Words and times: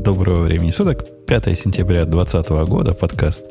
Доброго 0.00 0.44
времени 0.44 0.70
суток. 0.70 1.04
5 1.26 1.58
сентября 1.58 2.06
2020 2.06 2.50
года. 2.70 2.94
Подкаст 2.94 3.44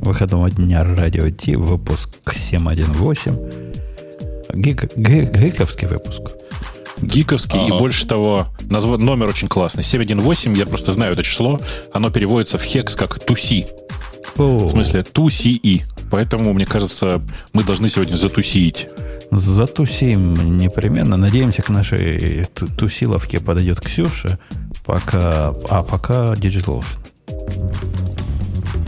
выходного 0.00 0.50
дня 0.50 0.82
Радио 0.82 1.28
Ти. 1.28 1.56
Выпуск 1.56 2.18
718. 2.32 3.34
Гик, 4.54 4.96
гик, 4.96 5.30
гиковский 5.30 5.86
выпуск. 5.88 6.22
Гиковский, 7.02 7.60
А-а. 7.60 7.66
и 7.66 7.78
больше 7.78 8.06
того, 8.06 8.48
назв... 8.62 8.96
номер 8.96 9.26
очень 9.26 9.48
классный. 9.48 9.84
718, 9.84 10.56
я 10.56 10.64
просто 10.64 10.92
знаю 10.92 11.12
это 11.12 11.22
число. 11.22 11.60
Оно 11.92 12.10
переводится 12.10 12.56
в 12.56 12.62
хекс 12.62 12.96
как 12.96 13.22
туси. 13.22 13.66
В 14.36 14.68
смысле, 14.68 15.02
туси-и. 15.02 15.82
Поэтому, 16.10 16.54
мне 16.54 16.64
кажется, 16.64 17.20
мы 17.52 17.62
должны 17.62 17.90
сегодня 17.90 18.16
затусить. 18.16 18.88
Затусим 19.30 20.56
непременно. 20.56 21.18
Надеемся, 21.18 21.60
к 21.60 21.68
нашей 21.68 22.46
тусиловке 22.78 23.38
подойдет 23.38 23.80
Ксюша. 23.80 24.38
Пока, 24.90 25.54
а 25.68 25.84
пока 25.84 26.34
DigitalOcean. 26.34 26.98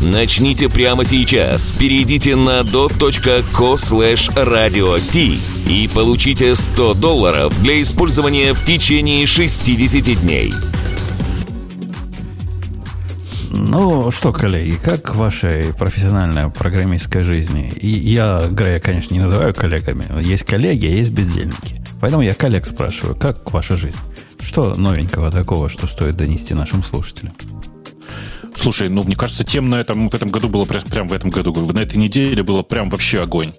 Начните 0.00 0.70
прямо 0.70 1.04
сейчас. 1.04 1.72
Перейдите 1.72 2.34
на 2.34 2.60
dot.co 2.60 3.74
slash 3.74 4.34
radio 4.34 4.98
и 5.68 5.88
получите 5.88 6.54
100 6.54 6.94
долларов 6.94 7.52
для 7.62 7.82
использования 7.82 8.54
в 8.54 8.64
течение 8.64 9.26
60 9.26 10.22
дней. 10.22 10.54
Ну 13.50 14.10
что, 14.10 14.32
коллеги, 14.32 14.78
как 14.82 15.14
ваша 15.16 15.74
профессиональная 15.78 16.48
программистская 16.48 17.22
жизнь? 17.22 17.70
И 17.78 17.86
я 17.86 18.48
Грея, 18.50 18.80
конечно, 18.80 19.12
не 19.12 19.20
называю 19.20 19.52
коллегами. 19.52 20.04
Есть 20.22 20.44
коллеги, 20.44 20.86
а 20.86 20.90
есть 20.90 21.10
бездельники. 21.10 21.76
Поэтому 22.00 22.22
я 22.22 22.32
коллег 22.32 22.64
спрашиваю, 22.64 23.16
как 23.16 23.52
ваша 23.52 23.76
жизнь? 23.76 23.98
Что 24.40 24.74
новенького 24.74 25.30
такого, 25.30 25.68
что 25.68 25.86
стоит 25.86 26.16
донести 26.16 26.54
нашим 26.54 26.82
слушателям? 26.82 27.34
Слушай, 28.60 28.90
ну, 28.90 29.02
мне 29.02 29.16
кажется, 29.16 29.42
тем 29.42 29.70
на 29.70 29.76
этом, 29.76 30.10
в 30.10 30.14
этом 30.14 30.28
году 30.28 30.50
было 30.50 30.66
прям, 30.66 31.08
в 31.08 31.14
этом 31.14 31.30
году, 31.30 31.54
на 31.72 31.78
этой 31.78 31.96
неделе 31.96 32.42
было 32.42 32.62
прям 32.62 32.90
вообще 32.90 33.22
огонь. 33.22 33.54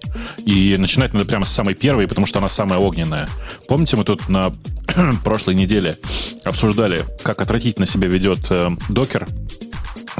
И 0.45 0.75
начинать 0.77 1.13
надо 1.13 1.25
прямо 1.25 1.43
с 1.43 1.51
самой 1.51 1.73
первой, 1.73 2.07
потому 2.07 2.27
что 2.27 2.37
она 2.37 2.49
самая 2.49 2.77
огненная. 2.77 3.27
Помните, 3.67 3.97
мы 3.97 4.03
тут 4.03 4.29
на 4.29 4.51
прошлой 5.23 5.55
неделе 5.55 5.97
обсуждали, 6.45 7.03
как 7.23 7.41
отвратительно 7.41 7.87
себя 7.87 8.07
ведет 8.09 8.45
э, 8.51 8.69
докер 8.89 9.27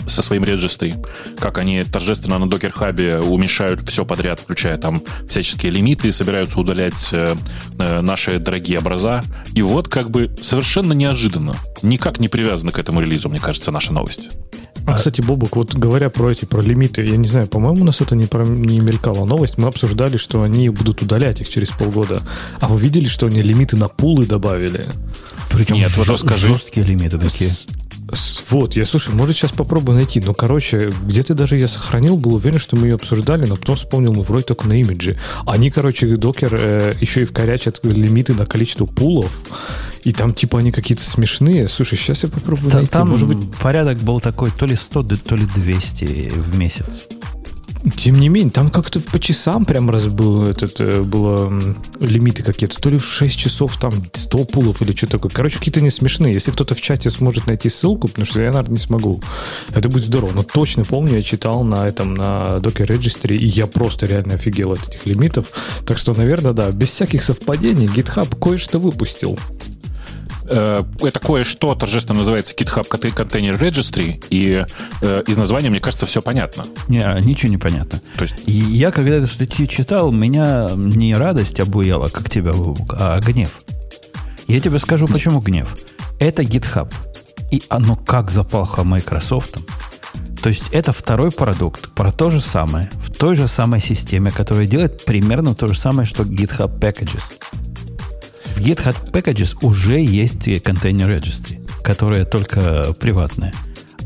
со 0.08 0.22
своим 0.22 0.44
регистрой, 0.44 0.96
как 1.40 1.58
они 1.58 1.84
торжественно 1.84 2.38
на 2.40 2.46
Docker 2.46 2.74
Hub 2.74 3.26
уменьшают 3.26 3.90
все 3.90 4.06
подряд, 4.06 4.40
включая 4.40 4.78
там 4.78 5.04
всяческие 5.28 5.72
лимиты, 5.72 6.12
собираются 6.12 6.60
удалять 6.60 7.10
э, 7.12 7.36
э, 7.80 8.02
наши 8.02 8.40
дорогие 8.40 8.80
образа. 8.80 9.24
И 9.54 9.62
вот 9.62 9.88
как 9.88 10.10
бы 10.10 10.34
совершенно 10.42 10.94
неожиданно, 10.94 11.56
никак 11.82 12.20
не 12.20 12.28
привязано 12.28 12.72
к 12.72 12.80
этому 12.80 13.02
релизу, 13.02 13.30
мне 13.30 13.40
кажется, 13.40 13.72
наша 13.72 13.94
новость. 13.94 14.30
А, 14.88 14.96
кстати, 14.96 15.22
Бобук, 15.22 15.56
вот 15.56 15.76
говоря 15.76 16.10
про 16.10 16.32
эти, 16.32 16.46
про 16.46 16.62
лимиты, 16.62 17.06
я 17.06 17.16
не 17.18 17.28
знаю, 17.28 17.48
по-моему, 17.48 17.84
у 17.84 17.86
нас 17.86 18.02
это 18.02 18.16
не, 18.16 18.26
про, 18.26 18.44
не 18.46 18.80
мелькала 18.80 19.26
новость. 19.26 19.58
Мы 19.58 19.68
обсуждали, 19.68 20.18
что 20.18 20.42
они 20.42 20.70
будут 20.70 21.02
удалять 21.02 21.40
их 21.42 21.50
через 21.50 21.70
полгода. 21.70 22.24
А 22.60 22.68
вы 22.68 22.80
видели, 22.80 23.06
что 23.06 23.28
они 23.28 23.42
лимиты 23.42 23.78
на 23.78 23.88
пулы 23.88 24.26
добавили? 24.26 24.90
Причем 25.52 25.76
Нет, 25.76 25.96
вот 25.98 26.08
расскажи. 26.08 26.48
жесткие 26.48 26.86
лимиты 26.86 27.20
такие. 27.20 27.52
Вот, 28.50 28.76
я 28.76 28.86
слушай, 28.86 29.14
может 29.14 29.38
сейчас 29.38 29.52
попробую 29.52 29.96
найти. 29.96 30.20
Но, 30.20 30.34
короче, 30.34 30.92
где-то 31.04 31.34
даже 31.34 31.58
я 31.58 31.68
сохранил, 31.68 32.18
был 32.18 32.36
уверен, 32.36 32.60
что 32.60 32.76
мы 32.76 32.88
ее 32.88 32.96
обсуждали, 32.96 33.46
но 33.46 33.56
потом 33.56 33.76
вспомнил, 33.76 34.14
мы 34.14 34.24
вроде 34.24 34.44
только 34.44 34.68
на 34.68 34.80
имидже. 34.80 35.18
Они, 35.46 35.72
короче, 35.72 36.18
докер 36.18 36.54
э, 36.54 36.94
еще 37.00 37.22
и 37.22 37.26
вкорячат 37.26 37.80
лимиты 37.84 38.34
на 38.34 38.46
количество 38.46 38.86
пулов. 38.86 39.40
И 40.04 40.12
там, 40.12 40.34
типа, 40.34 40.60
они 40.60 40.72
какие-то 40.72 41.04
смешные. 41.04 41.68
Слушай, 41.68 41.98
сейчас 41.98 42.24
я 42.24 42.30
попробую 42.30 42.72
там, 42.72 42.80
найти. 42.80 42.92
Там, 42.92 43.10
может 43.10 43.28
быть... 43.28 43.38
порядок 43.62 44.00
был 44.00 44.20
такой 44.20 44.52
то 44.52 44.66
ли 44.66 44.76
100, 44.76 45.04
то 45.04 45.36
ли 45.36 45.46
200 45.56 46.32
в 46.36 46.58
месяц. 46.58 47.08
Тем 47.98 48.20
не 48.20 48.30
менее, 48.30 48.52
там 48.52 48.70
как-то 48.70 49.00
по 49.00 49.20
часам 49.20 49.66
прям 49.66 49.90
раз 49.90 50.06
был 50.06 50.44
этот, 50.44 50.80
э, 50.80 51.02
было 51.02 51.52
лимиты 52.00 52.44
какие-то. 52.44 52.80
То 52.80 52.90
ли 52.92 52.98
в 53.00 53.06
6 53.06 53.38
часов 53.38 53.78
там 53.80 53.92
100 54.14 54.46
пулов 54.46 54.82
или 54.82 54.96
что 54.96 55.08
такое. 55.08 55.32
Короче, 55.32 55.58
какие-то 55.58 55.82
не 55.82 55.90
смешные. 55.90 56.34
Если 56.34 56.52
кто-то 56.52 56.76
в 56.76 56.82
чате 56.82 57.10
сможет 57.10 57.48
найти 57.48 57.70
ссылку, 57.70 58.08
потому 58.08 58.26
что 58.26 58.40
я, 58.40 58.52
наверное, 58.52 58.74
не 58.74 58.78
смогу. 58.78 59.22
Это 59.72 59.90
будет 59.90 60.04
здорово. 60.04 60.32
Но 60.36 60.44
точно 60.44 60.86
помню, 60.86 61.18
я 61.18 61.24
читал 61.24 61.64
на 61.64 61.88
этом, 61.88 62.14
на 62.14 62.58
Docker 62.58 62.86
Registry, 62.86 63.36
и 63.36 63.46
я 63.46 63.66
просто 63.66 64.06
реально 64.06 64.36
офигел 64.36 64.74
от 64.74 64.88
этих 64.88 65.06
лимитов. 65.08 65.52
Так 65.86 65.98
что, 65.98 66.14
наверное, 66.14 66.54
да, 66.54 66.72
без 66.72 66.90
всяких 66.90 67.24
совпадений 67.24 67.88
GitHub 67.88 68.38
кое-что 68.40 68.80
выпустил. 68.80 69.40
Э, 70.54 70.84
это 71.02 71.20
кое-что 71.20 71.76
торжественно 71.76 72.20
называется 72.20 72.54
GitHub 72.54 72.88
Container 72.90 73.58
Registry, 73.58 74.24
и 74.30 74.66
э, 75.02 75.24
из 75.26 75.38
названия, 75.38 75.70
мне 75.70 75.80
кажется, 75.80 76.06
все 76.06 76.22
понятно. 76.22 76.66
Не, 76.90 77.06
ничего 77.22 77.50
не 77.50 77.58
понятно. 77.58 78.02
То 78.18 78.24
есть... 78.24 78.36
И 78.46 78.52
я, 78.52 78.92
когда 78.92 79.16
эту 79.16 79.28
статью 79.28 79.68
читал, 79.68 80.12
меня 80.12 80.70
не 80.76 81.16
радость 81.16 81.60
обуяла, 81.60 82.10
как 82.10 82.30
тебя, 82.30 82.52
а 82.90 83.20
гнев. 83.22 83.62
Я 84.48 84.60
тебе 84.60 84.80
скажу, 84.80 85.08
почему 85.08 85.40
гнев. 85.40 85.74
Это 86.20 86.44
GitHub. 86.44 86.94
И 87.52 87.64
оно 87.70 87.96
как 87.96 88.30
запахло 88.30 88.84
Microsoft. 88.84 89.58
То 90.42 90.50
есть 90.50 90.66
это 90.72 90.92
второй 90.92 91.32
продукт 91.32 91.94
про 91.94 92.12
то 92.12 92.30
же 92.32 92.42
самое, 92.42 92.90
в 92.96 93.12
той 93.12 93.36
же 93.36 93.48
самой 93.48 93.80
системе, 93.80 94.32
которая 94.32 94.66
делает 94.66 95.06
примерно 95.06 95.56
то 95.56 95.68
же 95.68 95.76
самое, 95.76 96.06
что 96.06 96.24
GitHub 96.24 96.80
Packages. 96.80 97.24
В 98.56 98.60
GitHub 98.60 99.12
Packages 99.12 99.58
уже 99.62 100.00
есть 100.00 100.64
контейнер 100.64 101.10
registry, 101.10 101.60
которая 101.84 102.26
только 102.26 102.94
приватная. 103.00 103.54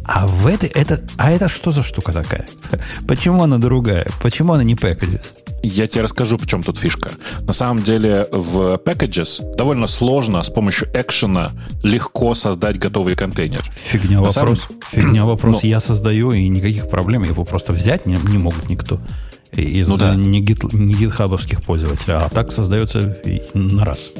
А 0.07 0.27
в 0.27 0.45
этой, 0.45 0.69
это, 0.69 1.01
а 1.17 1.31
это 1.31 1.49
что 1.49 1.71
за 1.71 1.81
штука 1.81 2.13
такая? 2.13 2.45
Почему 3.07 3.41
она 3.41 3.57
другая? 3.57 4.05
Почему 4.21 4.53
она 4.53 4.63
не 4.63 4.75
packages? 4.75 5.33
Я 5.63 5.87
тебе 5.87 6.03
расскажу, 6.03 6.37
в 6.37 6.45
чем 6.45 6.61
тут 6.61 6.77
фишка. 6.77 7.09
На 7.41 7.53
самом 7.53 7.81
деле 7.81 8.27
в 8.31 8.75
packages 8.85 9.55
довольно 9.55 9.87
сложно 9.87 10.43
с 10.43 10.49
помощью 10.49 10.87
экшена 10.93 11.51
легко 11.81 12.35
создать 12.35 12.77
готовый 12.77 13.15
контейнер. 13.15 13.63
Фигня 13.73 14.17
На 14.17 14.23
вопрос. 14.23 14.33
Самом... 14.33 14.81
Фигня 14.91 15.25
вопрос. 15.25 15.63
Но... 15.63 15.67
Я 15.67 15.79
создаю, 15.79 16.33
и 16.33 16.47
никаких 16.49 16.87
проблем. 16.87 17.23
Его 17.23 17.43
просто 17.43 17.73
взять 17.73 18.05
не, 18.05 18.15
не 18.29 18.37
могут 18.37 18.69
никто 18.69 18.99
из 19.61 19.87
ну, 19.87 19.97
да. 19.97 20.15
не, 20.15 20.41
гит, 20.41 20.63
не 20.73 20.93
гитхабовских 20.93 21.61
пользователей. 21.61 22.15
А 22.15 22.29
так 22.29 22.51
создается 22.51 23.17
на 23.53 23.85
раз. 23.85 24.11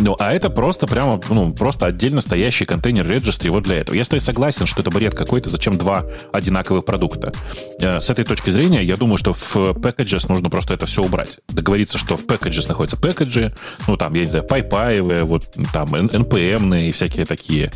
Ну, 0.00 0.14
а 0.18 0.32
это 0.32 0.48
просто 0.48 0.86
прямо, 0.86 1.20
ну, 1.28 1.52
просто 1.52 1.86
отдельно 1.86 2.20
стоящий 2.20 2.64
контейнер 2.64 3.06
registry 3.06 3.50
вот 3.50 3.64
для 3.64 3.76
этого. 3.76 3.96
Я 3.96 4.04
с 4.04 4.08
тобой 4.08 4.20
согласен, 4.20 4.66
что 4.66 4.80
это 4.80 4.90
бред 4.90 5.14
какой-то, 5.14 5.50
зачем 5.50 5.76
два 5.76 6.04
одинаковых 6.32 6.84
продукта. 6.84 7.32
Э, 7.80 7.98
с 8.00 8.08
этой 8.08 8.24
точки 8.24 8.50
зрения, 8.50 8.82
я 8.82 8.96
думаю, 8.96 9.18
что 9.18 9.32
в 9.32 9.56
packages 9.56 10.28
нужно 10.28 10.50
просто 10.50 10.74
это 10.74 10.86
все 10.86 11.02
убрать. 11.02 11.38
Договориться, 11.48 11.98
что 11.98 12.16
в 12.16 12.24
packages 12.24 12.68
находятся 12.68 12.96
пэкэджи, 12.96 13.54
ну, 13.86 13.96
там, 13.96 14.14
я 14.14 14.20
не 14.20 14.30
знаю, 14.30 14.46
пайпаевые, 14.46 15.24
вот 15.24 15.52
там, 15.72 15.94
NPM 15.94 16.88
и 16.88 16.92
всякие 16.92 17.26
такие. 17.26 17.72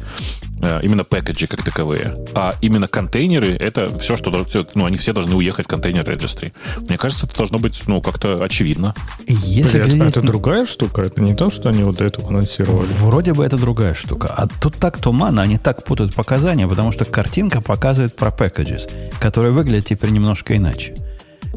Э, 0.63 0.81
именно 0.83 1.03
пэкэджи 1.03 1.49
как 1.49 1.65
таковые. 1.65 2.15
А 2.35 2.55
именно 2.61 2.87
контейнеры, 2.87 3.57
это 3.57 3.99
все, 3.99 4.17
что, 4.17 4.47
ну, 4.75 4.85
они 4.85 4.97
все 4.97 5.13
должны 5.13 5.35
уехать 5.35 5.67
в 5.67 5.69
контейнер 5.69 6.05
registry. 6.05 6.53
Мне 6.89 6.99
кажется, 7.03 7.27
это 7.27 7.37
должно 7.37 7.59
быть, 7.59 7.83
ну, 7.89 8.01
как-то 8.01 8.45
очевидно. 8.45 8.95
Если 9.27 9.81
Блин, 9.81 9.99
глядеть... 9.99 10.17
это 10.17 10.21
другая 10.21 10.65
штука? 10.65 11.03
Это 11.03 11.21
не 11.21 11.35
то, 11.35 11.51
что 11.51 11.69
они 11.69 11.83
вот 11.83 12.01
этого 12.01 12.29
анонсировали? 12.29 12.87
Вроде 13.01 13.35
бы 13.35 13.45
это 13.45 13.57
другая 13.57 13.95
штука. 13.95 14.29
А 14.29 14.47
тут 14.47 14.77
так 14.77 14.99
туманно, 14.99 15.43
они 15.43 15.59
так 15.59 15.83
путают 15.83 16.15
показания, 16.15 16.69
потому 16.69 16.93
что 16.93 17.05
картинка 17.05 17.61
показывает 17.61 18.15
про 18.15 18.29
packages, 18.29 18.89
которые 19.19 19.53
выглядят 19.53 19.87
теперь 19.87 20.11
немножко 20.11 20.57
иначе. 20.57 20.95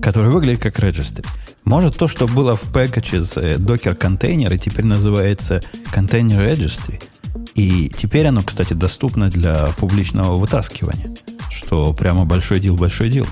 Которые 0.02 0.32
выглядят 0.32 0.64
как 0.64 0.80
registry. 0.80 1.24
Может, 1.64 1.96
то, 1.96 2.08
что 2.08 2.28
было 2.28 2.56
в 2.56 2.72
packages 2.72 3.40
э, 3.40 3.58
Docker 3.58 3.94
контейнеры, 3.94 4.58
теперь 4.58 4.86
называется 4.86 5.62
контейнер 5.92 6.40
registry– 6.40 7.04
и 7.56 7.90
теперь 7.90 8.28
оно, 8.28 8.42
кстати, 8.44 8.74
доступно 8.74 9.30
для 9.30 9.68
публичного 9.78 10.38
вытаскивания, 10.38 11.16
что 11.50 11.94
прямо 11.94 12.26
большой 12.26 12.60
дел, 12.60 12.76
большой 12.76 13.10
дел. 13.10 13.26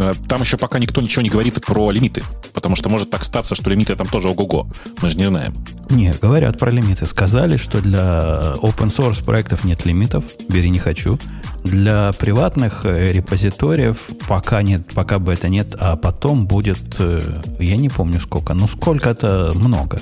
Э, 0.00 0.14
там 0.28 0.40
еще 0.40 0.56
пока 0.56 0.78
никто 0.78 1.02
ничего 1.02 1.22
не 1.22 1.28
говорит 1.28 1.64
про 1.64 1.90
лимиты, 1.90 2.22
потому 2.54 2.74
что 2.74 2.88
может 2.88 3.10
так 3.10 3.22
статься, 3.24 3.54
что 3.54 3.68
лимиты 3.68 3.94
там 3.96 4.06
тоже 4.06 4.28
ого-го. 4.28 4.66
Мы 5.02 5.10
же 5.10 5.16
не 5.16 5.26
знаем. 5.26 5.54
Не, 5.90 6.12
говорят 6.12 6.58
про 6.58 6.70
лимиты. 6.70 7.04
Сказали, 7.04 7.56
что 7.56 7.82
для 7.82 8.54
open 8.62 8.88
source 8.88 9.22
проектов 9.22 9.64
нет 9.64 9.84
лимитов. 9.84 10.24
Бери 10.48 10.70
не 10.70 10.78
хочу. 10.78 11.18
Для 11.64 12.12
приватных 12.12 12.86
э, 12.86 13.12
репозиториев 13.12 14.08
пока 14.26 14.62
нет, 14.62 14.86
пока 14.94 15.18
бы 15.18 15.34
это 15.34 15.48
нет, 15.48 15.76
а 15.78 15.96
потом 15.96 16.46
будет, 16.46 16.96
э, 16.98 17.20
я 17.58 17.76
не 17.76 17.90
помню 17.90 18.20
сколько, 18.20 18.54
но 18.54 18.66
сколько-то 18.66 19.52
много. 19.54 20.00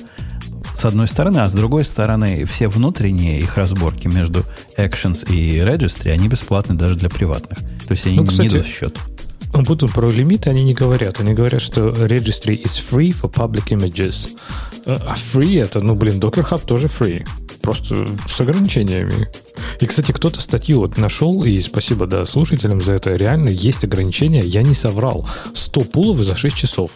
С 0.74 0.84
одной 0.84 1.08
стороны, 1.08 1.38
а 1.38 1.48
с 1.48 1.54
другой 1.54 1.82
стороны, 1.82 2.44
все 2.44 2.68
внутренние 2.68 3.40
их 3.40 3.56
разборки 3.56 4.06
между 4.06 4.44
Actions 4.76 5.28
и 5.28 5.58
Registry, 5.58 6.12
они 6.12 6.28
бесплатны 6.28 6.76
даже 6.76 6.94
для 6.94 7.08
приватных. 7.08 7.58
То 7.88 7.92
есть 7.92 8.06
они 8.06 8.18
ну, 8.18 8.26
кстати, 8.26 8.42
не 8.42 8.48
дают 8.50 8.66
счет. 8.66 8.96
Ну, 9.52 9.62
будут 9.62 9.92
про 9.92 10.10
лимиты 10.10 10.50
они 10.50 10.62
не 10.62 10.74
говорят. 10.74 11.20
Они 11.20 11.32
говорят, 11.32 11.62
что 11.62 11.88
registry 11.88 12.62
is 12.62 12.80
free 12.90 13.14
for 13.18 13.32
public 13.32 13.68
images. 13.68 14.28
А 14.84 15.14
free 15.14 15.62
это, 15.62 15.80
ну, 15.80 15.94
блин, 15.94 16.18
Docker 16.18 16.48
Hub 16.48 16.64
тоже 16.66 16.86
free. 16.86 17.26
Просто 17.62 18.08
с 18.28 18.40
ограничениями. 18.40 19.28
И, 19.80 19.86
кстати, 19.86 20.12
кто-то 20.12 20.40
статью 20.40 20.78
вот 20.78 20.96
нашел, 20.96 21.44
и 21.44 21.58
спасибо, 21.60 22.06
да, 22.06 22.24
слушателям 22.24 22.80
за 22.80 22.92
это. 22.92 23.14
Реально 23.14 23.48
есть 23.48 23.84
ограничения, 23.84 24.40
я 24.40 24.62
не 24.62 24.74
соврал. 24.74 25.28
100 25.54 25.80
пулов 25.82 26.18
за 26.18 26.36
6 26.36 26.56
часов. 26.56 26.90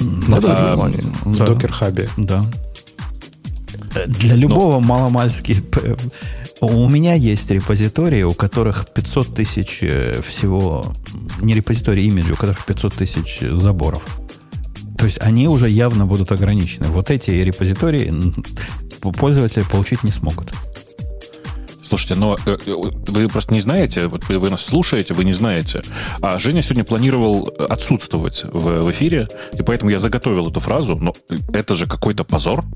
На 0.00 0.40
да, 0.40 0.74
плане. 0.74 1.04
Да. 1.24 1.30
В 1.30 1.42
Docker 1.42 1.72
Hub. 1.80 2.08
Да. 2.16 2.44
Для 4.06 4.34
любого 4.34 4.74
Но... 4.74 4.80
маломальски 4.80 5.62
у 6.60 6.88
меня 6.88 7.14
есть 7.14 7.50
репозитории, 7.50 8.22
у 8.22 8.32
которых 8.32 8.86
500 8.92 9.34
тысяч 9.34 9.80
э, 9.82 10.20
всего, 10.22 10.94
не 11.40 11.54
репозитории 11.54 12.04
имиджа, 12.04 12.32
у 12.32 12.36
которых 12.36 12.64
500 12.64 12.94
тысяч 12.94 13.40
заборов. 13.40 14.02
То 14.96 15.04
есть 15.04 15.20
они 15.20 15.48
уже 15.48 15.68
явно 15.68 16.06
будут 16.06 16.32
ограничены. 16.32 16.86
Вот 16.88 17.10
эти 17.10 17.30
репозитории 17.30 18.12
пользователи 19.00 19.64
получить 19.70 20.02
не 20.02 20.10
смогут. 20.10 20.52
Слушайте, 21.88 22.14
но 22.14 22.36
э, 22.46 22.56
э, 22.66 22.72
вы 22.72 23.28
просто 23.28 23.52
не 23.52 23.60
знаете, 23.60 24.08
вот 24.08 24.28
вы 24.28 24.50
нас 24.50 24.64
слушаете, 24.64 25.14
вы 25.14 25.24
не 25.24 25.32
знаете. 25.32 25.82
А 26.20 26.38
Женя 26.38 26.62
сегодня 26.62 26.84
планировал 26.84 27.52
отсутствовать 27.68 28.44
в, 28.44 28.82
в 28.82 28.90
эфире, 28.90 29.28
и 29.52 29.62
поэтому 29.62 29.90
я 29.90 29.98
заготовил 29.98 30.50
эту 30.50 30.60
фразу, 30.60 30.96
но 30.96 31.14
это 31.52 31.74
же 31.74 31.86
какой-то 31.86 32.24
позор. 32.24 32.64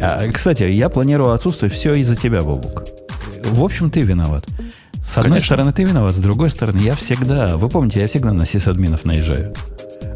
А, 0.00 0.30
кстати, 0.30 0.62
я 0.64 0.88
планировал 0.88 1.32
отсутствовать 1.32 1.74
все 1.74 1.92
из-за 1.94 2.14
тебя, 2.14 2.40
Бобук. 2.40 2.84
В 3.44 3.62
общем, 3.62 3.90
ты 3.90 4.02
виноват. 4.02 4.46
С 5.02 5.16
одной 5.18 5.30
Конечно. 5.30 5.46
стороны, 5.46 5.72
ты 5.72 5.84
виноват, 5.84 6.14
с 6.14 6.18
другой 6.18 6.50
стороны, 6.50 6.78
я 6.78 6.94
всегда, 6.94 7.56
вы 7.56 7.68
помните, 7.68 8.00
я 8.00 8.06
всегда 8.06 8.32
на 8.32 8.46
сисадминов 8.46 9.04
наезжаю. 9.04 9.54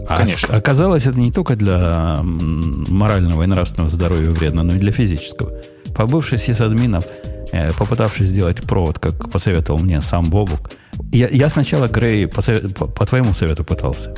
А 0.09 0.19
Конечно. 0.19 0.55
Оказалось, 0.57 1.07
это 1.07 1.19
не 1.19 1.33
только 1.33 1.57
для 1.57 2.21
морального 2.23 3.43
и 3.43 3.47
нравственного 3.47 3.89
здоровья 3.89 4.31
вредно, 4.31 4.63
но 4.63 4.75
и 4.75 4.79
для 4.79 4.93
физического. 4.93 5.53
Побывший 5.95 6.39
сисадминов, 6.39 7.05
э, 7.05 7.32
попытавшись 7.79 8.29
сделать 8.29 8.63
провод, 8.63 8.99
как 8.99 9.31
посоветовал 9.31 9.81
мне 9.81 10.01
сам 10.01 10.25
Бобук, 10.31 10.71
я, 11.13 11.29
я 11.29 11.49
сначала, 11.49 11.89
Грей, 11.89 12.27
по, 12.27 12.41
по, 12.41 13.07
твоему 13.07 13.33
совету 13.35 13.65
пытался. 13.65 14.15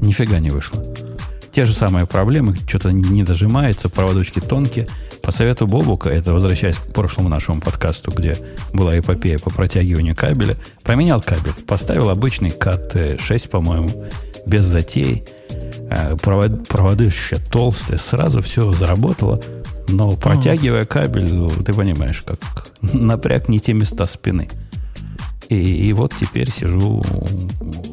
Нифига 0.00 0.38
не 0.38 0.50
вышло. 0.50 0.82
Те 1.52 1.64
же 1.64 1.72
самые 1.72 2.06
проблемы, 2.06 2.54
что-то 2.66 2.92
не 2.92 3.24
дожимается, 3.24 3.88
проводочки 3.88 4.40
тонкие. 4.40 4.88
По 5.22 5.32
совету 5.32 5.66
Бобука, 5.66 6.08
это 6.08 6.32
возвращаясь 6.32 6.78
к 6.78 6.92
прошлому 6.92 7.28
нашему 7.28 7.60
подкасту, 7.60 8.12
где 8.12 8.36
была 8.72 8.98
эпопея 8.98 9.38
по 9.38 9.50
протягиванию 9.50 10.16
кабеля, 10.16 10.56
поменял 10.84 11.20
кабель, 11.20 11.52
поставил 11.66 12.08
обычный 12.08 12.50
КТ-6, 12.50 13.48
по-моему, 13.48 13.90
без 14.46 14.64
затей. 14.64 15.24
Э, 15.90 16.16
провод, 16.16 17.00
еще 17.00 17.38
толстые, 17.50 17.98
сразу 17.98 18.40
все 18.40 18.70
заработало. 18.72 19.40
Но 19.90 20.12
протягивая 20.12 20.84
кабель, 20.84 21.32
ну, 21.32 21.50
ты 21.50 21.72
понимаешь, 21.72 22.22
как 22.22 22.38
напряг 22.80 23.48
не 23.48 23.60
те 23.60 23.72
места 23.72 24.06
спины. 24.06 24.48
И, 25.48 25.56
и 25.56 25.92
вот 25.92 26.14
теперь 26.18 26.50
сижу 26.50 27.02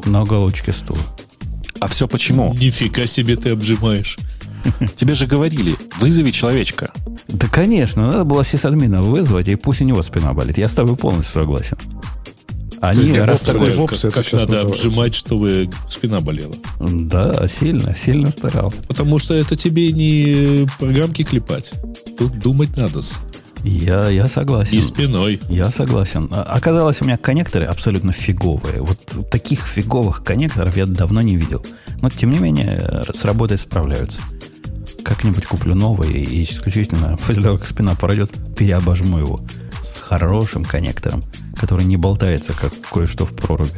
на 0.05 0.21
уголочке 0.21 0.71
стула. 0.71 0.99
А 1.79 1.88
все 1.88 2.07
почему? 2.07 2.53
Нифига 2.53 3.05
себе 3.07 3.35
ты 3.35 3.49
обжимаешь. 3.49 4.17
Тебе 4.95 5.13
же 5.13 5.27
говорили, 5.27 5.75
вызови 5.99 6.31
человечка. 6.31 6.91
Да, 7.27 7.47
конечно, 7.47 8.07
надо 8.07 8.23
было 8.23 8.44
сисадмина 8.44 9.01
вызвать, 9.01 9.47
и 9.47 9.55
пусть 9.55 9.81
у 9.81 9.85
него 9.85 10.01
спина 10.01 10.33
болит. 10.33 10.57
Я 10.57 10.67
с 10.67 10.75
тобой 10.75 10.95
полностью 10.95 11.33
согласен. 11.41 11.77
Они, 12.81 13.13
раз 13.13 13.41
такой 13.41 13.71
вопс, 13.71 14.01
как, 14.01 14.13
как 14.13 14.31
надо 14.33 14.45
называется. 14.45 14.68
обжимать, 14.68 15.15
чтобы 15.15 15.69
спина 15.89 16.21
болела. 16.21 16.56
Да, 16.79 17.47
сильно, 17.47 17.95
сильно 17.95 18.29
старался. 18.29 18.83
Потому 18.83 19.19
что 19.19 19.33
это 19.33 19.56
тебе 19.56 19.91
не 19.91 20.68
программки 20.79 21.24
клепать. 21.24 21.71
Тут 22.18 22.39
думать 22.39 22.77
надо. 22.77 23.01
Я, 23.63 24.09
я 24.09 24.27
согласен. 24.27 24.77
И 24.77 24.81
спиной. 24.81 25.41
Я 25.50 25.69
согласен. 25.69 26.27
А, 26.31 26.44
оказалось, 26.44 27.01
у 27.01 27.06
меня 27.06 27.18
коннекторы 27.18 27.65
абсолютно 27.65 28.12
фиговые. 28.12 28.81
Вот 28.81 29.00
таких 29.30 29.62
фиговых 29.65 30.23
коннекторов 30.23 30.77
я 30.77 30.85
давно 30.85 31.21
не 31.21 31.35
видел. 31.35 31.65
Но, 32.01 32.09
тем 32.09 32.31
не 32.31 32.39
менее, 32.39 33.03
с 33.13 33.25
работой 33.25 33.57
справляются. 33.57 34.19
Как-нибудь 35.03 35.45
куплю 35.45 35.73
новый 35.73 36.12
и 36.12 36.44
исключительно 36.44 37.18
после 37.27 37.44
того, 37.44 37.57
как 37.57 37.68
спина 37.68 37.95
пройдет, 37.95 38.31
переобожму 38.56 39.18
его 39.19 39.41
с 39.87 39.99
хорошим 39.99 40.63
коннектором, 40.63 41.23
который 41.59 41.85
не 41.85 41.97
болтается, 41.97 42.53
как 42.53 42.73
кое-что 42.91 43.25
в 43.25 43.35
проруби. 43.35 43.71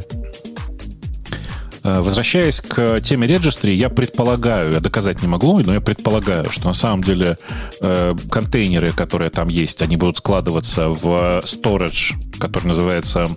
Э, 1.82 2.00
возвращаясь 2.00 2.60
к 2.60 3.00
теме 3.00 3.26
registry, 3.26 3.70
я 3.70 3.88
предполагаю, 3.88 4.72
я 4.72 4.80
доказать 4.80 5.22
не 5.22 5.28
могу, 5.28 5.58
но 5.60 5.74
я 5.74 5.80
предполагаю, 5.80 6.50
что 6.50 6.68
на 6.68 6.74
самом 6.74 7.02
деле 7.02 7.38
э, 7.80 8.14
контейнеры, 8.30 8.92
которые 8.92 9.30
там 9.30 9.48
есть, 9.48 9.80
они 9.82 9.96
будут 9.96 10.18
складываться 10.18 10.88
в 10.88 11.42
storage, 11.44 12.14
который 12.38 12.66
называется 12.66 13.28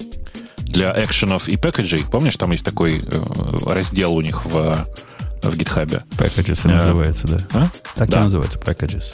для 0.57 0.91
экшенов 1.03 1.47
и 1.47 1.55
пэкэджей. 1.55 2.03
Помнишь, 2.09 2.35
там 2.35 2.51
есть 2.51 2.65
такой 2.65 3.01
э, 3.05 3.21
раздел 3.65 4.13
у 4.13 4.21
них 4.21 4.45
в, 4.45 4.85
в 5.43 5.55
GitHub? 5.55 6.03
Packages 6.17 6.61
э, 6.65 6.73
называется, 6.73 7.27
да. 7.27 7.47
А? 7.53 7.69
Так 7.95 8.09
да. 8.09 8.19
и 8.19 8.23
называется, 8.23 8.59
packages. 8.59 9.13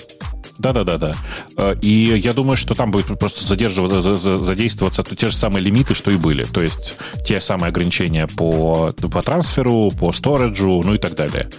Да-да-да-да. 0.59 1.13
Э, 1.57 1.75
и 1.81 2.13
я 2.17 2.33
думаю, 2.33 2.57
что 2.57 2.75
там 2.75 2.91
будет 2.91 3.17
просто 3.17 3.47
задерживаться, 3.47 4.13
задействоваться 4.13 5.03
те 5.03 5.29
же 5.29 5.35
самые 5.35 5.63
лимиты, 5.63 5.95
что 5.95 6.11
и 6.11 6.17
были. 6.17 6.43
То 6.43 6.61
есть 6.61 6.97
те 7.25 7.41
самые 7.41 7.69
ограничения 7.69 8.27
по, 8.27 8.93
по 8.93 9.21
трансферу, 9.21 9.91
по 9.91 10.11
сториджу, 10.11 10.81
ну 10.83 10.93
и 10.93 10.97
так 10.97 11.15
далее. 11.15 11.49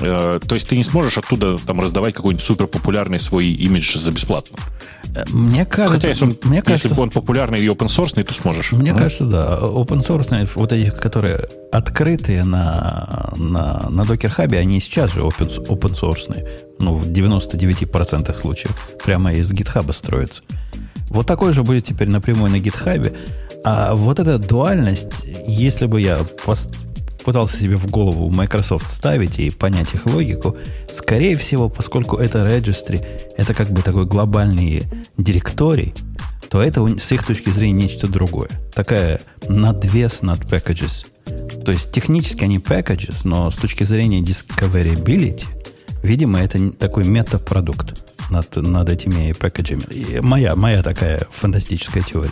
Э, 0.00 0.40
то 0.46 0.54
есть 0.54 0.68
ты 0.68 0.76
не 0.76 0.82
сможешь 0.82 1.18
оттуда 1.18 1.58
там 1.58 1.80
раздавать 1.80 2.14
какой-нибудь 2.14 2.44
супер 2.44 2.66
популярный 2.66 3.18
свой 3.18 3.46
имидж 3.46 3.96
за 3.98 4.12
бесплатно. 4.12 4.58
Мне 5.28 5.64
кажется, 5.64 5.96
Хотя 5.96 6.08
если 6.08 6.24
он, 6.24 6.38
мне 6.44 6.60
кажется, 6.60 6.88
если 6.88 7.00
он 7.00 7.10
популярный 7.10 7.60
и 7.60 7.66
open 7.66 7.86
source, 7.86 8.22
то 8.22 8.34
сможешь. 8.34 8.72
Мне 8.72 8.92
а? 8.92 8.96
кажется, 8.96 9.24
да. 9.24 9.58
Open 9.60 10.00
source, 10.00 10.50
вот 10.56 10.72
эти, 10.72 10.90
которые 10.90 11.48
открытые 11.70 12.44
на, 12.44 13.32
на, 13.36 13.88
на 13.90 14.02
Docker 14.02 14.34
Hub, 14.36 14.56
они 14.56 14.80
сейчас 14.80 15.12
же 15.12 15.20
open, 15.20 15.48
open 15.68 15.92
source. 15.92 16.46
Ну, 16.80 16.94
в 16.94 17.08
99% 17.08 18.36
случаев. 18.36 18.72
Прямо 19.04 19.32
из 19.34 19.52
GitHub 19.52 19.92
строятся. 19.92 20.42
Вот 21.10 21.26
такой 21.26 21.52
же 21.52 21.62
будет 21.62 21.84
теперь 21.84 22.10
напрямую 22.10 22.50
на 22.50 22.56
GitHub. 22.56 23.16
А 23.64 23.94
вот 23.94 24.18
эта 24.18 24.38
дуальность, 24.38 25.24
если 25.46 25.86
бы 25.86 26.00
я 26.00 26.18
пытался 27.24 27.56
себе 27.56 27.76
в 27.76 27.86
голову 27.90 28.30
Microsoft 28.30 28.86
ставить 28.86 29.38
и 29.38 29.50
понять 29.50 29.94
их 29.94 30.06
логику, 30.06 30.56
скорее 30.90 31.36
всего, 31.36 31.68
поскольку 31.68 32.16
это 32.16 32.46
registry, 32.46 33.04
это 33.36 33.54
как 33.54 33.70
бы 33.70 33.82
такой 33.82 34.06
глобальный 34.06 34.84
директорий, 35.16 35.94
то 36.50 36.62
это 36.62 36.86
с 36.98 37.10
их 37.12 37.24
точки 37.24 37.50
зрения 37.50 37.84
нечто 37.84 38.06
другое. 38.06 38.50
Такая 38.74 39.20
надвес 39.48 40.22
над 40.22 40.40
packages. 40.40 41.06
То 41.64 41.72
есть 41.72 41.90
технически 41.92 42.44
они 42.44 42.58
packages, 42.58 43.22
но 43.24 43.50
с 43.50 43.54
точки 43.54 43.84
зрения 43.84 44.20
discoverability, 44.20 45.46
видимо, 46.02 46.40
это 46.40 46.70
такой 46.70 47.04
метапродукт 47.04 48.04
над, 48.30 48.54
над 48.56 48.88
этими 48.88 49.32
пэкэджами. 49.32 50.20
Моя, 50.20 50.54
моя 50.54 50.82
такая 50.82 51.26
фантастическая 51.30 52.02
теория. 52.02 52.30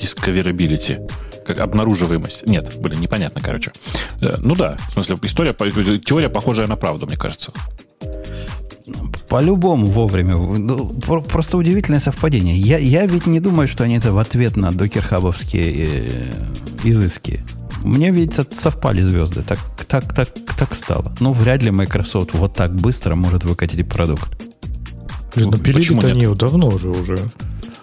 Discoverability 0.00 1.08
как 1.48 1.60
обнаруживаемость. 1.60 2.46
Нет, 2.46 2.76
блин, 2.78 3.00
непонятно, 3.00 3.40
короче. 3.40 3.72
Э, 4.20 4.34
ну 4.38 4.54
да, 4.54 4.76
в 4.88 4.92
смысле, 4.92 5.16
история, 5.22 5.52
теория 5.98 6.28
похожая 6.28 6.66
на 6.66 6.76
правду, 6.76 7.06
мне 7.06 7.16
кажется. 7.16 7.52
По-любому 9.28 9.86
вовремя. 9.86 10.36
Ну, 10.36 10.90
просто 11.22 11.56
удивительное 11.56 12.00
совпадение. 12.00 12.56
Я, 12.56 12.78
я 12.78 13.06
ведь 13.06 13.26
не 13.26 13.40
думаю, 13.40 13.66
что 13.66 13.84
они 13.84 13.96
это 13.96 14.12
в 14.12 14.18
ответ 14.18 14.56
на 14.56 14.70
докерхабовские 14.70 15.74
э, 15.76 16.32
изыски. 16.84 17.40
Мне 17.82 18.10
ведь 18.10 18.34
совпали 18.52 19.02
звезды. 19.02 19.42
Так, 19.42 19.58
так, 19.86 20.14
так, 20.14 20.28
так 20.58 20.74
стало. 20.74 21.12
Ну, 21.20 21.32
вряд 21.32 21.62
ли 21.62 21.70
Microsoft 21.70 22.34
вот 22.34 22.54
так 22.54 22.74
быстро 22.74 23.14
может 23.14 23.44
выкатить 23.44 23.88
продукт. 23.88 24.42
Ну, 25.36 25.52
пилили-то 25.52 26.08
они 26.08 26.26
давно 26.34 26.68
уже 26.68 26.88
уже. 26.88 27.18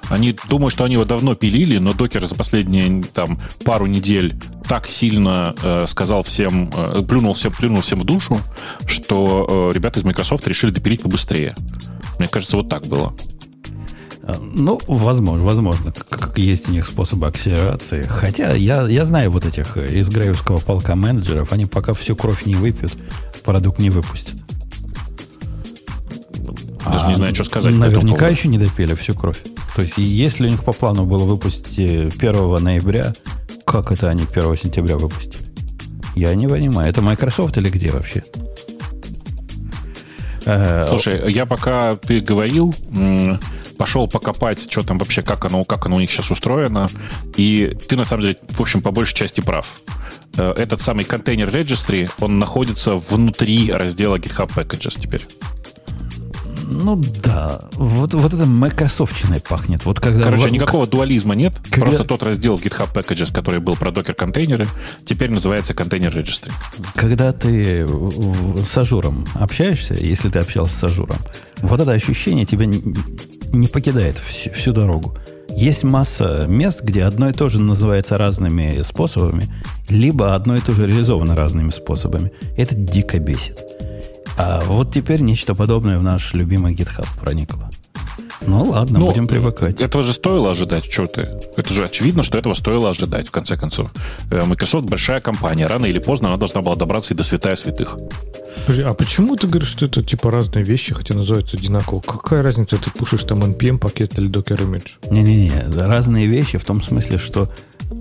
Они 0.10 0.36
думают, 0.50 0.74
что 0.74 0.84
они 0.84 0.94
его 0.94 1.06
давно 1.06 1.36
пилили, 1.36 1.78
но 1.78 1.94
докер 1.94 2.26
за 2.26 2.36
последние 2.36 3.04
там, 3.04 3.40
пару 3.64 3.86
недель 3.86 4.36
так 4.68 4.88
сильно 4.88 5.56
э, 5.62 5.86
сказал 5.88 6.24
всем, 6.24 6.70
э, 6.76 7.04
плюнул, 7.08 7.34
всем, 7.34 7.52
плюнул 7.52 7.82
всем 7.82 8.00
в 8.00 8.04
душу, 8.04 8.38
что 8.86 9.70
э, 9.72 9.76
ребята 9.76 10.00
из 10.00 10.04
Microsoft 10.04 10.48
решили 10.48 10.72
допилить 10.72 11.02
побыстрее. 11.02 11.56
Мне 12.20 12.28
кажется, 12.28 12.58
вот 12.58 12.70
так 12.70 12.86
было. 12.86 13.14
Ну, 14.40 14.82
возможно, 14.88 15.46
возможно, 15.46 15.92
как 15.92 16.38
есть 16.40 16.68
у 16.68 16.72
них 16.72 16.88
способы 16.88 17.28
акселерации. 17.28 18.08
Хотя 18.10 18.54
я, 18.54 18.88
я 18.88 19.06
знаю 19.06 19.30
вот 19.30 19.46
этих 19.46 19.78
из 19.78 20.10
грейвского 20.10 20.58
полка 20.58 20.96
менеджеров, 20.96 21.54
они 21.54 21.68
пока 21.68 21.94
всю 21.94 22.16
кровь 22.16 22.46
не 22.46 22.56
выпьют, 22.56 22.94
продукт 23.44 23.78
не 23.78 23.92
выпустят. 23.92 24.36
Даже 26.86 27.06
а, 27.06 27.10
не 27.10 27.16
знаю, 27.16 27.36
что 27.36 27.44
сказать. 27.44 27.76
Наверняка 27.76 28.28
еще 28.28 28.48
не 28.48 28.58
допили 28.58 28.96
всю 28.96 29.14
кровь. 29.14 29.38
То 29.76 29.82
есть, 29.82 29.98
если 29.98 30.48
у 30.48 30.50
них 30.50 30.64
по 30.64 30.72
плану 30.72 31.06
было 31.06 31.26
выпустить 31.26 31.78
1 31.78 32.64
ноября, 32.64 33.14
как 33.66 33.92
это 33.92 34.10
они 34.10 34.24
1 34.24 34.56
сентября 34.56 34.98
выпустили? 34.98 35.44
Я 36.16 36.34
не 36.34 36.48
понимаю. 36.48 36.90
Это 36.90 37.02
Microsoft 37.02 37.58
или 37.58 37.70
где 37.70 37.92
вообще? 37.92 38.24
Э, 40.46 40.86
Слушай, 40.88 41.30
я 41.34 41.46
пока 41.46 41.98
ты 41.98 42.22
говорил, 42.22 42.74
пошел 43.78 44.08
покопать, 44.08 44.72
что 44.72 44.82
там 44.84 44.98
вообще, 44.98 45.22
как 45.22 45.44
оно, 45.44 45.66
как 45.66 45.86
оно 45.88 45.98
у 45.98 46.00
них 46.00 46.10
сейчас 46.10 46.32
устроено. 46.32 46.90
И 47.36 47.76
ты, 47.90 47.98
на 47.98 48.06
самом 48.06 48.24
деле, 48.24 48.38
в 48.52 48.62
общем, 48.62 48.82
по 48.82 48.92
большей 48.92 49.16
части 49.16 49.42
прав. 49.42 49.82
Э, 50.38 50.54
этот 50.56 50.82
самый 50.82 51.04
container 51.04 51.50
registry, 51.50 52.10
он 52.20 52.40
находится 52.40 52.96
внутри 52.96 53.74
раздела 53.74 54.16
GitHub 54.18 54.50
Packages 54.56 55.02
теперь. 55.02 55.26
Ну 56.68 56.96
да, 56.96 57.62
вот, 57.74 58.14
вот 58.14 58.34
это 58.34 58.46
Microsoft 58.46 59.03
чиной 59.03 59.42
пахнет. 59.42 59.86
Вот 59.86 60.00
когда 60.00 60.26
Короче, 60.26 60.50
в... 60.50 60.52
никакого 60.52 60.88
дуализма 60.88 61.36
нет. 61.36 61.54
Когда... 61.70 61.88
Просто 61.88 62.04
тот 62.06 62.24
раздел 62.24 62.56
GitHub 62.56 62.92
Packages, 62.94 63.34
который 63.34 63.60
был 63.60 63.76
про 63.76 63.92
Docker-контейнеры, 63.92 64.68
теперь 65.06 65.30
называется 65.30 65.74
Container 65.74 66.16
Registry. 66.18 66.52
Когда 66.96 67.32
ты 67.34 67.88
с 67.88 68.78
Azure 68.78 69.12
ом 69.12 69.26
общаешься, 69.36 69.94
если 69.94 70.30
ты 70.30 70.40
общался 70.40 70.76
с 70.76 70.84
Azure 70.84 71.05
ом, 71.05 71.18
вот 71.62 71.80
это 71.80 71.92
ощущение 71.92 72.46
тебя 72.46 72.66
не, 72.66 72.84
не 73.54 73.68
покидает 73.68 74.18
всю, 74.18 74.52
всю 74.52 74.74
дорогу. 74.74 75.16
Есть 75.50 75.84
масса 75.84 76.46
мест, 76.48 76.84
где 76.84 77.04
одно 77.04 77.30
и 77.30 77.34
то 77.34 77.48
же 77.48 77.62
называется 77.62 78.18
разными 78.18 78.82
способами, 78.82 79.54
либо 79.88 80.34
одно 80.34 80.56
и 80.56 80.60
то 80.60 80.74
же 80.74 80.88
реализовано 80.88 81.36
разными 81.36 81.70
способами. 81.70 82.32
Это 82.58 82.76
дико 82.76 83.20
бесит. 83.20 83.64
А 84.38 84.62
вот 84.66 84.92
теперь 84.92 85.22
нечто 85.22 85.56
подобное 85.56 85.98
в 85.98 86.04
наш 86.04 86.34
любимый 86.34 86.74
GitHub 86.74 87.08
проникло. 87.20 87.70
Ну 88.48 88.64
ладно, 88.64 89.00
ну, 89.00 89.08
будем 89.08 89.28
привыкать. 89.28 89.82
Этого 89.82 90.04
же 90.04 90.14
стоило 90.14 90.52
ожидать, 90.52 90.92
что 90.92 91.08
ты. 91.08 91.30
Это 91.56 91.74
же 91.74 91.86
очевидно, 91.86 92.24
что 92.24 92.38
этого 92.38 92.54
стоило 92.54 92.90
ожидать, 92.90 93.28
в 93.28 93.32
конце 93.32 93.58
концов. 93.58 93.92
Э, 94.30 94.44
Microsoft 94.46 94.86
большая 94.86 95.22
компания. 95.22 95.68
Рано 95.68 95.86
или 95.86 96.00
поздно 96.00 96.28
она 96.28 96.38
должна 96.38 96.62
была 96.62 96.76
добраться 96.76 97.14
и 97.14 97.18
до 97.18 97.24
святая 97.24 97.56
святых. 97.56 97.98
Подожди, 98.62 98.84
а 98.84 98.94
почему 98.94 99.36
ты 99.36 99.48
говоришь, 99.48 99.70
что 99.70 99.86
это 99.86 100.04
типа 100.04 100.32
разные 100.32 100.64
вещи, 100.64 100.94
хотя 100.94 101.14
называются 101.14 101.58
одинаково? 101.58 102.02
Какая 102.02 102.42
разница, 102.42 102.78
ты 102.78 102.92
пушишь 102.92 103.24
там 103.24 103.40
NPM 103.40 103.78
пакет 103.78 104.18
или 104.20 104.30
Docker 104.30 104.58
Image? 104.58 105.12
Не-не-не, 105.12 105.72
разные 105.76 106.28
вещи 106.28 106.58
в 106.58 106.66
том 106.66 106.82
смысле, 106.82 107.18
что 107.18 107.50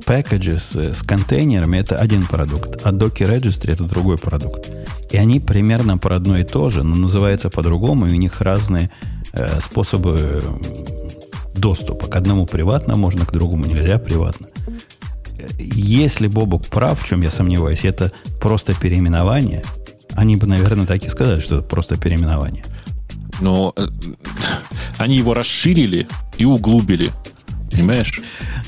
packages 0.06 0.92
с 0.92 1.02
контейнерами 1.02 1.78
это 1.78 1.98
один 1.98 2.24
продукт, 2.26 2.80
а 2.84 2.90
Docker 2.90 3.38
Registry 3.38 3.72
это 3.72 3.84
другой 3.84 4.18
продукт. 4.18 4.70
И 5.10 5.16
они 5.16 5.40
примерно 5.40 5.98
про 5.98 6.16
одно 6.16 6.38
и 6.38 6.44
то 6.44 6.70
же, 6.70 6.82
но 6.82 6.94
называются 6.94 7.50
по-другому, 7.50 8.06
и 8.06 8.12
у 8.12 8.16
них 8.16 8.40
разные 8.40 8.90
э, 9.32 9.60
способы 9.60 10.42
доступа. 11.54 12.08
К 12.08 12.16
одному 12.16 12.46
приватно 12.46 12.96
можно, 12.96 13.24
к 13.24 13.32
другому 13.32 13.66
нельзя 13.66 13.98
приватно. 13.98 14.48
Если 15.58 16.26
Бобок 16.26 16.66
прав, 16.66 17.00
в 17.00 17.06
чем 17.06 17.22
я 17.22 17.30
сомневаюсь, 17.30 17.84
это 17.84 18.12
просто 18.40 18.74
переименование, 18.74 19.64
они 20.12 20.36
бы, 20.36 20.46
наверное, 20.46 20.86
так 20.86 21.04
и 21.04 21.08
сказали, 21.08 21.40
что 21.40 21.58
это 21.58 21.64
просто 21.64 21.96
переименование. 21.96 22.64
Но 23.40 23.72
э, 23.76 23.86
они 24.98 25.16
его 25.16 25.34
расширили 25.34 26.06
и 26.38 26.44
углубили. 26.44 27.12
Понимаешь? 27.71 28.21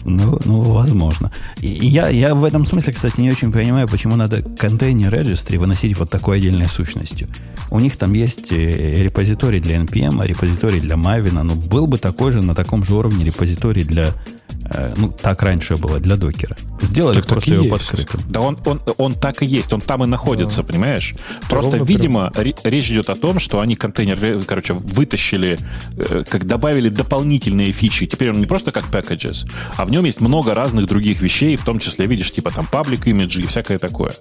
Ну, 0.05 0.39
ну, 0.45 0.61
возможно. 0.61 1.31
И 1.61 1.69
я, 1.69 2.09
я 2.09 2.35
в 2.35 2.45
этом 2.45 2.65
смысле, 2.65 2.93
кстати, 2.93 3.21
не 3.21 3.31
очень 3.31 3.53
понимаю, 3.53 3.89
почему 3.89 4.17
надо 4.17 4.43
контейнер 4.43 5.13
registry 5.13 5.59
выносить 5.59 5.97
вот 5.99 6.11
такой 6.11 6.39
отдельной 6.39 6.67
сущностью. 6.67 7.29
У 7.71 7.81
них 7.81 7.97
там 7.97 8.13
есть 8.13 8.53
э, 8.53 9.03
репозиторий 9.03 9.61
для 9.61 9.77
NPM, 9.77 10.23
а 10.23 10.27
репозиторий 10.27 10.81
для 10.81 10.95
Maven. 10.95 11.33
Но 11.33 11.43
ну, 11.43 11.55
был 11.55 11.87
бы 11.87 11.99
такой 11.99 12.33
же, 12.33 12.43
на 12.43 12.55
таком 12.55 12.85
же 12.85 12.95
уровне 12.95 13.25
репозиторий 13.25 13.85
для 13.85 14.15
ну, 14.97 15.09
так 15.09 15.43
раньше 15.43 15.77
было 15.77 16.01
для 16.01 16.17
докера. 16.17 16.57
Сделали 16.81 17.21
так 17.21 17.27
просто 17.27 17.55
его 17.55 17.65
есть. 17.65 17.89
подкрытым. 17.89 18.21
Да 18.29 18.41
он, 18.41 18.59
он, 18.65 18.81
он 18.99 19.13
так 19.15 19.43
и 19.43 19.47
есть, 19.47 19.73
он 19.73 19.81
там 19.81 20.05
и 20.05 20.07
находится, 20.07 20.63
да. 20.63 20.69
понимаешь? 20.69 21.15
Просто, 21.49 21.79
Ровно 21.79 21.85
видимо, 21.85 22.31
прям. 22.31 22.55
речь 22.65 22.91
идет 22.91 23.11
о 23.11 23.15
том, 23.15 23.39
что 23.39 23.61
они 23.61 23.77
контейнер, 23.77 24.19
э, 24.23 24.43
короче, 24.43 24.75
вытащили, 24.75 25.59
э, 25.97 26.25
как 26.29 26.47
добавили 26.47 26.89
дополнительные 26.89 27.73
фичи. 27.73 28.07
Теперь 28.07 28.31
он 28.31 28.41
не 28.41 28.47
просто 28.47 28.73
как 28.73 28.85
packages, 28.85 29.49
а 29.77 29.85
в 29.85 29.91
нем 29.91 30.05
есть 30.05 30.21
много 30.21 30.55
разных 30.55 30.87
других 30.87 31.21
вещей, 31.21 31.57
в 31.57 31.65
том 31.65 31.79
числе, 31.79 32.07
видишь, 32.07 32.33
типа 32.33 32.51
там 32.51 32.67
паблик 32.67 33.07
имиджи 33.07 33.43
и 33.43 33.47
всякое 33.47 33.79
такое. 33.79 34.13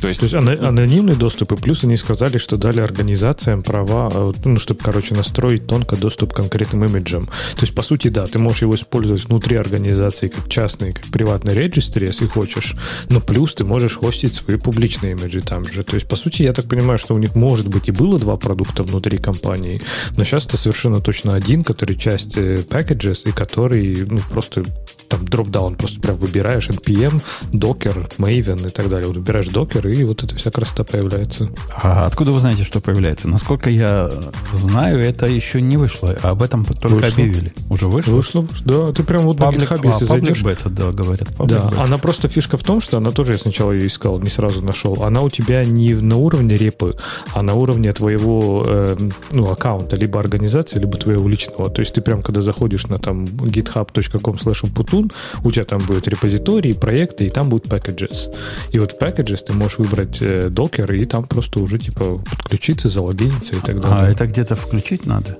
То 0.00 0.08
есть, 0.08 0.20
То 0.20 0.26
есть 0.26 0.34
анонимный 0.34 1.16
доступ, 1.16 1.52
и 1.52 1.56
плюс 1.56 1.84
они 1.84 1.96
сказали, 1.96 2.38
что 2.38 2.56
дали 2.56 2.80
организациям 2.80 3.62
права, 3.62 4.10
э, 4.12 4.32
ну, 4.44 4.56
чтобы, 4.56 4.80
короче, 4.80 5.14
настроить 5.14 5.66
тонко 5.66 5.96
доступ 5.96 6.32
к 6.32 6.36
конкретным 6.36 6.84
имиджам. 6.84 7.26
То 7.26 7.62
есть, 7.62 7.74
по 7.74 7.82
сути, 7.82 8.08
да, 8.08 8.26
ты 8.26 8.38
можешь 8.38 8.62
его 8.62 8.74
использовать 8.74 9.24
внутри 9.24 9.56
организации 9.56 10.28
как 10.28 10.48
частный, 10.48 10.92
как 10.92 11.06
приватный 11.06 11.54
регистр, 11.54 12.04
если 12.04 12.26
хочешь, 12.26 12.76
но 13.08 13.20
плюс 13.20 13.54
ты 13.54 13.64
можешь 13.64 13.96
хостить 13.96 14.34
свои 14.34 14.56
публичные 14.56 15.12
имиджи 15.12 15.40
там 15.40 15.64
же. 15.64 15.82
То 15.82 15.94
есть, 15.94 16.08
по 16.08 16.16
сути, 16.16 16.42
я 16.42 16.52
так 16.52 16.66
понимаю, 16.68 16.98
что 16.98 17.14
у 17.14 17.18
них, 17.18 17.34
может 17.34 17.68
быть, 17.68 17.88
и 17.88 17.92
было 17.92 18.18
два 18.18 18.36
продукта 18.36 18.82
внутри 18.82 19.18
компании, 19.18 19.80
но 20.16 20.24
сейчас 20.24 20.46
это 20.46 20.56
совершенно 20.56 21.00
точно 21.00 21.34
один, 21.34 21.64
который 21.64 21.96
часть 21.96 22.36
э, 22.36 22.56
packages 22.56 23.28
и 23.28 23.32
который, 23.32 24.04
ну, 24.06 24.20
просто 24.30 24.64
там 25.08 25.26
дроп-даун, 25.26 25.74
просто 25.74 26.00
прям 26.00 26.16
выбираешь 26.16 26.68
NPM, 26.68 27.22
Docker, 27.52 28.10
Maven 28.18 28.68
и 28.68 28.70
так 28.70 28.88
далее. 28.88 29.08
Вот 29.08 29.16
выбираешь 29.16 29.46
Docker, 29.46 29.87
и 29.94 30.04
вот 30.04 30.22
эта 30.22 30.34
вся 30.36 30.50
красота 30.50 30.84
появляется. 30.84 31.48
А 31.74 32.06
откуда 32.06 32.32
вы 32.32 32.40
знаете, 32.40 32.62
что 32.62 32.80
появляется? 32.80 33.28
Насколько 33.28 33.70
я 33.70 34.10
знаю, 34.52 35.00
это 35.00 35.26
еще 35.26 35.60
не 35.60 35.76
вышло, 35.76 36.16
а 36.22 36.30
об 36.30 36.42
этом 36.42 36.64
только 36.64 36.88
вышло. 36.88 37.08
объявили. 37.08 37.52
Уже 37.68 37.86
вышло? 37.86 38.12
Вышло, 38.12 38.46
да. 38.64 38.92
Ты 38.92 39.02
прям 39.02 39.22
вот 39.22 39.38
public, 39.38 39.58
на 39.58 39.62
GitHub, 39.62 39.86
если 39.86 40.04
а, 40.04 40.08
зайдешь... 40.08 40.42
Beta, 40.42 40.68
да, 40.68 40.90
говорят. 40.92 41.28
Да, 41.38 41.44
beta. 41.44 41.82
она 41.82 41.98
просто 41.98 42.28
фишка 42.28 42.56
в 42.56 42.62
том, 42.62 42.80
что 42.80 42.96
она 42.98 43.10
тоже, 43.10 43.32
я 43.32 43.38
сначала 43.38 43.72
ее 43.72 43.86
искал, 43.86 44.18
не 44.20 44.30
сразу 44.30 44.62
нашел. 44.62 45.02
Она 45.02 45.22
у 45.22 45.30
тебя 45.30 45.64
не 45.64 45.94
на 45.94 46.16
уровне 46.16 46.56
репы, 46.56 46.96
а 47.34 47.42
на 47.42 47.54
уровне 47.54 47.92
твоего 47.92 48.64
э, 48.66 48.96
ну, 49.32 49.50
аккаунта, 49.50 49.96
либо 49.96 50.20
организации, 50.20 50.78
либо 50.78 50.96
твоего 50.96 51.28
личного. 51.28 51.70
То 51.70 51.80
есть 51.80 51.94
ты 51.94 52.00
прям, 52.00 52.22
когда 52.22 52.40
заходишь 52.40 52.86
на 52.86 52.98
там 52.98 53.24
github.com 53.24 54.34
slash 54.34 54.64
Putun, 54.72 55.12
у 55.44 55.50
тебя 55.50 55.64
там 55.64 55.80
будет 55.80 56.08
репозитории, 56.08 56.72
проекты, 56.72 57.26
и 57.26 57.30
там 57.30 57.48
будут 57.48 57.66
packages. 57.66 58.34
И 58.70 58.78
вот 58.78 58.92
в 58.92 58.98
packages 58.98 59.44
ты 59.46 59.52
можешь 59.52 59.77
выбрать 59.78 60.18
э, 60.20 60.48
докер 60.50 60.92
и 60.92 61.04
там 61.04 61.24
просто 61.24 61.60
уже 61.60 61.78
типа 61.78 62.18
подключиться, 62.18 62.88
залогиниться 62.88 63.56
и 63.56 63.60
так 63.60 63.76
а 63.76 63.80
далее. 63.80 63.96
А 63.96 64.08
это 64.10 64.26
где-то 64.26 64.54
включить 64.54 65.06
надо? 65.06 65.38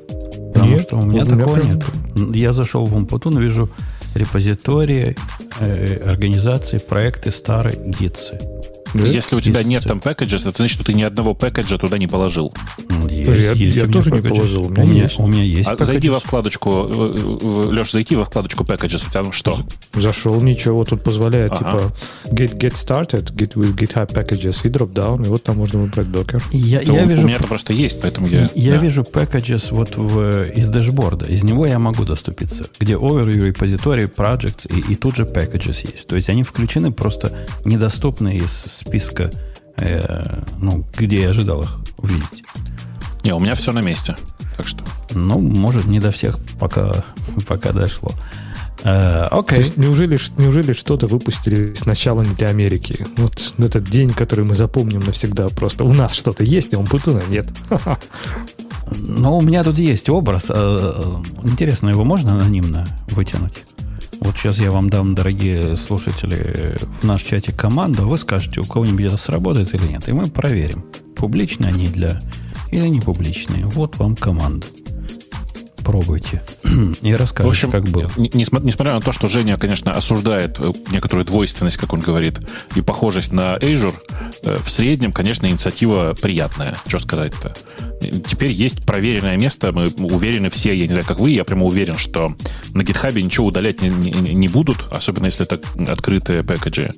Потому 0.54 0.72
нет, 0.72 0.80
что 0.80 0.96
у 0.96 1.02
меня 1.02 1.24
такого 1.24 1.56
меня 1.56 1.78
прям... 1.78 2.26
нет. 2.26 2.36
Я 2.36 2.52
зашел 2.52 2.86
в 2.86 2.96
Умпутун, 2.96 3.38
вижу 3.38 3.68
репозитории, 4.14 5.16
э, 5.60 6.10
организации, 6.10 6.78
проекты 6.78 7.30
старые, 7.30 7.76
гитсы. 7.76 8.38
Да? 8.94 9.06
Если 9.06 9.36
у 9.36 9.40
тебя 9.40 9.58
есть 9.58 9.68
нет 9.68 9.84
там 9.84 10.00
пэкэджа, 10.00 10.36
это 10.36 10.52
значит, 10.56 10.74
что 10.74 10.84
ты 10.84 10.94
ни 10.94 11.02
одного 11.02 11.34
пэкэджа 11.34 11.78
туда 11.78 11.98
не 11.98 12.06
положил. 12.06 12.54
Есть, 13.08 13.40
я 13.40 13.52
есть 13.52 13.76
я 13.76 13.86
тоже 13.86 14.10
не 14.10 14.20
положил. 14.20 14.66
У 14.66 14.68
меня, 14.70 14.82
у 14.82 14.86
меня, 14.86 15.02
есть. 15.02 15.18
У 15.18 15.26
меня 15.26 15.42
есть 15.42 15.68
а 15.68 15.84
зайди 15.84 16.08
во 16.08 16.20
вкладочку, 16.20 16.86
э, 16.88 17.38
э, 17.42 17.72
Леша, 17.72 17.92
зайди 17.92 18.16
во 18.16 18.24
вкладочку 18.24 18.64
packages, 18.64 19.02
там 19.12 19.32
что? 19.32 19.58
Зашел, 19.94 20.40
ничего, 20.40 20.84
тут 20.84 21.02
позволяет, 21.02 21.52
ага. 21.52 21.58
типа, 21.58 21.94
get, 22.34 22.58
get 22.58 22.74
started, 22.74 23.34
get 23.34 23.54
with 23.54 23.76
GitHub 23.76 24.12
packages 24.12 24.60
и 24.64 24.68
drop 24.68 24.92
down, 24.92 25.26
и 25.26 25.28
вот 25.28 25.42
там 25.44 25.56
можно 25.56 25.80
выбрать 25.80 26.08
Docker. 26.08 26.42
Я, 26.52 26.80
я 26.80 27.04
вижу, 27.04 27.22
у 27.22 27.26
меня 27.26 27.36
это 27.36 27.46
просто 27.46 27.72
есть, 27.72 28.00
поэтому 28.00 28.26
я... 28.26 28.48
Я 28.54 28.74
да. 28.74 28.78
вижу 28.78 29.02
packages 29.02 29.68
вот 29.70 29.96
в, 29.96 30.44
из 30.50 30.68
дэшборда, 30.68 31.26
из 31.26 31.44
него 31.44 31.66
я 31.66 31.78
могу 31.78 32.04
доступиться, 32.04 32.68
где 32.78 32.94
overview, 32.94 33.44
репозиторий, 33.44 34.04
projects, 34.04 34.66
и, 34.68 34.92
и 34.92 34.96
тут 34.96 35.16
же 35.16 35.24
packages 35.24 35.86
есть. 35.90 36.06
То 36.06 36.16
есть 36.16 36.28
они 36.28 36.42
включены 36.42 36.92
просто 36.92 37.46
недоступны 37.64 38.36
из 38.36 38.77
списка, 38.78 39.30
э, 39.76 40.42
ну, 40.58 40.86
где 40.96 41.22
я 41.22 41.30
ожидал 41.30 41.62
их 41.62 41.78
увидеть. 41.98 42.44
Не, 43.24 43.34
у 43.34 43.40
меня 43.40 43.54
все 43.54 43.72
на 43.72 43.80
месте. 43.80 44.16
Так 44.56 44.66
что. 44.66 44.84
Ну, 45.10 45.38
может, 45.38 45.86
не 45.86 46.00
до 46.00 46.10
всех 46.10 46.38
пока, 46.58 47.04
пока 47.46 47.72
дошло. 47.72 48.12
Э, 48.84 49.24
окей. 49.30 49.60
Okay. 49.60 49.72
неужели, 49.76 50.18
неужели 50.36 50.72
что-то 50.72 51.06
выпустили 51.06 51.74
сначала 51.74 52.22
не 52.22 52.34
для 52.34 52.48
Америки? 52.48 53.06
Вот 53.16 53.54
этот 53.58 53.84
день, 53.84 54.10
который 54.10 54.44
мы 54.44 54.54
запомним 54.54 55.00
навсегда 55.00 55.48
просто. 55.48 55.84
У 55.84 55.92
нас 55.92 56.14
что-то 56.14 56.44
есть, 56.44 56.74
а 56.74 56.78
у 56.78 56.84
Путуна 56.84 57.22
нет. 57.28 57.46
Ну, 58.90 59.36
у 59.36 59.42
меня 59.42 59.64
тут 59.64 59.78
есть 59.78 60.08
образ. 60.08 60.46
Э, 60.48 60.54
э, 60.54 61.46
интересно, 61.46 61.90
его 61.90 62.04
можно 62.04 62.32
анонимно 62.32 62.86
вытянуть? 63.10 63.64
Вот 64.20 64.36
сейчас 64.36 64.58
я 64.58 64.70
вам 64.70 64.90
дам, 64.90 65.14
дорогие 65.14 65.76
слушатели, 65.76 66.76
в 67.00 67.04
наш 67.04 67.22
чате 67.22 67.52
команду, 67.52 68.02
а 68.02 68.06
вы 68.06 68.18
скажете, 68.18 68.60
у 68.60 68.64
кого-нибудь 68.64 69.06
это 69.06 69.16
сработает 69.16 69.74
или 69.74 69.86
нет. 69.86 70.08
И 70.08 70.12
мы 70.12 70.26
проверим, 70.26 70.84
публичные 71.16 71.68
они 71.70 71.88
для 71.88 72.20
или 72.70 72.86
не 72.88 73.00
публичные. 73.00 73.66
Вот 73.66 73.96
вам 73.96 74.16
команда. 74.16 74.66
попробуйте. 75.88 76.42
И 77.02 77.14
расскажите, 77.14 77.48
в 77.48 77.50
общем, 77.50 77.70
как 77.70 77.84
было. 77.84 78.10
Несмотря 78.16 78.92
на 78.92 79.00
то, 79.00 79.12
что 79.12 79.28
Женя, 79.28 79.56
конечно, 79.56 79.92
осуждает 79.92 80.58
э, 80.58 80.72
некоторую 80.90 81.24
двойственность, 81.24 81.78
как 81.78 81.92
он 81.92 82.00
говорит, 82.00 82.40
и 82.74 82.82
похожесть 82.82 83.32
на 83.32 83.56
Azure, 83.56 83.94
э, 84.42 84.56
в 84.62 84.70
среднем, 84.70 85.12
конечно, 85.12 85.46
инициатива 85.46 86.14
приятная. 86.20 86.76
Что 86.86 86.98
сказать-то? 86.98 87.56
Теперь 88.00 88.52
есть 88.52 88.84
проверенное 88.84 89.36
место, 89.36 89.72
мы 89.72 89.88
уверены 89.88 90.50
все, 90.50 90.72
я 90.72 90.86
не 90.86 90.92
знаю, 90.92 91.06
как 91.06 91.18
вы, 91.18 91.30
я 91.30 91.44
прямо 91.44 91.64
уверен, 91.66 91.98
что 91.98 92.34
на 92.72 92.82
GitHub 92.82 93.20
ничего 93.20 93.46
удалять 93.46 93.82
не, 93.82 93.88
не, 93.88 94.34
не 94.34 94.48
будут, 94.48 94.78
особенно 94.90 95.26
если 95.26 95.44
это 95.44 95.60
открытые 95.90 96.44
пэкэджи, 96.44 96.92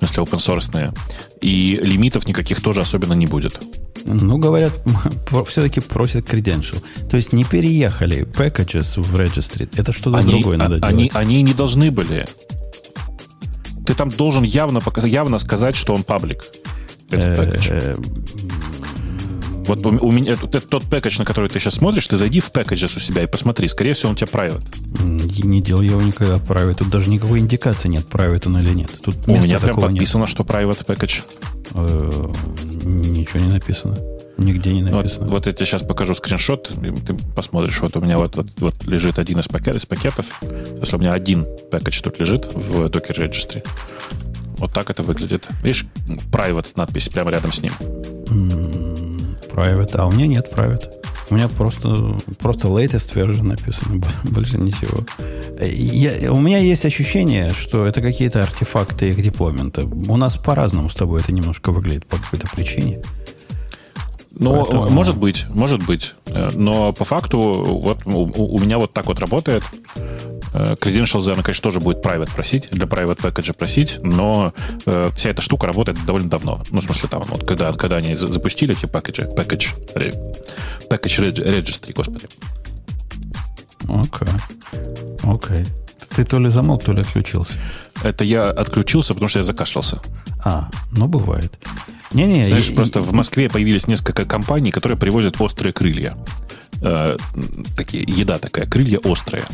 если 0.00 0.22
open 0.22 0.38
source. 0.38 0.96
И 1.40 1.78
лимитов 1.82 2.28
никаких 2.28 2.60
тоже 2.60 2.80
особенно 2.80 3.14
не 3.14 3.26
будет. 3.26 3.60
Ну, 4.04 4.38
говорят, 4.38 4.72
все-таки 5.46 5.80
просят 5.80 6.26
credential. 6.26 6.82
То 7.08 7.16
есть 7.16 7.32
не 7.32 7.44
переехали 7.44 8.24
packages 8.24 9.00
в 9.00 9.16
registry. 9.16 9.68
Это 9.76 9.92
что-то 9.92 10.18
они, 10.18 10.30
другое 10.30 10.56
надо 10.56 10.78
а, 10.82 10.86
они, 10.86 11.08
делать. 11.08 11.16
Они 11.16 11.42
не 11.42 11.54
должны 11.54 11.90
были. 11.90 12.26
Ты 13.86 13.94
там 13.94 14.10
должен 14.10 14.44
явно, 14.44 14.80
явно 15.04 15.38
сказать, 15.38 15.74
что 15.74 15.94
он 15.94 16.04
паблик. 16.04 16.44
Этот 17.10 17.60
вот 19.66 19.84
у, 19.84 20.06
у 20.06 20.12
меня 20.12 20.32
этот, 20.32 20.68
тот 20.68 20.84
пэкэдж, 20.84 21.18
на 21.18 21.24
который 21.24 21.48
ты 21.48 21.60
сейчас 21.60 21.74
смотришь, 21.74 22.06
ты 22.06 22.16
зайди 22.16 22.40
в 22.40 22.52
пэкэджес 22.52 22.96
у 22.96 23.00
себя 23.00 23.22
и 23.22 23.26
посмотри. 23.26 23.68
Скорее 23.68 23.94
всего, 23.94 24.10
он 24.10 24.14
у 24.14 24.16
тебя 24.18 24.28
private. 24.28 24.62
Не, 25.04 25.48
не 25.48 25.62
делал 25.62 25.82
я 25.82 25.92
его 25.92 26.02
никогда 26.02 26.36
private. 26.36 26.76
Тут 26.76 26.90
даже 26.90 27.10
никакой 27.10 27.40
индикации 27.40 27.88
нет, 27.88 28.06
private 28.10 28.46
он 28.46 28.58
или 28.58 28.70
нет. 28.70 28.90
Тут 29.02 29.16
у 29.26 29.32
меня 29.32 29.58
прям 29.58 29.76
подписано, 29.76 30.22
нет. 30.22 30.30
что 30.30 30.44
private 30.44 30.84
пэкэдж. 30.84 31.20
Э, 31.74 32.32
ничего 32.84 33.40
не 33.40 33.50
написано. 33.50 33.96
Нигде 34.36 34.72
не 34.72 34.82
написано. 34.82 35.26
Вот, 35.26 35.34
вот 35.34 35.46
я 35.46 35.52
тебе 35.52 35.66
сейчас 35.66 35.82
покажу 35.82 36.14
скриншот, 36.14 36.72
и 36.82 36.90
ты 36.90 37.14
посмотришь. 37.14 37.80
Вот 37.80 37.96
у 37.96 38.00
меня 38.00 38.18
вот, 38.18 38.36
вот, 38.36 38.48
вот 38.58 38.84
лежит 38.84 39.18
один 39.18 39.38
из, 39.38 39.46
пакет, 39.46 39.76
из 39.76 39.86
пакетов. 39.86 40.26
Если 40.80 40.96
у 40.96 40.98
меня 40.98 41.12
один 41.12 41.46
пакет 41.70 41.94
тут 42.02 42.18
лежит 42.18 42.52
в 42.52 42.86
Docker 42.86 43.16
Registry. 43.16 43.64
Вот 44.58 44.72
так 44.72 44.90
это 44.90 45.02
выглядит. 45.02 45.48
Видишь, 45.62 45.86
private 46.32 46.68
надпись 46.76 47.08
прямо 47.08 47.30
рядом 47.30 47.52
с 47.52 47.60
ним. 47.60 47.72
Private, 49.54 49.96
а 49.96 50.06
у 50.06 50.12
меня 50.12 50.26
нет 50.26 50.52
private. 50.52 50.90
У 51.30 51.34
меня 51.34 51.48
просто, 51.48 52.16
просто 52.40 52.68
latest 52.68 53.14
version 53.14 53.44
написано, 53.44 54.02
больше 54.24 54.58
ничего. 54.58 55.04
Я, 55.60 56.32
у 56.32 56.40
меня 56.40 56.58
есть 56.58 56.84
ощущение, 56.84 57.52
что 57.54 57.86
это 57.86 58.02
какие-то 58.02 58.42
артефакты 58.42 59.08
их 59.08 59.22
деплоймента. 59.22 59.82
У 59.84 60.16
нас 60.16 60.36
по-разному 60.36 60.90
с 60.90 60.94
тобой 60.94 61.20
это 61.20 61.32
немножко 61.32 61.72
выглядит 61.72 62.04
по 62.06 62.16
какой-то 62.16 62.48
причине. 62.54 63.00
Ну, 64.32 64.62
Поэтому... 64.62 64.90
может 64.90 65.16
быть, 65.16 65.46
может 65.48 65.84
быть. 65.86 66.14
Э, 66.26 66.50
но 66.54 66.92
по 66.92 67.04
факту 67.04 67.38
вот 67.38 68.04
у, 68.04 68.22
у 68.22 68.58
меня 68.58 68.78
вот 68.78 68.92
так 68.92 69.06
вот 69.06 69.20
работает. 69.20 69.62
Э, 70.54 70.74
credentials, 70.74 71.20
наверное, 71.20 71.42
конечно, 71.42 71.62
тоже 71.62 71.80
будет 71.80 72.04
private 72.04 72.32
просить, 72.34 72.68
для 72.70 72.86
private 72.86 73.18
package 73.18 73.52
просить, 73.54 73.98
но 74.02 74.52
э, 74.86 75.10
вся 75.16 75.30
эта 75.30 75.42
штука 75.42 75.66
работает 75.66 75.98
довольно 76.06 76.30
давно. 76.30 76.62
Ну, 76.70 76.80
в 76.80 76.84
смысле, 76.84 77.08
там, 77.08 77.24
вот, 77.28 77.46
когда, 77.46 77.72
когда 77.72 77.96
они 77.96 78.14
запустили 78.14 78.76
эти 78.76 78.86
пакеджи, 78.86 79.22
package, 79.36 79.68
package 80.88 81.34
registry, 81.34 81.92
господи. 81.92 82.28
Окей. 83.88 84.28
Okay. 84.28 85.34
Окей. 85.34 85.62
Okay. 85.62 85.66
Ты 86.14 86.24
то 86.24 86.38
ли 86.38 86.48
замолк, 86.48 86.84
то 86.84 86.92
ли 86.92 87.00
отключился. 87.00 87.54
Это 88.02 88.24
я 88.24 88.48
отключился, 88.50 89.14
потому 89.14 89.28
что 89.28 89.40
я 89.40 89.42
закашлялся. 89.42 90.00
А, 90.44 90.68
ну 90.92 91.08
бывает. 91.08 91.58
Не-не, 92.12 92.46
Знаешь, 92.46 92.68
я, 92.68 92.76
просто 92.76 93.00
я, 93.00 93.04
в 93.04 93.12
Москве 93.12 93.48
появились 93.48 93.88
несколько 93.88 94.24
компаний, 94.24 94.70
которые 94.70 94.96
привозят 94.96 95.40
острые 95.40 95.72
крылья. 95.72 96.16
Э, 96.84 97.16
такие, 97.76 98.04
еда 98.06 98.38
такая, 98.38 98.66
крылья 98.66 98.98
острые. 98.98 99.44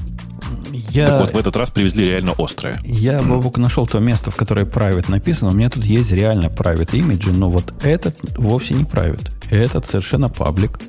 Я, 0.72 1.06
так 1.06 1.20
вот, 1.20 1.34
в 1.34 1.37
этот 1.37 1.56
раз 1.56 1.70
привезли 1.70 2.06
реально 2.06 2.34
острое. 2.37 2.80
Я, 2.84 3.22
Бабук, 3.22 3.58
нашел 3.58 3.87
то 3.87 4.00
место, 4.00 4.30
в 4.30 4.37
которое 4.37 4.66
private 4.66 5.10
написано. 5.10 5.50
У 5.50 5.54
меня 5.54 5.70
тут 5.70 5.84
есть 5.84 6.10
реально 6.10 6.46
private 6.46 6.90
image, 6.90 7.32
но 7.32 7.50
вот 7.50 7.72
этот 7.83 8.16
вовсе 8.37 8.74
не 8.74 8.85
private. 8.85 9.31
Этот 9.50 9.87
совершенно 9.87 10.28
паблик. 10.28 10.81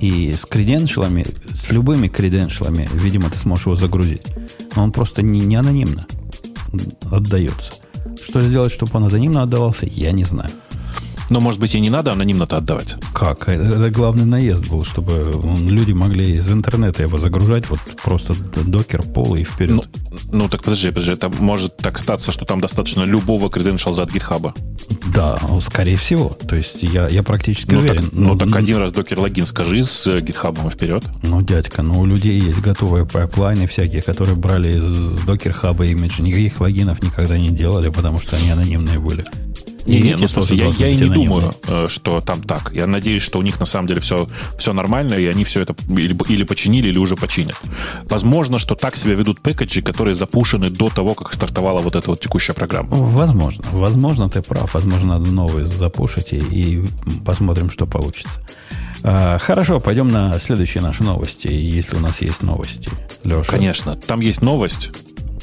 И 0.00 0.32
с 0.32 0.46
креденшалами, 0.46 1.26
с 1.52 1.70
любыми 1.70 2.08
креденшалами, 2.08 2.88
видимо, 2.94 3.28
ты 3.28 3.36
сможешь 3.36 3.66
его 3.66 3.74
загрузить. 3.74 4.22
Но 4.76 4.84
он 4.84 4.92
просто 4.92 5.22
не, 5.22 5.40
не 5.40 5.56
анонимно 5.56 6.06
отдается. 7.10 7.72
Что 8.24 8.40
сделать, 8.40 8.72
чтобы 8.72 8.92
он 8.94 9.04
анонимно 9.04 9.42
отдавался, 9.42 9.86
я 9.86 10.12
не 10.12 10.24
знаю. 10.24 10.50
Но, 11.30 11.40
может 11.40 11.60
быть, 11.60 11.74
и 11.74 11.80
не 11.80 11.90
надо 11.90 12.12
анонимно-то 12.12 12.56
отдавать. 12.56 12.96
Как? 13.14 13.48
Это, 13.48 13.62
это 13.62 13.90
главный 13.90 14.24
наезд 14.24 14.68
был, 14.68 14.84
чтобы 14.84 15.40
люди 15.60 15.92
могли 15.92 16.34
из 16.34 16.50
интернета 16.50 17.02
его 17.02 17.18
загружать, 17.18 17.70
вот 17.70 17.78
просто 18.02 18.34
докер, 18.66 19.02
пол 19.02 19.36
и 19.36 19.44
вперед. 19.44 19.76
Ну, 19.76 19.84
ну 20.32 20.48
так 20.48 20.62
подожди, 20.62 20.88
подожди, 20.88 21.12
это 21.12 21.28
может 21.28 21.76
так 21.76 21.98
статься, 21.98 22.32
что 22.32 22.44
там 22.44 22.60
достаточно 22.60 23.04
любого 23.04 23.48
креденшалза 23.48 24.02
от 24.02 24.12
гитхаба. 24.12 24.54
Да, 25.14 25.38
ну, 25.48 25.60
скорее 25.60 25.96
всего. 25.96 26.30
То 26.48 26.56
есть 26.56 26.82
я, 26.82 27.08
я 27.08 27.22
практически 27.22 27.74
ну, 27.74 27.78
уверен. 27.78 28.02
Так, 28.02 28.12
ну, 28.12 28.36
так 28.36 28.54
один 28.56 28.78
раз 28.78 28.90
docker 28.90 29.20
login 29.20 29.46
скажи 29.46 29.84
с 29.84 30.20
GitHub 30.20 30.58
ом 30.58 30.70
вперед. 30.70 31.04
Ну, 31.22 31.42
дядька, 31.42 31.82
ну 31.82 32.00
у 32.00 32.06
людей 32.06 32.40
есть 32.40 32.60
готовые 32.60 33.06
pipeline 33.06 33.61
ы 33.61 33.68
всякие, 33.68 34.02
которые 34.02 34.34
брали 34.34 34.78
из 34.78 35.20
Docker 35.20 35.52
Hub 35.52 35.86
а 35.86 35.91
image. 35.91 36.20
Никаких 36.20 36.60
логинов 36.60 37.02
никогда 37.02 37.38
не 37.38 37.50
делали, 37.50 37.88
потому 37.88 38.18
что 38.18 38.36
они 38.36 38.50
анонимные 38.50 38.98
были. 38.98 39.24
Не, 39.86 40.00
не, 40.00 40.16
ну, 40.16 40.28
смысле, 40.28 40.56
я, 40.56 40.66
я 40.66 40.88
и 40.88 40.96
не 40.96 41.06
думаю, 41.06 41.54
э, 41.66 41.86
что 41.88 42.20
там 42.20 42.42
так. 42.42 42.72
Я 42.72 42.86
надеюсь, 42.86 43.22
что 43.22 43.38
у 43.38 43.42
них 43.42 43.60
на 43.60 43.66
самом 43.66 43.88
деле 43.88 44.00
все, 44.00 44.28
все 44.58 44.72
нормально, 44.72 45.14
и 45.14 45.26
они 45.26 45.44
все 45.44 45.60
это 45.62 45.74
или, 45.88 46.16
или 46.28 46.44
починили, 46.44 46.88
или 46.88 46.98
уже 46.98 47.16
починят. 47.16 47.56
Возможно, 48.04 48.58
что 48.58 48.74
так 48.74 48.96
себя 48.96 49.14
ведут 49.14 49.40
package 49.40 49.73
и, 49.73 49.82
которые 49.82 50.14
запушены 50.14 50.70
до 50.70 50.88
того, 50.88 51.14
как 51.14 51.32
стартовала 51.34 51.80
вот 51.80 51.96
эта 51.96 52.10
вот 52.10 52.20
текущая 52.20 52.52
программа. 52.52 52.88
Возможно. 52.90 53.64
Возможно, 53.72 54.28
ты 54.28 54.42
прав. 54.42 54.74
Возможно, 54.74 55.18
надо 55.18 55.30
новые 55.30 55.66
запушить 55.66 56.32
и, 56.32 56.38
и 56.38 56.84
посмотрим, 57.24 57.70
что 57.70 57.86
получится. 57.86 58.40
А, 59.02 59.38
хорошо, 59.38 59.80
пойдем 59.80 60.08
на 60.08 60.38
следующие 60.38 60.82
наши 60.82 61.02
новости, 61.02 61.48
если 61.48 61.96
у 61.96 62.00
нас 62.00 62.20
есть 62.20 62.42
новости. 62.42 62.90
Леша. 63.24 63.50
Конечно, 63.50 63.96
там 63.96 64.20
есть 64.20 64.42
новость 64.42 64.90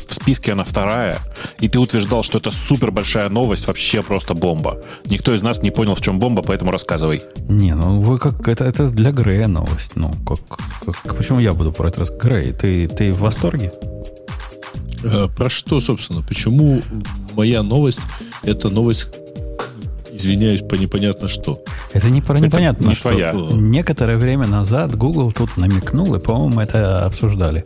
в 0.08 0.14
списке 0.14 0.54
она 0.54 0.64
вторая, 0.64 1.20
и 1.60 1.68
ты 1.68 1.80
утверждал, 1.80 2.24
что 2.24 2.38
это 2.38 2.52
супер 2.52 2.92
большая 2.92 3.30
новость, 3.30 3.68
вообще 3.68 4.02
просто 4.02 4.34
бомба. 4.34 4.82
Никто 5.06 5.34
из 5.34 5.42
нас 5.42 5.62
не 5.62 5.72
понял, 5.72 5.96
в 5.96 6.02
чем 6.02 6.20
бомба, 6.20 6.42
поэтому 6.42 6.72
рассказывай. 6.72 7.24
Не, 7.48 7.76
ну 7.76 8.00
вы 8.02 8.18
как 8.18 8.48
это, 8.48 8.66
это 8.66 8.90
для 8.90 9.12
Грея 9.12 9.48
новость. 9.48 9.96
Ну, 9.96 10.14
как, 10.26 10.40
как, 10.86 11.16
почему 11.16 11.40
я 11.40 11.54
буду 11.54 11.72
про 11.72 11.90
это 11.90 12.02
рассказывать? 12.02 12.24
Грей, 12.24 12.54
ты, 12.54 12.88
ты 12.88 13.12
в 13.12 13.20
восторге? 13.20 13.72
А, 15.04 15.28
про 15.28 15.50
что, 15.50 15.80
собственно? 15.80 16.22
Почему 16.22 16.82
моя 17.34 17.64
новость 17.64 18.02
это 18.44 18.70
новость 18.70 19.10
извиняюсь, 20.12 20.62
по 20.62 20.76
непонятно 20.76 21.28
что. 21.28 21.60
Это 21.94 22.10
не 22.10 22.22
про 22.22 22.40
непонятно 22.40 22.88
не 22.88 22.96
что. 22.96 23.10
Твоя. 23.10 23.34
Некоторое 23.34 24.18
время 24.18 24.48
назад 24.48 24.96
Google 24.96 25.32
тут 25.32 25.58
намекнул, 25.58 26.16
и, 26.16 26.20
по-моему, 26.20 26.60
это 26.60 27.06
обсуждали 27.06 27.64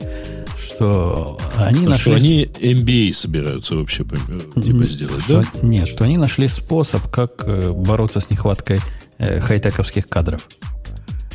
что 0.62 1.40
они 1.58 1.86
нашли... 1.86 2.02
Что 2.02 2.14
они 2.16 2.46
MBA 2.46 3.14
собираются 3.14 3.76
вообще 3.76 4.04
типа 4.04 4.86
сделать, 4.86 5.24
что, 5.24 5.42
да? 5.42 5.46
Нет, 5.62 5.88
что 5.88 6.04
они 6.04 6.18
нашли 6.18 6.48
способ, 6.48 7.08
как 7.10 7.44
э, 7.46 7.72
бороться 7.72 8.20
с 8.20 8.30
нехваткой 8.30 8.80
э, 9.18 9.40
хай-тековских 9.40 10.08
кадров. 10.08 10.48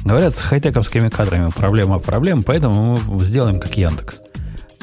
Говорят, 0.04 0.34
с 0.34 0.38
хай-тековскими 0.38 1.08
кадрами 1.08 1.50
проблема 1.50 1.98
проблем, 1.98 2.42
поэтому 2.44 2.98
мы 3.08 3.24
сделаем 3.24 3.58
как 3.58 3.76
Яндекс. 3.76 4.20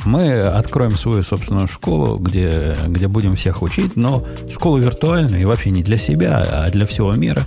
Мы 0.06 0.42
откроем 0.42 0.92
свою 0.98 1.24
собственную 1.24 1.68
школу, 1.68 2.18
где, 2.18 2.76
где 2.88 3.08
будем 3.08 3.36
всех 3.36 3.62
учить, 3.62 3.96
но 3.96 4.26
школу 4.50 4.78
виртуальную 4.78 5.42
и 5.42 5.46
вообще 5.46 5.72
не 5.72 5.82
для 5.82 5.98
себя, 5.98 6.46
а 6.66 6.70
для 6.70 6.86
всего 6.86 7.14
мира. 7.14 7.44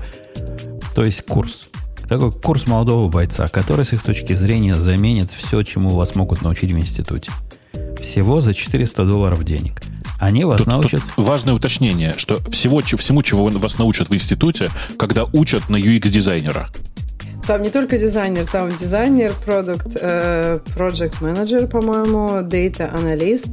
То 0.94 1.04
есть 1.04 1.22
курс. 1.26 1.68
Такой 2.08 2.30
курс 2.30 2.66
молодого 2.66 3.08
бойца, 3.08 3.48
который 3.48 3.84
с 3.84 3.92
их 3.92 4.02
точки 4.02 4.32
зрения 4.32 4.76
заменит 4.76 5.32
все, 5.32 5.62
чему 5.62 5.90
вас 5.90 6.14
могут 6.14 6.42
научить 6.42 6.70
в 6.70 6.78
институте. 6.78 7.32
Всего 8.00 8.40
за 8.40 8.54
400 8.54 9.04
долларов 9.04 9.42
денег. 9.42 9.82
Они 10.20 10.44
вас 10.44 10.58
тут, 10.58 10.66
научат... 10.68 11.02
Тут 11.02 11.26
важное 11.26 11.54
уточнение, 11.54 12.14
что 12.16 12.36
всего, 12.50 12.80
всему, 12.80 13.22
чего 13.22 13.46
вас 13.46 13.78
научат 13.78 14.08
в 14.08 14.14
институте, 14.14 14.70
когда 14.98 15.24
учат 15.24 15.68
на 15.68 15.76
UX-дизайнера. 15.76 16.68
Там 17.46 17.62
не 17.62 17.70
только 17.70 17.96
дизайнер, 17.96 18.44
там 18.44 18.70
дизайнер, 18.70 19.32
продукт, 19.44 19.96
э, 20.00 20.58
project 20.76 21.16
менеджер, 21.20 21.68
по-моему, 21.68 22.40
data 22.40 22.92
аналист 22.92 23.48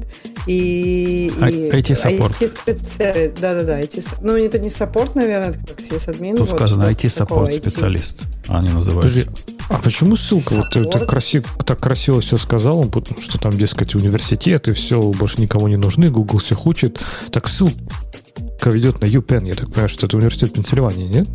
и, 0.45 1.31
а, 1.39 1.49
и 1.49 1.69
IT-support. 1.69 2.41
IT 2.41 3.39
да-да-да, 3.39 3.79
IT, 3.79 4.03
ну 4.21 4.35
это 4.35 4.59
не 4.59 4.69
support, 4.69 5.15
наверное, 5.15 5.49
это 5.49 5.59
как 5.59 5.81
сисадмин. 5.81 6.37
Тут 6.37 6.49
вот, 6.49 6.57
сказано 6.57 6.83
IT-support 6.91 7.53
специалист, 7.53 8.23
IT. 8.23 8.57
они 8.57 8.69
называются. 8.69 9.25
Подожди, 9.25 9.53
а 9.69 9.79
почему 9.79 10.15
ссылка? 10.15 10.53
Вот 10.53 10.69
ты, 10.71 10.83
ты 10.83 10.99
красиво, 11.05 11.45
так 11.65 11.79
красиво 11.79 12.21
все 12.21 12.37
сказал, 12.37 12.83
потому 12.85 13.21
что 13.21 13.37
там, 13.37 13.53
дескать, 13.53 13.95
университет, 13.95 14.67
и 14.67 14.73
все, 14.73 15.01
больше 15.01 15.41
никому 15.41 15.67
не 15.67 15.77
нужны, 15.77 16.09
Google 16.09 16.39
всех 16.39 16.65
учит. 16.65 16.99
Так 17.31 17.47
ссылка 17.47 17.73
ведет 18.65 19.01
на 19.01 19.05
UPenn, 19.05 19.47
я 19.47 19.55
так 19.55 19.67
понимаю, 19.67 19.89
что 19.89 20.05
это 20.05 20.17
университет 20.17 20.53
Пенсильвании, 20.53 21.07
нет? 21.07 21.27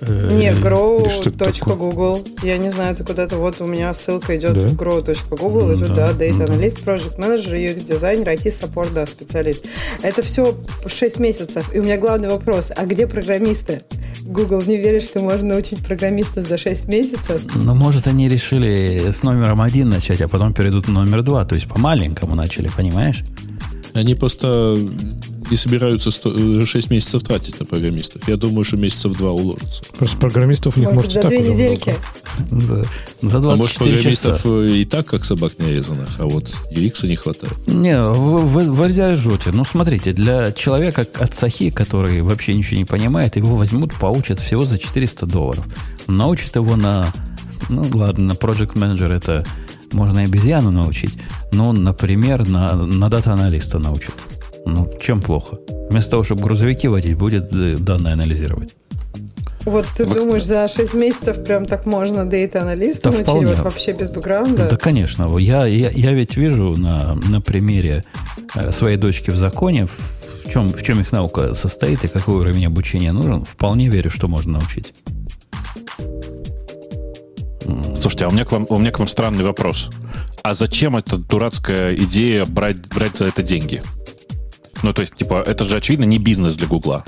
Э, 0.00 0.28
Не, 0.32 0.46
это 0.46 0.60
grow.google. 0.60 2.24
Я 2.42 2.58
не 2.58 2.70
знаю, 2.70 2.96
ты 2.96 3.04
куда-то, 3.04 3.36
вот 3.36 3.60
у 3.60 3.66
меня 3.66 3.92
ссылка 3.94 4.36
идет 4.36 4.54
Да? 4.54 4.60
в 4.68 4.74
grow.google, 4.74 5.72
и 5.72 5.76
Ну 5.76 5.84
тут, 5.84 5.94
да, 5.94 6.12
да, 6.12 6.24
Data 6.26 6.46
ну. 6.48 6.54
Analyst, 6.54 6.84
Project 6.84 7.18
Manager, 7.18 7.54
UX 7.54 7.84
дизайнер, 7.84 8.28
IT 8.28 8.46
Support, 8.46 8.92
да, 8.94 9.06
специалист. 9.06 9.64
Это 10.02 10.22
все 10.22 10.54
6 10.86 11.18
месяцев. 11.20 11.70
И 11.74 11.78
у 11.78 11.82
меня 11.82 11.96
главный 11.96 12.28
вопрос, 12.28 12.70
а 12.74 12.84
где 12.86 13.06
программисты? 13.06 13.82
Google 14.22 14.62
не 14.62 14.78
верит, 14.78 15.04
что 15.04 15.20
можно 15.20 15.48
научить 15.50 15.84
программиста 15.84 16.42
за 16.42 16.56
6 16.58 16.88
месяцев? 16.88 17.42
Но, 17.54 17.74
может, 17.74 18.06
они 18.06 18.28
решили 18.28 19.10
с 19.12 19.22
номером 19.22 19.60
один 19.60 19.90
начать, 19.90 20.22
а 20.22 20.28
потом 20.28 20.54
перейдут 20.54 20.88
на 20.88 21.04
номер 21.04 21.22
два. 21.22 21.44
То 21.44 21.54
есть 21.54 21.68
по-маленькому 21.68 22.34
начали, 22.34 22.68
понимаешь? 22.74 23.22
Они 23.94 24.14
просто 24.14 24.76
не 25.50 25.56
собираются 25.56 26.10
6 26.10 26.90
месяцев 26.90 27.22
тратить 27.22 27.58
на 27.60 27.66
программистов. 27.66 28.26
Я 28.28 28.36
думаю, 28.36 28.64
что 28.64 28.76
месяцев 28.76 29.16
два 29.16 29.32
уложится. 29.32 29.82
Просто 29.96 30.16
программистов 30.16 30.76
у 30.76 30.80
них 30.80 30.92
может, 30.92 31.12
за 31.12 31.20
и 31.20 31.22
так 31.22 31.30
две 31.30 31.40
уже 31.40 31.52
недельки. 31.52 31.96
много. 32.50 32.64
За, 32.64 32.86
за 33.22 33.38
А 33.38 33.40
24 33.40 33.56
может, 33.56 33.72
часа. 33.72 33.84
программистов 34.30 34.46
э, 34.46 34.76
и 34.76 34.84
так, 34.84 35.06
как 35.06 35.24
собак 35.24 35.52
нарезанных, 35.58 36.08
а 36.18 36.24
вот 36.26 36.54
UX 36.70 37.06
не 37.06 37.16
хватает. 37.16 37.54
Не, 37.66 38.00
вы, 38.00 38.38
вы, 38.40 38.62
вы 38.72 38.86
ржете. 38.86 39.50
Ну, 39.52 39.64
смотрите, 39.64 40.12
для 40.12 40.52
человека 40.52 41.06
от 41.14 41.34
сохи, 41.34 41.70
который 41.70 42.22
вообще 42.22 42.54
ничего 42.54 42.78
не 42.78 42.84
понимает, 42.84 43.36
его 43.36 43.56
возьмут, 43.56 43.94
поучат 43.94 44.40
всего 44.40 44.64
за 44.64 44.78
400 44.78 45.26
долларов. 45.26 45.64
Научат 46.06 46.56
его 46.56 46.76
на... 46.76 47.06
Ну, 47.68 47.86
ладно, 47.94 48.26
на 48.26 48.32
Project 48.32 48.74
Manager 48.74 49.12
это 49.14 49.44
можно 49.92 50.20
и 50.20 50.24
обезьяну 50.24 50.70
научить, 50.70 51.16
но, 51.52 51.72
например, 51.72 52.46
на, 52.48 52.74
на 52.74 53.08
дата-аналиста 53.08 53.78
научат. 53.78 54.14
Ну, 54.66 54.90
чем 55.00 55.20
плохо? 55.20 55.56
Вместо 55.90 56.12
того, 56.12 56.24
чтобы 56.24 56.42
грузовики 56.42 56.88
водить, 56.88 57.16
будет 57.16 57.52
э, 57.52 57.76
данные 57.78 58.14
анализировать. 58.14 58.74
Вот 59.64 59.86
ты 59.96 60.04
Вот, 60.04 60.18
думаешь, 60.18 60.44
за 60.44 60.68
6 60.68 60.94
месяцев 60.94 61.42
прям 61.42 61.64
так 61.64 61.86
можно 61.86 62.20
Analyst 62.20 63.00
Да 63.02 63.10
научить 63.10 63.26
вполне. 63.26 63.46
вот 63.46 63.60
вообще 63.60 63.92
без 63.92 64.10
бэкграунда? 64.10 64.68
Да, 64.68 64.76
конечно. 64.76 65.34
Я, 65.38 65.66
я, 65.66 65.90
я 65.90 66.12
ведь 66.12 66.36
вижу 66.36 66.74
на, 66.76 67.14
на 67.14 67.40
примере 67.40 68.04
э, 68.54 68.72
своей 68.72 68.96
дочки 68.98 69.30
в 69.30 69.36
законе, 69.36 69.86
в, 69.86 69.90
в 70.44 70.50
чем, 70.50 70.68
в 70.68 70.82
чем 70.82 71.00
их 71.00 71.12
наука 71.12 71.54
состоит 71.54 72.04
и 72.04 72.08
какой 72.08 72.34
уровень 72.34 72.66
обучения 72.66 73.12
нужен. 73.12 73.44
Вполне 73.44 73.88
верю, 73.88 74.10
что 74.10 74.26
можно 74.28 74.58
научить. 74.58 74.92
Слушайте, 77.98 78.26
а 78.26 78.28
у 78.28 78.32
меня, 78.32 78.44
к 78.44 78.52
вам, 78.52 78.66
у 78.68 78.78
меня 78.78 78.90
к 78.90 78.98
вам 78.98 79.08
странный 79.08 79.44
вопрос. 79.44 79.88
А 80.42 80.52
зачем 80.52 80.94
эта 80.96 81.16
дурацкая 81.16 81.94
идея 81.96 82.44
брать, 82.44 82.86
брать 82.94 83.16
за 83.16 83.26
это 83.26 83.42
деньги? 83.42 83.82
Ну, 84.84 84.92
то 84.92 85.00
есть, 85.00 85.14
типа, 85.14 85.42
это 85.46 85.64
же, 85.64 85.78
очевидно, 85.78 86.04
не 86.04 86.18
бизнес 86.18 86.56
для 86.56 86.66
Гугла. 86.66 87.04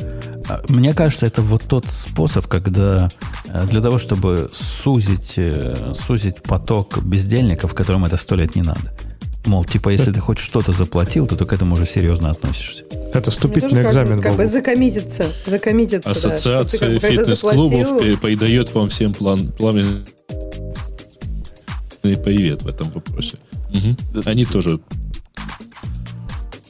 А, 0.49 0.63
Мне 0.69 0.95
кажется, 0.95 1.27
это 1.27 1.43
вот 1.43 1.63
тот 1.69 1.85
способ, 1.87 2.47
когда 2.47 3.11
э, 3.49 3.67
для 3.71 3.83
того, 3.83 3.99
чтобы 3.99 4.49
сузить, 4.51 5.35
э, 5.37 5.93
сузить 5.95 6.43
поток 6.43 7.03
бездельников, 7.03 7.75
которым 7.75 8.07
это 8.07 8.17
сто 8.17 8.35
лет 8.35 8.57
не 8.57 8.63
надо. 8.63 8.97
Мол, 9.45 9.63
типа, 9.67 9.91
если 9.91 10.11
ты 10.11 10.21
хоть 10.21 10.39
что-то 10.39 10.73
заплатил, 10.73 11.27
то 11.27 11.37
ты 11.37 11.45
к 11.45 11.53
этому 11.53 11.75
уже 11.75 11.85
серьезно 11.85 12.31
относишься. 12.31 12.85
Это 13.13 13.31
вступительный 13.31 13.83
экзамен 13.83 14.23
как 14.23 14.37
бы 14.37 14.47
закоммититься, 14.47 15.31
закоммититься, 15.45 16.09
да, 16.09 16.11
Ассоциация 16.13 16.79
когда 16.79 17.09
фитнес-клубов 17.09 18.01
передает 18.23 18.75
вам 18.75 18.89
всем 18.89 19.13
план, 19.13 19.53
пламенный 19.53 20.07
привет 22.01 22.63
в 22.63 22.69
этом 22.69 22.91
вопросе. 22.91 23.37
Мгм. 23.71 23.97
Они 24.25 24.47
тоже... 24.47 24.81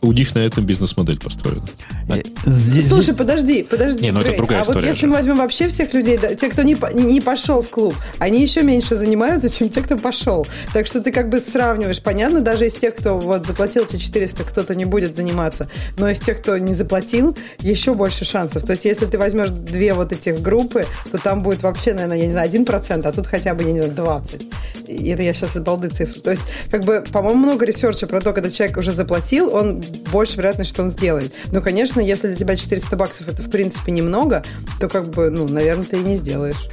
У 0.07 0.13
них 0.13 0.37
на 0.37 0.39
этом 0.39 0.65
бизнес-модель 0.65 1.19
построена. 1.19 1.67
Э, 2.09 2.23
здесь- 2.47 2.89
Слушай, 2.89 3.15
подожди, 3.15 3.65
подожди. 3.65 4.05
Не, 4.05 4.13
ну 4.13 4.21
это 4.21 4.37
другая 4.37 4.61
а 4.61 4.65
вот 4.65 4.85
если 4.85 5.01
же. 5.01 5.07
мы 5.09 5.15
возьмем 5.15 5.39
вообще 5.39 5.67
всех 5.67 5.93
людей, 5.95 6.17
да, 6.17 6.33
те, 6.35 6.49
кто 6.49 6.63
не, 6.63 6.77
не 6.95 7.21
пошел 7.21 7.61
в 7.61 7.69
клуб, 7.71 7.95
они 8.19 8.41
еще 8.41 8.63
меньше 8.63 8.95
занимаются, 8.95 9.51
чем 9.51 9.69
те, 9.69 9.83
кто 9.83 9.99
пошел. 9.99 10.47
Так 10.73 10.87
что 10.87 11.01
ты 11.01 11.11
как 11.11 11.29
бы 11.29 11.41
сравниваешь. 11.41 12.01
Понятно, 12.01 12.41
даже 12.41 12.67
из 12.67 12.75
тех, 12.75 12.95
кто 12.95 13.19
вот 13.19 13.49
заплатил 13.49 13.83
эти 13.83 13.97
400, 13.97 14.45
кто-то 14.45 14.77
не 14.77 14.85
будет 14.85 15.17
заниматься. 15.17 15.69
Но 15.99 16.09
из 16.09 16.21
тех, 16.21 16.39
кто 16.41 16.57
не 16.57 16.75
заплатил, 16.75 17.37
еще 17.59 17.93
больше 17.95 18.25
шансов. 18.25 18.63
То 18.63 18.73
есть 18.73 18.85
если 18.85 19.07
ты 19.07 19.19
возьмешь 19.19 19.51
две 19.51 19.93
вот 19.95 20.13
этих 20.13 20.41
группы, 20.41 20.87
то 21.11 21.19
там 21.19 21.43
будет 21.43 21.65
вообще, 21.65 21.95
наверное, 21.95 22.19
я 22.19 22.27
не 22.27 22.33
знаю, 22.33 22.49
1%, 22.49 23.09
а 23.09 23.13
тут 23.13 23.27
хотя 23.27 23.55
бы, 23.55 23.65
я 23.65 23.73
не 23.73 23.79
знаю, 23.81 23.93
20. 23.93 24.43
И 24.87 25.09
это 25.09 25.23
я 25.23 25.35
сейчас 25.35 25.57
от 25.57 25.65
балды 25.65 25.89
цифры. 25.89 26.21
То 26.21 26.31
есть, 26.31 26.43
как 26.71 26.85
бы, 26.85 27.05
по-моему, 27.13 27.41
много 27.41 27.67
research 27.67 28.02
а 28.02 28.07
про 28.07 28.21
то, 28.21 28.33
когда 28.33 28.51
человек 28.51 28.77
уже 28.77 28.93
заплатил, 28.93 29.53
он 29.53 29.83
больше 30.11 30.37
вероятность, 30.37 30.71
что 30.71 30.83
он 30.83 30.91
сделает. 30.91 31.33
Но, 31.53 31.61
конечно, 31.61 32.01
если 32.01 32.29
для 32.29 32.37
тебя 32.37 32.57
400 32.57 32.97
баксов 32.97 33.29
это, 33.29 33.43
в 33.43 33.51
принципе, 33.51 33.93
немного, 33.93 34.45
то, 34.81 34.89
как 34.89 35.11
бы, 35.11 35.31
ну, 35.31 35.49
наверное, 35.49 35.85
ты 35.85 35.99
и 35.99 36.03
не 36.03 36.17
сделаешь. 36.17 36.69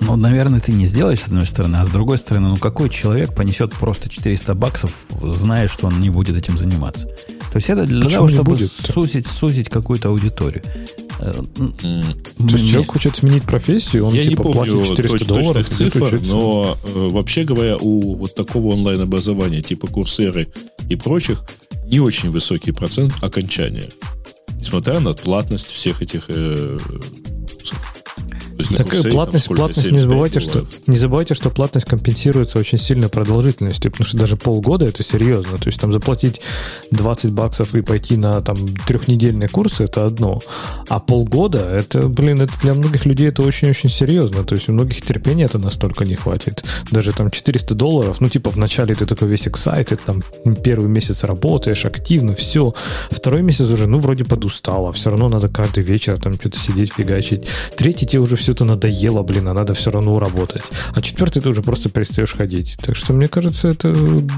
Ну, 0.00 0.16
наверное, 0.16 0.60
ты 0.60 0.72
не 0.72 0.86
сделаешь, 0.86 1.20
с 1.20 1.26
одной 1.26 1.46
стороны, 1.46 1.76
а 1.76 1.84
с 1.84 1.88
другой 1.88 2.18
стороны, 2.18 2.48
ну 2.48 2.56
какой 2.56 2.90
человек 2.90 3.34
понесет 3.34 3.72
просто 3.74 4.08
400 4.08 4.54
баксов, 4.54 5.04
зная, 5.22 5.68
что 5.68 5.86
он 5.86 6.00
не 6.00 6.10
будет 6.10 6.36
этим 6.36 6.58
заниматься? 6.58 7.06
То 7.06 7.58
есть 7.58 7.70
это 7.70 7.84
для 7.84 8.04
Почему 8.04 8.26
того, 8.26 8.28
чтобы 8.28 8.50
будет-то? 8.52 8.92
сузить, 8.92 9.26
сузить 9.26 9.68
какую-то 9.68 10.08
аудиторию. 10.08 10.62
Э, 11.20 11.32
То 11.32 12.56
есть 12.56 12.70
человек 12.70 12.90
хочет 12.90 13.16
сменить 13.16 13.44
профессию, 13.44 14.06
он 14.06 14.14
Я 14.14 14.24
не 14.24 14.30
типа 14.30 14.44
помню 14.44 14.72
платит 14.84 14.96
400 14.96 15.16
точ- 15.18 15.26
долларов, 15.28 15.68
цифр, 15.68 16.20
но 16.26 16.76
э, 16.84 17.08
вообще 17.10 17.44
говоря, 17.44 17.76
у 17.76 18.16
вот 18.16 18.34
такого 18.34 18.72
онлайн-образования 18.74 19.62
типа 19.62 19.86
Курсеры 19.86 20.48
и 20.88 20.96
прочих 20.96 21.44
не 21.86 22.00
очень 22.00 22.30
высокий 22.30 22.72
процент 22.72 23.14
окончания. 23.22 23.88
Несмотря 24.58 25.00
на 25.00 25.14
платность 25.14 25.66
всех 25.66 26.02
этих 26.02 26.24
э, 26.28 26.78
есть 28.70 28.82
Курсере 28.82 29.02
там 29.02 29.12
платность, 29.12 29.46
платность 29.46 29.90
не 29.90 29.98
75 29.98 30.00
забывайте, 30.00 30.40
что 30.40 30.64
не 30.86 30.96
забывайте, 30.96 31.34
что 31.34 31.50
платность 31.50 31.86
компенсируется 31.86 32.58
очень 32.58 32.78
сильно 32.78 33.08
продолжительностью, 33.08 33.90
потому 33.90 34.06
что 34.06 34.16
даже 34.16 34.36
полгода 34.36 34.86
это 34.86 35.02
серьезно. 35.02 35.58
То 35.58 35.68
есть 35.68 35.80
там 35.80 35.92
заплатить 35.92 36.40
20 36.90 37.32
баксов 37.32 37.74
и 37.74 37.82
пойти 37.82 38.16
на 38.16 38.40
там 38.40 38.56
трехнедельные 38.86 39.48
курсы 39.48 39.84
это 39.84 40.06
одно, 40.06 40.40
а 40.88 40.98
полгода 40.98 41.58
это, 41.58 42.08
блин, 42.08 42.42
это 42.42 42.52
для 42.62 42.74
многих 42.74 43.06
людей 43.06 43.28
это 43.28 43.42
очень-очень 43.42 43.90
серьезно. 43.90 44.44
То 44.44 44.54
есть 44.54 44.68
у 44.68 44.72
многих 44.72 45.02
терпения 45.02 45.44
это 45.44 45.58
настолько 45.58 46.04
не 46.04 46.16
хватит. 46.16 46.64
Даже 46.90 47.12
там 47.12 47.30
400 47.30 47.74
долларов, 47.74 48.20
ну 48.20 48.28
типа 48.28 48.50
вначале 48.50 48.94
ты 48.94 49.06
такой 49.06 49.28
весь 49.28 49.46
excited, 49.46 50.00
там 50.04 50.22
первый 50.62 50.88
месяц 50.88 51.24
работаешь 51.24 51.84
активно, 51.84 52.34
все. 52.34 52.74
Второй 53.10 53.42
месяц 53.42 53.70
уже, 53.70 53.86
ну 53.86 53.98
вроде 53.98 54.24
подустала, 54.24 54.92
все 54.92 55.10
равно 55.10 55.28
надо 55.28 55.48
каждый 55.48 55.84
вечер 55.84 56.18
там 56.20 56.34
что-то 56.34 56.58
сидеть, 56.58 56.92
фигачить. 56.94 57.46
Третий 57.76 58.06
тебе 58.06 58.20
уже 58.20 58.36
все 58.36 58.53
это 58.54 58.64
надоело, 58.64 59.22
блин, 59.22 59.48
а 59.48 59.54
надо 59.54 59.74
все 59.74 59.90
равно 59.90 60.18
работать. 60.18 60.62
А 60.94 61.02
четвертый 61.02 61.42
ты 61.42 61.48
уже 61.48 61.62
просто 61.62 61.88
перестаешь 61.90 62.34
ходить. 62.34 62.76
Так 62.80 62.96
что 62.96 63.12
мне 63.12 63.26
кажется, 63.26 63.68
это, 63.68 63.94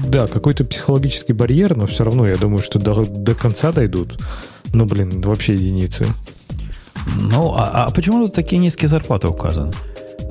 да, 0.07 0.27
какой-то 0.27 0.65
психологический 0.65 1.33
барьер, 1.33 1.75
но 1.77 1.85
все 1.85 2.03
равно 2.03 2.27
я 2.27 2.35
думаю, 2.35 2.63
что 2.63 2.79
до, 2.79 3.03
до 3.03 3.35
конца 3.35 3.71
дойдут. 3.71 4.19
Ну, 4.73 4.85
блин, 4.85 5.21
вообще 5.21 5.53
единицы. 5.53 6.05
Ну, 7.31 7.53
а, 7.55 7.85
а 7.85 7.91
почему 7.91 8.25
тут 8.25 8.33
такие 8.33 8.57
низкие 8.57 8.89
зарплаты 8.89 9.27
указаны? 9.27 9.71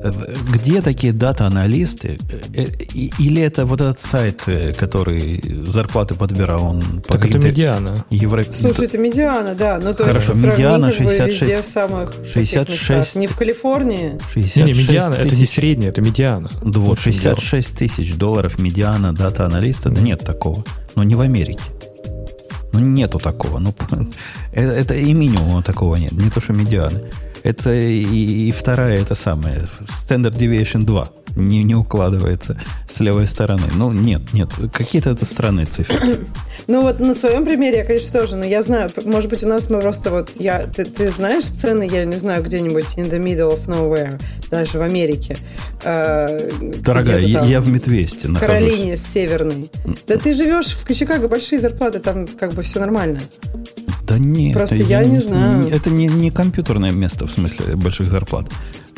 Э, 0.09 0.35
Где 0.53 0.81
такие 0.81 1.13
дата-аналисты? 1.13 2.17
Э, 2.53 2.65
Или 3.19 3.41
это 3.41 3.65
вот 3.65 3.81
этот 3.81 3.99
сайт, 3.99 4.43
э, 4.47 4.73
который 4.73 5.41
зарплаты 5.65 6.15
подбирал, 6.15 6.65
он 6.65 6.81
по 7.01 7.13
Так 7.17 7.25
это 7.25 7.39
медиана. 7.39 8.05
евро- 8.09 8.45
Слушай, 8.51 8.85
это 8.85 8.97
медиана, 8.97 9.55
да. 9.55 9.79
Ну, 9.81 9.93
то 9.93 10.03
Хорошо, 10.05 10.31
есть, 10.33 10.43
медиана 10.43 10.89
как 10.91 10.99
бы, 10.99 11.09
66. 11.09 11.41
везде 11.41 11.61
в 11.61 11.65
самых 11.65 12.11
таких 12.15 12.31
66. 12.33 12.89
местах. 12.89 13.15
Не 13.21 13.27
в 13.27 13.35
Калифорнии. 13.35 14.11
66 14.33 14.55
Не, 14.57 14.63
не, 14.63 14.73
медиана, 14.73 15.13
это 15.15 15.23
не 15.25 15.29
тысяч- 15.31 15.49
средняя, 15.55 15.89
это 15.91 16.01
медиана. 16.01 16.49
Да 16.63 16.79
вот, 16.79 16.89
В 16.89 16.91
общем, 16.91 17.11
дело. 17.11 17.35
66 17.37 17.75
тысяч 17.77 18.13
долларов 18.15 18.59
медиана 18.59 19.13
дата-аналиста, 19.13 19.89
да 19.89 20.01
нет 20.01 20.19
такого. 20.25 20.63
Ну, 20.95 21.03
не 21.03 21.15
в 21.15 21.21
Америке. 21.21 21.59
Ну, 22.73 22.79
нету 22.79 23.17
такого. 23.19 23.59
Ну, 23.59 23.73
это, 24.53 24.71
это 24.71 24.93
и 24.93 25.13
минимума 25.13 25.63
такого 25.63 25.95
нет. 25.95 26.11
Не 26.11 26.29
то, 26.29 26.41
что 26.41 26.53
медианы. 26.53 27.01
Это 27.47 27.73
и, 27.73 28.49
и 28.49 28.51
вторая, 28.51 28.99
это 28.99 29.15
самое. 29.15 29.63
Standard 29.87 30.37
Deviation 30.37 30.83
2 30.83 31.09
не, 31.37 31.63
не 31.63 31.75
укладывается 31.75 32.59
с 32.89 32.99
левой 32.99 33.25
стороны. 33.25 33.63
Ну, 33.73 33.93
нет, 33.93 34.33
нет. 34.33 34.49
Какие-то 34.73 35.11
это 35.11 35.23
странные 35.23 35.65
цифры. 35.65 35.97
Ну 36.65 36.81
вот 36.81 36.99
на 36.99 37.13
своем 37.13 37.45
примере 37.45 37.77
я, 37.77 37.85
конечно, 37.85 38.19
тоже, 38.19 38.35
но 38.35 38.43
я 38.43 38.63
знаю, 38.63 38.89
может 39.05 39.29
быть, 39.29 39.43
у 39.43 39.47
нас 39.47 39.69
мы 39.69 39.79
просто 39.79 40.09
вот, 40.09 40.31
я, 40.35 40.65
ты, 40.65 40.85
ты 40.85 41.11
знаешь 41.11 41.45
цены, 41.45 41.87
я 41.89 42.03
не 42.03 42.17
знаю, 42.17 42.43
где-нибудь 42.43 42.97
in 42.97 43.09
the 43.09 43.23
middle 43.23 43.53
of 43.55 43.67
nowhere, 43.67 44.19
даже 44.49 44.79
в 44.79 44.81
Америке. 44.81 45.37
э, 45.83 46.49
Дорогая, 46.79 47.19
я, 47.19 47.45
я 47.45 47.61
в 47.61 47.69
Медвесте 47.69 48.27
в. 48.27 48.39
Каролине 48.39 48.97
северной. 48.97 49.69
Да 50.07 50.17
ты 50.17 50.33
живешь 50.33 50.75
в 50.75 50.93
Чикаго, 50.93 51.29
большие 51.29 51.59
зарплаты, 51.59 51.99
там 51.99 52.27
как 52.27 52.53
бы 52.53 52.63
все 52.63 52.79
нормально. 52.79 53.19
Да 54.07 54.17
нет. 54.17 54.53
Просто 54.53 54.75
я 54.75 55.03
не 55.03 55.19
знаю. 55.19 55.67
Это 55.67 55.89
не, 55.89 56.07
не 56.07 56.31
компьютерное 56.31 56.91
место 56.91 57.27
в 57.27 57.31
смысле 57.31 57.75
больших 57.75 58.09
зарплат. 58.09 58.49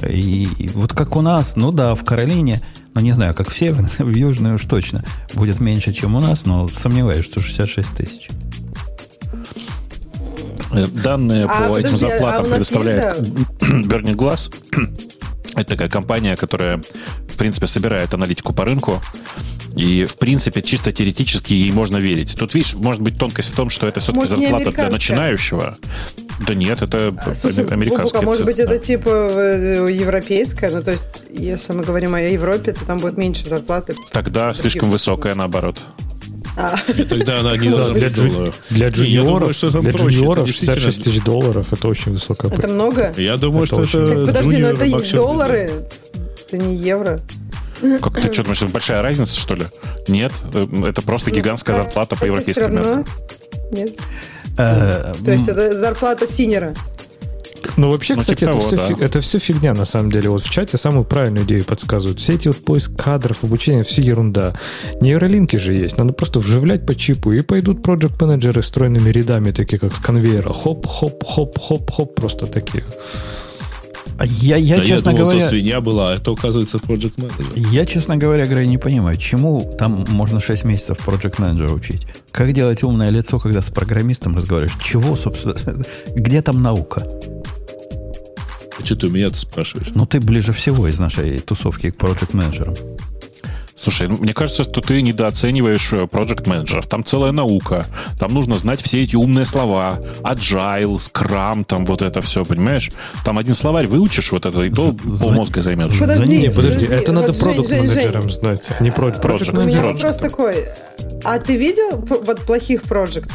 И, 0.07 0.47
и 0.57 0.69
вот 0.69 0.93
как 0.93 1.15
у 1.15 1.21
нас, 1.21 1.55
ну 1.55 1.71
да, 1.71 1.95
в 1.95 2.05
Каролине, 2.05 2.61
ну 2.93 3.01
не 3.01 3.11
знаю, 3.11 3.33
как 3.33 3.49
в 3.49 3.57
Северной, 3.57 3.89
в 3.97 4.15
Южной 4.15 4.53
уж 4.53 4.63
точно 4.65 5.03
будет 5.33 5.59
меньше, 5.59 5.91
чем 5.93 6.15
у 6.15 6.19
нас, 6.19 6.45
но 6.45 6.67
сомневаюсь, 6.67 7.25
что 7.25 7.41
66 7.41 7.95
тысяч. 7.95 8.29
Э, 10.71 10.85
Данные 10.87 11.45
А, 11.45 11.69
по 11.69 11.77
этим 11.77 11.93
подожди, 11.93 12.05
а 12.05 12.09
зарплатам 12.09 12.43
есть, 12.43 12.51
предоставляет 12.51 13.19
Burning 13.19 14.15
Glass. 14.15 14.53
Это 15.55 15.71
такая 15.71 15.89
компания, 15.89 16.37
которая, 16.37 16.77
в 17.27 17.35
принципе, 17.35 17.67
собирает 17.67 18.13
аналитику 18.13 18.53
по 18.53 18.63
рынку. 18.65 19.01
И, 19.75 20.05
в 20.05 20.15
принципе, 20.17 20.61
чисто 20.61 20.91
теоретически 20.91 21.53
ей 21.53 21.71
можно 21.71 21.97
верить. 21.97 22.35
Тут, 22.37 22.53
видишь, 22.53 22.73
может 22.73 23.01
быть 23.01 23.17
тонкость 23.17 23.49
в 23.51 23.55
том, 23.55 23.69
что 23.69 23.87
это 23.87 23.99
все-таки 23.99 24.25
зарплата 24.25 24.71
для 24.71 24.89
начинающего. 24.89 25.77
Да 26.47 26.53
нет, 26.53 26.81
это 26.81 27.13
Слушай, 27.33 27.65
американская. 27.67 28.21
А 28.21 28.25
может 28.25 28.45
быть, 28.45 28.57
цена. 28.57 28.71
это 28.71 28.83
типа 28.85 29.09
э, 29.09 29.91
европейская? 29.91 30.69
Ну, 30.71 30.81
то 30.83 30.91
есть, 30.91 31.23
если 31.31 31.73
мы 31.73 31.83
говорим 31.83 32.15
о 32.15 32.21
Европе, 32.21 32.71
то 32.73 32.85
там 32.85 32.99
будет 32.99 33.17
меньше 33.17 33.47
зарплаты. 33.49 33.95
Тогда 34.11 34.53
слишком 34.53 34.89
высокая, 34.89 35.35
наоборот. 35.35 35.77
А, 36.57 36.77
И 36.97 37.03
тогда 37.03 37.39
она 37.41 37.55
не 37.57 37.69
Да, 37.69 37.75
должна 37.75 37.93
для, 37.93 38.07
быть 38.09 38.17
джу- 38.17 38.53
для 38.69 38.77
Не, 38.77 38.79
я 38.81 38.89
джуниоров, 38.89 39.59
думаю, 39.61 39.81
для 39.83 39.91
проще. 39.93 40.09
Джуниоров 40.17 40.45
действительно- 40.45 40.79
66 40.79 41.03
тысяч 41.03 41.23
долларов 41.23 41.67
это 41.71 41.87
очень 41.87 42.11
высокая 42.13 42.51
это 42.51 42.67
много? 42.67 43.13
Я 43.17 43.37
думаю, 43.37 43.63
Это 43.63 43.67
что 43.67 43.75
очень- 43.77 43.99
это 43.99 44.25
Так, 44.25 44.25
подожди, 44.27 44.49
но 44.61 44.71
джуниоры 44.71 44.87
это 44.89 45.15
доллары, 45.15 45.71
это 46.47 46.57
не 46.57 46.75
евро. 46.75 47.19
Как 48.01 48.19
ты 48.19 48.31
что 48.33 48.43
думаешь, 48.43 48.61
это 48.61 48.71
большая 48.71 49.01
разница, 49.01 49.39
что 49.39 49.55
ли? 49.55 49.65
Нет, 50.07 50.31
э, 50.53 50.65
это 50.87 51.01
просто 51.01 51.31
гигантская 51.31 51.77
Ну, 51.77 51.83
зарплата 51.83 52.15
по 52.15 52.25
европейским 52.25 52.73
меркам. 52.75 53.05
Нет. 53.71 53.91
Э, 54.57 55.13
То 55.23 55.31
есть 55.31 55.47
это 55.47 55.77
зарплата 55.79 56.27
синера. 56.27 56.73
Ну, 57.77 57.89
вообще, 57.91 58.15
Ну, 58.15 58.21
кстати, 58.21 58.39
типа 58.39 58.49
это, 58.51 58.59
того, 58.59 58.67
все, 58.67 58.77
да. 58.77 58.87
фи- 58.95 59.03
это 59.03 59.21
все 59.21 59.39
фигня, 59.39 59.73
на 59.73 59.85
самом 59.85 60.11
деле. 60.11 60.29
Вот 60.29 60.43
в 60.43 60.49
чате 60.49 60.77
самую 60.77 61.03
правильную 61.05 61.45
идею 61.45 61.63
подсказывают. 61.65 62.19
Все 62.19 62.33
эти 62.33 62.47
вот 62.47 62.57
поиск 62.63 62.95
кадров, 62.97 63.43
обучение, 63.43 63.83
все 63.83 64.01
ерунда. 64.01 64.55
Нейролинки 65.01 65.57
же 65.57 65.73
есть. 65.73 65.97
Надо 65.97 66.13
просто 66.13 66.39
вживлять 66.39 66.85
по 66.85 66.95
чипу, 66.95 67.31
и 67.33 67.41
пойдут 67.41 67.83
проект 67.83 68.19
менеджеры 68.21 68.63
стройными 68.63 69.09
рядами, 69.09 69.51
такие 69.51 69.77
как 69.77 69.93
с 69.95 69.99
конвейера. 69.99 70.51
Хоп, 70.53 70.87
хоп, 70.87 71.23
хоп, 71.25 71.57
хоп, 71.59 71.91
хоп, 71.91 72.15
просто 72.15 72.45
такие. 72.47 72.83
Я, 74.23 74.57
я, 74.57 74.75
Да 74.75 74.81
я 74.83 74.87
честно 74.87 75.11
думал, 75.11 75.25
говоря, 75.25 75.39
то 75.39 75.47
свинья 75.47 75.81
была, 75.81 76.11
а 76.11 76.15
это, 76.15 76.31
оказывается, 76.31 76.77
Project 76.77 77.15
Manager. 77.15 77.69
я, 77.71 77.85
честно 77.85 78.17
говоря, 78.17 78.45
Грей, 78.45 78.67
не 78.67 78.77
понимаю, 78.77 79.17
чему 79.17 79.61
там 79.77 80.05
можно 80.09 80.39
6 80.39 80.65
месяцев 80.65 80.97
Project 81.05 81.37
Manager 81.37 81.73
учить? 81.73 82.05
Как 82.31 82.51
делать 82.53 82.83
умное 82.83 83.09
лицо, 83.09 83.39
когда 83.39 83.61
с 83.61 83.69
программистом 83.69 84.35
разговариваешь? 84.35 84.77
Чего, 84.83 85.15
собственно, 85.15 85.55
где 86.15 86.41
там 86.41 86.61
наука? 86.61 87.07
А 88.79 88.85
что 88.85 88.95
ты 88.95 89.07
у 89.07 89.09
меня-то 89.09 89.37
спрашиваешь? 89.37 89.89
Ну, 89.93 90.05
ты 90.05 90.19
ближе 90.19 90.53
всего 90.53 90.87
из 90.87 90.99
нашей 90.99 91.39
тусовки 91.39 91.91
к 91.91 91.95
Project 91.97 92.35
менеджерам. 92.35 92.75
Слушай, 93.81 94.07
ну, 94.07 94.17
мне 94.17 94.33
кажется, 94.33 94.63
что 94.63 94.81
ты 94.81 95.01
недооцениваешь 95.01 95.93
э, 95.93 96.03
project 96.03 96.47
менеджеров. 96.49 96.87
Там 96.87 97.03
целая 97.05 97.31
наука. 97.31 97.85
Там 98.19 98.33
нужно 98.33 98.57
знать 98.57 98.81
все 98.81 99.03
эти 99.03 99.15
умные 99.15 99.45
слова. 99.45 99.99
Agile, 100.21 100.95
Scrum, 100.97 101.63
там 101.65 101.85
вот 101.85 102.01
это 102.01 102.21
все, 102.21 102.43
понимаешь? 102.43 102.91
Там 103.23 103.37
один 103.37 103.55
словарь 103.55 103.87
выучишь, 103.87 104.31
вот 104.31 104.45
это, 104.45 104.61
и 104.63 104.69
то 104.69 104.93
За- 105.05 105.23
полмозга 105.23 105.61
займешь. 105.61 105.93
За 105.93 105.99
Подожди. 106.01 106.37
Не, 106.37 106.49
подожди, 106.51 106.85
подожди, 106.85 106.95
это 106.95 107.11
надо 107.11 107.27
вот, 107.27 107.35
Жень, 107.37 107.45
продукт 107.45 107.69
Жень, 107.69 107.87
менеджерам 107.87 108.29
знать, 108.29 108.67
а 108.79 108.83
не 108.83 108.91
про- 108.91 109.09
Project 109.09 109.21
project 109.21 109.63
У 109.63 109.65
меня 109.67 109.81
вопрос 109.81 110.17
такой. 110.17 110.65
А 111.23 111.39
ты 111.39 111.55
видел 111.57 111.91
вот 111.97 112.39
плохих 112.41 112.83
проектов? 112.83 113.31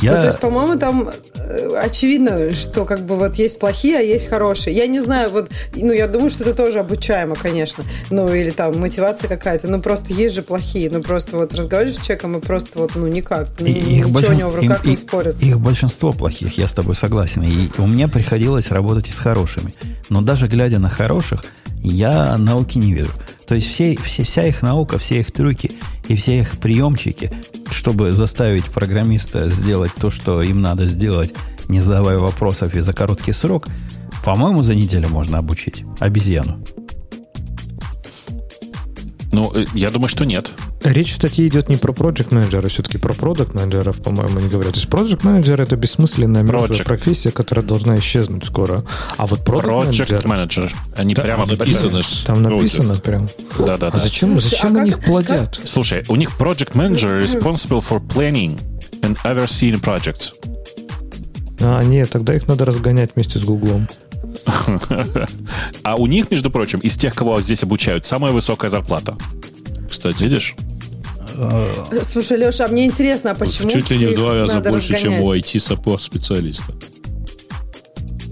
Я... 0.00 0.12
Ну, 0.16 0.20
то 0.22 0.26
есть, 0.26 0.40
по-моему, 0.40 0.78
там 0.78 1.10
э, 1.34 1.76
очевидно, 1.82 2.54
что 2.54 2.84
как 2.84 3.04
бы 3.04 3.16
вот 3.16 3.36
есть 3.36 3.58
плохие, 3.58 3.98
а 3.98 4.00
есть 4.00 4.28
хорошие. 4.28 4.74
Я 4.76 4.86
не 4.86 5.00
знаю, 5.00 5.30
вот, 5.30 5.50
ну, 5.74 5.92
я 5.92 6.06
думаю, 6.08 6.30
что 6.30 6.42
это 6.44 6.54
тоже 6.54 6.78
обучаемо, 6.78 7.34
конечно. 7.36 7.84
Ну, 8.10 8.32
или 8.32 8.50
там 8.50 8.78
мотивация 8.78 9.28
какая-то. 9.28 9.68
Ну, 9.68 9.80
просто 9.80 10.12
есть 10.14 10.34
же 10.34 10.42
плохие. 10.42 10.88
Ну, 10.90 11.02
просто 11.02 11.36
вот 11.36 11.54
разговариваешь 11.54 11.98
с 11.98 12.00
человеком 12.04 12.36
и 12.38 12.40
просто 12.40 12.78
вот, 12.78 12.92
ну, 12.94 13.06
никак. 13.06 13.48
Ну, 13.58 13.66
И- 13.66 13.70
их 13.72 14.06
ничего 14.06 14.10
большин- 14.10 14.30
у 14.30 14.34
него 14.38 14.50
в 14.50 14.54
руках 14.56 14.84
им- 14.84 14.90
не 14.90 14.96
спорится. 14.96 15.44
Их 15.44 15.58
большинство 15.60 16.12
плохих, 16.12 16.56
я 16.58 16.66
с 16.68 16.74
тобой 16.74 16.94
согласен. 16.94 17.42
И 17.42 17.70
у 17.78 17.86
меня 17.86 18.08
приходилось 18.08 18.70
работать 18.70 19.08
и 19.08 19.12
с 19.12 19.18
хорошими. 19.18 19.74
Но 20.08 20.20
даже 20.22 20.48
глядя 20.48 20.78
на 20.78 20.88
хороших, 20.88 21.44
я 21.82 22.36
науки 22.38 22.78
не 22.78 22.94
вижу. 22.94 23.10
То 23.46 23.54
есть 23.54 23.68
все, 23.68 23.96
все, 23.96 24.22
вся 24.22 24.46
их 24.46 24.62
наука, 24.62 24.98
все 24.98 25.20
их 25.20 25.30
трюки 25.32 25.72
и 26.08 26.16
все 26.16 26.38
их 26.38 26.58
приемчики, 26.58 27.30
чтобы 27.70 28.12
заставить 28.12 28.64
программиста 28.64 29.50
сделать 29.50 29.92
то, 30.00 30.10
что 30.10 30.42
им 30.42 30.60
надо 30.60 30.86
сделать, 30.86 31.34
не 31.68 31.80
задавая 31.80 32.18
вопросов 32.18 32.74
и 32.74 32.80
за 32.80 32.92
короткий 32.92 33.32
срок, 33.32 33.68
по-моему, 34.24 34.62
за 34.62 34.74
неделю 34.74 35.08
можно 35.08 35.38
обучить 35.38 35.84
обезьяну. 36.00 36.64
Ну, 39.32 39.52
э, 39.54 39.66
я 39.74 39.90
думаю, 39.90 40.08
что 40.08 40.24
нет. 40.24 40.52
Речь 40.84 41.12
в 41.12 41.14
статье 41.14 41.48
идет 41.48 41.70
не 41.70 41.76
про 41.76 41.92
project 41.92 42.34
менеджера, 42.34 42.68
все-таки 42.68 42.98
про 42.98 43.14
продукт 43.14 43.54
менеджеров, 43.54 44.02
по-моему, 44.02 44.38
не 44.40 44.48
говорят. 44.48 44.74
То 44.74 44.80
есть 44.80 44.90
project 44.90 45.20
менеджер 45.24 45.58
это 45.60 45.76
бессмысленная 45.76 46.42
мертвая 46.42 46.84
профессия, 46.84 47.30
которая 47.30 47.64
должна 47.64 47.96
исчезнуть 47.98 48.44
скоро. 48.44 48.84
А 49.16 49.26
вот 49.26 49.40
Project 49.40 50.26
менеджер. 50.28 50.72
Они 50.94 51.14
Да, 51.14 51.22
прямо 51.22 51.46
Написано 51.46 52.02
ж 52.02 52.06
там 52.26 52.42
написано 52.42 52.92
Project. 52.92 53.00
прям. 53.02 53.28
Да, 53.60 53.78
да, 53.78 53.88
А 53.88 53.90
да. 53.92 53.98
зачем, 53.98 54.38
зачем 54.38 54.76
а 54.76 54.80
они 54.80 54.90
как- 54.90 55.00
их 55.00 55.06
плодят? 55.06 55.58
Слушай, 55.64 56.04
у 56.08 56.16
них 56.16 56.30
project 56.38 56.72
manager 56.74 57.18
responsible 57.18 57.82
for 57.82 58.00
planning 58.06 58.60
and 59.00 59.16
overseeing 59.24 59.80
projects. 59.82 60.32
А, 61.60 61.82
нет, 61.82 62.10
тогда 62.10 62.34
их 62.34 62.46
надо 62.46 62.66
разгонять 62.66 63.12
вместе 63.14 63.38
с 63.38 63.42
Гуглом. 63.44 63.88
А 65.82 65.96
у 65.96 66.06
них, 66.06 66.30
между 66.30 66.50
прочим, 66.50 66.80
из 66.80 66.96
тех, 66.96 67.14
кого 67.14 67.40
здесь 67.40 67.62
обучают, 67.62 68.04
самая 68.06 68.32
высокая 68.32 68.70
зарплата. 68.70 69.16
Кстати, 69.88 70.24
Видишь? 70.24 70.54
Слушай, 72.02 72.38
Леша, 72.38 72.66
а 72.66 72.68
мне 72.68 72.86
интересно, 72.86 73.32
а 73.32 73.34
почему 73.34 73.70
чуть 73.70 73.90
ли 73.90 73.98
не 73.98 74.06
в 74.06 74.14
два 74.14 74.34
раза 74.34 74.60
больше, 74.60 74.96
чем 74.96 75.14
у 75.20 75.32
разгонять? 75.32 75.54
IT-support-специалиста. 75.54 76.72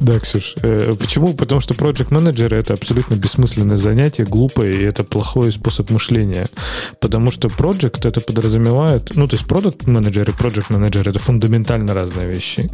Да, 0.03 0.19
Ксюш. 0.19 0.55
э, 0.63 0.95
почему? 0.99 1.33
Потому 1.35 1.61
что 1.61 1.75
project 1.75 2.09
менеджеры 2.13 2.57
это 2.57 2.75
абсолютно 2.75 3.15
бессмысленное 3.15 3.77
занятие, 3.77 4.25
глупое, 4.25 4.75
и 4.75 4.83
это 4.83 5.05
плохой 5.05 5.53
способ 5.53 5.91
мышления. 5.91 6.49
Потому 7.01 7.31
что 7.31 7.47
project 7.49 8.09
это 8.09 8.21
подразумевает, 8.21 9.13
ну, 9.15 9.29
то 9.29 9.37
есть 9.37 9.47
продукт 9.47 9.87
менеджер 9.87 10.29
и 10.29 10.33
project 10.33 10.67
менеджер 10.71 11.09
это 11.09 11.19
фундаментально 11.21 11.95
разные 11.95 12.27
вещи. 12.29 12.69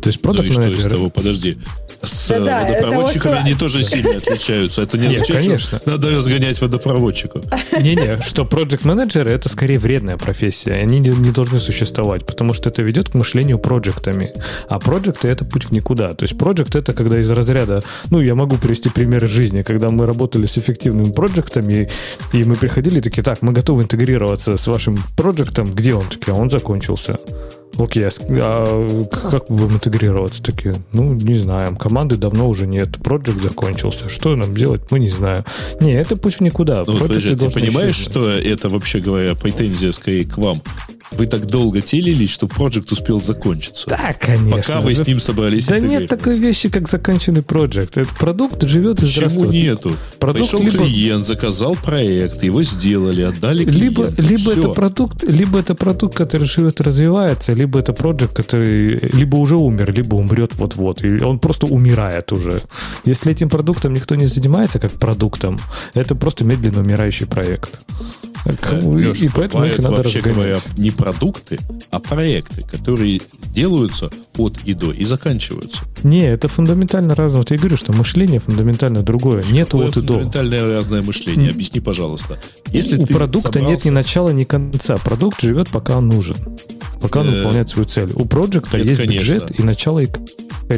То 0.00 0.08
есть 0.08 0.20
Ну 0.24 0.32
и 0.32 0.36
продукт 0.36 0.52
что 0.52 0.62
из 0.62 0.66
менеджер 0.68 0.90
того? 0.90 1.10
Подожди. 1.10 1.58
С 2.02 2.30
это 2.30 2.40
водопроводчиками 2.44 3.32
вот 3.32 3.38
что- 3.38 3.44
они 3.44 3.54
тоже 3.54 3.82
сильно 3.84 4.16
отличаются. 4.16 4.80
Это 4.80 4.96
не 4.96 5.08
Нет, 5.08 5.16
означает, 5.22 5.44
конечно. 5.44 5.78
что 5.80 5.90
надо 5.90 6.10
разгонять 6.16 6.58
водопроводчиков. 6.62 7.44
Не-не, 7.78 8.22
что 8.22 8.44
project 8.44 8.86
менеджеры 8.86 9.30
это 9.32 9.50
скорее 9.50 9.78
вредная 9.78 10.16
профессия. 10.16 10.72
Они 10.72 10.98
не, 10.98 11.10
не 11.10 11.30
должны 11.30 11.60
существовать, 11.60 12.24
потому 12.24 12.54
что 12.54 12.70
это 12.70 12.80
ведет 12.82 13.10
к 13.10 13.14
мышлению 13.14 13.58
проектами. 13.58 14.32
А 14.70 14.78
проекты 14.78 15.28
это 15.28 15.44
путь 15.44 15.64
в 15.64 15.72
никуда. 15.72 16.14
То 16.14 16.22
есть 16.24 16.38
проект 16.70 16.76
это 16.76 16.92
когда 16.92 17.18
из 17.18 17.30
разряда, 17.30 17.80
ну, 18.10 18.20
я 18.20 18.34
могу 18.34 18.56
привести 18.56 18.90
примеры 18.90 19.26
жизни, 19.26 19.62
когда 19.62 19.88
мы 19.88 20.06
работали 20.06 20.46
с 20.46 20.58
эффективными 20.58 21.12
проектами, 21.12 21.88
и 22.32 22.44
мы 22.44 22.56
приходили 22.56 23.00
такие, 23.00 23.22
так, 23.22 23.42
мы 23.42 23.52
готовы 23.52 23.82
интегрироваться 23.82 24.56
с 24.56 24.66
вашим 24.66 24.96
проектом, 25.16 25.66
где 25.74 25.94
он? 25.94 26.04
Такие, 26.10 26.32
а 26.32 26.34
он 26.34 26.50
закончился. 26.50 27.18
Окей, 27.78 28.06
а 28.06 28.10
с- 28.10 28.20
а 28.28 29.04
как 29.30 29.46
будем 29.48 29.74
интегрироваться? 29.74 30.42
Такие, 30.42 30.74
ну, 30.92 31.14
не 31.14 31.34
знаем. 31.34 31.76
Команды 31.76 32.16
давно 32.16 32.48
уже 32.48 32.66
нет. 32.66 32.98
Проект 33.02 33.28
закончился. 33.42 34.08
Что 34.08 34.36
нам 34.36 34.54
делать? 34.54 34.82
Мы 34.90 34.98
не 34.98 35.08
знаем. 35.10 35.44
Не, 35.80 35.92
это 35.94 36.16
путь 36.16 36.34
в 36.34 36.40
никуда. 36.40 36.84
Ну, 36.86 36.98
подожди, 36.98 37.30
ты 37.30 37.36
должны 37.36 37.60
понимаешь, 37.60 37.94
исчезнуть. 37.96 38.12
что 38.12 38.28
это, 38.30 38.68
вообще 38.68 39.00
говоря, 39.00 39.34
претензия 39.34 39.92
скорее 39.92 40.24
к 40.24 40.36
вам? 40.36 40.62
Вы 41.12 41.26
так 41.26 41.46
долго 41.46 41.80
телились, 41.80 42.30
что 42.30 42.46
проект 42.46 42.92
успел 42.92 43.20
закончиться. 43.20 43.88
Да, 43.88 44.12
конечно. 44.12 44.58
Пока 44.58 44.80
вы 44.80 44.94
с 44.94 45.04
ним 45.04 45.18
собрались 45.18 45.66
Да 45.66 45.80
нет 45.80 46.06
такой 46.06 46.38
вещи, 46.38 46.68
как 46.68 46.88
законченный 46.88 47.42
проект. 47.42 47.96
Этот 47.96 48.08
продукт 48.10 48.62
живет 48.62 48.98
и 48.98 49.06
Почему 49.06 49.16
здравствует. 49.30 49.50
нету? 49.52 49.92
Продукт 50.20 50.50
Пришел 50.50 50.62
либо- 50.64 50.84
клиент, 50.84 51.26
заказал 51.26 51.74
проект, 51.74 52.44
его 52.44 52.62
сделали, 52.62 53.22
отдали 53.22 53.64
Либо, 53.64 54.04
клиенту. 54.06 54.22
либо 54.22 54.50
Всё. 54.52 54.60
это 54.60 54.68
продукт, 54.68 55.24
либо 55.24 55.58
это 55.58 55.74
продукт, 55.74 56.14
который 56.14 56.46
живет 56.46 56.78
и 56.78 56.82
развивается, 56.84 57.54
либо 57.60 57.78
это 57.78 57.92
проект, 57.92 58.32
который 58.34 58.98
либо 59.12 59.36
уже 59.36 59.56
умер, 59.56 59.92
либо 59.94 60.14
умрет 60.16 60.54
вот-вот. 60.54 61.04
И 61.04 61.20
он 61.22 61.38
просто 61.38 61.66
умирает 61.66 62.32
уже. 62.32 62.60
Если 63.04 63.30
этим 63.32 63.48
продуктом 63.48 63.92
никто 63.92 64.14
не 64.14 64.26
занимается 64.26 64.78
как 64.78 64.92
продуктом, 64.92 65.58
это 65.94 66.14
просто 66.14 66.44
медленно 66.44 66.80
умирающий 66.80 67.26
проект. 67.26 67.80
Леш, 68.82 69.22
и 69.22 69.28
поэтому 69.28 69.64
их 69.66 69.78
надо 69.78 69.96
вообще 69.96 70.20
разгонять. 70.20 70.36
говоря, 70.36 70.58
не 70.78 70.90
продукты, 70.90 71.58
а 71.90 71.98
проекты, 71.98 72.62
которые 72.62 73.20
делаются 73.54 74.10
от 74.38 74.58
и 74.64 74.72
до 74.72 74.92
и 74.92 75.04
заканчиваются. 75.04 75.82
Не, 76.02 76.22
это 76.22 76.48
фундаментально 76.48 77.14
разное. 77.14 77.40
Вот 77.40 77.50
я 77.50 77.58
говорю, 77.58 77.76
что 77.76 77.92
мышление 77.92 78.40
фундаментально 78.40 79.02
другое. 79.02 79.42
Какое 79.42 79.88
от 79.88 79.96
и 79.96 80.00
до. 80.00 80.06
фундаментальное 80.14 80.72
разное 80.76 81.02
мышление? 81.02 81.50
Объясни, 81.50 81.80
пожалуйста. 81.80 82.38
Если 82.68 82.96
у 82.96 83.04
продукта 83.04 83.60
нет 83.60 83.80
собрался- 83.82 83.88
ни 83.88 83.90
начала, 83.92 84.30
ни 84.30 84.44
конца. 84.44 84.96
Продукт 84.96 85.42
живет, 85.42 85.68
пока 85.68 85.98
он 85.98 86.08
нужен. 86.08 86.36
Пока 87.00 87.20
он 87.20 87.28
Э, 87.28 87.38
выполняет 87.38 87.70
свою 87.70 87.86
цель. 87.86 88.10
У 88.14 88.24
проекта 88.68 88.88
есть 88.88 89.00
конечно. 89.00 89.32
бюджет 89.32 89.58
и 89.58 89.62
начало 89.62 90.00
и... 90.00 90.08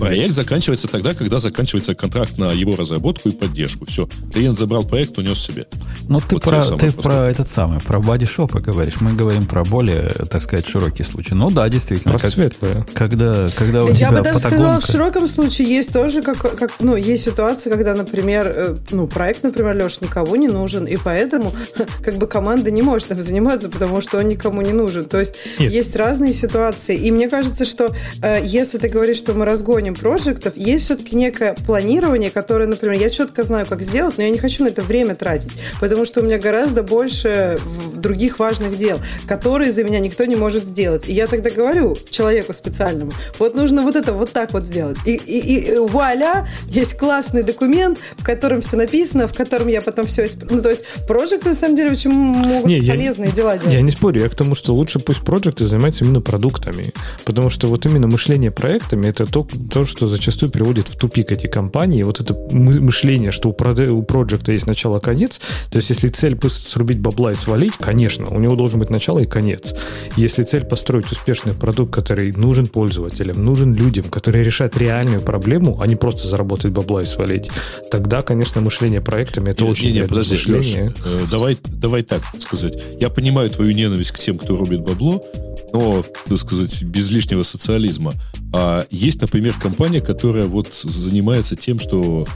Проект 0.00 0.34
заканчивается 0.34 0.88
тогда, 0.88 1.14
когда 1.14 1.38
заканчивается 1.38 1.94
контракт 1.94 2.38
на 2.38 2.52
его 2.52 2.76
разработку 2.76 3.28
и 3.28 3.32
поддержку. 3.32 3.86
Все, 3.86 4.08
клиент 4.32 4.58
забрал 4.58 4.84
проект, 4.84 5.18
унес 5.18 5.38
себе. 5.38 5.66
Ну, 6.08 6.20
ты, 6.20 6.36
вот 6.36 6.42
про, 6.42 6.62
ты 6.62 6.92
про 6.92 7.30
этот 7.30 7.48
самый, 7.48 7.80
про 7.80 8.00
бодишопы 8.00 8.60
говоришь. 8.60 9.00
Мы 9.00 9.12
говорим 9.12 9.46
про 9.46 9.64
более, 9.64 10.10
так 10.30 10.42
сказать, 10.42 10.66
широкий 10.66 11.02
случай. 11.02 11.34
Ну 11.34 11.50
да, 11.50 11.68
действительно. 11.68 12.18
Про 12.18 12.30
как. 12.30 12.94
Когда, 12.94 13.48
когда 13.56 13.84
у 13.84 13.88
Я 13.88 13.94
тебя 13.94 14.10
бы 14.12 14.20
даже 14.20 14.38
сказала, 14.38 14.80
в 14.80 14.86
широком 14.86 15.28
случае 15.28 15.68
есть 15.68 15.92
тоже, 15.92 16.22
как, 16.22 16.38
как, 16.38 16.72
ну, 16.80 16.96
есть 16.96 17.24
ситуация, 17.24 17.72
когда, 17.72 17.94
например, 17.94 18.52
э, 18.54 18.76
ну, 18.90 19.06
проект, 19.06 19.42
например, 19.42 19.76
Леш, 19.76 20.00
никого 20.00 20.36
не 20.36 20.48
нужен, 20.48 20.86
и 20.86 20.96
поэтому 20.96 21.52
как 22.02 22.16
бы 22.16 22.26
команда 22.26 22.70
не 22.70 22.82
может 22.82 23.10
им 23.10 23.22
заниматься, 23.22 23.68
потому 23.68 24.00
что 24.00 24.18
он 24.18 24.28
никому 24.28 24.62
не 24.62 24.72
нужен. 24.72 25.04
То 25.04 25.18
есть 25.18 25.36
Нет. 25.58 25.72
есть 25.72 25.96
разные 25.96 26.32
ситуации. 26.32 26.96
И 26.96 27.10
мне 27.10 27.28
кажется, 27.28 27.64
что 27.64 27.94
э, 28.22 28.40
если 28.44 28.78
ты 28.78 28.88
говоришь, 28.88 29.18
что 29.18 29.34
мы 29.34 29.44
разгоним 29.44 29.81
проектов, 29.90 30.56
есть 30.56 30.84
все-таки 30.84 31.16
некое 31.16 31.54
планирование, 31.66 32.30
которое, 32.30 32.66
например, 32.66 32.98
я 33.00 33.10
четко 33.10 33.42
знаю, 33.42 33.66
как 33.66 33.82
сделать, 33.82 34.16
но 34.18 34.24
я 34.24 34.30
не 34.30 34.38
хочу 34.38 34.64
на 34.64 34.68
это 34.68 34.82
время 34.82 35.14
тратить, 35.14 35.52
потому 35.80 36.04
что 36.04 36.20
у 36.20 36.24
меня 36.24 36.38
гораздо 36.38 36.82
больше 36.82 37.58
других 37.96 38.38
важных 38.38 38.76
дел, 38.76 38.98
которые 39.26 39.72
за 39.72 39.84
меня 39.84 40.00
никто 40.00 40.24
не 40.24 40.36
может 40.36 40.64
сделать. 40.64 41.08
И 41.08 41.12
я 41.12 41.26
тогда 41.26 41.50
говорю 41.50 41.96
человеку 42.10 42.52
специальному, 42.52 43.12
вот 43.38 43.54
нужно 43.54 43.82
вот 43.82 43.96
это 43.96 44.12
вот 44.12 44.32
так 44.32 44.52
вот 44.52 44.66
сделать. 44.66 44.98
И, 45.06 45.14
и, 45.14 45.72
и 45.72 45.76
вуаля, 45.76 46.46
есть 46.68 46.96
классный 46.96 47.42
документ, 47.42 47.98
в 48.16 48.24
котором 48.24 48.60
все 48.60 48.76
написано, 48.76 49.28
в 49.28 49.34
котором 49.34 49.68
я 49.68 49.80
потом 49.80 50.06
все... 50.06 50.28
Ну, 50.50 50.62
то 50.62 50.70
есть, 50.70 50.84
проекты, 51.06 51.50
на 51.50 51.54
самом 51.54 51.76
деле, 51.76 51.90
очень 51.90 52.10
могут 52.10 52.66
не, 52.66 52.80
полезные 52.80 53.28
я, 53.30 53.34
дела 53.34 53.58
делать. 53.58 53.74
Я 53.74 53.82
не 53.82 53.90
спорю, 53.90 54.20
я 54.22 54.28
к 54.28 54.34
тому, 54.34 54.54
что 54.54 54.74
лучше 54.74 54.98
пусть 54.98 55.20
проекты 55.20 55.66
занимаются 55.66 56.04
именно 56.04 56.20
продуктами, 56.20 56.92
потому 57.24 57.50
что 57.50 57.68
вот 57.68 57.86
именно 57.86 58.06
мышление 58.06 58.50
проектами 58.50 59.08
это 59.08 59.26
то, 59.26 59.46
то 59.72 59.86
что 59.86 60.06
зачастую 60.06 60.52
приводит 60.52 60.88
в 60.88 60.98
тупик 60.98 61.32
эти 61.32 61.46
компании. 61.46 62.02
Вот 62.02 62.20
это 62.20 62.34
мышление, 62.52 63.30
что 63.30 63.48
у, 63.48 63.52
у 63.52 64.02
проекта 64.02 64.52
есть 64.52 64.66
начало-конец, 64.66 65.40
то 65.70 65.76
есть 65.76 65.88
если 65.88 66.08
цель 66.08 66.38
срубить 66.48 67.00
бабла 67.00 67.32
и 67.32 67.34
свалить, 67.34 67.72
конечно, 67.78 68.28
у 68.28 68.38
него 68.38 68.54
должен 68.54 68.80
быть 68.80 68.90
начало 68.90 69.20
и 69.20 69.26
конец. 69.26 69.74
Если 70.16 70.42
цель 70.42 70.64
построить 70.64 71.10
успешный 71.10 71.54
продукт, 71.54 71.92
который 71.94 72.32
нужен 72.32 72.66
пользователям, 72.66 73.42
нужен 73.42 73.74
людям, 73.74 74.04
который 74.04 74.42
решает 74.42 74.76
реальную 74.76 75.22
проблему, 75.22 75.80
а 75.80 75.86
не 75.86 75.96
просто 75.96 76.28
заработать 76.28 76.72
бабла 76.72 77.02
и 77.02 77.06
свалить, 77.06 77.50
тогда, 77.90 78.20
конечно, 78.20 78.60
мышление 78.60 79.00
проектами 79.00 79.50
это 79.50 79.64
не, 79.64 79.70
очень 79.70 79.86
не, 79.88 80.00
не, 80.00 80.04
подожди, 80.04 80.34
мышление. 80.34 80.84
Леш, 80.84 80.94
э, 81.04 81.20
давай, 81.30 81.56
давай 81.64 82.02
так 82.02 82.22
сказать. 82.38 82.76
Я 83.00 83.08
понимаю 83.08 83.48
твою 83.48 83.72
ненависть 83.72 84.12
к 84.12 84.18
тем, 84.18 84.36
кто 84.36 84.56
рубит 84.56 84.82
бабло, 84.82 85.24
но, 85.72 86.04
так 86.28 86.38
сказать, 86.38 86.82
без 86.82 87.10
лишнего 87.10 87.42
социализма. 87.42 88.12
А 88.52 88.86
есть, 88.90 89.20
например, 89.22 89.54
компания, 89.62 90.00
которая 90.00 90.46
вот 90.46 90.74
занимается 90.74 91.56
тем, 91.56 91.78
что 91.78 92.26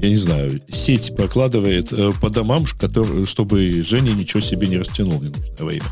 я 0.00 0.08
не 0.08 0.16
знаю, 0.16 0.62
сеть 0.70 1.14
прокладывает 1.14 1.92
э, 1.92 2.12
по 2.20 2.30
домам, 2.30 2.64
который, 2.78 3.26
чтобы 3.26 3.82
Женя 3.82 4.12
ничего 4.12 4.40
себе 4.40 4.66
не 4.66 4.78
растянул 4.78 5.18
в 5.18 5.24
ненужное 5.24 5.66
время 5.66 5.84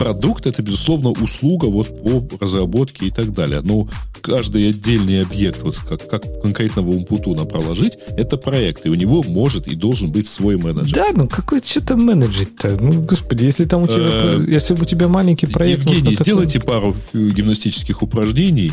продукт 0.00 0.46
это, 0.46 0.62
безусловно, 0.62 1.10
услуга 1.10 1.66
вот 1.66 2.02
по 2.02 2.38
разработке 2.42 3.06
и 3.06 3.10
так 3.10 3.34
далее. 3.34 3.60
Но 3.62 3.86
каждый 4.22 4.70
отдельный 4.70 5.22
объект, 5.22 5.62
вот 5.62 5.76
как, 5.76 6.08
как 6.08 6.40
конкретного 6.40 6.88
умпутуна 6.90 7.44
проложить, 7.44 7.98
это 8.16 8.38
проект, 8.38 8.86
и 8.86 8.88
у 8.88 8.94
него 8.94 9.22
может 9.22 9.68
и 9.68 9.74
должен 9.74 10.10
быть 10.10 10.26
свой 10.26 10.56
менеджер. 10.56 10.96
Да, 10.96 11.08
ну 11.14 11.28
какой 11.28 11.60
что 11.60 11.82
там 11.82 12.02
менеджер-то? 12.04 12.78
Ну, 12.80 13.02
господи, 13.02 13.44
если 13.44 13.66
там 13.66 13.82
у 13.82 13.86
тебя, 13.86 13.98
э, 13.98 14.44
если 14.48 14.72
у 14.72 14.84
тебя 14.84 15.06
маленький 15.06 15.46
проект... 15.46 15.80
Евгений, 15.80 16.14
сделайте 16.14 16.60
пару 16.60 16.94
гимнастических 17.12 18.02
упражнений, 18.02 18.72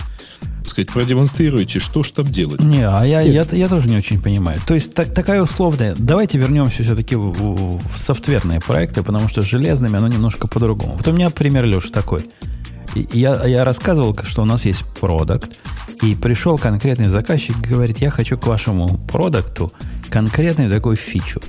сказать, 0.69 0.91
продемонстрируйте, 0.91 1.79
что 1.79 2.03
ж 2.03 2.11
там 2.11 2.25
делать. 2.25 2.61
Не, 2.61 2.87
а 2.87 3.03
я, 3.03 3.21
я, 3.21 3.45
я 3.51 3.67
тоже 3.67 3.89
не 3.89 3.97
очень 3.97 4.21
понимаю. 4.21 4.59
То 4.65 4.73
есть 4.73 4.93
так, 4.93 5.13
такая 5.13 5.41
условная... 5.41 5.95
Давайте 5.97 6.37
вернемся 6.37 6.83
все-таки 6.83 7.15
в, 7.15 7.31
в, 7.31 7.87
в 7.87 7.97
софтверные 7.97 8.59
проекты, 8.59 9.03
потому 9.03 9.27
что 9.27 9.41
с 9.41 9.45
железными 9.45 9.97
оно 9.97 10.07
немножко 10.07 10.47
по-другому. 10.47 10.93
Вот 10.97 11.07
у 11.07 11.11
меня 11.11 11.29
пример, 11.29 11.65
Леша, 11.65 11.89
такой. 11.89 12.25
Я, 13.13 13.45
я 13.45 13.63
рассказывал, 13.63 14.17
что 14.23 14.41
у 14.41 14.45
нас 14.45 14.65
есть 14.65 14.83
продукт, 14.99 15.51
и 16.01 16.15
пришел 16.15 16.57
конкретный 16.57 17.07
заказчик 17.07 17.55
и 17.63 17.67
говорит, 17.67 17.99
я 17.99 18.09
хочу 18.09 18.37
к 18.37 18.47
вашему 18.47 18.97
продукту 19.11 19.71
конкретную 20.09 20.71
такую 20.71 20.95
фичу. 20.95 21.41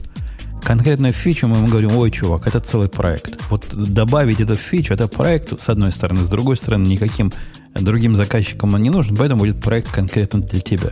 Конкретную 0.63 1.13
фичу 1.13 1.47
мы 1.49 1.57
ему 1.57 1.69
говорим, 1.69 1.97
ой, 1.97 2.11
чувак, 2.11 2.47
это 2.47 2.61
целый 2.61 2.89
проект. 2.89 3.39
Вот 3.51 3.67
добавить 3.73 4.41
эту 4.41 4.55
фичу, 4.55 4.95
это 4.95 5.09
проект, 5.09 5.59
с 5.59 5.69
одной 5.69 5.93
стороны, 5.93 6.23
с 6.25 6.27
другой 6.27 6.57
стороны, 6.57 6.87
никаким 6.87 7.33
другим 7.75 8.15
заказчикам 8.15 8.75
он 8.75 8.83
не 8.83 8.91
нужен, 8.91 9.17
поэтому 9.17 9.41
будет 9.41 9.61
проект 9.61 9.91
конкретно 9.91 10.41
для 10.41 10.61
тебя. 10.61 10.91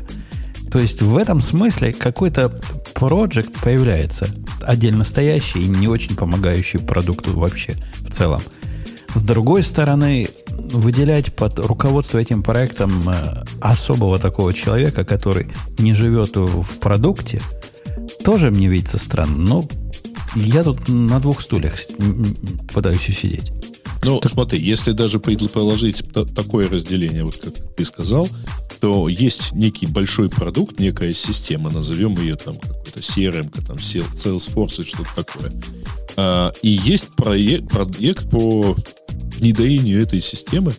То 0.70 0.78
есть 0.78 1.00
в 1.00 1.16
этом 1.16 1.40
смысле 1.40 1.92
какой-то 1.92 2.60
проект 2.94 3.52
появляется, 3.60 4.28
отдельно 4.62 5.04
стоящий 5.04 5.64
и 5.64 5.68
не 5.68 5.88
очень 5.88 6.16
помогающий 6.16 6.80
продукту 6.80 7.38
вообще 7.38 7.74
в 8.00 8.10
целом. 8.10 8.40
С 9.14 9.22
другой 9.22 9.62
стороны, 9.62 10.28
выделять 10.50 11.34
под 11.34 11.58
руководство 11.60 12.18
этим 12.18 12.42
проектом 12.42 13.08
э, 13.08 13.44
особого 13.62 14.18
такого 14.18 14.52
человека, 14.52 15.04
который 15.04 15.48
не 15.78 15.94
живет 15.94 16.36
в 16.36 16.78
продукте, 16.78 17.40
тоже 18.24 18.50
мне 18.50 18.68
видится 18.68 18.98
странно. 18.98 19.36
Но 19.38 19.64
я 20.34 20.64
тут 20.64 20.88
на 20.88 21.18
двух 21.20 21.40
стульях 21.40 21.74
пытаюсь 22.74 23.08
усидеть. 23.08 23.52
Ну, 24.06 24.20
так... 24.20 24.32
смотри, 24.32 24.60
если 24.60 24.92
даже 24.92 25.18
положить 25.18 26.02
такое 26.34 26.68
разделение, 26.68 27.24
вот 27.24 27.36
как 27.36 27.54
ты 27.76 27.84
сказал, 27.84 28.28
то 28.80 29.08
есть 29.08 29.52
некий 29.52 29.86
большой 29.86 30.28
продукт, 30.28 30.78
некая 30.78 31.12
система, 31.12 31.70
назовем 31.70 32.16
ее 32.20 32.36
там 32.36 32.56
какой-то 32.56 33.00
CRM, 33.00 33.50
там 33.66 33.76
Salesforce 33.76 34.82
и 34.82 34.84
что-то 34.84 35.10
такое. 35.16 35.52
А, 36.16 36.52
и 36.62 36.68
есть 36.68 37.08
проект, 37.16 37.68
проект 37.68 38.30
по 38.30 38.76
внедрению 39.36 40.02
этой 40.02 40.20
системы 40.20 40.72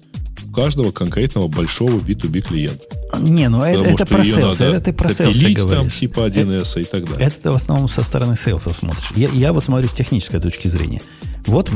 каждого 0.58 0.92
конкретного 0.92 1.48
большого 1.48 2.00
B2B 2.00 2.42
клиента. 2.42 2.84
Не, 3.20 3.48
ну 3.48 3.62
это, 3.62 3.90
это 3.90 4.06
про 4.08 4.24
sales, 4.24 4.56
это 4.56 4.82
ты 4.82 4.92
про 4.92 5.10
sales 5.10 5.70
там 5.70 5.92
типа 5.92 6.22
1С 6.22 6.72
это, 6.72 6.80
и 6.80 6.84
так 6.84 7.06
далее. 7.08 7.28
Это 7.28 7.36
ты 7.44 7.52
в 7.52 7.56
основном 7.56 7.88
со 7.88 8.02
стороны 8.02 8.36
сейлсов 8.36 8.76
смотришь. 8.76 9.12
Я, 9.16 9.30
я 9.30 9.54
вот 9.54 9.64
смотрю 9.64 9.88
с 9.88 9.92
технической 9.92 10.40
точки 10.40 10.68
зрения. 10.68 11.00
Вот 11.46 11.70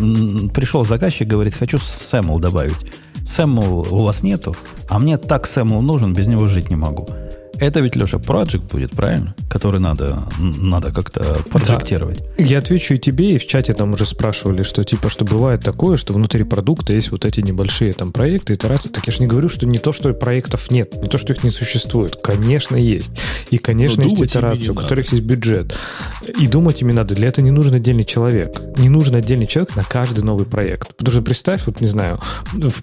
пришел 0.52 0.84
заказчик, 0.84 1.28
говорит, 1.28 1.54
хочу 1.54 1.78
SAML 1.78 2.40
добавить. 2.40 2.92
SAML 3.24 3.90
у 3.92 4.04
вас 4.04 4.24
нету, 4.24 4.56
а 4.90 4.98
мне 4.98 5.20
так 5.20 5.46
SAML 5.46 5.82
нужен, 5.82 6.16
без 6.16 6.28
него 6.28 6.48
жить 6.48 6.72
не 6.72 6.76
могу. 6.76 7.08
Это 7.62 7.80
ведь, 7.80 7.96
Леша, 7.96 8.18
проект 8.18 8.64
будет, 8.64 8.92
правильно? 8.92 9.36
Который 9.48 9.80
надо, 9.80 10.24
надо 10.40 10.92
как-то 10.92 11.38
проектировать. 11.52 12.20
Да. 12.38 12.44
Я 12.44 12.58
отвечу 12.58 12.96
и 12.96 12.98
тебе, 12.98 13.36
и 13.36 13.38
в 13.38 13.46
чате 13.46 13.74
там 13.74 13.94
уже 13.94 14.08
спрашивали, 14.08 14.64
что 14.64 14.84
типа, 14.84 15.10
что 15.10 15.26
бывает 15.26 15.64
такое, 15.64 15.96
что 15.96 16.14
внутри 16.14 16.44
продукта 16.44 16.94
есть 16.94 17.12
вот 17.12 17.24
эти 17.24 17.40
небольшие 17.42 17.94
там 17.94 18.12
проекты, 18.12 18.56
итерации. 18.56 18.90
Так 18.90 19.06
я 19.06 19.14
же 19.14 19.20
не 19.20 19.28
говорю, 19.28 19.48
что 19.48 19.68
не 19.68 19.78
то, 19.78 19.92
что 19.92 20.12
проектов 20.14 20.72
нет, 20.72 20.96
не 21.04 21.08
то, 21.08 21.20
что 21.20 21.34
их 21.34 21.44
не 21.44 21.52
существует. 21.52 22.16
Конечно, 22.16 22.76
есть. 22.76 23.12
И, 23.52 23.60
конечно, 23.60 24.04
Но 24.04 24.10
есть 24.10 24.20
итерации, 24.20 24.70
у 24.70 24.74
которых 24.74 25.12
есть 25.12 25.24
бюджет. 25.24 25.78
И 26.40 26.48
думать 26.48 26.82
ими 26.82 26.94
надо. 26.94 27.14
Для 27.14 27.28
этого 27.28 27.46
не 27.46 27.52
нужен 27.52 27.76
отдельный 27.76 28.06
человек. 28.06 28.60
Не 28.80 28.90
нужен 28.90 29.14
отдельный 29.14 29.46
человек 29.46 29.76
на 29.76 29.84
каждый 29.84 30.24
новый 30.24 30.48
проект. 30.48 30.96
Потому 30.96 31.12
что 31.12 31.22
представь, 31.22 31.68
вот 31.68 31.80
не 31.80 31.88
знаю, 31.88 32.20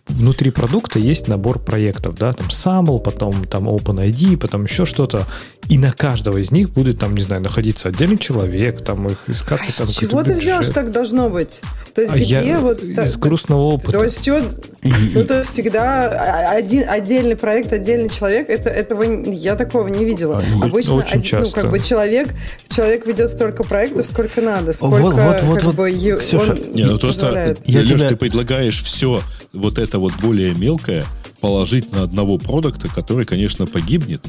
внутри 0.06 0.52
продукта 0.52 1.00
есть 1.00 1.26
набор 1.26 1.58
проектов, 1.58 2.14
да, 2.14 2.32
там 2.32 2.46
SAML, 2.46 3.00
потом 3.00 3.44
там 3.46 3.68
OpenID, 3.68 4.36
потом 4.36 4.67
еще 4.68 4.86
что-то, 4.86 5.26
и 5.68 5.76
на 5.76 5.92
каждого 5.92 6.38
из 6.38 6.50
них 6.50 6.70
будет 6.70 6.98
там, 6.98 7.14
не 7.14 7.22
знаю, 7.22 7.42
находиться 7.42 7.88
отдельный 7.88 8.16
человек, 8.16 8.82
там 8.82 9.06
их 9.06 9.18
искаться 9.26 9.70
а 9.70 9.78
там. 9.78 9.86
С 9.86 9.96
чего 9.96 10.22
ты 10.22 10.34
взял, 10.34 10.62
что 10.62 10.72
так 10.72 10.90
должно 10.90 11.28
быть? 11.28 11.60
То 11.94 12.02
есть 12.02 12.12
а 12.12 12.16
где 12.16 12.46
я 12.46 12.60
вот 12.60 12.82
из 12.82 12.96
так, 12.96 13.18
грустного 13.18 13.62
опыта. 13.62 13.92
То 13.92 14.04
есть 14.04 14.18
все, 14.18 14.42
ну 14.82 15.24
то 15.24 15.38
есть 15.38 15.50
всегда 15.50 16.50
один 16.50 16.88
отдельный 16.88 17.36
проект, 17.36 17.72
отдельный 17.72 18.08
человек, 18.08 18.48
это 18.48 18.70
этого 18.70 19.02
я 19.02 19.56
такого 19.56 19.88
не 19.88 20.04
видела. 20.04 20.42
А, 20.62 20.64
Обычно 20.64 20.94
очень 20.94 21.20
один, 21.20 21.40
ну 21.40 21.50
как 21.50 21.70
бы 21.70 21.80
человек 21.80 22.34
человек 22.68 23.06
ведет 23.06 23.30
столько 23.30 23.64
проектов, 23.64 24.06
сколько 24.06 24.40
надо, 24.40 24.72
сколько 24.72 25.02
вот, 25.02 25.14
вот, 25.14 25.42
вот, 25.42 25.54
как 25.56 25.64
вот, 25.64 25.74
бы 25.74 25.90
Ксюша, 25.90 26.52
он 26.52 26.60
не, 26.72 26.84
ну, 26.84 26.98
просто, 26.98 27.56
я 27.66 27.80
Леш, 27.80 28.00
тебя... 28.00 28.08
ты 28.08 28.16
предлагаешь 28.16 28.82
все 28.82 29.20
вот 29.52 29.78
это 29.78 29.98
вот 29.98 30.14
более 30.20 30.54
мелкое 30.54 31.04
положить 31.40 31.92
на 31.92 32.02
одного 32.02 32.38
продукта, 32.38 32.88
который, 32.88 33.24
конечно, 33.24 33.66
погибнет. 33.66 34.22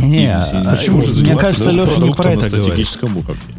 Не, 0.00 0.26
а 0.36 0.70
почему 0.70 1.02
же 1.02 1.12
мне 1.22 1.36
кажется, 1.36 1.70
Леша 1.70 1.96
не 2.00 2.12
про 2.14 2.32
это 2.32 2.48
уровне. 2.56 2.84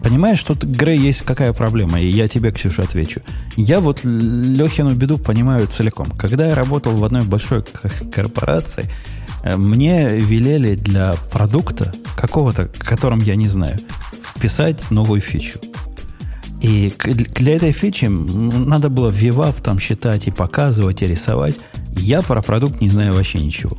Понимаешь, 0.02 0.44
тут, 0.44 0.64
Грей, 0.64 0.98
есть 1.00 1.22
какая 1.22 1.54
проблема, 1.54 2.00
и 2.00 2.08
я 2.08 2.28
тебе, 2.28 2.52
Ксюша, 2.52 2.84
отвечу. 2.84 3.22
Я 3.56 3.80
вот 3.80 4.02
Лехину 4.04 4.96
беду 4.96 5.18
понимаю 5.18 5.68
целиком. 5.68 6.10
Когда 6.12 6.48
я 6.48 6.56
работал 6.56 6.96
в 6.96 7.04
одной 7.04 7.22
большой 7.24 7.64
корпорации, 8.12 8.90
э, 9.44 9.56
мне 9.56 10.10
велели 10.10 10.76
для 10.76 11.14
продукта 11.32 11.94
какого-то, 12.16 12.70
которым 12.80 13.20
я 13.20 13.36
не 13.36 13.48
знаю, 13.48 13.80
вписать 14.36 14.92
новую 14.92 15.22
фичу. 15.22 15.60
И 16.62 16.94
для 17.36 17.58
этой 17.58 17.74
фичи 17.74 18.06
надо 18.06 18.90
было 18.90 19.12
VWAP 19.12 19.62
там 19.62 19.80
считать 19.80 20.28
и 20.28 20.32
показывать, 20.32 21.02
и 21.02 21.08
рисовать. 21.08 21.56
Я 21.90 22.22
про 22.22 22.42
продукт 22.42 22.82
не 22.82 22.88
знаю 22.88 23.14
вообще 23.14 23.40
ничего. 23.40 23.78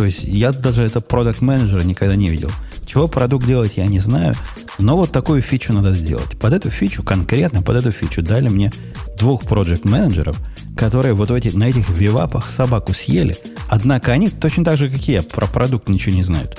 То 0.00 0.06
есть 0.06 0.24
я 0.24 0.52
даже 0.52 0.82
это 0.82 1.02
продукт 1.02 1.42
менеджера 1.42 1.82
никогда 1.82 2.16
не 2.16 2.30
видел. 2.30 2.50
Чего 2.86 3.06
продукт 3.06 3.44
делать, 3.46 3.76
я 3.76 3.86
не 3.86 3.98
знаю. 3.98 4.34
Но 4.78 4.96
вот 4.96 5.12
такую 5.12 5.42
фичу 5.42 5.74
надо 5.74 5.94
сделать. 5.94 6.38
Под 6.38 6.54
эту 6.54 6.70
фичу, 6.70 7.02
конкретно 7.02 7.60
под 7.60 7.76
эту 7.76 7.90
фичу, 7.90 8.22
дали 8.22 8.48
мне 8.48 8.72
двух 9.18 9.42
проект 9.42 9.84
менеджеров 9.84 10.38
которые 10.74 11.12
вот 11.12 11.30
эти, 11.30 11.48
на 11.48 11.64
этих 11.64 11.90
вивапах 11.90 12.48
собаку 12.48 12.94
съели. 12.94 13.36
Однако 13.68 14.12
они 14.12 14.30
точно 14.30 14.64
так 14.64 14.78
же, 14.78 14.88
как 14.88 15.06
я, 15.06 15.22
про 15.22 15.46
продукт 15.46 15.90
ничего 15.90 16.16
не 16.16 16.22
знают. 16.22 16.58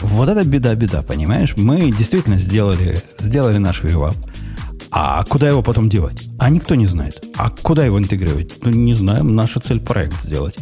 Вот 0.00 0.28
это 0.28 0.44
беда-беда, 0.44 1.02
понимаешь? 1.02 1.54
Мы 1.56 1.90
действительно 1.90 2.38
сделали, 2.38 3.02
сделали 3.18 3.58
наш 3.58 3.82
вивап. 3.82 4.14
А 4.92 5.24
куда 5.24 5.48
его 5.48 5.62
потом 5.64 5.88
девать? 5.88 6.28
А 6.38 6.48
никто 6.50 6.76
не 6.76 6.86
знает. 6.86 7.24
А 7.36 7.50
куда 7.50 7.84
его 7.84 7.98
интегрировать? 7.98 8.62
Ну, 8.62 8.70
не 8.70 8.94
знаю, 8.94 9.24
наша 9.24 9.58
цель 9.58 9.80
проект 9.80 10.22
сделать. 10.22 10.56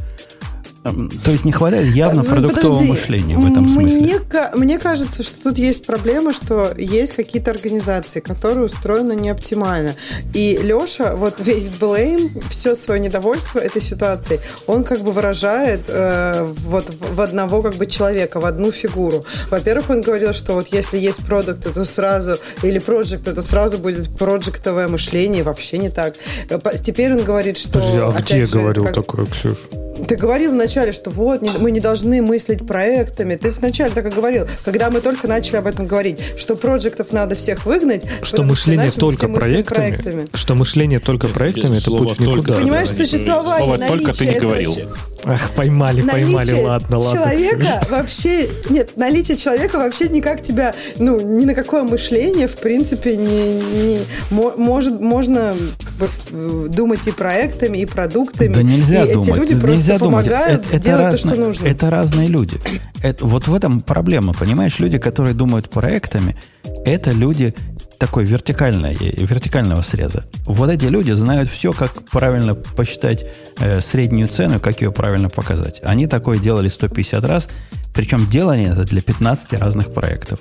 То 0.83 1.31
есть 1.31 1.45
не 1.45 1.53
хватает 1.53 1.95
явно 1.95 2.23
ну, 2.23 2.29
продуктового 2.29 2.79
подожди. 2.79 2.93
мышления 2.93 3.37
в 3.37 3.51
этом 3.51 3.69
смысле. 3.69 4.01
Мне, 4.01 4.21
мне 4.55 4.79
кажется, 4.79 5.23
что 5.23 5.43
тут 5.43 5.59
есть 5.59 5.85
проблема, 5.85 6.33
что 6.33 6.73
есть 6.77 7.15
какие-то 7.15 7.51
организации, 7.51 8.21
которые 8.21 8.67
устроены 8.67 9.15
не 9.15 9.31
оптимально. 9.31 9.95
И 10.35 10.59
Леша, 10.63 11.17
вот 11.17 11.37
весь 11.39 11.69
блейм, 11.69 12.41
все 12.49 12.75
свое 12.75 13.01
недовольство 13.01 13.59
этой 13.59 13.83
ситуацией, 13.83 14.41
он 14.67 14.85
как 14.85 15.01
бы 15.01 15.13
выражает 15.13 15.81
э, 15.89 16.45
вот 16.45 16.87
в 16.91 17.21
одного 17.21 17.61
как 17.61 17.75
бы 17.75 17.87
человека, 17.87 18.41
в 18.41 18.47
одну 18.47 18.71
фигуру. 18.71 19.25
Во-первых, 19.51 19.91
он 19.91 20.01
говорил, 20.01 20.33
что 20.33 20.55
вот 20.55 20.69
если 20.69 20.99
есть 20.99 21.25
продукт, 21.27 21.73
то 21.73 21.85
сразу, 21.85 22.39
или 22.63 22.79
проект, 22.79 23.25
то 23.25 23.43
сразу 23.43 23.79
будет 23.79 24.17
проектовое 24.17 24.89
мышление, 24.89 25.43
вообще 25.43 25.79
не 25.79 25.91
так. 25.91 26.15
Э, 26.49 26.59
теперь 26.83 27.13
он 27.13 27.25
говорит, 27.25 27.59
что... 27.59 27.73
Подожди, 27.73 27.99
а 27.99 28.13
где 28.21 28.47
же, 28.47 28.53
говорил 28.53 28.85
как... 28.85 28.95
такое, 28.95 29.27
Ксюш? 29.27 29.59
Ты 30.07 30.17
говорил 30.17 30.53
вначале, 30.53 30.93
что 30.93 31.11
вот, 31.11 31.43
не, 31.43 31.51
мы 31.51 31.71
не 31.71 31.81
должны 31.81 32.23
мыслить 32.23 32.67
проектами. 32.67 33.35
Ты 33.35 33.51
вначале 33.51 33.91
так 33.91 34.07
и 34.07 34.11
говорил, 34.11 34.47
когда 34.65 34.91
мы 34.91 35.01
только 35.01 35.27
начали 35.27 35.57
об 35.57 35.67
этом 35.67 35.87
говорить, 35.87 36.19
что 36.37 36.57
проектов 36.57 37.13
надо 37.13 37.35
всех 37.35 37.67
выгнать. 37.67 38.05
Что 38.23 38.43
мышление 38.43 38.91
что 38.91 39.01
только 39.01 39.29
проектами, 39.29 39.77
проектами. 39.77 40.29
Что 40.33 40.55
мышление 40.55 40.99
только 41.01 41.29
проектами, 41.29 41.77
это 41.77 41.91
путь 41.91 42.21
никуда. 42.21 42.55
Ты 42.55 42.61
понимаешь, 42.61 42.91
существование, 42.91 43.65
Слово 43.65 43.79
только 43.79 44.13
ты 44.13 44.27
не 44.27 44.39
говорил. 44.39 44.73
Ах, 45.25 45.51
поймали, 45.51 46.03
поймали, 46.03 46.53
ладно, 46.53 46.99
ладно. 46.99 47.23
человека 47.23 47.87
вообще, 47.91 48.49
нет, 48.71 48.97
наличие 48.97 49.37
человека 49.37 49.79
вообще 49.79 50.09
никак 50.09 50.43
тебя, 50.43 50.75
ну, 50.97 51.21
ни 51.21 51.45
на 51.45 51.55
какое 51.55 51.83
мышление, 51.83 52.47
в 52.47 52.57
принципе, 52.57 53.17
не, 53.17 53.55
не 53.61 53.99
может, 54.31 55.01
можно 55.01 55.55
как 55.99 56.09
бы, 56.31 56.69
думать 56.69 57.07
и 57.09 57.13
проектами, 57.13 57.79
и 57.79 57.85
продуктами. 57.85 58.55
Да 58.55 58.63
нельзя 58.63 59.05
и 59.05 59.13
думать. 59.13 59.29
Эти 59.29 59.37
люди 59.37 59.55
нельзя 59.55 59.88
просто 59.89 60.05
думать. 60.05 60.27
это, 60.27 60.77
это 60.77 60.97
разные, 60.97 61.35
то, 61.35 61.41
нужно. 61.41 61.67
Это 61.67 61.91
разные 61.91 62.29
люди. 62.29 62.59
Это, 63.03 63.27
вот 63.27 63.49
в 63.49 63.55
этом 63.55 63.81
проблема, 63.81 64.33
понимаешь? 64.35 64.79
Люди, 64.79 64.99
которые 64.99 65.35
думают 65.35 65.71
проектами, 65.71 66.37
это 66.85 67.11
люди 67.11 67.55
такой 67.99 68.25
вертикальной, 68.25 68.95
вертикального 68.95 69.83
среза. 69.83 70.25
Вот 70.45 70.71
эти 70.71 70.85
люди 70.85 71.13
знают 71.13 71.51
все, 71.51 71.73
как 71.73 72.05
правильно 72.11 72.55
посчитать 72.55 73.27
э, 73.59 73.81
среднюю 73.81 74.29
цену, 74.29 74.61
как 74.61 74.81
ее 74.81 74.93
правильно 74.93 75.29
показать. 75.29 75.81
Они 75.83 76.07
такое 76.07 76.39
делали 76.39 76.69
150 76.69 77.25
раз, 77.25 77.49
причем 77.93 78.29
делали 78.29 78.71
это 78.71 78.85
для 78.85 79.03
15 79.03 79.55
разных 79.55 79.93
проектов. 79.93 80.41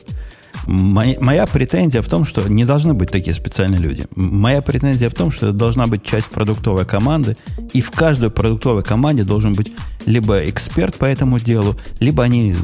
Моя, 0.65 1.15
моя 1.19 1.45
претензия 1.45 2.01
в 2.01 2.07
том, 2.07 2.25
что 2.25 2.47
не 2.47 2.65
должны 2.65 2.93
быть 2.93 3.11
такие 3.11 3.33
специальные 3.33 3.79
люди. 3.79 4.05
Моя 4.15 4.61
претензия 4.61 5.09
в 5.09 5.13
том, 5.13 5.31
что 5.31 5.47
это 5.47 5.57
должна 5.57 5.87
быть 5.87 6.03
часть 6.03 6.27
продуктовой 6.27 6.85
команды, 6.85 7.37
и 7.73 7.81
в 7.81 7.91
каждой 7.91 8.29
продуктовой 8.29 8.83
команде 8.83 9.23
должен 9.23 9.53
быть 9.53 9.71
либо 10.05 10.43
эксперт 10.49 10.95
по 10.95 11.05
этому 11.05 11.39
делу, 11.39 11.75
либо 11.99 12.23
они 12.23 12.55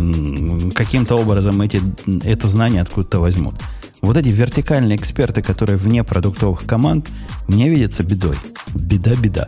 каким-то 0.74 1.16
образом 1.16 1.62
эти, 1.62 1.82
это 2.24 2.48
знание 2.48 2.82
откуда-то 2.82 3.20
возьмут. 3.20 3.56
Вот 4.02 4.18
эти 4.18 4.28
вертикальные 4.28 4.98
эксперты, 4.98 5.42
которые 5.42 5.78
вне 5.78 6.04
продуктовых 6.04 6.66
команд, 6.66 7.10
мне 7.48 7.70
видятся 7.70 8.04
бедой. 8.04 8.36
Беда-беда. 8.76 9.48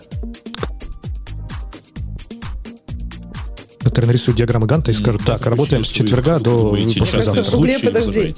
Которые 3.85 4.07
нарисуют 4.07 4.39
диаграммы 4.39 4.65
Ганта 4.65 4.89
и 4.89 4.95
скажут, 4.95 5.23
так, 5.23 5.45
работаем 5.45 5.85
с 5.85 5.89
четверга 5.89 6.39
до 6.39 6.71
послезавтра. 6.71 7.43
В 7.43 7.51
Гугле, 7.51 7.79
подожди. 7.79 8.35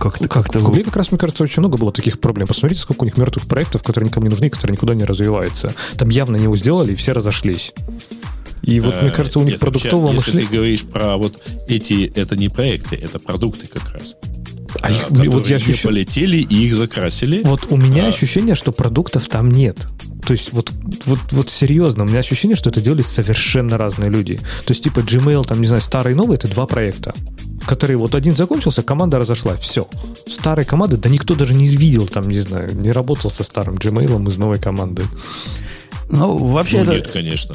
Как, 0.00 0.18
как, 0.18 0.54
в 0.54 0.64
Гугле 0.64 0.84
как 0.84 0.96
раз, 0.96 1.10
мне 1.10 1.18
кажется, 1.18 1.42
очень 1.42 1.60
много 1.60 1.76
было 1.76 1.92
таких 1.92 2.18
проблем. 2.18 2.46
Посмотрите, 2.46 2.80
сколько 2.80 3.02
у 3.02 3.04
них 3.04 3.18
мертвых 3.18 3.46
проектов, 3.46 3.82
которые 3.82 4.08
никому 4.08 4.24
не 4.24 4.30
нужны, 4.30 4.48
которые 4.48 4.72
никуда 4.72 4.94
не 4.94 5.04
развиваются. 5.04 5.74
Там 5.98 6.08
явно 6.08 6.36
не 6.36 6.44
его 6.44 6.56
сделали, 6.56 6.92
и 6.92 6.94
все 6.94 7.12
разошлись. 7.12 7.74
И 8.62 8.80
вот, 8.80 8.94
мне 9.02 9.10
э, 9.10 9.14
кажется, 9.14 9.38
у 9.38 9.42
них 9.42 9.58
продуктового 9.58 10.12
мышления... 10.12 10.40
Если 10.40 10.50
ты 10.50 10.56
говоришь 10.56 10.84
про 10.84 11.18
вот 11.18 11.42
эти, 11.68 12.10
это 12.14 12.36
не 12.36 12.48
проекты, 12.48 12.96
это 12.96 13.18
продукты 13.18 13.66
как 13.66 13.92
раз. 13.92 14.16
А 14.80 14.90
их, 14.90 15.10
вот 15.10 15.48
я 15.48 15.56
ощущаю... 15.56 15.88
полетели 15.88 16.38
и 16.38 16.66
их 16.66 16.74
закрасили. 16.74 17.42
Вот 17.44 17.66
у 17.70 17.76
меня 17.76 18.06
а... 18.06 18.08
ощущение, 18.08 18.54
что 18.54 18.72
продуктов 18.72 19.28
там 19.28 19.50
нет. 19.50 19.86
То 20.26 20.32
есть 20.32 20.52
вот, 20.52 20.72
вот, 21.04 21.18
вот 21.32 21.50
серьезно, 21.50 22.04
у 22.04 22.06
меня 22.06 22.20
ощущение, 22.20 22.56
что 22.56 22.70
это 22.70 22.80
делали 22.80 23.02
совершенно 23.02 23.76
разные 23.76 24.08
люди. 24.08 24.38
То 24.64 24.70
есть 24.70 24.82
типа 24.82 25.00
Gmail, 25.00 25.44
там, 25.44 25.60
не 25.60 25.66
знаю, 25.66 25.82
старый 25.82 26.14
и 26.14 26.16
новый, 26.16 26.36
это 26.36 26.48
два 26.48 26.66
проекта, 26.66 27.14
которые 27.66 27.98
вот 27.98 28.14
один 28.14 28.34
закончился, 28.34 28.82
команда 28.82 29.18
разошла, 29.18 29.56
все. 29.56 29.86
Старой 30.26 30.64
команды, 30.64 30.96
да 30.96 31.10
никто 31.10 31.34
даже 31.34 31.54
не 31.54 31.68
видел, 31.68 32.06
там, 32.06 32.28
не 32.28 32.40
знаю, 32.40 32.74
не 32.74 32.90
работал 32.90 33.30
со 33.30 33.44
старым 33.44 33.74
Gmail 33.74 34.28
из 34.28 34.38
новой 34.38 34.58
команды. 34.58 35.04
Ну, 36.10 36.36
вообще 36.36 36.78
ну, 36.78 36.92
это... 36.92 36.94
нет, 36.94 37.10
конечно. 37.10 37.54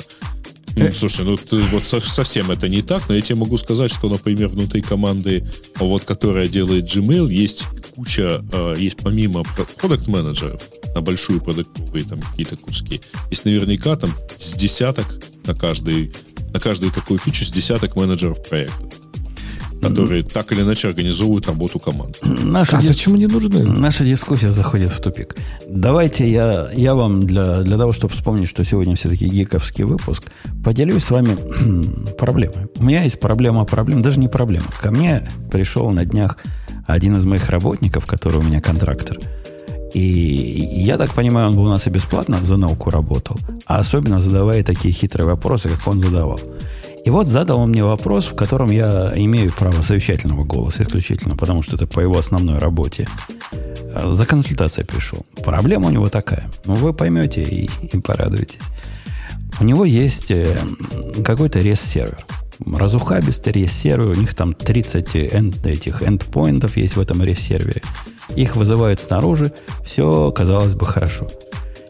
Ну, 0.79 0.91
слушай, 0.93 1.25
ну 1.25 1.37
ты, 1.37 1.57
вот 1.57 1.85
совсем 1.85 2.51
это 2.51 2.67
не 2.69 2.81
так, 2.81 3.07
но 3.09 3.15
я 3.15 3.21
тебе 3.21 3.35
могу 3.35 3.57
сказать, 3.57 3.91
что, 3.91 4.09
например, 4.09 4.47
внутри 4.47 4.81
команды, 4.81 5.47
вот, 5.77 6.03
которая 6.03 6.47
делает 6.47 6.85
Gmail, 6.85 7.31
есть 7.31 7.65
куча, 7.95 8.43
э, 8.51 8.75
есть 8.77 8.97
помимо 8.97 9.43
продукт 9.77 10.07
менеджеров 10.07 10.61
на 10.95 11.01
большую 11.01 11.41
продуктовые 11.41 12.05
там 12.05 12.21
какие-то 12.21 12.57
куски, 12.57 13.01
есть 13.29 13.45
наверняка 13.45 13.95
там 13.95 14.13
с 14.37 14.53
десяток 14.53 15.05
на 15.45 15.53
каждый 15.53 16.13
на 16.53 16.59
каждую 16.59 16.91
такую 16.91 17.19
фичу 17.19 17.45
с 17.45 17.51
десяток 17.51 17.95
менеджеров 17.95 18.37
проекта 18.47 18.98
которые 19.81 20.23
так 20.23 20.51
или 20.51 20.61
иначе 20.61 20.89
организовывают 20.89 21.47
работу 21.47 21.79
команд. 21.79 22.17
Наша 22.21 22.77
а 22.77 22.81
дис... 22.81 22.89
зачем 22.89 23.13
они 23.13 23.27
нужны? 23.27 23.63
Наша 23.63 24.03
дискуссия 24.03 24.51
заходит 24.51 24.91
в 24.91 24.99
тупик. 24.99 25.35
Давайте 25.67 26.29
я, 26.29 26.69
я 26.73 26.95
вам 26.95 27.21
для, 27.23 27.61
для 27.61 27.77
того, 27.77 27.91
чтобы 27.91 28.13
вспомнить, 28.13 28.49
что 28.49 28.63
сегодня 28.63 28.95
все-таки 28.95 29.27
гиковский 29.27 29.83
выпуск, 29.83 30.25
поделюсь 30.63 31.03
с 31.03 31.11
вами 31.11 31.37
проблемой. 32.17 32.67
У 32.77 32.83
меня 32.83 33.03
есть 33.03 33.19
проблема 33.19 33.65
проблем, 33.65 34.01
даже 34.01 34.19
не 34.19 34.27
проблема. 34.27 34.67
Ко 34.81 34.91
мне 34.91 35.27
пришел 35.51 35.89
на 35.91 36.05
днях 36.05 36.37
один 36.87 37.15
из 37.15 37.25
моих 37.25 37.49
работников, 37.49 38.05
который 38.05 38.39
у 38.39 38.43
меня 38.43 38.61
контрактор. 38.61 39.17
И 39.93 40.01
я 40.01 40.97
так 40.97 41.13
понимаю, 41.13 41.49
он 41.49 41.55
бы 41.55 41.63
у 41.63 41.67
нас 41.67 41.87
и 41.87 41.89
бесплатно 41.89 42.43
за 42.43 42.57
науку 42.57 42.91
работал, 42.91 43.37
а 43.65 43.79
особенно 43.79 44.19
задавая 44.19 44.63
такие 44.63 44.93
хитрые 44.93 45.27
вопросы, 45.27 45.69
как 45.69 45.87
он 45.87 45.97
задавал. 45.97 46.39
И 47.05 47.09
вот 47.09 47.27
задал 47.27 47.59
он 47.59 47.69
мне 47.69 47.83
вопрос, 47.83 48.25
в 48.25 48.35
котором 48.35 48.69
я 48.69 49.11
имею 49.15 49.51
право 49.51 49.81
совещательного 49.81 50.43
голоса 50.43 50.83
исключительно, 50.83 51.35
потому 51.35 51.61
что 51.61 51.75
это 51.75 51.87
по 51.87 51.99
его 51.99 52.17
основной 52.17 52.59
работе. 52.59 53.07
За 54.05 54.25
консультацией 54.25 54.85
пришел. 54.85 55.25
Проблема 55.43 55.87
у 55.87 55.91
него 55.91 56.07
такая. 56.09 56.49
Ну, 56.65 56.75
вы 56.75 56.93
поймете 56.93 57.43
и, 57.43 57.69
и 57.81 57.99
порадуетесь. 57.99 58.69
У 59.59 59.63
него 59.63 59.83
есть 59.83 60.31
э, 60.31 60.55
какой-то 61.25 61.59
REST-сервер. 61.59 62.25
Разухабистый 62.65 63.53
REST-сервер. 63.53 64.09
У 64.09 64.13
них 64.13 64.35
там 64.35 64.53
30 64.53 65.15
энд, 65.15 65.65
этих 65.65 66.03
эндпоинтов 66.03 66.77
есть 66.77 66.95
в 66.95 66.99
этом 66.99 67.21
REST-сервере. 67.21 67.81
Их 68.35 68.55
вызывают 68.55 68.99
снаружи. 68.99 69.51
Все, 69.83 70.31
казалось 70.31 70.75
бы, 70.75 70.85
хорошо. 70.85 71.27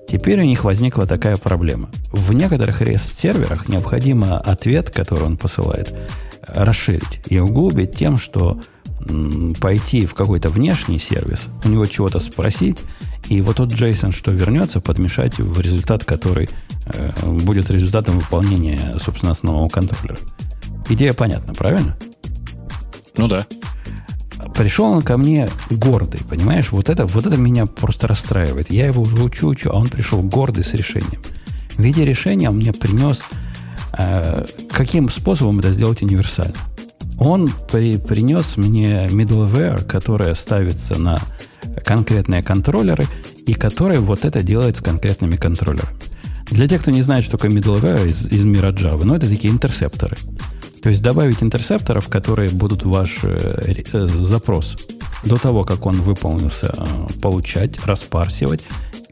Теперь 0.10 0.42
у 0.42 0.44
них 0.44 0.64
возникла 0.64 1.06
такая 1.06 1.38
проблема. 1.38 1.90
В 2.12 2.34
некоторых 2.34 2.82
REST-серверах 2.82 3.68
необходимо 3.68 4.40
ответ, 4.40 4.90
который 4.90 5.26
он 5.26 5.38
посылает, 5.38 6.02
расширить 6.48 7.22
и 7.28 7.38
углубить 7.38 7.96
тем, 7.96 8.18
что 8.18 8.60
пойти 9.62 10.08
в 10.08 10.16
какой-то 10.16 10.50
внешний 10.50 10.98
сервис, 10.98 11.50
у 11.64 11.70
него 11.70 11.86
чего-то 11.86 12.20
спросить, 12.20 12.84
и 13.28 13.40
вот 13.42 13.58
тот 13.58 13.72
JSON, 13.72 14.12
что 14.12 14.32
вернется, 14.32 14.82
подмешать 14.82 15.38
в 15.38 15.60
результат, 15.62 16.04
который 16.06 16.50
э, 16.86 17.12
будет 17.24 17.70
результатом 17.70 18.20
выполнения, 18.20 18.98
собственно, 19.00 19.32
основного 19.32 19.70
контроллера. 19.70 20.18
Идея 20.90 21.14
понятна, 21.14 21.54
правильно? 21.54 21.96
Ну 23.16 23.28
да 23.28 23.46
пришел 24.56 24.86
он 24.86 25.02
ко 25.02 25.18
мне 25.18 25.50
гордый, 25.70 26.22
понимаешь? 26.30 26.72
Вот 26.72 26.90
это, 26.90 27.06
вот 27.06 27.26
это 27.26 27.38
меня 27.38 27.66
просто 27.66 28.08
расстраивает. 28.08 28.72
Я 28.72 28.88
его 28.88 29.02
уже 29.02 29.18
учу, 29.18 29.48
учу, 29.50 29.70
а 29.72 29.78
он 29.78 29.88
пришел 29.88 30.22
гордый 30.22 30.64
с 30.64 30.74
решением. 30.74 31.22
В 31.76 31.82
виде 31.82 32.06
решения 32.06 32.50
он 32.50 32.58
мне 32.58 32.74
принес, 32.74 33.24
э, 33.98 34.46
каким 34.72 35.10
способом 35.10 35.60
это 35.60 35.72
сделать 35.72 36.02
универсально. 36.02 36.56
Он 37.18 37.52
при, 37.72 37.98
принес 37.98 38.58
мне 38.58 39.08
middleware, 39.08 39.84
которая 39.84 40.34
ставится 40.34 40.98
на 41.00 41.20
конкретные 41.84 42.42
контроллеры, 42.42 43.06
и 43.46 43.54
который 43.54 44.00
вот 44.00 44.26
это 44.26 44.42
делает 44.42 44.78
с 44.78 44.82
конкретными 44.82 45.36
контроллерами. 45.36 45.98
Для 46.52 46.68
тех, 46.68 46.82
кто 46.82 46.92
не 46.92 47.02
знает, 47.02 47.24
что 47.24 47.38
такое 47.38 47.52
middleware 47.52 48.08
из, 48.08 48.28
из 48.28 48.44
мира 48.46 48.72
Java, 48.72 49.04
ну, 49.04 49.16
это 49.16 49.28
такие 49.28 49.54
интерсепторы. 49.54 50.18
То 50.82 50.90
есть 50.90 51.02
добавить 51.02 51.44
интерсепторов, 51.44 52.08
которые 52.08 52.50
будут 52.50 52.84
ваш 52.84 53.20
э, 53.24 53.84
э, 53.94 54.08
запрос 54.08 54.78
до 55.26 55.38
того, 55.38 55.64
как 55.64 55.86
он 55.86 56.02
выполнился, 56.02 56.74
э, 56.76 57.20
получать, 57.22 57.86
распарсивать, 57.86 58.62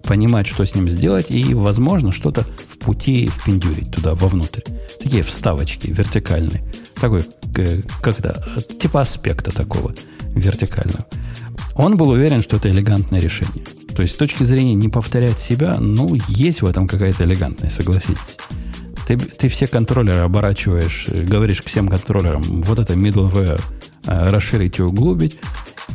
понимать, 0.04 0.48
что 0.48 0.66
с 0.66 0.74
ним 0.76 0.90
сделать, 0.90 1.30
и, 1.30 1.54
возможно, 1.54 2.12
что-то 2.12 2.46
в 2.68 2.78
пути 2.80 3.28
впендюрить 3.28 3.92
туда, 3.92 4.16
вовнутрь. 4.16 4.62
Такие 5.02 5.22
вставочки 5.24 5.88
вертикальные. 5.88 6.64
Такой, 6.96 7.24
э, 7.58 7.82
когда, 8.02 8.42
типа 8.80 9.02
аспекта 9.02 9.52
такого 9.52 9.94
вертикального. 10.34 11.06
Он 11.76 11.98
был 11.98 12.10
уверен, 12.10 12.42
что 12.42 12.58
это 12.58 12.72
элегантное 12.72 13.20
решение. 13.20 13.64
То 13.96 14.02
есть 14.04 14.16
с 14.16 14.18
точки 14.18 14.44
зрения 14.44 14.74
не 14.74 14.90
повторять 14.90 15.40
себя, 15.40 15.78
ну, 15.80 16.16
есть 16.28 16.62
в 16.62 16.66
этом 16.66 16.88
какая-то 16.88 17.24
элегантность, 17.24 17.76
согласитесь. 17.76 18.38
Ты, 19.08 19.18
ты 19.18 19.48
все 19.48 19.68
контроллеры 19.68 20.24
оборачиваешь, 20.24 21.08
говоришь 21.08 21.62
к 21.62 21.68
всем 21.68 21.88
контроллерам, 21.88 22.44
вот 22.44 22.78
это 22.78 22.94
middleware 22.94 23.62
э, 24.06 24.30
расширить 24.30 24.80
и 24.80 24.84
углубить, 24.84 25.38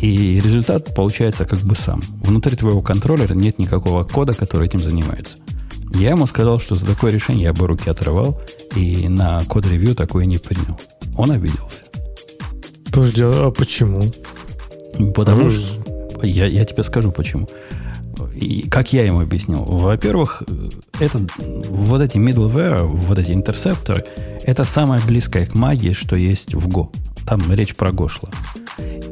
и 0.01 0.41
результат 0.41 0.95
получается 0.95 1.45
как 1.45 1.59
бы 1.59 1.77
сам. 1.77 2.01
Внутри 2.23 2.57
твоего 2.57 2.81
контроллера 2.81 3.35
нет 3.35 3.59
никакого 3.59 4.05
кода, 4.05 4.33
который 4.33 4.67
этим 4.67 4.81
занимается. 4.81 5.37
Я 5.95 6.11
ему 6.11 6.27
сказал, 6.27 6.59
что 6.59 6.75
за 6.75 6.87
такое 6.87 7.13
решение 7.13 7.45
я 7.45 7.53
бы 7.53 7.67
руки 7.67 7.91
отрывал, 7.91 8.41
и 8.75 9.09
на 9.09 9.45
код-ревью 9.45 9.95
такое 9.95 10.25
не 10.25 10.39
принял. 10.39 10.81
Он 11.15 11.33
обиделся. 11.33 11.85
Подожди, 12.87 13.23
а 13.25 13.51
почему? 13.51 14.03
Потому 15.15 15.51
что... 15.51 15.83
Я, 16.23 16.47
я 16.47 16.65
тебе 16.65 16.83
скажу 16.83 17.13
почему. 17.13 17.47
И 18.35 18.69
как 18.69 18.93
я 18.93 19.05
ему 19.05 19.21
объяснил? 19.21 19.65
Во-первых, 19.65 20.43
это, 21.01 21.27
вот 21.69 22.01
эти 22.01 22.19
middleware, 22.19 22.85
вот 22.85 23.19
эти 23.19 23.33
интерсепторы, 23.33 24.05
это 24.43 24.65
самое 24.65 25.01
близкое 25.07 25.47
к 25.47 25.55
магии, 25.55 25.93
что 25.93 26.17
есть 26.17 26.55
в 26.55 26.69
Go. 26.69 26.89
Там 27.27 27.41
речь 27.53 27.75
про 27.75 27.91
Go 27.91 28.09
шла. 28.09 28.31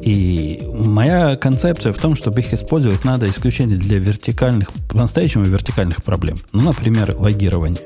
И 0.01 0.67
моя 0.73 1.35
концепция 1.35 1.93
в 1.93 1.99
том, 1.99 2.15
чтобы 2.15 2.39
их 2.39 2.53
использовать 2.53 3.05
надо 3.05 3.29
исключительно 3.29 3.77
для 3.77 3.99
вертикальных, 3.99 4.71
по-настоящему 4.89 5.43
вертикальных 5.43 6.03
проблем. 6.03 6.37
Ну, 6.51 6.61
например, 6.61 7.15
логирование. 7.17 7.79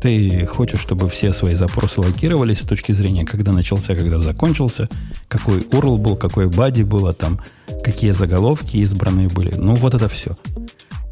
Ты 0.00 0.46
хочешь, 0.46 0.80
чтобы 0.80 1.08
все 1.08 1.32
свои 1.32 1.54
запросы 1.54 2.00
логировались 2.00 2.60
с 2.60 2.66
точки 2.66 2.92
зрения, 2.92 3.24
когда 3.24 3.52
начался, 3.52 3.94
когда 3.94 4.18
закончился, 4.18 4.88
какой 5.28 5.58
URL 5.58 5.98
был, 5.98 6.16
какой 6.16 6.48
бади 6.48 6.82
было 6.82 7.12
там, 7.12 7.40
какие 7.84 8.12
заголовки 8.12 8.78
избранные 8.78 9.28
были. 9.28 9.54
Ну, 9.54 9.74
вот 9.74 9.94
это 9.94 10.08
все 10.08 10.36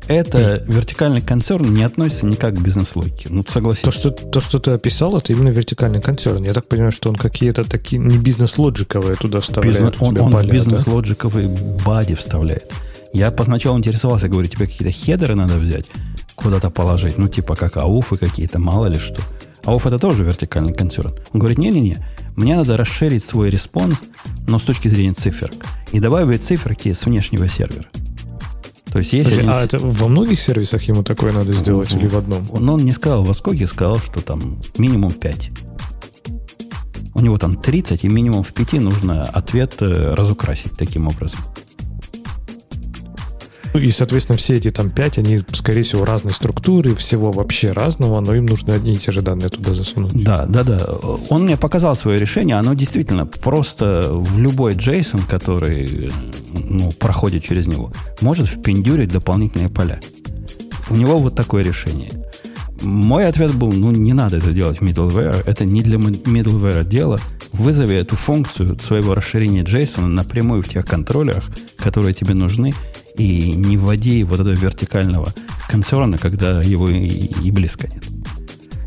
это 0.08 0.64
вертикальный 0.66 1.20
концерн 1.20 1.72
не 1.72 1.82
относится 1.82 2.26
никак 2.26 2.54
к 2.54 2.60
бизнес-логике. 2.60 3.28
Ну, 3.30 3.44
согласись. 3.48 3.82
То 3.82 3.90
что, 3.90 4.10
то, 4.10 4.40
что 4.40 4.58
ты 4.58 4.72
описал, 4.72 5.16
это 5.16 5.32
именно 5.32 5.50
вертикальный 5.50 6.00
концерн. 6.00 6.42
Я 6.42 6.54
так 6.54 6.66
понимаю, 6.66 6.92
что 6.92 7.10
он 7.10 7.16
какие-то 7.16 7.64
такие 7.64 7.98
не 7.98 8.18
бизнес-лоджиковые 8.18 9.16
туда 9.16 9.40
вставляет. 9.40 9.76
Бизнес, 9.76 9.94
он 10.00 10.18
он 10.18 10.32
поля, 10.32 10.50
бизнес-лоджиковые 10.50 11.48
да? 11.48 11.84
бади 11.84 12.14
вставляет. 12.14 12.72
Я 13.12 13.30
поначалу 13.30 13.78
интересовался, 13.78 14.28
говорю, 14.28 14.48
тебе 14.48 14.66
какие-то 14.66 14.92
header 14.92 15.28
ы 15.28 15.34
надо 15.34 15.54
взять, 15.54 15.86
куда-то 16.38 16.70
положить, 16.70 17.18
ну, 17.18 17.28
типа 17.28 17.56
как 17.56 17.76
ауфы 17.76 18.16
какие-то, 18.16 18.58
мало 18.58 18.86
ли 18.86 18.98
что. 18.98 19.20
Ауф 19.64 19.86
это 19.86 19.98
тоже 19.98 20.22
вертикальный 20.22 20.72
концерн. 20.72 21.14
Он 21.32 21.40
говорит, 21.40 21.58
не-не-не, 21.58 21.98
мне 22.36 22.56
надо 22.56 22.76
расширить 22.76 23.24
свой 23.24 23.50
response, 23.50 24.02
но 24.46 24.58
с 24.58 24.62
точки 24.62 24.88
зрения 24.88 25.12
цифр, 25.12 25.52
и 25.92 26.00
добавить 26.00 26.44
циферки 26.44 26.92
с 26.92 27.04
внешнего 27.04 27.48
сервера. 27.48 27.84
То 28.92 28.98
есть 28.98 29.12
есть 29.12 29.28
Подожди, 29.28 29.50
один... 29.50 29.52
А 29.52 29.64
это 29.64 29.78
во 29.78 30.08
многих 30.08 30.40
сервисах 30.40 30.82
ему 30.84 31.02
такое 31.02 31.32
надо 31.32 31.52
сделать 31.52 31.90
в, 31.90 31.96
или 31.98 32.06
в 32.06 32.16
одном? 32.16 32.46
Он, 32.50 32.70
он 32.70 32.84
не 32.84 32.92
сказал 32.92 33.22
во 33.22 33.34
сколько, 33.34 33.66
сказал, 33.66 33.98
что 33.98 34.22
там 34.22 34.58
минимум 34.78 35.12
5. 35.12 35.50
У 37.14 37.20
него 37.20 37.36
там 37.36 37.56
30, 37.56 38.04
и 38.04 38.08
минимум 38.08 38.42
в 38.42 38.54
5 38.54 38.74
нужно 38.74 39.24
ответ 39.24 39.76
э, 39.80 40.14
разукрасить 40.14 40.72
таким 40.72 41.08
образом. 41.08 41.40
Ну, 43.78 43.84
и, 43.84 43.92
соответственно, 43.92 44.36
все 44.36 44.54
эти 44.54 44.70
там 44.70 44.90
пять, 44.90 45.18
они, 45.18 45.40
скорее 45.52 45.82
всего, 45.82 46.04
разной 46.04 46.34
структуры, 46.34 46.96
всего 46.96 47.30
вообще 47.30 47.70
разного, 47.70 48.18
но 48.18 48.34
им 48.34 48.46
нужно 48.46 48.74
одни 48.74 48.94
и 48.94 48.96
те 48.96 49.12
же 49.12 49.22
данные 49.22 49.50
туда 49.50 49.72
засунуть. 49.72 50.12
Да, 50.24 50.46
да, 50.46 50.64
да. 50.64 50.84
Он 51.30 51.44
мне 51.44 51.56
показал 51.56 51.94
свое 51.94 52.18
решение, 52.18 52.56
оно 52.56 52.74
действительно 52.74 53.24
просто 53.24 54.08
в 54.10 54.36
любой 54.40 54.74
JSON, 54.74 55.20
который 55.28 56.10
ну, 56.52 56.90
проходит 56.90 57.44
через 57.44 57.68
него, 57.68 57.92
может 58.20 58.48
впендюрить 58.48 59.12
дополнительные 59.12 59.68
поля. 59.68 60.00
У 60.90 60.96
него 60.96 61.18
вот 61.18 61.36
такое 61.36 61.62
решение. 61.62 62.10
Мой 62.82 63.26
ответ 63.28 63.54
был, 63.54 63.72
ну, 63.72 63.92
не 63.92 64.12
надо 64.12 64.38
это 64.38 64.50
делать 64.50 64.80
в 64.80 64.82
middleware, 64.82 65.40
это 65.46 65.64
не 65.64 65.82
для 65.82 65.98
middleware 65.98 66.84
дело. 66.84 67.20
Вызови 67.52 67.94
эту 67.94 68.16
функцию 68.16 68.76
своего 68.80 69.14
расширения 69.14 69.62
JSON 69.62 70.06
напрямую 70.06 70.62
в 70.62 70.68
тех 70.68 70.84
контроллерах, 70.84 71.44
которые 71.76 72.12
тебе 72.12 72.34
нужны, 72.34 72.74
и 73.18 73.52
не 73.52 73.76
вводи 73.76 74.24
вот 74.24 74.40
этого 74.40 74.54
вертикального 74.54 75.34
концерна, 75.68 76.16
когда 76.16 76.62
его 76.62 76.88
и, 76.88 77.06
и 77.06 77.50
близко 77.50 77.88
нет. 77.88 78.04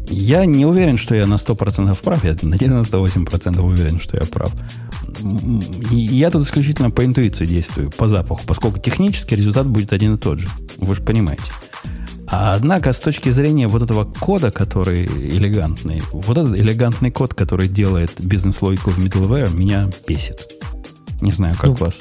Я 0.08 0.46
не 0.46 0.66
уверен, 0.66 0.98
что 0.98 1.16
я 1.16 1.26
на 1.26 1.36
100% 1.36 1.98
прав, 2.04 2.24
я 2.26 2.36
на 2.42 2.56
98% 2.56 3.62
уверен, 3.62 4.00
что 4.00 4.18
я 4.18 4.26
прав. 4.26 4.52
И 5.92 5.96
я 5.96 6.32
тут 6.32 6.46
исключительно 6.46 6.90
по 6.90 7.06
интуиции 7.06 7.46
действую, 7.46 7.92
по 7.92 8.08
запаху, 8.08 8.42
поскольку 8.46 8.80
технически 8.80 9.36
результат 9.36 9.68
будет 9.68 9.94
один 9.94 10.16
и 10.16 10.18
тот 10.18 10.40
же. 10.40 10.50
Вы 10.78 10.96
же 10.96 11.02
понимаете. 11.02 11.44
А 12.28 12.56
однако, 12.56 12.94
с 12.94 13.00
точки 13.00 13.30
зрения 13.30 13.68
вот 13.68 13.84
этого 13.84 14.06
кода, 14.06 14.52
который 14.52 15.06
элегантный, 15.06 16.02
вот 16.12 16.38
этот 16.38 16.58
элегантный 16.58 17.12
код, 17.12 17.34
который 17.34 17.68
делает 17.68 18.12
бизнес-логику 18.20 18.90
в 18.90 19.00
middleware, 19.00 19.54
меня 19.56 19.90
бесит. 20.08 20.50
Не 21.22 21.32
знаю, 21.32 21.56
как 21.56 21.72
ну, 21.72 21.74
вас. 21.76 22.00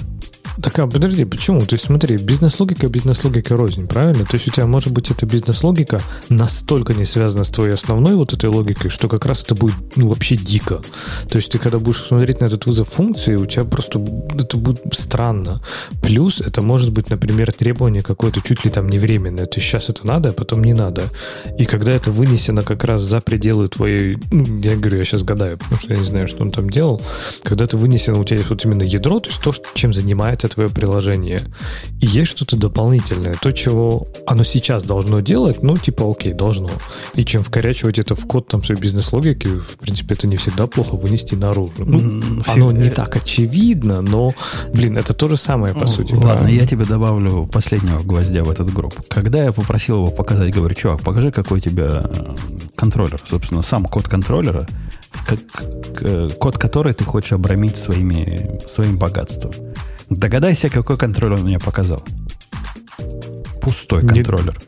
Так, 0.63 0.79
а 0.79 0.87
подожди, 0.87 1.25
почему? 1.25 1.61
То 1.61 1.75
есть 1.75 1.85
смотри, 1.85 2.17
бизнес-логика, 2.17 2.89
бизнес-логика 2.89 3.57
рознь, 3.57 3.87
правильно? 3.87 4.25
То 4.25 4.35
есть 4.35 4.49
у 4.49 4.51
тебя 4.51 4.67
может 4.67 4.93
быть 4.93 5.11
эта 5.11 5.25
бизнес-логика 5.25 6.01
настолько 6.29 6.93
не 6.93 7.05
связана 7.05 7.45
с 7.45 7.51
твоей 7.51 7.73
основной 7.73 8.15
вот 8.15 8.33
этой 8.33 8.51
логикой, 8.51 8.91
что 8.91 9.09
как 9.09 9.25
раз 9.27 9.43
это 9.43 9.55
будет 9.55 9.75
ну, 9.97 10.09
вообще 10.09 10.37
дико. 10.37 10.83
То 11.29 11.37
есть 11.37 11.51
ты 11.51 11.59
когда 11.59 11.79
будешь 11.79 12.03
смотреть 12.03 12.41
на 12.41 12.47
этот 12.47 12.67
вызов 12.67 12.89
функции, 12.89 13.37
у 13.37 13.47
тебя 13.47 13.65
просто 13.65 14.01
это 14.39 14.57
будет 14.57 14.83
странно. 14.93 15.63
Плюс 16.03 16.41
это 16.41 16.63
может 16.63 16.93
быть, 16.93 17.11
например, 17.11 17.53
требование 17.53 18.03
какое-то 18.03 18.43
чуть 18.43 18.65
ли 18.65 18.71
там 18.71 18.89
не 18.89 18.99
временное. 18.99 19.47
То 19.47 19.59
есть 19.59 19.69
сейчас 19.69 19.89
это 19.89 20.07
надо, 20.07 20.31
а 20.31 20.33
потом 20.33 20.63
не 20.63 20.75
надо. 20.75 21.05
И 21.59 21.65
когда 21.65 21.93
это 21.93 22.11
вынесено 22.11 22.63
как 22.63 22.85
раз 22.85 23.03
за 23.03 23.21
пределы 23.21 23.69
твоей... 23.69 24.19
Ну, 24.31 24.61
я 24.61 24.77
говорю, 24.77 24.99
я 24.99 25.05
сейчас 25.05 25.23
гадаю, 25.23 25.59
потому 25.59 25.81
что 25.81 25.95
я 25.95 26.01
не 26.01 26.07
знаю, 26.07 26.29
что 26.29 26.43
он 26.43 26.51
там 26.51 26.69
делал. 26.69 27.01
Когда 27.43 27.65
это 27.65 27.77
вынесено, 27.77 28.19
у 28.19 28.25
тебя 28.25 28.41
вот 28.49 28.65
именно 28.65 28.83
ядро, 28.83 29.21
то 29.21 29.31
есть 29.31 29.41
то, 29.43 29.53
чем 29.75 29.93
занимается 29.93 30.50
твое 30.51 30.69
приложение. 30.69 31.43
И 32.01 32.07
есть 32.07 32.31
что-то 32.31 32.57
дополнительное, 32.57 33.35
то, 33.35 33.53
чего 33.53 34.09
оно 34.27 34.45
сейчас 34.45 34.83
должно 34.83 35.21
делать, 35.21 35.63
ну, 35.63 35.77
типа, 35.77 36.11
окей, 36.11 36.33
должно. 36.33 36.71
И 37.15 37.25
чем 37.25 37.43
вкорячивать 37.43 37.99
это 37.99 38.15
в 38.15 38.27
код 38.27 38.49
там 38.49 38.63
своей 38.63 38.81
бизнес-логики, 38.81 39.47
в 39.47 39.79
принципе, 39.79 40.15
это 40.15 40.27
не 40.27 40.37
всегда 40.37 40.67
плохо 40.67 40.97
вынести 40.97 41.35
наружу. 41.35 41.73
Ну, 41.79 42.43
оно 42.47 42.73
не 42.73 42.91
так 42.91 43.17
очевидно, 43.17 44.03
но, 44.03 44.33
блин, 44.73 44.97
это 44.97 45.15
то 45.15 45.29
же 45.29 45.37
самое, 45.37 45.75
по 45.75 45.87
сути. 45.87 46.15
Ладно, 46.15 46.49
я 46.49 46.67
тебе 46.67 46.85
добавлю 46.85 47.47
последнего 47.47 48.03
гвоздя 48.03 48.43
в 48.45 48.51
этот 48.51 48.73
групп. 48.73 48.95
Когда 49.09 49.45
я 49.45 49.53
попросил 49.53 49.97
его 49.97 50.09
показать, 50.09 50.55
говорю, 50.55 50.75
чувак, 50.75 51.03
покажи, 51.03 51.31
какой 51.31 51.59
у 51.59 51.61
тебя 51.61 52.03
э, 52.05 52.35
контроллер. 52.75 53.21
Собственно, 53.25 53.63
сам 53.63 53.85
код 53.85 54.09
контроллера, 54.09 54.67
код 56.39 56.59
который 56.59 56.95
ты 56.95 57.05
хочешь 57.05 57.33
обрамить 57.33 57.77
своими, 57.77 58.61
своим 58.67 58.99
богатством. 58.99 59.53
Догадайся, 60.11 60.69
какой 60.69 60.99
контроллер 60.99 61.39
он 61.39 61.45
мне 61.45 61.59
показал. 61.59 62.03
Пустой 63.63 64.03
контроллер. 64.07 64.59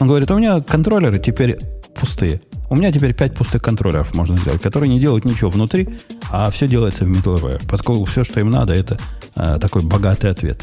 Он 0.00 0.08
говорит, 0.08 0.30
у 0.30 0.38
меня 0.38 0.60
контроллеры 0.60 1.18
теперь 1.18 1.58
пустые. 1.94 2.40
У 2.68 2.74
меня 2.74 2.90
теперь 2.90 3.14
5 3.14 3.34
пустых 3.34 3.62
контроллеров 3.62 4.14
можно 4.14 4.36
сделать, 4.36 4.60
которые 4.60 4.88
не 4.88 4.98
делают 4.98 5.24
ничего 5.24 5.50
внутри, 5.50 5.88
а 6.30 6.50
все 6.50 6.66
делается 6.66 7.04
в 7.04 7.10
middleware, 7.10 7.62
поскольку 7.68 8.04
все, 8.06 8.24
что 8.24 8.40
им 8.40 8.50
надо, 8.50 8.74
это 8.74 8.98
э, 9.36 9.58
такой 9.60 9.82
богатый 9.82 10.30
ответ. 10.30 10.62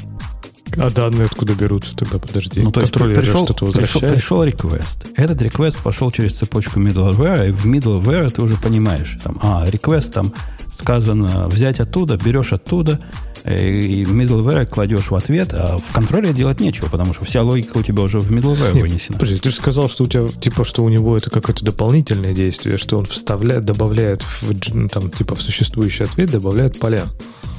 А 0.78 0.89
данные 0.89 1.26
откуда 1.26 1.54
берутся 1.54 1.96
тогда? 1.96 2.18
Подожди. 2.18 2.62
Ну, 2.62 2.72
то 2.72 2.82
есть 2.82 2.91
пришел, 2.94 3.46
пришел, 3.46 4.02
пришел 4.02 4.44
request. 4.44 5.14
Этот 5.16 5.41
request 5.41 5.78
пошел 5.84 6.12
через 6.12 6.36
цепочку 6.38 6.80
middleware, 6.80 7.50
и 7.50 7.52
в 7.52 7.66
middleware 7.66 8.30
ты 8.30 8.41
уже 8.41 8.58
понимаешь, 8.58 9.18
там, 9.24 9.39
а, 9.41 9.68
request 9.68 10.12
там 10.12 10.34
сказано 10.72 11.48
взять 11.48 11.80
оттуда, 11.80 12.18
берешь 12.18 12.54
оттуда, 12.54 13.00
и 13.46 14.04
middleware 14.04 14.66
кладешь 14.66 15.12
в 15.12 15.16
ответ, 15.16 15.54
а 15.54 15.78
в 15.78 15.91
контроле 15.91 16.34
делать 16.34 16.60
нечего, 16.60 16.88
потому 16.88 17.14
что 17.14 17.26
вся 17.26 17.41
логика 17.41 17.78
у 17.78 17.84
тебя 17.84 18.04
уже 18.04 18.20
в 18.20 18.32
middleware 18.32 18.74
Нет, 18.74 18.82
вынесена. 18.82 19.18
Подожди, 19.18 19.38
ты 19.38 19.50
же 19.50 19.56
сказал, 19.56 19.89
что 19.89 20.06
у 20.06 20.08
тебя, 20.08 20.28
типа, 20.28 20.64
что 20.64 20.84
у 20.84 20.89
него 20.89 21.18
это 21.18 21.30
какое-то 21.30 21.66
дополнительное 21.66 22.34
действие, 22.34 22.78
что 22.78 22.98
он 22.98 23.06
вставляет, 23.06 23.66
добавляет 23.66 24.22
в, 24.22 24.88
там, 24.89 25.10
типа, 25.10 25.36
в 25.36 25.41
существующий 25.41 26.06
ответ, 26.06 26.32
добавляет 26.32 26.80
поля. 26.80 27.06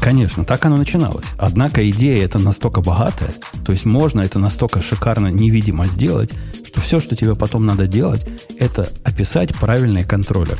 Конечно, 0.00 0.44
так 0.44 0.64
оно 0.66 0.76
начиналось. 0.76 1.26
Однако 1.38 1.88
идея 1.88 2.24
это 2.24 2.38
настолько 2.38 2.80
богатая, 2.82 3.34
то 3.64 3.72
есть 3.72 3.86
можно 3.86 4.20
это 4.20 4.38
настолько 4.38 4.82
шикарно 4.82 5.28
невидимо 5.28 5.86
сделать, 5.86 6.30
что 6.64 6.80
все, 6.80 7.00
что 7.00 7.16
тебе 7.16 7.34
потом 7.34 7.64
надо 7.64 7.86
делать, 7.86 8.26
это 8.58 8.88
описать 9.04 9.54
правильный 9.54 10.04
контроллер. 10.04 10.58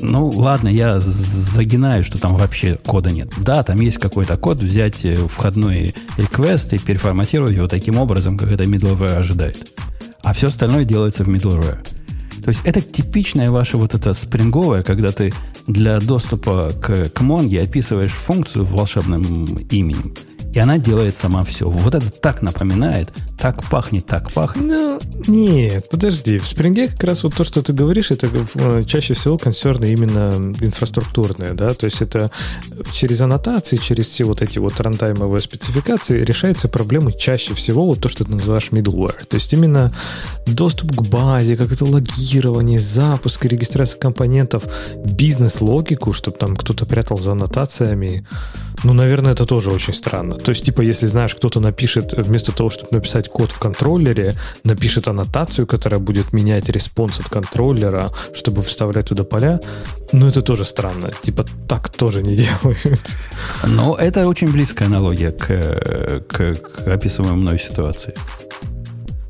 Ну, 0.00 0.28
ладно, 0.28 0.68
я 0.68 1.00
загинаю, 1.00 2.04
что 2.04 2.18
там 2.18 2.36
вообще 2.36 2.78
кода 2.86 3.10
нет. 3.10 3.32
Да, 3.38 3.62
там 3.62 3.80
есть 3.80 3.98
какой-то 3.98 4.36
код, 4.36 4.58
взять 4.58 5.04
э, 5.04 5.16
входной 5.16 5.94
request 6.16 6.74
и 6.74 6.78
переформатировать 6.78 7.54
его 7.54 7.68
таким 7.68 7.98
образом, 7.98 8.38
как 8.38 8.52
это 8.52 8.64
middleware 8.64 9.16
ожидает. 9.16 9.72
А 10.22 10.32
все 10.32 10.48
остальное 10.48 10.84
делается 10.84 11.24
в 11.24 11.28
middleware. 11.28 11.78
То 12.42 12.48
есть 12.48 12.60
это 12.64 12.80
типичная 12.80 13.50
ваша 13.50 13.76
вот 13.76 13.94
эта 13.94 14.12
спринговая, 14.12 14.82
когда 14.82 15.10
ты 15.12 15.34
для 15.66 16.00
доступа 16.00 16.72
к, 16.80 17.10
к 17.10 17.20
Монге 17.20 17.62
описываешь 17.62 18.12
функцию 18.12 18.64
волшебным 18.64 19.44
именем, 19.70 20.14
и 20.54 20.58
она 20.58 20.78
делает 20.78 21.14
сама 21.14 21.44
все. 21.44 21.68
Вот 21.68 21.94
это 21.94 22.10
так 22.10 22.42
напоминает, 22.42 23.10
так 23.38 23.62
пахнет, 23.64 24.06
так 24.06 24.32
пахнет. 24.32 24.64
Ну, 24.64 25.00
нет, 25.26 25.88
подожди. 25.90 26.38
В 26.38 26.46
спринге 26.46 26.88
как 26.88 27.04
раз 27.04 27.22
вот 27.22 27.34
то, 27.34 27.44
что 27.44 27.62
ты 27.62 27.72
говоришь, 27.72 28.10
это 28.10 28.28
э, 28.54 28.82
чаще 28.84 29.14
всего 29.14 29.38
консерны 29.38 29.86
именно 29.86 30.30
инфраструктурные, 30.60 31.52
да, 31.52 31.74
то 31.74 31.84
есть 31.84 32.00
это 32.00 32.30
через 32.92 33.20
аннотации, 33.20 33.76
через 33.76 34.08
все 34.08 34.24
вот 34.24 34.42
эти 34.42 34.58
вот 34.58 34.80
рантаймовые 34.80 35.40
спецификации 35.40 36.24
решается 36.24 36.68
проблемы 36.68 37.12
чаще 37.12 37.54
всего 37.54 37.86
вот 37.86 38.00
то, 38.00 38.08
что 38.08 38.24
ты 38.24 38.30
называешь 38.32 38.68
middleware. 38.70 39.24
То 39.26 39.34
есть 39.34 39.52
именно 39.52 39.92
доступ 40.46 40.96
к 40.96 41.02
базе, 41.02 41.56
как 41.56 41.72
это 41.72 41.84
логирование, 41.84 42.78
запуск, 42.78 43.44
регистрация 43.44 43.98
компонентов, 43.98 44.64
бизнес-логику, 45.04 46.12
чтобы 46.12 46.38
там 46.38 46.56
кто-то 46.56 46.86
прятал 46.86 47.18
за 47.18 47.32
аннотациями. 47.32 48.26
Ну, 48.84 48.92
наверное, 48.92 49.32
это 49.32 49.44
тоже 49.44 49.70
очень 49.70 49.94
странно. 49.94 50.36
То 50.36 50.50
есть, 50.50 50.64
типа, 50.64 50.82
если 50.82 51.06
знаешь, 51.06 51.34
кто-то 51.34 51.60
напишет, 51.60 52.14
вместо 52.16 52.52
того, 52.52 52.70
чтобы 52.70 52.88
написать 52.92 53.28
код 53.28 53.50
в 53.50 53.58
контроллере, 53.58 54.34
напишет 54.64 55.08
аннотацию, 55.08 55.66
которая 55.66 56.00
будет 56.00 56.32
менять 56.32 56.68
response 56.68 57.18
от 57.20 57.28
контроллера, 57.28 58.12
чтобы 58.34 58.62
вставлять 58.62 59.08
туда 59.08 59.24
поля, 59.24 59.60
ну, 60.12 60.28
это 60.28 60.42
тоже 60.42 60.64
странно. 60.64 61.10
Типа, 61.22 61.44
так 61.68 61.88
тоже 61.88 62.22
не 62.22 62.36
делают. 62.62 63.18
Но 63.66 63.96
это 63.96 64.26
очень 64.28 64.50
близкая 64.50 64.88
аналогия 64.88 65.32
к, 65.32 66.22
к, 66.28 66.54
к 66.54 66.88
описываемой 66.88 67.36
мной 67.36 67.58
ситуации. 67.58 68.14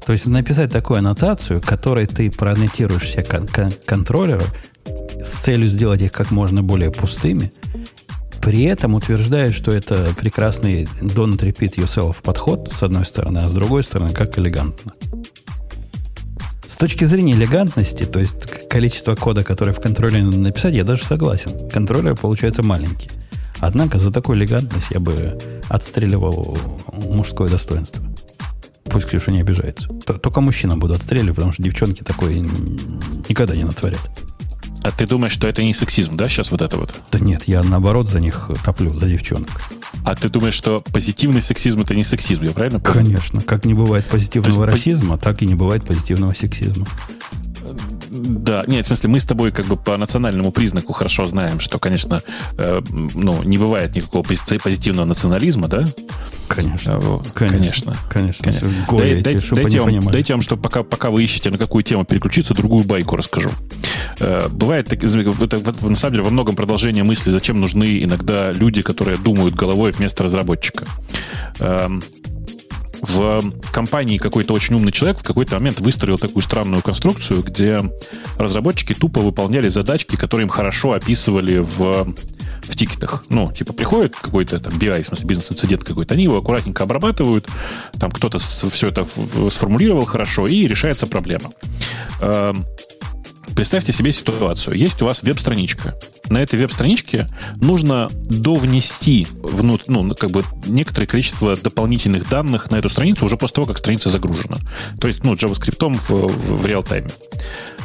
То 0.09 0.13
есть 0.13 0.27
написать 0.27 0.71
такую 0.71 0.99
аннотацию, 0.99 1.61
которой 1.61 2.07
ты 2.07 2.31
проаннотируешь 2.31 3.03
все 3.03 3.23
кон- 3.23 3.47
кон- 3.47 3.75
контроллеры 3.85 4.45
с 5.23 5.29
целью 5.29 5.69
сделать 5.69 6.01
их 6.01 6.13
как 6.13 6.31
можно 6.31 6.63
более 6.63 6.91
пустыми, 6.91 7.53
при 8.49 8.63
этом 8.63 8.95
утверждает, 8.95 9.53
что 9.53 9.73
это 9.73 10.09
прекрасный 10.17 10.85
don't 11.03 11.37
repeat 11.37 11.75
yourself 11.77 12.23
подход, 12.23 12.73
с 12.75 12.83
одной 12.83 13.05
стороны, 13.05 13.41
а 13.41 13.47
с 13.47 13.53
другой 13.53 13.83
стороны, 13.83 14.15
как 14.15 14.39
элегантно. 14.39 14.95
С 16.67 16.79
точки 16.79 17.05
зрения 17.05 17.35
элегантности, 17.35 18.05
то 18.05 18.19
есть 18.19 18.69
количество 18.71 19.15
кода, 19.17 19.45
которое 19.45 19.73
в 19.73 19.83
контроллере 19.83 20.23
надо 20.23 20.39
написать, 20.39 20.73
я 20.73 20.85
даже 20.85 21.05
согласен. 21.05 21.69
Контроллер 21.69 22.17
получается 22.17 22.63
маленький. 22.63 23.11
Однако 23.61 23.99
за 23.99 24.11
такую 24.11 24.39
элегантность 24.39 24.93
я 24.93 24.99
бы 25.01 25.39
отстреливал 25.69 26.57
мужское 26.91 27.51
достоинство. 27.51 28.03
Пусть 28.85 29.09
Ксюша 29.09 29.31
не 29.31 29.43
обижается. 29.43 29.89
Только 29.89 30.41
мужчина 30.41 30.79
буду 30.79 30.95
отстреливать, 30.95 31.35
потому 31.37 31.53
что 31.53 31.63
девчонки 31.63 32.03
такое 32.03 32.37
никогда 33.29 33.55
не 33.55 33.65
натворят. 33.65 34.01
А 34.83 34.91
ты 34.91 35.07
думаешь, 35.07 35.33
что 35.33 35.49
это 35.49 35.63
не 35.63 35.75
сексизм, 35.75 36.17
да, 36.17 36.29
сейчас 36.29 36.51
вот 36.51 36.63
это 36.63 36.77
вот? 36.77 36.95
Да 37.11 37.19
нет, 37.19 37.45
я 37.47 37.63
наоборот 37.63 38.09
за 38.09 38.21
них 38.21 38.51
топлю, 38.65 38.93
за 38.93 39.07
девчонок. 39.07 39.51
А 40.05 40.15
ты 40.15 40.29
думаешь, 40.29 40.55
что 40.55 40.83
позитивный 40.93 41.43
сексизм 41.43 41.81
это 41.81 41.95
не 41.95 42.05
сексизм, 42.05 42.45
я 42.45 42.53
правильно 42.53 42.81
понимаю? 42.81 43.07
Конечно. 43.07 43.41
Как 43.43 43.65
не 43.65 43.75
бывает 43.75 44.07
позитивного 44.09 44.67
есть, 44.67 44.77
расизма, 44.77 45.19
так 45.19 45.43
и 45.43 45.47
не 45.47 45.55
бывает 45.55 45.85
позитивного 45.85 46.33
сексизма. 46.33 46.87
Да, 48.11 48.65
нет, 48.67 48.85
в 48.85 48.89
смысле, 48.89 49.11
мы 49.11 49.21
с 49.21 49.25
тобой 49.25 49.53
как 49.53 49.67
бы 49.67 49.77
по 49.77 49.97
национальному 49.97 50.53
признаку 50.53 50.93
хорошо 50.93 51.27
знаем, 51.27 51.61
что, 51.61 51.79
конечно, 51.79 52.23
э, 52.57 52.81
ну, 53.15 53.43
не 53.43 53.59
бывает 53.59 53.95
никакого 53.95 54.23
позитивного 54.23 55.05
национализма, 55.05 55.69
да? 55.69 55.85
Конечно. 56.49 56.95
А, 56.97 57.23
конечно. 57.35 57.97
Конечно. 58.09 58.45
конечно. 58.45 58.87
Горе 58.89 59.21
Дай, 59.21 59.35
эти, 59.35 59.55
дайте, 59.55 59.81
вам, 59.81 60.01
дайте 60.07 60.33
вам, 60.33 60.41
что 60.41 60.57
пока, 60.57 60.83
пока 60.83 61.11
вы 61.11 61.23
ищете, 61.23 61.51
на 61.51 61.59
какую 61.59 61.85
тему 61.85 62.05
переключиться, 62.05 62.55
другую 62.55 62.85
байку 62.85 63.17
расскажу. 63.17 63.51
Э, 64.21 64.49
бывает, 64.51 64.93
это, 64.93 65.87
на 65.87 65.95
самом 65.95 66.13
деле, 66.13 66.25
во 66.25 66.31
многом 66.31 66.57
продолжение 66.57 67.05
мысли, 67.05 67.31
зачем 67.31 67.61
нужны 67.61 68.03
иногда 68.03 68.53
люди, 68.53 68.83
которые 68.83 69.19
думают 69.19 69.55
головой 69.55 69.93
вместо 69.93 70.23
разработчика. 70.25 70.87
Эм, 71.61 72.03
в 73.01 73.43
компании 73.73 74.19
какой-то 74.19 74.55
очень 74.55 74.75
умный 74.75 74.93
человек 74.93 75.19
в 75.19 75.23
какой-то 75.23 75.55
момент 75.55 75.81
выстроил 75.81 76.19
такую 76.19 76.43
странную 76.43 76.83
конструкцию, 76.83 77.43
где 77.43 77.83
разработчики 78.37 78.95
тупо 78.95 79.21
выполняли 79.21 79.69
задачки, 79.69 80.17
которые 80.17 80.45
им 80.45 80.51
хорошо 80.51 80.93
описывали 80.93 81.59
в 81.59 82.15
в 82.63 82.77
тикетах. 82.77 83.25
Ну, 83.29 83.53
типа, 83.53 83.73
приходит 83.73 84.15
какой-то 84.17 84.61
там 84.61 84.75
BI, 84.75 85.03
в 85.03 85.07
смысле 85.07 85.27
бизнес-инцидент 85.27 85.85
какой-то, 85.85 86.15
они 86.15 86.25
его 86.25 86.39
аккуратненько 86.39 86.85
обрабатывают, 86.85 87.47
там 87.99 88.11
кто-то 88.11 88.39
все 88.39 88.89
это 88.89 89.07
сформулировал 89.51 90.05
хорошо, 90.05 90.47
и 90.47 90.67
решается 90.67 91.07
проблема. 91.07 91.51
Представьте 93.59 93.93
себе 93.93 94.13
ситуацию. 94.13 94.77
Есть 94.77 95.03
у 95.03 95.05
вас 95.05 95.25
веб-страничка. 95.25 95.97
На 96.29 96.39
этой 96.39 96.61
веб-страничке 96.61 97.27
нужно 97.57 98.09
довнести 98.13 99.27
внутрь, 99.43 99.87
ну, 99.89 100.15
как 100.15 100.31
бы 100.31 100.45
некоторое 100.67 101.09
количество 101.09 101.57
дополнительных 101.57 102.29
данных 102.29 102.71
на 102.71 102.77
эту 102.77 102.89
страницу 102.89 103.27
уже 103.27 103.37
после 103.37 103.57
того, 103.57 103.67
как 103.67 103.79
страница 103.79 104.11
загружена. 104.11 104.59
То 105.01 105.09
есть, 105.09 105.25
ну, 105.25 105.35
JavaScript 105.35 105.99
в, 106.09 106.09
в, 106.09 106.67
реал-тайме. 106.67 107.11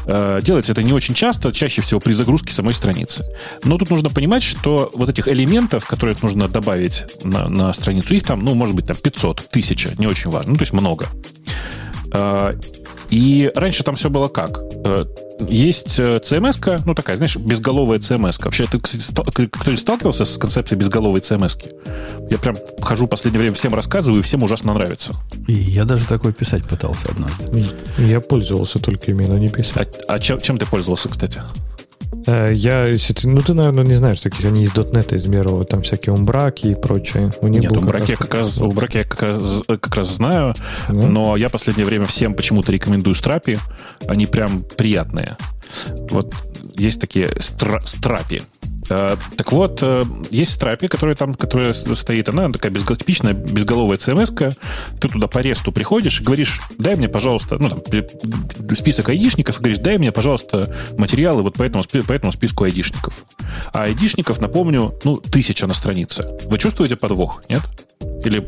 Э, 0.05 0.41
делается 0.43 0.73
это 0.73 0.83
не 0.83 0.93
очень 0.93 1.15
часто, 1.15 1.51
чаще 1.51 1.81
всего 1.81 1.99
при 1.99 2.13
загрузке 2.13 2.53
самой 2.53 2.75
страницы. 2.75 3.25
Но 3.63 3.79
тут 3.79 3.89
нужно 3.89 4.11
понимать, 4.11 4.43
что 4.43 4.91
вот 4.93 5.09
этих 5.09 5.27
элементов, 5.27 5.87
которые 5.87 6.15
нужно 6.21 6.47
добавить 6.47 7.05
на, 7.23 7.49
на 7.49 7.73
страницу, 7.73 8.13
их 8.13 8.23
там, 8.23 8.41
ну, 8.41 8.53
может 8.53 8.75
быть, 8.75 8.85
там 8.85 8.95
500, 8.95 9.47
1000, 9.49 9.95
не 9.97 10.05
очень 10.05 10.29
важно, 10.29 10.51
ну, 10.51 10.57
то 10.57 10.61
есть 10.61 10.73
много. 10.73 11.07
Э, 12.13 12.59
и 13.09 13.51
раньше 13.55 13.83
там 13.83 13.95
все 13.95 14.11
было 14.11 14.27
как? 14.27 14.59
Э, 15.39 15.45
есть 15.49 15.99
CMS, 15.99 16.81
ну 16.85 16.95
такая, 16.95 17.15
знаешь, 17.15 17.35
безголовая 17.35 17.99
CMS. 17.99 18.43
Вообще, 18.43 18.65
ты, 18.65 18.79
кстати, 18.79 19.03
кто-нибудь 19.11 19.79
сталкивался 19.79 20.25
с 20.25 20.37
концепцией 20.37 20.79
безголовой 20.79 21.19
CMS? 21.19 21.57
Я 22.29 22.37
прям 22.37 22.55
хожу 22.81 23.05
в 23.05 23.09
последнее 23.09 23.41
время 23.41 23.55
всем 23.55 23.73
рассказываю, 23.73 24.19
и 24.19 24.23
всем 24.23 24.43
ужасно 24.43 24.73
нравится. 24.73 25.15
И 25.47 25.53
я 25.53 25.85
даже 25.85 26.05
такой 26.05 26.33
писать 26.33 26.63
пытался 26.65 27.09
однажды. 27.09 27.65
Я 27.97 28.19
пользовался 28.19 28.79
только 28.79 29.11
именно 29.11 29.35
не 29.35 29.49
писать. 29.49 29.99
А, 30.07 30.13
а 30.13 30.19
чем, 30.19 30.39
чем 30.39 30.57
ты 30.57 30.65
пользовался, 30.65 31.09
кстати? 31.09 31.41
Э, 32.25 32.51
я, 32.53 32.91
ну 33.23 33.41
ты, 33.41 33.53
наверное, 33.53 33.83
не 33.83 33.95
знаешь 33.95 34.19
таких, 34.19 34.45
они 34.45 34.63
из 34.63 34.71
.NET 34.71 35.15
из 35.15 35.25
Мирова, 35.27 35.65
там 35.65 35.81
всякие 35.81 36.13
умбраки 36.13 36.67
и 36.67 36.75
прочее. 36.75 37.31
У 37.41 37.47
них 37.47 37.61
Нет, 37.61 37.71
умбраки 37.71 38.11
я 38.11 38.17
как 38.17 38.33
раз, 38.33 38.57
умбраки 38.57 38.97
я 38.97 39.03
как 39.03 39.21
раз, 39.21 39.63
как 39.67 39.95
раз 39.95 40.15
знаю, 40.15 40.55
да? 40.89 41.07
но 41.07 41.35
я 41.37 41.49
последнее 41.49 41.85
время 41.85 42.05
всем 42.05 42.33
почему-то 42.33 42.71
рекомендую 42.71 43.15
страпи, 43.15 43.57
они 44.07 44.25
прям 44.25 44.63
приятные. 44.77 45.37
Вот 46.09 46.33
есть 46.75 47.01
такие 47.01 47.27
стра- 47.39 47.85
страпи. 47.85 48.41
Э, 48.89 49.15
так 49.37 49.51
вот, 49.51 49.79
э, 49.81 50.03
есть 50.29 50.53
страпи, 50.53 50.87
которая 50.87 51.15
там, 51.15 51.35
которая 51.35 51.73
стоит, 51.73 52.29
она 52.29 52.49
такая 52.51 52.71
без, 52.71 52.83
типичная 52.83 53.33
безголовая 53.33 53.97
CMS. 53.97 54.55
Ты 54.99 55.07
туда 55.07 55.27
по 55.27 55.39
ресту 55.39 55.71
приходишь 55.71 56.21
и 56.21 56.23
говоришь, 56.23 56.61
дай 56.77 56.95
мне, 56.95 57.09
пожалуйста, 57.09 57.57
ну, 57.59 57.69
там, 57.69 57.81
список 58.75 59.09
айдишников, 59.09 59.57
и 59.57 59.59
говоришь, 59.59 59.79
дай 59.79 59.97
мне, 59.97 60.11
пожалуйста, 60.11 60.75
материалы 60.97 61.43
вот 61.43 61.55
по 61.55 61.63
этому, 61.63 61.83
по 61.83 62.13
этому 62.13 62.31
списку 62.31 62.65
айдишников. 62.65 63.25
А 63.71 63.83
айдишников, 63.83 64.39
напомню, 64.39 64.93
ну, 65.03 65.17
тысяча 65.17 65.67
на 65.67 65.73
странице. 65.73 66.27
Вы 66.45 66.57
чувствуете 66.57 66.95
подвох, 66.95 67.43
нет? 67.49 67.61
Или 68.25 68.45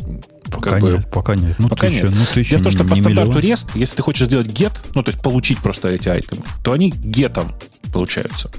Пока 0.52 0.72
как 0.72 0.84
нет, 0.84 0.96
бы, 0.96 1.12
пока 1.12 1.36
нет. 1.36 1.56
Ну, 1.58 1.70
пока 1.70 1.88
тысяча, 1.88 2.08
нет. 2.08 2.16
Ну, 2.16 2.26
тысяча, 2.34 2.50
Дело 2.52 2.60
в 2.60 2.64
том, 2.64 2.72
что 2.72 2.84
по 2.84 2.96
стандарту 2.96 3.32
миллион. 3.32 3.44
REST, 3.44 3.70
если 3.76 3.96
ты 3.96 4.04
хочешь 4.04 4.28
сделать 4.28 4.48
get, 4.48 4.74
ну, 4.94 5.04
то 5.04 5.10
есть 5.10 5.22
получить 5.22 5.60
просто 5.60 5.90
эти 5.90 6.08
айтемы, 6.08 6.44
то 6.64 6.72
они 6.72 6.92
гетом 6.92 7.52
получаются. 7.92 8.50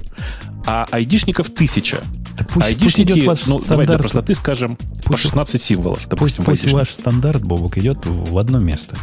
А 0.67 0.85
айдишников 0.91 1.49
тысяча. 1.49 2.03
Да 2.37 2.45
пусть, 2.45 2.65
айдишники, 2.67 3.07
пусть 3.07 3.17
идет 3.17 3.27
ваш 3.27 3.45
ну, 3.47 3.61
стандарт. 3.61 3.67
давай 3.69 3.87
для 3.87 3.97
простоты 3.97 4.35
скажем, 4.35 4.75
пусть, 4.75 5.05
по 5.05 5.17
16 5.17 5.61
символов. 5.61 6.07
Допустим, 6.07 6.43
пусть, 6.43 6.63
пусть 6.63 6.73
ваш 6.73 6.89
стандарт, 6.89 7.43
Бобок, 7.43 7.77
идет 7.77 8.05
в 8.05 8.37
одно 8.37 8.59
место. 8.59 8.95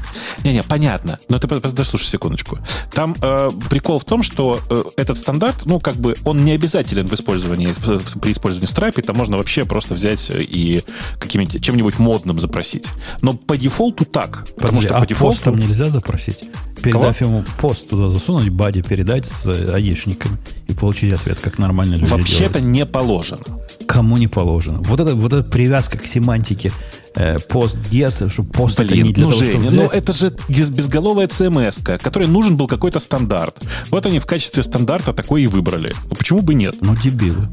Не-не, 0.45 0.63
понятно. 0.63 1.19
Но 1.29 1.39
ты 1.39 1.49
дослушай 1.49 2.07
секундочку. 2.07 2.59
Там 2.93 3.17
э, 3.21 3.51
прикол 3.71 3.99
в 3.99 4.05
том, 4.05 4.23
что 4.23 4.61
э, 4.71 4.83
этот 4.97 5.17
стандарт, 5.19 5.65
ну, 5.65 5.81
как 5.81 5.97
бы, 5.97 6.15
он 6.25 6.45
не 6.45 6.53
обязателен 6.53 7.09
в 7.09 7.15
использовании, 7.15 7.75
в, 7.77 8.21
при 8.21 8.33
использовании 8.33 8.73
Stripe. 8.73 9.03
Там 9.03 9.17
можно 9.17 9.37
вообще 9.37 9.65
просто 9.65 9.95
взять 9.95 10.31
и 10.31 10.83
каким-нибудь, 11.19 11.65
чем-нибудь 11.65 11.99
модным 11.99 12.39
запросить. 12.39 12.87
Но 13.21 13.33
по 13.33 13.57
дефолту 13.57 14.05
так. 14.05 14.47
Подожди, 14.57 14.57
потому 14.57 14.83
что 14.83 14.97
а 14.97 15.01
по 15.01 15.07
дефолту... 15.07 15.41
там 15.43 15.59
нельзя 15.59 15.87
запросить? 15.87 16.45
Передав 16.83 17.19
Кого? 17.19 17.31
ему 17.31 17.45
пост 17.59 17.89
туда 17.89 18.09
засунуть, 18.09 18.51
бади 18.51 18.83
передать 18.83 19.25
с 19.25 19.49
аишниками 19.49 20.37
и 20.69 20.75
получить 20.75 21.15
ответ, 21.15 21.39
как 21.41 21.54
нормально 21.59 21.95
люди 21.95 22.11
Вообще-то 22.11 22.61
не 22.61 22.87
положено. 22.87 23.43
Кому 23.87 24.17
не 24.17 24.29
положено? 24.29 24.79
Вот 24.83 25.01
это, 25.01 25.15
вот 25.15 25.33
эта 25.33 25.49
привязка 25.49 25.99
к 25.99 26.07
семантике 26.07 26.73
э, 27.15 27.39
пост 27.39 27.77
get, 27.91 28.31
что 28.31 28.43
пост 28.43 28.81
это 28.81 28.91
Блин, 28.91 29.07
не 29.07 29.13
для 29.13 29.25
ну, 29.25 29.31
того, 29.31 29.45
Женя, 29.45 29.53
чтобы 29.53 29.77
ну 29.77 29.83
взять. 29.83 29.95
это 29.95 30.13
же 30.13 30.37
без- 30.49 30.71
безголовая 30.71 31.27
CMS, 31.29 31.99
который 31.99 32.27
нужен 32.29 32.57
был 32.57 32.67
какой-то 32.67 33.01
стандарт. 33.01 33.63
Вот 33.91 34.07
они 34.07 34.19
в 34.19 34.27
качестве 34.27 34.63
стандарта 34.63 35.13
такой 35.13 35.43
и 35.43 35.47
выбрали. 35.47 35.95
Ну 36.09 36.17
почему 36.17 36.41
бы 36.41 36.55
нет? 36.55 36.77
Ну, 36.81 36.97
дебилы. 36.97 37.49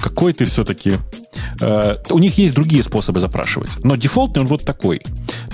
Какой 0.00 0.32
ты 0.32 0.44
все-таки... 0.46 0.94
Э, 1.60 1.96
у 2.10 2.18
них 2.18 2.38
есть 2.38 2.54
другие 2.54 2.82
способы 2.82 3.20
запрашивать. 3.20 3.70
Но 3.84 3.96
дефолтный 3.96 4.42
он 4.42 4.48
вот 4.48 4.64
такой. 4.64 5.02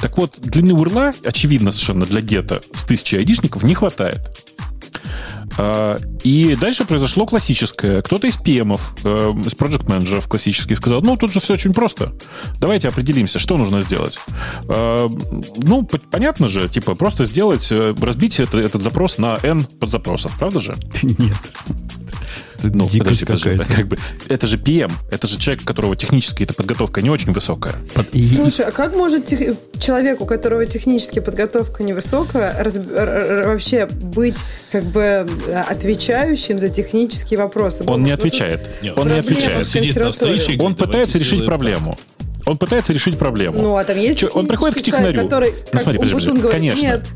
Так 0.00 0.18
вот, 0.18 0.34
длины 0.38 0.72
урла, 0.72 1.12
очевидно 1.24 1.72
совершенно, 1.72 2.06
для 2.06 2.20
гета 2.20 2.62
с 2.74 2.84
тысячи 2.84 3.16
айдишников 3.16 3.62
не 3.64 3.74
хватает. 3.74 4.45
Э, 5.58 5.98
И 6.24 6.56
дальше 6.56 6.84
произошло 6.84 7.24
классическое. 7.26 8.02
Кто-то 8.02 8.26
из 8.26 8.36
PM, 8.36 8.78
э, 9.04 9.32
из 9.46 9.54
проект 9.54 9.88
менеджеров 9.88 10.28
классических 10.28 10.76
сказал, 10.76 11.00
ну, 11.02 11.16
тут 11.16 11.32
же 11.32 11.40
все 11.40 11.54
очень 11.54 11.72
просто. 11.72 12.12
Давайте 12.60 12.88
определимся, 12.88 13.38
что 13.38 13.56
нужно 13.56 13.80
сделать. 13.80 14.18
Э, 14.68 15.08
Ну, 15.56 15.84
понятно 16.10 16.48
же, 16.48 16.68
типа, 16.68 16.94
просто 16.94 17.24
сделать, 17.24 17.68
э, 17.72 17.94
разбить 18.00 18.40
это- 18.40 18.58
этот 18.58 18.82
запрос 18.82 19.18
на 19.18 19.38
N 19.42 19.64
подзапросов, 19.64 20.32
правда 20.38 20.60
же? 20.60 20.74
Нет. 21.02 21.52
Это 22.58 22.76
Ну, 22.76 22.88
дикость 22.88 23.20
подожди, 23.26 23.50
подожди, 23.50 23.74
как 23.74 23.88
бы, 23.88 23.98
это 24.28 24.46
же 24.46 24.56
PM, 24.56 24.92
это 25.10 25.26
же 25.26 25.38
человек, 25.38 25.62
у 25.62 25.66
которого 25.66 25.96
технически 25.96 26.42
эта 26.44 26.54
подготовка 26.54 27.02
не 27.02 27.10
очень 27.10 27.32
высокая. 27.32 27.74
Под- 27.94 28.08
Слушай, 28.14 28.66
а 28.66 28.70
как 28.70 28.94
может 28.96 29.26
тех- 29.26 29.56
человек, 29.78 30.20
у 30.20 30.26
которого 30.26 30.64
технически 30.66 31.18
подготовка 31.20 31.82
невысокая, 31.82 32.62
раз- 32.62 32.76
вообще 32.78 33.86
быть 33.86 34.38
как 34.72 34.84
бы 34.84 35.26
отвечающим 35.68 36.58
за 36.58 36.68
технические 36.68 37.38
вопросы? 37.38 37.84
Он 37.86 38.02
не 38.02 38.10
отвечает. 38.12 38.60
Нет, 38.82 38.96
Он 38.96 39.08
не 39.08 39.18
отвечает. 39.18 39.68
Сидит 39.68 39.96
на 39.96 40.10
встрече 40.12 40.56
Он 40.60 40.74
пытается 40.74 41.18
решить 41.18 41.44
проблему. 41.46 41.96
Он 42.46 42.56
пытается 42.56 42.92
решить 42.92 43.18
проблему. 43.18 43.60
Ну, 43.60 43.76
а 43.76 43.82
там 43.82 43.98
есть 43.98 44.20
Чё, 44.20 44.28
он 44.28 44.46
приходит 44.46 44.76
к 44.78 44.82
технарю. 44.82 45.20
который, 45.22 45.50
Ну, 45.50 45.56
как 45.72 45.82
смотри, 45.82 45.98
подожди, 45.98 46.14
подожди, 46.26 46.40
говорит, 46.40 46.60
конечно. 46.60 46.80
нет. 46.80 47.06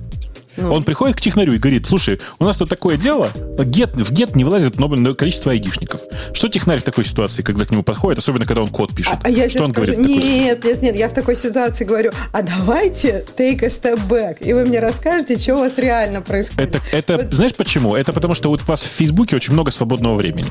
Ну, 0.60 0.72
Он 0.74 0.82
приходит 0.82 1.16
к 1.16 1.20
технарю 1.20 1.54
и 1.54 1.58
говорит, 1.58 1.86
слушай, 1.86 2.20
у 2.38 2.44
нас 2.44 2.56
тут 2.56 2.68
такое 2.68 2.96
дело, 2.96 3.30
get, 3.58 3.92
в 3.96 4.12
get 4.12 4.36
не 4.36 4.44
вылазит 4.44 4.78
новое 4.78 5.14
количество 5.14 5.52
айдишников. 5.52 6.00
Что 6.32 6.48
технарь 6.48 6.80
в 6.80 6.82
такой 6.84 7.04
ситуации, 7.04 7.42
когда 7.42 7.64
к 7.64 7.70
нему 7.70 7.82
подходит, 7.82 8.18
особенно 8.18 8.44
когда 8.44 8.62
он 8.62 8.68
код 8.68 8.94
пишет? 8.94 9.14
а, 9.14 9.20
а 9.24 9.30
я 9.30 9.44
что 9.44 9.50
сейчас 9.50 9.62
он 9.62 9.72
скажу, 9.72 9.92
говорит? 9.92 10.08
нет, 10.08 10.64
нет, 10.64 10.82
нет, 10.82 10.96
я 10.96 11.08
в 11.08 11.14
такой 11.14 11.36
ситуации 11.36 11.84
говорю, 11.84 12.12
а 12.32 12.42
давайте 12.42 13.24
take 13.36 13.64
a 13.64 13.68
step 13.68 14.00
back, 14.08 14.38
и 14.40 14.52
вы 14.52 14.64
мне 14.64 14.80
расскажете, 14.80 15.36
что 15.38 15.56
у 15.56 15.58
вас 15.60 15.78
реально 15.78 16.22
происходит. 16.22 16.76
Это, 16.76 16.80
это 16.92 17.16
Вот- 17.24 17.32
знаешь 17.32 17.54
почему? 17.54 17.94
Это 17.94 18.12
потому, 18.12 18.34
что 18.34 18.50
вот 18.50 18.62
у 18.62 18.66
вас 18.66 18.82
в 18.82 18.88
Фейсбуке 18.88 19.36
очень 19.36 19.52
много 19.52 19.70
свободного 19.70 20.16
времени. 20.16 20.48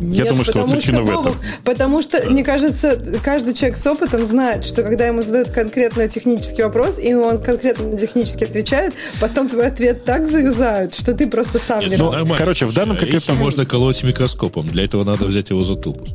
Я 0.00 0.24
Нет, 0.24 0.28
думаю, 0.28 0.44
что 0.44 0.52
потому 0.54 0.72
причина 0.72 1.02
в 1.02 1.06
Вова, 1.06 1.20
этом. 1.28 1.40
Потому 1.64 2.02
что, 2.02 2.28
мне 2.28 2.42
кажется, 2.42 2.98
каждый 3.22 3.54
человек 3.54 3.76
с 3.76 3.86
опытом 3.86 4.24
знает, 4.24 4.64
что 4.64 4.82
когда 4.82 5.06
ему 5.06 5.22
задают 5.22 5.50
конкретно 5.50 6.08
технический 6.08 6.62
вопрос, 6.62 6.98
и 6.98 7.14
он 7.14 7.40
конкретно 7.40 7.96
технически 7.96 8.44
отвечает, 8.44 8.94
потом 9.20 9.48
твой 9.52 9.66
ответ 9.66 10.04
так 10.04 10.26
заюзают, 10.26 10.94
что 10.94 11.12
ты 11.12 11.26
просто 11.28 11.58
сам 11.58 11.80
Нет, 11.80 11.90
не 11.90 11.96
Ну, 11.96 12.34
короче, 12.36 12.66
в 12.66 12.74
данном 12.74 12.96
конкретном- 12.96 13.36
можно 13.36 13.66
колоть 13.66 14.02
микроскопом. 14.02 14.66
Для 14.68 14.84
этого 14.84 15.04
надо 15.04 15.28
взять 15.28 15.50
его 15.50 15.62
за 15.62 15.76
тубус. 15.76 16.08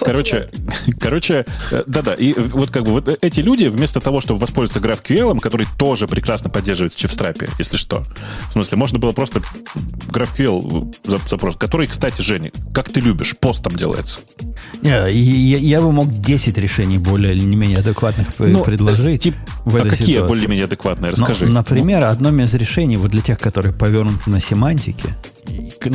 Короче, 0.00 0.48
короче, 1.00 1.46
э, 1.70 1.84
да-да, 1.86 2.14
и 2.14 2.32
вот 2.34 2.70
как 2.70 2.84
бы 2.84 2.90
вот 2.92 3.18
эти 3.22 3.40
люди, 3.40 3.64
вместо 3.66 4.00
того, 4.00 4.20
чтобы 4.20 4.40
воспользоваться 4.40 4.80
GraphQL, 4.86 5.38
который 5.40 5.66
тоже 5.78 6.06
прекрасно 6.08 6.50
поддерживается 6.50 6.98
в 6.98 7.00
Чевстрапе, 7.00 7.48
если 7.58 7.76
что. 7.76 8.02
В 8.48 8.52
смысле, 8.52 8.78
можно 8.78 8.98
было 8.98 9.12
просто 9.12 9.40
GraphQL 10.08 10.94
за- 11.04 11.18
запрос, 11.28 11.56
который, 11.56 11.86
кстати, 11.86 12.20
Женя, 12.20 12.50
как 12.74 12.88
ты 12.90 13.00
любишь, 13.00 13.36
постом 13.38 13.76
делается. 13.76 14.20
Не, 14.82 15.10
и 15.12 15.18
я, 15.18 15.58
я 15.58 15.80
бы 15.80 15.92
мог 15.92 16.08
10 16.10 16.58
решений 16.58 16.98
более 16.98 17.34
или 17.34 17.44
не 17.44 17.56
менее 17.56 17.78
адекватных 17.78 18.28
Ну, 18.38 18.62
предложить 18.62 19.26
э, 19.26 19.30
тип- 19.30 19.36
в 19.64 19.76
а 19.76 19.80
этой 19.80 19.90
какие 19.90 20.06
ситуации. 20.14 20.28
более-менее 20.28 20.64
адекватные? 20.64 21.10
Ну, 21.12 21.16
Расскажи. 21.16 21.46
например, 21.46 22.04
одно 22.04 22.30
из 22.42 22.54
решений 22.54 22.96
вот 22.96 23.10
для 23.10 23.22
тех, 23.22 23.38
которые 23.38 23.72
повернуты 23.72 24.30
на 24.30 24.40
семантике, 24.40 25.08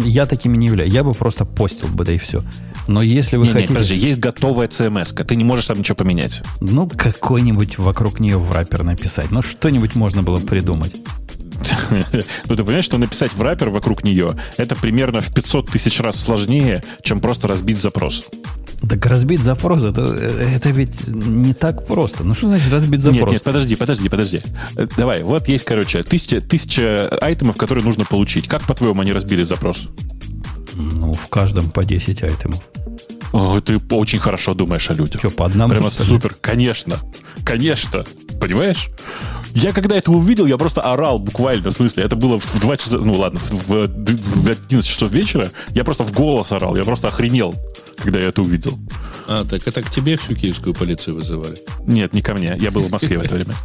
я 0.06 0.26
такими 0.26 0.58
не 0.58 0.68
являюсь. 0.68 0.94
Я 0.94 1.04
бы 1.04 1.14
просто 1.14 1.46
постил 1.46 1.88
бы, 1.90 2.04
да 2.04 2.14
и 2.14 2.18
все. 2.18 2.42
Но 2.88 3.02
если 3.02 3.38
вы 3.38 3.44
Не, 3.44 3.50
не, 3.50 3.54
хотите... 3.54 3.74
подожди, 3.74 3.96
есть 3.96 4.20
готовая 4.20 4.68
CMS, 4.68 5.14
-ка, 5.14 5.24
ты 5.24 5.36
не 5.36 5.44
можешь 5.44 5.66
там 5.66 5.80
ничего 5.80 5.96
поменять. 5.96 6.42
Ну, 6.62 6.88
какой-нибудь 6.88 7.78
вокруг 7.78 8.20
нее 8.20 8.38
враппер 8.38 8.84
написать. 8.84 9.32
Ну, 9.32 9.42
что-нибудь 9.42 9.96
можно 9.96 10.24
было 10.24 10.38
придумать. 10.38 10.96
Ну, 12.48 12.56
ты 12.56 12.64
понимаешь, 12.64 12.86
что 12.86 12.98
написать 12.98 13.34
в 13.34 13.42
раппер 13.42 13.70
вокруг 13.70 14.04
нее, 14.04 14.36
это 14.58 14.76
примерно 14.76 15.22
в 15.22 15.34
500 15.34 15.70
тысяч 15.70 16.00
раз 16.00 16.20
сложнее, 16.20 16.84
чем 17.04 17.20
просто 17.20 17.48
разбить 17.48 17.80
запрос. 17.80 18.26
Так 18.88 19.06
разбить 19.08 19.42
запрос, 19.42 19.84
это, 19.84 20.02
это 20.04 20.70
ведь 20.70 21.08
не 21.08 21.54
так 21.54 21.88
просто. 21.88 22.24
Ну, 22.24 22.36
что 22.36 22.48
значит 22.48 22.72
разбить 22.72 23.02
запрос? 23.02 23.22
Нет, 23.22 23.32
нет, 23.32 23.44
подожди, 23.44 23.76
подожди, 23.76 24.08
подожди. 24.10 24.42
Э, 24.76 24.88
Давай, 24.98 25.24
вот 25.24 25.48
есть, 25.48 25.66
короче, 25.66 26.04
тысяча, 26.04 26.42
тысяча 26.42 27.08
айтемов, 27.20 27.58
которые 27.58 27.84
нужно 27.84 28.06
получить. 28.06 28.48
Как, 28.48 28.64
по-твоему, 28.64 29.02
они 29.02 29.14
разбили 29.14 29.44
запрос? 29.44 29.88
Ну, 30.76 31.14
в 31.14 31.28
каждом 31.28 31.72
по 31.72 31.84
10 31.84 32.22
айтемов. 32.22 32.62
О, 33.34 33.60
ты 33.60 33.80
очень 33.90 34.20
хорошо 34.20 34.54
думаешь 34.54 34.90
о 34.90 34.94
людях. 34.94 35.20
Что, 35.20 35.32
по 35.32 35.46
одному? 35.48 35.74
Прямо 35.74 35.90
супер, 35.90 36.36
конечно. 36.40 37.00
Конечно. 37.44 38.06
Понимаешь? 38.40 38.90
Я 39.54 39.74
когда 39.74 39.96
это 39.98 40.12
увидел, 40.12 40.46
я 40.46 40.58
просто 40.58 40.82
орал 40.82 41.20
буквально, 41.20 41.72
в 41.72 41.74
смысле, 41.74 42.04
это 42.04 42.16
было 42.16 42.40
в 42.40 42.60
2 42.60 42.78
часа, 42.78 42.98
ну 43.00 43.14
ладно, 43.14 43.40
в, 43.40 43.68
в 43.68 44.50
11 44.50 44.86
часов 44.88 45.12
вечера, 45.12 45.50
я 45.72 45.84
просто 45.84 46.04
в 46.04 46.12
голос 46.14 46.52
орал, 46.52 46.76
я 46.76 46.84
просто 46.84 47.08
охренел, 47.08 47.56
когда 47.98 48.20
я 48.20 48.28
это 48.28 48.42
увидел. 48.42 48.78
А, 49.28 49.44
так 49.46 49.68
это 49.68 49.82
к 49.82 49.90
тебе 49.90 50.16
всю 50.18 50.36
киевскую 50.36 50.74
полицию 50.76 51.16
вызывали. 51.16 51.58
Нет, 51.86 52.14
не 52.14 52.22
ко 52.22 52.34
мне. 52.34 52.56
Я 52.60 52.72
был 52.72 52.82
в 52.84 52.92
Москве 52.92 53.18
в 53.18 53.22
это 53.22 53.34
время. 53.36 53.56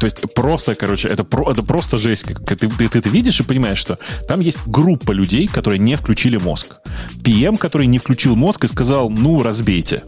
То 0.00 0.04
есть 0.04 0.18
просто, 0.34 0.74
короче, 0.74 1.06
это, 1.08 1.22
про, 1.22 1.52
это 1.52 1.62
просто 1.62 1.96
жесть. 1.96 2.24
Как- 2.24 2.44
Ты, 2.44 2.56
ты, 2.68 2.88
ты 2.88 2.98
это 2.98 3.08
видишь 3.08 3.38
и 3.40 3.44
понимаешь, 3.44 3.78
что 3.78 3.98
там 4.26 4.40
есть 4.40 4.58
группа 4.66 5.12
людей, 5.12 5.46
которые 5.46 5.78
не 5.78 5.94
включили 5.94 6.36
мозг. 6.38 6.74
PM, 7.22 7.56
который 7.56 7.86
не 7.86 7.98
включил 7.98 8.34
мозг 8.34 8.64
и 8.64 8.68
сказал, 8.68 9.08
ну, 9.10 9.42
разбейте. 9.42 10.02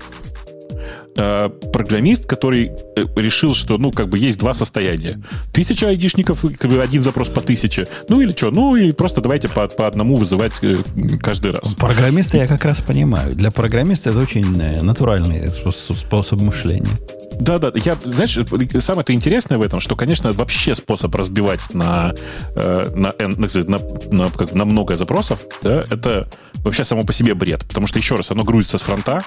Э, 1.17 1.49
Программист, 1.73 2.27
который 2.27 2.71
э, 2.97 3.05
решил, 3.17 3.55
что, 3.55 3.79
ну, 3.79 3.91
как 3.91 4.09
бы 4.09 4.19
есть 4.19 4.39
два 4.39 4.55
состояния. 4.55 5.21
Тысяча 5.53 5.89
айдишников, 5.89 6.45
как 6.59 6.71
бы 6.71 6.81
один 6.81 7.03
запрос 7.03 7.29
по 7.29 7.41
тысяче. 7.41 7.87
Ну, 8.09 8.21
или 8.21 8.33
что? 8.33 8.51
Ну, 8.51 8.77
и 8.77 8.93
просто 8.93 9.21
давайте 9.21 9.49
по, 9.49 9.67
по 9.69 9.87
одному 9.87 10.17
вызывать 10.17 10.59
э, 10.63 10.77
каждый 11.21 11.53
раз. 11.53 11.75
Программиста 11.75 12.37
я 12.37 12.47
как 12.47 12.65
раз 12.65 12.81
понимаю. 12.81 13.35
Для 13.35 13.51
программиста 13.51 14.11
это 14.11 14.21
очень 14.21 14.61
э, 14.61 14.83
натуральный 14.83 15.49
спос- 15.49 15.95
способ 15.95 16.41
мышления. 16.41 16.97
Да, 17.41 17.59
да, 17.59 17.73
я, 17.75 17.97
знаешь, 18.05 18.39
самое 18.81 19.03
это 19.03 19.13
интересное 19.13 19.59
в 19.59 19.63
этом, 19.63 19.81
что, 19.81 19.95
конечно, 19.97 20.33
вообще 20.33 20.75
способ 20.75 21.15
разбивать 21.15 21.73
на, 21.73 22.15
на, 22.57 23.15
на, 23.19 23.37
на, 23.37 23.79
на, 24.11 24.31
как, 24.31 24.53
на 24.53 24.65
много 24.65 24.97
запросов, 24.97 25.45
да, 25.63 25.85
это 25.89 26.29
вообще 26.65 26.83
само 26.85 27.05
по 27.05 27.13
себе 27.13 27.35
бред. 27.35 27.65
Потому 27.69 27.87
что, 27.87 27.99
еще 27.99 28.17
раз, 28.17 28.31
оно 28.33 28.43
грузится 28.43 28.79
с 28.79 28.83
фронта, 28.83 29.23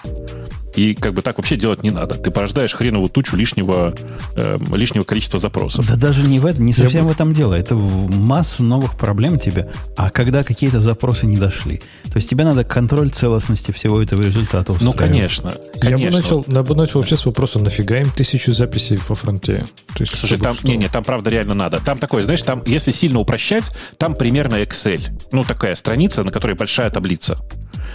и 0.76 0.94
как 0.96 1.14
бы 1.14 1.22
так 1.22 1.38
вообще 1.38 1.56
делать 1.56 1.84
не 1.84 1.92
надо. 1.92 2.16
Ты 2.16 2.32
порождаешь 2.32 2.74
хреновую 2.74 3.10
тучу 3.10 3.36
лишнего, 3.36 3.94
э, 4.36 4.58
лишнего 4.74 5.04
количества 5.04 5.40
запросов. 5.40 5.86
Да 5.88 5.96
даже 5.96 6.24
не 6.24 6.40
в 6.40 6.46
этом, 6.46 6.66
не 6.66 6.74
совсем 6.74 7.08
в 7.08 7.12
этом 7.12 7.34
дело. 7.34 7.54
Это 7.54 7.76
в 7.76 8.10
массу 8.16 8.64
новых 8.64 8.98
проблем 8.98 9.40
тебе. 9.40 9.70
А 9.98 10.10
когда 10.10 10.44
какие-то 10.44 10.82
запросы 10.82 11.26
не 11.28 11.38
дошли. 11.38 11.78
То 12.06 12.18
есть 12.18 12.30
тебе 12.30 12.44
надо 12.44 12.64
контроль 12.64 13.10
целостности 13.10 13.72
всего 13.72 14.02
этого 14.02 14.22
результата 14.22 14.72
Ну, 14.82 14.90
устраивать. 14.90 14.98
конечно. 15.12 15.54
Я 15.76 15.92
бы, 15.92 15.96
конечно. 15.98 16.20
начал, 16.20 16.46
я 16.48 16.64
бы 16.64 16.76
начал 16.76 17.00
вообще 17.00 17.18
с 17.18 17.26
вопроса, 17.26 17.60
нафига 17.60 18.00
им 18.00 18.10
тысячу 18.10 18.52
записей 18.52 18.98
во 19.08 19.16
фронте? 19.16 19.66
То 19.96 20.02
есть, 20.04 20.18
Слушай, 20.18 20.38
там, 20.38 20.56
что? 20.56 20.68
не, 20.68 20.78
не, 20.78 20.88
там 20.88 21.04
правда 21.04 21.30
реально 21.30 21.54
надо. 21.54 21.80
Там 21.80 21.98
такое, 21.98 22.24
знаешь, 22.24 22.42
там, 22.44 22.64
если 22.66 22.92
сильно 22.92 23.20
упрощать, 23.20 23.72
там 23.98 24.16
примерно 24.16 24.56
Excel. 24.56 25.02
Ну, 25.32 25.44
такая 25.44 25.76
страница, 25.76 26.24
на 26.24 26.32
которой 26.32 26.56
большая 26.56 26.90
таблица. 26.90 27.40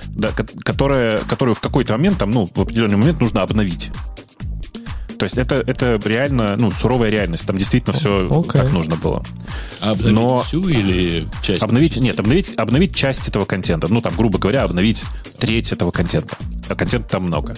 Да, 0.06 0.30
ко- 0.30 0.46
которая, 0.62 1.18
которую 1.18 1.54
в 1.54 1.60
какой-то 1.60 1.92
момент, 1.92 2.18
там, 2.18 2.30
ну, 2.30 2.46
определенный 2.66 2.96
момент 2.96 3.20
нужно 3.20 3.42
обновить. 3.42 3.90
То 5.18 5.24
есть 5.24 5.38
это, 5.38 5.54
это 5.66 5.98
реально, 6.04 6.56
ну, 6.58 6.70
суровая 6.70 7.08
реальность. 7.08 7.46
Там 7.46 7.56
действительно 7.56 7.96
все 7.96 8.26
окей. 8.28 8.60
так 8.60 8.72
нужно 8.72 8.96
было. 8.96 9.22
А 9.80 9.92
обновить 9.92 10.14
Но- 10.14 10.42
всю 10.42 10.68
или 10.68 11.26
часть? 11.42 11.62
Обновить, 11.62 11.96
нет, 11.98 12.20
обновить, 12.20 12.52
обновить 12.58 12.94
часть 12.94 13.26
этого 13.26 13.46
контента. 13.46 13.86
Ну, 13.90 14.02
там, 14.02 14.12
грубо 14.14 14.38
говоря, 14.38 14.64
обновить 14.64 15.04
треть 15.38 15.72
этого 15.72 15.90
контента. 15.90 16.36
А 16.68 16.74
контента 16.74 17.08
там 17.08 17.24
много. 17.24 17.56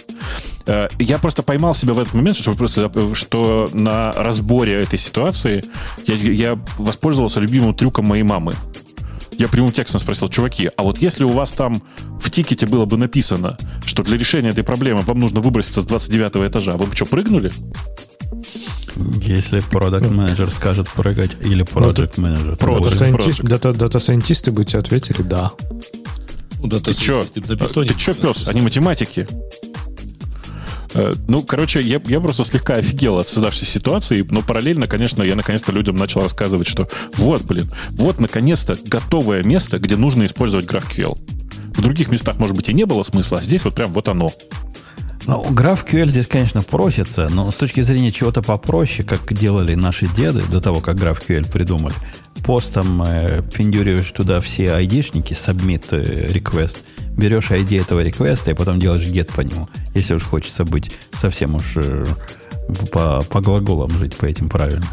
Э, 0.67 0.87
Я 1.01 1.19
просто 1.19 1.43
поймал 1.43 1.75
себя 1.75 1.95
в 1.95 1.99
этот 1.99 2.15
момент, 2.15 2.37
что, 2.37 2.53
просто, 2.53 2.93
что 3.15 3.69
на 3.73 4.13
разборе 4.13 4.75
этой 4.75 4.99
ситуации 5.01 5.65
я, 6.07 6.15
я 6.15 6.59
воспользовался 6.79 7.41
любимым 7.41 7.75
трюком 7.75 8.07
моей 8.07 8.23
мамы. 8.23 8.55
Я 9.39 9.49
прямым 9.49 9.71
текстом 9.73 10.01
спросил, 10.01 10.29
чуваки, 10.29 10.69
а 10.77 10.83
вот 10.83 10.99
если 10.99 11.23
у 11.25 11.29
вас 11.29 11.51
там 11.53 11.81
в 12.21 12.29
ticket 12.31 12.62
е 12.62 12.67
было 12.67 12.85
бы 12.87 12.97
написано, 12.97 13.57
что 13.87 14.03
для 14.03 14.17
решения 14.19 14.49
этой 14.51 14.65
проблемы 14.65 15.03
вам 15.03 15.19
нужно 15.21 15.41
выброситься 15.41 15.81
с 15.81 15.87
29 15.87 16.49
этажа, 16.51 16.77
вы 16.77 16.87
бы 16.87 16.95
что, 16.97 17.07
прыгнули? 17.07 17.53
Если 19.23 19.61
продукт 19.61 20.11
менеджер 20.11 20.51
скажет 20.51 20.89
прыгать, 20.91 21.37
или 21.41 21.63
менеджер. 22.19 22.57
Дата-сайентист- 22.57 23.41
Project. 23.43 23.49
дата- 23.49 23.73
Дата-сайентисты 23.73 24.51
бы 24.51 24.65
тебе 24.65 24.81
ответили, 24.81 25.23
да. 25.23 25.53
Ну, 26.61 26.67
да, 26.69 26.81
Ты 26.81 26.93
питоне 27.69 27.91
Ты 27.91 27.99
что, 28.01 28.15
пес? 28.15 28.49
Они 28.49 28.61
математики. 28.61 29.29
Э, 30.95 31.15
ну, 31.27 31.43
короче, 31.43 31.81
я, 31.81 32.01
я 32.07 32.21
просто 32.21 32.45
слегка 32.45 32.75
офигел 32.75 33.19
от 33.19 33.29
создавшейся 33.29 33.67
ситуации, 33.67 34.27
но 34.29 34.43
параллельно, 34.43 34.87
конечно, 34.87 35.23
я 35.23 35.35
наконец-то 35.35 35.73
людям 35.73 35.97
начал 35.97 36.23
рассказывать, 36.23 36.67
что 36.67 36.89
вот, 37.15 37.43
блин, 37.43 37.71
вот, 37.91 38.19
наконец-то, 38.21 38.77
готовое 38.85 39.43
место, 39.43 39.79
где 39.79 39.97
нужно 39.97 40.27
использовать 40.27 40.67
GraphQL. 40.67 41.19
В 41.77 41.83
других 41.83 42.11
местах, 42.11 42.39
может 42.39 42.57
быть, 42.57 42.69
и 42.69 42.75
не 42.75 42.85
было 42.85 43.03
смысла, 43.03 43.39
а 43.39 43.43
здесь 43.43 43.65
вот 43.65 43.75
прям 43.75 43.93
вот 43.93 44.09
оно. 44.09 44.31
Ну, 45.27 45.45
GraphQL 45.51 46.09
здесь, 46.09 46.27
конечно, 46.27 46.63
просится, 46.63 47.29
но 47.29 47.51
с 47.51 47.55
точки 47.55 47.83
зрения 47.83 48.11
чего-то 48.11 48.41
попроще, 48.41 49.07
как 49.07 49.33
делали 49.35 49.75
наши 49.75 50.07
деды 50.07 50.43
до 50.51 50.61
того, 50.61 50.81
как 50.81 50.97
GraphQL 50.97 51.51
придумали, 51.51 51.95
постом 52.45 53.03
э, 53.03 53.43
пиндюриваешь 53.55 54.11
туда 54.13 54.41
все 54.41 54.73
айдишники, 54.73 55.33
submit 55.33 55.87
э, 55.91 56.29
request, 56.29 56.79
берешь 57.17 57.51
ID 57.51 57.81
этого 57.81 58.01
реквеста 58.01 58.51
и 58.51 58.55
потом 58.55 58.81
делаешь 58.81 59.03
get 59.03 59.33
по 59.35 59.41
нему, 59.41 59.69
если 59.95 60.15
уж 60.15 60.23
хочется 60.23 60.65
быть 60.65 60.91
совсем 61.13 61.55
уж 61.55 61.77
э, 61.77 62.07
по, 62.93 63.23
по 63.23 63.41
глаголам 63.41 63.91
жить 63.91 64.17
по 64.17 64.27
этим 64.27 64.49
правильно. 64.49 64.87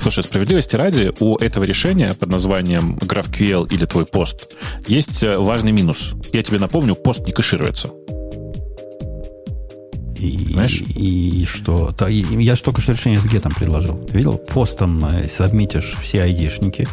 Слушай, 0.00 0.24
справедливости 0.24 0.76
ради, 0.76 1.12
у 1.20 1.36
этого 1.36 1.64
решения 1.64 2.12
под 2.14 2.28
названием 2.28 2.96
GraphQL 2.98 3.72
или 3.72 3.86
твой 3.86 4.04
пост 4.04 4.52
есть 4.86 5.22
э, 5.22 5.38
важный 5.38 5.72
минус. 5.72 6.12
Я 6.32 6.42
тебе 6.42 6.58
напомню, 6.58 6.94
пост 6.94 7.26
не 7.26 7.32
кэшируется. 7.32 7.90
И, 10.26 10.52
Знаешь? 10.52 10.80
И, 10.80 11.42
и 11.42 11.46
что? 11.46 11.92
То, 11.92 12.06
и, 12.08 12.22
я 12.42 12.54
же 12.54 12.62
только 12.62 12.80
что 12.80 12.92
решение 12.92 13.20
с 13.20 13.26
гетом 13.26 13.52
предложил. 13.52 13.96
Ты 13.98 14.16
видел? 14.16 14.38
Постом 14.38 15.04
э, 15.04 15.28
сабмитишь 15.28 15.96
все 16.00 16.22
айдишники, 16.22 16.88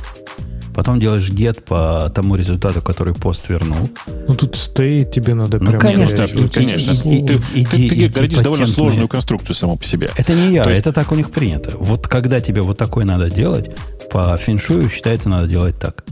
потом 0.74 1.00
делаешь 1.00 1.30
get 1.30 1.62
по 1.62 2.10
тому 2.14 2.36
результату, 2.36 2.82
который 2.82 3.14
пост 3.14 3.50
вернул. 3.50 3.90
Ну, 4.28 4.36
тут 4.36 4.56
stay 4.56 5.10
тебе 5.10 5.34
надо 5.34 5.60
ну, 5.60 5.68
прям... 5.68 5.80
Конечно, 5.80 6.24
и, 6.24 6.48
конечно. 6.50 6.92
И, 6.92 7.18
и, 7.18 7.26
ты, 7.26 7.34
и, 7.54 7.66
ты, 7.66 7.90
ты, 7.90 7.90
ты 7.90 8.10
городишь 8.10 8.40
довольно 8.40 8.68
сложную 8.68 9.08
конструкцию 9.08 9.56
само 9.56 9.76
по 9.76 9.84
себе. 9.84 10.10
Это 10.18 10.34
не 10.34 10.54
я, 10.54 10.68
есть... 10.70 10.82
это 10.82 10.94
так 10.94 11.12
у 11.12 11.16
них 11.16 11.32
принято. 11.32 11.72
Вот 11.78 12.08
когда 12.08 12.42
тебе 12.42 12.62
вот 12.62 12.78
такое 12.78 13.06
надо 13.06 13.30
делать, 13.30 13.72
по 14.12 14.36
феншую 14.38 14.90
считается, 14.90 15.30
надо 15.30 15.48
делать 15.48 15.80
так. 15.80 16.04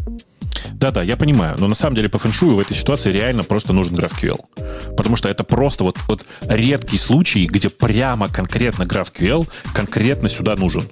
Да-да, 0.74 1.03
я 1.03 1.18
понимаю, 1.18 1.55
но 1.60 1.68
на 1.68 1.76
самом 1.76 1.95
деле 1.95 2.10
по 2.10 2.20
фэншую 2.20 2.55
в 2.55 2.60
этой 2.60 2.76
ситуации 2.76 3.12
реально 3.12 3.43
просто 3.43 3.74
нужен 3.74 3.95
GraphQL. 3.95 4.39
Потому 4.95 5.16
что 5.16 5.30
это 5.30 5.43
просто 5.43 5.84
вот, 5.84 5.97
вот 6.07 6.24
редкий 6.41 6.97
случай, 6.97 7.47
где 7.47 7.70
прямо 7.70 8.28
конкретно 8.28 8.84
GraphQL 8.84 9.47
конкретно 9.74 10.30
сюда 10.30 10.55
нужен. 10.55 10.84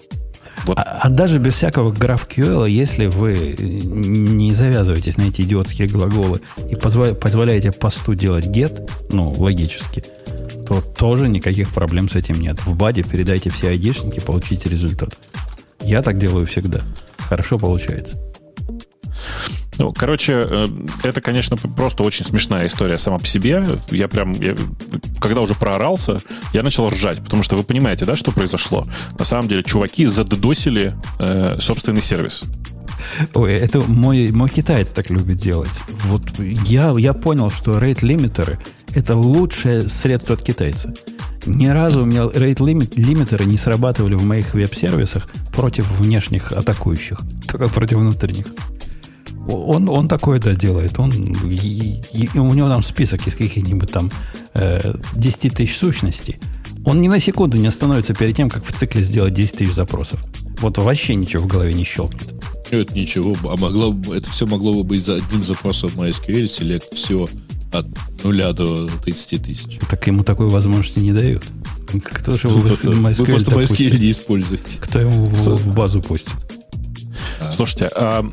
Вот. 0.66 0.80
А, 0.80 1.00
а 1.04 1.10
даже 1.10 1.40
без 1.40 1.54
всякого 1.54 1.94
GraphQL, 1.94 2.70
если 2.70 3.06
вы 3.06 3.56
не 3.58 4.54
завязываетесь 4.54 5.18
на 5.18 5.24
эти 5.24 5.42
идиотские 5.42 5.88
глаголы 5.88 6.42
и 6.70 6.76
позволяете 6.76 7.72
посту 7.72 8.16
делать 8.16 8.48
get, 8.48 8.90
ну, 9.10 9.32
логически, 9.32 10.04
то 10.68 10.82
тоже 10.82 11.30
никаких 11.30 11.70
проблем 11.70 12.10
с 12.10 12.16
этим 12.16 12.40
нет. 12.40 12.60
В 12.66 12.76
баде 12.76 13.04
передайте 13.04 13.50
все 13.50 13.70
айдишники, 13.70 14.20
получите 14.20 14.70
результат. 14.70 15.18
Я 15.82 16.02
так 16.02 16.18
делаю 16.18 16.46
всегда. 16.46 16.82
Хорошо 17.18 17.58
получается. 17.58 18.27
Ну, 19.78 19.94
короче, 19.94 20.34
э, 20.34 20.68
это, 21.04 21.22
конечно, 21.22 21.56
просто 21.58 22.04
очень 22.04 22.26
смешная 22.26 22.68
история 22.68 22.98
сама 22.98 23.20
по 23.20 23.28
себе. 23.28 23.64
Я 23.92 24.08
прям, 24.08 24.34
я, 24.34 24.56
когда 25.20 25.42
уже 25.42 25.54
проорался, 25.54 26.18
я 26.54 26.64
начал 26.64 26.90
ржать, 26.90 27.24
потому 27.24 27.44
что 27.44 27.56
вы 27.56 27.64
понимаете, 27.64 28.06
да, 28.06 28.16
что 28.16 28.32
произошло? 28.32 28.86
На 29.18 29.26
самом 29.26 29.48
деле, 29.48 29.64
чуваки 29.64 30.06
задедосили 30.08 30.96
э, 31.20 31.60
собственный 31.60 32.02
сервис. 32.02 32.46
Ой, 33.34 33.54
это 33.54 33.82
мой, 33.82 34.32
мой 34.32 34.50
китаец 34.50 34.92
так 34.92 35.10
любит 35.10 35.38
делать. 35.38 35.80
Вот 36.06 36.24
я, 36.40 36.94
я 36.98 37.14
понял, 37.14 37.50
что 37.50 37.78
рейт-лимитеры 37.78 38.58
это 38.94 39.16
лучшее 39.16 39.88
средство 39.88 40.36
от 40.36 40.44
китайца. 40.44 40.94
Ни 41.46 41.68
разу 41.68 42.02
у 42.02 42.06
меня 42.06 42.24
рейт-лимитеры 42.24 43.46
не 43.46 43.58
срабатывали 43.58 44.16
в 44.16 44.24
моих 44.24 44.54
веб-сервисах 44.54 45.30
против 45.54 45.90
внешних 46.00 46.52
атакующих, 46.52 47.20
только 47.50 47.70
против 47.70 47.98
внутренних. 47.98 48.48
Он, 49.48 49.88
он 49.90 50.08
такое, 50.08 50.40
да, 50.40 50.54
делает. 50.54 51.00
Он, 51.00 51.12
и, 51.12 52.02
и 52.14 52.38
у 52.38 52.54
него 52.54 52.68
там 52.68 52.82
список 52.82 53.26
из 53.28 53.36
каких-нибудь 53.36 53.92
там 53.92 54.12
э, 54.54 54.94
10 55.16 55.56
тысяч 55.56 55.78
сущностей. 55.78 56.38
Он 56.86 57.02
ни 57.02 57.08
на 57.08 57.20
секунду 57.20 57.58
не 57.58 57.68
остановится 57.68 58.14
перед 58.14 58.36
тем, 58.36 58.50
как 58.50 58.66
в 58.66 58.72
цикле 58.72 59.04
сделать 59.04 59.34
10 59.34 59.58
тысяч 59.58 59.74
запросов. 59.74 60.24
Вот 60.60 60.78
вообще 60.78 61.16
ничего 61.16 61.44
в 61.44 61.48
голове 61.48 61.74
не 61.74 61.84
щелкнет. 61.84 62.34
Это 62.72 62.94
ничего, 62.94 63.36
а 63.44 63.58
могло, 63.58 63.96
это 64.14 64.30
все 64.30 64.46
могло 64.46 64.74
бы 64.74 64.84
быть 64.84 65.06
за 65.06 65.16
одним 65.16 65.44
запросом 65.44 65.92
MySQL, 65.96 66.46
Select 66.46 66.96
все 66.96 67.28
от 67.72 67.86
нуля 68.24 68.54
до 68.54 68.88
30 68.88 69.44
тысяч. 69.44 69.80
Так 69.90 70.06
ему 70.08 70.24
такой 70.24 70.50
возможности 70.50 71.00
не 71.00 71.14
дают. 71.14 71.44
Кто 72.04 72.38
же 72.38 72.50
вы, 72.50 72.62
вы, 72.62 73.14
вы 73.14 73.26
просто 73.26 73.52
MySQL 73.52 74.00
не 74.00 74.12
используете. 74.12 74.80
Кто 74.80 75.00
ему 75.00 75.26
в, 75.26 75.56
в 75.56 75.76
базу 75.76 76.02
пустит? 76.02 76.36
Слушайте, 77.54 77.90
а 77.96 78.30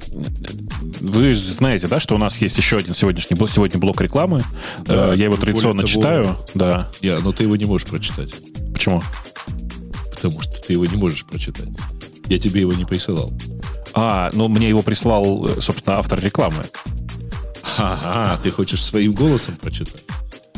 вы 1.05 1.35
знаете, 1.35 1.87
да, 1.87 2.01
что 2.01 2.15
у 2.15 2.19
нас 2.19 2.39
есть 2.39 2.57
еще 2.57 2.79
один 2.79 2.95
сегодняшний 2.95 3.37
сегодня 3.49 3.79
блок 3.79 4.01
рекламы. 4.01 4.43
Да, 4.85 5.13
э, 5.13 5.17
я 5.17 5.25
его 5.25 5.37
традиционно 5.37 5.83
того, 5.83 5.93
читаю. 5.93 6.37
Да. 6.55 6.91
Я, 7.01 7.19
но 7.21 7.33
ты 7.33 7.45
его 7.45 7.57
не 7.57 7.65
можешь 7.65 7.87
прочитать. 7.87 8.33
Почему? 8.73 9.03
Потому 10.15 10.41
что 10.41 10.61
ты 10.63 10.73
его 10.73 10.87
не 10.87 10.97
можешь 10.97 11.25
прочитать. 11.25 11.69
Я 12.27 12.39
тебе 12.39 12.63
его 12.63 12.73
не 12.73 12.85
присылал. 12.85 13.31
А, 13.93 14.31
ну 14.33 14.49
мне 14.49 14.69
его 14.69 14.83
прислал, 14.83 15.49
собственно, 15.61 15.99
автор 15.99 16.21
рекламы. 16.21 16.65
Ага, 17.77 18.41
ты 18.43 18.51
хочешь 18.51 18.83
своим 18.83 19.13
голосом 19.13 19.57
прочитать? 19.57 20.03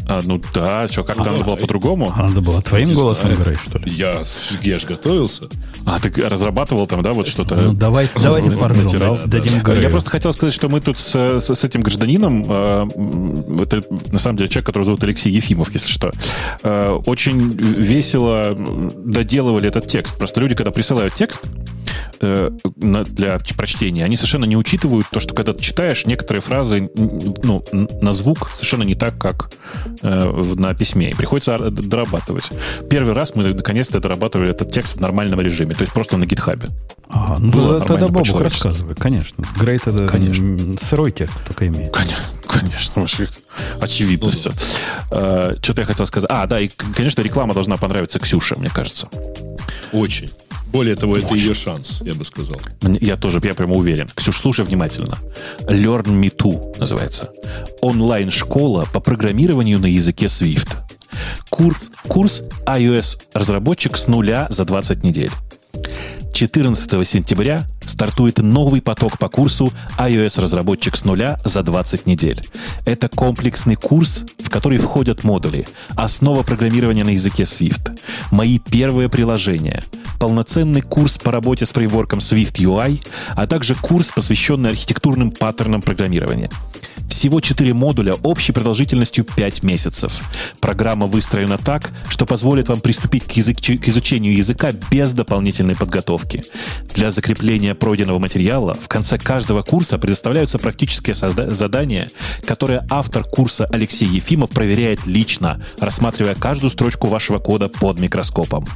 А, 0.09 0.21
ну 0.23 0.41
да, 0.55 0.87
что, 0.89 1.03
как-то 1.03 1.23
а, 1.23 1.33
надо 1.33 1.45
было 1.45 1.57
по-другому? 1.57 2.13
А 2.15 2.29
надо 2.29 2.41
было 2.41 2.63
твоим 2.63 2.93
голосом 2.93 3.33
играть, 3.33 3.59
что 3.59 3.79
ли? 3.79 3.91
Я, 3.93 4.23
я 4.63 4.79
же 4.79 4.87
готовился. 4.87 5.49
А, 5.87 6.01
ты 6.01 6.11
разрабатывал 6.29 6.89
там, 6.89 7.01
да, 7.03 7.13
вот 7.13 7.29
что-то? 7.29 7.55
Ну, 7.55 7.73
давайте, 7.73 8.19
давайте 8.21 8.51
поржем, 8.51 9.17
дадим 9.27 9.63
Я 9.81 9.89
просто 9.89 10.11
хотел 10.11 10.33
сказать, 10.33 10.53
что 10.53 10.69
мы 10.69 10.81
тут 10.81 10.99
с, 10.99 11.15
с, 11.15 11.55
с 11.55 11.65
этим 11.65 11.83
гражданином, 11.83 12.45
э, 12.45 13.63
это 13.63 13.83
на 14.11 14.19
самом 14.19 14.37
деле 14.37 14.51
человек, 14.51 14.67
который 14.67 14.83
зовут 14.83 15.05
Алексей 15.05 15.31
Ефимов, 15.31 15.73
если 15.73 15.89
что, 15.89 16.11
э, 16.65 17.01
очень 17.07 17.53
весело 17.53 18.57
доделывали 18.57 19.69
этот 19.69 19.87
текст. 19.87 20.19
Просто 20.19 20.41
люди, 20.41 20.57
когда 20.57 20.73
присылают 20.73 21.15
текст, 21.15 21.41
для 22.21 23.39
прочтения, 23.57 24.05
они 24.05 24.17
совершенно 24.17 24.45
не 24.45 24.57
учитывают 24.57 25.07
то, 25.11 25.21
что 25.21 25.35
когда 25.35 25.53
ты 25.53 25.63
читаешь, 25.63 26.07
некоторые 26.07 26.43
фразы 26.43 26.91
ну, 26.95 27.65
на 28.01 28.13
звук 28.13 28.49
совершенно 28.51 28.83
не 28.83 28.95
так, 28.95 29.19
как 29.19 29.51
э, 30.03 30.55
на 30.57 30.75
письме. 30.75 31.11
И 31.11 31.15
приходится 31.15 31.59
дорабатывать. 31.71 32.51
Первый 32.89 33.13
раз 33.13 33.35
мы 33.35 33.55
наконец-то 33.55 34.01
дорабатывали 34.01 34.51
этот 34.51 34.73
текст 34.73 34.97
в 34.97 35.01
нормальном 35.01 35.41
режиме, 35.41 35.75
то 35.75 35.83
есть 35.83 35.93
просто 35.93 36.17
на 36.17 36.27
гитхабе. 36.27 36.69
Ага, 37.09 37.37
ну 37.41 37.53
Было 37.53 37.81
тогда 37.81 38.09
Бобук 38.09 38.41
рассказывай, 38.41 38.95
конечно. 38.95 39.45
Грейт 39.59 39.87
это 39.87 40.09
конечно. 40.09 40.77
сырой 40.81 41.13
текст 41.13 41.45
только 41.45 41.69
имеет. 41.69 41.93
Конечно, 41.93 42.25
конечно. 42.47 43.07
Очевидно 43.81 44.31
все. 44.31 44.53
А, 45.11 45.55
что-то 45.61 45.83
я 45.83 45.87
хотел 45.87 46.07
сказать. 46.07 46.31
А, 46.33 46.47
да, 46.47 46.61
и, 46.61 46.69
конечно, 46.69 47.23
реклама 47.23 47.55
должна 47.55 47.77
понравиться 47.77 48.19
Ксюше, 48.19 48.57
мне 48.57 48.71
кажется. 48.71 49.09
Очень. 49.93 50.31
Более 50.67 50.97
того, 50.97 51.17
это 51.17 51.35
ее 51.35 51.55
шанс, 51.55 52.03
я 52.05 52.15
бы 52.15 52.25
сказал. 52.25 52.61
Я 52.83 53.17
тоже, 53.17 53.41
я 53.43 53.55
прямо 53.55 53.75
уверен. 53.75 54.09
Ксюш, 54.15 54.37
слушай 54.39 54.65
внимательно. 54.65 55.17
Learn 55.61 56.07
Me 56.07 56.35
Too 56.35 56.79
называется. 56.79 57.31
Онлайн-школа 57.81 58.87
по 58.93 59.01
программированию 59.01 59.79
на 59.79 59.87
языке 59.87 60.27
Swift. 60.27 60.69
Курс, 61.49 61.79
курс 62.09 62.43
iOS-разработчик 62.67 63.97
с 63.97 64.07
нуля 64.07 64.49
за 64.51 64.65
20 64.65 65.05
недель. 65.05 65.31
14 66.37 67.09
сентября 67.09 67.67
стартует 67.87 68.37
новый 68.37 68.83
поток 68.83 69.17
по 69.17 69.31
курсу 69.31 69.73
iOS-разработчик 69.97 70.95
с 70.95 71.07
нуля 71.07 71.39
за 71.47 71.63
20 71.63 72.05
недель. 72.05 72.43
Это 72.85 73.09
комплексный 73.09 73.75
курс, 73.75 74.27
в 74.45 74.51
который 74.51 74.77
входят 74.77 75.25
модули 75.25 75.67
«Основа 75.95 76.43
программирования 76.43 77.05
на 77.05 77.11
языке 77.11 77.45
Swift», 77.45 77.99
«Мои 78.31 78.59
первые 78.59 79.09
приложения», 79.09 79.83
полноценный 80.21 80.83
курс 80.83 81.17
по 81.17 81.33
работе 81.33 81.65
с 81.65 81.71
фреймворком 81.71 82.19
Swift 82.19 82.57
UI, 82.57 83.03
а 83.35 83.47
также 83.47 83.75
курс, 83.75 84.09
посвященный 84.15 84.69
архитектурным 84.69 85.31
паттернам 85.31 85.81
программирования. 85.81 86.51
Всего 87.09 87.41
4 87.41 87.73
модуля 87.73 88.15
общей 88.23 88.53
продолжительностью 88.53 89.25
5 89.25 89.63
месяцев. 89.63 90.21
Программа 90.61 91.07
выстроена 91.07 91.57
так, 91.57 91.93
что 92.09 92.27
позволит 92.27 92.69
вам 92.69 92.81
приступить 92.81 93.25
к, 93.25 93.33
язык, 93.33 93.59
к 93.59 93.89
изучению 93.89 94.37
языка 94.37 94.73
без 94.91 95.13
дополнительной 95.13 95.77
подготовки. 95.77 96.43
Для 96.95 97.11
закрепления 97.11 97.75
пройденного 97.75 98.19
материала 98.19 98.75
в 98.75 98.89
конце 98.89 99.19
каждого 99.19 99.63
курса 99.63 99.99
предоставляются 99.99 100.59
практические 100.59 101.15
задания, 101.15 102.11
которые 102.45 102.85
автор 102.91 103.25
курса 103.25 103.67
Алексей 103.73 104.09
Ефимов 104.09 104.51
проверяет 104.51 105.07
лично, 105.07 105.63
рассматривая 105.79 106.35
каждую 106.35 106.71
строчку 106.71 107.07
вашего 107.07 107.39
кода 107.39 107.69
под 107.69 108.01
микроскопом. 108.01 108.67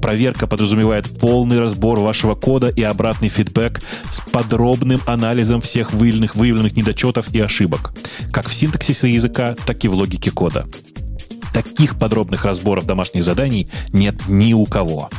Проверка 0.00 0.46
подразумевает 0.46 1.18
полный 1.18 1.58
разбор 1.58 2.00
вашего 2.00 2.34
кода 2.34 2.68
и 2.68 2.82
обратный 2.82 3.28
фидбэк 3.28 3.82
с 4.10 4.20
подробным 4.30 5.00
анализом 5.06 5.60
всех 5.60 5.92
выявленных, 5.92 6.36
выявленных 6.36 6.76
недочетов 6.76 7.32
и 7.32 7.40
ошибок 7.40 7.71
ошибок, 7.72 7.92
как 8.32 8.48
в 8.48 8.54
синтаксисе 8.54 9.10
языка, 9.10 9.54
так 9.66 9.84
и 9.84 9.88
в 9.88 9.94
логике 9.94 10.30
кода. 10.30 10.66
Таких 11.52 11.98
подробных 11.98 12.44
разборов 12.44 12.86
домашних 12.86 13.24
заданий 13.24 13.68
нет 13.92 14.14
ни 14.28 14.54
у 14.54 14.64
кого. 14.64 15.10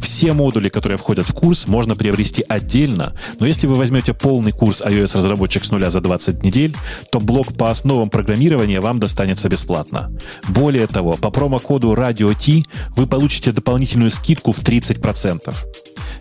Все 0.00 0.32
модули, 0.32 0.68
которые 0.68 0.96
входят 0.96 1.28
в 1.28 1.34
курс, 1.34 1.66
можно 1.66 1.96
приобрести 1.96 2.44
отдельно, 2.48 3.14
но 3.40 3.46
если 3.46 3.66
вы 3.66 3.74
возьмете 3.74 4.14
полный 4.14 4.52
курс 4.52 4.80
iOS-разработчик 4.80 5.64
с 5.64 5.70
нуля 5.70 5.90
за 5.90 6.00
20 6.00 6.44
недель, 6.44 6.74
то 7.10 7.18
блок 7.18 7.54
по 7.54 7.70
основам 7.70 8.08
программирования 8.08 8.80
вам 8.80 9.00
достанется 9.00 9.48
бесплатно. 9.48 10.10
Более 10.48 10.86
того, 10.86 11.14
по 11.14 11.30
промокоду 11.30 11.92
Radio 11.92 12.34
T 12.34 12.68
вы 12.96 13.06
получите 13.06 13.52
дополнительную 13.52 14.10
скидку 14.10 14.52
в 14.52 14.60
30%. 14.60 15.54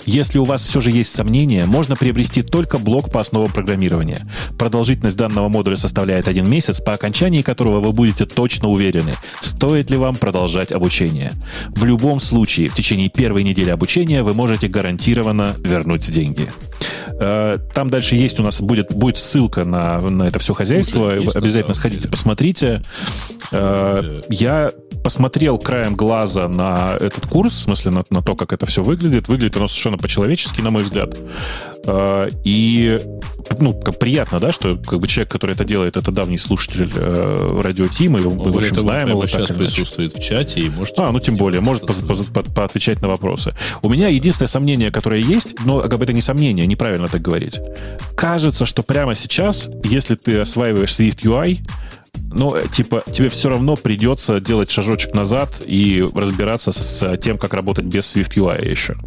Если 0.06 0.38
у 0.38 0.44
вас 0.44 0.64
все 0.64 0.82
же 0.82 0.92
есть 0.92 1.14
сомнения, 1.14 1.66
можно 1.66 1.96
приобрести 1.96 2.44
только 2.44 2.78
блок 2.78 3.12
по 3.12 3.20
основам 3.20 3.52
программирования. 3.52 4.22
Продолжительность 4.58 5.18
данного 5.18 5.50
модуля 5.50 5.76
составляет 5.76 6.28
один 6.28 6.50
месяц, 6.50 6.82
по 6.82 6.94
окончании 6.94 7.42
которого 7.42 7.80
вы 7.80 7.92
будете 7.92 8.26
точно 8.26 8.70
уверены, 8.70 9.16
стоит 9.42 9.90
ли 9.90 9.98
вам 9.98 10.16
продолжать 10.16 10.72
обучение. 10.72 11.32
В 11.70 11.86
любом 11.86 12.20
случае, 12.20 12.70
в 12.70 12.76
течение 12.76 13.10
первой 13.10 13.44
недели 13.44 13.70
обучения 13.70 14.24
вы 14.24 14.34
можете 14.34 14.68
гарантированно 14.68 15.56
вернуть 15.60 16.10
деньги. 16.12 16.50
Э, 17.20 17.58
там 17.74 17.90
дальше 17.90 18.16
есть 18.16 18.40
у 18.40 18.44
нас 18.44 18.60
будет, 18.60 18.94
будет 18.94 19.18
ссылка 19.18 19.64
на, 19.66 20.00
на 20.02 20.24
это 20.24 20.40
все 20.40 20.54
хозяйство. 20.54 21.12
Обязательно 21.12 21.74
сходите, 21.74 22.08
посмотрите. 22.08 22.82
Э, 23.52 24.22
я 24.30 24.72
посмотрел 25.06 25.60
краем 25.60 25.94
глаза 25.94 26.48
на 26.48 26.96
этот 27.00 27.28
курс, 27.28 27.54
в 27.54 27.62
смысле 27.62 27.92
на, 27.92 28.04
на 28.10 28.24
то, 28.24 28.36
как 28.36 28.52
это 28.52 28.66
все 28.66 28.82
выглядит. 28.82 29.28
Выглядит 29.28 29.56
оно 29.56 29.68
совершенно 29.68 30.00
по-человечески, 30.00 30.62
на 30.62 30.72
мой 30.72 30.82
взгляд. 30.82 31.16
Э, 31.86 32.28
и 32.44 32.98
ну, 33.60 33.80
как 33.80 34.00
приятно, 34.00 34.40
да, 34.40 34.52
что 34.52 34.78
как 34.78 35.00
бы 35.00 35.08
человек, 35.08 35.32
который 35.32 35.52
это 35.52 35.64
делает, 35.64 35.96
это 35.96 36.12
давний 36.12 36.40
слушатель 36.40 36.90
э, 36.96 37.60
радио 37.64 37.86
Тима, 37.86 38.18
мы, 38.18 38.32
мы 38.32 38.52
в 38.52 38.58
общем, 38.58 38.76
знаем 38.78 39.10
его. 39.10 39.28
сейчас 39.28 39.52
присутствует 39.52 40.12
в 40.12 40.20
чате 40.20 40.62
и 40.62 40.70
может... 40.70 40.98
А, 40.98 41.12
ну 41.12 41.20
тем 41.20 41.36
более, 41.36 41.62
может 41.62 41.86
по, 41.86 41.94
по, 41.94 42.16
по, 42.16 42.42
поотвечать 42.42 43.00
на 43.04 43.08
вопросы. 43.08 43.54
У 43.84 43.90
меня 43.90 44.08
единственное 44.08 44.48
сомнение, 44.48 44.90
которое 44.90 45.22
есть, 45.22 45.54
но 45.66 45.82
как 45.82 46.00
бы 46.00 46.04
это 46.06 46.14
не 46.14 46.22
сомнение, 46.22 46.66
неправильно 46.66 47.08
так 47.10 47.22
говорить. 47.22 47.60
Кажется, 48.18 48.66
что 48.66 48.82
прямо 48.82 49.14
сейчас, 49.14 49.70
если 49.84 50.16
ты 50.16 50.40
осваиваешь 50.40 50.90
Swift 50.90 51.22
UI, 51.22 51.60
ну, 52.32 52.56
типа, 52.62 53.04
тебе 53.12 53.30
все 53.30 53.50
равно 53.50 53.76
придется 53.76 54.40
делать 54.40 54.70
шажочек 54.70 55.14
назад 55.14 55.50
и 55.66 56.04
разбираться 56.14 56.72
с, 56.72 56.78
с 56.78 57.18
тем, 57.18 57.38
как 57.38 57.54
работать 57.54 57.86
без 57.86 58.16
Swift 58.16 58.36
UI 58.36 58.68
еще. 58.70 58.98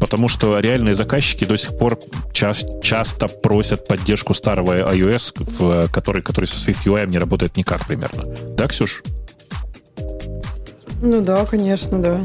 Потому 0.00 0.28
что 0.28 0.58
реальные 0.58 0.94
заказчики 0.94 1.44
до 1.44 1.56
сих 1.56 1.76
пор 1.78 1.98
ча- 2.32 2.54
часто 2.82 3.28
просят 3.28 3.86
поддержку 3.86 4.34
старого 4.34 4.92
iOS, 4.92 5.34
в, 5.36 5.88
который, 5.90 6.22
который 6.22 6.46
со 6.46 6.56
Swift 6.56 6.84
UI 6.84 7.06
не 7.06 7.18
работает 7.18 7.56
никак 7.56 7.86
примерно. 7.86 8.24
Да, 8.56 8.66
Ксюш? 8.66 9.02
Ну 11.02 11.20
да, 11.20 11.44
конечно, 11.44 12.00
да. 12.00 12.20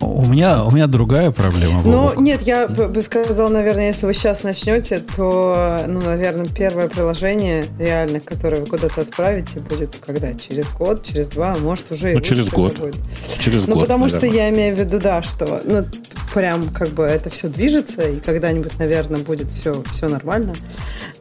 У 0.00 0.24
меня, 0.24 0.64
у 0.64 0.70
меня 0.70 0.86
другая 0.86 1.30
проблема. 1.30 1.82
Ну, 1.82 2.20
нет, 2.20 2.42
я 2.42 2.68
бы 2.68 3.02
сказал, 3.02 3.48
наверное, 3.48 3.88
если 3.88 4.06
вы 4.06 4.14
сейчас 4.14 4.44
начнете, 4.44 5.00
то, 5.00 5.84
ну, 5.88 6.00
наверное, 6.00 6.46
первое 6.46 6.88
приложение 6.88 7.64
реально, 7.78 8.20
которое 8.20 8.60
вы 8.60 8.66
куда-то 8.66 9.00
отправите, 9.00 9.58
будет 9.60 9.96
когда? 9.96 10.34
Через 10.34 10.72
год, 10.72 11.02
через 11.02 11.28
два, 11.28 11.56
может 11.56 11.90
уже 11.90 12.12
ну, 12.12 12.20
через 12.20 12.48
год. 12.48 12.78
Будет. 12.78 12.96
Через 13.40 13.66
ну, 13.66 13.74
год, 13.74 13.84
потому 13.84 14.04
наверное. 14.04 14.30
что 14.30 14.38
я 14.38 14.50
имею 14.50 14.76
в 14.76 14.78
виду, 14.78 14.98
да, 15.00 15.22
что 15.22 15.60
ну, 15.64 15.84
прям 16.32 16.68
как 16.68 16.90
бы 16.90 17.02
это 17.02 17.30
все 17.30 17.48
движется, 17.48 18.02
и 18.08 18.20
когда-нибудь, 18.20 18.78
наверное, 18.78 19.20
будет 19.20 19.50
все, 19.50 19.82
все 19.90 20.08
нормально. 20.08 20.54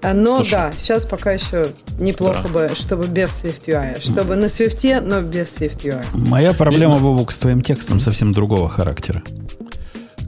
А, 0.01 0.13
но 0.13 0.37
Слушай, 0.37 0.51
да, 0.51 0.71
сейчас 0.75 1.05
пока 1.05 1.31
еще 1.31 1.67
неплохо 1.99 2.43
да. 2.43 2.49
бы, 2.49 2.71
чтобы 2.75 3.07
без 3.07 3.29
SwiftUI. 3.43 4.01
Чтобы 4.01 4.35
на 4.35 4.45
Swift, 4.45 5.01
но 5.01 5.21
без 5.21 5.57
SwiftUI. 5.57 6.05
Моя 6.13 6.53
проблема, 6.53 6.99
Бобук, 6.99 7.31
с 7.31 7.39
твоим 7.39 7.61
текстом 7.61 7.99
совсем 7.99 8.31
другого 8.31 8.69
характера. 8.69 9.23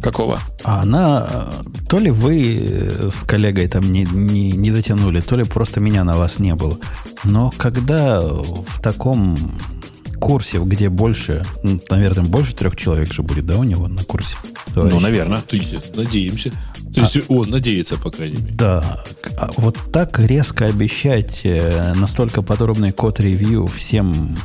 Какого? 0.01 0.39
А 0.63 0.81
она, 0.81 1.51
то 1.89 1.97
ли 1.97 2.09
вы 2.09 2.89
с 3.09 3.23
коллегой 3.23 3.67
там 3.67 3.91
не, 3.91 4.03
не, 4.05 4.51
не 4.51 4.71
дотянули, 4.71 5.19
то 5.19 5.35
ли 5.35 5.43
просто 5.43 5.81
меня 5.81 6.03
на 6.03 6.15
вас 6.15 6.39
не 6.39 6.55
было. 6.55 6.77
Но 7.25 7.51
когда 7.57 8.21
в 8.21 8.81
таком 8.81 9.37
курсе, 10.19 10.59
где 10.59 10.89
больше, 10.89 11.45
ну, 11.63 11.79
наверное, 11.89 12.23
больше 12.23 12.55
трех 12.55 12.75
человек 12.75 13.13
же 13.13 13.23
будет, 13.23 13.45
да, 13.45 13.57
у 13.57 13.63
него 13.63 13.87
на 13.87 14.03
курсе? 14.03 14.35
Товарищ? 14.73 14.93
Ну, 14.93 14.99
наверное. 14.99 15.43
Надеемся. 15.95 16.51
То 16.93 17.01
есть 17.01 17.17
а, 17.17 17.21
он 17.33 17.49
надеется, 17.49 17.97
по 17.97 18.11
крайней 18.11 18.37
мере. 18.37 18.53
Да. 18.53 19.03
А 19.37 19.51
вот 19.57 19.77
так 19.91 20.19
резко 20.19 20.65
обещать 20.65 21.41
э, 21.43 21.93
настолько 21.95 22.41
подробный 22.41 22.91
код-ревью 22.91 23.67
всем, 23.67 24.35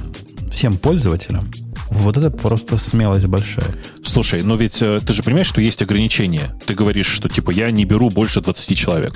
всем 0.51 0.79
пользователям, 0.79 1.51
вот 1.91 2.17
это 2.17 2.31
просто 2.31 2.77
смелость 2.77 3.27
большая. 3.27 3.67
Слушай, 4.03 4.43
но 4.43 4.57
ведь 4.57 4.83
э, 4.83 5.01
ты 5.05 5.13
же 5.13 5.23
понимаешь, 5.23 5.47
что 5.47 5.61
есть 5.61 5.81
ограничения. 5.81 6.51
Ты 6.67 6.75
говоришь, 6.75 7.07
что 7.07 7.29
типа 7.29 7.51
я 7.51 7.71
не 7.71 7.85
беру 7.85 8.11
больше 8.11 8.41
20 8.41 8.77
человек. 8.77 9.15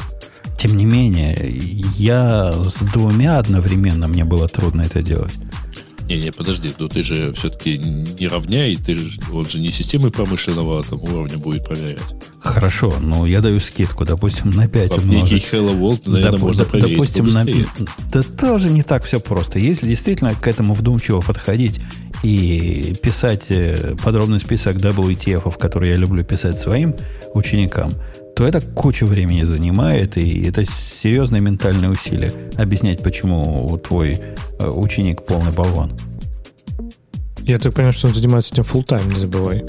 Тем 0.59 0.77
не 0.77 0.87
менее, 0.87 1.37
я 1.97 2.53
с 2.53 2.83
двумя 2.93 3.39
одновременно 3.39 4.09
мне 4.09 4.25
было 4.25 4.49
трудно 4.49 4.83
это 4.83 5.03
делать. 5.03 5.33
Не-не, 6.09 6.33
подожди, 6.33 6.73
но 6.79 6.89
ты 6.89 7.03
же 7.03 7.33
все-таки 7.33 7.77
не 7.77 8.29
равняй, 8.29 8.77
ты 8.77 8.95
же, 8.95 9.21
он 9.31 9.47
же 9.47 9.61
не 9.61 9.71
системы 9.71 10.11
промышленного 10.11 10.83
там, 10.83 11.03
уровня 11.03 11.37
будет 11.37 11.67
проверять. 11.67 12.15
Хорошо, 12.41 12.95
но 12.99 13.27
я 13.27 13.43
даю 13.43 13.61
скидку, 13.61 14.07
допустим, 14.07 14.51
на 14.51 14.69
5 14.69 14.89
По 14.89 14.95
умножить. 14.95 15.33
Некий 15.33 15.57
Hello 15.57 15.79
World, 15.79 16.03
наверное, 16.07 16.33
Доп, 16.33 16.41
можно 16.41 16.65
проверить 16.65 16.97
Допустим, 16.97 17.27
на, 17.27 17.47
да 18.11 18.23
тоже 18.23 18.71
не 18.71 18.83
так 18.83 19.05
все 19.05 19.21
просто. 19.21 19.59
Если 19.59 19.87
действительно 19.87 20.35
к 20.35 20.47
этому 20.47 20.73
вдумчиво 20.73 21.21
подходить 21.21 21.79
и 22.23 22.97
писать 23.03 23.47
э, 23.51 23.95
подробный 24.03 24.41
список 24.41 24.77
WTF, 24.77 25.59
который 25.59 25.91
я 25.91 25.97
люблю 25.97 26.25
писать 26.25 26.59
своим 26.59 26.95
ученикам, 27.35 27.93
то 28.39 28.47
это 28.47 28.61
кучу 28.61 29.05
времени 29.05 29.43
занимает, 29.43 30.17
и 30.17 30.45
это 30.47 30.65
серьезное 30.65 31.41
ментальное 31.41 31.89
усилие 31.89 32.33
объяснять, 32.57 33.03
почему 33.03 33.77
твой 33.79 34.17
э, 34.61 34.69
ученик 34.69 35.27
полный 35.27 35.51
болван. 35.51 35.91
Я 37.41 37.59
так 37.59 37.75
понимаю, 37.75 37.93
что 37.93 38.07
он 38.07 38.15
занимается 38.15 38.55
этим 38.55 38.63
full 38.63 38.87
time, 38.87 39.13
не 39.13 39.21
забывай. 39.21 39.65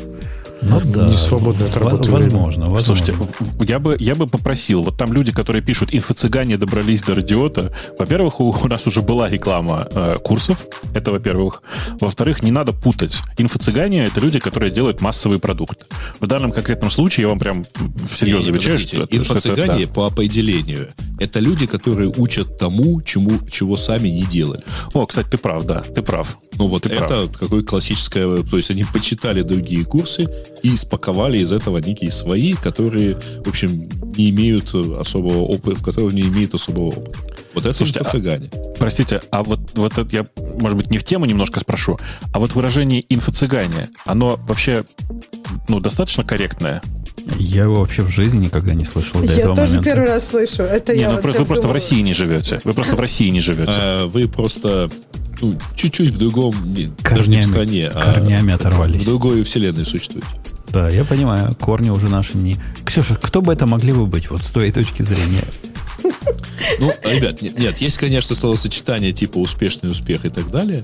Ну, 0.62 0.82
да. 0.84 1.07
Не 1.07 1.18
свободно 1.18 1.66
от 1.66 1.78
работы. 1.78 2.12
Возможно, 2.12 2.66
возможно. 2.66 2.82
Слушайте, 2.82 3.14
я 3.62 3.80
бы, 3.80 3.95
я 3.99 4.16
бы 4.16 4.28
попросил, 4.28 4.84
вот 4.84 4.97
там 4.97 5.14
люди, 5.14 5.32
которые 5.32 5.62
пишут, 5.62 5.93
инфо-цыгане 5.93 6.57
добрались 6.57 7.01
до 7.01 7.16
радиота. 7.16 7.74
Во-первых, 7.97 8.39
у, 8.39 8.49
у 8.51 8.68
нас 8.68 8.86
уже 8.88 9.01
была 9.01 9.30
реклама 9.30 9.88
э, 9.91 10.16
курсов, 10.24 10.66
это 10.93 11.12
во-первых. 11.12 11.64
Во-вторых, 11.99 12.43
не 12.43 12.51
надо 12.51 12.74
путать. 12.74 13.22
Инфо-цыгане— 13.38 14.05
это 14.07 14.20
люди, 14.20 14.39
которые 14.39 14.72
делают 14.72 15.01
массовый 15.01 15.39
продукт. 15.39 15.88
В 16.20 16.28
данном 16.28 16.51
конкретном 16.51 16.91
случае 16.91 17.24
я 17.24 17.30
вам 17.30 17.39
прям 17.39 17.66
серьезно 18.14 18.53
отвечаю, 18.53 18.80
что 18.80 19.03
Инфо-цыгане 19.03 19.86
да. 19.86 19.93
по 19.93 20.07
определению— 20.07 20.88
это 21.20 21.39
люди, 21.39 21.66
которые 21.68 22.10
учат 22.10 22.57
тому, 22.57 23.01
чему, 23.01 23.39
чего 23.49 23.78
сами 23.78 24.10
не 24.10 24.24
делали. 24.24 24.64
О, 24.93 25.05
кстати, 25.05 25.30
ты 25.30 25.38
прав, 25.38 25.66
да, 25.66 25.82
ты 25.82 26.01
прав. 26.01 26.38
Ну 26.55 26.68
вот 26.68 26.84
ты 26.84 26.89
это 26.89 27.07
прав. 27.07 27.38
какое 27.38 27.62
классическое... 27.62 28.43
То 28.43 28.57
есть 28.57 28.72
они 28.72 28.86
почитали 28.86 29.41
другие 29.41 29.86
курсы 29.86 30.28
и 30.64 30.76
спаковали 30.76 31.38
из 31.38 31.52
этого 31.52 31.78
некие 31.78 32.12
свои, 32.12 32.54
которые, 32.54 33.16
в 33.45 33.47
общем, 33.47 33.89
не 34.18 34.30
имеют 34.30 34.74
особого 34.74 35.39
опыта, 35.39 35.78
в 35.78 35.84
которых 35.84 36.14
не 36.14 36.24
имеют 36.24 36.54
особого 36.54 36.88
опыта. 36.88 37.20
Вот 37.54 37.66
это 37.66 37.74
Слушайте, 37.74 38.02
инфо-цыгане. 38.02 38.50
А, 38.54 38.78
простите, 38.78 39.22
а 39.32 39.43
вот, 39.43 39.60
вот 39.74 39.97
это 39.97 40.16
я, 40.16 40.26
может 40.60 40.78
быть, 40.78 40.91
не 40.91 40.97
в 40.97 41.04
тему 41.04 41.26
немножко 41.26 41.60
спрошу, 41.60 42.00
а 42.32 42.39
вот 42.39 42.54
выражение 42.54 43.04
инфо-цыгане, 43.10 43.89
оно 44.06 44.39
вообще 44.47 44.86
ну, 45.68 45.80
достаточно 45.80 46.24
корректное? 46.24 46.82
Я 47.38 47.64
его 47.64 47.76
вообще 47.76 48.04
в 48.04 48.10
жизни 48.10 48.46
никогда 48.46 48.74
не 48.74 48.86
слышал 48.86 49.22
до 49.22 49.28
я 49.28 49.40
этого 49.40 49.56
тоже 49.56 49.78
момента. 49.78 49.90
первый 49.90 50.08
раз 50.08 50.28
слышу. 50.28 50.64
Это 50.64 50.94
не, 50.94 51.02
я 51.02 51.10
ну, 51.10 51.16
вот 51.16 51.24
вы 51.24 51.32
просто 51.32 51.56
думала. 51.56 51.68
в 51.68 51.72
России 51.74 52.02
не 52.02 52.14
живете. 52.14 52.60
Вы 52.64 52.74
просто 52.74 52.96
в 52.96 53.00
России 53.00 53.30
не 53.30 53.40
живете. 53.40 53.72
А, 53.74 54.08
вы 54.08 54.28
просто 54.28 54.90
ну, 55.42 55.58
чуть-чуть 55.76 56.12
в 56.12 56.18
другом, 56.18 56.54
корнями, 56.54 56.92
даже 57.02 57.30
не 57.30 57.40
в 57.40 57.46
стране, 57.46 57.88
а 57.88 58.14
корнями 58.14 58.54
оторвались. 58.54 59.02
в 59.02 59.06
другой 59.06 59.44
вселенной 59.44 59.86
существуете. 59.86 60.28
Да, 60.72 60.90
я 60.90 61.04
понимаю, 61.04 61.56
корни 61.56 61.90
уже 61.90 62.10
наши 62.10 62.38
не... 62.38 62.58
Ксюша, 62.86 63.16
кто 63.16 63.42
бы 63.42 63.54
это 63.54 63.66
могли 63.66 63.92
бы 63.92 64.06
быть, 64.06 64.30
вот 64.30 64.44
с 64.44 64.52
твоей 64.52 64.72
точки 64.72 65.02
зрения? 65.02 65.44
Ну, 66.80 66.94
ребят, 67.04 67.42
нет, 67.42 67.58
нет, 67.58 67.78
есть, 67.80 67.98
конечно, 67.98 68.36
словосочетание 68.36 69.12
типа 69.12 69.40
успешный 69.40 69.90
успех 69.90 70.26
и 70.26 70.30
так 70.30 70.50
далее. 70.52 70.84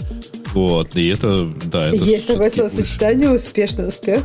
Вот, 0.54 0.96
и 0.96 1.08
это, 1.08 1.46
да, 1.66 1.88
это 1.88 1.98
Есть 1.98 2.28
такое 2.28 2.50
словосочетание 2.50 3.30
успешный 3.30 3.88
успех? 3.88 4.24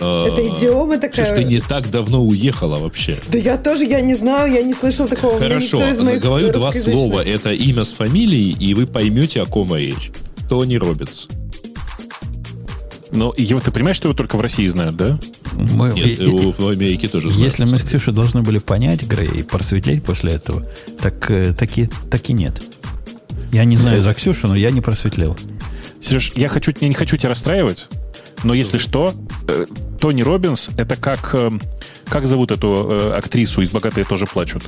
А, 0.00 0.26
Это 0.26 0.48
идиома 0.48 0.98
такая. 0.98 1.26
Слушай, 1.26 1.42
ты 1.42 1.44
не 1.44 1.60
так 1.60 1.90
давно 1.90 2.24
уехала 2.24 2.78
вообще. 2.78 3.18
Да 3.28 3.38
я 3.38 3.56
тоже, 3.56 3.84
я 3.84 4.00
не 4.00 4.14
знаю, 4.14 4.52
я 4.52 4.62
не 4.62 4.74
слышал 4.74 5.06
такого. 5.06 5.38
Хорошо, 5.38 5.80
говорю 6.20 6.52
два 6.52 6.72
слова. 6.72 7.20
Это 7.24 7.52
имя 7.52 7.84
с 7.84 7.92
фамилией, 7.92 8.52
и 8.58 8.74
вы 8.74 8.86
поймете, 8.86 9.42
о 9.42 9.46
ком 9.46 9.74
речь. 9.74 10.10
Тони 10.48 10.76
Робинс. 10.76 11.28
Но 13.12 13.32
его, 13.36 13.60
ты 13.60 13.70
понимаешь, 13.70 13.96
что 13.96 14.08
его 14.08 14.16
только 14.16 14.36
в 14.36 14.40
России 14.40 14.66
знают, 14.66 14.96
да? 14.96 15.18
Мы, 15.52 15.92
Нет, 15.94 16.06
и- 16.06 16.10
и- 16.14 16.24
его 16.24 16.50
в 16.50 16.68
Америке 16.68 17.06
тоже 17.06 17.30
знают. 17.30 17.52
если 17.52 17.64
мы 17.64 17.78
с 17.78 17.82
Ксюшей 17.82 18.12
должны 18.12 18.42
были 18.42 18.58
понять, 18.58 19.04
Грей, 19.04 19.28
и 19.28 19.42
просветлеть 19.44 20.02
после 20.02 20.32
этого, 20.32 20.66
так, 21.00 21.30
э, 21.30 21.52
таки, 21.52 21.88
таки 22.10 22.32
нет. 22.32 22.60
Я 23.52 23.64
не 23.64 23.76
знаю 23.76 24.00
за 24.00 24.12
Ксюшу, 24.14 24.48
но 24.48 24.56
я 24.56 24.72
не 24.72 24.80
просветлел. 24.80 25.36
Сереж, 26.02 26.32
я, 26.34 26.48
хочу, 26.48 26.72
я 26.80 26.88
не 26.88 26.94
хочу 26.94 27.16
тебя 27.16 27.28
расстраивать, 27.30 27.88
но 28.44 28.54
если 28.54 28.78
что, 28.78 29.12
э, 29.48 29.66
Тони 30.00 30.22
Робинс 30.22 30.70
это 30.76 30.96
как... 30.96 31.34
Э, 31.34 31.50
как 32.08 32.26
зовут 32.26 32.50
эту 32.50 32.88
э, 32.90 33.14
актрису 33.16 33.62
из 33.62 33.70
«Богатые 33.70 34.04
тоже 34.04 34.26
плачут»? 34.26 34.62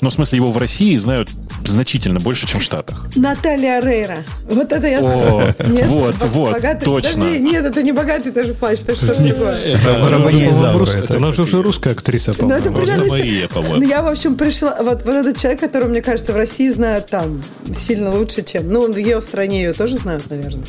Ну, 0.00 0.10
в 0.10 0.12
смысле, 0.12 0.36
его 0.36 0.52
в 0.52 0.56
России 0.56 0.96
знают 0.96 1.28
значительно 1.64 2.20
больше, 2.20 2.46
чем 2.46 2.60
в 2.60 2.62
Штатах. 2.62 3.06
Наталья 3.16 3.80
Рейра. 3.80 4.18
Вот 4.48 4.70
это 4.70 4.86
я 4.86 5.00
Нет, 5.00 5.86
вот, 5.86 6.14
вот, 6.32 6.52
богатый- 6.52 6.84
точно. 6.84 7.10
Подожди, 7.10 7.38
нет, 7.40 7.64
это 7.64 7.82
не 7.82 7.92
богатый 7.92 8.30
тоже 8.30 8.54
плачет, 8.54 8.88
это 8.88 8.96
что-то 8.96 9.22
другое. 9.22 9.56
Это 9.58 11.16
Она 11.16 11.32
же, 11.32 11.42
уже 11.42 11.62
русская 11.62 11.90
актриса, 11.90 12.34
Ну, 12.38 12.50
это 12.50 12.70
по-моему. 12.70 12.86
Просто. 12.86 13.10
Мария, 13.10 13.48
по-моему. 13.48 13.76
Ну, 13.76 13.82
я, 13.82 14.02
в 14.02 14.06
общем, 14.06 14.36
пришла... 14.36 14.76
Вот, 14.82 15.04
вот 15.04 15.14
этот 15.14 15.38
человек, 15.38 15.60
который, 15.60 15.88
мне 15.88 16.02
кажется, 16.02 16.32
в 16.32 16.36
России 16.36 16.70
знают 16.70 17.08
там 17.08 17.42
сильно 17.76 18.14
лучше, 18.14 18.42
чем... 18.42 18.68
Ну, 18.68 18.92
в 18.92 18.96
ее 18.96 19.20
стране 19.20 19.62
ее 19.62 19.72
тоже 19.72 19.96
знают, 19.96 20.30
наверное. 20.30 20.64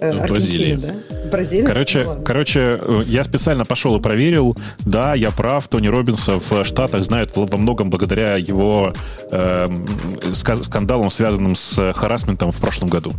Э, 0.00 0.12
в 0.12 0.28
Бразилии. 0.28 0.74
да? 0.74 1.28
Бразилия? 1.30 1.66
Короче, 1.66 2.02
Ну, 2.02 2.08
ладно. 2.10 2.24
короче, 2.24 2.60
э, 2.80 3.02
я 3.06 3.24
специально 3.24 3.64
пошел 3.64 3.96
и 3.96 4.00
проверил. 4.00 4.56
Да, 4.80 5.14
я 5.14 5.30
прав. 5.30 5.66
Тони 5.68 5.88
Робинса 5.88 6.38
в 6.38 6.64
Штатах 6.64 7.04
знают 7.04 7.32
во 7.34 7.46
многом 7.56 7.90
благодаря 7.90 8.36
его 8.36 8.92
ска- 9.30 10.62
скандалам, 10.62 11.10
связанным 11.10 11.54
с 11.54 11.92
харасментом 11.94 12.52
в 12.52 12.56
прошлом 12.56 12.88
году. 12.88 13.12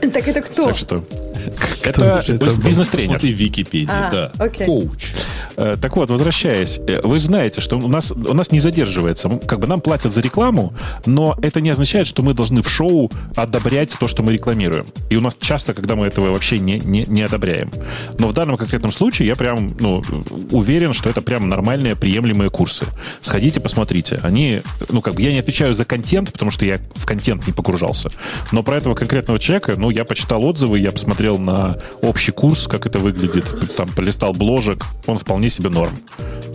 Так 0.00 0.26
это 0.28 0.40
кто? 0.42 0.66
Так 0.66 0.76
что 0.76 1.04
это, 1.82 2.20
слушай, 2.22 2.38
бизнес-тренер. 2.64 3.10
Смотри 3.10 3.32
в 3.32 3.36
Википедии, 3.36 3.90
А, 3.92 4.10
да. 4.10 4.44
окей. 4.44 4.66
Коуч. 4.66 5.12
Э, 5.56 5.76
Так 5.80 5.96
вот, 5.96 6.10
возвращаясь, 6.10 6.80
э, 6.86 7.00
вы 7.02 7.18
знаете, 7.18 7.60
что 7.60 7.76
у 7.76 7.88
нас, 7.88 8.12
у 8.12 8.34
нас 8.34 8.52
не 8.52 8.60
задерживается. 8.60 9.28
Как 9.46 9.60
бы 9.60 9.66
нам 9.66 9.80
платят 9.80 10.12
за 10.12 10.20
рекламу, 10.20 10.74
но 11.06 11.36
это 11.42 11.60
не 11.60 11.70
означает, 11.70 12.06
что 12.06 12.22
мы 12.22 12.34
должны 12.34 12.62
в 12.62 12.68
шоу 12.68 13.10
одобрять 13.36 13.90
то, 13.98 14.08
что 14.08 14.22
мы 14.22 14.32
рекламируем. 14.32 14.86
И 15.10 15.16
у 15.16 15.20
нас 15.20 15.36
часто, 15.40 15.74
когда 15.74 15.96
мы 15.96 16.06
этого 16.06 16.30
вообще 16.30 16.58
не, 16.58 16.78
не, 16.80 17.04
не 17.06 17.22
одобряем. 17.22 17.70
Но 18.18 18.28
в 18.28 18.32
данном 18.32 18.56
конкретном 18.56 18.92
случае 18.92 19.28
я 19.28 19.36
прям 19.36 19.76
ну, 19.80 20.02
уверен, 20.50 20.92
что 20.94 21.10
это 21.10 21.22
прям 21.22 21.48
нормальные, 21.48 21.96
приемлемые 21.96 22.50
курсы. 22.50 22.86
Сходите, 23.20 23.60
посмотрите. 23.60 24.18
Они, 24.22 24.62
ну, 24.88 25.00
как 25.00 25.14
бы 25.14 25.22
я 25.22 25.32
не 25.32 25.40
отвечаю 25.40 25.74
за 25.74 25.84
контент, 25.84 26.32
потому 26.32 26.50
что 26.50 26.64
я 26.64 26.78
в 26.94 27.06
контент 27.06 27.46
не 27.46 27.52
погружался. 27.52 28.10
Но 28.52 28.62
про 28.62 28.76
этого 28.76 28.94
конкретного 28.94 29.38
человека, 29.38 29.74
ну, 29.76 29.90
я 29.90 30.04
почитал 30.04 30.44
отзывы, 30.44 30.78
я 30.78 30.92
посмотрел 30.92 31.29
на 31.38 31.78
общий 32.02 32.32
курс, 32.32 32.66
как 32.66 32.86
это 32.86 32.98
выглядит, 32.98 33.44
там 33.76 33.88
полистал 33.88 34.32
бложек, 34.32 34.84
он 35.06 35.18
вполне 35.18 35.48
себе 35.48 35.70
норм. 35.70 35.92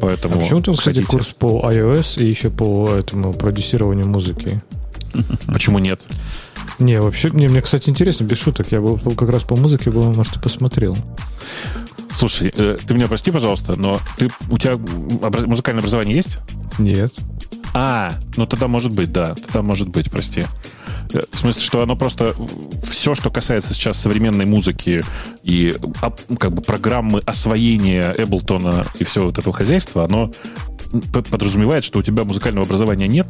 Поэтому 0.01 0.35
А 0.35 0.39
почему 0.39 0.61
там, 0.61 0.75
кстати, 0.75 1.01
курс 1.01 1.27
по 1.27 1.69
iOS 1.71 2.21
и 2.21 2.27
еще 2.27 2.49
по 2.49 2.89
этому 2.89 3.33
продюсированию 3.33 4.07
музыки? 4.07 4.61
Почему 5.47 5.79
нет? 5.79 6.01
Не, 6.79 6.99
вообще, 6.99 7.29
не, 7.31 7.47
мне, 7.47 7.61
кстати, 7.61 7.89
интересно, 7.89 8.25
без 8.25 8.37
шуток. 8.37 8.71
Я 8.71 8.81
был 8.81 8.97
как 8.97 9.29
раз 9.29 9.43
по 9.43 9.55
музыке, 9.55 9.91
был, 9.91 10.13
может, 10.13 10.35
и 10.35 10.39
посмотрел. 10.39 10.97
Слушай, 12.13 12.53
э, 12.55 12.77
ты 12.85 12.93
меня 12.93 13.07
прости, 13.07 13.31
пожалуйста, 13.31 13.75
но 13.77 13.99
ты, 14.17 14.29
у 14.49 14.57
тебя 14.57 14.77
музыкальное 14.77 15.81
образование 15.81 16.15
есть? 16.15 16.39
Нет. 16.77 17.13
А, 17.73 18.13
ну 18.37 18.45
тогда 18.45 18.67
может 18.67 18.93
быть, 18.93 19.11
да. 19.11 19.35
Тогда 19.35 19.61
может 19.61 19.89
быть, 19.89 20.09
прости. 20.09 20.45
Э, 21.15 21.21
В 21.31 21.39
смысле, 21.39 21.61
что 21.63 21.81
оно 21.81 21.95
просто 21.95 22.35
все, 22.89 23.15
что 23.15 23.29
касается 23.29 23.73
сейчас 23.73 23.97
современной 23.97 24.45
музыки 24.45 25.01
и 25.43 25.73
об- 26.01 26.19
как 26.37 26.53
бы 26.53 26.61
программы 26.61 27.19
освоения 27.25 28.13
Эблтона 28.17 28.85
и 28.99 29.03
всего 29.03 29.25
вот 29.25 29.37
этого 29.37 29.53
хозяйства, 29.53 30.03
оно 30.05 30.31
подразумевает, 31.29 31.83
что 31.83 31.99
у 31.99 32.03
тебя 32.03 32.23
музыкального 32.23 32.65
образования 32.65 33.07
нет, 33.07 33.27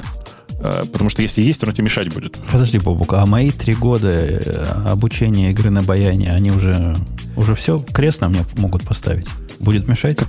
э, 0.60 0.84
потому 0.92 1.10
что 1.10 1.22
если 1.22 1.42
есть, 1.42 1.64
оно 1.64 1.72
тебе 1.72 1.86
мешать 1.86 2.14
будет. 2.14 2.38
Подожди, 2.52 2.80
Бобук, 2.80 3.14
а 3.14 3.26
мои 3.26 3.52
три 3.52 3.74
года 3.74 4.10
э, 4.10 4.66
обучения 4.88 5.52
игры 5.52 5.70
на 5.70 5.82
баяне, 5.82 6.32
они 6.32 6.52
уже, 6.52 6.96
уже 7.36 7.56
все, 7.56 7.80
крест 7.80 8.22
на 8.22 8.30
мне 8.30 8.46
могут 8.58 8.84
поставить? 8.84 9.28
Будет 9.60 9.88
мешать? 9.88 10.20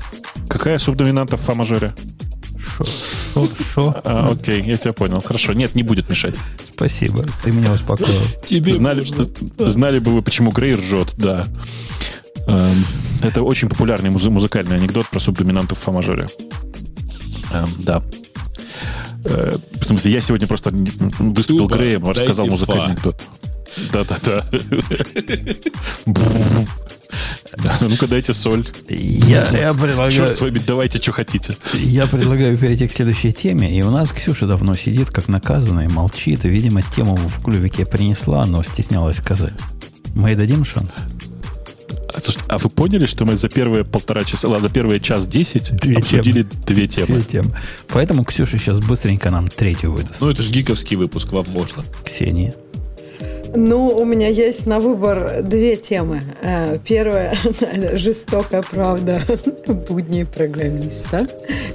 Какая 0.49 0.79
субдоминанта 0.79 1.37
в 1.37 1.41
фа-мажоре? 1.41 1.95
Шо? 2.59 2.85
Шо? 3.37 3.49
Шо? 3.75 3.95
А, 4.05 4.31
окей, 4.33 4.63
я 4.63 4.77
тебя 4.77 4.93
понял. 4.93 5.21
Хорошо, 5.21 5.53
нет, 5.53 5.75
не 5.75 5.83
будет 5.83 6.09
мешать. 6.09 6.35
Спасибо, 6.63 7.25
ты 7.45 7.51
меня 7.53 7.73
успокоил. 7.73 8.21
Тебе 8.45 8.73
Знали, 8.75 9.01
можно. 9.01 9.71
знали 9.71 9.99
бы 9.99 10.13
вы, 10.13 10.23
почему 10.23 10.51
Грей 10.51 10.75
ржет, 10.75 11.15
да. 11.17 11.47
Эм, 12.47 12.85
Это 13.23 13.43
очень 13.43 13.69
популярный 13.69 14.11
музы- 14.11 14.31
музыкальный 14.31 14.77
анекдот 14.77 15.09
про 15.09 15.21
субдоминанту 15.21 15.75
в 15.75 15.79
фа-мажоре. 15.79 16.27
Эм, 17.53 17.69
Да. 17.79 18.03
Э, 19.25 19.57
В 19.81 19.85
смысле, 19.85 20.13
я 20.13 20.21
сегодня 20.21 20.47
просто 20.47 20.71
выступил 21.19 21.67
Туба, 21.69 21.77
Греем, 21.79 22.05
рассказал 22.09 22.47
музыкальный 22.47 22.83
фа. 22.85 22.91
анекдот. 22.91 23.23
Да-да-да. 23.93 24.47
Да, 27.57 27.77
Ну-ка 27.81 28.07
дайте 28.07 28.35
соль. 28.35 28.67
Я, 28.89 29.49
я, 29.51 29.73
предлагаю, 29.75 30.13
Черт 30.13 30.37
с 30.37 30.41
вами, 30.41 30.61
давайте, 30.65 30.99
что 30.99 31.13
хотите. 31.13 31.57
я 31.75 32.07
предлагаю 32.07 32.57
перейти 32.59 32.87
к 32.89 32.93
следующей 32.93 33.33
теме. 33.33 33.77
И 33.77 33.83
у 33.83 33.91
нас 33.91 34.11
Ксюша 34.11 34.47
давно 34.47 34.75
сидит, 34.75 35.11
как 35.11 35.29
наказанная, 35.29 35.89
молчит. 35.89 36.45
И, 36.45 36.49
видимо, 36.49 36.83
тему 36.83 37.17
в 37.17 37.43
клювике 37.43 37.87
принесла, 37.87 38.45
но 38.47 38.63
стеснялась 38.63 39.17
сказать. 39.17 39.59
Мы 40.15 40.31
ей 40.31 40.37
дадим 40.37 40.65
шанс? 40.65 40.97
А, 42.13 42.19
а 42.49 42.59
вы 42.59 42.71
поняли, 42.71 43.07
что 43.07 43.25
мы 43.25 43.37
за 43.37 43.49
первые 43.49 43.85
полтора 43.85 44.25
часа, 44.25 44.49
ладно, 44.49 44.69
первые 44.69 45.01
час 45.01 45.27
десять 45.27 45.71
Две 45.77 45.99
обсудили 45.99 46.47
две 46.67 46.87
темы? 46.87 47.07
Две 47.07 47.23
темы. 47.23 47.55
Поэтому 47.89 48.25
Ксюша 48.25 48.59
сейчас 48.59 48.81
быстренько 48.81 49.31
нам 49.31 49.49
третью 49.49 49.93
выдаст. 49.93 50.21
Ну, 50.21 50.31
это 50.31 50.43
же 50.43 50.53
гиковский 50.53 50.97
выпуск, 50.97 51.33
вам 51.33 51.47
можно. 51.51 51.85
Ксения. 52.05 52.55
Ну, 53.57 53.89
у 53.89 54.05
меня 54.05 54.29
есть 54.29 54.67
на 54.67 54.81
выбор 54.81 55.41
две 55.43 55.77
темы. 55.77 56.21
Э, 56.43 56.79
Первая– 56.85 57.35
жестокая 57.95 58.63
правда 58.63 59.21
будни 59.67 60.25
программиста. 60.25 61.27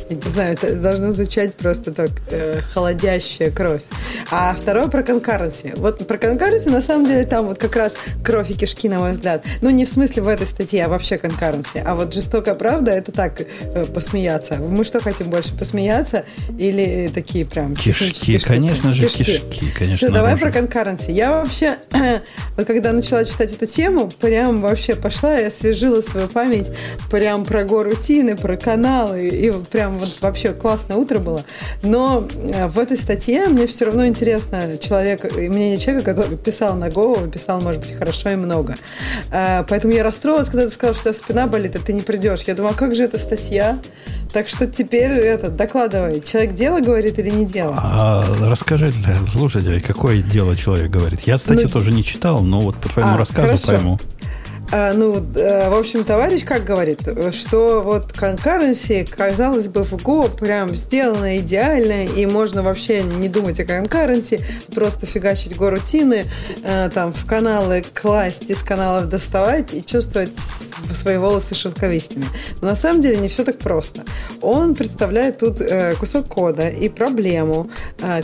Я 0.10 0.16
не 0.16 0.30
знаю, 0.30 0.54
это 0.54 0.76
должно 0.76 1.12
звучать 1.12 1.56
просто 1.56 1.92
так, 1.92 2.12
э, 2.30 2.62
холодящая 2.62 3.50
кровь. 3.50 3.82
А 4.30 4.56
второе 4.56 4.88
про 4.88 5.02
конкуренции. 5.02 5.74
Вот 5.76 6.06
про 6.06 6.18
конкуренции, 6.18 6.70
на 6.70 6.82
самом 6.82 7.08
деле, 7.08 7.26
там 7.26 7.48
вот 7.48 7.58
как 7.58 7.76
раз 7.76 7.96
кровь 8.24 8.52
и 8.52 8.54
кишки, 8.54 8.88
на 8.88 9.00
мой 9.00 9.14
взгляд. 9.14 9.44
Ну, 9.62 9.72
не 9.72 9.86
в 9.86 9.90
смысле 9.90 10.22
в 10.22 10.28
этой 10.28 10.46
статье, 10.46 10.86
а 10.86 10.90
вообще 10.90 11.18
конкуренции. 11.18 11.82
А 11.84 11.96
вот 11.96 12.14
жестокая 12.14 12.54
правда– 12.54 12.92
это 12.94 13.12
так, 13.12 13.42
э, 13.42 13.86
посмеяться. 13.86 14.58
Мы 14.58 14.86
что 14.86 15.00
хотим 15.02 15.30
больше, 15.32 15.58
посмеяться 15.58 16.26
или 16.60 17.10
такие 17.14 17.46
прям 17.46 17.76
Кишки, 17.76 18.38
конечно 18.38 18.92
же, 18.92 19.08
кишки, 19.08 19.66
конечно, 19.76 19.98
Все, 19.98 20.10
давай 20.10 20.38
про 20.38 20.52
конкуренции. 20.52 21.12
Я 21.12 21.32
вообще, 21.32 21.71
вот 22.58 22.68
когда 22.68 22.92
начала 22.92 23.26
читать 23.26 23.54
эту 23.54 23.66
тему, 23.66 24.12
прям 24.20 24.62
вообще 24.62 24.96
пошла 24.96 25.40
и 25.40 25.46
освежила 25.46 26.02
свою 26.02 26.28
память 26.28 26.72
прям 27.10 27.46
про 27.46 27.64
горутины, 27.64 28.36
про 28.36 28.58
каналы, 28.58 29.28
и 29.28 29.52
прям 29.52 30.00
вот 30.00 30.18
вообще 30.22 30.54
классное 30.54 30.98
утро 30.98 31.20
было. 31.20 31.46
Но 31.84 32.28
э, 32.34 32.68
в 32.68 32.80
этой 32.80 32.98
статье 32.98 33.48
мне 33.48 33.68
все 33.68 33.86
равно 33.86 34.08
интересно 34.08 34.78
человек, 34.78 35.38
и 35.38 35.50
мнение 35.50 35.78
человека, 35.78 36.14
который 36.14 36.38
писал 36.38 36.76
на 36.76 36.90
Go, 36.90 37.30
писал, 37.30 37.62
может 37.62 37.82
быть, 37.82 37.94
хорошо 37.94 38.30
и 38.30 38.36
много. 38.36 38.76
Э, 39.32 39.64
Поэтому 39.68 39.94
я 39.94 40.04
расстроилась, 40.04 40.50
когда 40.50 40.68
ты 40.68 40.74
сказал, 40.74 40.96
что 40.96 41.10
у 41.10 41.14
тебя 41.14 41.24
спина 41.24 41.48
болит, 41.48 41.76
и 41.76 41.80
ты 41.80 41.94
не 41.94 42.02
придешь. 42.02 42.42
Я 42.44 42.56
думаю, 42.56 42.74
а 42.74 42.78
как 42.78 42.96
же 42.96 43.04
эта 43.04 43.18
статья? 43.18 43.80
Так 44.34 44.48
что 44.48 44.66
теперь 44.66 45.12
это, 45.12 45.50
докладывай. 45.50 46.22
Человек 46.22 46.54
дело 46.54 46.80
говорит 46.80 47.20
или 47.20 47.30
не 47.30 47.46
дело? 47.46 47.76
А 47.78 48.26
расскажи 48.42 48.92
для 48.92 49.16
слушателей, 49.26 49.82
какое 49.82 50.22
дело 50.22 50.56
человек 50.56 50.90
говорит. 50.90 51.22
Я, 51.22 51.38
кстати, 51.38 51.64
Ну, 51.64 51.70
тоже 51.70 51.92
не 51.92 52.04
читал, 52.04 52.42
но 52.42 52.62
вот 52.62 52.78
по 52.78 52.88
твоему 52.90 53.16
А, 53.16 53.18
рассказу 53.18 53.48
хорошо. 53.50 53.68
пойму. 53.68 54.00
А, 54.74 54.94
ну, 54.94 55.18
э, 55.18 55.70
в 55.70 55.74
общем, 55.74 56.06
товарищ 56.06 56.46
как 56.46 56.64
говорит, 56.64 57.02
что 57.34 57.82
вот 57.82 58.14
конкуренции, 58.14 59.04
казалось 59.04 59.68
бы, 59.68 59.84
в 59.84 59.94
Go 59.96 60.34
прям 60.34 60.76
сделано 60.76 61.40
идеально, 61.40 62.06
и 62.06 62.26
можно 62.26 62.64
вообще 62.64 63.04
не 63.04 63.28
думать 63.28 63.60
о 63.60 63.66
конкуренции, 63.66 64.40
просто 64.74 65.06
фигачить 65.06 65.58
Go-рутины, 65.58 66.26
э, 66.64 66.90
там, 66.94 67.12
в 67.12 67.26
каналы 67.26 67.84
класть, 67.94 68.50
из 68.50 68.64
каналов 68.64 69.10
доставать 69.10 69.74
и 69.74 69.84
чувствовать 69.84 70.38
свои 70.94 71.18
волосы 71.18 71.54
шелковистыми. 71.54 72.26
Но 72.62 72.70
на 72.70 72.76
самом 72.78 73.02
деле 73.02 73.18
не 73.18 73.28
все 73.28 73.44
так 73.44 73.58
просто. 73.58 74.06
Он 74.40 74.74
представляет 74.74 75.40
тут 75.40 75.60
э, 75.60 75.96
кусок 75.96 76.28
кода 76.28 76.70
и 76.70 76.88
проблему, 76.88 77.70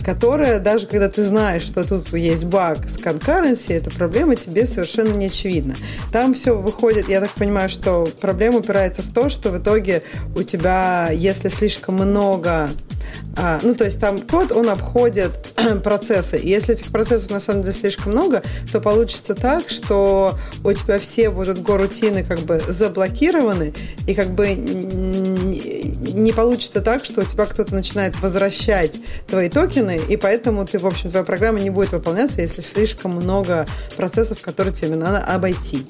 которая, 0.04 0.60
даже 0.60 0.88
когда 0.88 1.10
ты 1.10 1.26
знаешь, 1.26 1.64
что 1.64 1.84
тут 1.84 2.14
есть 2.14 2.46
баг 2.46 2.90
с 2.90 2.98
конкуренцией, 2.98 3.80
эта 3.80 3.92
проблема 3.92 4.36
тебе 4.38 4.66
совершенно 4.66 5.14
не 5.14 5.26
очевидна. 5.26 5.76
Там 6.14 6.36
все 6.38 6.56
выходит, 6.56 7.10
я 7.10 7.20
так 7.20 7.32
понимаю, 7.32 7.70
что 7.70 8.08
проблема 8.22 8.60
упирается 8.60 9.02
в 9.02 9.12
то, 9.14 9.30
что 9.30 9.50
в 9.50 9.58
итоге 9.58 10.04
у 10.36 10.44
тебя, 10.44 11.10
если 11.12 11.50
слишком 11.50 11.96
много 11.96 12.70
а, 13.36 13.60
ну, 13.62 13.76
то 13.76 13.86
есть 13.86 14.00
там 14.00 14.22
код, 14.22 14.52
он 14.52 14.70
обходит 14.70 15.32
процессы. 15.84 16.38
И 16.38 16.50
если 16.50 16.74
этих 16.74 16.88
процессов 16.88 17.30
на 17.30 17.40
самом 17.40 17.62
деле 17.62 17.74
слишком 17.74 18.14
много, 18.14 18.42
то 18.72 18.82
получится 18.82 19.36
так, 19.36 19.70
что 19.70 20.38
у 20.64 20.74
тебя 20.74 20.98
все 20.98 21.30
будут 21.30 21.62
горутины 21.62 22.24
как 22.24 22.40
бы 22.40 22.62
заблокированы, 22.68 23.74
и 24.08 24.16
как 24.16 24.32
бы 24.32 24.50
не 24.50 26.32
получится 26.34 26.82
так, 26.82 27.06
что 27.06 27.22
у 27.22 27.24
тебя 27.26 27.46
кто-то 27.46 27.74
начинает 27.74 28.20
возвращать 28.22 29.00
твои 29.28 29.50
токены, 29.50 30.00
и 30.10 30.18
поэтому 30.18 30.66
ты, 30.66 30.80
в 30.80 30.88
общем, 30.88 31.12
твоя 31.12 31.26
программа 31.26 31.60
не 31.60 31.70
будет 31.70 31.92
выполняться, 31.92 32.42
если 32.42 32.62
слишком 32.62 33.12
много 33.12 33.68
процессов, 33.96 34.42
которые 34.42 34.74
тебе 34.74 34.96
надо 34.96 35.20
обойти. 35.20 35.86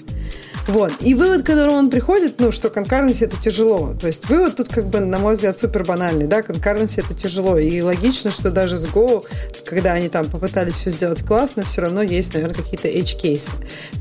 Вот. 0.68 0.94
И 1.00 1.14
вывод, 1.16 1.44
к 1.44 1.46
которому 1.46 1.78
он 1.78 1.90
приходит, 1.90 2.40
ну, 2.40 2.52
что 2.52 2.70
конкуренция 2.70 3.28
это 3.28 3.38
тяжело. 3.42 3.94
То 4.00 4.08
есть 4.08 4.28
вывод 4.30 4.58
тут, 4.58 4.68
как 4.68 4.88
бы, 4.88 5.00
на 5.00 5.18
мой 5.18 5.36
взгляд, 5.36 5.60
супер 5.60 5.86
банальный, 5.86 6.28
да, 6.28 6.42
конкуренция 6.42 7.04
это 7.06 7.14
тяжело. 7.14 7.58
И 7.58 7.82
логично, 7.82 8.32
что 8.32 8.52
даже 8.52 8.78
с 8.78 8.86
Go, 8.88 9.26
когда 9.66 9.94
они 9.94 10.10
там 10.10 10.28
попытались 10.28 10.74
все 10.74 10.92
сделать 10.92 11.24
классно, 11.24 11.64
все 11.64 11.82
равно 11.82 12.02
есть, 12.02 12.34
наверное, 12.34 12.56
какие-то 12.56 12.90
edge-кейсы. 12.90 13.52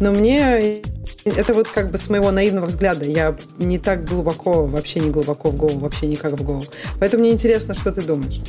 Но 0.00 0.10
мне 0.10 0.82
это 1.24 1.54
вот 1.54 1.68
как 1.68 1.90
бы 1.90 1.98
с 1.98 2.08
моего 2.08 2.30
наивного 2.30 2.66
взгляда. 2.66 3.04
Я 3.04 3.36
не 3.58 3.78
так 3.78 4.04
глубоко, 4.04 4.66
вообще 4.66 5.00
не 5.00 5.10
глубоко 5.10 5.50
в 5.50 5.56
Go, 5.56 5.78
вообще 5.78 6.06
никак 6.06 6.32
в 6.32 6.42
Go. 6.42 6.64
Поэтому 6.98 7.22
мне 7.22 7.32
интересно, 7.32 7.74
что 7.74 7.92
ты 7.92 8.02
думаешь. 8.02 8.40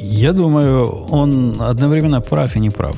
Я 0.00 0.32
думаю, 0.32 0.86
он 0.86 1.60
одновременно 1.60 2.20
прав 2.20 2.56
и 2.56 2.60
не 2.60 2.70
прав. 2.70 2.96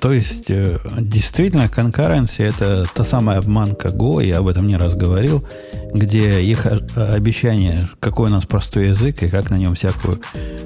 То 0.00 0.12
есть, 0.12 0.50
э, 0.50 0.78
действительно, 0.98 1.68
конкуренция– 1.68 2.48
это 2.50 2.84
та 2.92 3.04
самая 3.04 3.38
обманка 3.38 3.88
Go, 3.88 4.24
я 4.24 4.38
об 4.38 4.48
этом 4.48 4.66
не 4.66 4.76
раз 4.76 4.94
говорил, 4.94 5.44
где 5.92 6.40
их 6.40 6.66
обещание, 6.96 7.88
какой 8.00 8.28
у 8.28 8.32
нас 8.32 8.44
простой 8.46 8.88
язык 8.88 9.22
и 9.22 9.28
как 9.28 9.50
на 9.50 9.56
нем 9.56 9.74
всякую 9.74 10.20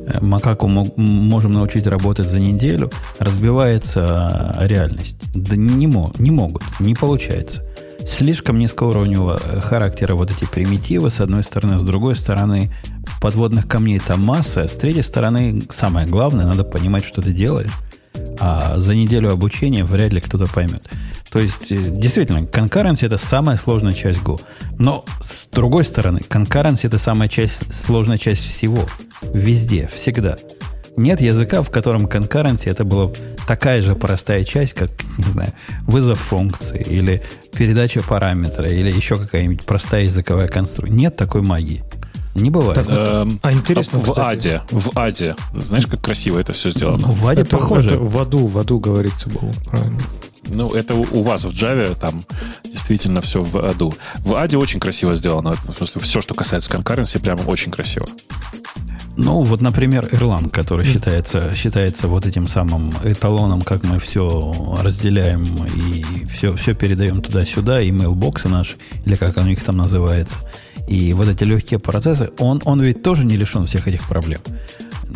э, 0.07 0.21
макаку 0.21 0.69
можем 0.69 1.53
научить 1.53 1.87
работать 1.87 2.27
за 2.27 2.41
неделю, 2.41 2.91
разбивается 3.19 4.57
реальность. 4.61 5.17
Да 5.35 5.57
не, 5.57 5.87
не 5.87 6.31
могут, 6.31 6.63
не 6.81 6.95
получается. 6.95 7.65
Слишком 8.07 8.59
низкоуровневого 8.59 9.39
характера 9.61 10.15
вот 10.15 10.31
эти 10.31 10.45
примитивы, 10.45 11.09
с 11.11 11.21
одной 11.21 11.43
стороны, 11.43 11.79
с 11.79 11.83
другой 11.83 12.17
стороны, 12.17 12.73
подводных 13.21 13.69
камней 13.69 14.01
там 14.01 14.25
масса, 14.25 14.67
с 14.67 14.77
третьей 14.77 15.03
стороны, 15.03 15.63
самое 15.71 16.07
главное, 16.07 16.47
надо 16.47 16.65
понимать, 16.65 17.05
что 17.05 17.23
ты 17.23 17.33
делаешь 17.33 17.71
а 18.39 18.79
за 18.79 18.95
неделю 18.95 19.31
обучения 19.31 19.85
вряд 19.85 20.13
ли 20.13 20.21
кто-то 20.21 20.47
поймет. 20.47 20.83
То 21.31 21.39
есть, 21.39 21.73
э, 21.73 21.77
действительно, 21.77 22.41
concurrency– 22.41 23.07
это 23.07 23.17
самая 23.17 23.57
сложная 23.57 23.93
часть 23.93 24.21
Go. 24.21 24.41
Но, 24.79 25.05
с 25.21 25.47
другой 25.51 25.85
стороны, 25.85 26.19
concurrency– 26.19 26.81
это 26.85 26.99
самая 26.99 27.29
часть, 27.29 27.73
сложная 27.73 28.19
часть 28.19 28.43
всего. 28.47 28.87
Везде, 29.33 29.89
всегда. 29.93 30.37
Нет 30.97 31.23
языка, 31.23 31.63
в 31.63 31.71
котором 31.71 32.05
concurrency 32.07 32.71
это 32.71 32.85
была 32.85 33.11
такая 33.47 33.81
же 33.81 33.95
простая 33.95 34.45
часть, 34.45 34.75
как, 34.75 34.91
не 35.17 35.25
знаю, 35.25 35.53
вызов 35.87 36.21
функции 36.21 36.83
или 36.83 37.23
передача 37.57 38.03
параметра 38.03 38.69
или 38.69 38.91
еще 38.91 39.17
какая-нибудь 39.17 39.65
простая 39.65 40.05
языковая 40.05 40.49
конструкция. 40.49 40.95
Нет 40.95 41.17
такой 41.17 41.41
магии. 41.41 41.83
Не 42.35 42.51
бывает. 42.51 42.75
Так, 42.75 42.87
эм, 42.89 43.39
а 43.43 43.53
интересно, 43.53 43.99
в 43.99 44.11
кстати. 44.11 44.49
Аде, 44.49 44.63
в 44.71 44.91
Аде. 44.99 45.37
Знаешь, 45.53 45.87
как 45.87 46.01
красиво 46.01 46.39
это 46.39 46.53
все 46.53 46.71
сделано? 46.71 47.09
В 47.09 47.27
Аде 47.27 47.43
это, 47.43 47.59
похоже. 47.59 47.91
Это 47.91 48.01
в 48.01 48.19
аду, 48.19 48.47
в 48.47 48.59
аду 48.59 48.79
говорится 48.79 49.29
было, 49.29 49.53
правильно. 49.67 50.01
Ну, 50.45 50.71
это 50.71 50.95
у 50.95 51.23
вас 51.23 51.45
в 51.45 51.51
Java 51.51 51.95
там 51.99 52.25
действительно 52.65 53.21
все 53.21 53.43
в 53.43 53.57
аду. 53.57 53.95
В 54.19 54.35
аде 54.35 54.57
очень 54.57 54.81
красиво 54.81 55.15
сделано. 55.15 55.55
В 55.55 55.77
смысле, 55.77 56.01
все, 56.01 56.21
что 56.21 56.35
касается 56.35 56.69
конкуренции, 56.69 57.19
прямо 57.19 57.43
очень 57.43 57.71
красиво. 57.71 58.07
Ну, 59.17 59.43
вот, 59.43 59.61
например, 59.61 60.07
Erlang, 60.07 60.51
который 60.51 60.85
считается, 60.85 61.55
считается 61.55 62.09
вот 62.09 62.27
этим 62.27 62.47
самым 62.47 62.93
эталоном, 63.05 63.63
как 63.63 63.85
мы 63.85 63.99
все 63.99 64.53
разделяем 64.81 65.45
и 65.67 66.25
все, 66.25 66.57
все 66.57 66.75
передаем 66.75 67.21
туда-сюда, 67.21 67.83
и 67.83 67.91
mailbox 67.91 68.49
наш, 68.49 68.77
или 69.05 69.15
как 69.15 69.37
у 69.37 69.43
них 69.43 69.63
там 69.63 69.77
называется– 69.77 70.39
и 70.93 71.15
вот 71.15 71.27
эти 71.27 71.45
легкие 71.45 71.81
процессы, 71.81 72.31
он, 72.39 72.61
он 72.67 72.83
ведь 72.83 73.03
тоже 73.03 73.25
не 73.25 73.37
лишен 73.37 73.65
всех 73.65 73.89
этих 73.89 74.07
проблем. 74.07 74.43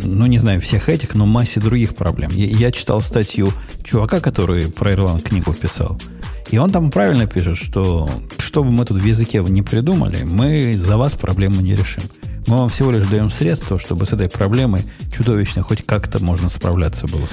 Ну, 0.03 0.25
не 0.25 0.39
знаю, 0.39 0.59
всех 0.59 0.89
этих, 0.89 1.13
но 1.13 1.27
массе 1.27 1.59
других 1.59 1.95
проблем. 1.95 2.31
Я, 2.33 2.47
я 2.47 2.71
читал 2.71 2.99
статью 2.99 3.53
чувака, 3.83 4.19
который 4.19 4.71
про 4.71 4.93
Ирланд 4.93 5.21
книгу 5.21 5.53
писал. 5.53 5.99
И 6.49 6.57
он 6.57 6.71
там 6.71 6.89
правильно 6.89 7.27
пишет, 7.27 7.57
что 7.57 8.09
что 8.39 8.63
бы 8.63 8.71
мы 8.71 8.85
тут 8.85 8.99
в 8.99 9.05
языке 9.05 9.43
не 9.47 9.61
придумали, 9.61 10.23
мы 10.23 10.75
за 10.77 10.97
вас 10.97 11.13
проблему 11.13 11.61
не 11.61 11.75
решим. 11.75 12.03
Мы 12.47 12.57
вам 12.57 12.69
всего 12.69 12.89
лишь 12.89 13.05
даем 13.05 13.29
средства, 13.29 13.77
чтобы 13.77 14.07
с 14.07 14.13
этой 14.13 14.29
проблемой 14.29 14.81
чудовищно 15.15 15.61
хоть 15.61 15.85
как-то 15.85 16.23
можно 16.23 16.49
справляться 16.49 17.05
было. 17.05 17.29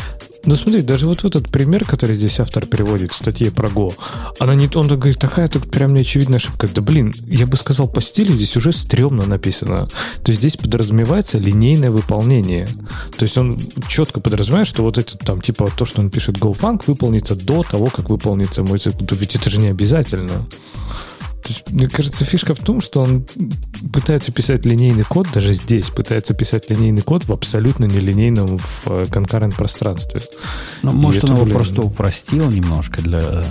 Ну 0.47 0.57
смотри, 0.57 0.83
даже 0.83 1.07
вот 1.07 1.25
этот 1.25 1.49
пример, 1.49 1.85
который 1.85 2.17
здесь 2.17 2.39
автор 2.39 2.67
переводит 2.67 3.13
в 3.13 3.17
статье 3.17 3.51
про 3.51 3.69
Go, 3.69 3.95
она 4.39 4.55
не, 4.55 4.69
он 4.75 4.89
говорит, 4.89 5.19
такая 5.19 5.49
тут 5.49 5.71
прям 5.71 5.95
неочевидная 5.95 6.37
ошибка. 6.37 6.69
Да 6.69 6.83
блин, 6.83 7.15
я 7.27 7.47
бы 7.47 7.57
сказал, 7.57 7.89
по 7.89 8.03
стилю 8.03 8.35
здесь 8.35 8.57
уже 8.57 8.73
стрёмно 8.73 9.25
написано. 9.27 9.89
То 10.23 10.33
есть 10.33 10.41
здесь 10.41 10.57
подразумевается 10.57 11.39
линейное 11.39 11.91
выполнение. 11.91 12.69
То 13.17 13.25
есть 13.25 13.39
он 13.39 13.59
четко 13.89 14.21
подразумевает, 14.21 14.67
что 14.67 14.83
вот 14.83 14.99
это 14.99 15.17
там, 15.17 15.41
типа, 15.41 15.71
то, 15.77 15.85
что 15.85 16.03
он 16.03 16.11
пишет 16.11 16.37
GoFunk, 16.37 16.83
выполнится 16.87 17.35
до 17.35 17.63
того, 17.63 17.87
как 17.87 18.11
выполнится 18.11 18.63
мой 18.63 18.79
цикл. 18.79 19.05
Ведь 19.13 19.37
это 19.37 19.49
же 19.49 19.61
не 19.61 19.69
обязательно 19.69 20.47
есть, 21.51 21.71
мне 21.71 21.89
кажется, 21.89 22.25
фишка 22.25 22.55
в 22.55 22.61
том, 22.61 22.81
что 22.81 23.01
он 23.01 23.27
пытается 23.93 24.33
писать 24.33 24.65
линейный 24.65 25.05
код, 25.05 25.29
даже 25.33 25.53
здесь 25.53 25.91
пытается 25.91 26.35
писать 26.35 26.71
линейный 26.71 27.03
код 27.03 27.25
в 27.25 27.33
абсолютно 27.33 27.85
нелинейном 27.85 28.59
в 28.59 28.87
э, 28.87 29.07
конкурент 29.07 29.55
пространстве. 29.55 30.23
Ну, 30.83 30.93
может, 30.93 31.25
он 31.25 31.35
его 31.35 31.45
блин... 31.45 31.57
просто 31.57 31.83
упростил 31.83 32.51
немножко 32.51 33.03
для, 33.03 33.45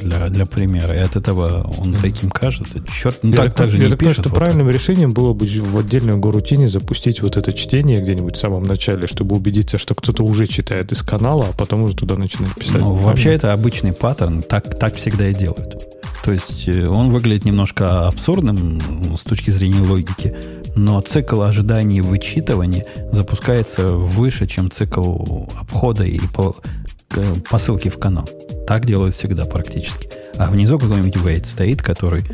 для, 0.00 0.28
для 0.28 0.46
примера, 0.46 0.94
и 0.94 0.98
от 0.98 1.16
этого 1.16 1.70
он 1.78 1.94
mm. 1.94 2.00
таким 2.00 2.30
кажется. 2.30 2.82
Черт, 2.86 3.18
ну, 3.22 3.34
так, 3.34 3.54
так 3.54 3.70
же 3.70 3.78
я 3.78 3.84
не 3.84 3.90
так 3.90 3.98
пишет. 3.98 4.14
что 4.14 4.28
вот 4.28 4.38
правильным 4.38 4.66
так. 4.66 4.74
решением 4.74 5.12
было 5.12 5.32
бы 5.32 5.46
в 5.46 5.78
отдельную 5.78 6.18
горутине 6.18 6.68
запустить 6.68 7.22
вот 7.22 7.36
это 7.36 7.52
чтение 7.52 8.00
где-нибудь 8.00 8.36
в 8.36 8.38
самом 8.38 8.62
начале, 8.62 9.06
чтобы 9.06 9.36
убедиться, 9.36 9.78
что 9.78 9.94
кто-то 9.94 10.22
уже 10.22 10.46
читает 10.46 10.92
из 10.92 11.02
канала, 11.02 11.46
а 11.50 11.56
потом 11.56 11.82
уже 11.82 11.96
туда 11.96 12.16
начинает 12.16 12.54
писать. 12.54 12.80
Ну, 12.80 12.92
вообще 12.92 13.32
это 13.32 13.52
обычный 13.52 13.92
паттерн, 13.92 14.42
так, 14.42 14.78
так 14.78 14.96
всегда 14.96 15.28
и 15.28 15.34
делают. 15.34 16.01
То 16.24 16.32
есть 16.32 16.68
э, 16.68 16.86
он 16.86 17.10
выглядит 17.10 17.44
немножко 17.44 18.06
абсурдным 18.06 18.80
с 19.16 19.22
точки 19.22 19.50
зрения 19.50 19.80
логики, 19.80 20.34
но 20.76 21.00
цикл 21.00 21.42
ожидания 21.42 21.98
и 21.98 22.00
вычитывания 22.00 22.86
запускается 23.12 23.88
выше, 23.88 24.46
чем 24.46 24.70
цикл 24.70 25.46
обхода 25.58 26.04
и 26.04 26.20
посылки 27.50 27.88
в 27.88 27.98
канал. 27.98 28.28
Так 28.66 28.86
делают 28.86 29.14
всегда 29.14 29.44
практически. 29.44 30.08
А 30.36 30.50
внизу 30.50 30.78
какой-нибудь 30.78 31.16
wait 31.16 31.44
стоит, 31.44 31.82
который 31.82 32.24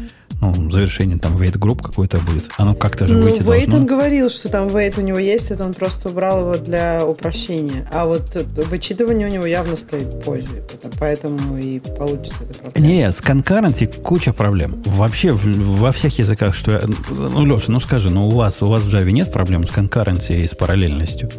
ну, 0.41 0.71
завершение 0.71 1.19
там 1.19 1.37
wait 1.37 1.59
групп 1.59 1.83
какой-то 1.83 2.19
будет. 2.19 2.49
Оно 2.57 2.75
как-то 2.75 3.09
же 3.09 3.15
ну, 3.15 3.25
выйти 3.25 3.41
wait 3.41 3.67
должно. 3.67 3.77
он 3.79 3.87
говорил, 3.87 4.31
что 4.31 4.49
там 4.49 4.69
wait 4.69 4.99
у 4.99 5.03
него 5.03 5.19
есть, 5.19 5.51
это 5.51 5.65
он 5.65 5.75
просто 5.75 6.11
убрал 6.11 6.41
его 6.41 6.57
для 6.63 7.05
упрощения. 7.05 7.89
А 7.93 8.07
вот 8.07 8.37
вычитывание 8.71 9.29
у 9.29 9.31
него 9.31 9.47
явно 9.47 9.77
стоит 9.77 10.23
позже. 10.23 10.65
Поэтому 11.01 11.59
и 11.59 11.81
получится 11.81 12.45
это 12.45 12.59
проблема. 12.61 12.87
Не, 12.87 13.11
с 13.11 13.21
concurrency 13.21 14.01
куча 14.01 14.33
проблем. 14.33 14.81
Вообще 14.87 15.33
в, 15.33 15.45
во 15.79 15.91
всех 15.91 16.19
языках, 16.19 16.55
что 16.55 16.71
я... 16.73 16.83
Ну, 17.11 17.45
Леша, 17.45 17.73
ну 17.73 17.81
скажи, 17.81 18.11
ну 18.11 18.29
у 18.29 18.31
вас, 18.31 18.63
у 18.63 18.69
вас 18.69 18.83
в 18.83 18.95
Java 18.95 19.11
нет 19.11 19.33
проблем 19.33 19.65
с 19.65 19.71
concurrency 19.71 20.45
и 20.45 20.47
с 20.47 20.55
параллельностью? 20.55 21.31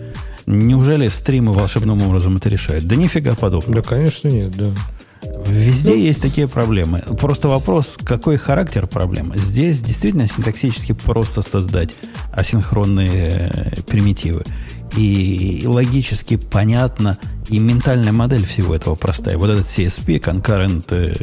Неужели 0.46 1.08
стримы 1.08 1.54
волшебным 1.54 2.02
образом 2.02 2.38
это 2.38 2.50
решают? 2.50 2.86
Да 2.86 2.96
нифига 2.96 3.36
подобного. 3.36 3.82
Да, 3.82 3.88
конечно, 3.88 4.28
нет, 4.28 4.52
да. 4.58 4.66
Везде 5.46 5.94
ну, 5.94 5.98
есть 5.98 6.22
такие 6.22 6.48
проблемы. 6.48 7.00
Просто 7.20 7.48
вопрос, 7.48 7.98
какой 8.04 8.38
характер 8.38 8.88
проблемы. 8.88 9.38
Здесь 9.38 9.82
действительно 9.82 10.28
синтаксически 10.28 10.94
просто 10.94 11.42
создать 11.42 11.96
асинхронные 12.32 13.52
э, 13.54 13.82
примитивы. 13.84 14.44
И 14.98 15.64
логически 15.66 16.36
понятно, 16.38 17.18
и 17.48 17.60
ментальная 17.60 18.12
модель 18.12 18.46
всего 18.46 18.76
этого 18.76 18.96
простая. 18.96 19.38
Вот 19.38 19.50
этот 19.50 19.66
CSP, 19.66 20.20
Concurrent 20.20 20.86
э, 20.90 21.14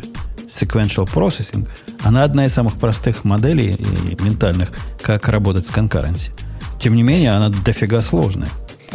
Sequential 0.48 1.08
Processing, 1.12 1.68
она 2.02 2.24
одна 2.24 2.46
из 2.46 2.52
самых 2.52 2.74
простых 2.74 3.24
моделей 3.24 3.76
э, 3.78 4.22
ментальных, 4.22 4.72
как 5.02 5.28
работать 5.28 5.66
с 5.66 5.70
конкуренцией. 5.70 6.34
Тем 6.80 6.94
не 6.94 7.02
менее, 7.02 7.32
она 7.32 7.48
дофига 7.48 8.00
сложная. 8.00 8.50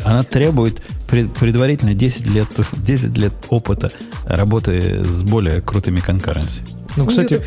Она 0.06 0.24
требует 0.24 0.82
предварительно 1.12 1.94
10 1.94 2.28
лет, 2.28 2.48
10 2.74 3.18
лет 3.18 3.34
опыта 3.50 3.92
работы 4.26 5.04
с 5.04 5.24
более 5.24 5.62
крутыми 5.62 6.00
конкуренциями. 6.00 6.82
Ну, 6.98 7.06
кстати, 7.06 7.40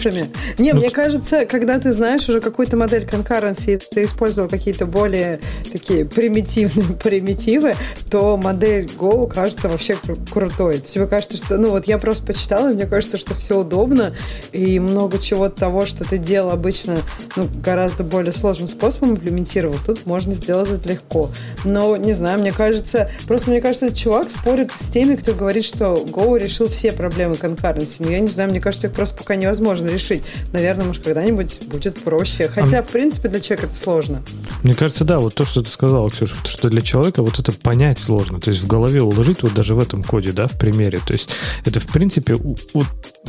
Не, 0.59 0.73
ну, 0.73 0.81
мне 0.81 0.91
кажется, 0.91 1.45
когда 1.45 1.79
ты 1.79 1.93
знаешь 1.93 2.29
уже 2.29 2.41
какую-то 2.41 2.77
модель 2.77 3.07
конкуренции, 3.07 3.77
ты 3.77 4.05
использовал 4.05 4.49
какие-то 4.49 4.87
более 4.87 5.41
такие 5.71 6.05
примитивные 6.05 6.97
примитивы, 7.03 7.75
то 8.11 8.37
модель 8.37 8.87
Go 8.87 9.29
кажется 9.29 9.69
вообще 9.69 9.97
крутой. 10.33 10.79
Тебе 10.79 11.07
кажется, 11.07 11.37
что... 11.37 11.59
Ну, 11.59 11.71
вот 11.71 11.87
я 11.87 11.99
просто 11.99 12.27
почитала, 12.27 12.71
и 12.71 12.75
мне 12.75 12.87
кажется, 12.87 13.19
что 13.19 13.35
все 13.35 13.61
удобно, 13.61 14.15
и 14.53 14.79
много 14.81 15.19
чего 15.19 15.49
того, 15.49 15.85
что 15.85 16.05
ты 16.05 16.19
делал 16.19 16.51
обычно, 16.51 16.99
ну, 17.37 17.49
гораздо 17.63 18.05
более 18.05 18.33
сложным 18.33 18.69
способом 18.69 19.13
имплементировал. 19.13 19.77
Тут 19.85 20.07
можно 20.07 20.33
сделать 20.33 20.71
это 20.71 20.89
легко. 20.89 21.31
Но, 21.65 21.97
не 21.97 22.13
знаю, 22.13 22.41
мне 22.41 22.53
кажется... 22.53 23.11
Просто 23.27 23.51
мне 23.55 23.61
кажется, 23.61 23.87
этот 23.87 23.97
чувак 23.97 24.31
спорит 24.31 24.73
с 24.77 24.91
теми, 24.91 25.15
кто 25.15 25.33
говорит, 25.33 25.65
что 25.65 26.05
Go 26.05 26.37
решил 26.37 26.67
все 26.67 26.93
проблемы 26.93 27.37
конкуренции. 27.37 28.03
Но 28.03 28.11
я 28.11 28.19
не 28.19 28.27
знаю, 28.27 28.51
мне 28.51 28.61
кажется, 28.61 28.89
их 28.89 28.93
просто 28.93 29.17
пока 29.17 29.37
невозможно 29.37 29.87
решить. 29.87 30.25
Наверное, 30.53 30.87
может, 30.87 31.05
когда-нибудь 31.05 31.61
будет 31.67 32.03
проще. 32.03 32.49
Хотя, 32.49 32.83
в 32.83 32.89
принципе, 32.89 33.29
для 33.29 33.39
человека 33.39 33.69
это 33.69 33.77
сложно. 33.77 34.25
Мне 34.65 34.75
кажется, 34.75 35.05
да, 35.05 35.21
вот 35.21 35.37
то, 35.37 35.45
что 35.45 35.63
ты 35.63 35.71
сказала, 35.71 36.11
Ксюша, 36.11 36.35
что 36.47 36.69
для 36.69 36.83
человека 36.83 37.23
вот 37.23 37.39
это 37.39 37.53
понять 37.53 38.01
сложно. 38.01 38.41
То 38.41 38.51
есть 38.51 38.61
в 38.61 38.67
голове 38.67 39.03
уложить 39.03 39.45
вот 39.45 39.55
даже 39.55 39.77
в 39.77 39.79
этом 39.79 40.03
коде, 40.03 40.33
да, 40.33 40.49
в 40.49 40.59
примере. 40.59 40.99
То 41.07 41.13
есть 41.13 41.29
это, 41.65 41.79
в 41.79 41.87
принципе, 41.87 42.35
вот 42.35 42.87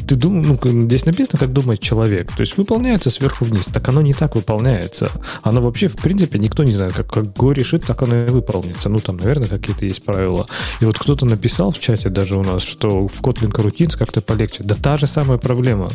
ты 0.07 0.15
думаешь, 0.15 0.47
ну, 0.47 0.81
здесь 0.85 1.05
написано, 1.05 1.37
как 1.37 1.53
думает 1.53 1.81
человек. 1.81 2.31
То 2.35 2.41
есть 2.41 2.57
выполняется 2.57 3.11
сверху 3.11 3.45
вниз. 3.45 3.67
Так 3.67 3.87
оно 3.89 4.01
не 4.01 4.15
так 4.15 4.33
выполняется. 4.33 5.11
Оно 5.43 5.61
вообще, 5.61 5.87
в 5.87 5.97
принципе, 5.97 6.39
никто 6.39 6.63
не 6.63 6.73
знает, 6.73 6.93
как, 6.93 7.11
как 7.11 7.31
Го 7.33 7.51
решит, 7.51 7.85
так 7.85 8.01
оно 8.01 8.17
и 8.17 8.29
выполнится. 8.29 8.89
Ну, 8.89 8.97
там, 8.97 9.17
наверное, 9.17 9.47
какие-то 9.47 9.85
есть 9.85 10.03
правила. 10.15 10.45
И 10.81 10.85
вот 10.85 10.97
кто-то 10.97 11.25
написал 11.25 11.71
в 11.71 11.79
чате 11.79 12.09
даже 12.09 12.37
у 12.37 12.43
нас, 12.43 12.63
что 12.63 13.07
в 13.07 13.21
Kotlin 13.21 13.51
Coroutines 13.51 13.97
как-то 13.97 14.21
полегче. 14.21 14.63
Да 14.63 14.75
та 14.75 14.97
же 14.97 15.07
самая 15.07 15.37
проблема. 15.37 15.89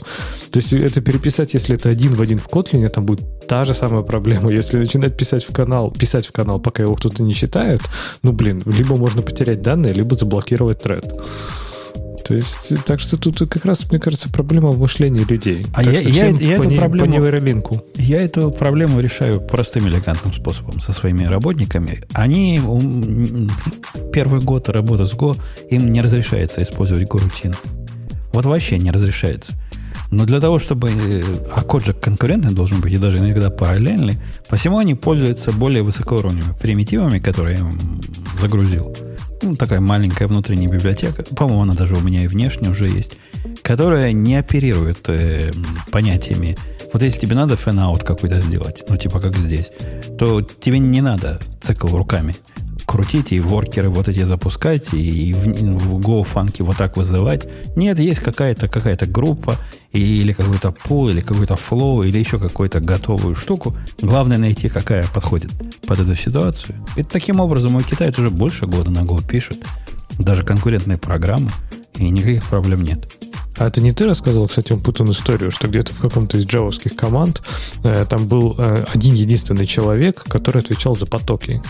То 0.50 0.58
есть 0.60 0.72
это 0.72 1.00
переписать, 1.00 1.54
если 1.54 1.74
это 1.74 1.88
один 1.88 2.14
в 2.14 2.20
один 2.20 2.38
в 2.38 2.46
Kotlin, 2.46 2.88
там 2.88 3.06
будет 3.06 3.46
та 3.46 3.64
же 3.64 3.74
самая 3.74 4.02
проблема. 4.02 4.52
Если 4.52 4.78
начинать 4.78 5.16
писать 5.16 5.44
в 5.44 5.52
канал, 5.52 5.90
писать 5.90 6.26
в 6.26 6.32
канал, 6.32 6.60
пока 6.60 6.82
его 6.82 6.94
кто-то 6.94 7.22
не 7.22 7.34
считает, 7.34 7.80
ну, 8.22 8.32
блин, 8.32 8.62
либо 8.66 8.96
можно 8.96 9.22
потерять 9.22 9.62
данные, 9.62 9.94
либо 9.94 10.14
заблокировать 10.16 10.82
тред. 10.82 11.20
То 12.24 12.34
есть, 12.34 12.84
так 12.84 13.00
что 13.00 13.16
тут 13.16 13.38
как 13.38 13.64
раз, 13.64 13.90
мне 13.90 13.98
кажется, 13.98 14.28
проблема 14.28 14.70
в 14.70 14.78
мышлении 14.78 15.24
людей. 15.24 15.66
А 15.74 15.82
я, 15.82 16.00
я, 16.00 16.28
я 16.28 16.56
по 16.58 16.62
эту 16.62 16.70
не, 16.70 16.76
проблему, 16.76 17.06
по 17.06 17.10
нейролинку. 17.10 17.84
я 17.96 18.22
эту 18.22 18.50
проблему 18.50 19.00
решаю 19.00 19.40
простым 19.40 19.88
элегантным 19.88 20.32
способом 20.32 20.80
со 20.80 20.92
своими 20.92 21.24
работниками. 21.24 22.02
Они 22.12 22.60
первый 24.12 24.40
год 24.40 24.68
работы 24.68 25.06
с 25.06 25.14
Go, 25.14 25.36
им 25.70 25.86
не 25.88 26.00
разрешается 26.00 26.62
использовать 26.62 27.08
Go-рутин. 27.08 27.54
Вот 28.32 28.46
вообще 28.46 28.78
не 28.78 28.90
разрешается. 28.90 29.54
Но 30.10 30.24
для 30.24 30.40
того, 30.40 30.58
чтобы... 30.58 30.90
э, 30.90 31.22
А 31.54 31.62
код 31.62 31.84
же 31.84 31.92
конкурентный 31.92 32.52
должен 32.52 32.80
быть, 32.80 32.92
и 32.92 32.96
даже 32.98 33.18
иногда 33.18 33.48
параллельный, 33.50 34.18
посему 34.48 34.78
они 34.78 34.94
пользуются 34.94 35.52
более 35.52 35.82
высокоуровневыми 35.82 36.54
примитивами, 36.60 37.18
которые 37.18 37.58
я 37.58 37.60
им 37.60 38.00
загрузил. 38.40 38.94
Ну, 39.42 39.54
такая 39.54 39.80
маленькая 39.80 40.26
внутренняя 40.26 40.68
библиотека. 40.68 41.22
По-моему, 41.34 41.62
она 41.62 41.74
даже 41.74 41.96
у 41.96 42.00
меня 42.00 42.24
и 42.24 42.26
внешне 42.26 42.68
уже 42.68 42.88
есть. 42.88 43.16
Которая 43.62 44.12
не 44.12 44.36
оперирует 44.36 45.08
э, 45.08 45.52
понятиями. 45.90 46.56
Вот 46.92 47.02
если 47.02 47.20
тебе 47.20 47.36
надо 47.36 47.56
fan-out 47.56 48.02
какой-то 48.02 48.38
сделать, 48.40 48.84
ну, 48.88 48.96
типа 48.96 49.20
как 49.20 49.36
здесь, 49.36 49.70
то 50.18 50.42
тебе 50.42 50.78
не 50.78 51.00
надо 51.00 51.40
цикл 51.60 51.96
руками 51.96 52.36
крутить 52.90 53.30
и 53.30 53.38
worker 53.38 53.81
ы 53.81 53.88
вот 53.88 54.08
эти 54.08 54.24
запускать, 54.24 54.92
и 54.94 55.32
в, 55.32 55.46
в 55.46 56.00
Go 56.00 56.24
func 56.24 56.55
и 56.55 56.62
вот 56.62 56.76
так 56.76 56.96
вызывать. 56.96 57.48
Нет, 57.76 58.00
есть 58.00 58.18
какая-то 58.18 58.66
какая 58.66 58.98
группа, 59.06 59.56
или 59.92 60.32
какой-то 60.32 60.72
пул, 60.72 61.08
или 61.08 61.20
какой-то 61.20 61.54
флоу, 61.54 62.02
или 62.02 62.18
еще 62.18 62.40
какую-то 62.40 62.80
готовую 62.80 63.36
штуку. 63.36 63.76
Главное 64.02 64.38
найти, 64.38 64.68
какая 64.68 65.06
подходит 65.14 65.52
под 65.86 66.00
эту 66.00 66.16
ситуацию. 66.16 66.74
И 66.96 67.04
таким 67.04 67.38
образом 67.38 67.76
у 67.76 67.80
китайцев 67.80 68.18
уже 68.18 68.30
больше 68.30 68.66
года 68.66 68.90
на 68.90 69.04
Go 69.04 69.24
пишет. 69.24 69.58
Даже 70.18 70.42
конкурентные 70.42 70.98
программы, 70.98 71.50
и 71.94 72.10
никаких 72.10 72.42
проблем 72.42 72.82
нет. 72.82 73.08
А 73.60 73.66
это 73.66 73.82
не 73.82 73.92
ты 73.92 74.06
рассказывал, 74.06 74.48
кстати, 74.48 74.74
путан 74.74 75.10
историю, 75.10 75.50
что 75.50 75.68
где-то 75.68 75.92
в 75.92 76.00
каком-то 76.00 76.38
из 76.38 76.46
джавовских 76.46 76.96
команд 76.96 77.42
э, 77.84 78.06
там 78.08 78.26
был 78.26 78.54
э, 78.56 78.86
один 78.90 79.14
единственный 79.14 79.66
человек, 79.66 80.24
который 80.24 80.62
отвечал 80.62 80.96
за 80.96 81.04
потоки. 81.04 81.60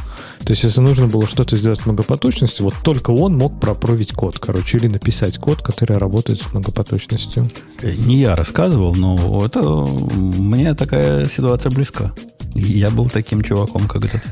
То 0.44 0.52
есть, 0.52 0.62
если 0.62 0.80
нужно 0.82 1.08
было 1.08 1.26
что-то 1.26 1.56
сделать 1.56 1.80
с 1.80 1.86
многопоточностью, 1.86 2.64
вот 2.64 2.74
только 2.84 3.10
он 3.10 3.36
мог 3.36 3.58
пропровить 3.58 4.12
код, 4.12 4.38
короче, 4.38 4.76
или 4.76 4.86
написать 4.86 5.38
код, 5.38 5.62
который 5.62 5.98
работает 5.98 6.40
с 6.40 6.52
многопоточностью. 6.52 7.48
Э, 7.82 7.92
Не 7.92 8.18
я 8.18 8.36
рассказывал, 8.36 8.94
но 8.94 9.44
это 9.44 9.60
мне 9.60 10.74
такая 10.74 11.26
ситуация 11.26 11.72
близка. 11.72 12.12
Я 12.54 12.90
был 12.90 13.08
таким 13.08 13.42
чуваком 13.42 13.88
когда-то. 13.88 14.28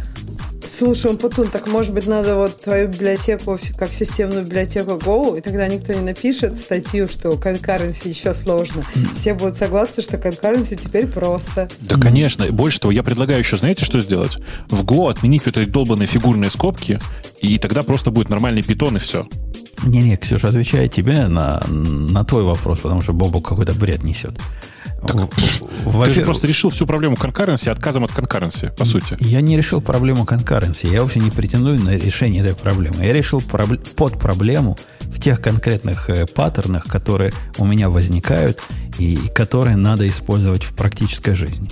Слушай, 0.68 1.16
Путун, 1.16 1.48
так 1.48 1.66
может 1.68 1.92
быть 1.92 2.06
надо 2.06 2.36
вот 2.36 2.60
твою 2.60 2.88
библиотеку 2.88 3.58
как 3.76 3.94
системную 3.94 4.44
библиотеку 4.44 4.92
Go, 4.92 5.38
и 5.38 5.40
тогда 5.40 5.66
никто 5.66 5.92
не 5.92 6.00
напишет 6.00 6.58
статью, 6.58 7.08
что 7.08 7.32
concurrency 7.32 8.08
еще 8.08 8.34
сложно. 8.34 8.84
Все 9.14 9.34
будут 9.34 9.56
согласны, 9.56 10.02
что 10.02 10.16
concurrency 10.16 10.76
теперь 10.76 11.06
просто. 11.06 11.68
Да, 11.80 11.96
конечно. 11.96 12.46
Больше 12.52 12.80
того, 12.80 12.92
я 12.92 13.02
предлагаю 13.02 13.40
еще, 13.40 13.56
знаете, 13.56 13.84
что 13.84 14.00
сделать? 14.00 14.36
В 14.68 14.84
Go 14.84 15.10
отменить 15.10 15.46
вот 15.46 15.56
эти 15.56 15.68
долбанные 15.68 16.06
фигурные 16.06 16.50
скобки, 16.50 17.00
и 17.40 17.58
тогда 17.58 17.82
просто 17.82 18.10
будет 18.10 18.28
нормальный 18.28 18.62
питон, 18.62 18.96
и 18.96 19.00
все. 19.00 19.24
Не-не, 19.84 20.16
Ксюша, 20.16 20.48
отвечаю 20.48 20.88
тебе 20.88 21.28
на, 21.28 21.62
на 21.68 22.24
твой 22.24 22.42
вопрос, 22.42 22.80
потому 22.80 23.02
что 23.02 23.12
Бобу 23.12 23.40
какой-то 23.40 23.74
бред 23.74 24.02
несет. 24.02 24.38
Ты 26.06 26.12
же 26.12 26.22
просто 26.22 26.46
решил 26.46 26.70
всю 26.70 26.86
проблему 26.86 27.16
конкуренции 27.16 27.70
отказом 27.70 28.04
от 28.04 28.12
конкуренции, 28.12 28.72
по 28.76 28.84
сути. 28.84 29.16
Я 29.20 29.40
не 29.40 29.56
решил 29.56 29.80
проблему 29.80 30.24
конкуренции. 30.24 30.88
Я 30.88 31.02
вовсе 31.02 31.20
не 31.20 31.30
претендую 31.30 31.80
на 31.80 31.96
решение 31.96 32.42
этой 32.42 32.54
проблемы. 32.54 33.04
Я 33.04 33.12
решил 33.12 33.40
пробл- 33.40 33.78
под 33.94 34.18
проблему 34.18 34.76
в 35.00 35.20
тех 35.20 35.40
конкретных 35.40 36.10
э, 36.10 36.26
паттернах, 36.26 36.84
которые 36.84 37.32
у 37.58 37.64
меня 37.64 37.88
возникают 37.88 38.60
и 38.98 39.18
которые 39.34 39.76
надо 39.76 40.08
использовать 40.08 40.64
в 40.64 40.74
практической 40.74 41.34
жизни. 41.34 41.70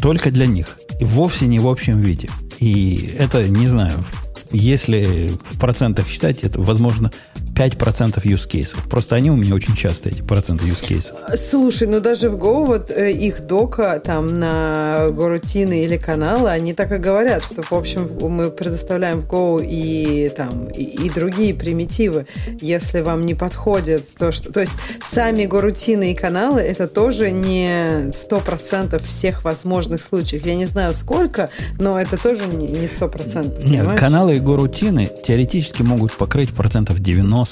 Только 0.00 0.30
для 0.30 0.46
них. 0.46 0.78
И 1.00 1.04
вовсе 1.04 1.46
не 1.46 1.58
в 1.58 1.68
общем 1.68 2.00
виде. 2.00 2.28
И 2.58 3.14
это, 3.18 3.48
не 3.48 3.68
знаю, 3.68 4.04
если 4.50 5.30
в 5.44 5.58
процентах 5.58 6.08
считать, 6.08 6.44
это, 6.44 6.60
возможно, 6.60 7.10
5% 7.56 8.22
use 8.22 8.46
кейсов. 8.46 8.88
Просто 8.88 9.16
они 9.16 9.30
у 9.30 9.36
меня 9.36 9.54
очень 9.54 9.74
часто, 9.74 10.10
эти 10.10 10.20
проценты 10.20 10.66
use 10.66 10.86
кейсов. 10.86 11.16
Слушай, 11.36 11.88
ну 11.88 12.00
даже 12.00 12.28
в 12.28 12.36
Go 12.36 12.66
вот 12.66 12.90
э, 12.90 13.10
их 13.10 13.46
дока 13.46 13.98
там 13.98 14.34
на 14.34 15.08
горутины 15.10 15.82
или 15.84 15.96
каналы, 15.96 16.50
они 16.50 16.74
так 16.74 16.92
и 16.92 16.98
говорят, 16.98 17.44
что 17.44 17.62
в 17.62 17.72
общем 17.72 18.08
мы 18.20 18.50
предоставляем 18.50 19.22
в 19.22 19.26
Go 19.26 19.64
и 19.66 20.28
там 20.36 20.68
и, 20.68 20.82
и 20.82 21.10
другие 21.10 21.54
примитивы, 21.54 22.26
если 22.60 23.00
вам 23.00 23.24
не 23.24 23.34
подходит 23.34 24.06
то, 24.18 24.32
что... 24.32 24.52
То 24.52 24.60
есть 24.60 24.72
сами 25.08 25.46
горутины 25.46 26.12
и 26.12 26.14
каналы 26.14 26.60
это 26.60 26.86
тоже 26.86 27.30
не 27.30 28.10
100% 28.10 29.02
всех 29.06 29.44
возможных 29.44 30.02
случаев. 30.02 30.44
Я 30.44 30.56
не 30.56 30.66
знаю 30.66 30.92
сколько, 30.92 31.48
но 31.78 31.98
это 31.98 32.18
тоже 32.18 32.46
не 32.46 32.66
не 32.66 32.86
100%. 32.86 33.44
Нет, 33.44 33.68
понимаешь? 33.68 34.00
каналы 34.00 34.36
и 34.36 34.40
горутины 34.40 35.10
теоретически 35.24 35.82
могут 35.82 36.12
покрыть 36.12 36.50
процентов 36.50 36.98
90 36.98 37.45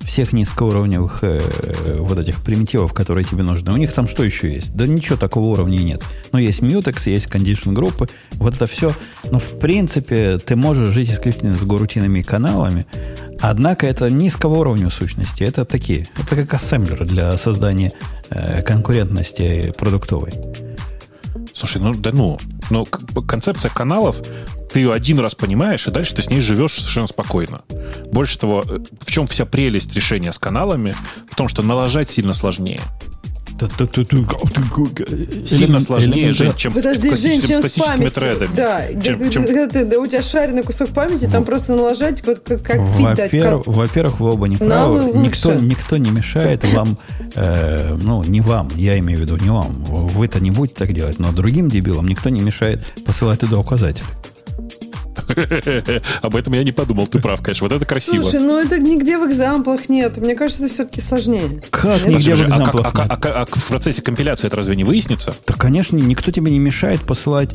всех 0.00 0.32
низкоуровневых 0.32 1.18
э, 1.22 1.40
вот 1.98 2.18
этих 2.18 2.42
примитивов, 2.42 2.92
которые 2.92 3.24
тебе 3.24 3.42
нужны. 3.42 3.72
У 3.72 3.76
них 3.76 3.92
там 3.92 4.08
что 4.08 4.24
еще 4.24 4.52
есть? 4.52 4.74
Да 4.74 4.86
ничего 4.86 5.16
такого 5.16 5.46
уровня 5.46 5.78
нет. 5.78 6.02
Но 6.32 6.38
есть 6.38 6.60
mutex, 6.62 7.08
есть 7.10 7.26
condition 7.26 7.72
группы, 7.72 8.08
вот 8.32 8.54
это 8.54 8.66
все. 8.66 8.92
Но 9.30 9.38
в 9.38 9.58
принципе 9.58 10.38
ты 10.38 10.56
можешь 10.56 10.92
жить 10.92 11.10
исключительно 11.10 11.54
с 11.54 11.64
горутинами 11.64 12.20
и 12.20 12.22
каналами, 12.22 12.86
однако 13.40 13.86
это 13.86 14.10
низкого 14.10 14.56
уровня 14.60 14.90
сущности. 14.90 15.44
Это 15.44 15.64
такие, 15.64 16.08
это 16.16 16.36
как 16.36 16.54
ассемблеры 16.54 17.04
для 17.04 17.36
создания 17.36 17.92
э, 18.30 18.62
конкурентности 18.62 19.72
продуктовой. 19.76 20.32
Слушай, 21.54 21.82
ну 21.82 21.94
да 21.94 22.10
ну. 22.12 22.38
Но 22.72 22.86
концепция 22.86 23.70
каналов, 23.70 24.16
ты 24.72 24.80
ее 24.80 24.94
один 24.94 25.18
раз 25.18 25.34
понимаешь, 25.34 25.86
и 25.86 25.90
дальше 25.90 26.14
ты 26.14 26.22
с 26.22 26.30
ней 26.30 26.40
живешь 26.40 26.72
совершенно 26.76 27.06
спокойно. 27.06 27.60
Больше 28.10 28.38
того, 28.38 28.64
э, 28.66 28.78
в 28.98 29.10
чем 29.10 29.26
вся 29.26 29.44
прелесть 29.44 29.94
решения 29.94 30.32
с 30.32 30.38
каналами? 30.38 30.94
В 31.30 31.36
том, 31.36 31.48
что 31.48 31.62
налажать 31.62 32.08
сильно 32.08 32.32
сложнее. 32.32 32.80
Сильно 35.46 35.80
сложнее, 35.80 36.32
Жень, 36.32 36.52
чем 36.56 36.72
Подожди, 36.72 37.14
с 37.14 37.20
Жень, 37.20 37.42
чем 37.42 37.62
с 37.68 37.72
памятью. 37.74 38.10
тредами. 38.10 38.50
Да, 38.56 38.86
Чем- 39.30 39.44
ты- 39.44 39.84
да, 39.84 39.98
у 39.98 40.06
тебя 40.06 40.22
шаренный 40.22 40.62
кусок 40.62 40.90
памяти, 40.90 41.28
там 41.30 41.44
просто 41.44 41.74
налажать, 41.74 42.24
вот 42.26 42.40
как, 42.40 42.62
как 42.62 42.96
пить 42.96 43.14
дать. 43.14 43.32
Во-первых, 43.66 44.20
вы 44.20 44.32
оба 44.32 44.48
не 44.48 44.56
правы. 44.56 45.18
Никто, 45.18 45.54
никто 45.54 45.96
не 45.96 46.10
мешает 46.10 46.64
вам, 46.74 46.98
э, 47.34 47.96
ну, 48.02 48.22
не 48.24 48.40
вам, 48.40 48.68
я 48.76 48.98
имею 48.98 49.18
в 49.18 49.22
виду 49.22 49.36
не 49.36 49.50
вам. 49.50 49.72
Вы-то 49.84 50.40
не 50.40 50.50
будете 50.50 50.74
так 50.78 50.92
делать, 50.92 51.18
но 51.18 51.32
другим 51.32 51.68
дебилам 51.68 52.06
никто 52.06 52.28
не 52.28 52.40
мешает 52.40 52.84
посылать 53.04 53.40
туда 53.40 53.58
указатели. 53.58 54.06
Об 56.22 56.36
этом 56.36 56.52
я 56.54 56.64
не 56.64 56.72
подумал, 56.72 57.06
ты 57.06 57.18
прав, 57.18 57.40
конечно. 57.42 57.66
Вот 57.66 57.74
это 57.74 57.84
красиво. 57.84 58.22
Слушай, 58.22 58.40
ну 58.40 58.58
это 58.58 58.78
нигде 58.78 59.18
в 59.18 59.26
экзамплах 59.26 59.88
нет. 59.88 60.16
Мне 60.16 60.34
кажется, 60.34 60.64
это 60.64 60.72
все-таки 60.72 61.00
сложнее. 61.00 61.60
Как 61.70 62.00
Нет? 62.00 62.08
нигде 62.08 62.34
в 62.34 62.36
Слушай, 62.36 62.52
а, 62.52 62.56
экзамплах 62.56 62.94
а 62.94 63.02
а 63.10 63.42
а 63.42 63.46
в 63.46 63.64
процессе 63.66 64.02
компиляции 64.02 64.46
это 64.46 64.56
разве 64.56 64.76
не 64.76 64.84
выяснится? 64.84 65.34
Да, 65.46 65.54
конечно, 65.54 65.96
никто 65.96 66.30
тебе 66.30 66.50
не 66.50 66.58
мешает 66.58 67.02
посылать. 67.02 67.50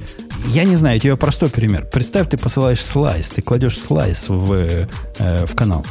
Я 0.47 0.63
не 0.63 0.75
знаю, 0.75 0.95
я 0.95 1.01
тебе 1.01 1.17
простой 1.17 1.49
пример. 1.49 1.87
Представь, 1.91 2.29
ты 2.29 2.37
посылаешь 2.37 2.83
слайс, 2.83 3.29
ты 3.29 3.41
кладешь 3.41 3.79
слайс 3.79 4.25
в, 4.27 4.51
э, 4.53 5.45
в 5.45 5.55
канал. 5.55 5.85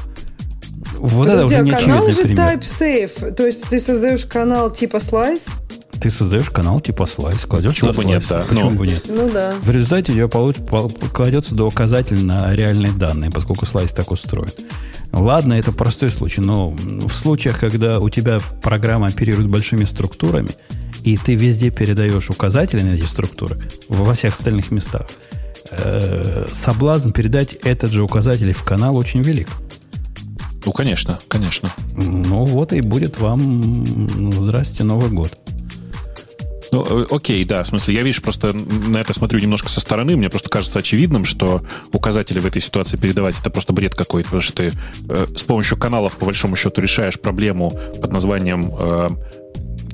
Вот 0.95 1.29
это 1.29 1.43
Подожди, 1.43 1.55
уже 1.55 1.57
а 1.57 1.63
не 1.63 1.71
канал 1.73 2.09
же 2.09 2.23
пример. 2.23 2.39
type 2.39 2.63
safe. 2.63 3.33
То 3.33 3.47
есть 3.47 3.63
ты 3.69 3.81
создаешь 3.81 4.25
канал 4.25 4.71
типа 4.71 5.01
слайс? 5.01 5.47
Ты 6.01 6.11
создаешь 6.11 6.51
канал 6.51 6.81
типа 6.81 7.07
слайс, 7.07 7.45
кладешь 7.47 7.75
Почему 7.75 7.93
бы 7.93 8.05
нет, 8.05 8.25
слайс. 8.25 8.45
да. 8.49 8.55
Почему 8.55 8.71
Ну. 8.71 8.77
бы 8.77 8.87
нет? 8.87 9.03
Ну 9.09 9.31
да. 9.33 9.55
В 9.63 9.71
результате 9.71 10.13
тебя 10.13 10.27
получ- 10.29 10.63
по- 10.65 10.89
кладется 10.89 11.55
до 11.55 11.65
указатель 11.67 12.25
на 12.25 12.55
реальные 12.55 12.93
данные, 12.93 13.31
поскольку 13.31 13.67
слайс 13.67 13.93
так 13.93 14.11
устроен. 14.11 14.51
Ладно, 15.13 15.55
это 15.55 15.73
простой 15.73 16.11
случай, 16.11 16.41
но 16.41 16.71
в 16.71 17.13
случаях, 17.13 17.59
когда 17.61 18.01
у 18.01 18.09
тебя 18.09 18.41
программа 18.63 19.07
оперирует 19.09 19.49
большими 19.49 19.85
структурами, 19.85 20.51
и 21.05 21.17
ты 21.17 21.35
везде 21.35 21.71
передаешь 21.71 22.29
указатели 22.31 22.83
на 22.83 22.95
эти 22.95 23.05
структуры, 23.05 23.63
во 23.89 24.13
всех 24.15 24.35
остальных 24.35 24.71
местах, 24.71 25.07
э, 25.71 26.47
соблазн 26.53 27.11
передать 27.11 27.55
этот 27.55 27.93
же 27.93 28.03
указатель 28.03 28.53
в 28.53 28.63
канал 28.65 28.97
очень 28.97 29.23
велик. 29.23 29.49
Ну, 30.65 30.73
конечно, 30.73 31.21
конечно. 31.29 31.71
Ну 31.95 32.45
вот 32.45 32.73
и 32.73 32.81
будет 32.81 33.21
вам 33.21 34.33
здрасте 34.33 34.83
Новый 34.83 35.11
год. 35.11 35.39
Ну, 36.73 37.03
э, 37.03 37.07
окей, 37.11 37.45
да, 37.45 37.65
в 37.65 37.69
смысле, 37.69 37.95
я, 37.95 38.03
видишь, 38.03 38.23
просто 38.23 38.53
на 38.53 38.99
это 38.99 39.13
смотрю 39.13 39.41
немножко 39.41 39.69
со 39.69 39.81
стороны, 39.81 40.17
мне 40.17 40.31
просто 40.31 40.49
кажется 40.49 40.79
очевидным, 40.79 41.25
что 41.25 41.63
указатели 41.93 42.39
в 42.39 42.47
этой 42.47 42.63
ситуации 42.63 42.97
передавать 42.97 43.39
это 43.39 43.51
просто 43.51 43.73
бред 43.73 43.95
какой-то, 43.95 44.29
потому 44.29 44.43
что 44.43 44.53
ты 44.55 44.73
э, 45.09 45.27
с 45.35 45.43
помощью 45.43 45.77
каналов, 45.77 46.17
по 46.17 46.27
большому 46.27 46.57
счету, 46.57 46.81
решаешь 46.81 47.21
проблему 47.21 47.79
под 48.01 48.13
названием 48.13 48.71
э, 48.77 49.09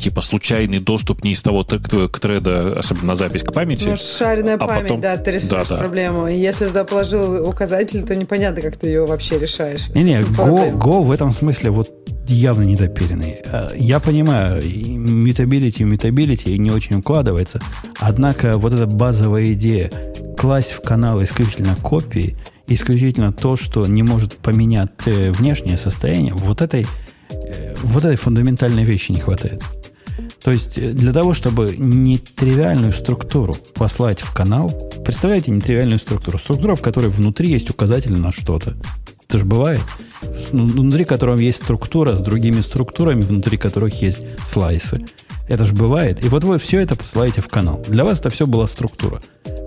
типа 0.03 0.21
случайный 0.21 0.79
доступ 0.81 1.25
не 1.25 1.33
из 1.33 1.43
того 1.43 1.65
к 1.65 2.19
треда, 2.21 2.79
особенно 2.79 3.09
на 3.09 3.15
запись 3.15 3.43
к 3.43 3.53
памяти. 3.53 3.85
Ну, 3.87 3.97
шаренная 3.97 4.57
А 4.57 4.67
память, 4.67 4.83
потом- 4.85 5.01
да, 5.01 5.17
ты 5.17 5.33
рисуешь 5.33 5.51
Да, 5.51 5.65
да. 5.77 5.77
проблему. 5.79 6.27
И 6.29 6.37
если 6.37 6.67
туда 6.67 6.85
положил 6.85 7.49
указатель, 7.49 8.03
то 8.03 8.15
непонятно, 8.17 8.63
как 8.63 8.77
ты 8.77 8.89
ее 8.89 9.07
вообще 9.07 9.39
решаешь. 9.39 9.89
Не-не, 9.95 10.21
Go, 10.21 10.35
Проблема. 10.35 10.79
Go 10.79 11.03
в 11.03 11.11
этом 11.11 11.31
смысле 11.31 11.71
вот 11.71 11.91
явно 12.29 12.63
недопиленный. 12.63 13.37
Э, 13.45 13.69
Я 13.77 14.01
понимаю, 14.01 14.63
и 14.63 14.97
mutability, 14.97 15.83
mutability 15.89 16.57
не 16.57 16.71
очень 16.71 16.97
укладывается, 16.97 17.61
однако 17.99 18.59
вот 18.59 18.73
эта 18.75 18.87
базовая 18.87 19.53
идея 19.53 19.91
класть 20.39 20.73
в 20.73 20.81
канал 20.81 21.23
исключительно 21.23 21.77
копии, 21.83 22.37
исключительно 22.69 23.33
то, 23.33 23.57
что 23.57 23.87
не 23.87 24.03
может 24.03 24.37
поменять 24.37 24.91
э, 25.07 25.31
внешнее 25.33 25.77
состояние, 25.77 26.33
вот 26.35 26.63
этой, 26.63 26.87
э, 27.31 27.75
вот 27.83 28.05
этой 28.05 28.17
фундаментальной 28.17 28.85
вещи 28.85 29.13
не 29.13 29.21
хватает. 29.21 29.63
То 30.45 30.51
есть 30.51 30.79
э, 30.79 30.91
для 30.93 31.13
того, 31.13 31.35
чтобы 31.35 31.75
нетривиальную 31.79 32.93
структуру 32.93 33.55
послать 33.75 34.21
в 34.21 34.35
канал, 34.35 34.71
представляете 35.05 35.51
нетривиальную 35.51 35.99
структуру? 35.99 36.39
Структура, 36.39 36.75
в 36.75 36.83
которой 36.83 37.09
внутри 37.09 37.49
есть 37.49 37.71
указатель 37.71 38.17
на 38.17 38.33
что-то. 38.33 38.75
Это 39.29 39.39
же 39.39 39.45
бывает. 39.47 39.81
Ну, 40.53 40.67
Внутри 40.67 41.05
которого 41.05 41.39
есть 41.39 41.63
структура 41.63 42.17
с 42.17 42.21
другими 42.21 42.61
структурами, 42.61 43.23
внутри 43.23 43.57
которых 43.57 44.03
есть 44.03 44.21
слайсы. 44.45 45.05
Это 45.49 45.65
же 45.65 45.75
бывает. 45.75 46.25
И 46.25 46.29
вот 46.29 46.45
вы 46.45 46.59
все 46.59 46.81
это 46.81 46.97
посылаете 46.97 47.41
в 47.41 47.49
канал. 47.49 47.83
Для 47.89 48.05
вас 48.05 48.21
это 48.21 48.31
все 48.31 48.47
была 48.47 48.67
структура. 48.67 49.21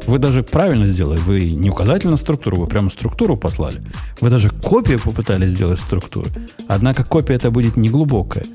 Вы 0.07 0.19
даже 0.19 0.43
правильно 0.43 0.85
сделали. 0.85 1.17
Вы 1.17 1.51
не 1.51 1.69
указатель 1.69 2.09
на 2.09 2.17
структуру, 2.17 2.57
вы 2.57 2.67
прямо 2.67 2.89
структуру 2.89 3.37
послали. 3.37 3.81
Вы 4.21 4.29
даже 4.29 4.49
копию 4.49 4.99
попытались 4.99 5.51
сделать 5.51 5.79
структуры. 5.79 6.31
Однако 6.67 7.03
копия 7.03 7.35
это 7.35 7.49
будет 7.51 7.75
неглубокая. 7.75 8.45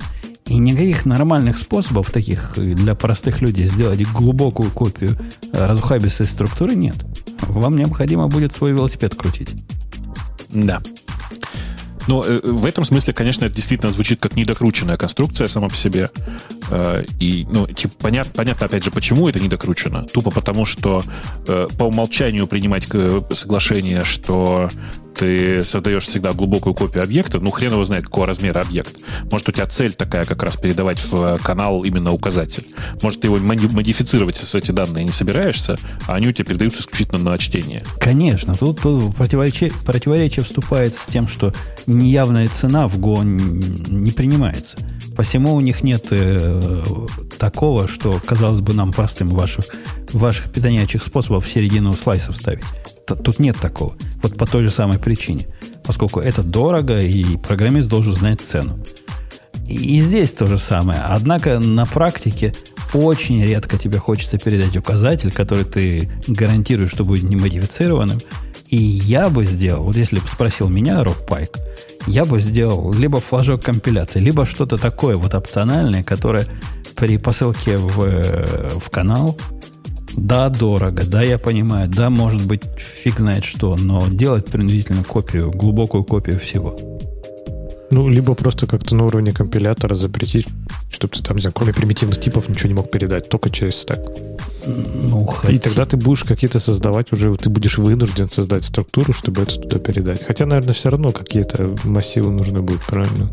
И 0.50 0.58
никаких 0.58 1.06
нормальных 1.06 1.56
способов 1.56 2.10
таких 2.10 2.58
э, 2.58 2.74
для 2.74 2.96
простых 2.96 3.40
людей 3.40 3.68
сделать 3.68 4.02
глубокую 4.12 4.72
копию 4.72 5.16
э, 5.52 5.66
разухабистой 5.66 6.26
структуры 6.26 6.74
нет. 6.74 6.96
Вам 7.42 7.76
необходимо 7.76 8.26
будет 8.26 8.52
свой 8.52 8.72
велосипед 8.72 9.14
крутить. 9.14 9.54
Да. 10.48 10.82
Но 12.08 12.24
э, 12.24 12.40
в 12.42 12.66
этом 12.66 12.84
смысле, 12.84 13.14
конечно, 13.14 13.44
это 13.44 13.54
действительно 13.54 13.92
звучит 13.92 14.18
как 14.18 14.34
недокрученная 14.34 14.96
конструкция 14.96 15.46
сама 15.46 15.68
по 15.68 15.76
себе. 15.76 16.10
И, 17.20 17.46
ну, 17.50 17.66
типа, 17.68 17.94
понятно, 18.00 18.32
понятно, 18.34 18.66
опять 18.66 18.84
же, 18.84 18.90
почему 18.90 19.28
это 19.28 19.38
недокручено. 19.38 20.06
Тупо 20.06 20.30
потому, 20.32 20.64
что 20.64 21.04
по 21.46 21.84
умолчанию 21.84 22.46
принимать 22.46 22.86
соглашение, 23.32 24.04
что 24.04 24.68
ты 25.20 25.62
создаешь 25.64 26.04
всегда 26.04 26.32
глубокую 26.32 26.72
копию 26.72 27.02
объекта, 27.02 27.40
ну, 27.40 27.50
хрен 27.50 27.72
его 27.72 27.84
знает, 27.84 28.04
какого 28.04 28.26
размера 28.26 28.60
объект. 28.60 28.96
Может, 29.30 29.50
у 29.50 29.52
тебя 29.52 29.66
цель 29.66 29.92
такая 29.92 30.24
как 30.24 30.42
раз 30.42 30.56
передавать 30.56 30.98
в 31.10 31.38
канал 31.42 31.84
именно 31.84 32.10
указатель. 32.10 32.66
Может, 33.02 33.20
ты 33.20 33.26
его 33.26 33.36
моди- 33.36 33.68
модифицировать, 33.68 34.40
если 34.40 34.62
эти 34.62 34.70
данные 34.70 35.04
не 35.04 35.12
собираешься, 35.12 35.76
а 36.08 36.14
они 36.14 36.28
у 36.28 36.32
тебя 36.32 36.46
передаются 36.46 36.80
исключительно 36.80 37.18
на 37.18 37.36
чтение. 37.36 37.84
Конечно, 38.00 38.54
тут, 38.54 38.80
тут 38.80 39.14
противоречие, 39.14 39.72
противоречие 39.84 40.42
вступает 40.42 40.94
с 40.94 41.04
тем, 41.04 41.28
что 41.28 41.52
неявная 41.86 42.48
цена 42.48 42.88
в 42.88 42.98
Go 42.98 43.22
не 43.22 44.12
принимается. 44.12 44.78
Посему 45.16 45.54
у 45.54 45.60
них 45.60 45.82
нет 45.82 46.06
э, 46.12 46.82
такого, 47.38 47.88
что, 47.88 48.18
казалось 48.24 48.62
бы, 48.62 48.72
нам 48.72 48.94
простым 48.94 49.28
ваших, 49.28 49.66
ваших 50.14 50.50
питанячих 50.50 51.04
способов 51.04 51.44
в 51.44 51.52
середину 51.52 51.92
слайсов 51.92 52.38
ставить. 52.38 52.64
Тут 53.16 53.38
нет 53.38 53.56
такого. 53.56 53.94
Вот 54.22 54.36
по 54.36 54.46
той 54.46 54.62
же 54.62 54.70
самой 54.70 54.98
причине. 54.98 55.48
Поскольку 55.84 56.20
это 56.20 56.42
дорого, 56.42 57.00
и 57.00 57.36
программист 57.36 57.88
должен 57.88 58.14
знать 58.14 58.40
цену. 58.40 58.78
И 59.66 59.96
и 59.98 60.00
здесь 60.00 60.34
то 60.34 60.46
же 60.46 60.58
самое. 60.58 61.00
Однако 61.00 61.58
на 61.58 61.86
практике 61.86 62.54
очень 62.92 63.44
редко 63.44 63.78
тебе 63.78 63.98
хочется 63.98 64.38
передать 64.38 64.76
указатель, 64.76 65.30
который 65.30 65.64
ты 65.64 66.10
гарантируешь, 66.26 66.90
что 66.90 67.04
будет 67.04 67.24
не 67.24 67.36
модифицированным. 67.36 68.20
И 68.68 68.76
я 68.76 69.28
бы 69.28 69.44
сделал, 69.44 69.84
вот 69.84 69.96
если 69.96 70.20
бы 70.20 70.28
спросил 70.28 70.68
меня, 70.68 71.02
Роб 71.02 71.26
Пайк, 71.26 71.58
я 72.06 72.24
бы 72.24 72.40
сделал 72.40 72.92
либо 72.92 73.20
флажок 73.20 73.62
компиляции, 73.62 74.20
либо 74.20 74.46
что-то 74.46 74.78
такое 74.78 75.16
вот 75.16 75.34
опциональное, 75.34 76.04
которое 76.04 76.46
при 76.94 77.18
посылке 77.18 77.76
в, 77.76 78.04
э, 78.04 78.78
в 78.78 78.90
канал, 78.90 79.36
да, 80.16 80.48
дорого, 80.48 81.02
да, 81.06 81.22
я 81.22 81.38
понимаю, 81.38 81.88
да, 81.88 82.10
может 82.10 82.46
быть, 82.46 82.62
фиг 82.76 83.18
знает 83.18 83.44
что, 83.44 83.76
но 83.76 84.06
делать 84.08 84.46
принудительную 84.46 85.04
копию, 85.04 85.50
глубокую 85.50 86.04
копию 86.04 86.38
всего. 86.38 86.76
Ну, 87.92 88.08
либо 88.08 88.34
просто 88.34 88.68
как-то 88.68 88.94
на 88.94 89.04
уровне 89.04 89.32
компилятора 89.32 89.96
запретить, 89.96 90.46
чтобы 90.92 91.12
ты 91.12 91.22
там, 91.24 91.36
не 91.36 91.42
знаю, 91.42 91.54
кроме 91.56 91.72
примитивных 91.74 92.20
типов 92.20 92.48
ничего 92.48 92.68
не 92.68 92.74
мог 92.74 92.88
передать, 92.90 93.28
только 93.28 93.50
через 93.50 93.74
стек. 93.76 93.98
Ну, 94.64 95.22
И 95.24 95.26
хоть- 95.26 95.62
тогда 95.62 95.84
ты 95.84 95.96
будешь 95.96 96.22
какие-то 96.22 96.60
создавать 96.60 97.12
уже, 97.12 97.34
ты 97.36 97.50
будешь 97.50 97.78
вынужден 97.78 98.30
создать 98.30 98.62
структуру, 98.62 99.12
чтобы 99.12 99.42
это 99.42 99.56
туда 99.56 99.78
передать. 99.80 100.22
Хотя, 100.24 100.46
наверное, 100.46 100.72
все 100.74 100.90
равно 100.90 101.10
какие-то 101.10 101.74
массивы 101.82 102.30
нужны 102.30 102.60
будут, 102.60 102.82
правильно? 102.82 103.28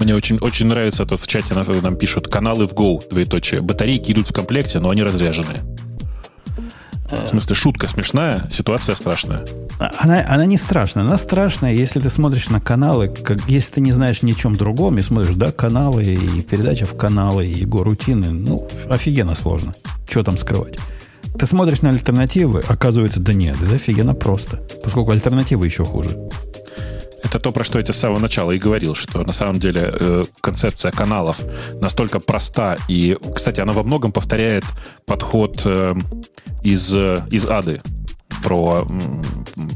Мне 0.00 0.14
очень, 0.14 0.38
очень 0.38 0.66
нравится, 0.66 1.04
тут 1.04 1.20
в 1.20 1.26
чате 1.26 1.54
нам, 1.54 1.66
нам 1.82 1.94
пишут 1.94 2.26
каналы 2.26 2.66
в 2.66 2.72
Go, 2.72 3.06
двоеточие. 3.08 3.60
Батарейки 3.60 4.12
идут 4.12 4.30
в 4.30 4.32
комплекте, 4.32 4.80
но 4.80 4.88
они 4.88 5.02
разряженные. 5.02 5.60
В 7.10 7.26
смысле, 7.26 7.54
шутка 7.54 7.86
смешная, 7.86 8.48
ситуация 8.50 8.94
страшная. 8.94 9.44
Она, 9.98 10.24
она 10.26 10.46
не 10.46 10.56
страшная. 10.56 11.04
Она 11.04 11.18
страшная, 11.18 11.72
если 11.74 12.00
ты 12.00 12.08
смотришь 12.08 12.48
на 12.48 12.60
каналы, 12.60 13.08
как, 13.08 13.46
если 13.48 13.74
ты 13.74 13.80
не 13.82 13.92
знаешь 13.92 14.22
ни 14.22 14.32
о 14.32 14.34
чем 14.34 14.56
другом, 14.56 14.96
и 14.98 15.02
смотришь, 15.02 15.34
да, 15.34 15.52
каналы, 15.52 16.04
и 16.04 16.42
передача 16.42 16.86
в 16.86 16.96
каналы, 16.96 17.46
и 17.46 17.60
его 17.60 17.82
рутины, 17.82 18.30
ну, 18.30 18.66
офигенно 18.88 19.34
сложно. 19.34 19.74
Чего 20.08 20.22
там 20.22 20.38
скрывать? 20.38 20.78
Ты 21.38 21.46
смотришь 21.46 21.82
на 21.82 21.90
альтернативы, 21.90 22.62
оказывается, 22.66 23.20
да 23.20 23.34
нет, 23.34 23.56
это 23.60 23.74
офигенно 23.74 24.14
просто. 24.14 24.62
Поскольку 24.82 25.10
альтернативы 25.10 25.66
еще 25.66 25.84
хуже. 25.84 26.16
Это 27.22 27.38
то, 27.38 27.52
про 27.52 27.64
что 27.64 27.78
я 27.78 27.84
тебе 27.84 27.94
с 27.94 27.98
самого 27.98 28.18
начала 28.18 28.52
и 28.52 28.58
говорил, 28.58 28.94
что 28.94 29.22
на 29.22 29.32
самом 29.32 29.60
деле 29.60 29.90
э, 29.92 30.24
концепция 30.40 30.90
каналов 30.90 31.38
настолько 31.80 32.20
проста. 32.20 32.76
И, 32.88 33.16
кстати, 33.34 33.60
она 33.60 33.72
во 33.72 33.82
многом 33.82 34.12
повторяет 34.12 34.64
подход 35.06 35.62
э, 35.64 35.94
из, 36.62 36.94
из 36.94 37.46
Ады 37.46 37.82
про, 38.42 38.86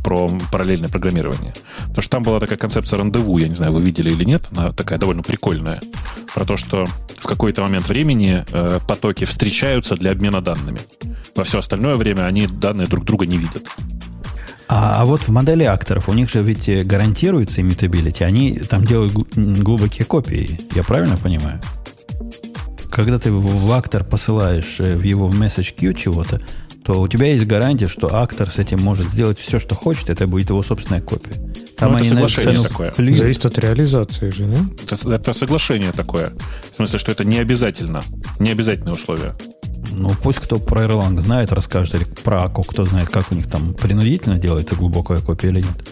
про 0.02 0.30
параллельное 0.50 0.88
программирование. 0.88 1.52
Потому 1.80 2.02
что 2.02 2.10
там 2.10 2.22
была 2.22 2.40
такая 2.40 2.58
концепция 2.58 2.98
рандеву, 2.98 3.38
я 3.38 3.48
не 3.48 3.54
знаю, 3.54 3.72
вы 3.72 3.82
видели 3.82 4.10
или 4.10 4.24
нет, 4.24 4.48
она 4.52 4.72
такая 4.72 4.98
довольно 4.98 5.22
прикольная. 5.22 5.80
Про 6.34 6.44
то, 6.44 6.56
что 6.56 6.86
в 7.18 7.26
какой-то 7.26 7.62
момент 7.62 7.88
времени 7.88 8.44
э, 8.50 8.78
потоки 8.86 9.24
встречаются 9.24 9.96
для 9.96 10.12
обмена 10.12 10.40
данными. 10.40 10.80
Во 11.34 11.44
все 11.44 11.58
остальное 11.58 11.96
время 11.96 12.24
они 12.24 12.46
данные 12.46 12.86
друг 12.86 13.04
друга 13.04 13.26
не 13.26 13.36
видят. 13.36 13.68
А, 14.68 15.02
а 15.02 15.04
вот 15.04 15.22
в 15.22 15.28
модели 15.28 15.64
акторов, 15.64 16.08
у 16.08 16.14
них 16.14 16.30
же 16.30 16.42
ведь 16.42 16.68
э, 16.68 16.84
гарантируется 16.84 17.60
иммутабилити, 17.60 18.24
они 18.24 18.56
там 18.56 18.84
делают 18.84 19.12
глубокие 19.12 20.06
копии, 20.06 20.60
я 20.74 20.82
правильно 20.82 21.16
понимаю? 21.16 21.60
Когда 22.90 23.18
ты 23.18 23.32
в, 23.32 23.72
актор 23.72 24.04
посылаешь 24.04 24.80
э, 24.80 24.96
в 24.96 25.02
его 25.02 25.28
message 25.28 25.74
queue 25.76 25.94
чего-то, 25.94 26.40
то 26.84 27.00
у 27.00 27.08
тебя 27.08 27.28
есть 27.28 27.46
гарантия, 27.46 27.88
что 27.88 28.14
актор 28.14 28.50
с 28.50 28.58
этим 28.58 28.80
может 28.80 29.08
сделать 29.08 29.38
все, 29.38 29.58
что 29.58 29.74
хочет, 29.74 30.10
это 30.10 30.26
будет 30.26 30.50
его 30.50 30.62
собственная 30.62 31.00
копия. 31.00 31.34
Там 31.76 31.92
Ну, 31.92 31.98
это 31.98 32.08
соглашение 32.08 32.62
такое. 32.62 32.90
плюют. 32.90 33.18
Зависит 33.18 33.46
от 33.46 33.58
реализации 33.58 34.30
же, 34.30 34.44
да? 34.44 34.60
Это, 34.84 35.10
это 35.14 35.32
соглашение 35.32 35.92
такое. 35.92 36.32
В 36.72 36.76
смысле, 36.76 36.98
что 36.98 37.10
это 37.10 37.24
не 37.24 37.38
обязательно. 37.38 38.02
Не 38.38 38.50
обязательное 38.50 38.92
условие. 38.92 39.34
Ну, 39.92 40.12
пусть 40.22 40.38
кто 40.38 40.58
про 40.58 40.84
Erlang 40.84 41.18
знает, 41.18 41.52
расскажет, 41.52 41.94
или 41.94 42.04
про 42.04 42.44
Аку, 42.44 42.62
кто 42.62 42.84
знает, 42.84 43.08
как 43.08 43.30
у 43.30 43.34
них 43.34 43.48
там 43.48 43.74
принудительно 43.74 44.38
делается 44.38 44.74
глубокая 44.74 45.18
копия 45.18 45.48
или 45.48 45.62
нет. 45.62 45.88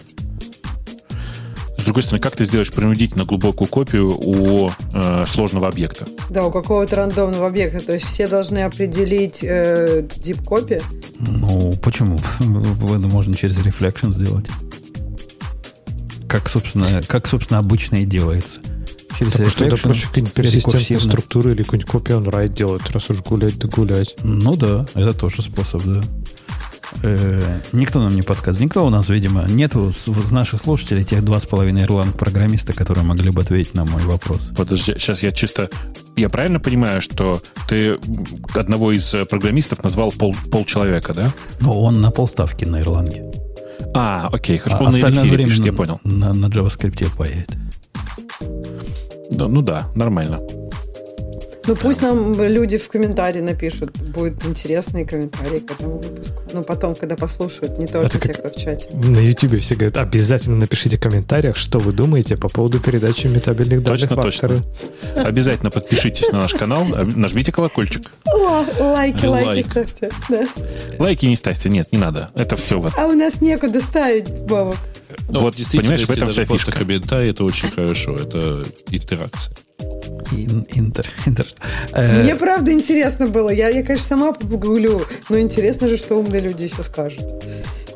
с 1.77 1.83
другой 1.83 2.03
стороны, 2.03 2.21
как 2.21 2.35
ты 2.35 2.45
сделаешь 2.45 2.71
принудительно 2.71 3.25
глубокую 3.25 3.67
копию 3.67 4.13
у 4.17 4.69
э, 4.93 5.25
сложного 5.27 5.67
объекта? 5.67 6.07
Да, 6.29 6.45
у 6.45 6.51
какого-то 6.51 6.95
рандомного 6.95 7.47
объекта. 7.47 7.81
То 7.81 7.93
есть 7.93 8.05
все 8.05 8.27
должны 8.27 8.59
определить 8.59 9.43
э, 9.43 10.01
deep 10.01 10.43
copy. 10.45 10.81
Ну, 11.19 11.73
почему? 11.83 12.17
Это 12.39 13.07
можно 13.07 13.35
через 13.35 13.57
reflection 13.59 14.13
сделать. 14.13 14.45
Как, 16.27 16.49
собственно, 16.49 17.01
как, 17.07 17.27
собственно, 17.27 17.59
обычно 17.59 17.97
и 17.97 18.05
делается. 18.05 18.61
Так 19.31 19.49
что 19.49 19.65
это 19.65 19.77
проще 19.77 20.07
какие-нибудь 20.07 21.03
структуры 21.03 21.53
или 21.53 21.63
какой-нибудь 21.63 21.91
copy 21.91 22.17
on 22.17 22.25
write 22.25 22.53
делать, 22.53 22.89
раз 22.91 23.09
уж 23.09 23.21
гулять 23.21 23.57
да 23.57 23.67
гулять. 23.67 24.15
Ну 24.23 24.55
да, 24.55 24.85
это 24.93 25.13
тоже 25.13 25.41
способ, 25.41 25.83
да. 25.83 26.03
Э, 27.01 27.59
никто 27.71 27.99
нам 27.99 28.13
не 28.13 28.21
подсказывает. 28.21 28.69
Никто 28.69 28.85
у 28.85 28.89
нас, 28.89 29.09
видимо, 29.09 29.45
нету 29.49 29.89
из 29.89 30.31
наших 30.31 30.61
слушателей 30.61 31.03
тех 31.03 31.23
два 31.23 31.39
с 31.39 31.45
половиной 31.45 31.83
ирланд 31.83 32.17
программиста, 32.17 32.73
которые 32.73 33.03
могли 33.03 33.29
бы 33.29 33.41
ответить 33.41 33.73
на 33.73 33.85
мой 33.85 34.01
вопрос. 34.03 34.49
Подожди, 34.55 34.93
сейчас 34.97 35.23
я 35.23 35.31
чисто... 35.31 35.69
Я 36.15 36.29
правильно 36.29 36.59
понимаю, 36.59 37.01
что 37.01 37.41
ты 37.67 37.97
одного 38.53 38.91
из 38.91 39.15
программистов 39.29 39.83
назвал 39.83 40.11
пол, 40.11 40.35
пол 40.51 40.65
человека, 40.65 41.13
да? 41.13 41.33
Ну, 41.59 41.71
он 41.79 42.01
на 42.01 42.11
полставки 42.11 42.65
на 42.65 42.81
Ирланге. 42.81 43.31
А, 43.95 44.29
окей, 44.31 44.57
хорошо. 44.57 44.85
А 44.85 44.87
он 44.87 44.99
на 44.99 45.21
время 45.21 45.49
пишет, 45.49 45.65
я 45.65 45.73
понял. 45.73 45.99
На, 46.03 46.33
на 46.33 46.47
JavaScript 46.47 47.15
поедет. 47.15 47.49
Да, 49.33 49.47
ну 49.47 49.61
да, 49.61 49.89
нормально. 49.95 50.39
Ну, 51.65 51.77
пусть 51.77 52.01
нам 52.01 52.41
люди 52.41 52.77
в 52.77 52.89
комментарии 52.89 53.39
напишут. 53.39 53.91
Будет 53.97 54.45
интересные 54.45 55.05
комментарии 55.05 55.59
к 55.59 55.71
этому 55.71 55.97
выпуску. 55.97 56.43
Но 56.51 56.61
потом, 56.61 56.93
когда 56.93 57.15
послушают, 57.15 57.77
не 57.77 57.87
только 57.87 58.19
те, 58.19 58.33
кто 58.33 58.49
в 58.49 58.55
чате. 58.55 58.89
На 58.93 59.19
YouTube 59.19 59.61
все 59.61 59.75
говорят, 59.75 59.95
обязательно 59.95 60.57
напишите 60.57 60.97
в 60.97 60.99
комментариях, 60.99 61.55
что 61.55 61.79
вы 61.79 61.93
думаете 61.93 62.35
по 62.35 62.49
поводу 62.49 62.81
передачи 62.81 63.27
метабельных 63.27 63.81
данных 63.81 64.09
Точно, 64.09 64.21
точно. 64.21 64.63
Обязательно 65.15 65.71
подпишитесь 65.71 66.29
на 66.33 66.39
наш 66.39 66.53
канал, 66.53 66.83
нажмите 66.85 67.53
колокольчик. 67.53 68.11
лайки, 68.79 69.25
лайки 69.25 69.65
ставьте. 69.65 70.09
Лайки 70.99 71.25
не 71.27 71.37
ставьте, 71.37 71.69
нет, 71.69 71.93
не 71.93 71.97
надо. 71.97 72.29
Это 72.35 72.57
все 72.57 72.79
вот. 72.79 72.91
А 72.97 73.05
у 73.05 73.13
нас 73.13 73.39
некуда 73.39 73.79
ставить, 73.79 74.29
Бобок. 74.29 74.77
Ну, 75.29 75.39
вот, 75.41 75.55
действительно, 75.55 75.95
понимаешь, 75.95 76.07
в 76.07 76.11
этом 76.11 76.29
вся 76.29 76.45
фишка. 76.45 76.71
комментарий, 76.71 77.29
это 77.31 77.43
очень 77.43 77.69
хорошо. 77.71 78.15
Это 78.15 78.63
интеракция. 78.89 79.55
Интер, 80.31 81.05
интер. 81.25 81.45
Э, 81.93 82.23
Мне 82.23 82.35
правда 82.35 82.71
интересно 82.71 83.27
было. 83.27 83.49
Я, 83.49 83.69
я, 83.69 83.83
конечно, 83.83 84.07
сама 84.07 84.33
погуглю, 84.33 85.01
но 85.29 85.39
интересно 85.39 85.87
же, 85.87 85.97
что 85.97 86.15
умные 86.15 86.41
люди 86.41 86.63
еще 86.63 86.83
скажут. 86.83 87.23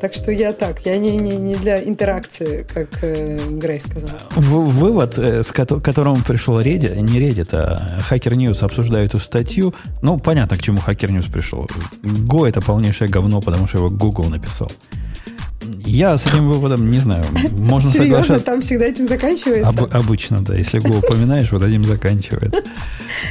Так 0.00 0.14
что 0.14 0.30
я 0.30 0.52
так, 0.52 0.86
я 0.86 0.96
не, 0.96 1.16
не, 1.16 1.34
не 1.36 1.56
для 1.56 1.82
интеракции, 1.82 2.64
как 2.72 3.02
э, 3.02 3.40
Грей 3.50 3.80
сказал. 3.80 4.10
В, 4.36 4.60
вывод, 4.68 5.18
э, 5.18 5.42
с 5.42 5.50
ко- 5.50 5.80
которому 5.80 6.22
пришел 6.22 6.60
Reddit, 6.60 7.00
не 7.00 7.18
Reddit, 7.18 7.48
а 7.52 7.98
Hacker 8.08 8.34
News 8.34 8.64
обсуждает 8.64 9.08
эту 9.10 9.18
статью. 9.18 9.74
Ну, 10.00 10.18
понятно, 10.18 10.56
к 10.56 10.62
чему 10.62 10.78
Hacker 10.78 11.10
News 11.10 11.32
пришел. 11.32 11.68
Go 12.04 12.48
это 12.48 12.60
полнейшее 12.60 13.10
говно, 13.10 13.40
потому 13.40 13.66
что 13.66 13.78
его 13.78 13.90
Google 13.90 14.26
написал. 14.26 14.70
Я 15.98 16.16
с 16.16 16.28
этим 16.28 16.48
выводом 16.48 16.88
не 16.92 17.00
знаю. 17.00 17.24
Можно 17.58 17.90
Серьезно, 17.90 18.22
соглашаться. 18.22 18.44
там 18.44 18.60
всегда 18.60 18.84
этим 18.84 19.08
заканчивается? 19.08 19.68
Об, 19.68 19.92
обычно, 19.92 20.42
да. 20.42 20.54
Если 20.54 20.80
Go 20.80 20.98
упоминаешь, 20.98 21.50
вот 21.50 21.64
этим 21.64 21.82
заканчивается. 21.82 22.62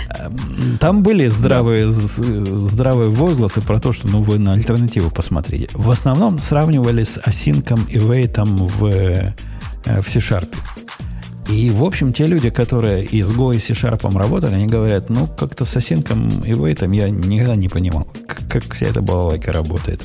Эм, 0.10 0.77
там 0.77 1.02
были 1.02 1.30
здравые, 1.30 1.88
здравые 1.89 3.10
возгласы 3.10 3.61
про 3.61 3.80
то, 3.80 3.94
что 3.94 4.10
ну 4.10 4.22
вы 4.22 4.38
на 4.38 4.52
альтернативу 4.52 5.10
посмотрите. 5.10 5.69
В 5.72 5.89
основном 5.89 6.39
сравнивали 6.39 7.06
с 7.06 7.18
осинком 7.23 7.85
и 7.85 7.99
вейтом 7.99 8.57
в, 8.57 8.84
э, 8.84 9.34
в 9.85 10.10
C-Sharp. 10.10 10.53
И, 11.49 11.69
в 11.69 11.85
общем, 11.85 12.11
те 12.11 12.27
люди, 12.27 12.49
которые 12.49 13.06
и 13.06 13.23
с 13.23 13.31
Go 13.31 13.56
и 13.56 13.60
C-Sharp 13.60 14.18
работали, 14.18 14.56
они 14.56 14.68
говорят, 14.68 15.10
ну, 15.10 15.26
как-то 15.27 15.64
с 15.64 15.73
осинком 15.77 16.44
и 16.44 16.52
вейтом 16.52 16.91
я 16.91 17.10
никогда 17.10 17.56
не 17.56 17.69
понимал, 17.69 18.10
как, 18.27 18.41
как 18.49 18.73
вся 18.73 18.88
эта 18.88 19.02
балалайка 19.02 19.53
работает. 19.53 20.03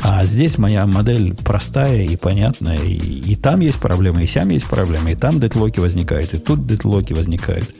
А 0.00 0.24
здесь 0.24 0.58
моя 0.58 0.86
модель 0.86 1.34
простая 1.34 2.02
и 2.02 2.16
понятная. 2.16 2.78
И, 2.78 2.94
и 2.94 3.36
там 3.36 3.60
есть 3.60 3.78
проблемы, 3.78 4.24
и 4.24 4.26
сям 4.26 4.48
есть 4.50 4.66
проблемы. 4.66 5.12
И 5.12 5.16
там 5.16 5.40
дедлоки 5.40 5.80
возникают, 5.80 6.34
и 6.34 6.38
тут 6.38 6.66
дедлоки 6.66 7.12
возникают. 7.12 7.74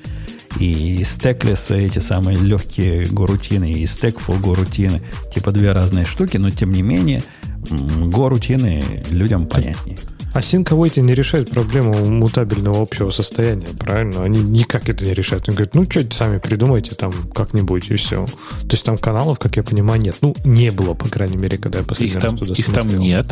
И 0.58 1.02
стеклес 1.04 1.70
эти 1.70 2.00
самые 2.00 2.38
легкие 2.38 3.06
горутины, 3.06 3.72
и 3.72 3.86
стекфул 3.86 4.36
горутины. 4.36 5.02
Типа 5.32 5.52
две 5.52 5.72
разные 5.72 6.04
штуки, 6.04 6.36
но 6.36 6.50
тем 6.50 6.72
не 6.72 6.82
менее 6.82 7.22
горутины 7.70 9.04
людям 9.10 9.46
понятнее. 9.46 9.98
А 10.34 10.40
Sync 10.40 11.00
не 11.00 11.14
решает 11.14 11.50
проблему 11.50 11.94
мутабельного 12.06 12.80
общего 12.82 13.10
состояния, 13.10 13.68
правильно? 13.78 14.24
Они 14.24 14.40
никак 14.40 14.88
это 14.88 15.04
не 15.04 15.14
решают. 15.14 15.48
Они 15.48 15.56
говорят, 15.56 15.74
ну, 15.74 15.84
что 15.88 16.04
сами 16.12 16.38
придумайте 16.38 16.94
там 16.94 17.12
как-нибудь, 17.34 17.90
и 17.90 17.96
все. 17.96 18.26
То 18.26 18.72
есть 18.72 18.84
там 18.84 18.98
каналов, 18.98 19.38
как 19.38 19.56
я 19.56 19.62
понимаю, 19.62 20.00
нет. 20.00 20.16
Ну, 20.20 20.36
не 20.44 20.70
было, 20.70 20.94
по 20.94 21.08
крайней 21.08 21.36
мере, 21.36 21.58
когда 21.58 21.78
я 21.78 21.84
последний 21.84 22.16
их 22.16 22.22
раз 22.22 22.24
там, 22.24 22.36
туда 22.38 22.54
Их 22.54 22.66
смотрел. 22.66 22.88
там 22.88 22.98
нет 22.98 23.26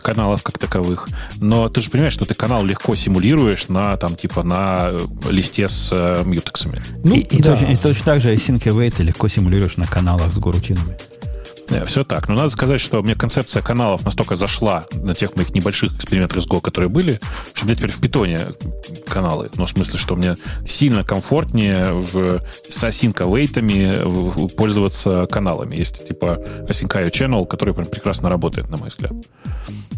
каналов 0.00 0.42
как 0.42 0.58
таковых. 0.58 1.08
Но 1.36 1.68
ты 1.68 1.80
же 1.80 1.90
понимаешь, 1.90 2.14
что 2.14 2.24
ты 2.24 2.32
канал 2.32 2.64
легко 2.64 2.94
симулируешь 2.96 3.68
на 3.68 3.96
там 3.96 4.16
типа 4.16 4.42
на 4.42 4.88
э, 4.90 4.98
листе 5.28 5.68
с 5.68 5.90
э, 5.92 6.22
мьютексами. 6.24 6.82
Ну, 7.04 7.14
и, 7.14 7.20
и, 7.20 7.42
да. 7.42 7.52
точно, 7.52 7.66
и 7.66 7.76
точно 7.76 8.04
так 8.04 8.20
же 8.20 8.32
async 8.32 8.60
await 8.60 9.02
легко 9.02 9.28
симулируешь 9.28 9.76
на 9.76 9.86
каналах 9.86 10.32
с 10.32 10.38
горутинами. 10.38 10.96
Yeah, 11.68 11.84
все 11.84 12.02
так. 12.02 12.28
Но 12.28 12.34
надо 12.34 12.48
сказать, 12.48 12.80
что 12.80 13.02
мне 13.02 13.14
концепция 13.14 13.62
каналов 13.62 14.04
настолько 14.04 14.36
зашла 14.36 14.84
на 14.94 15.14
тех 15.14 15.36
моих 15.36 15.54
небольших 15.54 15.94
экспериментах 15.94 16.42
с 16.42 16.46
Go, 16.46 16.60
которые 16.60 16.88
были, 16.88 17.20
что 17.52 17.64
у 17.64 17.66
меня 17.66 17.76
теперь 17.76 17.92
в 17.92 18.00
питоне 18.00 18.40
каналы. 19.06 19.50
Ну, 19.56 19.66
в 19.66 19.68
смысле, 19.68 19.98
что 19.98 20.16
мне 20.16 20.36
сильно 20.66 21.04
комфортнее 21.04 21.92
в, 21.92 22.40
с 22.68 22.84
async 22.84 24.48
пользоваться 24.56 25.26
каналами. 25.26 25.76
Есть 25.76 26.08
типа 26.08 26.42
async 26.68 27.10
channel, 27.10 27.46
который 27.46 27.74
прям 27.74 27.86
прекрасно 27.86 28.30
работает, 28.30 28.70
на 28.70 28.78
мой 28.78 28.88
взгляд. 28.88 29.12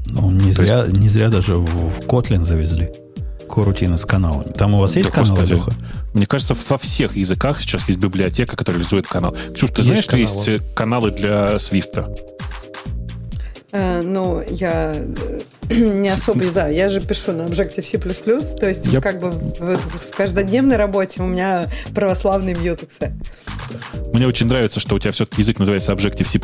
Ну, 0.06 0.30
не, 0.30 0.52
зря, 0.52 0.84
есть... 0.84 0.96
не 0.96 1.08
зря 1.08 1.28
даже 1.28 1.54
в, 1.54 1.66
в 1.66 2.00
Kotlin 2.00 2.44
завезли 2.44 2.90
корутины 3.48 3.98
с 3.98 4.04
каналами. 4.04 4.52
Там 4.52 4.74
у 4.74 4.78
вас 4.78 4.96
есть 4.96 5.10
да, 5.10 5.22
канал, 5.22 5.38
Леха? 5.44 5.72
Мне 6.14 6.26
кажется, 6.26 6.56
во 6.68 6.78
всех 6.78 7.16
языках 7.16 7.60
сейчас 7.60 7.88
есть 7.88 8.00
библиотека, 8.00 8.56
которая 8.56 8.80
реализует 8.80 9.06
канал. 9.06 9.36
Ксюш, 9.54 9.70
ты 9.70 9.82
есть 9.82 9.84
знаешь, 9.84 10.06
каналы. 10.06 10.26
что 10.26 10.50
есть 10.50 10.74
каналы 10.74 11.10
для 11.10 11.58
Свифта? 11.58 12.12
Э, 13.72 14.02
ну, 14.02 14.42
я 14.48 14.94
э, 14.94 15.40
не 15.70 16.08
особо 16.08 16.44
за. 16.46 16.68
Я 16.68 16.88
же 16.88 17.00
пишу 17.00 17.32
на 17.32 17.42
Objective-C++, 17.42 17.98
то 17.98 18.68
есть 18.68 18.86
yep. 18.88 19.00
как 19.00 19.20
бы 19.20 19.30
в, 19.30 19.78
в 19.78 20.16
каждодневной 20.16 20.76
работе 20.76 21.22
у 21.22 21.26
меня 21.26 21.68
православный 21.94 22.54
Mutex. 22.54 23.12
Мне 24.12 24.26
очень 24.26 24.46
нравится, 24.46 24.80
что 24.80 24.96
у 24.96 24.98
тебя 24.98 25.12
все-таки 25.12 25.42
язык 25.42 25.58
называется 25.60 25.92
Objective-C++. 25.92 26.40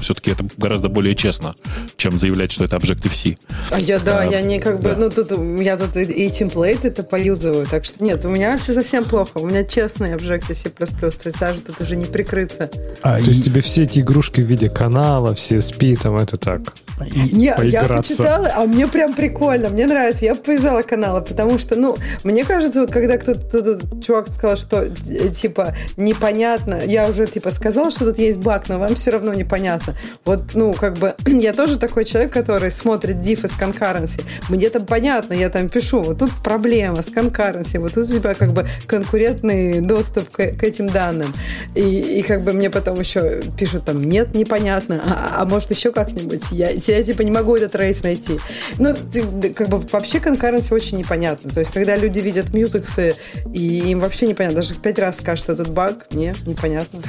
Все-таки 0.00 0.30
это 0.30 0.46
гораздо 0.56 0.88
более 0.88 1.14
честно, 1.14 1.54
чем 1.96 2.18
заявлять, 2.18 2.52
что 2.52 2.64
это 2.64 2.76
Objective-C. 2.76 3.36
А 3.70 3.78
я, 3.78 3.98
да, 3.98 4.20
а, 4.20 4.24
я 4.24 4.40
не 4.40 4.58
как 4.58 4.80
бы, 4.80 4.90
да. 4.90 4.96
ну, 4.96 5.10
тут, 5.10 5.30
я 5.60 5.76
тут 5.76 5.96
и, 5.96 6.04
и 6.04 6.30
темплейт 6.30 6.84
это 6.86 7.02
поюзываю, 7.02 7.66
так 7.66 7.84
что 7.84 8.02
нет, 8.02 8.24
у 8.24 8.30
меня 8.30 8.56
все 8.56 8.72
совсем 8.72 9.04
плохо. 9.04 9.32
У 9.34 9.46
меня 9.46 9.64
честный 9.64 10.14
Objective-C++, 10.14 10.70
то 10.70 11.06
есть 11.06 11.38
даже 11.38 11.60
тут 11.60 11.80
уже 11.80 11.96
не 11.96 12.06
прикрыться. 12.06 12.70
А, 13.02 13.18
то 13.18 13.24
и... 13.24 13.28
есть 13.28 13.44
тебе 13.44 13.60
все 13.60 13.82
эти 13.82 14.00
игрушки 14.00 14.40
в 14.40 14.44
виде 14.44 14.70
канала, 14.70 15.34
все 15.34 15.56
SPI, 15.56 15.98
там, 16.02 16.16
это 16.16 16.38
так? 16.38 16.69
Не, 17.32 17.54
я 17.62 17.84
почитала, 17.84 18.52
а 18.54 18.66
мне 18.66 18.86
прям 18.86 19.14
прикольно, 19.14 19.68
мне 19.70 19.86
нравится. 19.86 20.24
Я 20.24 20.34
повязала 20.34 20.82
каналы, 20.82 21.22
потому 21.22 21.58
что, 21.58 21.76
ну, 21.76 21.96
мне 22.24 22.44
кажется, 22.44 22.80
вот 22.80 22.90
когда 22.90 23.16
кто-то, 23.16 23.78
чувак 24.00 24.28
сказал, 24.28 24.56
что, 24.56 24.82
э, 24.82 25.28
типа, 25.30 25.74
непонятно, 25.96 26.80
я 26.84 27.08
уже, 27.08 27.26
типа, 27.26 27.50
сказала, 27.50 27.90
что 27.90 28.06
тут 28.06 28.18
есть 28.18 28.38
баг, 28.38 28.68
но 28.68 28.78
вам 28.78 28.94
все 28.94 29.10
равно 29.10 29.32
непонятно. 29.34 29.96
Вот, 30.24 30.54
ну, 30.54 30.72
как 30.74 30.98
бы, 30.98 31.14
я 31.26 31.52
тоже 31.52 31.78
такой 31.78 32.04
человек, 32.04 32.32
который 32.32 32.70
смотрит 32.70 33.16
diff 33.16 33.46
из 33.46 33.52
concurrency. 33.52 34.22
Мне 34.48 34.70
там 34.70 34.86
понятно, 34.86 35.32
я 35.32 35.48
там 35.48 35.68
пишу, 35.68 36.02
вот 36.02 36.18
тут 36.18 36.30
проблема 36.42 37.02
с 37.02 37.08
concurrency, 37.08 37.78
вот 37.78 37.94
тут 37.94 38.10
у 38.10 38.14
тебя, 38.14 38.34
как 38.34 38.52
бы, 38.52 38.66
конкурентный 38.86 39.80
доступ 39.80 40.30
к, 40.30 40.36
к 40.36 40.62
этим 40.62 40.88
данным. 40.88 41.32
И, 41.74 42.18
и, 42.18 42.22
как 42.22 42.44
бы, 42.44 42.52
мне 42.52 42.70
потом 42.70 43.00
еще 43.00 43.42
пишут 43.58 43.84
там, 43.86 44.02
нет, 44.02 44.34
непонятно, 44.34 45.00
а, 45.04 45.42
а 45.42 45.46
может 45.46 45.70
еще 45.70 45.92
как-нибудь. 45.92 46.42
Я, 46.60 46.70
я 46.72 47.02
типа 47.02 47.22
не 47.22 47.30
могу 47.30 47.56
этот 47.56 47.74
рейс 47.74 48.02
найти. 48.02 48.38
Ну, 48.78 48.94
как 49.54 49.70
бы 49.70 49.78
вообще 49.90 50.20
конкуренция 50.20 50.76
очень 50.76 50.98
непонятна. 50.98 51.50
То 51.50 51.60
есть, 51.60 51.72
когда 51.72 51.96
люди 51.96 52.18
видят 52.18 52.52
мьютексы, 52.52 53.14
и 53.50 53.90
им 53.90 54.00
вообще 54.00 54.26
непонятно, 54.26 54.60
даже 54.60 54.74
пять 54.74 54.98
раз 54.98 55.16
скажут, 55.16 55.44
что 55.44 55.52
этот 55.54 55.70
баг, 55.70 56.06
не, 56.12 56.34
непонятно. 56.44 57.00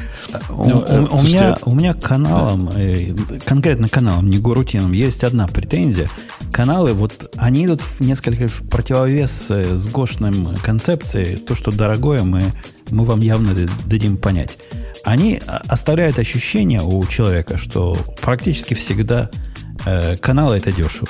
У, 0.49 0.63
ну, 0.63 0.77
у, 0.79 1.17
у, 1.17 1.21
меня, 1.23 1.57
у 1.65 1.75
меня 1.75 1.93
каналом, 1.93 2.67
да. 2.67 2.79
э, 2.79 3.13
конкретно 3.43 3.89
каналом, 3.89 4.29
не 4.29 4.37
горутином, 4.37 4.93
есть 4.93 5.25
одна 5.25 5.47
претензия. 5.47 6.07
Каналы, 6.53 6.93
вот 6.93 7.33
они 7.35 7.65
идут 7.65 7.81
в 7.81 7.99
несколько 7.99 8.47
в 8.47 8.69
противовес 8.69 9.47
э, 9.49 9.75
с 9.75 9.87
гошным 9.87 10.55
концепцией. 10.63 11.35
То, 11.35 11.55
что 11.55 11.71
дорогое, 11.71 12.23
мы, 12.23 12.53
мы 12.91 13.03
вам 13.05 13.21
явно 13.21 13.55
дадим 13.85 14.17
понять. 14.17 14.57
Они 15.03 15.39
оставляют 15.47 16.19
ощущение 16.19 16.81
у 16.81 17.03
человека, 17.07 17.57
что 17.57 17.97
практически 18.21 18.75
всегда 18.75 19.29
Э, 19.85 20.15
каналы 20.17 20.57
это 20.57 20.71
дешево. 20.71 21.07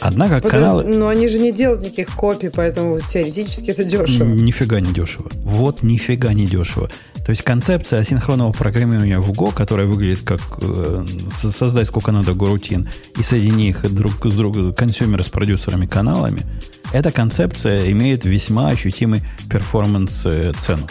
Однако 0.00 0.36
Подожди, 0.36 0.58
каналы... 0.58 0.84
Но 0.84 1.08
они 1.08 1.28
же 1.28 1.38
не 1.38 1.52
делают 1.52 1.82
никаких 1.82 2.14
копий, 2.14 2.50
поэтому 2.50 3.00
теоретически 3.00 3.70
это 3.70 3.84
дешево. 3.84 4.24
Нифига 4.26 4.80
не 4.80 4.92
дешево. 4.92 5.30
Вот 5.42 5.82
нифига 5.82 6.32
не 6.32 6.46
дешево. 6.46 6.88
То 7.24 7.30
есть 7.30 7.42
концепция 7.42 8.00
асинхронного 8.00 8.52
программирования 8.52 9.18
в 9.18 9.30
Go, 9.32 9.52
которая 9.52 9.86
выглядит 9.86 10.20
как 10.20 10.40
э, 10.62 11.04
создать 11.30 11.86
сколько 11.86 12.10
надо 12.10 12.32
горутин 12.32 12.88
и 13.18 13.22
соедини 13.22 13.68
их 13.68 13.92
друг 13.92 14.24
с 14.24 14.34
другом 14.34 14.72
консюмеры 14.72 15.22
с 15.22 15.28
продюсерами 15.28 15.86
каналами, 15.86 16.46
эта 16.92 17.12
концепция 17.12 17.90
имеет 17.92 18.24
весьма 18.24 18.68
ощутимый 18.68 19.22
перформанс 19.50 20.24
э, 20.24 20.52
цену. 20.58 20.86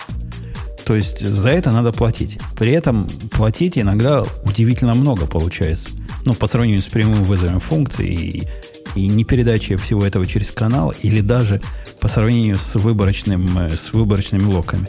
То 0.85 0.95
есть 0.95 1.19
за 1.19 1.49
это 1.49 1.71
надо 1.71 1.91
платить. 1.91 2.39
При 2.55 2.71
этом 2.71 3.09
платить 3.31 3.77
иногда 3.77 4.23
удивительно 4.45 4.93
много 4.93 5.25
получается. 5.25 5.89
Ну, 6.23 6.33
по 6.33 6.47
сравнению 6.47 6.81
с 6.81 6.85
прямым 6.85 7.23
вызовом 7.23 7.59
функций 7.59 8.07
и, 8.07 8.47
и 8.97 9.07
не 9.07 9.23
передачей 9.23 9.75
всего 9.75 10.05
этого 10.05 10.25
через 10.25 10.51
канал, 10.51 10.93
или 11.01 11.21
даже 11.21 11.61
по 11.99 12.07
сравнению 12.07 12.57
с, 12.57 12.75
выборочным, 12.75 13.57
э, 13.59 13.71
с 13.71 13.93
выборочными 13.93 14.43
локами. 14.43 14.87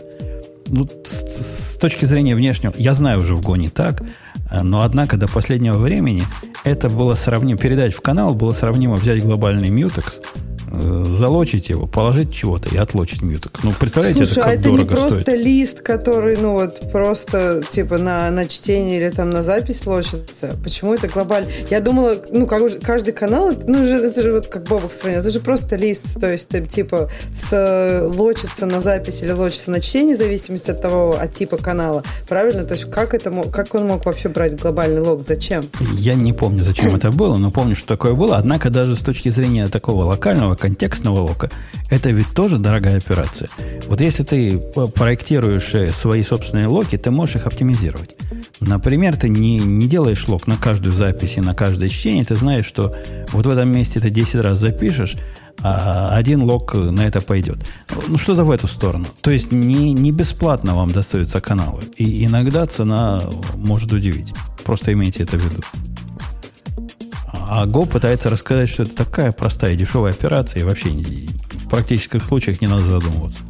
Ну, 0.67 0.89
с, 1.05 1.75
с 1.75 1.77
точки 1.79 2.05
зрения 2.05 2.35
внешнего, 2.35 2.75
я 2.77 2.95
знаю 2.95 3.21
уже 3.21 3.35
в 3.35 3.41
Go 3.41 3.57
не 3.57 3.69
так, 3.69 4.03
э, 4.51 4.63
но 4.63 4.83
однако 4.83 5.17
до 5.17 5.29
последнего 5.29 5.79
времени 5.79 6.25
это 6.65 6.91
было 6.91 7.15
сравнимо, 7.15 7.59
передать 7.59 7.95
в 7.95 8.01
канал 8.01 8.35
было 8.35 8.53
сравнимо 8.53 8.97
взять 8.97 9.23
глобальный 9.23 9.69
Mutex, 9.69 10.21
залочить 10.73 11.69
его, 11.69 11.87
положить 11.87 12.33
чего-то 12.33 12.69
и 12.75 12.77
отлочить 12.77 13.23
мьюток. 13.23 13.59
Ну, 13.63 13.73
представляете, 13.79 14.25
Слушай, 14.27 14.39
это 14.39 14.41
как 14.41 14.49
а 14.49 14.53
это 14.55 14.63
дорого 14.63 14.81
не 14.83 14.89
просто 14.89 15.21
стоит. 15.21 15.41
лист, 15.41 15.81
который, 15.81 16.37
ну 16.37 16.53
вот, 16.53 16.91
просто 16.93 17.63
типа 17.69 17.99
на, 17.99 18.31
на 18.31 18.47
чтение 18.47 19.01
или 19.01 19.11
там 19.11 19.31
на 19.31 19.43
запись 19.43 19.87
лочится. 19.87 20.57
Почему 20.63 20.95
это 20.95 21.09
глобально? 21.09 21.49
Я 21.71 21.81
думала, 21.81 22.15
ну, 22.31 22.47
как, 22.47 22.81
каждый 22.81 23.13
канал, 23.13 23.53
ну, 23.67 23.85
же- 23.85 24.05
это 24.05 24.23
же 24.23 24.33
вот 24.33 24.47
как 24.47 24.65
Бобок 24.65 24.93
сравнил, 24.93 25.21
это 25.21 25.31
же 25.31 25.41
просто 25.41 25.77
лист, 25.77 26.21
то 26.21 26.31
есть 26.31 26.49
ты 26.49 26.65
типа 26.65 27.11
с, 27.35 28.09
лочится 28.15 28.67
на 28.67 28.81
запись 28.81 29.23
или 29.23 29.31
лочится 29.33 29.71
на 29.71 29.81
чтение, 29.81 30.15
в 30.15 30.19
зависимости 30.19 30.71
от 30.71 30.83
того, 30.83 31.17
от 31.19 31.33
типа 31.33 31.57
канала. 31.57 32.03
Правильно? 32.29 32.65
То 32.65 32.75
есть 32.75 32.91
как, 32.91 33.15
это, 33.15 33.31
как 33.53 33.75
он 33.75 33.87
мог 33.87 34.05
вообще 34.07 34.29
брать 34.29 34.57
глобальный 34.61 35.01
лог? 35.01 35.23
Зачем? 35.23 35.69
Я 35.95 36.15
не 36.15 36.33
помню, 36.33 36.63
зачем 36.63 36.95
это 36.95 37.11
было, 37.11 37.37
но 37.37 37.51
помню, 37.51 37.75
что 37.75 37.87
такое 37.89 38.15
было. 38.15 38.37
Однако 38.37 38.71
даже 38.71 38.97
с 38.97 39.01
точки 39.01 39.29
зрения 39.31 39.69
такого 39.69 40.05
локального, 40.05 40.57
контекстного 40.59 41.21
лока, 41.21 41.51
это 41.91 42.11
ведь 42.11 42.29
тоже 42.35 42.59
дорогая 42.59 42.99
операция. 42.99 43.49
Вот 43.87 44.01
если 44.01 44.25
ты 44.25 44.59
проектируешь 44.59 45.75
э, 45.75 45.93
свои 45.93 46.23
собственные 46.23 46.67
локи, 46.67 46.99
ты 46.99 47.11
можешь 47.11 47.37
их 47.37 47.47
оптимизировать. 47.47 48.17
Например, 48.61 49.17
ты 49.17 49.29
не, 49.29 49.59
не 49.59 49.87
делаешь 49.87 50.29
лог 50.29 50.47
на 50.47 50.57
каждую 50.57 50.93
запись 50.93 51.37
и 51.37 51.41
на 51.41 51.55
каждое 51.55 51.89
чтение, 51.89 52.25
ты 52.25 52.37
знаешь, 52.37 52.67
что 52.67 52.95
вот 53.33 53.47
в 53.47 53.49
этом 53.49 53.69
месте 53.69 54.01
ты 54.01 54.11
10 54.11 54.37
раз 54.37 54.59
запишешь, 54.59 55.17
а 55.61 56.17
один 56.17 56.43
лог 56.43 56.75
на 56.75 57.07
это 57.07 57.21
пойдет. 57.21 57.59
Ну, 58.07 58.19
что-то 58.19 58.45
в 58.45 58.51
эту 58.51 58.67
сторону. 58.67 59.07
То 59.21 59.31
есть 59.31 59.53
не, 59.53 59.93
не 59.93 60.13
бесплатно 60.13 60.77
вам 60.77 60.91
достаются 60.91 61.41
каналы. 61.41 61.83
И 61.97 62.25
иногда 62.25 62.67
цена 62.67 63.23
может 63.57 63.93
удивить. 63.93 64.33
Просто 64.65 64.93
имейте 64.93 65.25
это 65.25 65.37
в 65.37 65.45
виду. 65.45 65.63
А 67.51 67.67
Go 67.67 67.87
пытается 67.87 68.29
рассказать, 68.29 68.69
что 68.69 68.83
это 68.83 68.95
такая 68.95 69.33
простая 69.33 69.75
дешевая 69.75 70.13
операция, 70.13 70.61
и 70.61 70.65
вообще 70.65 70.91
в 70.91 71.69
практических 71.71 72.23
случаях 72.23 72.61
не 72.61 72.67
надо 72.67 72.83
задумываться. 72.83 73.41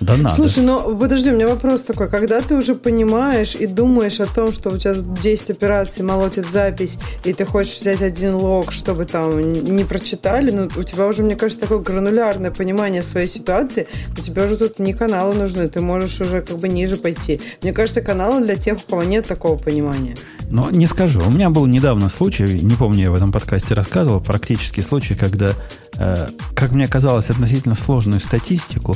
Да 0.00 0.16
надо. 0.16 0.34
Слушай, 0.34 0.64
ну 0.64 0.96
подожди, 0.96 1.30
у 1.30 1.34
меня 1.34 1.46
вопрос 1.46 1.82
такой. 1.82 2.08
Когда 2.08 2.40
ты 2.40 2.56
уже 2.56 2.74
понимаешь 2.74 3.54
и 3.54 3.66
думаешь 3.66 4.18
о 4.20 4.26
том, 4.26 4.52
что 4.52 4.70
у 4.70 4.78
тебя 4.78 4.94
10 4.94 5.50
операций 5.50 6.02
молотит 6.02 6.46
запись, 6.46 6.98
и 7.24 7.32
ты 7.32 7.44
хочешь 7.44 7.78
взять 7.78 8.02
один 8.02 8.34
лог, 8.34 8.72
чтобы 8.72 9.04
там 9.04 9.52
не 9.52 9.84
прочитали, 9.84 10.50
ну 10.50 10.68
у 10.74 10.82
тебя 10.82 11.06
уже, 11.06 11.22
мне 11.22 11.36
кажется, 11.36 11.60
такое 11.60 11.78
гранулярное 11.78 12.50
понимание 12.50 13.02
своей 13.02 13.28
ситуации, 13.28 13.86
у 14.16 14.20
тебя 14.20 14.44
уже 14.44 14.56
тут 14.56 14.78
не 14.80 14.92
каналы 14.92 15.34
нужны, 15.34 15.68
ты 15.68 15.80
можешь 15.80 16.20
уже 16.20 16.42
как 16.42 16.58
бы 16.58 16.68
ниже 16.68 16.96
пойти. 16.96 17.40
Мне 17.62 17.72
кажется, 17.72 18.00
каналы 18.00 18.42
для 18.44 18.56
тех, 18.56 18.78
у 18.78 18.90
кого 18.90 19.02
нет 19.04 19.28
такого 19.28 19.56
понимания. 19.56 20.16
Но 20.52 20.70
не 20.70 20.84
скажу. 20.84 21.22
У 21.26 21.30
меня 21.30 21.48
был 21.48 21.64
недавно 21.64 22.10
случай, 22.10 22.44
не 22.44 22.74
помню, 22.74 23.04
я 23.04 23.10
в 23.10 23.14
этом 23.14 23.32
подкасте 23.32 23.72
рассказывал, 23.72 24.20
практически 24.20 24.82
случай, 24.82 25.14
когда, 25.14 25.54
э, 25.96 26.28
как 26.54 26.72
мне 26.72 26.86
казалось, 26.86 27.30
относительно 27.30 27.74
сложную 27.74 28.20
статистику 28.20 28.94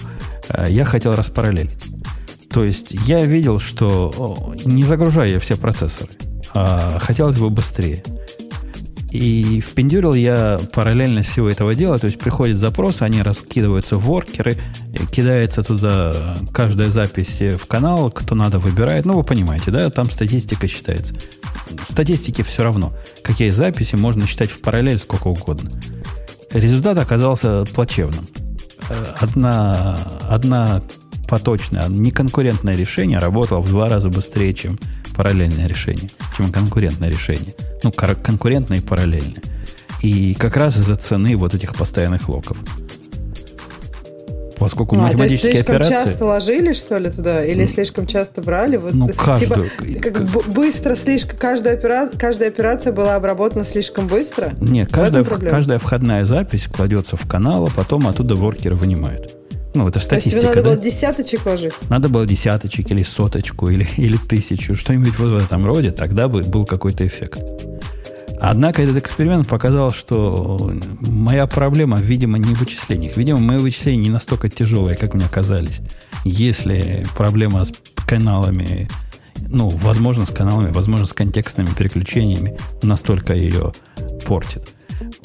э, 0.50 0.66
я 0.68 0.84
хотел 0.84 1.16
распараллелить. 1.16 1.82
То 2.50 2.62
есть 2.62 2.92
я 3.06 3.24
видел, 3.24 3.58
что 3.58 4.54
не 4.66 4.84
загружаю 4.84 5.32
я 5.32 5.38
все 5.38 5.56
процессоры, 5.56 6.10
а 6.52 6.98
хотелось 6.98 7.38
бы 7.38 7.48
быстрее. 7.48 8.04
И 9.16 9.60
впендюрил 9.60 10.12
я 10.14 10.60
параллельность 10.74 11.30
всего 11.30 11.48
этого 11.48 11.74
дела, 11.74 11.98
то 11.98 12.04
есть 12.06 12.18
приходит 12.18 12.56
запрос, 12.56 13.00
они 13.00 13.22
раскидываются 13.22 13.96
в 13.96 14.04
воркеры, 14.04 14.56
кидается 15.10 15.62
туда 15.62 16.36
каждая 16.52 16.90
запись 16.90 17.40
в 17.40 17.66
канал, 17.66 18.10
кто 18.10 18.34
надо 18.34 18.58
выбирает. 18.58 19.06
Ну, 19.06 19.14
вы 19.14 19.24
понимаете, 19.24 19.70
да, 19.70 19.88
там 19.90 20.10
статистика 20.10 20.68
считается. 20.68 21.14
Статистики 21.88 22.42
все 22.42 22.62
равно. 22.62 22.92
Какие 23.22 23.50
записи 23.50 23.96
можно 23.96 24.26
считать 24.26 24.50
в 24.50 24.60
параллель 24.60 24.98
сколько 24.98 25.28
угодно. 25.28 25.70
Результат 26.52 26.98
оказался 26.98 27.64
плачевным. 27.64 28.26
Э, 28.88 28.94
Одна, 29.18 29.98
одна 30.22 30.82
поточное, 31.26 31.88
неконкурентное 31.88 32.74
решение 32.76 33.18
работало 33.18 33.60
в 33.60 33.68
два 33.68 33.88
раза 33.88 34.08
быстрее, 34.10 34.52
чем 34.54 34.78
параллельное 35.16 35.66
решение, 35.66 36.10
чем 36.36 36.52
конкурентное 36.52 37.08
решение. 37.08 37.54
Ну, 37.82 37.92
конкурентное 37.92 38.78
и 38.78 38.80
параллельное. 38.80 39.42
И 40.02 40.34
как 40.34 40.56
раз 40.56 40.76
из-за 40.76 40.94
цены 40.96 41.36
вот 41.36 41.54
этих 41.54 41.74
постоянных 41.74 42.28
локов. 42.28 42.56
Поскольку 44.58 44.94
А, 44.94 44.98
то 44.98 45.02
есть 45.04 45.14
математические 45.14 45.52
слишком 45.52 45.74
операции... 45.76 45.94
часто 45.94 46.24
ложили, 46.24 46.72
что 46.72 46.96
ли, 46.96 47.10
туда? 47.10 47.44
Или 47.44 47.66
слишком 47.66 48.06
часто 48.06 48.40
брали? 48.40 48.78
Вот, 48.78 48.94
Ну, 48.94 49.06
типа, 49.06 49.22
каждую. 49.24 49.70
как 50.00 50.14
Как- 50.14 50.30
б- 50.30 50.42
быстро, 50.50 50.94
слишком... 50.94 51.38
Каждая, 51.38 51.76
опера... 51.76 52.08
каждая 52.18 52.48
операция 52.48 52.92
была 52.94 53.16
обработана 53.16 53.64
слишком 53.66 54.06
быстро? 54.06 54.54
Нет, 54.62 54.88
В 54.90 54.94
каждая, 54.94 55.24
проблема? 55.24 55.50
каждая 55.50 55.78
входная 55.78 56.24
запись 56.24 56.68
кладется 56.68 57.18
в 57.18 57.28
канал, 57.28 57.66
а 57.66 57.70
потом 57.70 58.06
оттуда 58.08 58.34
воркеры 58.34 58.76
вынимают. 58.76 59.35
Ну, 59.76 59.86
это 59.86 60.00
То 60.00 60.14
есть 60.14 60.24
тебе 60.24 60.38
статистика, 60.38 60.46
надо 60.46 60.62
да? 60.62 60.70
было 60.70 60.76
десяточек 60.82 61.44
ложить? 61.44 61.72
Надо 61.90 62.08
было 62.08 62.26
десяточек 62.26 62.90
или 62.90 63.02
соточку, 63.02 63.68
или, 63.68 63.86
или 63.98 64.16
тысячу, 64.16 64.74
что-нибудь 64.74 65.18
вот 65.18 65.32
в 65.32 65.36
этом 65.36 65.66
роде, 65.66 65.90
тогда 65.90 66.28
бы 66.28 66.42
был 66.42 66.64
какой-то 66.64 67.06
эффект. 67.06 67.42
Однако 68.40 68.82
этот 68.82 68.96
эксперимент 68.96 69.46
показал, 69.46 69.92
что 69.92 70.72
моя 71.00 71.46
проблема, 71.46 71.98
видимо, 72.00 72.38
не 72.38 72.54
в 72.54 72.60
вычислениях. 72.60 73.18
Видимо, 73.18 73.38
мои 73.38 73.58
вычисления 73.58 74.04
не 74.04 74.10
настолько 74.10 74.48
тяжелые, 74.48 74.96
как 74.96 75.12
мне 75.12 75.26
казались. 75.30 75.80
Если 76.24 77.06
проблема 77.14 77.64
с 77.64 77.72
каналами, 78.06 78.88
ну, 79.36 79.68
возможно, 79.68 80.24
с 80.24 80.30
каналами, 80.30 80.72
возможно, 80.72 81.04
с 81.04 81.12
контекстными 81.12 81.68
переключениями 81.76 82.56
настолько 82.82 83.34
ее 83.34 83.72
портит. 84.26 84.72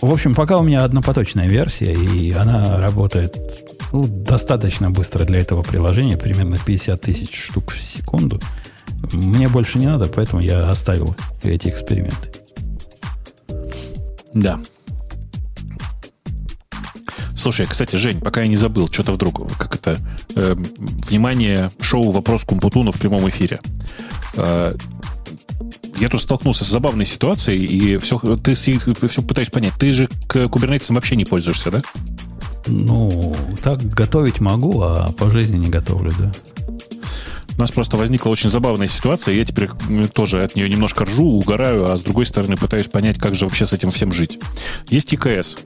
В 0.02 0.12
общем, 0.12 0.36
пока 0.36 0.58
у 0.58 0.64
меня 0.64 0.84
однопоточная 0.84 1.48
версия, 1.48 1.94
и 1.94 2.32
она 2.34 2.80
работает 2.80 3.38
ну, 3.92 4.04
достаточно 4.08 4.90
быстро 4.90 5.26
для 5.26 5.40
этого 5.40 5.64
приложения, 5.64 6.18
примерно 6.18 6.58
50 6.58 7.02
тысяч 7.02 7.44
штук 7.44 7.72
в 7.72 7.82
секунду. 7.82 8.40
Мне 9.12 9.48
больше 9.48 9.80
не 9.80 9.88
надо, 9.88 10.08
поэтому 10.08 10.42
я 10.42 10.70
оставил 10.70 11.16
эти 11.44 11.68
эксперименты. 11.68 12.32
Да. 14.34 14.60
Слушай, 17.36 17.66
кстати, 17.66 17.96
Жень, 17.96 18.22
пока 18.22 18.42
я 18.42 18.48
не 18.48 18.58
забыл, 18.58 18.88
что-то 18.88 19.14
вдруг, 19.14 19.58
как 19.58 19.76
это, 19.76 19.98
э, 20.36 20.54
внимание, 20.56 21.72
шоу 21.82 22.12
«Вопрос 22.12 22.44
Компутуна» 22.46 22.92
в 22.92 23.00
прямом 23.00 23.28
эфире. 23.30 23.60
Э, 24.36 24.76
я 26.00 26.10
тут 26.10 26.22
столкнулся 26.22 26.64
с 26.64 26.68
забавной 26.68 27.06
ситуацией, 27.06 27.66
и 27.66 27.98
все, 27.98 28.20
ты 28.38 28.54
все 28.54 29.22
пытаешься 29.22 29.52
понять, 29.52 29.74
ты 29.80 29.92
же 29.92 30.08
к 30.28 30.48
кубернетисам 30.50 30.96
вообще 30.96 31.16
не 31.16 31.26
пользуешься, 31.26 31.72
да? 31.72 31.82
Ну, 32.68 33.36
так 33.62 33.84
готовить 33.84 34.40
могу, 34.40 34.82
а 34.82 35.12
по 35.14 35.30
жизни 35.30 35.58
не 35.58 35.70
готовлю, 35.70 36.12
да. 36.18 36.32
У 37.58 37.60
нас 37.60 37.72
просто 37.72 37.98
возникла 37.98 38.30
очень 38.30 38.50
забавная 38.50 38.88
ситуация, 38.88 39.36
я 39.36 39.46
теперь 39.46 39.70
тоже 40.14 40.44
от 40.44 40.56
нее 40.56 40.70
немножко 40.70 41.06
ржу, 41.06 41.26
угораю, 41.26 41.92
а 41.92 41.98
с 41.98 42.02
другой 42.02 42.26
стороны 42.26 42.56
пытаюсь 42.58 42.88
понять, 42.88 43.20
как 43.20 43.36
же 43.36 43.46
вообще 43.46 43.66
с 43.66 43.74
этим 43.74 43.92
всем 43.92 44.12
жить. 44.12 44.40
Есть 44.88 45.14
EKS. 45.14 45.60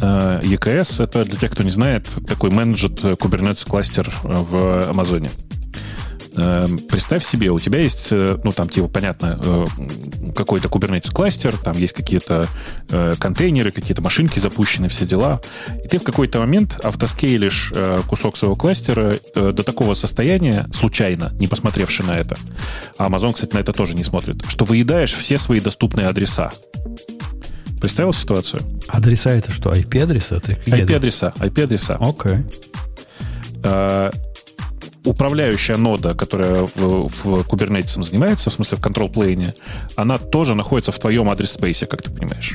Э, 0.00 0.40
EKS— 0.42 1.02
это, 1.04 1.24
для 1.24 1.36
тех, 1.36 1.50
кто 1.50 1.62
не 1.62 1.70
знает, 1.70 2.06
такой 2.28 2.50
менеджет 2.50 3.00
Kubernetes 3.00 3.66
кластер 3.68 4.12
в 4.22 4.88
Амазоне. 4.90 5.30
Э, 6.36 6.66
Представь 6.88 7.24
себе, 7.24 7.50
у 7.50 7.58
тебя 7.58 7.80
есть, 7.80 8.08
э, 8.10 8.38
ну, 8.42 8.52
там, 8.52 8.68
типа, 8.68 8.88
понятно, 8.88 9.40
э, 9.42 10.32
какой-то 10.34 10.68
Kubernetes 10.68 11.12
кластер, 11.12 11.56
там 11.56 11.76
есть 11.76 11.94
какие-то 11.94 12.46
э, 12.90 13.14
контейнеры, 13.18 13.70
какие-то 13.70 14.02
машинки 14.02 14.38
запущены, 14.38 14.88
все 14.88 15.06
дела. 15.06 15.40
И 15.84 15.88
ты 15.88 15.98
в 15.98 16.02
какой-то 16.02 16.38
момент 16.40 16.78
автоскейлишь 16.82 17.72
кусок 18.08 18.36
своего 18.36 18.56
кластера 18.56 19.16
до 19.34 19.62
такого 19.62 19.94
состояния, 19.94 20.68
случайно, 20.72 21.32
не 21.38 21.46
посмотревши 21.46 22.02
на 22.02 22.12
это, 22.12 22.36
а 22.98 23.08
Amazon, 23.08 23.32
кстати, 23.32 23.54
на 23.54 23.58
это 23.58 23.72
тоже 23.72 23.94
не 23.94 24.04
смотрит, 24.04 24.44
что 24.48 24.64
выедаешь 24.64 25.14
все 25.14 25.38
свои 25.38 25.60
доступные 25.60 26.06
адреса. 26.06 26.50
Представил 27.80 28.12
ситуацию? 28.12 28.62
Адреса 28.88 29.30
это 29.30 29.50
что, 29.52 29.70
IP-адреса? 29.70 30.36
IP-адреса, 30.36 31.34
IP-адреса. 31.38 31.96
Окей. 32.00 32.38
Э, 33.62 34.10
управляющая 35.06 35.76
нода, 35.76 36.14
которая 36.14 36.66
в, 36.74 37.08
в 37.08 37.40
Kubernetes 37.48 38.02
занимается, 38.02 38.50
в 38.50 38.52
смысле 38.52 38.78
в 38.78 38.80
control 38.80 39.12
plane, 39.12 39.54
она 39.96 40.18
тоже 40.18 40.54
находится 40.54 40.92
в 40.92 40.98
твоем 40.98 41.30
адрес-спейсе, 41.30 41.86
как 41.86 42.02
ты 42.02 42.10
понимаешь. 42.10 42.54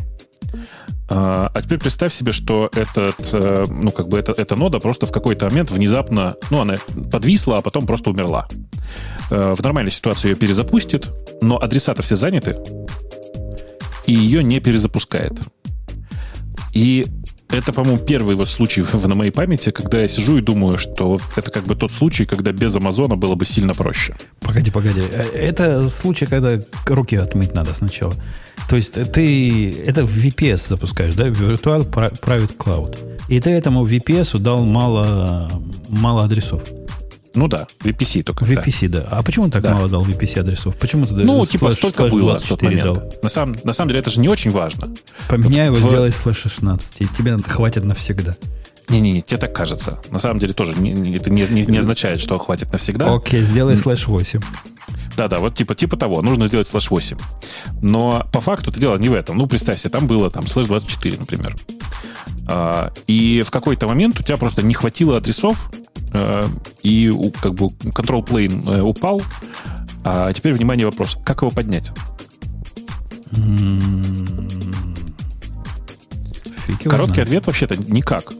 А, 1.10 1.52
а 1.54 1.62
теперь 1.62 1.80
представь 1.80 2.14
себе, 2.14 2.32
что 2.32 2.70
этот, 2.74 3.34
э, 3.34 3.66
ну, 3.70 3.92
как 3.92 4.08
бы 4.08 4.18
это, 4.18 4.32
эта 4.32 4.56
нода 4.56 4.80
просто 4.80 5.06
в 5.06 5.12
какой-то 5.12 5.50
момент 5.50 5.72
внезапно, 5.72 6.36
ну, 6.50 6.62
она 6.62 6.76
подвисла, 7.12 7.58
а 7.58 7.62
потом 7.62 7.86
просто 7.86 8.12
умерла. 8.12 8.48
Э, 9.30 9.54
в 9.54 9.62
нормальной 9.62 9.92
ситуации 9.92 10.30
ее 10.30 10.36
перезапустит, 10.36 11.10
но 11.42 11.62
адреса-то 11.62 12.02
все 12.02 12.16
заняты, 12.16 12.56
и 14.06 14.14
ее 14.14 14.42
не 14.44 14.60
перезапускает. 14.60 15.34
И 16.74 17.08
это, 17.52 17.74
по-моему, 17.74 17.98
первый 17.98 18.36
вот 18.36 18.50
случай 18.50 18.84
на 18.94 19.16
моей 19.16 19.32
памяти, 19.32 19.72
когда 19.72 20.02
я 20.02 20.08
сижу 20.08 20.38
и 20.38 20.42
думаю, 20.42 20.78
что 20.78 21.20
это 21.36 21.52
как 21.52 21.64
бы 21.66 21.76
тот 21.76 21.92
случай, 21.92 22.26
когда 22.26 22.52
без 22.52 22.76
Амазона 22.76 23.16
было 23.16 23.36
бы 23.36 23.46
сильно 23.46 23.74
проще. 23.74 24.16
Погоди, 24.40 24.72
погоди. 24.72 25.02
Э, 25.02 25.24
это 25.34 25.90
случай, 25.90 26.26
когда 26.26 26.60
руки 26.88 27.16
отмыть 27.16 27.54
надо 27.54 27.74
сначала. 27.74 28.14
То 28.70 28.76
есть 28.76 28.94
ты 28.94 29.72
это 29.86 30.06
в 30.06 30.18
VPS 30.18 30.70
запускаешь, 30.70 31.16
да, 31.16 31.28
Virtual 31.28 31.90
Private 31.90 32.58
Cloud. 32.58 32.98
И 33.28 33.40
ты 33.40 33.52
этому 33.52 33.86
VPS 33.86 34.40
дал 34.40 34.66
мало, 34.66 35.50
мало 35.88 36.24
адресов. 36.24 36.64
Ну 37.34 37.48
да, 37.48 37.68
VPC 37.80 38.24
только. 38.24 38.44
VPC, 38.46 38.90
да. 38.90 39.08
А 39.10 39.24
почему 39.24 39.50
так 39.50 39.64
да. 39.64 39.74
мало 39.74 39.88
дал 39.88 40.06
VPC 40.06 40.42
адресов? 40.42 40.76
Почему 40.76 41.06
ты 41.06 41.16
Ну, 41.16 41.46
типа, 41.46 41.72
слэш, 41.72 41.78
столько 41.78 42.10
слэш 42.10 42.14
было 42.14 42.36
в 42.36 42.48
тот 42.48 42.62
момент. 42.62 42.84
Дал? 42.84 43.14
На, 43.22 43.30
самом, 43.30 43.56
на 43.64 43.74
самом 43.74 43.90
деле 43.90 44.02
это 44.02 44.10
же 44.10 44.20
не 44.20 44.28
очень 44.28 44.52
важно. 44.52 44.94
Поменяй 45.30 45.68
его, 45.68 45.76
в... 45.76 45.80
сделай 45.80 46.12
слэш 46.12 46.38
16, 46.38 47.02
и 47.02 47.08
тебе 47.08 47.38
хватит 47.38 47.86
навсегда. 47.86 48.36
Не-не-не, 48.90 49.22
тебе 49.22 49.38
так 49.38 49.56
кажется. 49.56 50.00
На 50.10 50.20
самом 50.20 50.40
деле 50.40 50.54
тоже 50.54 50.76
не, 50.76 50.92
не, 50.92 51.16
это 51.16 51.30
не, 51.30 51.44
не, 51.48 51.64
не 51.64 51.78
означает, 51.78 52.20
что 52.20 52.38
хватит 52.38 52.74
навсегда. 52.74 53.14
Окей, 53.14 53.42
сделай 53.42 53.78
слэш 53.78 54.08
8. 54.08 54.42
Да-да, 55.16 55.40
вот 55.40 55.56
типа, 55.56 55.76
типа 55.76 55.96
того, 55.96 56.22
нужно 56.22 56.48
сделать 56.48 56.68
слэш 56.68 56.92
8. 56.92 57.18
Но 57.82 58.28
по 58.34 58.42
факту 58.42 58.72
это 58.72 58.80
дело 58.80 58.98
не 58.98 59.08
в 59.08 59.14
этом. 59.14 59.38
Ну, 59.38 59.48
представь 59.48 59.80
себе, 59.80 59.92
там 59.92 60.08
было 60.08 60.30
там 60.30 60.46
слэш 60.48 60.68
24, 60.68 61.18
например. 61.18 61.56
А, 62.48 62.92
и 63.08 63.44
в 63.46 63.52
какой-то 63.52 63.88
момент 63.88 64.20
у 64.20 64.24
тебя 64.24 64.36
просто 64.36 64.62
не 64.62 64.74
хватило 64.74 65.18
адресов, 65.18 65.72
и 66.84 67.12
как 67.42 67.54
бы 67.54 67.68
control 67.68 68.26
plane 68.26 68.70
э, 68.70 68.82
упал. 68.82 69.22
А 70.04 70.34
теперь, 70.34 70.54
внимание, 70.54 70.86
вопрос. 70.86 71.18
Как 71.24 71.42
его 71.42 71.52
поднять? 71.52 71.92
Короткий 76.84 77.22
ответ 77.22 77.46
вообще-то 77.46 77.78
никак. 77.78 78.34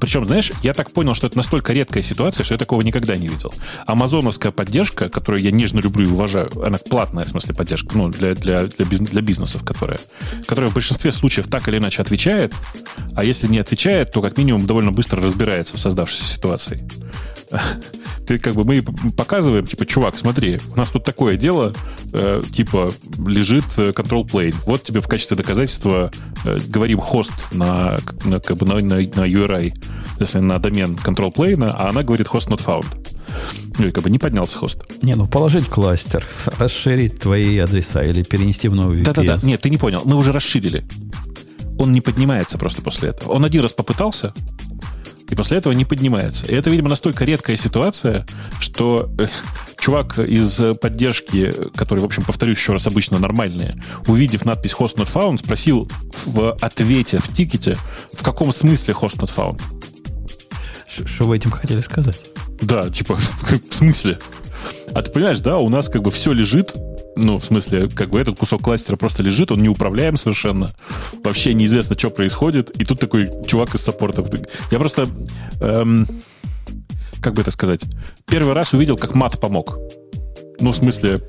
Причем, 0.00 0.26
знаешь, 0.26 0.52
я 0.62 0.74
так 0.74 0.90
понял, 0.90 1.14
что 1.14 1.26
это 1.26 1.36
настолько 1.36 1.72
редкая 1.72 2.02
ситуация, 2.02 2.44
что 2.44 2.54
я 2.54 2.58
такого 2.58 2.82
никогда 2.82 3.16
не 3.16 3.28
видел. 3.28 3.52
Амазоновская 3.86 4.52
поддержка, 4.52 5.08
которую 5.08 5.42
я 5.42 5.50
нежно 5.50 5.80
люблю 5.80 6.08
и 6.08 6.10
уважаю, 6.10 6.50
она 6.64 6.78
платная, 6.78 7.24
в 7.24 7.28
смысле, 7.28 7.54
поддержка, 7.54 7.96
ну, 7.96 8.08
для, 8.08 8.34
для, 8.34 8.64
для, 8.64 8.86
бизнес, 8.86 9.10
для 9.10 9.22
бизнесов, 9.22 9.64
которая, 9.64 9.98
которая 10.46 10.70
в 10.70 10.74
большинстве 10.74 11.12
случаев 11.12 11.48
так 11.48 11.68
или 11.68 11.78
иначе 11.78 12.02
отвечает, 12.02 12.54
а 13.14 13.24
если 13.24 13.46
не 13.48 13.58
отвечает, 13.58 14.12
то 14.12 14.22
как 14.22 14.38
минимум 14.38 14.66
довольно 14.66 14.92
быстро 14.92 15.22
разбирается 15.22 15.76
в 15.76 15.80
создавшейся 15.80 16.26
ситуации 16.26 16.86
ты 18.26 18.38
как 18.38 18.54
бы 18.54 18.64
мы 18.64 18.82
показываем, 19.16 19.66
типа, 19.66 19.86
чувак, 19.86 20.16
смотри, 20.16 20.60
у 20.72 20.76
нас 20.76 20.90
тут 20.90 21.04
такое 21.04 21.36
дело, 21.36 21.74
э, 22.12 22.42
типа, 22.54 22.92
лежит 23.26 23.64
э, 23.78 23.90
control 23.90 24.24
plane. 24.24 24.54
Вот 24.66 24.82
тебе 24.82 25.00
в 25.00 25.08
качестве 25.08 25.36
доказательства 25.36 26.10
э, 26.44 26.58
говорим 26.66 27.00
хост 27.00 27.32
на, 27.52 27.98
на, 28.24 28.40
как 28.40 28.58
бы 28.58 28.66
на, 28.66 28.74
на, 28.80 28.96
на 28.96 29.26
URI, 29.26 29.72
если 30.18 30.40
на 30.40 30.58
домен 30.58 30.94
control 30.94 31.32
plane, 31.34 31.70
а 31.72 31.88
она 31.88 32.02
говорит 32.02 32.26
host 32.26 32.48
not 32.48 32.64
found. 32.64 32.86
Ну, 33.78 33.86
и 33.86 33.90
как 33.90 34.02
бы 34.04 34.10
не 34.10 34.18
поднялся 34.18 34.56
хост. 34.58 34.82
Не, 35.02 35.14
ну 35.14 35.26
положить 35.26 35.66
кластер, 35.66 36.26
расширить 36.58 37.20
твои 37.20 37.58
адреса 37.58 38.02
или 38.02 38.22
перенести 38.22 38.68
в 38.68 38.74
новый 38.74 39.00
VPS. 39.00 39.04
Да-да-да. 39.04 39.38
Нет, 39.46 39.60
ты 39.60 39.70
не 39.70 39.76
понял. 39.76 40.02
Мы 40.04 40.16
уже 40.16 40.32
расширили. 40.32 40.84
Он 41.78 41.92
не 41.92 42.00
поднимается 42.00 42.58
просто 42.58 42.82
после 42.82 43.10
этого. 43.10 43.32
Он 43.32 43.44
один 43.44 43.62
раз 43.62 43.72
попытался, 43.72 44.34
и 45.28 45.34
после 45.34 45.58
этого 45.58 45.72
не 45.72 45.84
поднимается. 45.84 46.46
И 46.46 46.54
это, 46.54 46.70
видимо, 46.70 46.88
настолько 46.88 47.24
редкая 47.24 47.56
ситуация, 47.56 48.26
что 48.60 49.10
э, 49.18 49.26
чувак 49.78 50.18
из 50.18 50.60
поддержки, 50.80 51.52
который, 51.76 52.00
в 52.00 52.04
общем, 52.04 52.22
повторюсь 52.24 52.58
еще 52.58 52.72
раз, 52.72 52.86
обычно 52.86 53.18
нормальные, 53.18 53.80
увидев 54.06 54.44
надпись 54.44 54.74
host 54.78 54.96
not 54.96 55.12
found, 55.12 55.38
спросил 55.38 55.90
в 56.24 56.52
ответе, 56.60 57.18
в 57.18 57.32
тикете, 57.32 57.76
в 58.12 58.22
каком 58.22 58.52
смысле 58.52 58.94
host 58.94 59.18
not 59.18 59.30
found. 59.34 59.60
Что 61.06 61.24
вы 61.26 61.36
этим 61.36 61.50
хотели 61.50 61.80
сказать? 61.80 62.24
Да, 62.60 62.88
типа, 62.90 63.16
в 63.70 63.74
смысле? 63.74 64.18
А 64.98 65.02
ты 65.02 65.12
понимаешь, 65.12 65.38
да, 65.38 65.58
у 65.58 65.68
нас 65.68 65.88
как 65.88 66.02
бы 66.02 66.10
все 66.10 66.32
лежит, 66.32 66.74
ну, 67.14 67.38
в 67.38 67.44
смысле, 67.44 67.88
как 67.88 68.10
бы 68.10 68.18
этот 68.18 68.36
кусок 68.36 68.62
кластера 68.62 68.96
просто 68.96 69.22
лежит, 69.22 69.52
он 69.52 69.62
неуправляем 69.62 70.16
совершенно. 70.16 70.74
Вообще 71.22 71.54
неизвестно, 71.54 71.96
что 71.96 72.10
происходит. 72.10 72.70
И 72.70 72.84
тут 72.84 72.98
такой 72.98 73.30
чувак 73.46 73.76
из 73.76 73.82
саппорта. 73.82 74.24
Я 74.72 74.78
просто... 74.80 75.08
Эм, 75.60 76.04
как 77.20 77.34
бы 77.34 77.42
это 77.42 77.52
сказать? 77.52 77.82
Первый 78.26 78.54
раз 78.54 78.72
увидел, 78.72 78.96
как 78.96 79.14
мат 79.14 79.40
помог. 79.40 79.78
Ну, 80.58 80.70
в 80.70 80.76
смысле, 80.76 81.20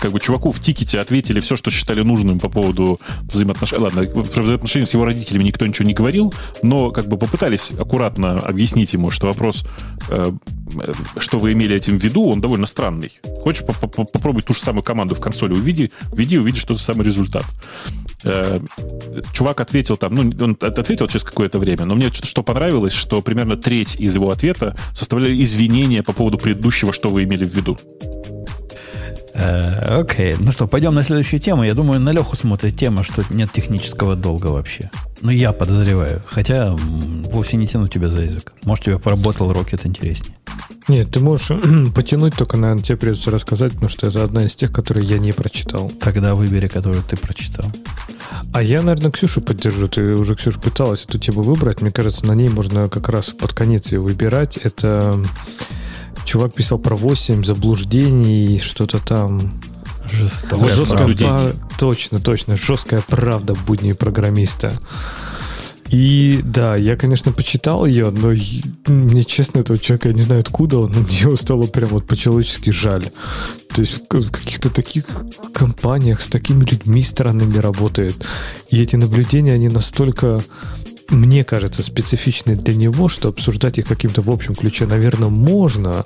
как 0.00 0.12
бы 0.12 0.20
чуваку 0.20 0.52
в 0.52 0.60
тикете 0.60 1.00
ответили 1.00 1.40
все, 1.40 1.56
что 1.56 1.70
считали 1.70 2.02
нужным 2.02 2.38
по 2.38 2.48
поводу 2.48 3.00
взаимоотношений. 3.22 3.82
Ладно, 3.82 4.06
про 4.06 4.42
взаимоотношения 4.42 4.86
с 4.86 4.94
его 4.94 5.04
родителями 5.04 5.44
никто 5.44 5.66
ничего 5.66 5.86
не 5.86 5.94
говорил, 5.94 6.32
но 6.62 6.90
как 6.90 7.06
бы 7.06 7.16
попытались 7.16 7.72
аккуратно 7.72 8.38
объяснить 8.38 8.92
ему, 8.92 9.10
что 9.10 9.26
вопрос, 9.26 9.66
э, 10.08 10.32
что 11.18 11.38
вы 11.38 11.52
имели 11.52 11.76
этим 11.76 11.98
в 11.98 12.02
виду, 12.02 12.26
он 12.26 12.40
довольно 12.40 12.66
странный. 12.66 13.12
Хочешь 13.42 13.64
попробовать 13.64 14.44
ту 14.44 14.54
же 14.54 14.60
самую 14.60 14.82
команду 14.82 15.14
в 15.14 15.20
консоли 15.20 15.52
увиди, 15.52 15.92
введи, 16.12 16.38
увидишь 16.38 16.64
тот 16.64 16.78
же 16.78 16.82
самый 16.82 17.04
результат. 17.04 17.44
Э, 18.24 18.60
чувак 19.32 19.60
ответил 19.60 19.96
там, 19.96 20.14
ну, 20.14 20.30
он 20.40 20.56
ответил 20.60 21.06
через 21.06 21.24
какое-то 21.24 21.58
время, 21.58 21.84
но 21.84 21.94
мне 21.94 22.10
что 22.12 22.42
понравилось, 22.42 22.92
что 22.92 23.22
примерно 23.22 23.56
треть 23.56 23.96
из 23.96 24.14
его 24.14 24.30
ответа 24.30 24.76
составляли 24.94 25.40
извинения 25.42 26.02
по 26.02 26.12
поводу 26.12 26.38
предыдущего, 26.38 26.92
что 26.92 27.08
вы 27.08 27.24
имели 27.24 27.44
в 27.44 27.54
виду. 27.54 27.78
Э, 29.38 30.00
окей. 30.00 30.36
Ну 30.38 30.52
что, 30.52 30.66
пойдем 30.66 30.94
на 30.94 31.02
следующую 31.02 31.40
тему. 31.40 31.64
Я 31.64 31.74
думаю, 31.74 32.00
на 32.00 32.10
Леху 32.10 32.36
смотрит 32.36 32.76
тема, 32.76 33.02
что 33.02 33.22
нет 33.30 33.52
технического 33.52 34.16
долга 34.16 34.46
вообще. 34.46 34.90
Ну, 35.20 35.30
я 35.30 35.52
подозреваю. 35.52 36.22
Хотя 36.26 36.74
вовсе 36.74 37.56
не 37.56 37.66
тяну 37.66 37.88
тебя 37.88 38.08
за 38.08 38.22
язык. 38.22 38.52
Может, 38.64 38.84
тебе 38.84 38.98
поработал 38.98 39.50
Rocket 39.50 39.86
интереснее. 39.86 40.36
Нет, 40.88 41.10
ты 41.10 41.20
можешь 41.20 41.48
потянуть, 41.94 42.36
только, 42.36 42.56
наверное, 42.56 42.82
тебе 42.82 42.96
придется 42.96 43.30
рассказать, 43.30 43.72
потому 43.72 43.88
что 43.88 44.06
это 44.06 44.22
одна 44.22 44.46
из 44.46 44.54
тех, 44.54 44.72
которые 44.72 45.06
я 45.06 45.18
не 45.18 45.32
прочитал. 45.32 45.90
Тогда 46.00 46.34
выбери, 46.34 46.68
которую 46.68 47.02
ты 47.02 47.16
прочитал. 47.16 47.70
А 48.52 48.62
я, 48.62 48.82
наверное, 48.82 49.10
Ксюшу 49.10 49.40
поддержу. 49.40 49.88
Ты 49.88 50.14
уже, 50.14 50.34
Ксюша, 50.36 50.60
пыталась 50.60 51.04
эту 51.04 51.18
тему 51.18 51.42
выбрать. 51.42 51.82
Мне 51.82 51.90
кажется, 51.90 52.24
на 52.24 52.32
ней 52.32 52.48
можно 52.48 52.88
как 52.88 53.08
раз 53.08 53.30
под 53.30 53.52
конец 53.52 53.92
ее 53.92 54.00
выбирать. 54.00 54.56
Это 54.56 55.20
Чувак 56.26 56.52
писал 56.52 56.78
про 56.78 56.96
8 56.96 57.44
заблуждений, 57.44 58.58
что-то 58.58 58.98
там. 58.98 59.40
Жестокая 60.10 60.68
жесткая 60.68 61.16
правда. 61.16 61.56
Точно, 61.78 62.20
точно. 62.20 62.56
Жесткая 62.56 63.00
правда 63.06 63.54
будни 63.66 63.92
программиста. 63.92 64.72
И 65.88 66.40
да, 66.42 66.74
я, 66.74 66.96
конечно, 66.96 67.32
почитал 67.32 67.86
ее, 67.86 68.10
но 68.10 68.34
мне, 68.92 69.24
честно, 69.24 69.60
этого 69.60 69.78
человека, 69.78 70.08
я 70.08 70.14
не 70.14 70.22
знаю 70.22 70.40
откуда 70.40 70.78
он, 70.80 70.90
но 70.90 71.00
мне 71.00 71.20
его 71.20 71.36
стало 71.36 71.68
прям 71.68 71.90
вот 71.90 72.06
по-человечески 72.06 72.70
жаль. 72.70 73.04
То 73.72 73.82
есть 73.82 74.02
в 74.10 74.30
каких-то 74.30 74.68
таких 74.68 75.04
компаниях 75.54 76.22
с 76.22 76.26
такими 76.26 76.64
людьми 76.64 77.02
странными 77.02 77.58
работает. 77.58 78.16
И 78.68 78.82
эти 78.82 78.96
наблюдения, 78.96 79.52
они 79.52 79.68
настолько 79.68 80.42
мне 81.10 81.44
кажется, 81.44 81.82
специфичны 81.82 82.56
для 82.56 82.74
него, 82.74 83.08
что 83.08 83.28
обсуждать 83.28 83.78
их 83.78 83.86
каким-то 83.86 84.22
в 84.22 84.30
общем 84.30 84.54
ключе, 84.54 84.86
наверное, 84.86 85.28
можно, 85.28 86.04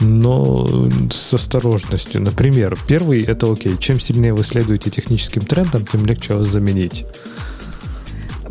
но 0.00 0.88
с 1.10 1.34
осторожностью. 1.34 2.20
Например, 2.20 2.76
первый— 2.86 3.22
это 3.22 3.50
окей. 3.52 3.76
Чем 3.78 4.00
сильнее 4.00 4.34
вы 4.34 4.44
следуете 4.44 4.90
техническим 4.90 5.42
трендам, 5.42 5.86
тем 5.86 6.04
легче 6.06 6.34
вас 6.34 6.48
заменить. 6.48 7.04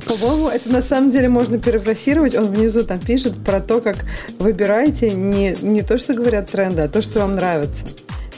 По-моему, 0.05 0.49
это 0.49 0.72
на 0.72 0.81
самом 0.81 1.09
деле 1.11 1.30
можно 1.30 1.59
перефразировать. 1.59 2.35
Он 2.35 2.47
внизу 2.47 2.84
там 2.84 2.99
пишет 2.99 3.35
про 3.43 3.61
то, 3.61 3.81
как 3.81 4.05
выбираете 4.39 5.11
не, 5.11 5.55
не 5.61 5.84
то, 5.84 5.97
что 5.97 6.13
говорят 6.13 6.49
тренды, 6.49 6.81
а 6.81 6.88
то, 6.88 7.01
что 7.01 7.19
вам 7.19 7.34
нравится. 7.34 7.85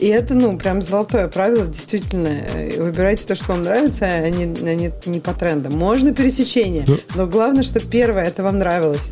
И 0.03 0.07
это, 0.07 0.33
ну, 0.33 0.57
прям 0.57 0.81
золотое 0.81 1.29
правило, 1.29 1.65
действительно. 1.65 2.29
Выбирайте 2.77 3.25
то, 3.25 3.35
что 3.35 3.53
вам 3.53 3.63
нравится, 3.63 4.03
а 4.03 4.29
не, 4.29 4.43
а 4.43 4.75
не, 4.75 4.91
не 5.05 5.21
по 5.21 5.31
трендам. 5.33 5.77
Можно 5.77 6.13
пересечение, 6.13 6.83
да. 6.85 6.95
но 7.15 7.25
главное, 7.25 7.63
что 7.63 7.79
первое, 7.79 8.25
это 8.25 8.43
вам 8.43 8.59
нравилось. 8.59 9.11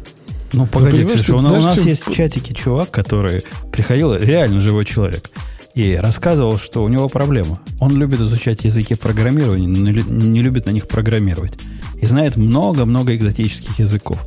Ну, 0.51 0.67
погоди, 0.67 1.03
ну, 1.03 1.11
Ксюша, 1.11 1.35
у, 1.35 1.37
у 1.37 1.41
нас 1.43 1.75
чем... 1.75 1.85
есть 1.85 2.05
в 2.05 2.13
чатике 2.13 2.53
чувак, 2.53 2.91
который 2.91 3.45
приходил, 3.71 4.17
реально 4.17 4.59
живой 4.59 4.83
человек, 4.83 5.31
и 5.75 5.95
рассказывал, 5.95 6.57
что 6.57 6.83
у 6.83 6.89
него 6.89 7.07
проблема. 7.07 7.61
Он 7.79 7.95
любит 7.95 8.19
изучать 8.19 8.65
языки 8.65 8.95
программирования, 8.95 9.69
но 9.69 9.91
не 9.91 10.41
любит 10.41 10.65
на 10.65 10.71
них 10.71 10.89
программировать. 10.89 11.53
И 12.01 12.05
знает 12.05 12.35
много-много 12.35 13.15
экзотических 13.15 13.79
языков. 13.79 14.19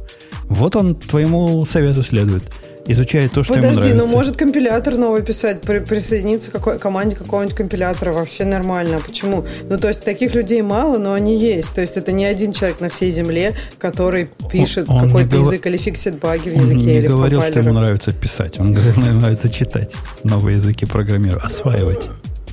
Вот 0.44 0.76
он 0.76 0.94
твоему 0.94 1.62
совету 1.66 2.02
следует– 2.02 2.44
изучает 2.86 3.32
то, 3.32 3.42
что 3.42 3.54
Подожди, 3.54 3.74
ему 3.74 3.80
нравится. 3.86 4.06
ну 4.06 4.16
может 4.16 4.36
компилятор 4.36 4.96
новый 4.96 5.22
писать, 5.22 5.62
при, 5.62 5.80
присоединиться 5.80 6.50
к 6.50 6.54
какой, 6.54 6.78
команде 6.78 7.16
какого-нибудь 7.16 7.56
компилятора, 7.56 8.12
вообще 8.12 8.44
нормально. 8.44 9.00
Почему? 9.04 9.44
Ну, 9.68 9.78
то 9.78 9.88
есть 9.88 10.04
таких 10.04 10.34
людей 10.34 10.62
мало, 10.62 10.98
но 10.98 11.12
они 11.12 11.38
есть. 11.38 11.74
То 11.74 11.80
есть 11.80 11.96
это 11.96 12.12
не 12.12 12.24
один 12.24 12.52
человек 12.52 12.80
на 12.80 12.88
всей 12.88 13.10
земле, 13.10 13.54
который 13.78 14.30
пишет 14.50 14.88
он, 14.88 15.06
какой-то 15.06 15.36
язык 15.36 15.62
гов... 15.62 15.66
или 15.66 15.76
фиксит 15.78 16.18
баги 16.18 16.50
в 16.50 16.54
языке. 16.54 16.78
Он 16.78 16.86
не 16.86 16.94
или 16.94 17.06
говорил, 17.06 17.42
что 17.42 17.58
ему 17.60 17.72
нравится 17.72 18.12
писать. 18.12 18.60
Он 18.60 18.72
говорил, 18.72 18.94
ему 19.04 19.20
нравится 19.20 19.48
читать 19.48 19.94
новые 20.22 20.56
языки 20.56 20.86
программирования, 20.86 21.44
осваивать. 21.44 22.08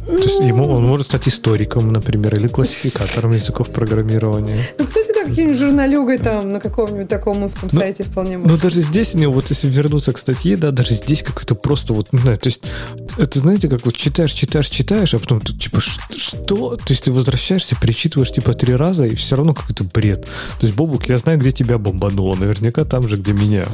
То 0.05 0.13
есть 0.13 0.41
ему 0.41 0.67
он 0.67 0.83
может 0.85 1.07
стать 1.07 1.27
историком, 1.27 1.93
например, 1.93 2.35
или 2.35 2.47
классификатором 2.47 3.31
языков 3.33 3.69
программирования. 3.69 4.57
Ну, 4.77 4.85
кстати, 4.85 5.13
да, 5.13 5.25
каким-нибудь 5.25 5.59
журналюгой 5.59 6.17
там 6.17 6.51
на 6.51 6.59
каком-нибудь 6.59 7.07
таком 7.07 7.43
узком 7.43 7.69
ну, 7.71 7.79
сайте 7.79 8.03
вполне 8.03 8.37
может. 8.37 8.51
Ну, 8.51 8.57
даже 8.69 8.81
здесь 8.81 9.13
у 9.13 9.19
него, 9.19 9.33
вот 9.33 9.49
если 9.49 9.69
вернуться 9.69 10.11
к 10.11 10.17
статье, 10.17 10.57
да, 10.57 10.71
даже 10.71 10.95
здесь 10.95 11.21
как-то 11.21 11.53
просто 11.53 11.93
вот, 11.93 12.11
не 12.13 12.19
знаю, 12.19 12.37
то 12.37 12.47
есть 12.47 12.61
это, 13.17 13.39
знаете, 13.39 13.69
как 13.69 13.85
вот 13.85 13.95
читаешь, 13.95 14.31
читаешь, 14.31 14.69
читаешь, 14.69 15.13
а 15.13 15.19
потом 15.19 15.39
ты, 15.39 15.53
типа, 15.53 15.79
что? 15.79 16.77
То 16.77 16.83
есть 16.89 17.03
ты 17.03 17.11
возвращаешься, 17.11 17.75
перечитываешь, 17.79 18.31
типа, 18.31 18.53
три 18.53 18.75
раза, 18.75 19.05
и 19.05 19.15
все 19.15 19.35
равно 19.35 19.53
какой-то 19.53 19.83
бред. 19.83 20.23
То 20.23 20.65
есть, 20.65 20.75
Бобук, 20.75 21.07
я 21.09 21.17
знаю, 21.17 21.37
где 21.37 21.51
тебя 21.51 21.77
бомбануло, 21.77 22.35
наверняка 22.35 22.85
там 22.85 23.07
же, 23.07 23.17
где 23.17 23.33
меня. 23.33 23.67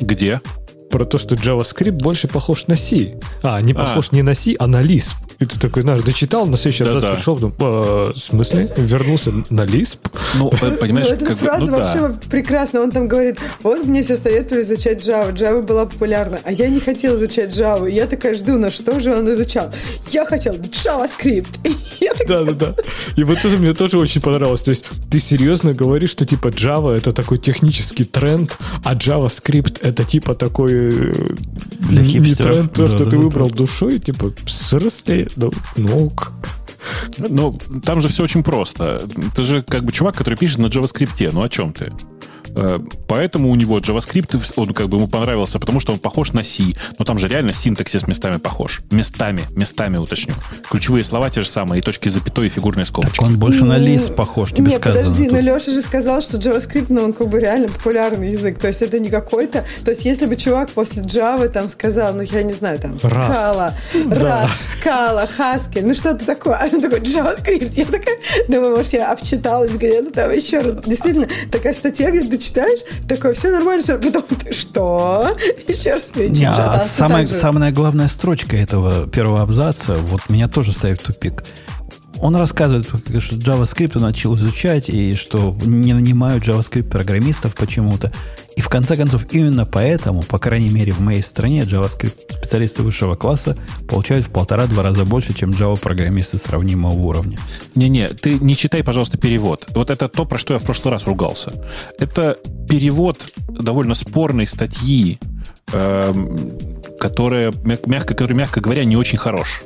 Где? 0.00 0.40
Про 0.90 1.04
то, 1.04 1.18
что 1.18 1.34
JavaScript 1.34 1.92
больше 1.92 2.28
похож 2.28 2.66
на 2.66 2.76
C. 2.76 3.18
А, 3.42 3.60
не 3.60 3.72
а. 3.72 3.76
похож 3.76 4.08
а. 4.12 4.14
не 4.14 4.22
на 4.22 4.34
C, 4.34 4.54
а 4.58 4.66
на 4.66 4.82
Lisp. 4.82 5.14
И 5.38 5.44
ты 5.44 5.60
такой, 5.60 5.82
знаешь, 5.82 6.00
дочитал, 6.00 6.46
на 6.46 6.56
следующий 6.56 6.84
да, 6.84 6.92
раз 6.92 7.02
да. 7.02 7.14
пришел, 7.14 7.34
потом, 7.34 7.52
э, 7.58 8.12
в 8.14 8.18
смысле? 8.18 8.72
Вернулся 8.78 9.32
на 9.50 9.66
Lisp? 9.66 9.98
Ну, 10.36 10.48
понимаешь, 10.80 11.08
ну, 11.08 11.14
эта 11.14 11.26
как 11.26 11.36
фраза 11.36 11.66
ну, 11.66 11.76
вообще 11.76 11.98
да. 11.98 12.18
прекрасна. 12.30 12.80
Он 12.80 12.90
там 12.90 13.06
говорит, 13.06 13.38
вот 13.62 13.84
мне 13.84 14.02
все 14.02 14.16
советовали 14.16 14.62
изучать 14.62 15.06
Java. 15.06 15.34
Java 15.34 15.62
была 15.62 15.84
популярна, 15.84 16.40
а 16.42 16.52
я 16.52 16.68
не 16.68 16.80
хотел 16.80 17.16
изучать 17.16 17.50
Java. 17.50 17.90
Я 17.90 18.06
такая 18.06 18.34
жду, 18.34 18.58
на 18.58 18.70
что 18.70 18.98
же 18.98 19.14
он 19.14 19.30
изучал? 19.30 19.70
Я 20.10 20.24
хотел 20.24 20.54
JavaScript. 20.54 21.46
Да, 22.26 22.44
да, 22.44 22.52
да. 22.52 22.74
И 23.16 23.24
вот 23.24 23.38
это 23.38 23.48
мне 23.48 23.74
тоже 23.74 23.98
очень 23.98 24.22
понравилось. 24.22 24.62
То 24.62 24.70
есть 24.70 24.86
ты 25.10 25.20
серьезно 25.20 25.74
говоришь, 25.74 26.10
что 26.10 26.24
типа 26.24 26.48
Java 26.48 26.96
это 26.96 27.12
такой 27.12 27.38
технический 27.38 28.04
тренд, 28.04 28.56
а 28.84 28.94
JavaScript 28.94 29.78
это 29.82 30.04
типа 30.04 30.34
такой 30.34 30.72
э, 30.72 30.75
Для 31.88 32.02
не 32.02 32.34
тренд, 32.34 32.72
то, 32.72 32.88
что 32.88 33.06
ты 33.06 33.16
выбрал 33.16 33.50
душой, 33.50 33.98
типа, 33.98 34.32
в 34.44 34.50
смысле? 34.50 35.28
ну, 35.36 35.52
ну 35.76 36.12
ну, 37.28 37.58
там 37.84 38.00
же 38.00 38.08
все 38.08 38.24
очень 38.24 38.42
просто. 38.42 39.02
Ты 39.34 39.42
же 39.44 39.62
как 39.62 39.84
бы 39.84 39.92
чувак, 39.92 40.16
который 40.16 40.36
пишет 40.36 40.58
на 40.58 40.66
JavaScript. 40.66 41.30
Ну, 41.32 41.42
о 41.42 41.48
чем 41.48 41.72
ты? 41.72 41.92
Э, 42.56 42.78
поэтому 43.06 43.50
у 43.50 43.54
него 43.54 43.78
JavaScript, 43.78 44.52
он 44.56 44.72
как 44.72 44.88
бы 44.88 44.96
ему 44.96 45.08
понравился, 45.08 45.58
потому 45.58 45.78
что 45.78 45.92
он 45.92 45.98
похож 45.98 46.32
на 46.32 46.42
C. 46.42 46.64
Но 46.98 47.04
там 47.04 47.18
же 47.18 47.28
реально 47.28 47.52
синтаксис 47.52 48.06
местами 48.06 48.38
похож. 48.38 48.80
Местами, 48.90 49.42
местами 49.54 49.98
уточню. 49.98 50.34
Ключевые 50.70 51.04
слова 51.04 51.28
те 51.28 51.42
же 51.42 51.48
самые, 51.48 51.80
и 51.80 51.82
точки 51.82 52.08
запятой, 52.08 52.46
и 52.46 52.48
фигурные 52.48 52.86
скобочки. 52.86 53.18
Так 53.18 53.26
он 53.26 53.38
больше 53.38 53.64
на 53.64 53.76
лист 53.76 54.16
похож, 54.16 54.52
тебе 54.52 54.70
Нет, 54.70 54.80
сказано. 54.80 55.04
подожди, 55.04 55.24
тут. 55.24 55.32
но 55.34 55.40
Леша 55.40 55.70
же 55.70 55.82
сказал, 55.82 56.22
что 56.22 56.38
JavaScript, 56.38 56.86
ну, 56.88 57.04
он 57.04 57.12
как 57.12 57.28
бы 57.28 57.38
реально 57.38 57.68
популярный 57.68 58.32
язык. 58.32 58.58
То 58.58 58.68
есть 58.68 58.80
это 58.80 58.98
не 58.98 59.10
какой-то... 59.10 59.64
То 59.84 59.90
есть 59.90 60.04
если 60.06 60.24
бы 60.24 60.36
чувак 60.36 60.70
после 60.70 61.02
Java 61.02 61.48
там 61.48 61.68
сказал, 61.68 62.14
ну, 62.14 62.22
я 62.22 62.42
не 62.42 62.54
знаю, 62.54 62.78
там, 62.78 62.94
Scala, 62.94 63.74
Rust, 63.94 64.50
Scala, 64.82 65.28
Haskell, 65.38 65.82
ну, 65.82 65.94
что-то 65.94 66.24
такое. 66.24 66.54
А 66.54 66.68
он 66.72 66.80
такой, 66.80 67.00
JavaScript. 67.00 67.72
Я 67.74 67.84
такая, 67.84 68.16
думаю, 68.48 68.76
может, 68.76 68.94
я 68.94 69.12
обчиталась 69.12 69.72
где-то 69.72 70.10
там 70.10 70.30
еще 70.30 70.60
раз. 70.60 70.82
Действительно, 70.86 71.28
такая 71.50 71.74
статья, 71.74 72.10
где 72.10 72.20
ты 72.20 72.38
читаешь, 72.46 72.80
такое, 73.08 73.34
все 73.34 73.50
нормально, 73.50 73.82
все. 73.82 73.98
Потом 73.98 74.22
ты 74.22 74.52
что? 74.52 75.36
Еще 75.68 75.94
раз 75.94 76.10
перечитываешь. 76.14 76.58
А 76.58 76.78
самая, 76.78 77.26
самая 77.26 77.72
главная 77.72 78.08
строчка 78.08 78.56
этого 78.56 79.06
первого 79.06 79.42
абзаца, 79.42 79.94
вот 79.94 80.22
меня 80.28 80.48
тоже 80.48 80.72
ставит 80.72 81.00
в 81.00 81.04
тупик. 81.04 81.42
Он 82.18 82.34
рассказывает, 82.34 82.86
что 82.86 83.36
JavaScript 83.36 83.92
он 83.96 84.02
начал 84.02 84.34
изучать, 84.36 84.88
и 84.88 85.14
что 85.14 85.56
не 85.64 85.92
нанимают 85.92 86.44
JavaScript-программистов 86.44 87.54
почему-то. 87.54 88.10
И 88.56 88.62
в 88.62 88.68
конце 88.70 88.96
концов, 88.96 89.26
именно 89.32 89.66
поэтому, 89.66 90.22
по 90.22 90.38
крайней 90.38 90.70
мере, 90.70 90.90
в 90.90 91.00
моей 91.00 91.22
стране 91.22 91.62
JavaScript-специалисты 91.62 92.82
высшего 92.82 93.14
класса 93.14 93.56
получают 93.86 94.26
в 94.26 94.30
полтора-два 94.30 94.82
раза 94.82 95.04
больше, 95.04 95.34
чем 95.34 95.50
Java-программисты 95.50 96.38
сравнимого 96.38 96.94
уровня. 96.94 97.38
Не-не, 97.74 98.08
ты 98.08 98.38
не 98.38 98.56
читай, 98.56 98.82
пожалуйста, 98.82 99.18
перевод. 99.18 99.66
Вот 99.74 99.90
это 99.90 100.08
то, 100.08 100.24
про 100.24 100.38
что 100.38 100.54
я 100.54 100.58
в 100.58 100.62
прошлый 100.62 100.92
раз 100.92 101.04
ругался. 101.04 101.52
Это 101.98 102.38
перевод 102.68 103.30
довольно 103.46 103.94
спорной 103.94 104.46
статьи, 104.46 105.18
э, 105.72 106.14
которая, 106.98 107.52
мягко, 107.84 108.14
который, 108.14 108.32
мягко 108.32 108.62
говоря, 108.62 108.84
не 108.84 108.96
очень 108.96 109.18
хорош. 109.18 109.64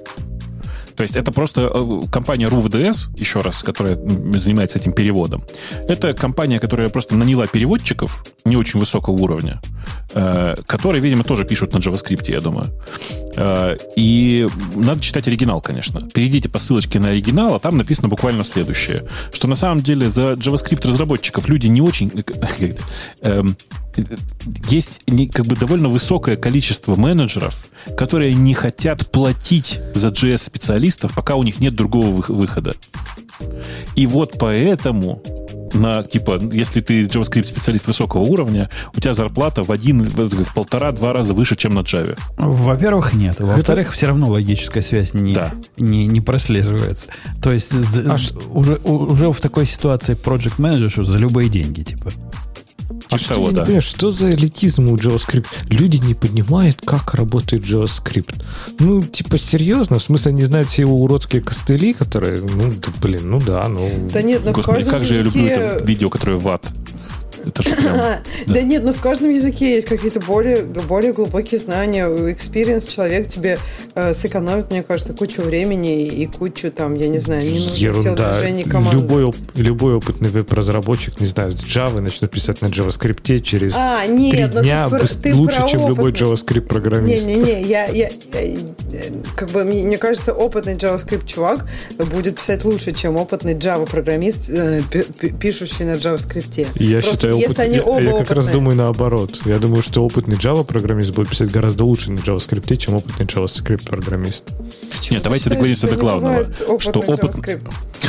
То 1.01 1.05
есть 1.05 1.17
это 1.17 1.33
просто 1.33 1.71
э, 1.73 2.03
компания 2.13 2.47
RUVDS, 2.47 3.19
еще 3.19 3.41
раз, 3.41 3.63
которая 3.63 3.97
занимается 4.39 4.79
этим 4.79 4.93
переводом. 4.93 5.43
Это 5.89 6.13
компания, 6.13 6.61
которая 6.61 6.91
просто 6.91 7.17
наняла 7.17 7.47
переводчиков 7.47 8.23
не 8.45 8.55
очень 8.59 8.79
высокого 8.79 9.15
уровня, 9.15 9.63
э, 10.13 10.57
которые, 10.67 11.01
видимо, 11.01 11.25
тоже 11.25 11.47
пишут 11.47 11.73
на 11.73 11.79
JavaScript, 11.79 12.31
я 12.31 12.43
думаю. 12.43 12.67
Э, 13.35 13.79
и 13.97 14.47
надо 14.75 15.01
читать 15.01 15.27
оригинал, 15.27 15.63
конечно. 15.63 16.03
Перейдите 16.13 16.51
по 16.51 16.59
ссылочке 16.59 17.01
на 17.01 17.09
оригинал, 17.09 17.55
а 17.55 17.59
там 17.59 17.79
написано 17.79 18.09
буквально 18.09 18.45
следующее, 18.45 19.09
что 19.33 19.49
на 19.49 19.55
самом 19.55 19.81
деле 19.81 20.11
за 20.11 20.33
JavaScript 20.33 20.87
разработчиков 20.87 21.49
люди 21.49 21.69
не 21.69 21.81
очень 21.81 22.13
есть 24.69 25.01
как 25.33 25.47
бы 25.47 25.57
довольно 25.57 25.89
высокое 25.89 26.37
количество 26.37 26.95
менеджеров, 26.97 27.57
которые 27.97 28.35
не 28.35 28.55
хотят 28.55 29.11
платить 29.11 29.81
за 29.95 30.09
JS-специалистов, 30.09 31.15
пока 31.15 31.37
у 31.37 31.43
них 31.43 31.61
нет 31.61 31.75
другого 31.75 32.23
выхода. 32.29 32.75
И 33.97 34.07
вот 34.07 34.37
поэтому 34.39 35.23
на, 35.73 36.03
типа, 36.03 36.41
если 36.53 36.81
ты 36.81 37.03
JavaScript 37.05 37.47
специалист 37.47 37.87
высокого 37.87 38.23
уровня, 38.23 38.69
у 38.97 39.01
тебя 39.01 39.15
зарплата 39.15 39.63
в 39.63 39.71
один, 39.71 40.03
в 40.03 40.55
полтора-два 40.55 41.13
раза 41.13 41.33
выше, 41.33 41.57
чем 41.57 41.75
на 41.75 41.81
Java. 41.81 42.19
Во-первых, 42.37 43.15
нет. 43.15 43.37
Во-вторых, 43.39 43.89
Это... 43.89 43.97
все 43.97 44.07
равно 44.09 44.29
логическая 44.31 44.83
связь 44.83 45.15
не, 45.15 45.35
да. 45.35 45.53
не, 45.77 46.07
не 46.07 46.21
прослеживается. 46.21 47.07
То 47.43 47.53
есть 47.53 47.73
а 47.73 48.17
уже, 48.53 48.77
уже 48.85 49.31
в 49.31 49.41
такой 49.41 49.67
ситуации 49.67 50.15
project 50.15 50.57
manager 50.59 51.03
за 51.05 51.19
любые 51.19 51.49
деньги, 51.49 51.83
типа. 51.83 52.11
А 53.11 53.19
что 53.19 53.35
того, 53.35 53.49
я 53.49 53.53
да. 53.53 53.61
не 53.61 53.65
понимаю, 53.65 53.83
что 53.83 54.11
за 54.11 54.31
элитизм 54.31 54.89
у 54.89 54.97
JavaScript? 54.97 55.47
Люди 55.69 55.97
не 55.99 56.15
понимают, 56.15 56.81
как 56.85 57.15
работает 57.15 57.63
JavaScript. 57.63 58.43
Ну, 58.79 59.03
типа, 59.03 59.39
серьезно? 59.39 59.99
В 59.99 60.03
смысле, 60.03 60.31
они 60.31 60.45
знают 60.45 60.69
все 60.69 60.83
его 60.83 60.97
уродские 61.03 61.43
костыли, 61.43 61.93
которые, 61.93 62.41
ну, 62.41 62.73
да, 62.73 62.89
блин, 63.01 63.31
ну 63.31 63.41
да, 63.41 63.69
ну... 63.69 64.09
Да 64.13 64.23
нет, 64.23 64.43
ну 64.45 64.53
Господи, 64.53 64.85
как 64.91 65.05
же 65.05 65.17
я 65.17 65.23
люблю 65.23 65.45
это 65.45 65.85
видео, 65.85 66.11
которое 66.11 66.37
в 66.37 66.49
ад. 66.49 66.73
Это 67.47 67.63
же 67.63 67.77
прям, 67.77 67.97
да. 67.97 68.21
да 68.47 68.63
нет, 68.63 68.83
но 68.83 68.93
в 68.93 69.01
каждом 69.01 69.31
языке 69.31 69.75
есть 69.75 69.87
какие-то 69.87 70.21
более, 70.21 70.63
более 70.63 71.13
глубокие 71.13 71.61
знания. 71.61 72.07
Experience 72.07 72.91
человек 72.91 73.29
тебе 73.29 73.59
э, 73.95 74.15
сэкономит, 74.15 74.71
мне 74.71 74.83
кажется, 74.83 75.13
кучу 75.13 75.43
времени 75.43 76.07
и 76.07 76.27
кучу 76.27 76.71
там, 76.71 76.95
я 76.95 77.09
не 77.09 77.19
знаю, 77.19 77.45
минут 77.45 77.75
Ерунда. 77.75 78.41
команды. 78.69 78.97
Любой, 78.97 79.33
любой 79.55 79.95
опытный 79.95 80.31
веб-разработчик, 80.31 81.21
не 81.21 81.27
знаю, 81.27 81.53
с 81.53 81.65
Java 81.65 82.01
начнет 82.01 82.31
писать 82.31 82.63
на 82.63 82.67
JavaScript 82.67 83.41
через 83.41 83.75
а, 83.77 84.07
нет, 84.07 84.33
три 84.33 84.45
ну 84.47 84.63
дня 84.63 84.89
ты, 84.89 85.07
ты 85.07 85.35
лучше, 85.35 85.67
чем 85.69 85.87
любой 85.89 86.13
JavaScript-программист. 86.13 87.27
Не-не-не, 87.27 87.63
я, 87.69 87.87
я, 87.87 88.11
я, 88.33 88.51
как 89.37 89.51
бы, 89.51 89.65
мне, 89.65 89.85
мне 89.85 89.99
кажется, 89.99 90.33
опытный 90.33 90.75
JavaScript-чувак 90.75 91.69
будет 92.11 92.39
писать 92.39 92.65
лучше, 92.65 92.93
чем 92.93 93.17
опытный 93.17 93.55
Java-программист, 93.55 94.49
э, 94.49 94.83
пишущий 95.41 95.85
на 95.85 95.95
JavaScript. 95.95 96.67
Я 96.77 97.01
Просто 97.01 97.13
считаю, 97.13 97.30
если 97.37 97.63
они 97.63 97.81
оба 97.81 98.01
Я 98.01 98.13
как 98.13 98.31
раз 98.31 98.49
думаю 98.49 98.77
наоборот. 98.77 99.41
Я 99.45 99.59
думаю, 99.59 99.83
что 99.83 100.05
опытный 100.05 100.37
Java-программист 100.37 101.11
будет 101.11 101.29
писать 101.29 101.51
гораздо 101.51 101.85
лучше 101.85 102.11
на 102.11 102.19
JavaScript, 102.19 102.77
чем 102.77 102.97
опытный 102.97 103.27
JavaScript-программист. 103.27 104.45
Нет, 105.11 105.23
давайте 105.23 105.51
договоримся 105.51 105.89
до 105.89 105.97
главного. 105.97 106.49
Что 106.79 107.01
опыт... 107.01 107.37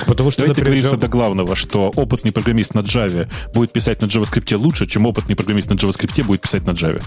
Потому 0.07 0.31
что, 0.31 0.41
давайте 0.41 0.61
договоримся 0.61 0.97
до 0.97 1.07
главного, 1.07 1.55
что 1.55 1.91
опытный 1.95 2.31
программист 2.31 2.73
на 2.73 2.79
Java 2.79 3.29
будет 3.53 3.71
писать 3.71 4.01
на 4.01 4.05
JavaScript 4.05 4.55
лучше, 4.55 4.87
чем 4.87 5.05
опытный 5.05 5.35
программист 5.35 5.69
на 5.69 5.73
JavaScript 5.73 6.23
будет 6.23 6.41
писать 6.41 6.65
на 6.65 6.71
Java 6.71 7.03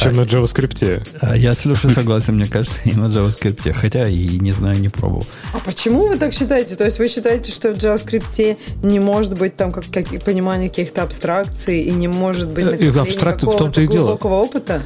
чем 0.00 0.16
на 0.16 0.20
JavaScript. 0.22 1.06
А 1.20 1.36
я 1.36 1.54
с 1.54 1.64
Лешей 1.64 1.90
согласен, 1.90 2.34
мне 2.36 2.46
кажется, 2.46 2.78
и 2.84 2.92
на 2.94 3.06
JavaScript. 3.06 3.72
Хотя 3.72 4.08
и 4.08 4.38
не 4.38 4.52
знаю, 4.52 4.78
не 4.80 4.88
пробовал. 4.88 5.26
А 5.52 5.58
почему 5.58 6.06
вы 6.08 6.16
так 6.18 6.32
считаете? 6.32 6.76
То 6.76 6.84
есть 6.84 6.98
вы 6.98 7.08
считаете, 7.08 7.50
что 7.52 7.70
в 7.74 7.78
JavaScript 7.78 8.56
не 8.82 9.00
может 9.00 9.36
быть 9.38 9.56
там 9.56 9.72
как, 9.72 9.84
как 9.92 10.06
понимания 10.24 10.68
каких-то 10.68 11.02
абстракций 11.02 11.82
и 11.82 11.90
не 11.90 12.08
может 12.08 12.48
быть 12.48 12.64
накопления 12.64 12.92
какого-то 12.92 13.84
глубокого 13.86 14.30
дело. 14.34 14.44
опыта? 14.44 14.82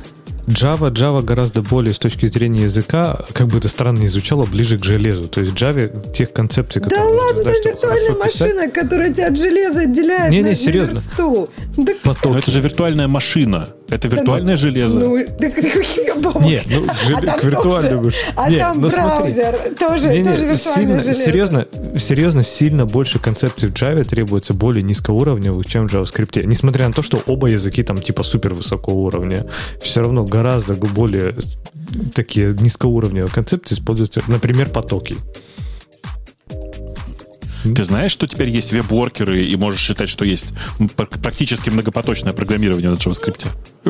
Java, 0.48 0.90
Java 0.90 1.22
гораздо 1.22 1.62
более 1.62 1.94
с 1.94 2.00
точки 2.00 2.26
зрения 2.26 2.62
языка, 2.62 3.24
как 3.32 3.46
бы 3.46 3.58
это 3.58 3.68
странно 3.68 4.00
не 4.00 4.08
звучало, 4.08 4.42
ближе 4.44 4.76
к 4.76 4.84
железу. 4.84 5.28
То 5.28 5.40
есть 5.40 5.52
в 5.52 5.54
Java 5.54 6.12
тех 6.12 6.32
концепций, 6.32 6.82
Да 6.82 6.88
которые 6.88 7.12
нужно 7.14 7.26
ладно, 7.26 7.42
чтобы 7.54 7.68
виртуальная 7.70 8.06
хорошо 8.06 8.24
писать- 8.24 8.40
машина, 8.50 8.70
которая 8.70 9.14
тебя 9.14 9.26
от 9.28 9.38
железа 9.38 9.80
отделяет 9.82 10.30
Не-не, 10.30 10.42
на, 10.42 10.48
на 10.48 10.54
серьезно. 10.56 10.92
версту. 10.94 11.48
Да 11.76 11.92
Но 12.24 12.36
это 12.38 12.50
же 12.50 12.60
виртуальная 12.60 13.06
машина. 13.06 13.68
Это 13.92 14.08
виртуальное 14.08 14.56
железо. 14.56 14.98
Ну, 15.00 15.24
так, 15.38 15.54
так, 15.54 16.22
Бобок. 16.22 16.42
Не, 16.42 16.62
ну, 16.70 16.86
а 16.88 16.94
желе- 17.10 17.26
там 17.26 17.40
к 17.40 17.44
виртуальному. 17.44 18.02
тоже- 18.04 18.16
А 18.36 18.50
Не, 18.50 18.58
там 18.58 18.80
ну 18.80 18.90
смотри. 18.90 19.32
браузер 19.34 19.56
тоже, 19.78 20.08
Не-не, 20.08 20.24
тоже 20.30 20.46
виртуальное 20.46 20.56
сильно, 20.56 21.00
железо. 21.00 21.24
серьезно, 21.24 21.66
серьезно, 21.98 22.42
сильно 22.42 22.86
больше 22.86 23.18
концепций 23.18 23.68
в 23.68 23.72
Java 23.72 24.04
требуется 24.04 24.54
более 24.54 24.82
низкоуровневых, 24.82 25.66
чем 25.66 25.88
в 25.88 25.94
JavaScript. 25.94 26.44
Несмотря 26.46 26.88
на 26.88 26.94
то, 26.94 27.02
что 27.02 27.20
оба 27.26 27.48
языки 27.48 27.82
там 27.82 27.98
типа 27.98 28.22
супер 28.22 28.54
высокого 28.54 28.94
уровня, 28.94 29.46
все 29.82 30.00
равно 30.00 30.24
гораздо 30.24 30.72
более 30.74 31.34
такие 32.14 32.54
низкоуровневые 32.58 33.30
концепции 33.30 33.74
используются, 33.74 34.22
например, 34.26 34.70
потоки. 34.70 35.16
Ты 37.64 37.84
знаешь, 37.84 38.12
что 38.12 38.26
теперь 38.26 38.48
есть 38.48 38.72
веб-воркеры, 38.72 39.44
и 39.44 39.56
можешь 39.56 39.80
считать, 39.80 40.08
что 40.08 40.24
есть 40.24 40.46
практически 40.96 41.70
многопоточное 41.70 42.32
программирование 42.32 42.90
на 42.90 42.94
JavaScript? 42.94 43.46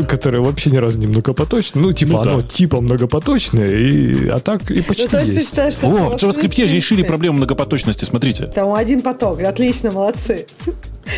Которое 0.07 0.41
вообще 0.41 0.71
ни 0.71 0.77
разу 0.77 0.99
не 0.99 1.07
многопоточное. 1.07 1.83
Ну, 1.83 1.93
типа, 1.93 2.13
Ну 2.13 2.23
да. 2.25 2.33
оно 2.33 2.43
типа 2.43 2.81
многопоточное, 2.81 3.69
и, 3.69 4.29
а 4.29 4.39
так 4.39 4.71
и 4.71 4.83
почти 4.83 5.05
Ну, 5.05 5.09
то 5.11 5.21
есть 5.21 5.35
ты 5.35 5.45
считаешь, 5.45 5.75
что... 5.75 5.87
О, 5.87 6.11
в 6.11 6.15
JavaScript 6.15 6.67
же 6.67 6.75
решили 6.75 7.03
проблему 7.03 7.39
многопоточности, 7.39 8.05
смотрите. 8.05 8.47
Там 8.47 8.73
один 8.75 9.03
поток, 9.03 9.43
отлично, 9.43 9.93
молодцы. 9.93 10.47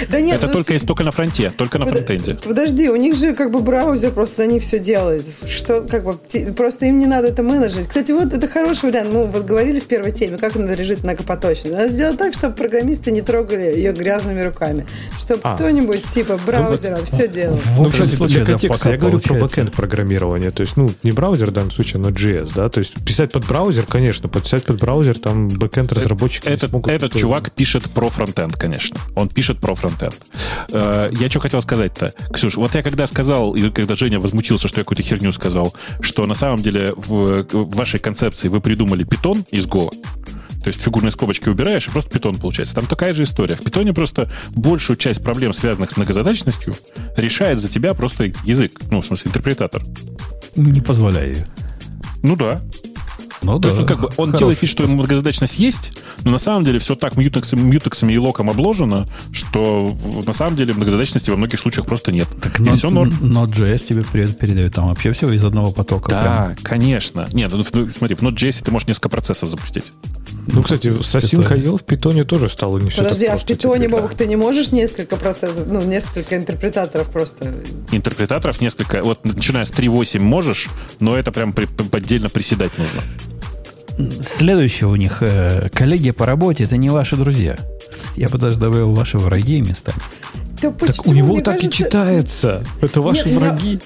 Да 0.08 0.20
нет, 0.20 0.36
Это 0.36 0.46
ну, 0.48 0.52
только 0.54 0.72
есть 0.72 0.86
только 0.86 1.04
на 1.04 1.12
фронте, 1.12 1.50
только 1.56 1.78
на 1.78 1.86
фронтенде. 1.86 2.34
Подожди, 2.34 2.88
у 2.88 2.96
них 2.96 3.14
же 3.14 3.34
как 3.34 3.50
бы 3.50 3.60
браузер 3.60 4.10
просто 4.12 4.36
за 4.44 4.46
них 4.46 4.62
все 4.62 4.78
делает. 4.78 5.24
Что, 5.46 5.82
как 5.82 6.04
бы, 6.04 6.18
просто 6.56 6.86
им 6.86 6.98
не 6.98 7.06
надо 7.06 7.28
это 7.28 7.42
менеджить. 7.42 7.88
Кстати, 7.88 8.12
вот 8.12 8.32
это 8.32 8.48
хороший 8.48 8.90
вариант. 8.90 9.12
Мы 9.12 9.26
вот 9.26 9.44
говорили 9.44 9.80
в 9.80 9.86
первой 9.86 10.12
теме, 10.12 10.38
как 10.38 10.56
надо 10.56 10.74
решить 10.74 11.02
многопоточно. 11.04 11.70
Надо 11.70 11.88
сделать 11.88 12.18
так, 12.18 12.34
чтобы 12.34 12.54
программисты 12.54 13.10
не 13.10 13.22
трогали 13.22 13.76
ее 13.76 13.92
грязными 13.92 14.40
руками. 14.40 14.86
Чтобы 15.18 15.40
А. 15.42 15.54
кто-нибудь 15.54 16.04
типа 16.04 16.38
браузера 16.46 16.96
все 17.04 17.28
делал. 17.28 17.56
В 17.56 17.78
Ну, 17.78 17.86
общем 17.86 18.04
кстати, 18.04 18.16
случае, 18.16 18.44
для 18.44 18.46
контекста 18.46 18.90
я 18.90 18.96
говорю 18.96 19.20
про 19.20 19.34
бэкэнд 19.34 19.72
программирование. 19.72 20.50
То 20.50 20.62
есть, 20.62 20.76
ну, 20.76 20.90
не 21.02 21.12
браузер 21.12 21.50
в 21.50 21.52
данном 21.52 21.70
случае, 21.70 22.00
но 22.00 22.10
JS, 22.10 22.52
да. 22.54 22.68
То 22.68 22.80
есть 22.80 22.94
писать 23.04 23.32
под 23.32 23.46
браузер, 23.46 23.84
конечно, 23.86 24.28
подписать 24.28 24.64
под 24.64 24.78
браузер, 24.80 25.18
там 25.18 25.48
бэкэнд 25.48 25.92
разработчики 25.92 26.46
не 26.46 26.54
Этот, 26.54 26.86
этот 26.86 27.14
чувак 27.14 27.52
пишет 27.52 27.90
про 27.90 28.08
фронтенд, 28.08 28.56
конечно. 28.56 28.98
Он 29.14 29.28
пишет 29.28 29.58
про 29.58 29.74
фронтенд. 29.84 30.14
Э, 30.70 31.10
Я 31.12 31.28
что 31.28 31.40
хотел 31.40 31.60
сказать-то? 31.62 32.12
Ксюш, 32.32 32.56
вот 32.56 32.74
я 32.74 32.82
когда 32.82 33.06
сказал, 33.06 33.54
и 33.54 33.70
когда 33.70 33.94
Женя 33.94 34.18
возмутился, 34.20 34.68
что 34.68 34.80
я 34.80 34.84
какую-то 34.84 35.02
херню 35.02 35.32
сказал, 35.32 35.74
что 36.00 36.26
на 36.26 36.34
самом 36.34 36.62
деле 36.62 36.92
в, 36.96 37.44
в 37.52 37.76
вашей 37.76 38.00
концепции 38.00 38.48
вы 38.48 38.60
придумали 38.60 39.04
питон 39.04 39.44
из 39.50 39.66
Go, 39.66 39.90
то 40.62 40.68
есть 40.68 40.80
фигурные 40.80 41.10
скобочки 41.10 41.50
убираешь, 41.50 41.86
и 41.86 41.90
просто 41.90 42.10
питон 42.10 42.36
получается. 42.36 42.74
Там 42.74 42.86
такая 42.86 43.12
же 43.12 43.24
история. 43.24 43.54
В 43.56 43.62
питоне 43.62 43.92
просто 43.92 44.30
большую 44.54 44.96
часть 44.96 45.22
проблем, 45.22 45.52
связанных 45.52 45.90
с 45.90 45.96
многозадачностью, 45.96 46.74
решает 47.16 47.60
за 47.60 47.68
тебя 47.68 47.92
просто 47.92 48.32
язык, 48.44 48.72
ну, 48.90 49.02
в 49.02 49.06
смысле, 49.06 49.28
интерпретатор. 49.28 49.82
Не 50.56 50.80
позволяю. 50.80 51.36
Ну 52.22 52.36
да. 52.36 52.62
Ну 53.44 53.54
То 53.54 53.58
да. 53.60 53.68
есть, 53.68 53.80
ну, 53.80 53.86
как 53.86 54.00
бы 54.00 54.06
он 54.16 54.26
хороший 54.30 54.38
делает 54.38 54.62
вид, 54.62 54.70
что 54.70 54.82
ему 54.84 54.94
многозадачность 54.96 55.58
есть, 55.58 55.92
но 56.24 56.30
на 56.30 56.38
самом 56.38 56.64
деле 56.64 56.78
все 56.78 56.94
так 56.94 57.16
мьютексами, 57.16 57.60
мьютексами 57.62 58.12
и 58.12 58.18
локом 58.18 58.50
обложено, 58.50 59.06
что 59.32 59.96
на 60.26 60.32
самом 60.32 60.56
деле 60.56 60.74
многозадачности 60.74 61.30
во 61.30 61.36
многих 61.36 61.60
случаях 61.60 61.86
просто 61.86 62.12
нет. 62.12 62.28
Так 62.40 62.60
и 62.60 62.62
Node- 62.62 62.72
все 62.76 62.90
норм. 62.90 63.10
Node.js 63.20 63.78
тебе 63.84 64.04
перед- 64.04 64.38
передает 64.38 64.74
там 64.74 64.88
вообще 64.88 65.12
все 65.12 65.30
из 65.32 65.44
одного 65.44 65.72
потока. 65.72 66.08
прям. 66.10 66.22
Да, 66.24 66.56
конечно. 66.62 67.28
Нет, 67.32 67.52
ну, 67.52 67.64
ну, 67.72 67.88
смотри, 67.90 68.16
в 68.16 68.22
Node.js 68.22 68.64
ты 68.64 68.70
можешь 68.70 68.88
несколько 68.88 69.08
процессов 69.08 69.50
запустить. 69.50 69.84
Ну, 70.46 70.62
кстати, 70.62 70.92
с 71.02 71.14
Async.io 71.14 71.78
в 71.78 71.84
питоне 71.84 72.24
тоже 72.24 72.48
стало 72.50 72.78
не 72.78 72.90
все 72.90 73.02
Подожди, 73.02 73.26
так 73.26 73.36
а 73.36 73.38
в 73.38 73.46
питоне. 73.46 73.88
Бобок, 73.88 74.14
ты 74.14 74.26
не 74.26 74.36
можешь 74.36 74.72
несколько 74.72 75.16
процессов, 75.16 75.66
ну, 75.66 75.82
несколько 75.82 76.36
интерпретаторов 76.36 77.10
просто... 77.10 77.54
Интерпретаторов 77.92 78.60
несколько. 78.60 79.02
Вот 79.02 79.24
начиная 79.24 79.64
с 79.64 79.70
3.8 79.70 80.20
можешь, 80.20 80.68
но 81.00 81.16
это 81.16 81.32
прям 81.32 81.52
при- 81.54 81.64
при- 81.66 81.96
отдельно 81.96 82.28
приседать 82.28 82.72
нужно. 82.78 83.00
Следующее 84.20 84.88
у 84.88 84.96
них 84.96 85.18
э, 85.22 85.68
коллеги 85.72 86.10
по 86.10 86.26
работе 86.26 86.64
это 86.64 86.76
не 86.76 86.90
ваши 86.90 87.16
друзья. 87.16 87.56
Я 88.16 88.28
бы 88.28 88.38
даже 88.38 88.58
добавил 88.58 88.92
ваши 88.92 89.18
враги 89.18 89.60
местами. 89.60 89.98
Да 90.62 90.70
Так 90.70 91.06
у 91.06 91.12
него 91.12 91.32
Мне 91.34 91.42
так 91.42 91.56
и 91.56 91.58
кажется, 91.60 91.84
читается. 91.84 92.64
Это 92.80 93.00
ваши 93.00 93.28
Нет, 93.28 93.36
меня- 93.36 93.38
враги. 93.50 93.80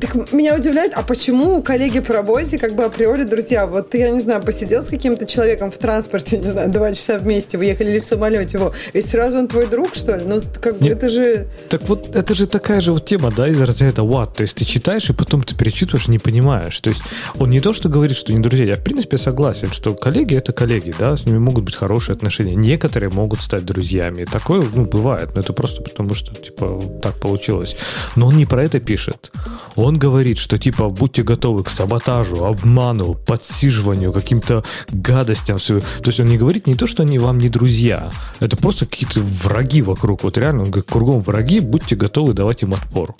Так 0.00 0.32
меня 0.32 0.54
удивляет, 0.54 0.92
а 0.94 1.02
почему 1.02 1.60
коллеги 1.60 1.98
по 1.98 2.12
работе 2.12 2.56
как 2.58 2.76
бы 2.76 2.84
априори 2.84 3.24
друзья? 3.24 3.66
Вот 3.66 3.90
ты, 3.90 3.98
я 3.98 4.10
не 4.10 4.20
знаю, 4.20 4.42
посидел 4.42 4.84
с 4.84 4.86
каким-то 4.86 5.26
человеком 5.26 5.72
в 5.72 5.78
транспорте, 5.78 6.38
не 6.38 6.50
знаю, 6.50 6.70
два 6.70 6.92
часа 6.94 7.18
вместе, 7.18 7.58
вы 7.58 7.64
ехали 7.64 7.90
или 7.90 7.98
в 8.00 8.04
самолете 8.04 8.58
его, 8.58 8.72
и 8.92 9.00
сразу 9.02 9.38
он 9.38 9.48
твой 9.48 9.66
друг, 9.66 9.94
что 9.94 10.16
ли? 10.16 10.22
Ну, 10.24 10.40
как 10.60 10.78
бы 10.78 10.86
это 10.86 11.08
же... 11.08 11.48
Так 11.68 11.82
вот, 11.88 12.14
это 12.14 12.34
же 12.34 12.46
такая 12.46 12.80
же 12.80 12.92
вот 12.92 13.06
тема, 13.06 13.32
да, 13.36 13.48
из 13.48 13.60
разряда 13.60 14.02
what. 14.02 14.36
То 14.36 14.42
есть 14.42 14.54
ты 14.54 14.64
читаешь, 14.64 15.10
и 15.10 15.12
потом 15.12 15.42
ты 15.42 15.56
перечитываешь, 15.56 16.06
не 16.06 16.18
понимаешь. 16.18 16.78
То 16.78 16.90
есть 16.90 17.02
он 17.36 17.50
не 17.50 17.60
то, 17.60 17.72
что 17.72 17.88
говорит, 17.88 18.16
что 18.16 18.32
не 18.32 18.38
друзья. 18.38 18.66
Я, 18.66 18.76
в 18.76 18.84
принципе, 18.84 19.18
согласен, 19.18 19.72
что 19.72 19.94
коллеги— 19.94 20.34
это 20.36 20.52
коллеги, 20.52 20.94
да, 20.96 21.16
с 21.16 21.24
ними 21.26 21.38
могут 21.38 21.64
быть 21.64 21.74
хорошие 21.74 22.14
отношения. 22.14 22.54
Некоторые 22.54 23.10
могут 23.10 23.40
стать 23.40 23.64
друзьями. 23.64 24.24
Такое, 24.24 24.62
ну, 24.74 24.84
бывает, 24.84 25.30
но 25.34 25.40
это 25.40 25.52
просто 25.52 25.82
потому, 26.08 26.14
что, 26.14 26.34
типа, 26.34 26.80
так 27.02 27.20
получилось. 27.20 27.76
Но 28.16 28.26
он 28.26 28.36
не 28.36 28.46
про 28.46 28.64
это 28.64 28.80
пишет. 28.80 29.32
Он 29.76 29.98
говорит, 29.98 30.38
что, 30.38 30.58
типа, 30.58 30.88
будьте 30.88 31.22
готовы 31.22 31.64
к 31.64 31.70
саботажу, 31.70 32.44
обману, 32.44 33.14
подсиживанию, 33.14 34.12
каким-то 34.12 34.64
гадостям. 34.88 35.58
всё. 35.58 35.80
То 35.80 36.06
есть 36.06 36.20
он 36.20 36.26
не 36.26 36.38
говорит 36.38 36.66
не 36.66 36.74
то, 36.74 36.86
что 36.86 37.02
они 37.02 37.18
вам 37.18 37.38
не 37.38 37.48
друзья. 37.48 38.10
Это 38.40 38.56
просто 38.56 38.86
какие-то 38.86 39.20
враги 39.20 39.82
вокруг. 39.82 40.24
Вот 40.24 40.38
реально, 40.38 40.62
он 40.62 40.70
говорит, 40.70 40.90
кругом 40.90 41.20
враги, 41.20 41.60
будьте 41.60 41.96
готовы 41.96 42.32
давать 42.32 42.62
им 42.62 42.74
отпор. 42.74 43.14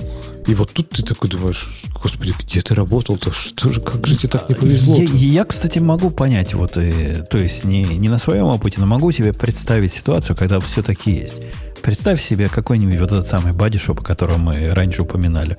И 0.46 0.54
вот 0.54 0.72
тут 0.72 0.88
ты 0.88 1.02
такой 1.02 1.28
думаешь, 1.28 1.84
господи, 2.02 2.34
где 2.40 2.60
ты 2.60 2.74
работал-то? 2.74 3.32
Что 3.32 3.70
же, 3.70 3.82
как 3.82 4.06
же 4.06 4.16
тебе 4.16 4.30
так 4.30 4.48
не 4.48 4.54
повезло? 4.54 4.96
Я, 4.96 5.04
я, 5.04 5.44
кстати, 5.44 5.78
могу 5.78 6.10
понять, 6.10 6.54
вот, 6.54 6.78
э, 6.78 7.26
то 7.30 7.36
есть 7.36 7.64
не, 7.64 7.84
не 7.84 8.08
на 8.08 8.18
своем 8.18 8.46
опыте, 8.46 8.80
но 8.80 8.86
могу 8.86 9.12
себе 9.12 9.34
представить 9.34 9.92
ситуацию, 9.92 10.34
когда 10.36 10.58
все-таки 10.60 11.10
есть. 11.10 11.36
Представь 11.82 12.20
себе 12.20 12.48
какой-нибудь 12.48 12.98
вот 12.98 13.12
этот 13.12 13.26
самый 13.26 13.52
бодишоп, 13.52 14.00
о 14.00 14.04
котором 14.04 14.40
мы 14.40 14.70
раньше 14.74 15.02
упоминали, 15.02 15.56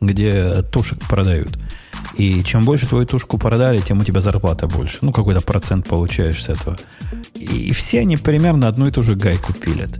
где 0.00 0.62
тушек 0.62 1.00
продают. 1.08 1.58
И 2.16 2.42
чем 2.44 2.64
больше 2.64 2.86
твою 2.86 3.06
тушку 3.06 3.38
продали, 3.38 3.80
тем 3.80 4.00
у 4.00 4.04
тебя 4.04 4.20
зарплата 4.20 4.66
больше. 4.66 4.98
Ну, 5.00 5.12
какой-то 5.12 5.40
процент 5.40 5.88
получаешь 5.88 6.44
с 6.44 6.48
этого. 6.48 6.76
И 7.34 7.72
все 7.72 8.00
они 8.00 8.16
примерно 8.16 8.68
одну 8.68 8.86
и 8.86 8.90
ту 8.90 9.02
же 9.02 9.14
гайку 9.14 9.52
пилят. 9.52 9.90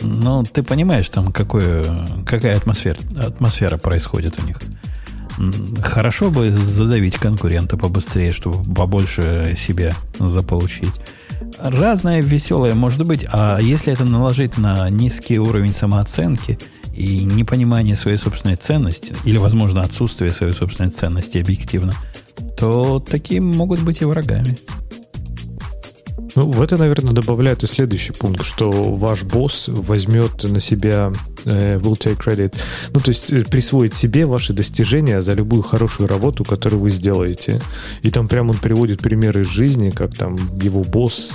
Ну, 0.00 0.44
ты 0.44 0.62
понимаешь, 0.62 1.08
там 1.08 1.32
какое, 1.32 1.84
какая 2.26 2.56
атмосфера, 2.56 2.98
атмосфера 3.18 3.78
происходит 3.78 4.38
у 4.42 4.46
них. 4.46 4.60
Хорошо 5.82 6.30
бы 6.30 6.50
задавить 6.50 7.16
конкурента 7.16 7.76
побыстрее, 7.76 8.32
чтобы 8.32 8.62
побольше 8.74 9.54
себе 9.56 9.94
заполучить. 10.18 10.94
Разное 11.58 12.20
веселое 12.20 12.74
может 12.74 13.04
быть, 13.04 13.26
а 13.32 13.58
если 13.60 13.92
это 13.92 14.04
наложить 14.04 14.58
на 14.58 14.90
низкий 14.90 15.38
уровень 15.38 15.72
самооценки 15.72 16.58
и 16.94 17.24
непонимание 17.24 17.96
своей 17.96 18.18
собственной 18.18 18.56
ценности, 18.56 19.14
или, 19.24 19.38
возможно, 19.38 19.82
отсутствие 19.82 20.30
своей 20.30 20.52
собственной 20.52 20.90
ценности 20.90 21.38
объективно, 21.38 21.92
то 22.58 23.00
такие 23.00 23.40
могут 23.40 23.80
быть 23.80 24.02
и 24.02 24.04
врагами. 24.04 24.58
Ну, 26.36 26.50
в 26.50 26.60
это, 26.60 26.76
наверное, 26.76 27.12
добавляет 27.12 27.62
и 27.62 27.66
следующий 27.66 28.12
пункт, 28.12 28.44
что 28.44 28.70
ваш 28.70 29.22
босс 29.22 29.64
возьмет 29.68 30.42
на 30.44 30.60
себя 30.60 31.12
э, 31.44 31.78
will 31.78 31.98
take 31.98 32.18
credit, 32.18 32.54
ну, 32.92 33.00
то 33.00 33.10
есть 33.10 33.32
э, 33.32 33.44
присвоит 33.44 33.94
себе 33.94 34.26
ваши 34.26 34.52
достижения 34.52 35.22
за 35.22 35.34
любую 35.34 35.62
хорошую 35.62 36.08
работу, 36.08 36.44
которую 36.44 36.80
вы 36.80 36.90
сделаете. 36.90 37.60
И 38.02 38.10
там 38.10 38.28
прям 38.28 38.50
он 38.50 38.56
приводит 38.56 39.00
примеры 39.00 39.42
из 39.42 39.48
жизни, 39.48 39.90
как 39.90 40.16
там 40.16 40.36
его 40.60 40.82
босс 40.82 41.32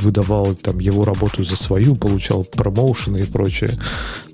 выдавал 0.00 0.54
там 0.54 0.78
его 0.78 1.04
работу 1.04 1.44
за 1.44 1.56
свою, 1.56 1.94
получал 1.94 2.44
промоушены 2.44 3.18
и 3.18 3.24
прочее. 3.24 3.70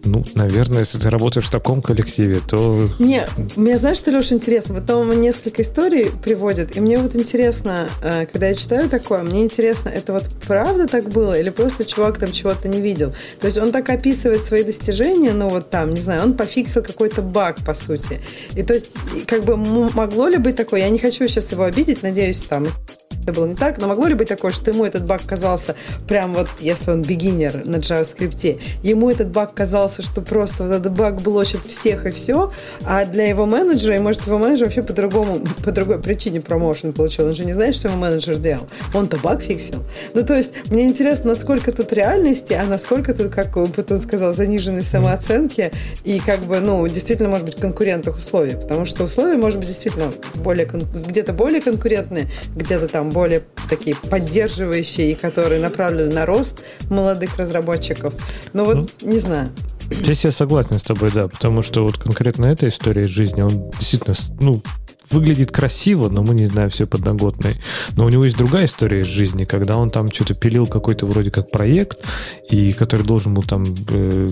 Ну, 0.04 0.24
наверное, 0.34 0.78
если 0.78 0.98
ты 0.98 1.10
работаешь 1.10 1.46
в 1.46 1.50
таком 1.50 1.82
коллективе, 1.82 2.40
то 2.46 2.90
Не, 2.98 3.26
мне 3.56 3.76
знаешь, 3.76 3.98
что, 3.98 4.10
Леша, 4.10 4.34
интересно? 4.34 4.74
Вот 4.74 4.86
там 4.86 5.20
несколько 5.20 5.62
историй 5.62 6.10
приводит, 6.22 6.76
и 6.76 6.80
мне 6.80 6.98
вот 6.98 7.14
интересно, 7.14 7.88
э, 8.02 8.26
когда 8.26 8.48
я 8.48 8.54
читаю 8.54 8.88
такое, 8.88 9.22
мне 9.22 9.42
интересно, 9.42 9.89
это 9.94 10.12
вот 10.12 10.24
правда 10.46 10.86
так 10.86 11.08
было, 11.08 11.38
или 11.38 11.50
просто 11.50 11.84
чувак 11.84 12.18
там 12.18 12.32
чего-то 12.32 12.68
не 12.68 12.80
видел? 12.80 13.14
То 13.40 13.46
есть 13.46 13.58
он 13.58 13.72
так 13.72 13.88
описывает 13.88 14.44
свои 14.44 14.62
достижения, 14.62 15.32
ну 15.32 15.48
вот 15.48 15.70
там, 15.70 15.94
не 15.94 16.00
знаю, 16.00 16.22
он 16.22 16.34
пофиксил 16.34 16.82
какой-то 16.82 17.22
баг, 17.22 17.64
по 17.64 17.74
сути. 17.74 18.20
И 18.56 18.62
то 18.62 18.74
есть, 18.74 18.90
как 19.26 19.44
бы 19.44 19.56
могло 19.56 20.28
ли 20.28 20.38
быть 20.38 20.56
такое, 20.56 20.80
я 20.80 20.90
не 20.90 20.98
хочу 20.98 21.26
сейчас 21.28 21.52
его 21.52 21.64
обидеть, 21.64 22.02
надеюсь, 22.02 22.42
там 22.42 22.66
действие 23.30 23.34
было 23.34 23.46
не 23.46 23.56
так, 23.56 23.78
но 23.78 23.88
могло 23.88 24.06
ли 24.06 24.14
быть 24.14 24.28
такое, 24.28 24.50
что 24.50 24.70
ему 24.70 24.84
этот 24.84 25.04
баг 25.04 25.22
казался 25.26 25.74
прям 26.08 26.34
вот, 26.34 26.48
если 26.60 26.90
он 26.90 27.02
бигинер 27.02 27.62
на 27.66 27.76
JavaScript, 27.76 28.60
ему 28.82 29.10
этот 29.10 29.28
баг 29.28 29.54
казался, 29.54 30.02
что 30.02 30.20
просто 30.20 30.64
вот 30.64 30.72
этот 30.72 30.92
баг 30.92 31.22
блочит 31.22 31.64
всех 31.64 32.06
и 32.06 32.10
все, 32.10 32.52
а 32.84 33.04
для 33.04 33.26
его 33.26 33.46
менеджера, 33.46 33.96
и 33.96 33.98
может 33.98 34.26
его 34.26 34.38
менеджер 34.38 34.66
вообще 34.66 34.82
по-другому, 34.82 35.40
по 35.64 35.72
другой 35.72 36.00
причине 36.00 36.40
промоушен 36.40 36.92
получил, 36.92 37.26
он 37.26 37.34
же 37.34 37.44
не 37.44 37.52
знает, 37.52 37.74
что 37.74 37.88
его 37.88 37.98
менеджер 37.98 38.36
делал, 38.36 38.66
он-то 38.94 39.16
баг 39.18 39.42
фиксил. 39.42 39.82
Ну, 40.14 40.24
то 40.24 40.36
есть, 40.36 40.52
мне 40.70 40.84
интересно, 40.84 41.30
насколько 41.30 41.72
тут 41.72 41.92
реальности, 41.92 42.52
а 42.52 42.64
насколько 42.64 43.14
тут, 43.14 43.32
как 43.32 43.52
Путун 43.52 44.00
сказал, 44.00 44.32
заниженной 44.32 44.82
самооценки 44.82 45.72
и 46.04 46.20
как 46.20 46.40
бы, 46.40 46.60
ну, 46.60 46.86
действительно, 46.88 47.28
может 47.28 47.46
быть, 47.46 47.56
конкурентных 47.56 48.16
условий, 48.16 48.54
потому 48.54 48.84
что 48.84 49.04
условия, 49.04 49.36
может 49.36 49.58
быть, 49.58 49.68
действительно 49.68 50.10
более, 50.36 50.66
где-то 50.66 51.32
более 51.32 51.60
конкурентные, 51.60 52.28
где-то 52.56 52.88
там 52.88 52.99
более 53.04 53.42
такие 53.68 53.96
поддерживающие 53.96 55.12
и 55.12 55.14
которые 55.14 55.60
направлены 55.60 56.12
на 56.12 56.26
рост 56.26 56.62
молодых 56.90 57.38
разработчиков. 57.38 58.12
Но 58.52 58.64
вот, 58.64 58.76
ну, 58.76 59.08
не 59.08 59.18
знаю. 59.18 59.50
Здесь 59.90 60.24
я 60.24 60.30
согласен 60.30 60.78
с 60.78 60.82
тобой, 60.82 61.10
да, 61.12 61.26
потому 61.26 61.62
что 61.62 61.82
вот 61.82 61.98
конкретно 61.98 62.46
эта 62.46 62.68
история 62.68 63.04
из 63.04 63.10
жизни, 63.10 63.42
он 63.42 63.70
действительно, 63.70 64.14
ну, 64.40 64.62
выглядит 65.10 65.50
красиво, 65.50 66.08
но 66.08 66.22
мы 66.22 66.34
не 66.34 66.46
знаем 66.46 66.70
все 66.70 66.86
подноготной. 66.86 67.56
Но 67.96 68.04
у 68.04 68.08
него 68.08 68.24
есть 68.24 68.36
другая 68.36 68.66
история 68.66 69.00
из 69.00 69.06
жизни, 69.06 69.44
когда 69.44 69.76
он 69.76 69.90
там 69.90 70.10
что-то 70.10 70.34
пилил 70.34 70.66
какой-то 70.66 71.06
вроде 71.06 71.30
как 71.30 71.50
проект, 71.50 71.98
и 72.48 72.72
который 72.72 73.04
должен 73.04 73.34
был 73.34 73.42
там 73.42 73.64
э, 73.90 74.30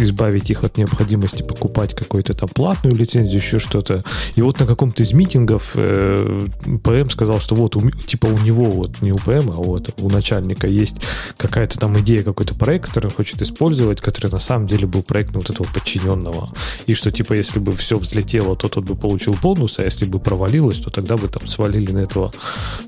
избавить 0.00 0.50
их 0.50 0.64
от 0.64 0.76
необходимости 0.76 1.42
покупать 1.42 1.94
какую-то 1.94 2.34
там 2.34 2.48
платную 2.48 2.96
лицензию, 2.96 3.40
еще 3.40 3.58
что-то. 3.58 4.02
И 4.34 4.42
вот 4.42 4.60
на 4.60 4.66
каком-то 4.66 5.02
из 5.02 5.12
митингов 5.12 5.72
э, 5.74 6.46
ПМ 6.82 7.10
сказал, 7.10 7.40
что 7.40 7.54
вот 7.54 7.76
у, 7.76 7.90
типа 7.90 8.26
у 8.26 8.38
него, 8.38 8.64
вот 8.64 9.02
не 9.02 9.12
у 9.12 9.16
ПМ, 9.16 9.50
а 9.50 9.60
вот 9.60 9.94
у 9.98 10.08
начальника 10.08 10.66
есть 10.66 10.96
какая-то 11.36 11.78
там 11.78 11.98
идея, 12.00 12.22
какой-то 12.22 12.54
проект, 12.54 12.88
который 12.88 13.06
он 13.06 13.12
хочет 13.12 13.42
использовать, 13.42 14.00
который 14.00 14.30
на 14.30 14.38
самом 14.38 14.66
деле 14.66 14.86
был 14.86 15.02
проект 15.02 15.34
вот 15.34 15.50
этого 15.50 15.66
подчиненного. 15.66 16.52
И 16.86 16.94
что 16.94 17.10
типа 17.10 17.34
если 17.34 17.58
бы 17.58 17.72
все 17.72 17.98
взлетело, 17.98 18.56
то 18.56 18.68
тот 18.68 18.84
бы 18.84 18.94
получил 18.94 19.36
бонус, 19.42 19.78
а 19.78 19.84
если 19.84 20.04
бы 20.06 20.13
бы 20.14 20.20
провалилось, 20.20 20.78
то 20.78 20.90
тогда 20.90 21.16
бы 21.16 21.28
там 21.28 21.46
свалили 21.46 21.92
на 21.92 21.98
этого. 21.98 22.32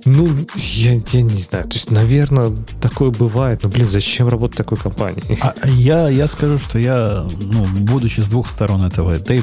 Ну, 0.05 0.28
я, 0.55 0.94
я 1.12 1.23
не 1.23 1.40
знаю. 1.40 1.65
То 1.65 1.74
есть, 1.74 1.90
наверное, 1.90 2.53
такое 2.81 3.11
бывает. 3.11 3.62
Но, 3.62 3.69
блин, 3.69 3.89
зачем 3.89 4.28
работать 4.28 4.57
такой 4.57 4.78
компании? 4.78 5.39
А 5.40 5.55
я, 5.69 6.09
я 6.09 6.27
скажу, 6.27 6.59
что 6.59 6.78
я, 6.78 7.27
ну, 7.40 7.66
будучи 7.81 8.20
с 8.20 8.28
двух 8.28 8.48
сторон 8.48 8.82
этого, 8.85 9.19
да 9.19 9.35
и 9.35 9.40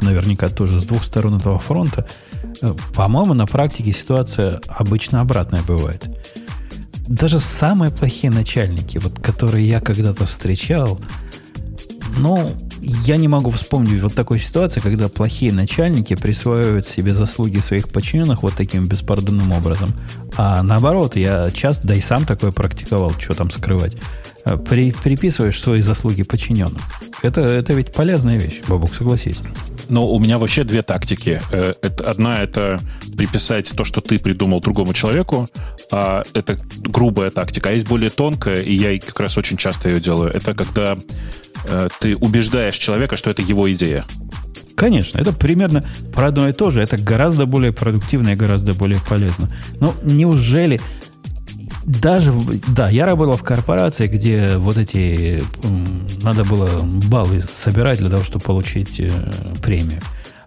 наверняка 0.00 0.48
тоже 0.48 0.80
с 0.80 0.84
двух 0.84 1.02
сторон 1.04 1.36
этого 1.36 1.58
фронта, 1.58 2.06
э, 2.62 2.74
по-моему, 2.94 3.34
на 3.34 3.46
практике 3.46 3.92
ситуация 3.92 4.60
обычно 4.68 5.20
обратная 5.20 5.62
бывает. 5.62 6.06
Даже 7.08 7.38
самые 7.38 7.90
плохие 7.90 8.30
начальники, 8.30 8.98
вот 8.98 9.18
которые 9.18 9.66
я 9.66 9.80
когда-то 9.80 10.26
встречал, 10.26 11.00
ну, 12.18 12.52
я 12.80 13.16
не 13.16 13.28
могу 13.28 13.50
вспомнить 13.50 14.00
вот 14.02 14.14
такой 14.14 14.38
ситуации, 14.38 14.80
когда 14.80 15.08
плохие 15.08 15.52
начальники 15.52 16.14
присваивают 16.14 16.86
себе 16.86 17.14
заслуги 17.14 17.58
своих 17.58 17.88
подчиненных 17.88 18.42
вот 18.42 18.54
таким 18.54 18.86
беспардонным 18.86 19.52
образом. 19.52 19.90
А 20.36 20.62
наоборот, 20.62 21.16
я 21.16 21.50
часто, 21.50 21.88
да 21.88 21.94
и 21.94 22.00
сам 22.00 22.24
такое 22.24 22.52
практиковал, 22.52 23.12
что 23.18 23.34
там 23.34 23.50
скрывать, 23.50 23.96
э, 24.44 24.56
при, 24.56 24.92
приписываешь 24.92 25.60
свои 25.60 25.80
заслуги 25.80 26.22
подчиненным. 26.22 26.80
Это, 27.22 27.40
это 27.40 27.72
ведь 27.72 27.92
полезная 27.92 28.38
вещь, 28.38 28.60
Бабук, 28.68 28.94
согласись. 28.94 29.38
Но 29.88 30.06
у 30.06 30.18
меня 30.18 30.38
вообще 30.38 30.64
две 30.64 30.82
тактики. 30.82 31.40
Э, 31.50 31.72
одна 31.82 32.42
это 32.42 32.78
приписать 33.16 33.70
то, 33.74 33.84
что 33.84 34.00
ты 34.00 34.18
придумал 34.18 34.60
другому 34.60 34.92
человеку, 34.92 35.48
а 35.90 36.22
это 36.34 36.58
грубая 36.78 37.30
тактика. 37.30 37.70
А 37.70 37.72
есть 37.72 37.88
более 37.88 38.10
тонкая, 38.10 38.60
и 38.62 38.74
я 38.74 38.98
как 38.98 39.18
раз 39.20 39.38
очень 39.38 39.56
часто 39.56 39.88
ее 39.88 40.00
делаю. 40.00 40.30
Это 40.30 40.54
когда 40.54 40.96
ты 42.00 42.16
убеждаешь 42.16 42.76
человека, 42.76 43.16
что 43.16 43.30
это 43.30 43.42
его 43.42 43.70
идея. 43.72 44.04
Конечно, 44.74 45.18
это 45.18 45.32
примерно 45.32 45.84
про 46.14 46.28
одно 46.28 46.48
и 46.48 46.52
то 46.52 46.70
же. 46.70 46.80
Это 46.80 46.96
гораздо 46.96 47.46
более 47.46 47.72
продуктивно 47.72 48.30
и 48.30 48.36
гораздо 48.36 48.74
более 48.74 49.00
полезно. 49.08 49.50
Но 49.80 49.94
неужели 50.02 50.80
даже, 51.84 52.32
да, 52.68 52.88
я 52.90 53.06
работал 53.06 53.36
в 53.36 53.42
корпорации, 53.42 54.06
где 54.06 54.56
вот 54.56 54.76
эти, 54.76 55.42
надо 56.22 56.44
было 56.44 56.68
баллы 56.82 57.40
собирать 57.40 57.98
для 57.98 58.10
того, 58.10 58.22
чтобы 58.22 58.44
получить 58.44 59.00
э, 59.00 59.10
премию. 59.62 60.00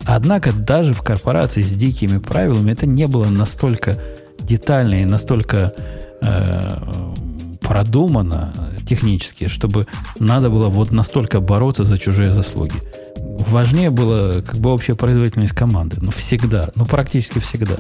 Однако 0.06 0.54
даже 0.54 0.94
в 0.94 1.02
корпорации 1.02 1.62
с 1.62 1.74
дикими 1.74 2.20
правилами 2.20 2.72
это 2.72 2.86
не 2.86 3.08
было 3.08 3.26
настолько 3.26 4.00
детально 4.40 5.02
и 5.02 5.06
настолько 5.06 5.74
э, 6.22 7.14
продумано 7.62 8.54
технически, 8.86 9.48
чтобы 9.48 9.88
надо 10.20 10.50
было 10.50 10.68
вот 10.68 10.92
настолько 10.92 11.40
бороться 11.40 11.84
за 11.84 11.98
чужие 11.98 12.32
заслуги. 12.32 12.74
Важнее 13.18 13.90
было 13.90 14.42
как 14.42 14.58
бы 14.60 14.72
общая 14.72 14.96
производительность 14.96 15.54
команды. 15.54 15.98
Ну, 16.02 16.12
всегда. 16.12 16.72
Ну, 16.76 16.86
практически 16.86 17.40
всегда. 17.40 17.76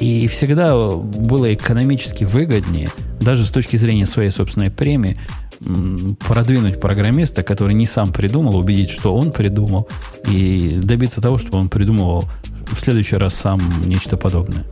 И 0.00 0.26
всегда 0.26 0.90
было 0.90 1.52
экономически 1.54 2.24
выгоднее, 2.24 2.90
даже 3.20 3.44
с 3.44 3.50
точки 3.50 3.76
зрения 3.76 4.06
своей 4.06 4.30
собственной 4.30 4.70
премии, 4.70 5.18
продвинуть 6.26 6.80
программиста, 6.80 7.42
который 7.42 7.74
не 7.74 7.86
сам 7.86 8.12
придумал, 8.12 8.56
убедить, 8.56 8.90
что 8.90 9.14
он 9.14 9.30
придумал, 9.30 9.88
и 10.26 10.80
добиться 10.82 11.20
того, 11.20 11.38
чтобы 11.38 11.58
он 11.58 11.68
придумывал 11.68 12.24
в 12.72 12.80
следующий 12.80 13.16
раз 13.16 13.34
сам 13.34 13.60
нечто 13.84 14.16
подобное. 14.16 14.64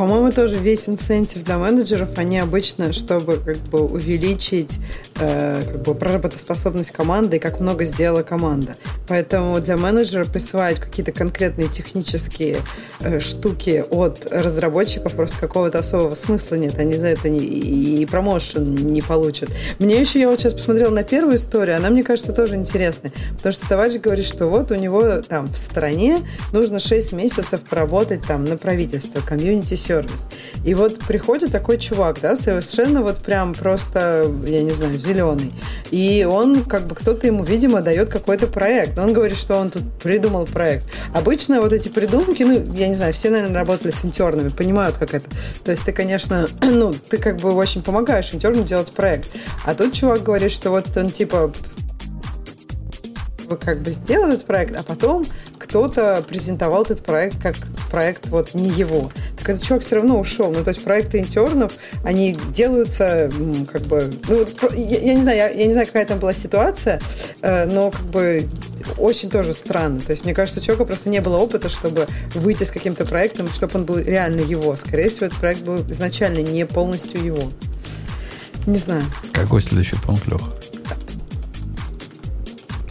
По-моему, 0.00 0.32
тоже 0.32 0.56
весь 0.56 0.88
инцентив 0.88 1.44
для 1.44 1.58
менеджеров, 1.58 2.16
они 2.16 2.38
обычно, 2.38 2.94
чтобы 2.94 3.36
как 3.36 3.58
бы 3.58 3.80
увеличить 3.80 4.78
э, 5.20 5.62
как 5.62 5.82
бы 5.82 5.94
работоспособность 6.00 6.90
команды 6.90 7.36
и 7.36 7.38
как 7.38 7.60
много 7.60 7.84
сделала 7.84 8.22
команда. 8.22 8.76
Поэтому 9.08 9.60
для 9.60 9.76
менеджера 9.76 10.24
присваивать 10.24 10.80
какие-то 10.80 11.12
конкретные 11.12 11.68
технические 11.68 12.60
э, 13.00 13.20
штуки 13.20 13.84
от 13.90 14.26
разработчиков 14.32 15.12
просто 15.12 15.38
какого-то 15.38 15.80
особого 15.80 16.14
смысла 16.14 16.54
нет. 16.54 16.78
Они 16.78 16.96
за 16.96 17.08
это 17.08 17.28
не, 17.28 17.40
и 17.40 18.06
промоушен 18.06 18.74
не 18.74 19.02
получат. 19.02 19.50
Мне 19.80 20.00
еще, 20.00 20.18
я 20.18 20.30
вот 20.30 20.40
сейчас 20.40 20.54
посмотрела 20.54 20.94
на 20.94 21.02
первую 21.02 21.36
историю, 21.36 21.76
она, 21.76 21.90
мне 21.90 22.02
кажется, 22.02 22.32
тоже 22.32 22.54
интересная. 22.54 23.12
Потому 23.36 23.52
что 23.52 23.68
товарищ 23.68 24.00
говорит, 24.00 24.24
что 24.24 24.46
вот 24.46 24.70
у 24.70 24.76
него 24.76 25.20
там 25.20 25.52
в 25.52 25.58
стране 25.58 26.20
нужно 26.54 26.80
6 26.80 27.12
месяцев 27.12 27.60
поработать 27.68 28.22
там 28.26 28.46
на 28.46 28.56
правительство, 28.56 29.20
комьюнити 29.20 29.74
сервис. 29.90 30.28
И 30.64 30.74
вот 30.74 31.00
приходит 31.00 31.50
такой 31.50 31.76
чувак, 31.78 32.20
да, 32.20 32.36
совершенно 32.36 33.02
вот 33.02 33.18
прям 33.18 33.54
просто, 33.54 34.32
я 34.46 34.62
не 34.62 34.70
знаю, 34.70 34.98
зеленый. 34.98 35.52
И 35.90 36.24
он, 36.30 36.64
как 36.64 36.86
бы, 36.86 36.94
кто-то 36.94 37.26
ему, 37.26 37.42
видимо, 37.42 37.80
дает 37.80 38.08
какой-то 38.08 38.46
проект. 38.46 38.96
Он 38.98 39.12
говорит, 39.12 39.36
что 39.36 39.56
он 39.56 39.70
тут 39.70 39.82
придумал 40.00 40.46
проект. 40.46 40.86
Обычно 41.12 41.60
вот 41.60 41.72
эти 41.72 41.88
придумки, 41.88 42.44
ну, 42.44 42.72
я 42.74 42.86
не 42.86 42.94
знаю, 42.94 43.12
все, 43.12 43.30
наверное, 43.30 43.56
работали 43.56 43.90
с 43.90 44.04
интернами, 44.04 44.50
понимают, 44.50 44.96
как 44.96 45.14
это. 45.14 45.28
То 45.64 45.72
есть 45.72 45.84
ты, 45.84 45.92
конечно, 45.92 46.46
ну, 46.62 46.94
ты 46.94 47.18
как 47.18 47.38
бы 47.38 47.52
очень 47.52 47.82
помогаешь 47.82 48.32
интерну 48.32 48.62
делать 48.62 48.92
проект. 48.92 49.28
А 49.64 49.74
тут 49.74 49.92
чувак 49.92 50.22
говорит, 50.22 50.52
что 50.52 50.70
вот 50.70 50.96
он 50.96 51.10
типа 51.10 51.52
как 53.56 53.82
бы 53.82 53.90
сделал 53.90 54.28
этот 54.28 54.46
проект, 54.46 54.76
а 54.76 54.82
потом 54.82 55.26
кто-то 55.58 56.24
презентовал 56.28 56.82
этот 56.82 57.04
проект 57.04 57.40
как 57.42 57.56
проект 57.90 58.28
вот 58.28 58.54
не 58.54 58.68
его. 58.70 59.10
Так 59.38 59.48
этот 59.48 59.62
чувак 59.62 59.82
все 59.82 59.96
равно 59.96 60.18
ушел. 60.18 60.50
Ну, 60.50 60.62
то 60.62 60.70
есть 60.70 60.82
проекты 60.82 61.18
интернов, 61.18 61.74
они 62.04 62.38
делаются 62.50 63.30
как 63.70 63.82
бы... 63.82 64.12
Ну, 64.28 64.46
я, 64.74 64.98
я 64.98 65.14
не 65.14 65.22
знаю, 65.22 65.36
я, 65.36 65.48
я 65.48 65.66
не 65.66 65.72
знаю, 65.72 65.86
какая 65.86 66.06
там 66.06 66.18
была 66.18 66.34
ситуация, 66.34 67.00
э, 67.42 67.66
но 67.66 67.90
как 67.90 68.04
бы 68.06 68.48
очень 68.98 69.30
тоже 69.30 69.52
странно. 69.52 70.00
То 70.00 70.12
есть 70.12 70.24
мне 70.24 70.34
кажется, 70.34 70.60
у 70.60 70.62
человека 70.62 70.86
просто 70.86 71.08
не 71.08 71.20
было 71.20 71.38
опыта, 71.38 71.68
чтобы 71.68 72.06
выйти 72.34 72.64
с 72.64 72.70
каким-то 72.70 73.04
проектом, 73.04 73.50
чтобы 73.50 73.78
он 73.78 73.84
был 73.84 73.98
реально 73.98 74.40
его. 74.40 74.76
Скорее 74.76 75.08
всего, 75.08 75.26
этот 75.26 75.38
проект 75.38 75.62
был 75.62 75.84
изначально 75.88 76.40
не 76.40 76.66
полностью 76.66 77.22
его. 77.22 77.50
Не 78.66 78.78
знаю. 78.78 79.04
Какой 79.32 79.62
следующий 79.62 79.96
пункт, 79.96 80.26
Леха? 80.26 80.59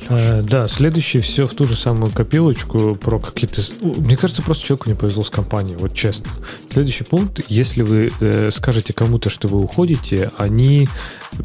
А, 0.10 0.41
да, 0.41 0.68
следующий 0.68 1.22
все 1.22 1.48
в 1.48 1.53
ту 1.53 1.65
же 1.65 1.76
самую 1.76 2.11
копилочку 2.11 2.95
про 2.95 3.19
какие-то... 3.19 3.61
Мне 3.81 4.18
кажется, 4.18 4.41
просто 4.41 4.65
человеку 4.65 4.90
не 4.90 4.95
повезло 4.95 5.23
с 5.23 5.30
компанией, 5.30 5.77
вот 5.77 5.94
честно. 5.94 6.31
Следующий 6.69 7.03
пункт, 7.03 7.41
если 7.48 7.84
вы 7.84 8.11
э, 8.19 8.49
скажете 8.52 8.91
кому-то, 8.91 9.30
что 9.30 9.48
вы 9.48 9.60
уходите, 9.60 10.31
они 10.38 10.90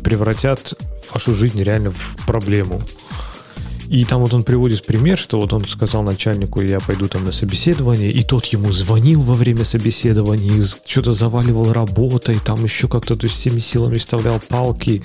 превратят 0.03 0.75
вашу 1.13 1.35
жизнь 1.35 1.63
реально 1.63 1.91
в 1.91 2.17
проблему. 2.27 2.83
И 3.89 4.05
там 4.05 4.23
вот 4.23 4.33
он 4.33 4.45
приводит 4.45 4.87
пример, 4.87 5.19
что 5.19 5.39
вот 5.41 5.53
он 5.53 5.65
сказал 5.67 6.03
начальнику, 6.03 6.63
я 6.63 6.81
пойду 6.81 7.07
там 7.07 7.25
на 7.25 7.33
собеседование, 7.33 8.11
и 8.11 8.23
тот 8.23 8.47
ему 8.47 8.73
звонил 8.73 9.21
во 9.21 9.35
время 9.35 9.65
собеседования, 9.65 10.65
что-то 10.87 11.13
заваливал 11.13 11.71
работой, 11.73 12.39
там 12.45 12.65
еще 12.65 12.89
как-то, 12.89 13.15
то 13.15 13.27
есть 13.27 13.39
всеми 13.39 13.61
силами 13.61 13.97
вставлял 13.97 14.41
палки. 14.41 15.03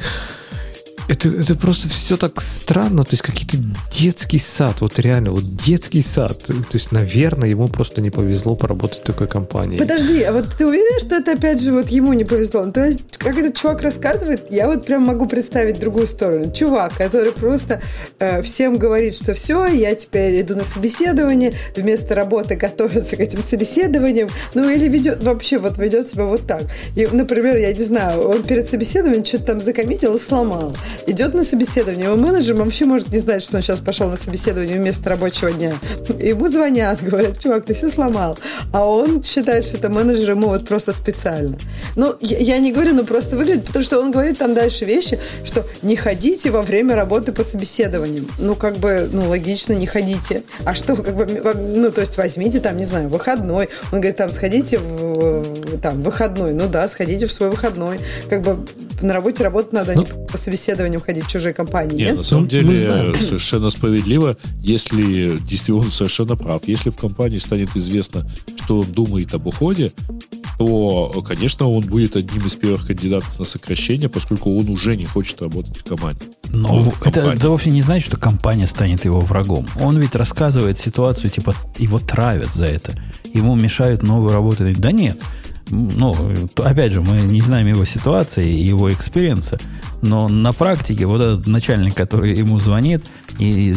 Это, 1.10 1.27
это 1.27 1.56
просто 1.56 1.90
все 1.90 2.18
так 2.18 2.40
странно, 2.40 3.03
то 3.03 3.14
есть 3.14 3.23
какие-то 3.23 3.57
детский 3.91 4.38
сад, 4.38 4.81
вот 4.81 4.99
реально, 4.99 5.31
вот 5.31 5.56
детский 5.56 6.03
сад. 6.03 6.44
То 6.44 6.53
есть, 6.73 6.91
наверное, 6.91 7.49
ему 7.49 7.68
просто 7.68 7.99
не 7.99 8.11
повезло 8.11 8.56
поработать 8.56 8.99
в 8.99 9.03
такой 9.06 9.27
компании. 9.27 9.80
Подожди, 9.80 10.22
а 10.22 10.31
вот 10.31 10.56
ты 10.56 10.68
уверен, 10.68 10.99
что 10.99 11.15
это 11.15 11.31
опять 11.31 11.64
же 11.64 11.72
вот 11.72 11.90
ему 11.90 12.14
не 12.14 12.26
повезло? 12.26 12.64
Ну, 12.64 12.72
то 12.72 12.86
есть, 12.86 13.18
как 13.18 13.36
этот 13.36 13.57
чувак 13.57 13.81
рассказывает, 13.81 14.52
я 14.52 14.68
вот 14.68 14.86
прям 14.86 15.02
могу 15.02 15.26
представить 15.26 15.80
другую 15.80 16.06
сторону. 16.06 16.52
Чувак, 16.52 16.94
который 16.95 17.31
просто 17.31 17.81
э, 18.19 18.44
всем 18.44 18.77
говорит, 18.77 19.15
что 19.15 19.34
все, 19.34 19.65
я 19.65 19.95
теперь 19.95 20.40
иду 20.41 20.56
на 20.56 20.64
собеседование, 20.64 21.53
вместо 21.76 22.14
работы 22.14 22.56
готовится 22.56 23.15
к 23.15 23.19
этим 23.19 23.41
собеседованиям, 23.41 24.30
ну 24.53 24.69
или 24.69 24.88
ведет, 24.88 25.23
вообще 25.23 25.57
вот 25.57 25.80
ведет 25.80 26.07
себя 26.07 26.26
вот 26.26 26.45
так. 26.45 26.65
И, 26.95 27.07
например, 27.07 27.57
я 27.57 27.73
не 27.73 27.84
знаю, 27.84 28.30
он 28.30 28.44
перед 28.44 28.69
собеседованием 28.69 29.26
что-то 29.26 29.45
там 29.45 29.61
закоммитил 29.61 30.15
и 30.15 30.19
сломал 30.19 30.76
идет 31.08 31.34
на 31.34 31.44
собеседование, 31.44 32.06
его 32.06 32.16
менеджер 32.16 32.56
вообще 32.56 32.86
может 32.86 33.10
не 33.12 33.20
знать, 33.20 33.44
что 33.44 33.58
он 33.58 33.64
сейчас 33.64 33.80
пошел 33.80 34.10
на 34.10 34.18
собеседование 34.18 34.78
вместо 34.78 35.10
рабочего 35.10 35.52
дня. 35.52 35.74
Ему 36.20 36.48
звонят, 36.48 37.00
говорят, 37.04 37.40
чувак, 37.40 37.66
ты 37.66 37.74
все 37.74 37.90
сломал. 37.90 38.38
А 38.72 38.86
он 38.86 39.24
считает, 39.24 39.66
что 39.66 39.78
это 39.78 39.90
менеджер 39.90 40.32
ему 40.32 40.48
вот 40.48 40.68
просто 40.68 40.94
специально. 40.94 41.58
Ну, 41.96 42.16
я, 42.22 42.38
я 42.38 42.60
не 42.60 42.72
говорю, 42.72 42.94
но 42.94 43.04
просто 43.04 43.36
выглядит, 43.36 43.66
потому 43.66 43.84
что 43.84 44.00
он 44.00 44.12
говорит 44.12 44.38
там 44.38 44.54
дальше 44.54 44.86
вещи, 44.86 45.20
что 45.44 45.66
не 45.82 45.96
ходите 45.96 46.52
во 46.52 46.62
время 46.62 46.96
работы 46.96 47.32
по 47.32 47.44
собеседованиям. 47.44 48.28
Ну, 48.38 48.56
как 48.56 48.78
бы, 48.78 49.10
ну, 49.12 49.28
логично, 49.30 49.74
не 49.74 49.88
ходите. 49.88 50.44
А 50.66 50.74
что, 50.74 50.96
как 50.96 51.16
бы, 51.16 51.26
ну, 51.26 51.92
то 51.92 52.02
есть 52.02 52.18
возьмите 52.18 52.60
там, 52.60 52.78
не 52.78 52.86
знаю, 52.86 53.10
выходной. 53.10 53.70
Он 53.92 54.00
говорит, 54.00 54.18
там, 54.18 54.32
сходите 54.32 54.78
в, 54.78 55.80
там, 55.82 56.04
выходной. 56.04 56.54
Ну 56.54 56.68
да, 56.68 56.88
сходите 56.88 57.26
в 57.26 57.34
свой 57.34 57.50
выходной. 57.50 58.00
Как 58.30 58.42
бы 58.42 58.66
на 59.02 59.14
работе 59.14 59.44
работать 59.44 59.74
надо, 59.74 59.94
ну, 59.94 60.02
а 60.02 60.06
не 60.06 60.28
по 60.28 60.38
собеседованию 60.38 60.89
ходить 60.98 61.26
в 61.26 61.30
чужие 61.30 61.53
компании. 61.53 61.95
Нет, 61.95 62.07
нет? 62.07 62.18
на 62.18 62.24
самом 62.24 62.44
ну, 62.45 62.49
деле 62.49 63.14
совершенно 63.22 63.70
справедливо, 63.70 64.38
если 64.61 65.38
действительно 65.38 65.80
он 65.80 65.91
совершенно 65.91 66.36
прав. 66.36 66.68
Если 66.68 66.90
в 66.90 66.98
компании 66.98 67.38
станет 67.38 67.76
известно, 67.76 68.30
что 68.64 68.80
он 68.80 68.91
думает 68.91 69.34
об 69.34 69.45
уходе, 69.45 69.91
то, 70.60 71.24
конечно, 71.26 71.70
он 71.70 71.86
будет 71.86 72.18
одним 72.18 72.45
из 72.45 72.56
первых 72.57 72.88
кандидатов 72.88 73.40
на 73.40 73.45
сокращение, 73.45 74.10
поскольку 74.10 74.57
он 74.60 74.68
уже 74.70 74.98
не 74.98 75.06
хочет 75.06 75.41
работать 75.41 75.78
в 75.78 75.84
команде. 75.86 76.26
Но 76.49 76.80
в 76.80 77.07
это, 77.07 77.22
это 77.22 77.49
вовсе 77.49 77.72
не 77.72 77.82
значит, 77.82 78.07
что 78.07 78.18
компания 78.18 78.68
станет 78.68 79.06
его 79.06 79.22
врагом. 79.22 79.66
Он 79.80 79.98
ведь 79.98 80.16
рассказывает 80.16 80.78
ситуацию, 80.78 81.30
типа, 81.30 81.56
его 81.78 81.98
травят 81.99 82.53
за 82.53 82.66
это. 82.66 82.94
Ему 83.34 83.56
мешают 83.56 84.03
новую 84.03 84.34
работу. 84.34 84.66
Да 84.78 84.91
нет, 84.91 85.22
ну, 85.70 86.16
опять 86.58 86.91
же, 86.91 87.02
мы 87.02 87.20
не 87.22 87.41
знаем 87.41 87.68
его 87.68 87.86
ситуации 87.86 88.48
и 88.48 88.64
его 88.64 88.91
experience 88.91 89.48
а, 89.48 89.60
но 90.02 90.28
на 90.28 90.54
практике 90.54 91.06
вот 91.06 91.22
этот 91.22 91.48
начальник, 91.48 91.96
который 91.96 92.36
ему 92.36 92.58
звонит 92.58 93.04
и 93.38 93.76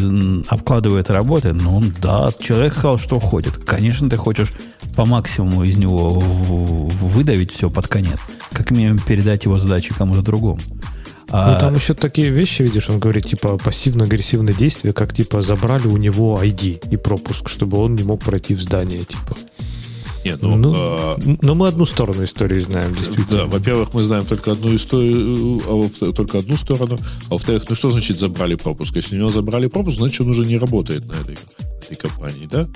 обкладывает 0.48 1.10
работы, 1.10 1.52
ну 1.52 1.82
да, 2.01 2.31
человек 2.40 2.74
сказал, 2.74 2.98
что 2.98 3.16
уходит. 3.16 3.56
Конечно, 3.59 4.09
ты 4.09 4.16
хочешь 4.16 4.52
по 4.97 5.06
максимуму 5.06 5.64
из 5.64 5.78
него 5.78 6.20
выдавить 6.20 7.52
все 7.52 7.70
под 7.70 7.89
конец, 7.89 8.20
как 8.52 8.70
минимум 8.70 8.98
передать 8.98 9.44
его 9.44 9.59
задачи 9.59 9.94
кому-то 9.94 10.23
другому. 10.23 10.60
А... 11.32 11.52
Ну, 11.52 11.60
там 11.60 11.74
еще 11.74 11.94
такие 11.94 12.28
вещи, 12.28 12.62
видишь, 12.62 12.90
он 12.90 12.98
говорит, 12.98 13.24
типа, 13.24 13.56
пассивно-агрессивное 13.56 14.52
действие, 14.52 14.93
как, 14.93 15.14
типа, 15.14 15.40
забрали 15.40 15.86
у 15.86 15.97
него 15.97 16.39
ID 16.43 16.90
и 16.90 16.97
пропуск, 16.98 17.48
чтобы 17.48 17.78
он 17.78 17.94
не 17.94 18.02
мог 18.02 18.23
пройти 18.23 18.55
в 18.55 18.60
здание, 18.60 19.05
типа. 19.05 19.35
Нет, 20.24 20.40
ну, 20.40 20.57
ну, 20.57 20.73
а... 20.74 21.16
но 21.43 21.55
мы 21.55 21.69
одну 21.69 21.85
сторону 21.85 22.24
истории 22.24 22.59
знаем, 22.59 22.94
действительно. 22.94 23.40
Да, 23.40 23.47
во-первых, 23.47 23.93
мы 23.93 24.03
знаем 24.03 24.24
только 24.24 24.53
одну 24.53 24.74
историю, 24.74 25.61
а 25.66 26.12
только 26.12 26.39
одну 26.39 26.57
сторону. 26.57 26.99
А 27.28 27.31
во-вторых, 27.31 27.65
ну 27.69 27.74
что 27.74 27.90
значит 27.90 28.19
забрали 28.19 28.55
пропуск? 28.55 28.94
Если 28.94 29.16
у 29.16 29.19
него 29.19 29.31
забрали 29.31 29.66
пропуск, 29.66 29.99
значит 29.99 30.20
он 30.20 30.31
уже 30.31 30.47
не 30.47 30.59
работает 30.59 31.07
на 31.07 31.12
этой, 31.12 31.36
этой 31.82 31.97
компании, 31.97 32.49
да? 32.51 32.69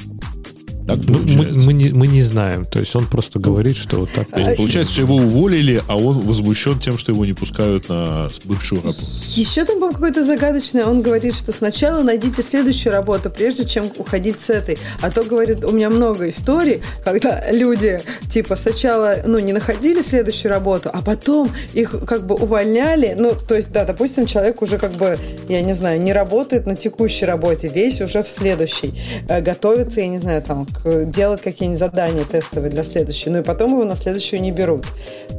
Так 0.87 0.99
ну, 1.09 1.19
мы, 1.37 1.47
мы, 1.65 1.73
не, 1.73 1.91
мы 1.91 2.07
не 2.07 2.23
знаем. 2.23 2.65
То 2.65 2.79
есть 2.79 2.95
он 2.95 3.07
просто 3.07 3.41
говорит, 3.41 3.77
что 3.77 3.99
вот 3.99 4.11
так. 4.15 4.29
То 4.29 4.39
есть, 4.39 4.57
получается, 4.57 4.93
что 4.93 5.03
его 5.03 5.17
уволили, 5.17 5.83
а 5.89 5.97
он 5.97 6.21
возмущен 6.21 6.79
тем, 6.79 6.97
что 6.97 7.11
его 7.11 7.25
не 7.27 7.33
пускают 7.33 7.89
на 7.89 8.29
бывшую 8.45 8.83
работу. 8.83 8.99
Еще 9.35 9.65
там, 9.65 9.81
по 9.81 9.91
какой-то 9.91 10.25
загадочное, 10.25 10.85
он 10.85 11.03
говорит, 11.03 11.35
что 11.35 11.51
сначала 11.51 12.03
найдите 12.05 12.41
следующую 12.41 12.93
работу, 12.93 13.31
прежде 13.31 13.65
чем 13.65 13.91
уходить 13.97 14.39
с 14.39 14.49
этой. 14.49 14.79
А 15.01 15.11
то, 15.11 15.25
говорит, 15.25 15.65
у 15.65 15.73
меня 15.73 15.91
много 15.91 16.29
историй, 16.29 16.83
когда 17.05 17.51
люди, 17.51 18.01
типа, 18.31 18.55
сначала, 18.55 19.17
ну, 19.27 19.41
не 19.41 19.53
находили 19.53 20.03
следующую 20.03 20.51
работу, 20.51 20.91
а 20.93 21.03
потом 21.03 21.51
их 21.75 21.97
как 22.07 22.27
бы 22.27 22.37
увольняли. 22.37 23.17
Ну, 23.19 23.35
то 23.35 23.57
есть, 23.57 23.73
да, 23.73 23.85
допустим, 23.85 24.27
человек 24.27 24.63
уже 24.63 24.79
как 24.79 24.93
бы, 24.93 25.19
я 25.49 25.63
не 25.63 25.73
знаю, 25.73 26.01
не 26.01 26.13
работает 26.13 26.67
на 26.67 26.77
текущей 26.77 27.25
работе, 27.25 27.67
весь 27.67 28.01
уже 28.01 28.23
в 28.23 28.29
следующей. 28.29 28.95
Э, 29.29 29.41
готовится, 29.41 30.01
я 30.01 30.07
не 30.07 30.19
знаю, 30.19 30.43
там, 30.43 30.67
делать 30.85 31.43
какие-нибудь 31.43 31.79
задания 31.79 32.25
тестовые 32.25 32.71
для 32.71 32.85
следующей, 32.85 33.31
ну 33.31 33.41
и 33.41 33.43
потом 33.43 33.73
его 33.73 33.85
на 33.85 33.97
следующую 33.97 34.41
не 34.41 34.53
берут. 34.53 34.87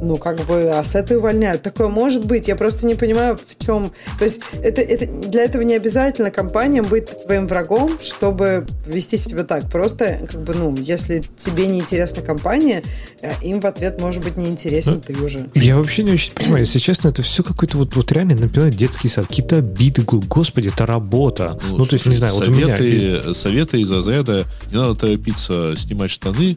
Ну, 0.00 0.16
как 0.16 0.40
бы, 0.46 0.70
а 0.70 0.84
с 0.84 0.94
этой 0.94 1.16
увольняют. 1.16 1.62
Такое 1.62 1.88
может 1.88 2.24
быть. 2.24 2.48
Я 2.48 2.56
просто 2.56 2.86
не 2.86 2.94
понимаю, 2.94 3.36
в 3.36 3.64
чем... 3.64 3.92
То 4.18 4.24
есть 4.24 4.40
это, 4.62 4.80
это, 4.80 5.06
для 5.06 5.42
этого 5.42 5.62
не 5.62 5.74
обязательно 5.74 6.30
компаниям 6.30 6.86
быть 6.86 7.06
твоим 7.24 7.46
врагом, 7.46 7.98
чтобы 8.00 8.66
вести 8.86 9.16
себя 9.16 9.44
так. 9.44 9.70
Просто, 9.70 10.20
как 10.30 10.42
бы, 10.42 10.54
ну, 10.54 10.76
если 10.76 11.22
тебе 11.36 11.66
не 11.66 11.80
интересна 11.80 12.22
компания, 12.22 12.82
э, 13.20 13.32
им 13.42 13.60
в 13.60 13.66
ответ 13.66 14.00
может 14.00 14.22
быть 14.22 14.36
неинтересен 14.36 14.94
ну, 14.94 15.00
ты 15.00 15.20
уже. 15.20 15.46
Я 15.54 15.76
вообще 15.76 16.04
не 16.04 16.12
очень 16.12 16.32
понимаю. 16.32 16.64
Если 16.64 16.78
честно, 16.78 17.08
это 17.08 17.22
все 17.22 17.42
какой-то 17.42 17.78
вот, 17.78 17.96
вот 17.96 18.12
реально 18.12 18.34
напоминает 18.34 18.76
детский 18.76 19.08
сад. 19.08 19.26
Какие-то 19.26 19.56
обиды. 19.56 20.02
Господи, 20.02 20.68
это 20.68 20.86
работа. 20.86 21.58
Ну, 21.62 21.78
ну 21.78 21.84
слушай, 21.84 21.90
то 21.90 21.94
есть, 21.96 22.06
не 22.06 22.14
знаю, 22.14 22.34
советы, 22.34 22.60
вот 22.60 22.80
у 22.80 22.82
меня... 22.82 23.34
Советы 23.34 23.80
из 23.80 23.90
разряда 23.90 24.44
не 24.70 24.76
надо 24.76 24.94
торопиться 24.94 25.27
снимать 25.36 26.10
штаны, 26.10 26.56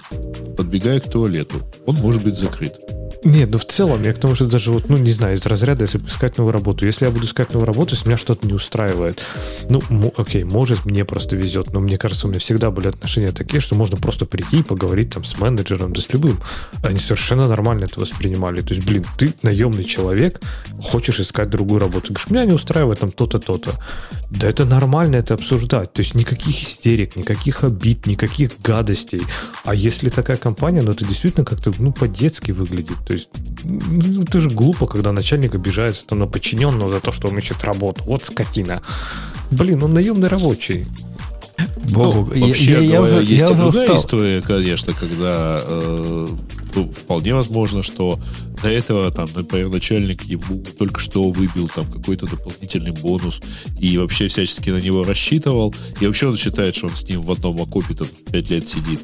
подбегая 0.56 0.99
к 0.99 1.10
туалету. 1.10 1.57
Он 1.85 1.95
может 1.95 2.23
быть 2.23 2.38
закрыт. 2.38 2.80
Нет, 3.23 3.49
ну 3.52 3.60
в 3.60 3.65
целом, 3.65 4.02
я 4.02 4.14
к 4.14 4.18
тому, 4.18 4.34
что 4.34 4.48
даже 4.48 4.72
вот, 4.72 4.89
ну, 4.89 4.98
не 4.98 5.11
знаю, 5.11 5.35
из 5.35 5.45
разряда, 5.45 5.84
если 5.84 5.99
искать 5.99 6.39
новую 6.39 6.53
работу. 6.53 6.88
Если 6.88 7.06
я 7.06 7.11
буду 7.11 7.26
искать 7.26 7.53
новую 7.53 7.68
работу, 7.68 7.93
если 7.93 8.07
меня 8.07 8.18
что-то 8.18 8.48
не 8.48 8.53
устраивает, 8.53 9.22
ну, 9.69 9.81
окей, 10.18 10.43
может, 10.43 10.85
мне 10.85 11.06
просто 11.06 11.35
везет, 11.35 11.72
но 11.72 11.80
мне 11.80 11.99
кажется, 11.99 12.26
у 12.26 12.30
меня 12.31 12.39
всегда 12.39 12.72
были 12.72 12.88
отношения 12.88 13.31
такие, 13.31 13.61
что 13.61 13.76
можно 13.76 13.95
просто 13.95 14.26
прийти 14.26 14.60
и 14.60 14.64
поговорить 14.64 15.14
там 15.14 15.23
с 15.23 15.38
менеджером, 15.38 15.93
да 15.93 16.02
с 16.02 16.11
любым. 16.14 16.39
Они 16.81 16.98
совершенно 16.98 17.48
нормально 17.48 17.85
это 17.85 17.99
воспринимали. 17.99 18.61
То 18.61 18.73
есть, 18.73 18.88
блин, 18.88 19.06
ты 19.19 19.35
наемный 19.43 19.84
человек, 19.84 20.41
хочешь 20.81 21.19
искать 21.19 21.49
другую 21.49 21.80
работу. 21.80 22.07
Ты 22.07 22.14
говоришь, 22.14 22.30
меня 22.31 22.45
не 22.45 22.53
устраивает 22.53 22.99
там 22.99 23.11
то-то, 23.11 23.38
то-то. 23.38 23.76
Да 24.31 24.48
это 24.48 24.65
нормально 24.65 25.18
это 25.18 25.35
обсуждать. 25.35 25.93
То 25.93 26.02
есть, 26.02 26.15
никаких 26.15 26.64
истерик, 26.64 27.15
никаких 27.15 27.64
обид, 27.64 28.07
никаких 28.07 28.60
гадостей. 28.64 29.22
А 29.64 29.76
если 29.76 30.10
такая 30.10 30.38
компания, 30.38 30.81
ну, 30.81 30.91
это 30.91 31.06
действительно 31.06 31.45
как-то, 31.45 31.72
ну, 31.77 31.91
по-детски 31.91 32.52
выглядит. 32.52 33.10
То 33.11 33.15
есть, 33.15 33.29
ну, 33.65 34.23
это 34.23 34.39
же 34.39 34.49
глупо, 34.49 34.88
когда 34.88 35.11
начальник 35.11 35.53
обижается 35.53 36.05
там, 36.07 36.19
на 36.19 36.27
подчиненного 36.27 36.93
за 36.93 37.01
то, 37.01 37.11
что 37.11 37.27
он 37.27 37.38
ищет 37.38 37.61
работу. 37.65 38.05
Вот 38.05 38.23
скотина. 38.23 38.81
Блин, 39.51 39.83
он 39.83 39.93
наемный 39.93 40.29
рабочий. 40.29 40.88
Богу, 41.89 42.31
ну, 42.33 42.47
вообще, 42.47 42.71
я, 42.71 42.79
я, 42.79 42.91
я 42.93 43.01
уже, 43.01 43.15
есть 43.15 43.41
я 43.41 43.49
и 43.49 43.55
другая 43.55 43.83
устал. 43.83 43.97
история, 43.97 44.41
конечно, 44.41 44.93
когда 44.93 45.59
э, 45.61 46.27
ну, 46.73 46.89
вполне 46.89 47.35
возможно, 47.35 47.83
что 47.83 48.17
до 48.63 48.69
этого, 48.69 49.11
там, 49.11 49.27
например, 49.35 49.67
начальник 49.67 50.23
ему 50.23 50.63
только 50.79 51.01
что 51.01 51.29
выбил 51.29 51.67
там 51.67 51.91
какой-то 51.91 52.27
дополнительный 52.27 52.91
бонус 52.91 53.41
и 53.77 53.97
вообще 53.97 54.29
всячески 54.29 54.69
на 54.69 54.79
него 54.79 55.03
рассчитывал, 55.03 55.75
и 55.99 56.07
вообще 56.07 56.27
он 56.29 56.38
считает, 56.38 56.77
что 56.77 56.88
он 56.88 56.95
с 56.95 57.03
ним 57.03 57.21
в 57.21 57.29
одном 57.29 57.61
окопе 57.61 57.93
там 57.93 58.07
5 58.31 58.49
лет 58.51 58.69
сидит. 58.69 59.01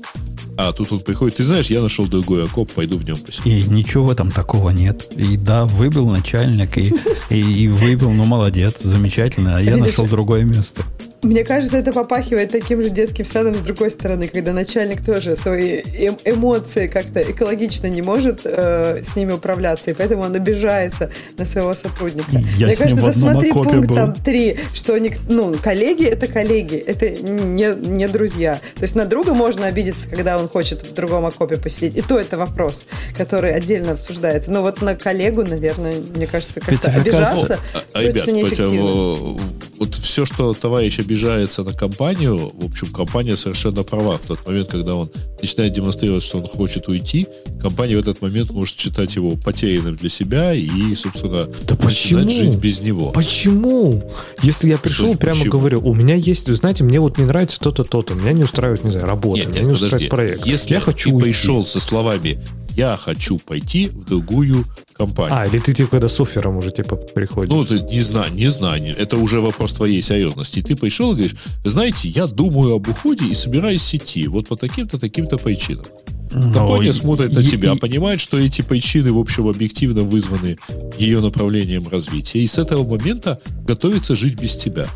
А 0.58 0.74
тут 0.74 0.92
он 0.92 1.00
приходит, 1.02 1.38
ты 1.38 1.44
знаешь, 1.44 1.68
я 1.68 1.82
нашел 1.82 2.08
другой 2.08 2.46
окоп, 2.46 2.72
пойду 2.72 2.98
в 2.98 3.06
нем 3.06 3.18
посидеть. 3.18 3.68
И 3.68 3.70
ничего 3.70 4.06
в 4.06 4.10
этом 4.10 4.32
такого 4.32 4.72
нет. 4.72 5.08
И 5.16 5.38
да, 5.38 5.66
выбил 5.66 6.10
начальник, 6.10 6.80
и, 6.80 6.94
и, 7.30 7.40
и 7.40 7.68
выбил, 7.68 8.12
ну 8.12 8.26
молодец, 8.26 8.82
замечательно, 8.82 9.58
а 9.58 9.62
я 9.62 9.78
нашел 9.78 10.08
другое 10.08 10.44
место. 10.46 10.82
Мне 11.22 11.44
кажется, 11.44 11.78
это 11.78 11.92
попахивает 11.92 12.52
таким 12.52 12.82
же 12.82 12.90
детским 12.90 13.26
садом 13.26 13.56
с 13.56 13.60
другой 13.60 13.90
стороны, 13.92 14.28
когда 14.28 14.54
начальник 14.54 15.04
тоже 15.04 15.36
свои 15.36 15.82
эм 15.82 16.18
эмоции 16.26 16.88
как-то 16.88 17.22
экологично 17.22 17.88
не 17.88 18.02
может 18.02 18.42
э, 18.44 19.02
с 19.04 19.16
ними 19.16 19.32
управляться, 19.32 19.92
и 19.92 19.94
поэтому 19.94 20.24
он 20.24 20.36
обижается 20.36 21.12
на 21.38 21.46
своего 21.46 21.74
сотрудника. 21.74 22.38
Я 22.58 22.68
Мне 22.68 22.76
кажется, 22.76 23.04
это 23.04 23.18
смотри 23.18 23.52
пункт 23.52 23.88
был. 23.88 23.96
там 23.96 24.14
три, 24.14 24.60
что 24.74 24.94
они, 24.94 25.14
ну, 25.28 25.56
коллеги 25.62 26.06
это 26.06 26.28
коллеги, 26.28 26.76
это 26.76 27.10
не, 27.10 27.76
не 27.76 28.08
друзья. 28.08 28.56
То 28.76 28.84
есть 28.84 28.96
на 28.96 29.06
друга 29.06 29.34
можно 29.34 29.66
обидеться, 29.66 30.10
когда 30.10 30.38
он 30.38 30.48
хочет 30.48 30.84
в 30.84 30.94
другом 30.94 31.26
окопе 31.26 31.58
посидеть. 31.58 31.98
И 31.98 32.02
то 32.02 32.20
это 32.20 32.38
вопрос, 32.38 32.86
который 33.18 33.54
отдельно 33.54 33.94
обсуждается. 33.94 34.52
Но 34.52 34.62
вот 34.62 34.82
на 34.82 34.96
коллегу, 34.96 35.44
наверное, 35.44 35.96
мне 36.16 36.28
кажется, 36.28 36.60
как-то 36.60 36.92
обижаться 36.92 37.60
а, 37.74 37.80
а, 37.94 38.04
точно 38.04 38.08
ребят, 38.08 38.28
неэффективно 38.28 39.40
вот 39.80 39.96
все, 39.96 40.26
что 40.26 40.54
товарищ 40.54 41.00
обижается 41.08 41.64
на 41.64 41.72
компанию, 41.72 42.52
в 42.54 42.66
общем, 42.66 42.88
компания 42.92 43.38
совершенно 43.38 43.84
права. 43.84 44.18
В 44.18 44.28
тот 44.28 44.46
момент, 44.46 44.70
когда 44.70 44.96
он 44.96 45.10
начинает 45.42 45.72
демонстрировать, 45.72 46.22
что 46.24 46.40
он 46.40 46.46
хочет 46.46 46.90
уйти, 46.90 47.28
компания 47.62 47.96
в 47.96 48.00
этот 48.02 48.22
момент 48.22 48.52
может 48.52 48.78
считать 48.78 49.16
его 49.16 49.32
потерянным 49.38 49.96
для 49.96 50.10
себя 50.10 50.54
и, 50.54 50.94
собственно, 50.96 51.48
Да 51.64 51.76
почему? 51.76 52.20
начинать 52.22 52.32
жить 52.32 52.56
без 52.60 52.82
него. 52.82 53.12
Почему? 53.12 54.04
Если 54.44 54.68
я 54.70 54.78
пришел, 54.78 55.10
Что, 55.10 55.18
прямо 55.18 55.38
почему? 55.38 55.54
говорю, 55.54 55.82
у 55.88 55.94
меня 55.94 56.16
есть, 56.16 56.52
знаете, 56.54 56.84
мне 56.84 57.00
вот 57.00 57.18
не 57.18 57.24
нравится 57.26 57.58
то-то, 57.60 57.84
то-то, 57.86 58.14
меня 58.14 58.34
не 58.34 58.44
устраивает, 58.44 58.84
не 58.84 58.92
знаю, 58.92 59.06
работа, 59.06 59.40
Нет, 59.40 59.48
меня 59.50 59.60
нет, 59.60 59.68
не 59.68 59.74
подожди. 59.76 59.86
устраивает 59.86 60.10
проект. 60.12 60.46
Если 60.46 60.74
я 60.74 60.80
хочу 60.82 61.10
ты 61.10 61.16
уйти. 61.16 61.26
пришел 61.26 61.66
со 61.66 61.80
словами 61.80 62.40
«я 62.76 62.98
хочу 62.98 63.38
пойти 63.40 63.88
в 63.88 64.06
другую 64.06 64.66
компанию», 64.96 65.36
А, 65.40 65.46
или 65.48 65.58
ты 65.60 65.74
типа 65.74 65.90
когда 65.92 66.10
с 66.10 66.20
оффером 66.20 66.58
уже 66.58 66.72
типа 66.72 66.96
приходишь. 66.96 67.52
Ну, 67.54 67.64
это 67.64 67.80
не 67.80 68.02
знаю, 68.02 68.32
не 68.34 68.50
знание. 68.50 68.94
Это 68.98 69.18
уже 69.18 69.40
вопрос 69.40 69.74
твоей 69.74 70.02
серьезности. 70.02 70.62
Ты 70.62 70.76
пришел 70.76 70.97
и 71.06 71.14
говоришь, 71.14 71.36
знаете, 71.64 72.10
я 72.10 72.28
думаю 72.28 72.76
об 72.76 72.88
уходе 72.88 73.26
и 73.26 73.34
собираюсь 73.34 73.94
идти. 73.96 74.28
Вот 74.28 74.48
по 74.48 74.56
таким-то, 74.56 74.98
таким-то 75.00 75.38
причинам. 75.38 75.86
Компания 76.30 76.88
Но 76.88 76.94
смотрит 76.94 77.34
на 77.34 77.42
тебя, 77.42 77.74
и- 77.74 77.78
понимает, 77.78 78.20
что 78.20 78.38
эти 78.38 78.62
причины, 78.62 79.14
в 79.14 79.18
общем, 79.18 79.48
объективно 79.48 80.02
вызваны 80.02 80.58
ее 81.00 81.22
направлением 81.22 81.88
развития. 81.88 82.40
И 82.40 82.48
с 82.48 82.58
этого 82.58 82.86
момента 82.86 83.40
готовится 83.66 84.16
жить 84.16 84.40
без 84.40 84.56
тебя. 84.58 84.88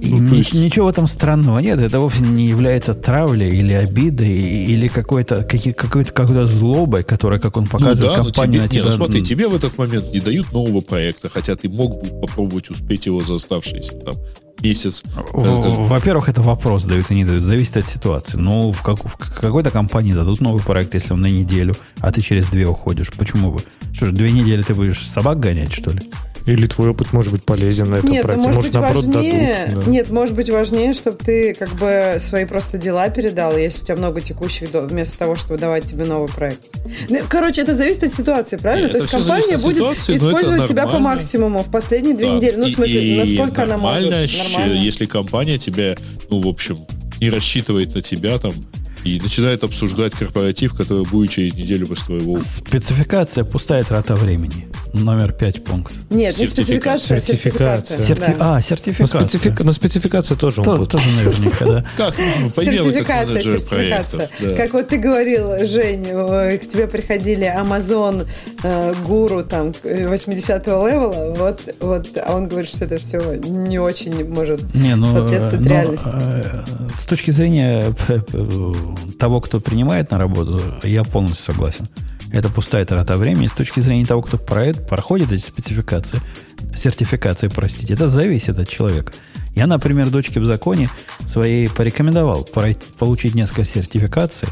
И 0.00 0.14
Ну, 0.14 0.28
то 0.30 0.34
есть- 0.36 0.54
Ничего 0.54 0.86
в 0.86 0.88
этом 0.90 1.06
странного 1.06 1.58
нет. 1.58 1.80
Это 1.80 2.00
вовсе 2.00 2.22
не 2.22 2.46
является 2.46 2.94
травлей 2.94 3.50
или 3.50 3.72
обидой, 3.72 4.28
или 4.30 4.88
какой-то, 4.88 5.42
какой- 5.42 5.72
какой-то, 5.72 6.12
какой-то 6.12 6.46
злобой, 6.46 7.02
которая, 7.02 7.40
как 7.40 7.56
он 7.56 7.66
показывает, 7.66 8.00
ну 8.00 8.24
да, 8.24 8.24
компания 8.24 8.52
тебе, 8.52 8.60
на 8.60 8.62
не, 8.64 8.68
тебя... 8.70 8.84
ну 8.84 8.90
смотри, 8.90 9.22
тебе 9.22 9.48
в 9.48 9.54
этот 9.56 9.76
момент 9.78 10.12
не 10.12 10.20
дают 10.20 10.52
нового 10.52 10.80
проекта, 10.80 11.28
хотя 11.28 11.56
ты 11.56 11.68
мог 11.68 12.00
бы 12.02 12.20
попробовать 12.20 12.70
успеть 12.70 13.06
его 13.06 13.20
за 13.22 13.34
оставшийся 13.34 13.92
там 13.96 14.14
месяц. 14.62 15.02
В- 15.32 15.38
Э, 15.44 15.86
Во-первых, 15.88 16.28
это 16.28 16.42
вопрос 16.42 16.84
дают 16.84 17.10
и 17.10 17.14
не 17.14 17.24
дают. 17.24 17.44
Зависит 17.44 17.76
от 17.76 17.86
ситуации. 17.86 18.36
Ну, 18.38 18.72
в, 18.72 18.82
как- 18.82 19.04
в 19.04 19.16
какой-то 19.16 19.70
компании 19.70 20.12
дадут 20.14 20.40
новый 20.40 20.60
проект, 20.62 20.94
если 20.94 21.12
он 21.12 21.20
на 21.20 21.26
неделю, 21.28 21.74
а 22.00 22.10
ты 22.12 22.20
через 22.20 22.48
две 22.48 22.66
уходишь. 22.66 23.10
Почему 23.12 23.52
бы? 23.52 23.60
Что 23.92 24.06
ж, 24.06 24.12
две 24.12 24.32
недели 24.32 24.62
ты 24.62 24.74
будешь 24.74 25.00
собак 25.00 25.38
гонять, 25.40 25.72
что 25.72 25.90
ли? 25.90 26.00
Или 26.48 26.66
твой 26.66 26.88
опыт 26.90 27.12
может 27.12 27.30
быть 27.32 27.44
полезен 27.44 27.90
на 27.90 27.96
этом 27.96 28.10
Нет, 28.10 28.22
ну, 28.24 28.28
проекте. 28.28 28.46
может 28.46 28.62
быть 28.62 28.72
наоборот, 28.74 29.04
важнее. 29.06 29.64
дадут. 29.68 29.84
да. 29.84 29.90
Нет, 29.90 30.10
может 30.10 30.34
быть 30.34 30.48
важнее, 30.50 30.92
чтобы 30.94 31.18
ты 31.18 31.54
как 31.54 31.70
бы 31.74 32.16
свои 32.18 32.44
просто 32.46 32.78
дела 32.78 33.08
передал, 33.10 33.56
если 33.56 33.82
у 33.82 33.84
тебя 33.84 33.96
много 33.96 34.20
текущих 34.22 34.72
дел, 34.72 34.86
вместо 34.86 35.18
того, 35.18 35.36
чтобы 35.36 35.58
давать 35.58 35.84
тебе 35.84 36.04
новый 36.06 36.28
проект. 36.28 36.62
Ну, 37.08 37.18
Короче, 37.28 37.60
это 37.62 37.74
зависит 37.74 38.04
от 38.04 38.12
ситуации, 38.14 38.56
правильно? 38.56 38.84
Нет, 38.86 38.92
То 38.92 38.98
есть 38.98 39.10
компания 39.12 39.58
будет 39.58 39.76
ситуации, 39.76 40.16
использовать 40.16 40.68
тебя 40.68 40.86
по 40.86 40.98
максимуму 40.98 41.62
в 41.62 41.70
последние 41.70 42.16
две 42.16 42.28
Да. 42.30 42.36
недели. 42.36 42.56
Ну, 42.56 42.64
в 42.66 42.70
И- 42.70 42.74
смысле, 42.74 43.04
и 43.04 43.18
насколько 43.36 43.62
она 43.64 43.76
может. 43.76 44.10
Нормально. 44.10 44.72
Если 44.72 45.04
компания 45.06 45.58
тебя, 45.58 45.96
ну, 46.30 46.38
в 46.40 46.48
общем, 46.48 46.78
не 47.20 47.28
рассчитывает 47.30 47.94
на 47.94 48.00
тебя 48.00 48.38
там 48.38 48.52
и 49.04 49.20
начинает 49.20 49.64
обсуждать 49.64 50.12
корпоратив, 50.14 50.74
который 50.74 51.04
будет 51.04 51.30
через 51.30 51.54
неделю 51.54 51.86
после 51.88 52.06
твоего 52.06 52.38
Спецификация 52.38 53.44
пустая 53.44 53.82
трата 53.84 54.14
времени. 54.16 54.66
Номер 54.94 55.32
пять 55.32 55.62
пункт. 55.64 55.92
Нет, 56.10 56.38
не 56.38 56.46
Сертификат. 56.46 57.02
спецификация, 57.02 57.16
а 57.16 57.20
Сертификация. 57.20 57.98
сертификация. 57.98 58.06
Серти- 58.06 58.38
да. 58.38 58.44
А, 58.52 58.54
На, 58.54 58.60
сертификация. 58.62 59.20
специфика- 59.22 59.64
на 59.64 59.72
спецификацию 59.72 60.36
тоже 60.36 60.60
он 60.60 60.64
То- 60.64 60.76
будет. 60.78 60.90
тоже 60.90 61.08
наверняка, 61.10 61.64
да. 61.66 61.84
Как? 61.96 62.14
Ну, 62.56 62.62
Сертификация, 62.64 63.40
сертификация. 63.40 64.28
да. 64.40 64.56
Как 64.56 64.72
вот 64.72 64.88
ты 64.88 64.96
говорил, 64.98 65.66
Жень, 65.66 66.06
э, 66.08 66.58
к 66.58 66.68
тебе 66.68 66.86
приходили 66.88 67.44
Amazon 67.46 68.26
э, 68.62 68.94
гуру 69.06 69.42
там 69.44 69.72
э, 69.84 70.06
80-го 70.08 70.88
левела, 70.88 71.34
вот, 71.36 71.60
вот, 71.80 72.08
а 72.24 72.34
он 72.36 72.48
говорит, 72.48 72.68
что 72.70 72.84
это 72.84 72.98
все 72.98 73.34
не 73.36 73.78
очень 73.78 74.28
может 74.28 74.74
Не, 74.74 74.96
ну, 74.96 75.12
соответствовать 75.12 75.60
ну, 75.60 75.68
реальности. 75.68 76.08
э, 76.12 76.64
с 76.96 77.04
точки 77.04 77.30
зрения 77.30 77.92
п- 78.06 78.22
того, 79.18 79.40
кто 79.40 79.60
принимает 79.60 80.10
на 80.10 80.18
работу, 80.18 80.60
я 80.82 81.04
полностью 81.04 81.52
согласен. 81.52 81.86
Это 82.32 82.48
пустая 82.48 82.84
трата 82.84 83.16
времени. 83.16 83.46
С 83.46 83.52
точки 83.52 83.80
зрения 83.80 84.04
того, 84.04 84.22
кто 84.22 84.38
проект, 84.38 84.88
проходит 84.88 85.32
эти 85.32 85.42
спецификации, 85.42 86.20
сертификации, 86.74 87.48
простите, 87.48 87.94
это 87.94 88.08
зависит 88.08 88.58
от 88.58 88.68
человека. 88.68 89.12
Я, 89.54 89.66
например, 89.66 90.10
дочке 90.10 90.38
в 90.40 90.44
законе 90.44 90.88
своей 91.26 91.68
порекомендовал 91.68 92.42
пройти- 92.44 92.92
получить 92.98 93.34
несколько 93.34 93.64
сертификаций, 93.64 94.48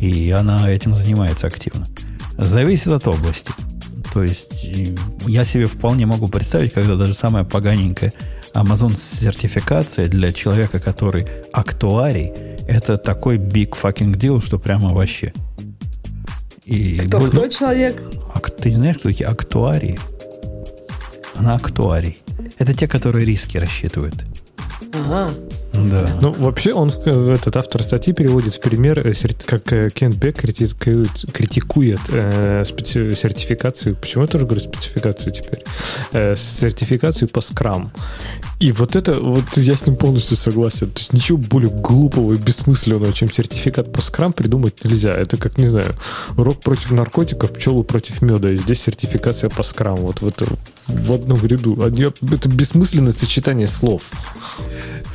и 0.00 0.30
она 0.30 0.70
этим 0.70 0.94
занимается 0.94 1.46
активно. 1.46 1.86
Зависит 2.36 2.88
от 2.88 3.06
области. 3.06 3.52
То 4.12 4.22
есть 4.22 4.68
я 5.26 5.44
себе 5.44 5.66
вполне 5.66 6.06
могу 6.06 6.28
представить, 6.28 6.72
когда 6.72 6.96
даже 6.96 7.14
самая 7.14 7.44
поганенькая 7.44 8.12
Amazon 8.54 8.96
сертификация 8.96 10.08
для 10.08 10.32
человека, 10.32 10.80
который 10.80 11.26
актуарий, 11.52 12.32
это 12.66 12.96
такой 12.96 13.36
big 13.36 13.70
fucking 13.70 14.14
deal, 14.14 14.44
что 14.44 14.58
прямо 14.58 14.94
вообще. 14.94 15.32
И 16.68 16.98
Кто, 16.98 17.18
был- 17.20 17.28
кто 17.30 17.48
человек? 17.48 18.02
а 18.34 18.40
ты 18.40 18.70
знаешь, 18.70 18.98
кто 18.98 19.08
такие 19.08 19.26
актуарии? 19.28 19.98
Она 21.34 21.54
актуарий. 21.54 22.18
Это 22.58 22.74
те, 22.74 22.86
которые 22.86 23.24
риски 23.24 23.56
рассчитывают. 23.56 24.26
Ага. 24.92 25.30
Да. 25.90 26.18
Ну, 26.20 26.32
вообще, 26.32 26.72
он, 26.72 26.90
этот 26.90 27.56
автор 27.56 27.82
статьи 27.82 28.12
переводит 28.12 28.54
в 28.54 28.60
пример, 28.60 29.06
э, 29.06 29.12
как 29.44 29.72
э, 29.72 29.90
Кент 29.90 30.16
Бек 30.16 30.36
критикует, 30.36 31.10
критикует 31.32 32.00
э, 32.08 32.64
сертификацию, 32.64 33.96
почему 33.96 34.24
я 34.24 34.28
тоже 34.28 34.46
говорю 34.46 34.60
спецификацию 34.62 35.32
теперь, 35.32 35.64
Э, 36.12 36.34
сертификацию 36.36 37.28
по 37.28 37.40
скрам. 37.40 37.90
И 38.60 38.72
вот 38.72 38.96
это, 38.96 39.20
вот 39.20 39.44
я 39.56 39.76
с 39.76 39.86
ним 39.86 39.96
полностью 39.96 40.36
согласен. 40.36 40.90
То 40.90 41.00
есть 41.00 41.12
ничего 41.12 41.38
более 41.38 41.70
глупого 41.70 42.32
и 42.32 42.36
бессмысленного, 42.36 43.12
чем 43.12 43.32
сертификат 43.32 43.92
по 43.92 44.00
скрам 44.02 44.32
придумать 44.32 44.84
нельзя. 44.84 45.12
Это 45.12 45.36
как, 45.36 45.58
не 45.58 45.66
знаю, 45.66 45.94
рок 46.36 46.60
против 46.60 46.90
наркотиков, 46.92 47.52
пчелы 47.52 47.84
против 47.84 48.22
меда. 48.22 48.50
И 48.50 48.56
здесь 48.56 48.82
сертификация 48.82 49.50
по 49.50 49.62
скрам. 49.62 49.96
Вот 49.96 50.22
в, 50.22 50.26
это, 50.26 50.46
в 50.86 51.12
одном 51.12 51.44
ряду. 51.44 51.80
Это 51.80 52.48
бессмысленное 52.48 53.12
сочетание 53.12 53.68
слов. 53.68 54.10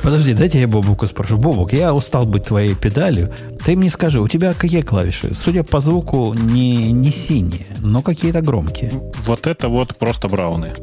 Подожди, 0.04 0.34
дайте 0.34 0.60
я 0.60 0.68
Бобуку 0.68 1.06
спрошу. 1.06 1.38
Бобук, 1.38 1.72
я 1.72 1.94
устал 1.94 2.26
быть 2.26 2.44
твоей 2.44 2.74
педалью. 2.74 3.32
Ты 3.64 3.74
мне 3.74 3.88
скажи, 3.88 4.20
у 4.20 4.28
тебя 4.28 4.52
какие 4.52 4.82
клавиши? 4.82 5.32
Судя 5.32 5.62
по 5.62 5.80
звуку, 5.80 6.34
не, 6.34 6.92
не 6.92 7.10
синие, 7.10 7.64
но 7.78 8.02
какие-то 8.02 8.42
громкие. 8.42 8.92
Вот 9.26 9.46
это 9.46 9.70
вот 9.70 9.96
просто 9.96 10.28
брауны. 10.28 10.74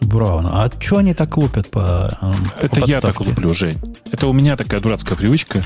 Браун. 0.00 0.46
А 0.46 0.70
что 0.78 0.98
они 0.98 1.12
так 1.12 1.36
лупят 1.36 1.70
по 1.70 2.16
по 2.20 2.64
Это 2.64 2.84
я 2.86 3.00
так 3.00 3.20
люблю, 3.20 3.52
Жень. 3.52 3.78
Это 4.12 4.28
у 4.28 4.32
меня 4.32 4.56
такая 4.56 4.80
дурацкая 4.80 5.18
привычка. 5.18 5.64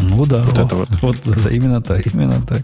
Ну 0.00 0.24
да, 0.24 0.42
Вот 0.42 0.56
вот, 0.56 0.66
это 0.66 0.76
вот. 0.76 0.88
вот, 1.02 1.16
да, 1.24 1.50
именно 1.50 1.82
так, 1.82 2.06
именно 2.14 2.40
так. 2.46 2.62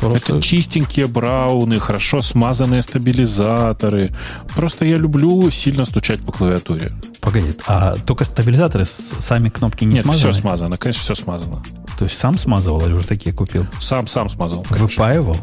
Просто 0.00 0.32
Это 0.34 0.42
чистенькие 0.42 1.08
брауны, 1.08 1.80
хорошо 1.80 2.22
смазанные 2.22 2.82
стабилизаторы. 2.82 4.12
Просто 4.54 4.84
я 4.84 4.96
люблю 4.96 5.50
сильно 5.50 5.84
стучать 5.84 6.20
по 6.20 6.32
клавиатуре. 6.32 6.92
погоди, 7.20 7.52
а 7.66 7.96
только 7.96 8.24
стабилизаторы 8.24 8.84
сами 8.86 9.48
кнопки 9.48 9.84
не 9.84 9.94
Нет, 9.96 10.04
смазаны? 10.04 10.32
все 10.32 10.40
смазано, 10.40 10.76
конечно, 10.76 11.02
все 11.02 11.14
смазано. 11.14 11.62
То 11.98 12.04
есть 12.04 12.16
сам 12.16 12.38
смазывал 12.38 12.84
или 12.86 12.92
уже 12.92 13.06
такие 13.06 13.34
купил? 13.34 13.66
Сам, 13.80 14.06
сам 14.06 14.28
смазал. 14.28 14.62
конечно. 14.62 14.86
Выпаивал? 14.86 15.36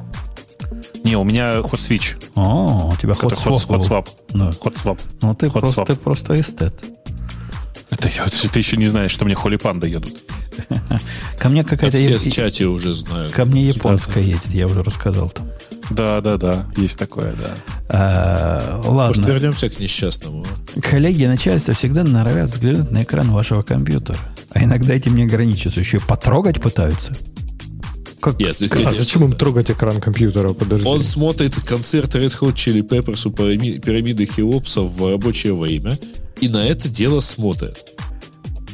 Не, 1.03 1.17
у 1.17 1.23
меня 1.23 1.61
ход 1.61 1.79
свич. 1.81 2.15
О, 2.35 2.91
у 2.93 2.95
тебя 2.95 3.11
Это 3.11 3.21
ход 3.21 3.35
ход, 3.35 3.61
ход 3.63 3.85
свап. 3.85 4.09
Да. 4.29 4.51
Ход 4.53 4.77
свап. 4.77 4.99
Ну 5.21 5.33
ты 5.35 5.47
Hot 5.47 5.51
просто, 5.59 5.81
swap. 5.81 5.85
ты 5.85 5.95
просто 5.95 6.39
эстет. 6.39 6.83
Это 7.91 8.09
ты 8.51 8.59
еще 8.59 8.77
не 8.77 8.87
знаешь, 8.87 9.11
что 9.11 9.25
мне 9.25 9.35
холи 9.35 9.57
панда 9.57 9.85
едут. 9.85 10.15
Ко 11.39 11.49
мне 11.49 11.61
А 11.61 11.63
какая-то... 11.63 11.97
все 11.97 12.17
в 12.17 12.31
чате 12.31 12.65
уже 12.65 12.93
знают. 12.93 13.33
Ко 13.33 13.45
мне 13.45 13.63
японская 13.67 14.23
едет, 14.23 14.45
я 14.53 14.65
уже 14.67 14.83
рассказал 14.83 15.29
там. 15.29 15.47
Да, 15.91 16.19
да, 16.21 16.37
да, 16.37 16.65
есть 16.77 16.97
такое, 16.97 17.33
да. 17.33 17.55
А, 17.89 18.77
Может, 18.83 19.17
ладно. 19.17 19.31
вернемся 19.31 19.69
к 19.69 19.79
несчастному. 19.79 20.45
Коллеги 20.81 21.23
и 21.23 21.27
начальство 21.27 21.73
всегда 21.75 22.03
норовят 22.03 22.49
взглянуть 22.49 22.89
на 22.91 23.03
экран 23.03 23.29
вашего 23.31 23.61
компьютера. 23.61 24.17
А 24.51 24.63
иногда 24.63 24.95
этим 24.95 25.15
не 25.15 25.23
ограничиваются. 25.23 25.79
Еще 25.81 25.97
и 25.97 25.99
потрогать 25.99 26.59
пытаются. 26.61 27.13
Как, 28.19 28.39
Нет, 28.39 28.57
А 28.59 28.67
конечно, 28.69 28.93
зачем 28.93 29.23
им 29.25 29.31
да. 29.31 29.37
трогать 29.37 29.69
экран 29.69 30.01
компьютера? 30.01 30.53
Подожди. 30.53 30.87
Он 30.87 31.03
смотрит 31.03 31.53
концерт 31.61 32.15
Red 32.15 32.33
Hot 32.39 32.53
Chili 32.55 32.81
Peppers 32.81 33.27
у 33.27 33.31
пирами- 33.31 33.77
пирамиды 33.79 34.25
Хеопса 34.25 34.81
в 34.81 35.11
рабочее 35.11 35.53
время 35.55 35.99
и 36.41 36.49
на 36.49 36.65
это 36.65 36.89
дело 36.89 37.19
смотрит. 37.19 37.77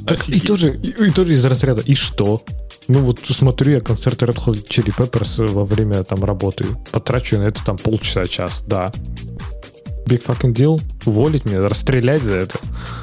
Так, 0.05 0.29
и 0.29 0.39
тоже, 0.39 0.79
и, 0.81 1.07
и 1.07 1.09
тоже 1.11 1.33
из 1.33 1.45
разряда. 1.45 1.81
И 1.81 1.95
что? 1.95 2.43
Ну 2.87 2.99
вот 2.99 3.19
смотрю 3.23 3.73
я 3.73 3.79
концерты 3.79 4.25
Red 4.25 4.37
Hot 4.45 4.67
Chili 4.67 4.93
Peppers 4.95 5.47
во 5.51 5.65
время 5.65 6.03
там 6.03 6.23
работы. 6.23 6.65
Потрачу 6.91 7.37
на 7.37 7.43
это 7.43 7.63
там 7.63 7.77
полчаса, 7.77 8.25
час, 8.25 8.63
да. 8.67 8.91
Big 10.07 10.23
fucking 10.25 10.53
deal. 10.53 10.81
Уволить 11.05 11.45
меня, 11.45 11.61
расстрелять 11.61 12.23
за 12.23 12.37
это. 12.37 12.59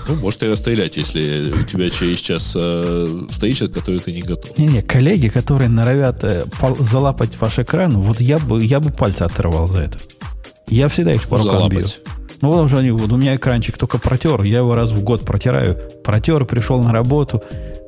Ну, 0.08 0.16
может 0.16 0.42
и 0.42 0.46
расстрелять, 0.46 0.96
если 0.96 1.52
у 1.52 1.62
тебя 1.62 1.88
через 1.90 2.18
час 2.18 2.54
э, 2.58 3.26
стоит 3.30 3.56
человек, 3.56 3.78
который 3.78 4.00
ты 4.00 4.12
не 4.12 4.22
готов. 4.22 4.58
Не-не, 4.58 4.82
коллеги, 4.82 5.28
которые 5.28 5.68
норовят 5.68 6.22
э, 6.24 6.44
пол- 6.60 6.76
залапать 6.78 7.40
ваш 7.40 7.60
экран, 7.60 7.98
вот 7.98 8.20
я 8.20 8.38
бы, 8.38 8.62
я 8.62 8.80
бы 8.80 8.90
пальцы 8.90 9.22
оторвал 9.22 9.68
за 9.68 9.82
это. 9.82 9.98
Я 10.66 10.88
всегда 10.88 11.14
их 11.14 11.26
по 11.28 11.38
рукам 11.38 11.70
бью. 11.70 11.86
Ну, 12.40 12.50
потому 12.50 12.68
что 12.68 12.78
они, 12.78 12.90
вот 12.90 13.10
у 13.10 13.16
меня 13.16 13.34
экранчик 13.36 13.76
только 13.76 13.98
протер, 13.98 14.42
я 14.42 14.58
его 14.58 14.74
раз 14.74 14.92
в 14.92 15.02
год 15.02 15.24
протираю. 15.24 15.76
Протер, 16.04 16.44
пришел 16.44 16.80
на 16.82 16.92
работу, 16.92 17.42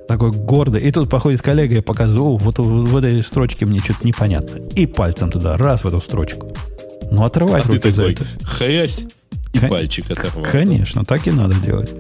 такой 0.08 0.32
гордый. 0.32 0.80
И 0.80 0.90
тут 0.90 1.08
походит 1.08 1.40
коллега 1.40 1.76
и 1.76 1.80
показывает, 1.80 2.20
о, 2.20 2.44
вот 2.44 2.58
в, 2.58 2.96
этой 2.96 3.22
строчке 3.22 3.64
мне 3.64 3.80
что-то 3.80 4.04
непонятно. 4.06 4.56
И 4.74 4.86
пальцем 4.86 5.30
туда, 5.30 5.56
раз 5.56 5.84
в 5.84 5.88
эту 5.88 6.00
строчку. 6.00 6.48
Ну, 7.12 7.22
отрывать 7.24 7.64
А 7.64 7.68
ты 7.68 7.74
руки 7.76 7.90
за 7.90 8.02
такой, 8.08 8.14
это. 8.14 8.24
хрясь, 8.44 9.06
и 9.52 9.58
Кон- 9.60 9.68
пальчик 9.68 10.10
оторвал. 10.10 10.44
Конечно, 10.50 11.04
так 11.04 11.26
и 11.26 11.30
надо 11.30 11.54
делать. 11.54 11.92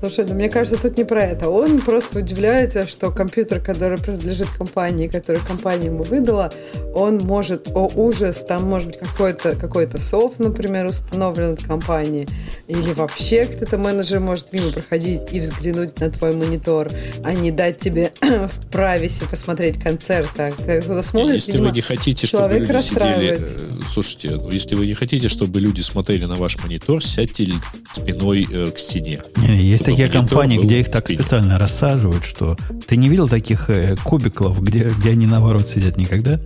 Слушай, 0.00 0.24
ну 0.24 0.34
мне 0.34 0.48
кажется, 0.48 0.80
тут 0.80 0.96
не 0.96 1.04
про 1.04 1.22
это. 1.22 1.50
Он 1.50 1.78
просто 1.78 2.20
удивляется, 2.20 2.88
что 2.88 3.10
компьютер, 3.10 3.60
который 3.60 3.98
принадлежит 3.98 4.48
компании, 4.48 5.08
который 5.08 5.42
компания 5.46 5.86
ему 5.86 6.04
выдала, 6.04 6.50
он 6.94 7.18
может, 7.18 7.68
о 7.74 7.86
ужас, 7.94 8.42
там 8.48 8.64
может 8.64 8.88
быть 8.88 8.98
какой-то 8.98 9.56
какой 9.56 9.86
софт, 9.98 10.38
например, 10.38 10.86
установлен 10.86 11.52
от 11.52 11.62
компании, 11.62 12.26
или 12.66 12.92
вообще 12.94 13.44
кто-то 13.44 13.76
менеджер 13.76 14.20
может 14.20 14.52
мимо 14.54 14.70
проходить 14.70 15.20
и 15.32 15.40
взглянуть 15.40 16.00
на 16.00 16.10
твой 16.10 16.34
монитор, 16.34 16.90
а 17.22 17.34
не 17.34 17.50
дать 17.50 17.76
тебе 17.76 18.12
в 18.22 18.70
прависе 18.70 19.24
посмотреть 19.30 19.78
концерт. 19.78 20.30
А 20.38 20.50
кто-то 20.50 21.02
смотрит, 21.02 21.34
Если 21.34 21.52
видимо, 21.52 21.68
вы 21.68 21.74
не 21.74 21.82
хотите, 21.82 22.26
чтобы 22.26 22.48
человек 22.48 22.68
люди 22.68 22.82
сидели... 22.82 23.38
э, 23.38 23.70
Слушайте, 23.92 24.40
если 24.50 24.74
вы 24.76 24.86
не 24.86 24.94
хотите, 24.94 25.28
чтобы 25.28 25.60
люди 25.60 25.82
смотрели 25.82 26.24
на 26.24 26.36
ваш 26.36 26.56
монитор, 26.62 27.04
сядьте 27.04 27.48
спиной 27.92 28.46
э, 28.50 28.70
к 28.70 28.78
стене. 28.78 29.22
Не, 29.36 29.48
не, 29.48 29.64
есть 29.64 29.82
Чтобы 29.82 29.89
такие 29.96 30.08
компании, 30.08 30.56
был 30.56 30.64
где 30.64 30.80
их 30.80 30.90
так 30.90 31.06
спине. 31.06 31.20
специально 31.20 31.58
рассаживают, 31.58 32.24
что... 32.24 32.56
Ты 32.86 32.96
не 32.96 33.08
видел 33.08 33.28
таких 33.28 33.70
э, 33.70 33.96
кубиклов, 34.02 34.62
где, 34.62 34.90
где 34.90 35.10
они 35.10 35.26
наоборот 35.26 35.66
сидят 35.66 35.96
никогда? 35.96 36.40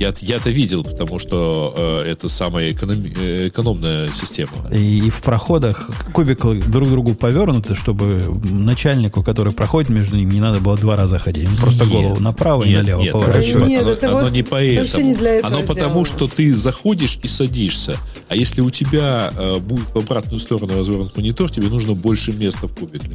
Я, 0.00 0.14
я-то 0.22 0.48
видел, 0.48 0.82
потому 0.82 1.18
что 1.18 1.74
э, 2.04 2.10
это 2.12 2.30
самая 2.30 2.70
эконом- 2.72 3.14
э, 3.20 3.48
экономная 3.48 4.08
система. 4.14 4.50
И, 4.72 5.00
и 5.06 5.10
в 5.10 5.20
проходах 5.20 5.90
кубиклы 6.14 6.58
друг 6.60 6.88
к 6.88 6.90
другу 6.90 7.14
повернуты, 7.14 7.74
чтобы 7.74 8.24
начальнику, 8.50 9.22
который 9.22 9.52
проходит 9.52 9.90
между 9.90 10.16
ними, 10.16 10.32
не 10.32 10.40
надо 10.40 10.58
было 10.60 10.78
два 10.78 10.96
раза 10.96 11.18
ходить. 11.18 11.48
Он 11.50 11.56
просто 11.56 11.84
Нет, 11.84 11.92
голову 11.92 12.20
направо 12.22 12.62
и 12.64 12.70
нет, 12.70 12.78
налево 12.78 13.00
нет, 13.02 13.12
поворачивает. 13.12 13.68
Нет, 13.68 13.82
оно, 13.82 13.90
это 13.90 14.08
оно 14.08 14.20
вот 14.22 14.32
не 14.32 14.40
вообще 14.42 14.50
поэтому. 14.50 15.04
не 15.04 15.14
для 15.16 15.34
этого 15.34 15.56
оно 15.58 15.66
потому, 15.66 16.06
сделано. 16.06 16.06
что 16.06 16.28
ты 16.28 16.56
заходишь 16.56 17.18
и 17.22 17.28
садишься. 17.28 17.96
А 18.30 18.36
если 18.36 18.62
у 18.62 18.70
тебя 18.70 19.30
э, 19.36 19.58
будет 19.58 19.90
в 19.92 19.98
обратную 19.98 20.38
сторону 20.40 20.78
развернут 20.78 21.14
монитор, 21.14 21.50
тебе 21.50 21.68
нужно 21.68 21.92
больше 21.94 22.32
места 22.32 22.68
в 22.68 22.74
кубикле. 22.74 23.10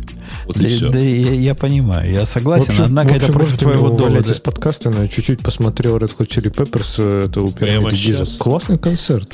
Вот 0.45 0.57
и 0.57 0.59
Да, 0.61 0.67
все. 0.67 0.89
да 0.89 0.99
я, 0.99 1.31
я 1.33 1.55
понимаю, 1.55 2.11
я 2.13 2.27
согласен, 2.27 2.65
В 2.67 2.69
общем- 2.69 2.83
однако 2.83 3.07
в 3.07 3.15
общем, 3.15 3.23
это 3.29 3.33
против 3.33 3.57
твоего 3.57 3.89
довода. 3.89 4.31
из 4.31 4.39
подкаста, 4.39 4.91
но 4.91 5.01
я 5.01 5.07
чуть-чуть 5.07 5.39
посмотрел 5.39 5.97
Red 5.97 6.11
Hot 6.19 6.27
Chili 6.27 6.53
Peppers, 6.53 6.74
э, 6.97 7.25
это 7.25 7.41
у 7.41 7.51
пирамиды 7.51 7.95
Гиза. 7.95 8.23
Классный 8.39 8.77
концерт. 8.77 9.31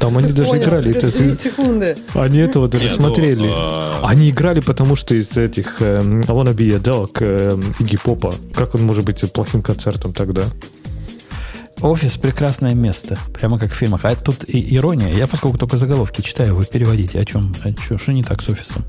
Там 0.00 0.18
они 0.18 0.32
даже 0.32 0.50
Понял, 0.50 0.64
играли. 0.64 0.90
это 0.96 1.06
это- 1.08 1.34
секунды. 1.34 1.96
Они 2.14 2.38
этого 2.38 2.66
даже 2.66 2.84
Не, 2.86 2.90
ну, 2.90 2.96
смотрели. 2.96 3.48
а- 3.50 4.00
Они 4.04 4.30
играли, 4.30 4.60
потому 4.60 4.96
что 4.96 5.14
из 5.14 5.36
этих 5.36 5.80
э, 5.80 5.96
I 5.98 6.02
Wanna 6.34 6.54
Be 6.54 6.74
a 6.74 6.78
Dog 6.78 7.18
э, 7.20 7.60
Игги 7.78 7.98
Попа. 8.02 8.34
Как 8.54 8.74
он 8.74 8.82
может 8.82 9.04
быть 9.04 9.20
плохим 9.32 9.62
концертом 9.62 10.12
тогда? 10.12 10.44
Офис 11.80 12.12
прекрасное 12.12 12.74
место, 12.74 13.18
прямо 13.34 13.58
как 13.58 13.70
в 13.70 13.74
фильмах. 13.74 14.04
А 14.04 14.14
тут 14.14 14.44
и 14.48 14.74
ирония. 14.76 15.12
Я 15.14 15.26
поскольку 15.26 15.58
только 15.58 15.76
заголовки 15.76 16.20
читаю, 16.22 16.54
вы 16.54 16.64
переводите. 16.64 17.18
О 17.20 17.24
чем? 17.24 17.54
О 17.62 17.72
чем? 17.72 17.98
Что 17.98 18.12
не 18.12 18.22
так 18.24 18.40
с 18.42 18.48
офисом? 18.48 18.84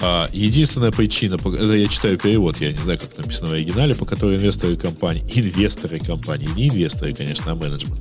А, 0.00 0.28
единственная 0.32 0.92
причина, 0.92 1.38
я 1.74 1.88
читаю 1.88 2.18
перевод, 2.18 2.60
я 2.60 2.72
не 2.72 2.78
знаю, 2.78 2.98
как 2.98 3.16
написано 3.18 3.50
в 3.50 3.52
оригинале, 3.52 3.94
по 3.94 4.04
которой 4.04 4.36
инвесторы 4.36 4.76
компании, 4.76 5.24
инвесторы 5.34 5.98
компании, 5.98 6.48
не 6.54 6.68
инвесторы, 6.68 7.14
конечно, 7.14 7.52
а 7.52 7.54
менеджмент, 7.56 8.00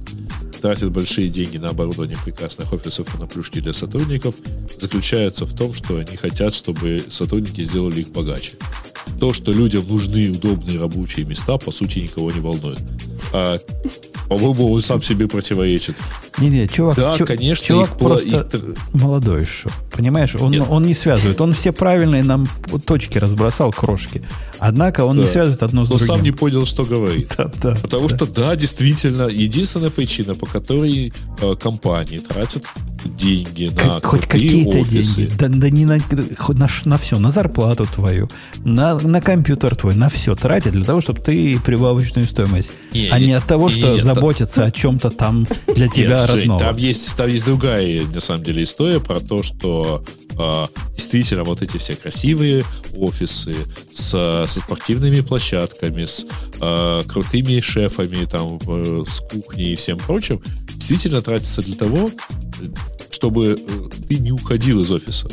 тратят 0.62 0.92
большие 0.92 1.30
деньги 1.30 1.58
на 1.58 1.70
оборудование 1.70 2.18
прекрасных 2.24 2.72
офисов 2.72 3.14
и 3.16 3.18
на 3.20 3.26
плюшки 3.26 3.60
для 3.62 3.74
сотрудников, 3.74 4.36
заключается 4.80 5.46
в 5.46 5.56
том, 5.56 5.74
что 5.74 5.98
они 5.98 6.18
хотят, 6.18 6.54
чтобы 6.54 7.04
сотрудники 7.10 7.62
сделали 7.62 8.02
их 8.02 8.10
богаче. 8.10 8.54
То, 9.20 9.34
что 9.34 9.52
людям 9.52 9.86
нужны 9.88 10.30
удобные 10.32 10.80
рабочие 10.80 11.26
места, 11.26 11.58
по 11.58 11.72
сути, 11.72 12.00
никого 12.00 12.32
не 12.32 12.40
волнует. 12.40 12.80
А, 13.34 13.58
по-моему, 14.30 14.72
он 14.74 14.82
сам 14.82 15.02
себе 15.02 15.28
противоречит. 15.28 15.96
Не, 16.38 16.50
не, 16.50 16.68
чувак, 16.68 16.96
Да, 16.98 17.18
чу- 17.18 17.26
конечно, 17.26 17.66
чувак 17.66 17.90
их 17.90 17.98
просто 17.98 18.30
их 18.30 18.76
молодой 18.94 19.42
еще. 19.42 19.70
Понимаешь, 19.92 20.36
он, 20.36 20.52
Нет. 20.52 20.66
он 20.70 20.84
не 20.84 20.94
связывает. 20.94 21.42
Он 21.42 21.54
все 21.54 21.72
правильные 21.72 22.24
нам 22.24 22.48
точки 22.86 23.18
разбросал, 23.18 23.72
крошки. 23.72 24.22
Однако 24.60 25.06
он 25.06 25.18
не 25.18 25.24
Да. 25.24 25.30
связывает 25.30 25.64
одно 25.64 25.84
с 25.86 25.90
Но 25.90 25.98
другим. 25.98 26.16
сам 26.16 26.24
не 26.24 26.32
понял, 26.32 26.66
что 26.68 26.84
говорит. 26.86 27.34
Да, 27.38 27.52
да, 27.62 27.76
Потому 27.82 28.08
что, 28.10 28.28
да, 28.28 28.56
действительно, 28.56 29.24
единственная 29.24 29.90
причина, 29.90 30.36
по 30.36 30.46
которой 30.46 31.12
э, 31.42 31.56
компании 31.56 32.20
тратят 32.20 32.64
деньги 33.06 33.72
на 33.74 33.94
Как- 34.00 34.06
хоть 34.06 34.26
какие-то 34.28 34.78
офисы. 34.80 35.16
деньги. 35.28 35.34
Да, 35.40 35.48
да 35.48 35.70
не 35.70 35.86
на, 35.86 36.00
хоть 36.38 36.58
на, 36.60 36.68
на 36.86 36.98
все, 36.98 37.18
на 37.18 37.30
зарплату 37.32 37.86
твою, 37.92 38.30
на, 38.64 38.97
на 39.04 39.22
компьютер 39.22 39.76
твой, 39.76 39.96
на 39.96 40.10
все 40.10 40.36
тратят 40.36 40.74
для 40.74 40.84
того, 40.84 41.02
чтобы 41.02 41.22
ты 41.22 41.60
прибавочную 41.60 42.26
стоимость, 42.28 42.72
Не, 42.94 43.10
а 43.10 43.20
не 43.20 43.34
от 43.34 43.46
того, 43.46 43.70
что 43.70 43.94
не, 43.94 44.02
заботятся 44.02 44.66
о 44.66 44.72
чем-то 44.72 45.10
там 45.12 45.48
для 45.76 45.88
тебя 45.88 46.22
Нет, 46.22 46.32
Жень, 46.32 46.40
родного. 46.40 46.60
там 46.60 46.78
есть, 46.78 47.16
там 47.16 47.30
есть 47.30 47.46
другая, 47.46 48.06
на 48.06 48.20
самом 48.20 48.44
деле, 48.44 48.64
история 48.64 49.00
про 49.00 49.20
то, 49.20 49.44
что 49.44 50.04
э, 50.38 50.68
действительно 50.96 51.44
вот 51.44 51.62
эти 51.62 51.78
все 51.78 51.96
красивые 51.96 52.64
офисы 52.96 53.56
с, 53.94 54.46
со 54.48 54.48
спортивными 54.48 55.22
площадками, 55.22 56.06
с 56.06 56.26
э, 56.60 57.04
крутыми 57.08 57.60
шефами, 57.60 58.26
там, 58.26 58.60
э, 58.68 59.04
с 59.08 59.20
кухней 59.22 59.74
и 59.74 59.76
всем 59.76 59.98
прочим, 59.98 60.42
действительно 60.76 61.22
тратятся 61.22 61.62
для 61.62 61.76
того, 61.76 62.10
чтобы 63.12 63.60
э, 63.60 63.90
ты 64.08 64.18
не 64.18 64.32
уходил 64.32 64.82
из 64.82 64.92
офиса. 64.92 65.30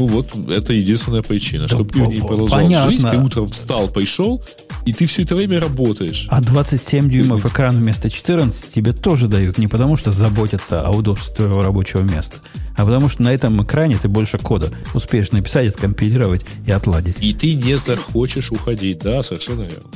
Ну 0.00 0.06
вот, 0.06 0.34
это 0.48 0.72
единственная 0.72 1.20
причина. 1.20 1.68
чтобы 1.68 1.90
ты 1.90 2.02
в 2.02 2.08
ней 2.08 2.20
продолжал 2.20 2.58
понятно. 2.58 2.90
жить, 2.90 3.02
ты 3.02 3.18
утром 3.18 3.50
встал, 3.50 3.86
пришел, 3.86 4.42
и 4.86 4.94
ты 4.94 5.04
все 5.04 5.24
это 5.24 5.36
время 5.36 5.60
работаешь. 5.60 6.26
А 6.30 6.40
27 6.40 7.10
дюймов 7.10 7.44
экран 7.44 7.76
вместо 7.76 8.08
14 8.08 8.72
тебе 8.72 8.92
тоже 8.92 9.28
дают 9.28 9.58
не 9.58 9.66
потому, 9.66 9.96
что 9.96 10.10
заботятся 10.10 10.80
о 10.80 10.90
удобстве 10.92 11.36
твоего 11.36 11.60
рабочего 11.60 12.00
места, 12.00 12.38
а 12.78 12.86
потому 12.86 13.10
что 13.10 13.22
на 13.22 13.28
этом 13.28 13.62
экране 13.62 13.98
ты 14.00 14.08
больше 14.08 14.38
кода 14.38 14.72
успеешь 14.94 15.32
написать, 15.32 15.68
откомпилировать 15.68 16.46
и 16.66 16.70
отладить. 16.70 17.16
И 17.20 17.34
ты 17.34 17.52
не 17.52 17.76
захочешь 17.76 18.50
уходить. 18.50 19.00
Да, 19.00 19.22
совершенно 19.22 19.64
верно. 19.64 19.90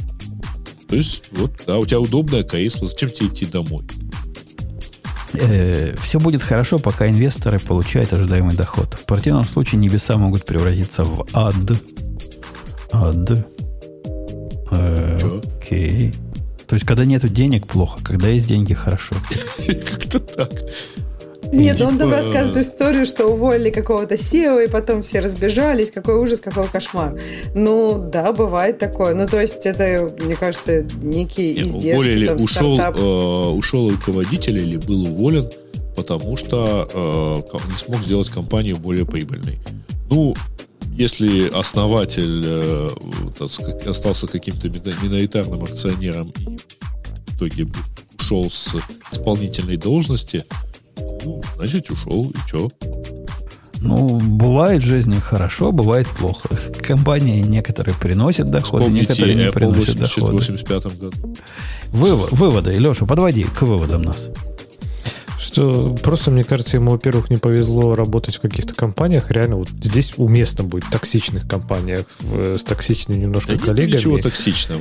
То 0.87 0.97
есть, 0.97 1.25
вот, 1.33 1.63
да, 1.67 1.79
у 1.79 1.87
тебя 1.87 2.01
удобное 2.01 2.43
кресло, 2.43 2.87
зачем 2.87 3.09
тебе 3.09 3.29
идти 3.29 3.47
домой? 3.47 3.85
Все 6.03 6.21
будет 6.21 6.43
хорошо, 6.43 6.79
пока 6.79 7.09
инвесторы 7.09 7.59
получают 7.59 8.13
ожидаемый 8.13 8.55
доход. 8.55 8.95
В 8.95 9.05
противном 9.05 9.45
случае 9.45 9.81
небеса 9.81 10.17
могут 10.17 10.45
превратиться 10.45 11.05
в 11.05 11.27
ад. 11.33 11.55
Ад. 12.93 13.31
Э? 14.71 15.19
Окей. 15.59 16.15
То 16.67 16.75
есть, 16.75 16.87
когда 16.87 17.05
нету 17.05 17.29
денег, 17.29 17.67
плохо. 17.67 18.03
Когда 18.03 18.29
есть 18.29 18.47
деньги, 18.47 18.75
хорошо. 18.75 19.17
Как-то 19.67 20.19
так. 20.21 20.51
Нет, 21.55 21.81
он 21.81 21.99
там 21.99 22.11
рассказывает 22.11 22.67
историю, 22.67 23.07
что 23.07 23.27
уволили 23.27 23.71
какого-то 23.71 24.17
SEO, 24.17 24.65
и 24.65 24.69
потом 24.71 25.03
все 25.03 25.21
разбежались. 25.21 25.91
Какой 25.91 26.17
ужас, 26.17 26.41
какой 26.41 26.69
кошмар. 26.69 27.21
Ну, 27.55 27.99
да, 28.13 28.33
бывает 28.33 28.79
такое. 28.79 29.15
Ну, 29.15 29.27
то 29.29 29.41
есть, 29.41 29.65
это, 29.67 30.13
мне 30.25 30.37
кажется, 30.37 30.87
некие 31.03 31.55
Не, 31.55 31.63
издержки. 31.63 31.93
уволили, 31.95 32.27
там, 32.27 32.37
ушел, 32.37 32.75
стартап. 32.77 33.01
э, 33.01 33.49
ушел 33.51 33.91
руководитель 33.91 34.59
или 34.59 34.77
был 34.77 35.03
уволен, 35.03 35.51
потому 35.97 36.37
что 36.37 36.89
э, 37.53 37.59
не 37.71 37.77
смог 37.79 38.03
сделать 38.03 38.29
компанию 38.31 38.77
более 38.77 39.07
прибыльной. 39.07 39.59
Ну, 40.11 40.35
если 40.97 41.49
основатель 41.49 42.43
э, 42.45 42.91
так 43.39 43.51
сказать, 43.51 43.87
остался 43.87 44.27
каким-то 44.27 44.69
миноритарным 44.69 45.65
акционером 45.65 46.33
и 46.39 46.59
в 47.27 47.37
итоге 47.37 47.67
ушел 48.19 48.49
с 48.51 48.77
исполнительной 49.13 49.77
должности, 49.77 50.45
ну, 51.25 51.43
значит, 51.57 51.91
ушел, 51.91 52.31
и 52.31 52.49
что? 52.49 52.71
Ну, 53.81 54.19
бывает 54.19 54.83
в 54.83 54.87
жизни 54.87 55.19
хорошо, 55.19 55.71
бывает 55.71 56.07
плохо. 56.09 56.49
Компании 56.81 57.41
некоторые 57.43 57.95
приносят 57.95 58.51
доходы, 58.51 58.85
Вспомните 58.85 59.01
некоторые 59.01 59.35
не 59.35 59.43
Apple 59.43 59.53
приносят 59.53 59.99
84 59.99 60.27
доходы. 60.27 60.35
85 60.35 60.99
году. 60.99 61.35
Вывод, 61.89 62.33
выводы, 62.33 62.73
Леша, 62.73 63.05
подводи 63.05 63.45
к 63.45 63.63
выводам 63.63 64.03
нас. 64.03 64.31
Что 65.39 65.95
просто, 66.03 66.31
мне 66.31 66.45
кажется, 66.45 66.77
ему, 66.77 66.93
во-первых, 66.93 67.29
не 67.31 67.37
повезло 67.37 67.95
работать 67.97 68.37
в 68.37 68.41
каких-то 68.41 68.75
компаниях. 68.75 69.31
Реально, 69.31 69.57
вот 69.57 69.69
здесь 69.83 70.15
уместно 70.17 70.65
будет 70.65 70.85
в 70.85 70.91
токсичных 70.91 71.47
компаниях 71.49 72.07
в, 72.21 72.57
с 72.59 72.63
токсичными 72.63 73.21
немножко 73.21 73.49
Да 73.49 73.55
нет 73.55 73.65
коллегами. 73.65 73.97
ничего 73.97 74.19
токсичного. 74.19 74.81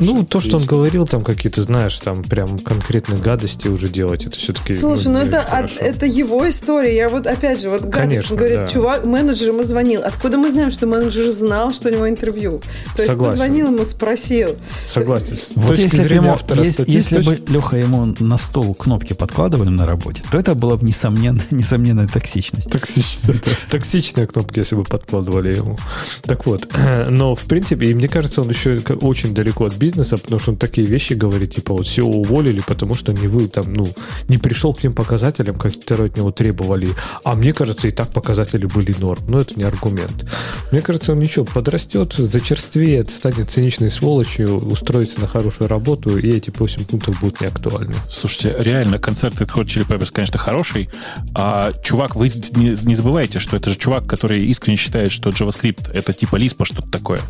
Ну, 0.00 0.24
то, 0.24 0.40
что 0.40 0.56
он 0.56 0.64
говорил, 0.64 1.06
там 1.06 1.22
какие-то, 1.22 1.62
знаешь, 1.62 1.96
там 2.00 2.24
прям 2.24 2.58
конкретные 2.58 3.20
гадости 3.20 3.68
уже 3.68 3.88
делать, 3.88 4.26
это 4.26 4.36
все-таки... 4.36 4.74
Слушай, 4.76 5.08
ну 5.12 5.18
это, 5.18 5.40
от- 5.40 5.76
это 5.78 6.06
его 6.06 6.48
история. 6.48 6.96
Я 6.96 7.08
вот 7.08 7.26
опять 7.28 7.60
же, 7.60 7.68
вот 7.70 7.82
гадость, 7.82 8.00
Конечно, 8.00 8.32
он 8.32 8.36
говорит, 8.38 8.58
да. 8.58 8.66
чувак, 8.68 9.04
менеджер 9.04 9.50
ему 9.50 9.62
звонил. 9.62 10.00
Откуда 10.02 10.36
мы 10.38 10.50
знаем, 10.50 10.72
что 10.72 10.86
менеджер 10.86 11.30
знал, 11.30 11.72
что 11.72 11.90
у 11.90 11.92
него 11.92 12.08
интервью? 12.08 12.58
То 12.96 13.02
есть 13.02 13.06
Согласен. 13.10 13.38
позвонил 13.38 13.66
ему, 13.72 13.84
спросил. 13.84 14.56
Согласен. 14.84 15.36
С 15.36 15.52
Вот 15.54 15.68
точки 15.68 15.82
если, 15.82 15.96
бы 15.98 16.02
зрения 16.02 16.28
автора 16.30 16.62
ес- 16.64 16.72
статьи, 16.72 16.94
если 16.94 17.22
с 17.22 17.26
бы 17.26 17.36
точки- 17.36 17.52
Леха 17.52 17.76
ему 17.76 18.14
на 18.18 18.38
стол 18.38 18.74
кнопки 18.74 19.12
подкладывали 19.12 19.68
на 19.76 19.86
работе, 19.86 20.22
то 20.30 20.38
это 20.38 20.54
была 20.54 20.76
бы 20.76 20.86
несомненно, 20.86 21.40
несомненная 21.50 22.08
токсичность. 22.08 22.70
Токсичная, 22.70 23.36
токсичные 23.70 24.26
кнопки, 24.26 24.60
если 24.60 24.76
бы 24.76 24.84
подкладывали 24.84 25.56
ему. 25.56 25.78
Так 26.22 26.46
вот, 26.46 26.68
но 27.08 27.34
в 27.34 27.42
принципе, 27.44 27.86
и 27.86 27.94
мне 27.94 28.08
кажется, 28.08 28.42
он 28.42 28.50
еще 28.50 28.78
очень 29.00 29.34
далеко 29.34 29.66
от 29.66 29.76
бизнеса, 29.76 30.16
потому 30.16 30.38
что 30.38 30.52
он 30.52 30.56
такие 30.56 30.86
вещи 30.86 31.14
говорит, 31.14 31.54
типа 31.54 31.74
вот 31.74 31.86
все 31.86 32.02
уволили, 32.04 32.62
потому 32.66 32.94
что 32.94 33.12
не 33.12 33.28
вы 33.28 33.48
там, 33.48 33.72
ну, 33.72 33.88
не 34.28 34.38
пришел 34.38 34.74
к 34.74 34.80
тем 34.80 34.92
показателям, 34.92 35.56
которые 35.56 36.06
от 36.06 36.16
него 36.16 36.30
требовали. 36.30 36.88
А 37.24 37.34
мне 37.34 37.52
кажется, 37.52 37.88
и 37.88 37.90
так 37.90 38.10
показатели 38.10 38.66
были 38.66 38.94
норм. 38.98 39.24
Но 39.28 39.40
это 39.40 39.54
не 39.56 39.64
аргумент. 39.64 40.26
Мне 40.70 40.80
кажется, 40.80 41.12
он 41.12 41.18
ничего, 41.18 41.44
подрастет, 41.44 42.14
зачерствеет, 42.14 43.10
станет 43.10 43.50
циничной 43.50 43.90
сволочью, 43.90 44.56
устроится 44.56 45.20
на 45.20 45.26
хорошую 45.26 45.68
работу, 45.68 46.16
и 46.18 46.28
эти 46.28 46.52
8 46.56 46.84
пунктов 46.84 47.20
будут 47.20 47.40
неактуальны. 47.40 47.94
Слушайте, 48.10 48.56
реально, 48.58 48.98
концерт 48.98 49.40
Red 49.64 49.66
Chili 49.66 49.86
Peppers, 49.86 50.12
конечно, 50.12 50.38
хороший, 50.38 50.88
а 51.34 51.72
чувак, 51.82 52.16
вы 52.16 52.28
не, 52.28 52.86
не 52.86 52.94
забывайте, 52.94 53.38
что 53.38 53.56
это 53.56 53.70
же 53.70 53.76
чувак, 53.76 54.06
который 54.06 54.44
искренне 54.44 54.76
считает, 54.76 55.10
что 55.10 55.30
JavaScript 55.30 55.90
это 55.92 56.12
типа 56.12 56.36
Lisp, 56.36 56.64
что-то 56.64 56.88
такое. 56.90 57.20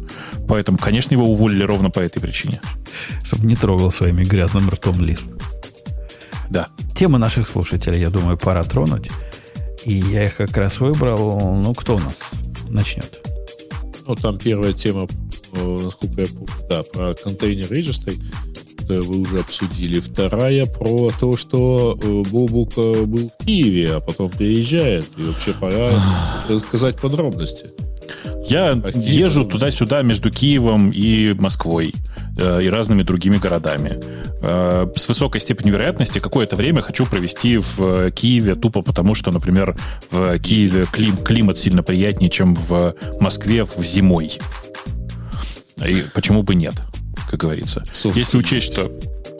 Поэтому, 0.48 0.78
конечно, 0.78 1.14
его 1.14 1.24
уволили 1.24 1.62
ровно 1.62 1.90
по 1.90 2.00
этой 2.00 2.20
причине. 2.20 2.60
Чтобы 3.22 3.46
не 3.46 3.56
трогал 3.56 3.90
своими 3.90 4.24
грязным 4.24 4.68
ртом 4.68 5.00
лист. 5.00 5.24
Да. 6.50 6.68
Темы 6.94 7.18
наших 7.18 7.46
слушателей, 7.46 8.00
я 8.00 8.10
думаю, 8.10 8.36
пора 8.36 8.64
тронуть. 8.64 9.10
И 9.84 9.94
я 9.94 10.24
их 10.24 10.36
как 10.36 10.56
раз 10.56 10.80
выбрал. 10.80 11.56
Ну, 11.56 11.74
кто 11.74 11.96
у 11.96 11.98
нас 11.98 12.30
начнет? 12.68 13.20
Ну, 14.06 14.14
там 14.16 14.38
первая 14.38 14.72
тема, 14.72 15.08
э, 15.52 15.78
насколько 15.82 16.20
я 16.20 16.26
помню, 16.26 16.48
да, 16.68 16.82
про 16.82 17.14
контейнер 17.14 17.70
регистры. 17.70 18.16
Это 18.84 19.00
вы 19.00 19.20
уже 19.20 19.40
обсудили. 19.40 19.98
Вторая 19.98 20.66
про 20.66 21.10
то, 21.18 21.38
что 21.38 21.98
э, 21.98 22.22
Бобук 22.30 22.72
э, 22.76 23.04
был 23.04 23.30
в 23.30 23.44
Киеве, 23.44 23.94
а 23.94 24.00
потом 24.00 24.28
приезжает. 24.28 25.06
И 25.16 25.22
вообще 25.22 25.54
пора 25.54 25.92
рассказать 26.50 26.96
подробности. 26.96 27.68
Я 28.46 28.78
езжу 28.94 29.46
туда-сюда 29.46 30.02
между 30.02 30.30
Киевом 30.30 30.90
и 30.90 31.32
Москвой 31.32 31.94
э, 32.36 32.60
и 32.62 32.68
разными 32.68 33.02
другими 33.02 33.38
городами. 33.38 33.98
Э, 34.42 34.86
с 34.94 35.08
высокой 35.08 35.40
степенью 35.40 35.72
вероятности 35.72 36.18
какое-то 36.18 36.54
время 36.54 36.82
хочу 36.82 37.06
провести 37.06 37.56
в 37.56 38.10
Киеве 38.10 38.54
тупо 38.54 38.82
потому, 38.82 39.14
что, 39.14 39.30
например, 39.30 39.78
в 40.10 40.38
Киеве 40.40 40.84
клим- 40.92 41.16
климат 41.24 41.56
сильно 41.56 41.82
приятнее, 41.82 42.28
чем 42.28 42.54
в 42.54 42.94
Москве 43.18 43.64
в 43.64 43.82
зимой. 43.82 44.32
И 45.82 46.04
почему 46.12 46.42
бы 46.42 46.54
нет, 46.54 46.74
как 47.34 47.40
говорится. 47.40 47.80
Собственно, 47.86 48.14
Если 48.14 48.38
учесть, 48.38 48.72
что... 48.72 48.90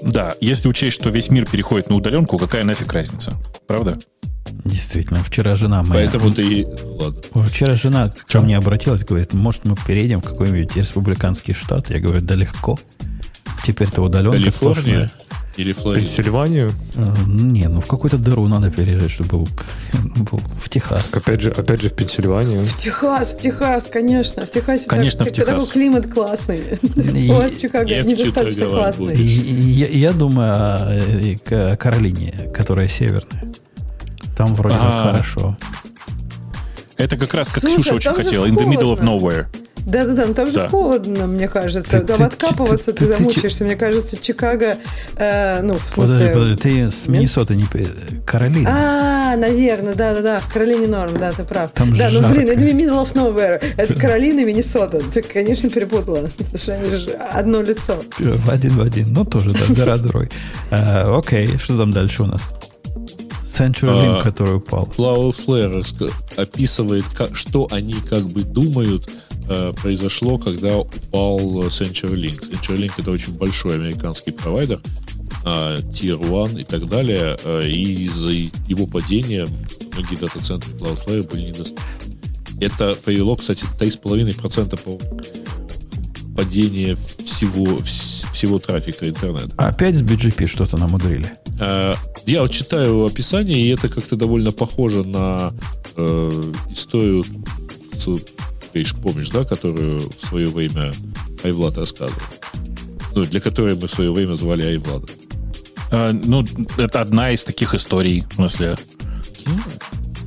Да, 0.03 0.35
если 0.41 0.69
учесть, 0.69 0.97
что 0.97 1.11
весь 1.11 1.31
мир 1.31 1.47
переходит 1.47 1.89
на 1.89 1.97
удаленку, 1.97 2.39
какая 2.39 2.65
нафиг 2.65 2.93
разница? 2.93 3.33
Правда? 3.66 3.99
Действительно, 4.65 5.23
вчера 5.23 5.57
жена 5.57 5.83
моя... 5.83 6.03
Поэтому 6.03 6.33
ты... 6.33 6.66
Ладно. 6.85 7.21
Вчера 7.47 7.77
жена 7.77 8.12
ко 8.29 8.41
мне 8.41 8.57
обратилась, 8.57 9.05
говорит, 9.05 9.33
может, 9.33 9.65
мы 9.65 9.77
переедем 9.87 10.21
в 10.21 10.25
какой-нибудь 10.25 10.77
республиканский 10.77 11.55
штат? 11.55 11.91
Я 11.91 12.01
говорю, 12.01 12.21
да 12.21 12.35
легко. 12.35 12.79
Теперь-то 13.65 14.03
удаленка 14.03 14.39
Калифорния 14.39 15.09
сплошная. 15.09 15.12
Или 15.56 15.72
Флорида? 15.72 16.01
Пенсильванию, 16.06 16.72
Э, 16.97 17.12
Не, 17.26 17.68
ну 17.68 17.81
в 17.81 17.86
какую-то 17.86 18.18
дыру 18.18 18.47
надо 18.48 18.70
переезжать, 18.70 19.10
чтобы 19.10 19.31
был, 19.31 19.48
был 20.31 20.40
в 20.60 20.68
Техас. 20.68 21.12
опять 21.14 21.40
же, 21.40 21.51
опять 21.51 21.81
же 21.82 21.89
в 21.90 21.94
Пенсильванию. 21.94 22.59
В 22.60 22.76
Техас, 22.76 23.35
в 23.35 23.40
Техас, 23.40 23.85
конечно. 23.93 24.47
В 24.47 24.51
Техасе 24.51 24.86
Конечно, 24.89 25.24
так- 25.24 25.32
в 25.32 25.36
Техас. 25.36 25.51
такой 25.55 25.66
климат 25.68 26.12
классный. 26.12 26.62
И- 26.82 27.31
У 27.31 27.35
вас 27.35 27.52
в 27.52 27.60
Чикаго 27.60 27.89
Я 27.89 28.02
недостаточно 28.02 28.66
классный. 28.66 29.16
Я, 29.16 29.86
я 29.89 30.12
думаю 30.12 30.52
о, 30.55 31.39
к- 31.44 31.76
Каролине, 31.76 32.51
которая 32.55 32.89
северная. 32.89 33.52
Там 34.36 34.55
вроде 34.55 34.76
А. 34.78 35.10
хорошо. 35.12 35.56
Это 36.97 37.16
как 37.16 37.35
раз 37.35 37.48
как 37.48 37.60
Слушай, 37.60 37.74
Ксюша 37.82 37.94
очень 37.94 38.05
там 38.10 38.16
же 38.18 38.24
хотела. 38.24 38.47
In 38.47 38.55
the 38.56 38.66
middle 38.66 38.97
of 38.97 39.01
nowhere. 39.02 39.47
Да-да-да, 39.86 40.27
но 40.27 40.35
там 40.35 40.47
же 40.47 40.55
Да. 40.55 40.69
холодно, 40.69 41.27
мне 41.27 41.47
кажется. 41.48 42.01
Ты- 42.01 42.06
Там 42.06 42.19
ты- 42.19 42.24
откапываться 42.24 42.93
ты- 42.93 42.98
ты, 43.01 43.06
ты- 43.06 43.12
ты 43.12 43.19
замучаешься. 43.19 43.65
Мне 43.65 43.77
кажется, 43.77 44.16
Чикаго, 44.16 44.78
э, 45.16 45.61
ну, 45.62 45.74
в 45.74 45.94
Подожди, 45.94 46.16
смысле... 46.16 46.32
подожди, 46.32 46.55
ты 46.56 46.90
с? 46.90 47.06
Миннесоты 47.06 47.55
не... 47.56 47.65
пе- 47.65 47.86
Каролина. 48.24 48.70
А, 48.73 49.36
наверное, 49.36 49.94
да-да-да, 49.94 50.40
в 50.40 50.52
Каролине 50.52 50.86
норм, 50.86 51.19
да, 51.19 51.32
ты 51.32 51.44
прав. 51.44 51.70
Там 51.73 51.93
да, 51.94 52.09
ну 52.11 52.20
жарко. 52.20 52.35
блин, 52.35 52.48
это 52.48 52.61
middle 52.61 53.02
of 53.05 53.12
nowhere. 53.15 53.62
Это 53.77 53.94
Каролина 53.94 54.40
и 54.40 54.44
Миннесота. 54.44 55.01
Ты, 55.12 55.20
конечно, 55.23 55.69
перепутала. 55.69 56.28
Потому 56.39 56.56
что 56.59 56.74
они 56.74 56.90
же 56.97 57.11
одно 57.11 57.61
лицо. 57.61 58.02
В 58.19 58.51
один 58.51 58.73
в 58.78 58.81
один. 58.81 59.12
Ну, 59.12 59.24
тоже, 59.24 59.52
да, 59.52 59.74
гора 59.74 59.97
дрой. 59.98 60.31
А, 60.70 61.19
Окей, 61.19 61.59
что 61.59 61.77
там 61.77 61.93
дальше 61.93 62.23
у 62.23 62.27
нас? 62.27 62.43
CenturyLink, 63.43 64.20
А, 64.20 64.23
который 64.23 64.56
упал. 64.56 64.89
Cloudflare 64.97 65.85
описывает, 66.36 67.05
как- 67.15 67.36
что 67.36 67.69
они 67.70 67.94
как 68.09 68.24
бы 68.24 68.43
думают 68.43 69.09
э, 69.49 69.73
произошло, 69.81 70.39
когда 70.39 70.79
упал 70.79 71.39
э, 71.65 71.66
CenturyLink. 71.69 72.51
CenturyLink 72.51 72.93
это 72.99 73.11
очень 73.11 73.33
большой 73.35 73.75
американский 73.77 74.33
провайдер, 74.33 74.81
э, 75.45 75.81
Tier 75.91 76.16
1 76.49 76.59
и 76.59 76.65
так 76.65 76.89
далее, 76.89 77.37
э, 77.45 77.69
и 77.69 78.05
из-за 78.05 78.31
его 78.31 78.87
падения 78.87 79.47
многие 79.93 80.16
дата-центры 80.16 80.73
Cloudflare 80.75 81.29
были 81.31 81.49
недоступны. 81.49 81.85
Это 82.61 82.95
привело, 83.05 83.37
кстати, 83.37 83.65
3,5% 83.79 84.81
по 84.83 84.99
падение 86.37 86.97
всего, 87.25 87.65
вс- 87.79 88.27
всего 88.33 88.59
трафика 88.59 89.09
интернета. 89.09 89.51
Опять 89.57 89.95
с 89.97 90.03
BGP 90.03 90.47
что-то 90.47 90.77
намудрили. 90.77 91.31
Я 92.27 92.41
вот 92.43 92.51
читаю 92.51 93.05
описание, 93.07 93.61
и 93.61 93.69
это 93.69 93.89
как-то 93.89 94.16
довольно 94.16 94.51
похоже 94.51 95.05
на 95.05 95.53
э, 95.97 96.53
историю, 96.71 97.25
с- 97.93 98.21
ж 98.82 98.94
помнишь, 98.94 99.28
да, 99.28 99.44
которую 99.44 100.01
в 100.01 100.26
свое 100.26 100.48
время 100.48 100.92
Айвлад 101.44 101.78
рассказывал. 101.78 102.20
Ну, 103.14 103.24
для 103.24 103.40
которой 103.40 103.76
мы 103.76 103.86
в 103.86 103.90
свое 103.90 104.12
время 104.12 104.34
звали 104.34 104.64
Айвлада. 104.64 105.06
А, 105.92 106.12
ну, 106.12 106.44
это 106.76 107.01
одна 107.01 107.30
из 107.30 107.44
таких 107.44 107.74
историй, 107.74 108.24
в 108.30 108.34
смысле. 108.34 108.76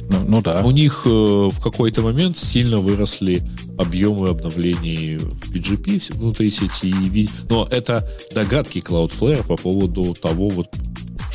Ну, 0.10 0.20
ну 0.28 0.42
да. 0.42 0.62
У 0.64 0.72
них 0.72 1.02
э, 1.06 1.10
в 1.10 1.60
какой-то 1.62 2.02
момент 2.02 2.38
сильно 2.38 2.80
выросли 2.80 3.44
объемы 3.78 4.30
обновлений 4.30 5.18
в 5.18 5.52
PGP 5.52 6.14
внутри 6.18 6.50
сети. 6.50 7.30
Но 7.50 7.68
это 7.70 8.08
догадки 8.34 8.80
Cloudflare 8.80 9.46
по 9.46 9.58
поводу 9.58 10.14
того, 10.14 10.50
вот, 10.50 10.68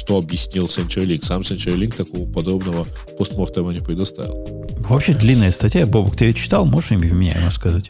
что 0.02 0.18
объяснил 0.18 0.66
CenturyLink. 0.66 1.24
Сам 1.24 1.42
CenturyLink 1.42 1.96
такого 1.96 2.28
подобного 2.28 2.86
постмортема 3.16 3.72
не 3.72 3.80
предоставил. 3.80 4.66
Вообще 4.80 5.14
длинная 5.14 5.52
статья. 5.52 5.86
Бобок, 5.86 6.16
ты 6.16 6.24
ее 6.24 6.34
читал? 6.34 6.66
Можешь 6.66 6.90
имя 6.90 7.08
меня 7.12 7.34
ему 7.34 7.50
сказать? 7.52 7.88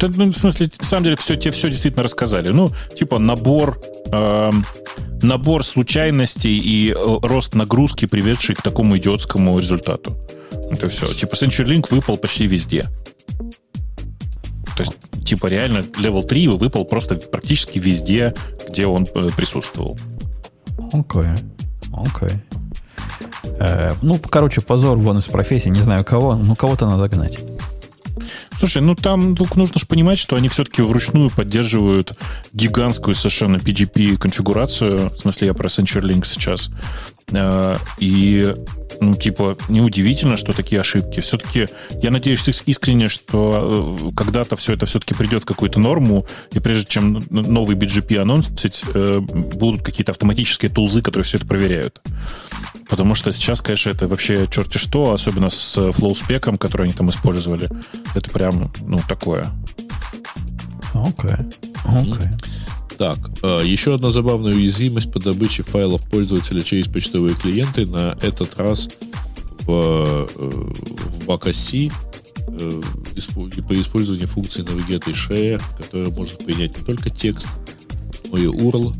Да, 0.00 0.10
ну, 0.16 0.32
в 0.32 0.36
смысле, 0.36 0.68
на 0.80 0.84
самом 0.84 1.04
деле, 1.04 1.16
все, 1.16 1.36
тебе 1.36 1.52
все 1.52 1.68
действительно 1.70 2.02
рассказали. 2.02 2.48
Ну, 2.48 2.72
типа 2.98 3.20
набор, 3.20 3.78
эм, 4.10 4.64
набор 5.22 5.64
случайностей 5.64 6.58
и 6.58 6.90
э, 6.90 6.94
рост 7.22 7.54
нагрузки, 7.54 8.06
приведший 8.06 8.56
к 8.56 8.62
такому 8.62 8.98
идиотскому 8.98 9.56
результату. 9.56 10.18
Это 10.72 10.88
все. 10.88 11.06
Типа 11.06 11.34
CenturyLink 11.34 11.86
выпал 11.90 12.16
почти 12.16 12.48
везде. 12.48 12.86
То 14.76 14.82
есть, 14.82 14.96
типа, 15.24 15.46
реально, 15.46 15.78
level 15.78 16.24
3 16.24 16.48
выпал 16.48 16.84
просто 16.84 17.14
практически 17.14 17.78
везде, 17.78 18.34
где 18.68 18.86
он 18.86 19.06
э, 19.14 19.28
присутствовал. 19.36 19.96
Окей. 20.92 21.30
Окей. 21.92 22.40
Э, 23.58 23.94
ну, 24.02 24.18
короче, 24.18 24.60
позор 24.60 24.98
вон 24.98 25.18
из 25.18 25.24
профессии. 25.24 25.68
Не 25.68 25.80
знаю 25.80 26.04
кого, 26.04 26.34
но 26.34 26.54
кого-то 26.54 26.86
надо 26.86 27.08
гнать. 27.08 27.38
Слушай, 28.58 28.82
ну 28.82 28.94
там 28.94 29.36
только 29.36 29.58
нужно 29.58 29.78
же 29.78 29.86
понимать, 29.86 30.18
что 30.18 30.36
они 30.36 30.48
все-таки 30.48 30.82
вручную 30.82 31.30
поддерживают 31.30 32.16
гигантскую 32.52 33.14
совершенно 33.14 33.56
PGP-конфигурацию. 33.56 35.10
В 35.10 35.16
смысле, 35.16 35.48
я 35.48 35.54
про 35.54 35.68
CenturyLink 35.68 36.24
сейчас. 36.24 36.70
Э, 37.32 37.76
и, 37.98 38.54
ну, 39.00 39.14
типа, 39.14 39.56
неудивительно, 39.68 40.36
что 40.36 40.52
такие 40.52 40.80
ошибки. 40.80 41.20
Все-таки 41.20 41.68
я 42.02 42.10
надеюсь 42.10 42.46
искренне, 42.66 43.08
что 43.08 44.08
э, 44.10 44.14
когда-то 44.16 44.56
все 44.56 44.74
это 44.74 44.86
все-таки 44.86 45.14
придет 45.14 45.42
в 45.42 45.46
какую-то 45.46 45.80
норму, 45.80 46.26
и 46.52 46.60
прежде 46.60 46.86
чем 46.86 47.20
новый 47.30 47.76
BGP 47.76 48.18
анонсить, 48.18 48.84
э, 48.94 49.18
будут 49.20 49.82
какие-то 49.82 50.12
автоматические 50.12 50.70
тулзы, 50.70 51.02
которые 51.02 51.24
все 51.24 51.38
это 51.38 51.46
проверяют. 51.46 52.00
Потому 52.88 53.14
что 53.14 53.32
сейчас, 53.32 53.62
конечно, 53.62 53.90
это 53.90 54.06
вообще 54.06 54.46
черти 54.50 54.78
что, 54.78 55.12
особенно 55.12 55.50
с 55.50 55.92
флоуспеком, 55.92 56.58
который 56.58 56.82
они 56.82 56.92
там 56.92 57.10
использовали. 57.10 57.70
Это 58.14 58.30
прям, 58.30 58.70
ну, 58.80 59.00
такое. 59.08 59.46
Окей. 60.92 61.30
Okay. 61.30 61.50
Okay. 61.84 62.63
Так, 62.98 63.18
э, 63.42 63.62
еще 63.64 63.94
одна 63.94 64.10
забавная 64.10 64.52
уязвимость 64.52 65.10
по 65.10 65.18
добыче 65.18 65.62
файлов 65.62 66.02
пользователя 66.08 66.62
через 66.62 66.86
почтовые 66.86 67.34
клиенты. 67.34 67.86
На 67.86 68.16
этот 68.20 68.58
раз 68.58 68.88
в, 69.62 69.70
э, 69.70 70.26
в 70.36 71.28
macOS 71.28 71.92
э, 72.48 72.82
по 73.62 73.80
использованию 73.80 74.28
функции 74.28 74.62
Navigate 74.62 75.10
и 75.10 75.12
Share, 75.12 75.62
которая 75.76 76.10
может 76.10 76.44
принять 76.44 76.76
не 76.76 76.84
только 76.84 77.10
текст, 77.10 77.48
но 78.30 78.38
и 78.38 78.46
URL, 78.46 78.94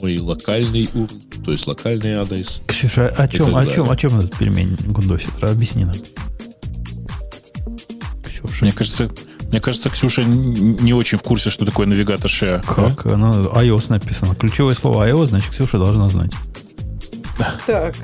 но 0.00 0.08
и 0.08 0.18
локальный 0.18 0.84
URL, 0.84 1.44
то 1.44 1.52
есть 1.52 1.66
локальный 1.66 2.14
адрес. 2.14 2.62
Ксюша, 2.66 3.08
о 3.08 3.28
чем, 3.28 3.54
о 3.54 3.66
чем, 3.66 3.90
о 3.90 3.96
чем 3.96 4.18
этот 4.18 4.36
пельмень 4.38 4.76
гундосит? 4.86 5.30
Объясни 5.42 5.84
нам. 5.84 5.96
Ксюша. 8.24 8.64
Мне 8.64 8.72
кажется, 8.72 9.10
мне 9.50 9.60
кажется, 9.60 9.90
Ксюша 9.90 10.22
не 10.24 10.92
очень 10.92 11.18
в 11.18 11.22
курсе, 11.22 11.50
что 11.50 11.64
такое 11.64 11.86
навигатор 11.86 12.30
Share. 12.30 12.64
Как? 12.66 13.04
Да? 13.04 13.14
Она, 13.14 13.30
iOS 13.30 13.86
написано. 13.90 14.34
Ключевое 14.34 14.74
слово 14.74 15.08
iOS, 15.08 15.26
значит, 15.26 15.50
Ксюша 15.50 15.78
должна 15.78 16.08
знать. 16.08 16.32
Так, 17.66 17.94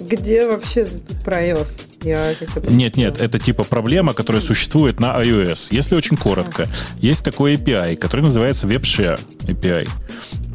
где 0.00 0.48
вообще 0.48 0.84
тут 0.84 1.22
про 1.24 1.42
iOS? 1.42 1.82
Я 2.02 2.34
нет, 2.68 2.96
нет, 2.96 3.20
это 3.20 3.38
типа 3.38 3.64
проблема, 3.64 4.14
которая 4.14 4.40
существует 4.40 5.00
на 5.00 5.22
iOS. 5.22 5.68
Если 5.70 5.94
очень 5.94 6.16
коротко, 6.16 6.66
есть 6.98 7.22
такой 7.22 7.54
API, 7.54 7.96
который 7.96 8.22
называется 8.22 8.66
WebShare 8.66 9.20
API. 9.42 9.88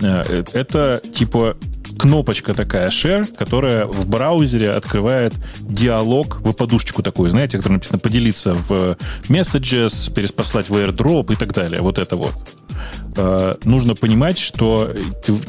Э, 0.02 0.44
это 0.54 1.02
типа 1.14 1.56
кнопочка 1.98 2.54
такая 2.54 2.90
share, 2.90 3.26
которая 3.36 3.86
в 3.86 4.08
браузере 4.08 4.72
открывает 4.72 5.34
диалог, 5.60 6.42
вы 6.42 6.54
подушечку 6.54 7.04
такую, 7.04 7.30
знаете, 7.30 7.58
которая 7.58 7.78
написано 7.78 8.00
поделиться 8.00 8.54
в 8.54 8.98
messages, 9.30 10.14
переспослать 10.14 10.70
в 10.70 10.74
airdrop 10.74 11.34
и 11.34 11.36
так 11.36 11.54
далее. 11.54 11.82
Вот 11.82 11.98
это 11.98 12.16
вот. 12.16 12.34
Uh, 13.16 13.58
нужно 13.64 13.96
понимать, 13.96 14.38
что 14.38 14.94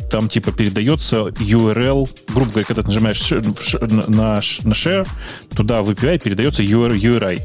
там 0.09 0.29
типа 0.29 0.53
передается 0.53 1.27
URL, 1.27 2.09
грубо 2.33 2.51
говоря, 2.51 2.65
когда 2.65 2.83
ты 2.83 2.89
нажимаешь 2.89 3.29
на, 3.31 4.07
на 4.07 4.39
share, 4.39 5.09
туда 5.57 5.83
в 5.83 5.91
API 5.91 6.23
передается 6.23 6.63
URI. 6.63 7.41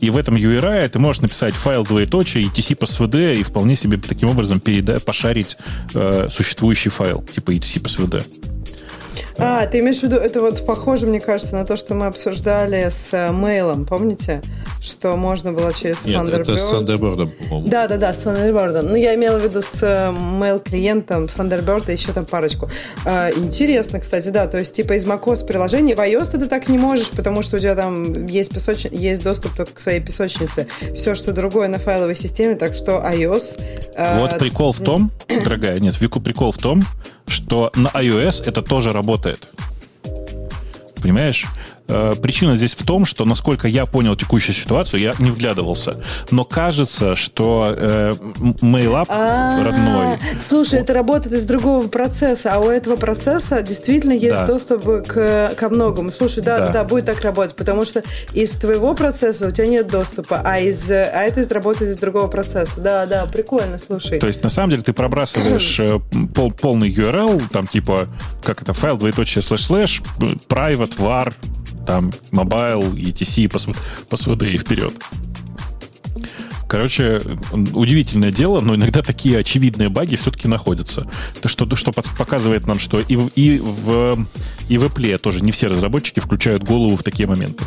И 0.00 0.10
в 0.10 0.16
этом 0.16 0.34
URI 0.34 0.88
ты 0.88 0.98
можешь 0.98 1.22
написать 1.22 1.54
файл 1.54 1.84
двоеточие, 1.84 2.46
etc 2.46 2.76
по 2.76 2.84
svd 2.84 3.38
и 3.38 3.42
вполне 3.42 3.76
себе 3.76 3.98
таким 3.98 4.30
образом 4.30 4.58
переда- 4.58 5.00
пошарить 5.00 5.56
э, 5.94 6.28
существующий 6.30 6.90
файл, 6.90 7.22
типа 7.22 7.52
etc 7.52 7.80
по 7.80 7.88
svd. 7.88 8.24
А, 9.38 9.66
ты 9.66 9.80
имеешь 9.80 10.00
в 10.00 10.02
виду, 10.02 10.16
это 10.16 10.40
вот 10.40 10.64
похоже, 10.66 11.06
мне 11.06 11.20
кажется, 11.20 11.54
на 11.54 11.64
то, 11.64 11.76
что 11.76 11.94
мы 11.94 12.06
обсуждали 12.06 12.88
с 12.88 13.12
э, 13.12 13.30
мейлом, 13.30 13.86
помните? 13.86 14.42
Что 14.80 15.16
можно 15.16 15.52
было 15.52 15.72
через 15.72 16.04
Нет, 16.04 16.16
Thunderbird. 16.16 16.42
это 16.42 16.56
с 16.56 16.72
Thunderbird, 16.72 17.28
по-моему. 17.48 17.68
Да, 17.68 17.88
да, 17.88 17.96
да, 17.96 18.12
с 18.12 18.18
Thunderbird. 18.18 18.82
Ну, 18.82 18.94
я 18.94 19.14
имела 19.14 19.38
в 19.38 19.44
виду 19.44 19.62
с 19.62 19.82
э, 19.82 20.10
mail-клиентом, 20.10 21.26
Thunderbird 21.26 21.90
и 21.90 21.92
еще 21.92 22.12
там 22.12 22.24
парочку. 22.24 22.70
А, 23.04 23.30
интересно, 23.30 24.00
кстати, 24.00 24.28
да, 24.28 24.46
то 24.46 24.58
есть 24.58 24.74
типа 24.74 24.94
из 24.94 25.06
macOS 25.06 25.46
приложений. 25.46 25.94
В 25.94 26.00
iOS 26.00 26.38
ты 26.38 26.46
так 26.46 26.68
не 26.68 26.78
можешь, 26.78 27.10
потому 27.10 27.42
что 27.42 27.56
у 27.56 27.60
тебя 27.60 27.74
там 27.74 28.26
есть, 28.26 28.52
песоч... 28.52 28.86
есть 28.86 29.22
доступ 29.22 29.54
только 29.54 29.72
к 29.72 29.80
своей 29.80 30.00
песочнице. 30.00 30.66
Все, 30.94 31.14
что 31.14 31.32
другое 31.32 31.68
на 31.68 31.78
файловой 31.78 32.16
системе, 32.16 32.54
так 32.54 32.74
что 32.74 32.92
iOS... 32.92 33.60
Э, 33.96 34.18
вот 34.20 34.38
прикол 34.38 34.72
в 34.72 34.80
том, 34.80 35.10
дорогая, 35.44 35.78
нет, 35.80 36.00
Вику 36.00 36.20
прикол 36.20 36.52
в 36.52 36.58
том, 36.58 36.82
что 37.30 37.70
на 37.74 37.88
iOS 37.88 38.42
это 38.44 38.62
тоже 38.62 38.92
работает. 38.92 39.48
Понимаешь? 41.00 41.46
Э, 41.90 42.14
причина 42.20 42.56
здесь 42.56 42.74
в 42.74 42.84
том, 42.84 43.04
что, 43.04 43.24
насколько 43.24 43.68
я 43.68 43.86
понял 43.86 44.16
текущую 44.16 44.54
ситуацию, 44.54 45.00
я 45.00 45.14
не 45.18 45.30
вглядывался, 45.30 45.96
но 46.30 46.44
кажется, 46.44 47.16
что 47.16 47.74
э, 47.76 48.12
MailUp 48.38 49.06
а, 49.08 49.64
родной... 49.64 50.18
Слушай, 50.38 50.80
это 50.80 50.94
работает 50.94 51.34
из 51.34 51.44
другого 51.44 51.88
процесса, 51.88 52.54
а 52.54 52.58
у 52.58 52.70
этого 52.70 52.96
процесса 52.96 53.62
действительно 53.62 54.12
есть 54.12 54.46
доступ 54.46 55.06
к, 55.06 55.54
ко 55.56 55.68
многому. 55.68 56.12
Слушай, 56.12 56.42
да, 56.42 56.58
да, 56.58 56.68
да, 56.68 56.84
будет 56.84 57.06
так 57.06 57.20
работать, 57.22 57.56
потому 57.56 57.84
что 57.84 58.02
из 58.32 58.50
твоего 58.52 58.94
процесса 58.94 59.48
у 59.48 59.50
тебя 59.50 59.66
нет 59.66 59.88
доступа, 59.88 60.40
а, 60.44 60.58
из, 60.58 60.90
а 60.90 60.94
это 60.94 61.42
работает 61.52 61.90
из 61.90 61.98
другого 61.98 62.28
процесса. 62.28 62.80
Да, 62.80 63.06
да, 63.06 63.26
прикольно, 63.26 63.78
слушай. 63.78 64.18
То 64.18 64.26
есть, 64.26 64.42
на 64.42 64.50
самом 64.50 64.70
деле, 64.70 64.82
ты 64.82 64.92
пробрасываешь 64.92 65.80
э, 65.80 65.98
пол, 66.34 66.52
полный 66.52 66.90
URL, 66.90 67.42
там 67.50 67.66
типа, 67.66 68.08
как 68.42 68.62
это, 68.62 68.72
файл 68.72 68.96
двоеточие 68.96 69.42
слэш-слэш, 69.42 70.02
private 70.48 70.98
var, 70.98 71.32
там 71.86 72.10
mobile, 72.30 72.94
ETC, 72.94 73.48
по 74.08 74.16
СВД 74.16 74.42
и 74.42 74.58
вперед. 74.58 74.94
Короче, 76.70 77.20
удивительное 77.74 78.30
дело, 78.30 78.60
но 78.60 78.76
иногда 78.76 79.02
такие 79.02 79.38
очевидные 79.38 79.88
баги 79.88 80.14
все-таки 80.14 80.46
находятся. 80.46 81.04
Это 81.36 81.48
что, 81.48 81.74
что 81.74 81.92
показывает 81.92 82.68
нам, 82.68 82.78
что 82.78 83.00
и 83.00 83.16
в, 83.16 83.26
и 83.34 83.58
в, 83.58 84.26
и 84.68 84.78
в 84.78 84.84
Apple 84.84 85.18
тоже 85.18 85.42
не 85.42 85.50
все 85.50 85.66
разработчики 85.66 86.20
включают 86.20 86.62
голову 86.62 86.94
в 86.96 87.02
такие 87.02 87.28
моменты. 87.28 87.64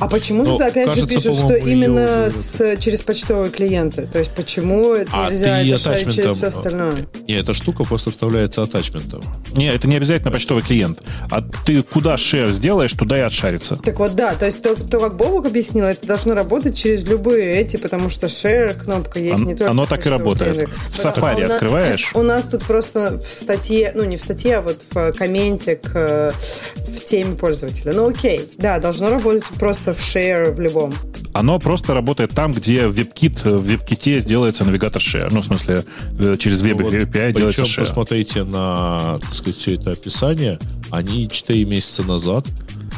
А 0.00 0.08
почему 0.08 0.44
Но, 0.44 0.58
ты 0.58 0.64
опять 0.64 0.86
кажется, 0.86 1.08
же 1.08 1.14
пишешь, 1.14 1.36
что 1.36 1.54
именно 1.54 2.26
уже... 2.26 2.30
с, 2.30 2.76
через 2.78 3.02
почтовые 3.02 3.50
клиенты? 3.50 4.06
То 4.06 4.18
есть 4.18 4.30
почему 4.32 4.94
это 4.94 5.10
а 5.12 5.30
нельзя 5.30 5.60
это 5.60 6.12
через 6.12 6.36
все 6.36 6.46
остальное? 6.46 7.06
Не, 7.28 7.34
эта 7.34 7.54
штука 7.54 7.84
просто 7.84 8.10
вставляется 8.10 8.62
атачментом. 8.62 9.22
Не, 9.52 9.72
это 9.72 9.86
не 9.86 9.96
обязательно 9.96 10.30
почтовый 10.30 10.62
клиент. 10.62 11.00
А 11.30 11.42
ты 11.66 11.82
куда 11.82 12.16
шер 12.16 12.50
сделаешь, 12.52 12.92
туда 12.92 13.18
и 13.18 13.20
отшарится. 13.20 13.76
Так 13.76 13.98
вот, 13.98 14.14
да. 14.14 14.34
То 14.34 14.46
есть 14.46 14.62
то, 14.62 14.74
то 14.74 14.98
как 14.98 15.16
Бобок 15.16 15.46
объяснил, 15.46 15.84
это 15.84 16.06
должно 16.06 16.34
работать 16.34 16.76
через 16.76 17.04
любые 17.04 17.56
эти, 17.56 17.76
потому 17.76 18.10
что 18.10 18.28
шер 18.28 18.74
кнопка 18.74 19.18
есть 19.18 19.42
Он, 19.42 19.44
не 19.44 19.54
только 19.54 19.70
Оно 19.70 19.86
так 19.86 20.06
и 20.06 20.08
работает. 20.08 20.54
Клиенты. 20.54 20.72
В 20.90 20.98
Safari 20.98 21.44
а 21.44 21.54
открываешь. 21.54 22.12
У 22.14 22.22
нас 22.22 22.44
тут 22.44 22.64
просто 22.64 23.18
в 23.18 23.28
статье, 23.28 23.92
ну 23.94 24.04
не 24.04 24.16
в 24.16 24.20
статье, 24.20 24.56
а 24.56 24.62
вот 24.62 24.80
в 24.90 25.12
комменте 25.12 25.76
к, 25.76 26.34
в 26.76 27.04
теме 27.04 27.36
пользователя. 27.36 27.92
Ну 27.92 28.08
окей, 28.08 28.48
да, 28.56 28.78
должно 28.78 29.10
работать 29.10 29.44
просто 29.58 29.89
в 29.94 29.98
share 29.98 30.52
в 30.52 30.60
любом. 30.60 30.94
Оно 31.32 31.58
просто 31.58 31.94
работает 31.94 32.32
там, 32.32 32.52
где 32.52 32.86
в 32.86 32.96
WebKit, 32.96 33.58
в 33.58 33.70
WebKit 33.70 34.26
делается 34.26 34.64
навигатор 34.64 35.00
share. 35.00 35.28
Ну, 35.30 35.40
в 35.40 35.44
смысле, 35.44 35.84
э, 36.18 36.36
через 36.38 36.62
Web 36.62 36.80
ну, 36.80 36.90
API 36.90 37.32
вот, 37.32 37.36
делается 37.36 37.62
share. 37.62 37.80
посмотрите 37.80 38.44
на, 38.44 39.18
так 39.20 39.34
сказать, 39.34 39.56
все 39.58 39.74
это 39.74 39.90
описание. 39.90 40.58
Они 40.90 41.28
4 41.28 41.64
месяца 41.66 42.02
назад 42.02 42.46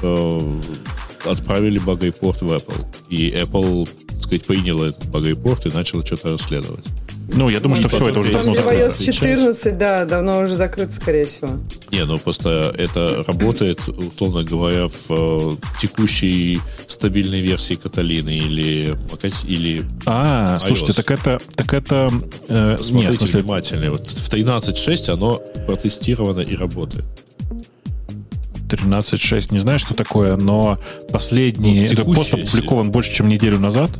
э, 0.02 0.60
отправили 1.26 1.78
багайпорт 1.78 2.42
в 2.42 2.50
Apple. 2.50 2.86
И 3.10 3.30
Apple, 3.30 3.88
так 4.08 4.22
сказать, 4.22 4.44
приняла 4.46 4.88
этот 4.88 5.06
багайпорт 5.10 5.66
и 5.66 5.70
начала 5.70 6.04
что-то 6.04 6.32
расследовать. 6.32 6.86
Ну, 7.34 7.48
я 7.48 7.60
думаю, 7.60 7.76
что 7.76 7.88
все, 7.88 8.08
это 8.08 8.20
уже 8.20 8.32
давно 8.32 8.54
закрыто. 8.54 8.86
iOS 8.86 9.04
14, 9.04 9.78
да, 9.78 10.04
давно 10.04 10.40
уже 10.40 10.56
закрыто, 10.56 10.92
скорее 10.92 11.24
всего. 11.24 11.50
Не, 11.90 12.04
ну 12.04 12.18
просто 12.18 12.74
это 12.76 13.24
работает, 13.26 13.80
условно 13.88 14.44
говоря, 14.44 14.88
в 14.88 15.10
э, 15.10 15.56
текущей 15.80 16.60
стабильной 16.86 17.40
версии 17.40 17.74
Каталины 17.74 18.36
или 18.36 18.94
или 19.44 19.84
А, 20.06 20.56
iOS. 20.56 20.66
слушайте, 20.66 20.92
так 20.92 21.10
это... 21.10 21.38
Так 21.54 21.72
это 21.72 22.10
э, 22.48 22.76
Смотрите 22.80 23.10
нет, 23.10 23.18
смысле... 23.18 23.40
внимательно. 23.40 23.90
Вот 23.92 24.06
в 24.06 24.32
13.6 24.32 25.10
оно 25.10 25.42
протестировано 25.66 26.40
и 26.40 26.56
работает. 26.56 27.04
13.6, 28.68 29.52
не 29.52 29.58
знаю, 29.58 29.78
что 29.78 29.94
такое, 29.94 30.36
но 30.36 30.78
последний... 31.10 31.80
Ну, 31.80 31.92
это 31.92 32.04
пост 32.04 32.34
опубликован 32.34 32.90
больше, 32.90 33.12
чем 33.12 33.28
неделю 33.28 33.58
назад. 33.58 33.90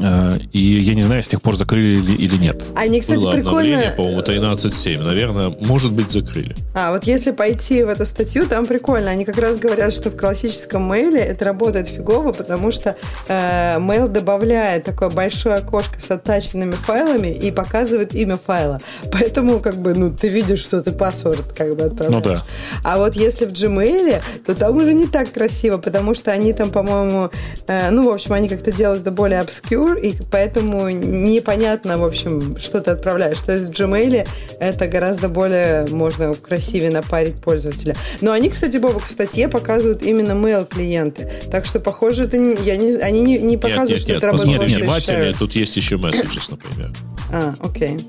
Э, 0.00 0.38
и 0.52 0.78
я 0.78 0.94
не 0.94 1.02
знаю, 1.02 1.22
с 1.22 1.28
тех 1.28 1.42
пор 1.42 1.56
закрыли 1.56 1.98
или, 1.98 2.14
или 2.16 2.36
нет. 2.36 2.62
Они, 2.76 3.00
кстати, 3.00 3.20
Было 3.20 3.32
прикольно... 3.32 3.94
по-моему, 3.96 4.20
13.7. 4.20 5.02
Наверное, 5.02 5.52
может 5.60 5.92
быть, 5.92 6.10
закрыли. 6.10 6.54
А, 6.74 6.92
вот 6.92 7.04
если 7.04 7.32
пойти 7.32 7.82
в 7.82 7.88
эту 7.88 8.06
статью, 8.06 8.46
там 8.46 8.66
прикольно. 8.66 9.10
Они 9.10 9.24
как 9.24 9.38
раз 9.38 9.58
говорят, 9.58 9.92
что 9.92 10.10
в 10.10 10.16
классическом 10.16 10.82
мейле 10.82 11.20
это 11.20 11.44
работает 11.44 11.88
фигово, 11.88 12.32
потому 12.32 12.70
что 12.70 12.96
э, 13.28 13.78
мейл 13.80 14.08
добавляет 14.08 14.84
такое 14.84 15.10
большое 15.10 15.56
окошко 15.56 16.00
с 16.00 16.10
оттаченными 16.10 16.72
файлами 16.72 17.28
и 17.28 17.50
показывает 17.50 18.14
имя 18.14 18.38
файла. 18.38 18.80
Поэтому, 19.10 19.60
как 19.60 19.76
бы, 19.76 19.94
ну, 19.94 20.10
ты 20.10 20.28
видишь, 20.28 20.60
что 20.60 20.80
ты 20.80 20.92
паспорт 20.92 21.52
как 21.56 21.76
бы 21.76 21.84
отправляешь. 21.84 22.24
Ну 22.24 22.32
да. 22.32 22.44
А 22.84 22.98
вот 22.98 23.16
если 23.16 23.46
в 23.46 23.52
Gmail, 23.52 24.22
то 24.46 24.54
там 24.54 24.76
уже 24.76 24.94
не 24.94 25.06
так 25.06 25.32
красиво, 25.32 25.78
потому 25.78 26.14
что 26.14 26.30
они 26.30 26.52
там, 26.52 26.70
по-моему, 26.70 27.30
э, 27.66 27.90
ну, 27.90 28.08
в 28.08 28.14
общем, 28.14 28.32
они 28.34 28.48
как-то 28.48 28.72
делают 28.72 29.02
это 29.02 29.10
более 29.10 29.40
obscure, 29.40 29.87
secure, 29.88 30.00
и 30.00 30.16
поэтому 30.30 30.88
непонятно, 30.90 31.98
в 31.98 32.04
общем, 32.04 32.56
что 32.58 32.80
ты 32.80 32.90
отправляешь. 32.90 33.40
То 33.40 33.52
есть 33.52 33.68
в 33.68 33.72
Gmail 33.72 34.28
это 34.60 34.86
гораздо 34.86 35.28
более 35.28 35.86
можно 35.88 36.34
красивее 36.34 36.90
напарить 36.90 37.36
пользователя. 37.36 37.96
Но 38.20 38.32
они, 38.32 38.48
кстати, 38.48 38.78
Бобок, 38.78 39.04
в 39.04 39.08
статье 39.08 39.48
показывают 39.48 40.02
именно 40.02 40.32
mail 40.32 40.66
клиенты. 40.66 41.30
Так 41.50 41.66
что, 41.66 41.80
похоже, 41.80 42.24
это 42.24 42.38
не, 42.38 42.56
я 42.64 42.76
не, 42.76 42.96
они 42.96 43.20
не, 43.20 43.38
не 43.38 43.56
показывают, 43.56 43.90
нет, 43.90 44.00
что 44.00 44.08
нет, 44.10 44.18
это 44.18 44.26
работает 44.26 44.60
нет, 44.60 45.08
нет, 45.08 45.08
нет, 45.08 45.36
тут 45.38 45.54
есть 45.54 45.76
еще 45.76 45.96
messages, 45.96 46.46
например. 46.50 46.92
А, 47.32 47.54
окей. 47.60 48.06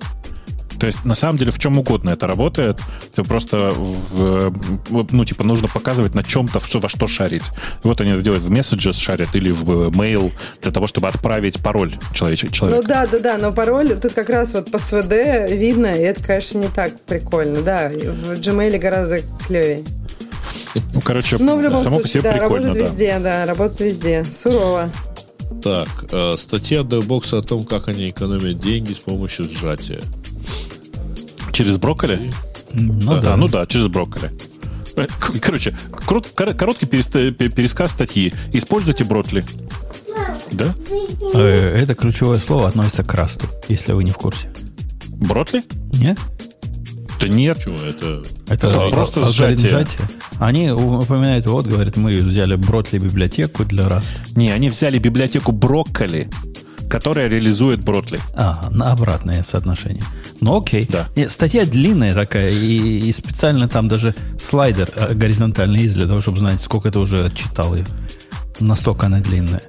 То 0.80 0.88
есть, 0.88 1.04
на 1.06 1.16
самом 1.16 1.38
деле, 1.38 1.52
в 1.52 1.60
чем 1.60 1.78
угодно 1.78 2.12
это 2.12 2.26
работает. 2.28 2.80
Ты 3.14 3.24
просто, 3.24 3.72
в, 3.72 4.54
ну, 4.90 5.26
типа, 5.26 5.44
нужно 5.44 5.68
показывать 5.68 6.16
на 6.16 6.24
чем-то, 6.24 6.60
во 6.80 6.90
что 6.90 7.08
шарить. 7.08 7.44
И 7.84 7.88
вот 7.88 8.00
они 8.02 8.12
это 8.12 8.22
делают 8.22 8.44
в 8.44 8.52
Messages 8.52 8.94
шарят 8.94 9.36
или 9.36 9.52
в 9.52 9.70
э, 9.70 9.90
mail 9.90 10.32
для 10.62 10.72
того, 10.72 10.88
чтобы 10.88 11.10
отправить 11.10 11.62
пароль 11.62 11.94
человеч- 12.14 12.44
Ну 12.44 12.50
человеку. 12.50 12.88
да, 12.88 13.06
да, 13.08 13.20
да, 13.20 13.38
но 13.38 13.52
пароль 13.52 13.96
тут 14.00 14.14
как 14.14 14.30
раз 14.30 14.54
вот 14.54 14.72
по 14.72 14.80
СВД 14.80 15.50
видно, 15.50 15.88
и 15.88 16.02
это, 16.02 16.24
конечно, 16.24 16.60
не 16.60 16.68
так 16.68 17.00
прикольно. 17.02 17.62
Да, 17.62 17.90
в 17.90 18.40
Gmail 18.40 18.78
гораздо 18.80 19.22
клевее. 19.48 19.84
Ну, 20.94 21.02
короче, 21.02 21.38
Но 21.40 21.58
в 21.58 21.62
любом 21.62 21.84
само 21.84 21.98
по 22.00 22.08
случае, 22.08 22.22
себе 22.22 22.32
да, 22.32 22.32
прикольно, 22.34 22.68
работает 22.68 22.86
да. 22.86 22.92
везде, 22.92 23.20
да, 23.20 23.46
работает 23.46 23.80
везде. 23.82 24.24
Сурово. 24.24 24.90
Так, 25.64 25.90
э, 26.12 26.36
статья 26.38 26.82
Dropbox 26.82 27.38
о 27.38 27.42
том, 27.42 27.66
как 27.66 27.88
они 27.90 28.10
экономят 28.10 28.60
деньги 28.60 28.94
с 28.94 29.00
помощью 29.00 29.50
сжатия. 29.50 30.00
Через 31.60 31.76
брокколи? 31.76 32.32
Ну 32.72 33.12
А, 33.12 33.20
да. 33.22 33.36
ну 33.36 33.50
да, 33.50 33.66
через 33.68 33.88
брокколи. 33.88 34.32
Э, 34.96 35.08
Короче, 35.42 35.76
короткий 36.06 36.86
пересказ 36.86 37.92
статьи. 37.92 38.34
Используйте 38.54 39.04
бротли. 39.04 39.46
Да? 40.54 40.74
Э, 41.34 41.76
Это 41.78 41.96
ключевое 41.96 42.38
слово 42.40 42.70
относится 42.70 43.04
к 43.04 43.14
расту, 43.14 43.46
если 43.68 43.92
вы 43.92 44.06
не 44.06 44.12
в 44.12 44.16
курсе. 44.16 44.48
Бротли? 45.10 45.64
Нет? 46.00 46.18
Да 47.20 47.28
нет. 47.28 47.58
Почему 47.58 47.78
это? 47.80 48.24
Это 48.48 48.68
Это 48.70 48.90
просто 48.90 49.30
сжатие. 49.30 49.68
сжатия. 49.68 50.00
Они 50.40 50.72
упоминают, 50.72 51.46
вот, 51.48 51.68
говорят, 51.68 51.98
мы 51.98 52.16
взяли 52.24 52.56
Бротли 52.56 53.00
библиотеку 53.00 53.66
для 53.66 53.84
Rust. 53.86 54.22
Не, 54.38 54.52
они 54.52 54.70
взяли 54.70 54.98
библиотеку 54.98 55.52
брокколи, 55.52 56.30
которая 56.90 57.28
реализует 57.30 57.84
бротли. 57.84 58.20
А, 58.34 58.68
на 58.72 58.92
обратное 58.92 59.44
соотношение. 59.44 60.04
Ну 60.42 60.60
окей. 60.60 60.88
Да. 60.90 61.08
И 61.16 61.28
статья 61.28 61.66
длинная 61.66 62.14
такая, 62.14 62.50
и, 62.52 63.00
и 63.08 63.12
специально 63.12 63.68
там 63.70 63.88
даже 63.88 64.16
слайдер 64.40 64.90
э, 64.96 65.14
горизонтальный 65.14 65.82
есть 65.84 65.96
для 65.96 66.08
того, 66.08 66.20
чтобы 66.20 66.40
знать, 66.40 66.60
сколько 66.62 66.90
ты 66.92 67.00
уже 67.00 67.26
отчитал 67.26 67.76
ее. 67.76 67.86
Настолько 68.60 69.06
она 69.06 69.20
длинная. 69.20 69.62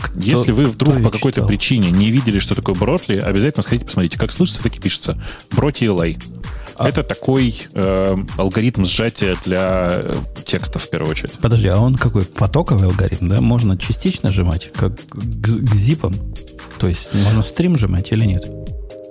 Кто- 0.00 0.18
Если 0.20 0.52
вы 0.52 0.64
вдруг 0.66 0.94
по 1.02 1.10
какой-то 1.10 1.36
читал? 1.40 1.48
причине 1.48 1.90
не 1.90 2.10
видели, 2.10 2.38
что 2.38 2.54
такое 2.54 2.74
бротли, 2.74 3.18
обязательно 3.18 3.62
сходите 3.62 3.84
посмотрите. 3.84 4.18
Как 4.18 4.32
слышится, 4.32 4.62
так 4.62 4.74
и 4.76 4.80
пишется. 4.80 5.20
Броти 5.50 5.84
LA. 5.84 6.16
А- 6.76 6.88
Это 6.88 7.02
такой 7.02 7.54
э, 7.74 8.16
алгоритм 8.38 8.86
сжатия 8.86 9.36
для 9.44 9.88
э, 9.92 10.14
текстов, 10.46 10.84
в 10.84 10.90
первую 10.90 11.10
очередь. 11.10 11.32
Подожди, 11.32 11.68
а 11.68 11.78
он 11.78 11.96
какой 11.96 12.24
потоковый 12.24 12.86
алгоритм, 12.86 13.28
да? 13.28 13.42
Можно 13.42 13.76
частично 13.76 14.30
сжимать, 14.30 14.70
как 14.74 14.96
к, 14.96 15.08
к 15.10 15.74
зипам? 15.74 16.14
То 16.80 16.88
есть 16.88 17.10
можно 17.12 17.42
стрим 17.42 17.76
сжимать 17.76 18.10
или 18.10 18.24
нет? 18.24 18.50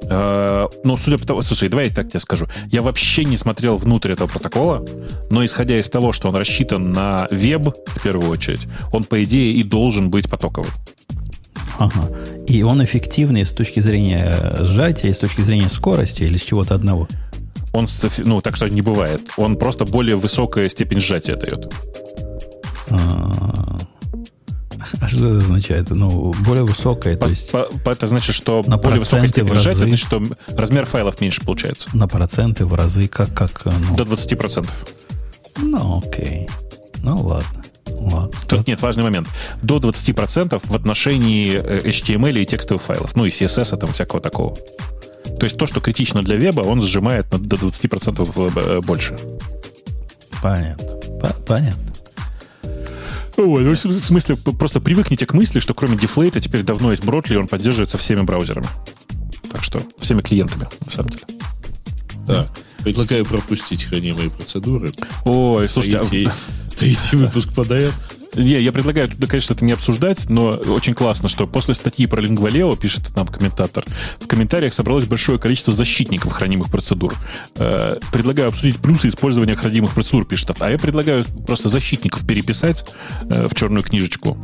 Э, 0.09 0.67
ну, 0.83 0.98
судя 0.98 1.19
по 1.19 1.25
тому... 1.25 1.41
Слушай, 1.41 1.69
давай 1.69 1.89
я 1.89 1.93
так 1.93 2.09
тебе 2.09 2.19
скажу. 2.19 2.48
Я 2.72 2.81
вообще 2.81 3.23
не 3.25 3.38
смотрел 3.38 3.77
внутрь 3.77 4.14
этого 4.14 4.27
протокола, 4.27 4.83
но 5.30 5.45
исходя 5.45 5.80
из 5.80 5.88
того, 5.89 6.11
что 6.11 6.30
он 6.30 6.35
рассчитан 6.35 6.91
на 6.91 7.27
веб, 7.30 7.69
в 7.85 8.01
первую 8.01 8.30
очередь, 8.31 8.67
он, 8.91 9.03
по 9.03 9.23
идее, 9.23 9.53
и 9.53 9.64
должен 9.64 10.09
быть 10.09 10.27
потоковым. 10.27 10.72
Ага. 11.77 12.09
И 12.48 12.64
он 12.64 12.83
эффективный 12.83 13.45
с 13.45 13.53
точки 13.53 13.80
зрения 13.81 14.35
э, 14.35 14.64
сжатия, 14.65 15.14
с 15.14 15.19
точки 15.19 15.41
зрения 15.41 15.69
скорости 15.69 16.23
или 16.23 16.38
с 16.38 16.41
чего-то 16.41 16.73
одного? 16.73 17.07
Он, 17.72 17.88
ну, 18.25 18.41
так 18.41 18.56
что 18.56 18.67
не 18.67 18.81
бывает. 18.81 19.22
Он 19.38 19.57
просто 19.57 19.85
более 19.85 20.15
высокая 20.15 20.67
степень 20.69 20.99
сжатия 20.99 21.35
дает. 21.35 21.72
А 22.89 23.78
а 23.78 23.78
что 25.08 25.17
это 25.30 25.38
означает? 25.40 25.90
Ну, 25.90 26.33
более 26.45 26.64
высокая, 26.64 27.16
то 27.16 27.25
По- 27.25 27.30
есть 27.30 27.51
по- 27.51 27.64
по- 27.83 27.90
это 27.91 28.08
значит, 28.08 28.35
что 28.35 28.64
На 28.67 28.77
более 28.77 28.99
высокая 28.99 29.27
степень 29.27 29.56
сжатия, 29.56 29.69
разы. 29.69 29.85
значит, 29.85 30.06
что 30.08 30.22
размер 30.56 30.85
файлов 30.85 31.19
меньше 31.22 31.41
получается. 31.41 31.90
на 31.93 32.08
проценты, 32.08 32.66
в 32.66 32.74
разы, 32.74 33.08
как, 33.08 33.33
как, 33.33 33.61
э, 33.66 33.72
ну, 33.90 33.95
До 33.95 34.03
20%. 34.06 34.69
ну, 35.58 35.99
окей. 36.06 36.48
Ну, 37.03 37.22
ладно. 37.22 37.64
Ладно. 37.99 38.32
Тут 38.48 38.67
нет, 38.67 38.82
важный 38.82 39.03
момент. 39.03 39.27
До 39.61 39.80
20% 39.80 40.61
в 40.64 40.75
отношении 40.75 41.53
э, 41.56 41.82
HTML 41.90 42.40
и 42.41 42.45
текстовых 42.45 42.83
файлов. 42.83 43.16
Ну 43.16 43.25
и 43.25 43.30
CSS, 43.30 43.75
там 43.77 43.91
всякого 43.91 44.22
такого. 44.22 44.56
То 45.40 45.45
есть 45.45 45.58
то, 45.58 45.67
что 45.67 45.82
критично 45.82 46.24
для 46.24 46.35
веба, 46.38 46.61
он 46.61 46.82
сжимает 46.82 47.27
до 47.30 47.56
20% 47.58 48.56
э, 48.56 48.82
больше. 48.82 49.17
Понятно. 50.41 50.85
По- 51.19 51.33
Понятно. 51.45 51.88
Ой, 53.39 53.63
ну, 53.63 53.71
в 53.71 53.77
смысле, 53.77 54.35
просто 54.35 54.81
привыкните 54.81 55.25
к 55.25 55.33
мысли, 55.33 55.61
что 55.61 55.73
кроме 55.73 55.95
дефлейта 55.95 56.41
теперь 56.41 56.63
давно 56.63 56.91
есть 56.91 57.05
Бротли, 57.05 57.37
он 57.37 57.47
поддерживается 57.47 57.97
всеми 57.97 58.21
браузерами. 58.21 58.67
Так 59.49 59.63
что 59.63 59.81
всеми 59.97 60.21
клиентами, 60.21 60.67
на 60.85 60.91
самом 60.91 61.09
деле. 61.11 61.23
Так, 62.27 62.49
предлагаю 62.83 63.25
пропустить 63.25 63.85
хранимые 63.85 64.29
процедуры. 64.29 64.91
Ой, 65.23 65.69
слушайте, 65.69 65.99
а- 65.99 66.03
Третий, 66.03 66.29
третий 66.77 67.15
выпуск 67.15 67.53
подает. 67.55 67.93
Не, 68.35 68.61
я 68.61 68.72
предлагаю, 68.72 69.09
да, 69.17 69.27
конечно, 69.27 69.53
это 69.53 69.66
не 69.66 69.72
обсуждать, 69.72 70.30
но 70.30 70.49
очень 70.49 70.93
классно, 70.93 71.30
что 71.30 71.48
после 71.48 71.74
статьи 71.74 72.06
про 72.06 72.22
Лингвалео, 72.22 72.75
пишет 72.75 73.16
нам 73.16 73.27
комментатор, 73.27 73.85
в 74.19 74.27
комментариях 74.27 74.74
собралось 74.74 75.06
большое 75.06 75.40
количество 75.40 75.74
защитников 75.74 76.33
хранимых 76.33 76.69
процедур. 76.69 77.16
Э, 77.56 77.98
предлагаю 78.11 78.49
обсудить 78.49 78.77
плюсы 78.77 79.09
использования 79.09 79.56
хранимых 79.56 79.93
процедур, 79.93 80.25
пишет. 80.25 80.51
А 80.59 80.69
я 80.69 80.77
предлагаю 80.77 81.25
просто 81.45 81.69
защитников 81.69 82.25
переписать 82.25 82.85
э, 83.30 83.48
в 83.48 83.56
черную 83.56 83.83
книжечку. 83.83 84.38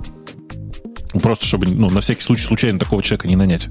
Просто 1.22 1.46
чтобы, 1.46 1.68
ну, 1.68 1.90
на 1.90 2.02
всякий 2.02 2.22
случай 2.22 2.44
случайно 2.44 2.80
такого 2.80 3.02
человека 3.02 3.28
не 3.28 3.36
нанять. 3.36 3.70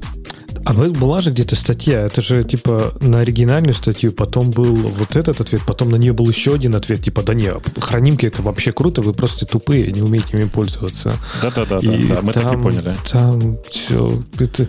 А 0.65 0.73
была 0.73 1.21
же 1.21 1.31
где-то 1.31 1.57
статья, 1.57 2.03
это 2.03 2.21
же 2.21 2.43
типа 2.43 2.95
на 3.01 3.21
оригинальную 3.21 3.75
статью, 3.75 4.13
потом 4.13 4.51
был 4.51 4.75
вот 4.75 5.17
этот 5.17 5.41
ответ, 5.41 5.61
потом 5.67 5.91
на 5.91 5.97
нее 5.97 6.13
был 6.13 6.29
еще 6.29 6.55
один 6.55 6.75
ответ, 6.75 7.03
типа, 7.03 7.23
да 7.23 7.35
не, 7.35 7.53
хранимки 7.79 8.27
это 8.27 8.41
вообще 8.43 8.73
круто, 8.73 9.03
вы 9.03 9.13
просто 9.13 9.45
тупые, 9.47 9.93
не 9.93 10.01
умеете 10.01 10.37
ими 10.39 10.49
пользоваться. 10.49 11.13
Да-да-да, 11.43 11.81
да, 11.81 12.21
мы 12.23 12.33
так 12.33 12.53
и 12.55 12.57
поняли. 12.57 12.97
Там 13.11 13.59
все, 13.71 14.23
это, 14.39 14.67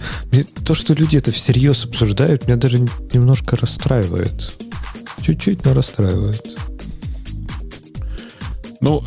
то, 0.65 0.73
что 0.73 0.93
люди 0.93 1.17
это 1.17 1.31
всерьез 1.31 1.85
обсуждают, 1.85 2.45
меня 2.45 2.57
даже 2.57 2.79
немножко 3.13 3.55
расстраивает. 3.55 4.53
Чуть-чуть, 5.21 5.63
но 5.65 5.73
расстраивает. 5.73 6.57
Ну, 8.81 9.01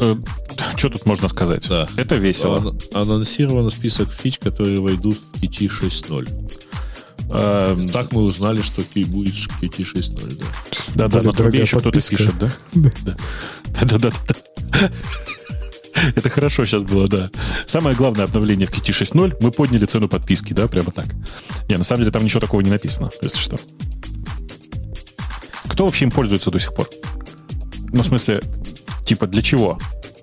что 0.76 0.88
тут 0.88 1.06
можно 1.06 1.28
сказать? 1.28 1.68
Да. 1.68 1.86
Это 1.96 2.16
весело. 2.16 2.58
Ан- 2.58 2.80
Анонсирован 2.92 3.70
список 3.70 4.10
фич, 4.10 4.38
которые 4.38 4.80
войдут 4.80 5.16
в 5.16 5.42
Qt 5.42 5.68
6.0. 5.68 6.50
Э, 7.30 7.76
Так 7.92 8.12
мы 8.12 8.22
узнали, 8.22 8.62
что 8.62 8.82
Q- 8.82 9.06
будет 9.06 9.34
Qt 9.34 9.82
6.0, 9.82 10.36
да. 10.36 10.46
Да, 10.94 11.08
да, 11.08 11.22
на 11.22 11.32
трубе 11.32 11.60
еще 11.60 11.78
кто-то 11.80 12.00
пишет, 12.00 12.38
да? 12.38 12.46
Да. 12.74 13.16
Да, 13.82 13.98
да, 13.98 14.10
да. 14.28 14.90
Это 16.14 16.30
хорошо 16.30 16.64
сейчас 16.64 16.82
было, 16.84 17.08
да. 17.08 17.30
Самое 17.66 17.96
главное 17.96 18.24
обновление 18.24 18.66
в 18.66 18.70
Qt 18.70 18.92
6.0, 18.92 19.36
мы 19.40 19.50
подняли 19.50 19.84
цену 19.84 20.08
подписки, 20.08 20.52
да, 20.52 20.68
прямо 20.68 20.90
так. 20.90 21.06
Не, 21.68 21.76
на 21.76 21.84
самом 21.84 22.00
деле 22.02 22.12
там 22.12 22.24
ничего 22.24 22.40
такого 22.40 22.60
не 22.60 22.70
написано, 22.70 23.10
если 23.20 23.38
что. 23.40 23.56
Кто 25.68 25.84
вообще 25.84 26.04
им 26.04 26.10
пользуется 26.10 26.50
до 26.50 26.58
сих 26.58 26.72
пор? 26.74 26.88
Ну, 27.92 28.02
в 28.02 28.06
смысле, 28.06 28.40
типа, 29.04 29.26
для 29.26 29.42
чего? 29.42 29.78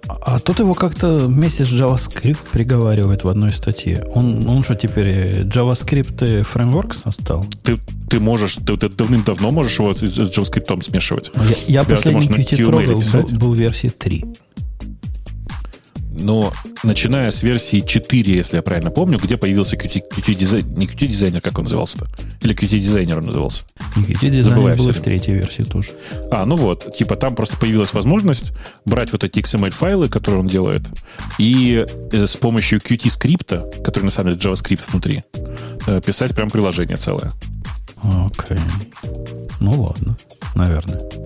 А 0.08 0.40
тут 0.40 0.60
его 0.60 0.74
как-то 0.74 1.18
вместе 1.18 1.66
с 1.66 1.72
JavaScript 1.72 2.40
приговаривают 2.52 3.24
в 3.24 3.28
одной 3.28 3.52
статье. 3.52 4.06
Он, 4.14 4.48
он 4.48 4.64
что 4.64 4.76
теперь 4.76 5.08
э, 5.08 5.44
JavaScript 5.44 6.26
э, 6.26 6.44
фреймворк 6.44 6.94
стал? 6.94 7.46
Ты, 7.64 7.78
ты 8.10 8.20
можешь, 8.20 8.56
ты, 8.56 8.78
ты 8.78 8.90
давным-давно 8.90 9.52
можешь 9.52 9.80
его 9.80 9.94
с, 9.94 10.00
с 10.00 10.20
JavaScript 10.20 10.84
смешивать. 10.84 11.32
Я, 11.68 11.82
я 11.82 11.84
последний 11.84 12.28
Qt 12.28 12.64
трогал, 12.66 13.02
был, 13.02 13.38
был 13.38 13.54
версии 13.54 13.90
3. 13.90 14.26
Но 16.20 16.54
начиная 16.84 17.30
с 17.30 17.44
версии 17.44 17.82
4, 17.82 18.36
если 18.36 18.58
я 18.58 18.62
правильно 18.62 18.92
помню, 18.92 19.20
где 19.20 19.38
появился 19.38 19.76
Qt, 19.76 20.04
Qt 20.10 20.34
дизайн, 20.34 20.74
не 20.74 20.88
Qt 20.88 21.08
дизайнер, 21.08 21.42
как 21.42 21.58
он 21.58 21.66
назывался-то? 21.66 22.08
Или 22.42 22.56
Qt 22.56 22.80
дизайнер 22.80 23.18
он 23.18 23.26
назывался? 23.26 23.64
И 23.98 24.14
Qt 24.14 24.44
Забываю 24.44 24.76
дизайн 24.76 24.94
был 24.94 25.02
в 25.02 25.04
третьей 25.04 25.34
версии 25.34 25.64
тоже. 25.64 25.90
А, 26.32 26.46
ну 26.46 26.56
вот, 26.56 26.96
типа 26.96 27.16
там 27.16 27.36
просто 27.36 27.58
появилась 27.58 27.94
возможность 27.94 28.54
брать 28.86 29.12
вот 29.12 29.24
эти 29.24 29.40
XML-файлы, 29.40 30.10
которые 30.10 30.40
он 30.40 30.48
делает, 30.48 30.84
и 31.38 31.86
э, 32.12 32.26
с 32.26 32.38
помощью 32.38 32.80
Qt-скрипта, 32.80 33.84
который 33.84 34.06
на 34.06 34.12
самом 34.12 34.34
деле 34.34 34.54
JavaScript 34.54 34.84
внутри, 34.90 35.24
э, 35.88 36.02
писать 36.02 36.34
прям 36.34 36.50
приложение 36.50 36.98
целое. 36.98 37.34
Окей. 38.04 38.58
Ну 39.60 39.82
ладно, 39.82 40.18
наверное. 40.56 41.25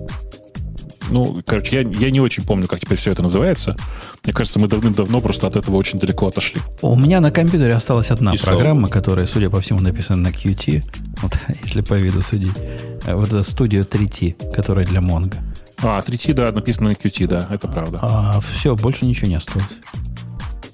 Ну, 1.10 1.42
короче, 1.44 1.82
я, 1.82 1.88
я 1.88 2.10
не 2.10 2.20
очень 2.20 2.44
помню, 2.44 2.68
как 2.68 2.80
теперь 2.80 2.96
все 2.96 3.10
это 3.10 3.22
называется. 3.22 3.76
Мне 4.24 4.32
кажется, 4.32 4.58
мы 4.58 4.68
давным-давно 4.68 5.20
просто 5.20 5.46
от 5.46 5.56
этого 5.56 5.76
очень 5.76 5.98
далеко 5.98 6.28
отошли. 6.28 6.60
У 6.82 6.96
меня 6.96 7.20
на 7.20 7.30
компьютере 7.30 7.74
осталась 7.74 8.10
одна 8.10 8.32
И 8.32 8.38
программа, 8.38 8.88
слава 8.88 8.92
которая, 8.92 9.26
судя 9.26 9.50
по 9.50 9.60
всему, 9.60 9.80
написана 9.80 10.22
на 10.22 10.28
Qt. 10.28 10.84
Вот, 11.22 11.36
если 11.62 11.80
по 11.80 11.94
виду 11.94 12.22
судить. 12.22 12.56
Э, 13.04 13.14
Вот 13.14 13.28
это 13.28 13.38
Studio 13.38 13.86
3T, 13.86 14.54
которая 14.54 14.86
для 14.86 15.00
Mongo. 15.00 15.36
А, 15.82 16.00
3T, 16.00 16.34
да, 16.34 16.52
написано 16.52 16.90
на 16.90 16.92
Qt, 16.94 17.26
да, 17.26 17.46
это 17.50 17.66
правда. 17.66 17.98
А 18.02 18.40
все, 18.40 18.76
больше 18.76 19.04
ничего 19.06 19.28
не 19.28 19.36
осталось. 19.36 19.66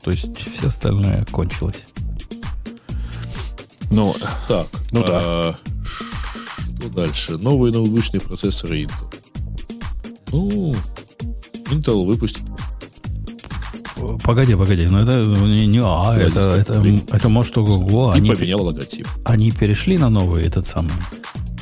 То 0.03 0.11
есть 0.11 0.37
все 0.55 0.69
остальное 0.69 1.25
кончилось. 1.31 1.85
Ну, 3.91 4.15
Так, 4.49 4.67
Ну 4.93 5.03
а, 5.07 5.55
что 6.79 6.89
дальше? 6.91 7.39
Новые 7.39 7.73
ноутбучные 7.73 8.21
процессоры 8.21 8.83
Intel. 8.83 9.15
Ну, 10.33 10.75
Intel 11.71 12.05
выпустил. 12.05 12.43
Погоди, 14.23 14.55
погоди, 14.55 14.87
но 14.87 15.01
это 15.01 15.25
не, 15.25 15.67
не 15.67 15.81
а, 15.83 16.15
это, 16.17 16.41
это, 16.51 16.75
погоди. 16.75 17.03
это 17.11 17.29
может 17.31 17.57
ого, 17.57 18.13
и 18.15 18.19
они, 18.19 18.31
поменял 18.31 18.63
логотип. 18.63 19.09
они 19.25 19.51
перешли 19.53 19.97
на 19.97 20.11
новые 20.11 20.47
этот 20.47 20.67
самый, 20.67 20.93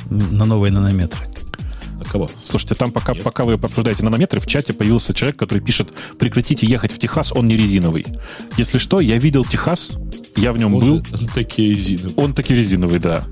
на 0.09 0.43
новые 0.45 0.71
нанометры. 0.71 1.27
А 1.99 2.03
кого? 2.03 2.29
слушайте, 2.43 2.75
там 2.75 2.91
пока, 2.91 3.13
Нет. 3.13 3.23
пока 3.23 3.45
вы 3.45 3.53
обсуждаете 3.53 4.03
нанометры, 4.03 4.41
в 4.41 4.47
чате 4.47 4.73
появился 4.73 5.13
человек, 5.13 5.37
который 5.39 5.59
пишет, 5.61 5.89
прекратите 6.19 6.67
ехать 6.67 6.91
в 6.91 6.99
Техас, 6.99 7.31
он 7.31 7.47
не 7.47 7.55
резиновый. 7.55 8.05
Если 8.57 8.79
что, 8.79 8.99
я 8.99 9.17
видел 9.17 9.45
Техас, 9.45 9.91
я 10.35 10.51
в 10.51 10.57
нем 10.57 10.75
Он- 10.75 10.81
был, 10.81 10.95
он 10.97 11.27
такие 11.33 11.71
резины. 11.71 12.11
он 12.17 12.33
таки 12.33 12.53
резиновый, 12.53 12.99
да. 12.99 13.23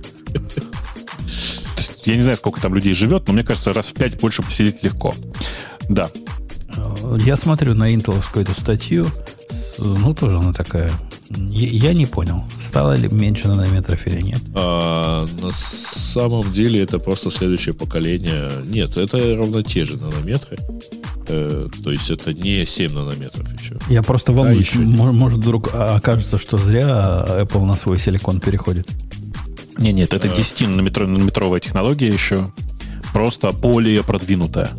Я 2.05 2.15
не 2.15 2.21
знаю, 2.21 2.37
сколько 2.37 2.61
там 2.61 2.73
людей 2.75 2.93
живет, 2.93 3.27
но 3.27 3.33
мне 3.33 3.43
кажется, 3.43 3.73
раз 3.73 3.87
в 3.89 3.93
пять 3.93 4.19
больше 4.19 4.41
посидеть 4.41 4.83
легко. 4.83 5.13
Да. 5.89 6.09
Э, 6.75 7.17
Я 7.25 7.35
смотрю 7.35 7.73
на 7.75 7.93
интеловскую 7.93 8.43
эту 8.43 8.53
статью, 8.59 9.07
ну, 9.79 10.13
тоже 10.13 10.37
она 10.37 10.53
такая. 10.53 10.91
Я 11.29 11.93
не 11.93 12.05
понял, 12.05 12.43
стало 12.59 12.93
ли 12.95 13.07
меньше 13.09 13.47
нанометров 13.47 14.05
или 14.05 14.21
нет. 14.21 14.41
А 14.53 15.25
на 15.41 15.51
самом 15.51 16.51
деле 16.51 16.83
это 16.83 16.99
просто 16.99 17.31
следующее 17.31 17.73
поколение. 17.73 18.51
Нет, 18.65 18.97
это 18.97 19.35
ровно 19.35 19.63
те 19.63 19.83
же 19.85 19.97
нанометры. 19.97 20.57
Э, 21.27 21.67
то 21.83 21.91
есть 21.91 22.11
это 22.11 22.33
не 22.33 22.65
7 22.65 22.91
нанометров 22.93 23.47
еще. 23.59 23.77
Я 23.89 24.03
просто 24.03 24.31
волнуюсь, 24.33 24.67
еще 24.67 24.79
нет. 24.79 24.97
мо- 24.97 25.11
может 25.13 25.39
вдруг 25.39 25.69
а, 25.73 25.95
окажется, 25.95 26.37
что 26.37 26.57
зря 26.57 27.25
Apple 27.27 27.63
на 27.65 27.73
свой 27.75 27.97
силикон 27.97 28.39
переходит. 28.39 28.87
Не, 29.77 29.91
нет, 29.91 30.13
это 30.13 30.27
10-нанометровая 30.27 31.59
технология 31.59 32.07
еще. 32.07 32.47
Просто 33.11 33.51
более 33.51 34.03
продвинутая. 34.03 34.71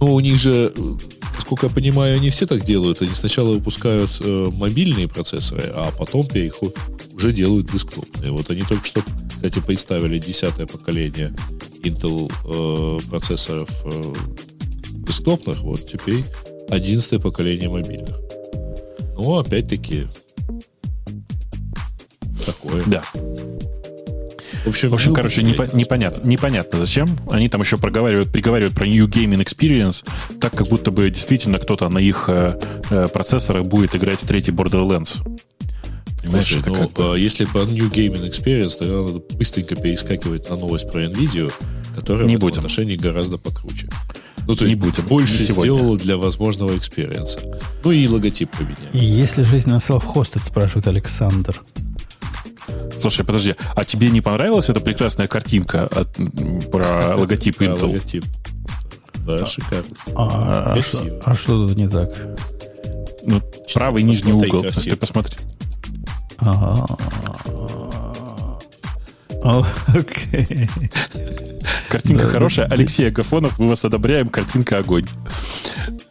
Ну, 0.00 0.14
у 0.14 0.20
них 0.20 0.38
же, 0.38 0.72
насколько 1.36 1.66
я 1.66 1.72
понимаю, 1.72 2.16
они 2.16 2.30
все 2.30 2.46
так 2.46 2.64
делают. 2.64 3.02
Они 3.02 3.14
сначала 3.14 3.52
выпускают 3.52 4.10
э, 4.20 4.48
мобильные 4.52 5.08
процессоры, 5.08 5.70
а 5.74 5.90
потом 5.96 6.26
переход, 6.26 6.76
уже 7.14 7.32
делают 7.32 7.70
десктопные. 7.70 8.32
Вот 8.32 8.50
они 8.50 8.62
только 8.62 8.84
что, 8.86 9.02
кстати, 9.28 9.58
представили 9.60 10.18
десятое 10.18 10.66
поколение 10.66 11.34
Intel 11.82 12.32
э, 12.46 13.10
процессоров 13.10 13.68
э, 13.84 14.14
десктопных. 14.92 15.62
Вот 15.62 15.86
теперь 15.86 16.24
одиннадцатое 16.70 17.20
поколение 17.20 17.68
мобильных. 17.68 18.16
Ну, 19.16 19.38
опять-таки, 19.38 20.06
такое. 22.40 22.82
Да. 22.86 23.02
В 24.64 24.68
общем, 24.68 24.90
В 24.90 24.94
общем, 24.94 25.10
ну, 25.10 25.16
короче, 25.16 25.40
непо- 25.42 25.72
не 25.74 25.80
непонятно, 25.80 26.26
непонятно 26.26 26.78
зачем. 26.78 27.06
Они 27.30 27.48
там 27.48 27.62
еще 27.62 27.78
проговаривают, 27.78 28.30
приговаривают 28.30 28.74
про 28.74 28.86
New 28.86 29.06
Gaming 29.08 29.42
Experience, 29.42 30.04
так 30.38 30.52
как 30.54 30.68
будто 30.68 30.90
бы 30.90 31.08
действительно 31.08 31.58
кто-то 31.58 31.88
на 31.88 31.98
их 31.98 32.24
э, 32.28 32.58
э, 32.90 33.08
процессорах 33.08 33.66
будет 33.66 33.94
играть 33.96 34.22
в 34.22 34.26
третий 34.26 34.50
Borderlands. 34.50 35.16
Понимаешь, 36.22 36.44
Слушай, 36.46 36.62
ну, 36.66 36.74
как 36.74 36.90
а, 36.98 37.14
если 37.14 37.46
по 37.46 37.58
New 37.58 37.88
Gaming 37.88 38.28
Experience, 38.28 38.76
тогда 38.78 39.00
надо 39.00 39.22
быстренько 39.34 39.76
перескакивать 39.76 40.50
на 40.50 40.56
новость 40.56 40.90
про 40.92 41.04
NVIDIA, 41.04 41.50
которая 41.96 42.26
Не 42.26 42.36
в 42.36 42.40
будем. 42.40 42.58
отношении 42.58 42.96
гораздо 42.96 43.38
покруче. 43.38 43.88
Ну, 44.46 44.54
то 44.54 44.64
Не 44.64 44.72
есть 44.72 44.82
будем. 44.82 45.06
больше 45.06 45.38
Не 45.40 45.46
сегодня. 45.46 45.72
сделала 45.74 45.96
для 45.96 46.18
возможного 46.18 46.76
experience 46.76 47.29
а. 47.29 47.40
Ну 47.82 47.90
и 47.92 48.06
логотип 48.06 48.50
поменяли. 48.50 48.76
Есть 48.92 49.25
ли 49.25 49.42
жизнь 49.44 49.70
на 49.70 49.76
self-hosted, 49.76 50.42
спрашивает 50.44 50.86
Александр. 50.88 51.62
Слушай, 52.98 53.24
подожди, 53.24 53.54
а 53.74 53.84
тебе 53.84 54.10
не 54.10 54.20
понравилась 54.20 54.68
эта 54.68 54.80
прекрасная 54.80 55.26
картинка 55.28 55.86
от, 55.86 56.12
про 56.70 57.16
логотип 57.16 57.56
А, 57.60 57.64
Intel? 57.64 57.86
логотип. 57.86 58.24
Да, 59.26 59.46
шикарно. 59.46 59.94
А, 60.16 60.74
а 60.76 60.82
что, 60.82 61.20
а 61.24 61.34
что 61.34 61.66
тут 61.68 61.76
не 61.76 61.88
так? 61.88 62.08
Ну, 63.22 63.40
правый 63.72 64.02
нижний 64.02 64.32
угол. 64.32 64.62
Ты 64.64 64.96
посмотри. 64.96 65.36
О, 69.42 69.64
Окей. 69.88 70.68
Картинка 71.88 72.28
хорошая. 72.28 72.66
Алексей 72.66 73.08
Агафонов, 73.08 73.58
мы 73.58 73.68
вас 73.68 73.84
одобряем. 73.84 74.28
Картинка 74.28 74.78
огонь. 74.78 75.06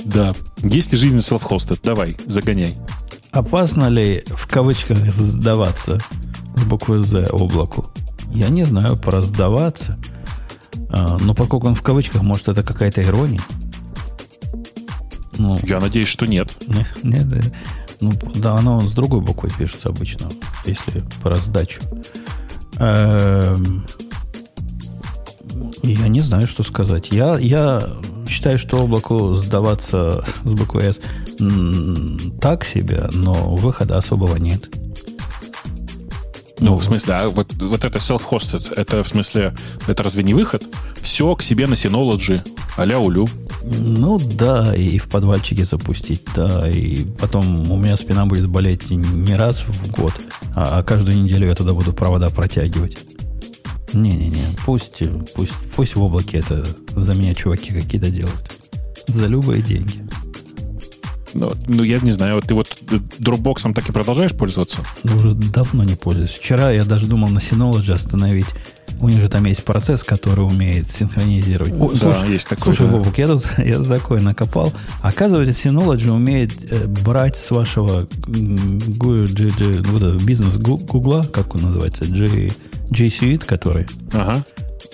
Да. 0.03 0.33
Есть 0.63 0.91
ли 0.91 0.97
жизнь 0.97 1.17
self-hosted? 1.17 1.79
Давай, 1.83 2.17
загоняй. 2.27 2.77
Опасно 3.31 3.87
ли 3.89 4.23
в 4.27 4.47
кавычках 4.47 4.97
сдаваться 5.11 5.99
с 6.59 6.63
буквы 6.63 6.99
Z 6.99 7.29
облаку? 7.31 7.85
Я 8.31 8.49
не 8.49 8.63
знаю, 8.65 8.97
про 8.97 9.21
сдаваться. 9.21 9.97
А, 10.91 11.17
но 11.19 11.33
поскольку 11.33 11.67
он 11.67 11.75
в 11.75 11.81
кавычках, 11.81 12.21
может, 12.21 12.47
это 12.49 12.63
какая-то 12.63 13.01
ирония? 13.03 13.41
Ну, 15.37 15.57
Я 15.63 15.79
надеюсь, 15.79 16.07
что 16.07 16.25
нет. 16.25 16.55
не, 16.67 16.85
не, 17.03 17.21
да. 17.21 17.37
ну, 18.01 18.11
да, 18.35 18.55
оно 18.55 18.81
с 18.81 18.91
другой 18.93 19.21
буквой 19.21 19.51
пишется 19.57 19.89
обычно, 19.89 20.29
если 20.65 21.01
про 21.23 21.35
сдачу. 21.35 21.81
Эм, 22.77 23.85
я 25.83 26.07
не 26.07 26.19
знаю, 26.19 26.45
что 26.47 26.63
сказать. 26.63 27.09
Я, 27.11 27.37
я 27.39 27.89
считаю, 28.27 28.59
что 28.59 28.83
облаку 28.83 29.33
сдаваться 29.33 30.23
с 30.43 30.53
буквой 30.53 30.91
м, 31.39 32.37
так 32.41 32.65
себе, 32.65 33.09
но 33.13 33.55
выхода 33.55 33.97
особого 33.97 34.35
нет. 34.35 34.69
Ну, 36.59 36.75
в 36.75 36.83
смысле, 36.83 37.13
а 37.13 37.27
вот, 37.27 37.53
вот 37.53 37.83
это 37.83 37.97
self-hosted, 37.99 38.73
это 38.75 39.03
в 39.03 39.07
смысле, 39.07 39.53
это 39.87 40.03
разве 40.03 40.23
не 40.23 40.33
выход? 40.33 40.63
Все 41.01 41.33
к 41.35 41.41
себе 41.41 41.67
на 41.67 41.73
Synology, 41.73 42.41
а-ля 42.75 42.99
улю. 42.99 43.27
Ну 43.63 44.19
да, 44.19 44.75
и 44.75 44.97
в 44.97 45.09
подвальчике 45.09 45.63
запустить, 45.63 46.23
да, 46.35 46.69
и 46.69 47.05
потом 47.05 47.71
у 47.71 47.77
меня 47.77 47.95
спина 47.95 48.25
будет 48.25 48.49
болеть 48.49 48.89
не 48.89 49.35
раз 49.35 49.61
в 49.61 49.91
год, 49.91 50.13
а, 50.55 50.79
а 50.79 50.83
каждую 50.83 51.21
неделю 51.21 51.47
я 51.47 51.55
туда 51.55 51.73
буду 51.73 51.93
провода 51.93 52.29
протягивать. 52.29 52.97
Не-не-не, 53.93 54.55
пусть, 54.65 55.01
пусть, 55.35 55.53
пусть 55.75 55.95
в 55.95 56.01
облаке 56.01 56.39
это 56.39 56.65
за 56.91 57.15
меня 57.15 57.33
чуваки 57.33 57.71
какие-то 57.71 58.09
делают. 58.09 58.51
За 59.07 59.25
любые 59.25 59.61
деньги. 59.61 60.07
Ну, 61.33 61.51
ну, 61.67 61.83
я 61.83 61.99
не 61.99 62.11
знаю, 62.11 62.35
вот 62.35 62.45
ты 62.45 62.53
вот 62.53 62.67
Dropbox 63.19 63.73
так 63.73 63.87
и 63.89 63.91
продолжаешь 63.91 64.33
пользоваться? 64.33 64.79
Но 65.03 65.17
уже 65.17 65.31
давно 65.31 65.83
не 65.83 65.95
пользуюсь. 65.95 66.31
Вчера 66.31 66.71
я 66.71 66.83
даже 66.85 67.05
думал 67.07 67.29
на 67.29 67.39
Synology 67.39 67.91
остановить. 67.93 68.47
У 69.01 69.07
них 69.07 69.21
же 69.21 69.29
там 69.29 69.45
есть 69.45 69.63
процесс, 69.63 70.03
который 70.03 70.45
умеет 70.45 70.91
синхронизировать. 70.91 71.73
О, 71.73 71.89
Да, 71.89 71.95
слушай, 72.13 72.33
есть 72.33 72.47
такой, 72.47 72.63
Слушай, 72.73 72.87
да. 72.87 72.97
Бобук, 72.97 73.17
я 73.17 73.27
тут 73.27 73.45
я 73.59 73.77
тут 73.77 73.87
такое 73.87 74.19
накопал. 74.21 74.73
Оказывается, 75.01 75.69
Synology 75.69 76.09
умеет 76.11 76.51
э, 76.71 76.85
брать 76.87 77.37
с 77.37 77.51
вашего 77.51 78.07
это, 78.27 80.17
бизнес 80.25 80.57
Гу- 80.57 80.77
Гугла, 80.77 81.23
как 81.31 81.55
он 81.55 81.61
называется, 81.61 82.05
G, 82.05 82.51
G 82.89 83.05
Suite, 83.07 83.45
который 83.45 83.87
Ага. 84.11 84.43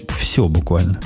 все 0.10 0.48
буквально. 0.48 1.00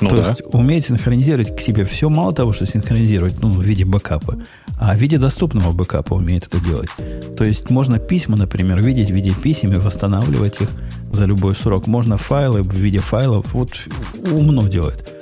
Ну 0.00 0.08
То 0.08 0.22
да. 0.22 0.28
есть 0.28 0.42
умеет 0.52 0.84
синхронизировать 0.84 1.54
к 1.56 1.60
себе 1.60 1.84
все, 1.84 2.08
мало 2.08 2.32
того, 2.32 2.52
что 2.52 2.66
синхронизировать 2.66 3.40
ну, 3.40 3.50
в 3.50 3.62
виде 3.62 3.84
бэкапа, 3.84 4.38
а 4.78 4.94
в 4.94 4.98
виде 4.98 5.18
доступного 5.18 5.72
бэкапа 5.72 6.14
умеет 6.14 6.46
это 6.46 6.60
делать. 6.60 6.90
То 7.36 7.44
есть 7.44 7.70
можно 7.70 7.98
письма, 7.98 8.36
например, 8.36 8.80
видеть 8.80 9.10
в 9.10 9.14
виде 9.14 9.32
писем 9.32 9.72
и 9.72 9.76
восстанавливать 9.76 10.60
их 10.60 10.68
за 11.12 11.26
любой 11.26 11.54
срок. 11.54 11.86
Можно 11.86 12.16
файлы 12.16 12.62
в 12.62 12.72
виде 12.74 12.98
файлов. 12.98 13.54
Вот 13.54 13.70
умно 14.30 14.66
делает. 14.68 15.13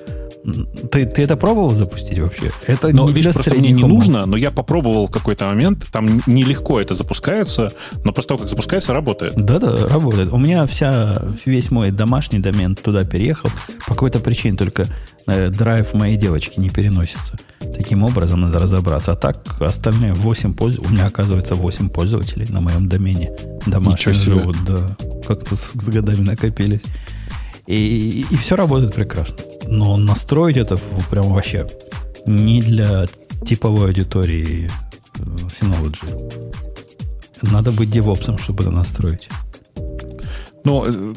Ты, 0.91 1.07
ты 1.07 1.23
это 1.23 1.37
пробовал 1.37 1.73
запустить 1.75 2.19
вообще? 2.19 2.51
Это 2.67 2.89
Но, 2.95 3.05
не 3.05 3.13
видишь, 3.13 3.25
для 3.25 3.33
просто 3.35 3.55
мне 3.55 3.71
не 3.71 3.85
умов. 3.85 3.99
нужно, 3.99 4.27
но 4.27 4.37
я 4.37 4.51
попробовал 4.51 5.07
в 5.07 5.11
какой-то 5.11 5.47
момент, 5.47 5.87
там 5.93 6.21
нелегко 6.27 6.81
это 6.81 6.95
запускается, 6.95 7.73
но 8.05 8.13
после 8.13 8.29
того, 8.29 8.39
как 8.39 8.49
запускается, 8.49 8.93
работает. 8.93 9.35
Да-да, 9.37 9.87
работает. 9.87 10.33
У 10.33 10.39
меня 10.39 10.67
вся, 10.67 11.23
весь 11.47 11.71
мой 11.71 11.91
домашний 11.93 12.41
домен 12.41 12.75
туда 12.75 13.05
переехал. 13.05 13.51
По 13.87 13.95
какой-то 13.95 14.19
причине 14.19 14.57
только 14.57 14.89
э, 15.29 15.51
драйв 15.51 15.95
моей 15.95 16.17
девочки 16.17 16.59
не 16.59 16.71
переносится. 16.71 17.39
Таким 17.61 18.03
образом 18.03 18.41
надо 18.41 18.59
разобраться. 18.59 19.13
А 19.13 19.17
так 19.17 19.61
остальные 19.61 20.15
8 20.15 20.55
пользователей, 20.55 20.91
у 20.91 20.93
меня 20.95 21.07
оказывается 21.07 21.55
8 21.55 21.89
пользователей 21.89 22.47
на 22.49 22.61
моем 22.61 22.89
домене 22.89 23.31
домашних 23.67 24.15
Ничего 24.15 24.15
себе. 24.15 24.41
живут. 24.41 24.57
Да, 24.67 24.97
как-то 25.27 25.55
с 25.55 25.89
годами 25.89 26.21
накопились. 26.23 26.83
И, 27.73 28.27
и 28.31 28.37
все 28.37 28.57
работает 28.57 28.95
прекрасно. 28.95 29.45
Но 29.67 29.97
настроить 29.97 30.57
это 30.57 30.77
прям 31.11 31.33
вообще 31.33 31.67
не 32.27 32.61
для 32.61 33.07
типовой 33.47 33.87
аудитории 33.87 34.71
э, 35.15 35.23
Synology. 35.49 36.53
Надо 37.41 37.73
быть 37.73 37.91
девопсом, 37.91 38.39
чтобы 38.39 38.65
это 38.65 38.71
настроить. 38.71 39.29
Ну, 40.65 41.15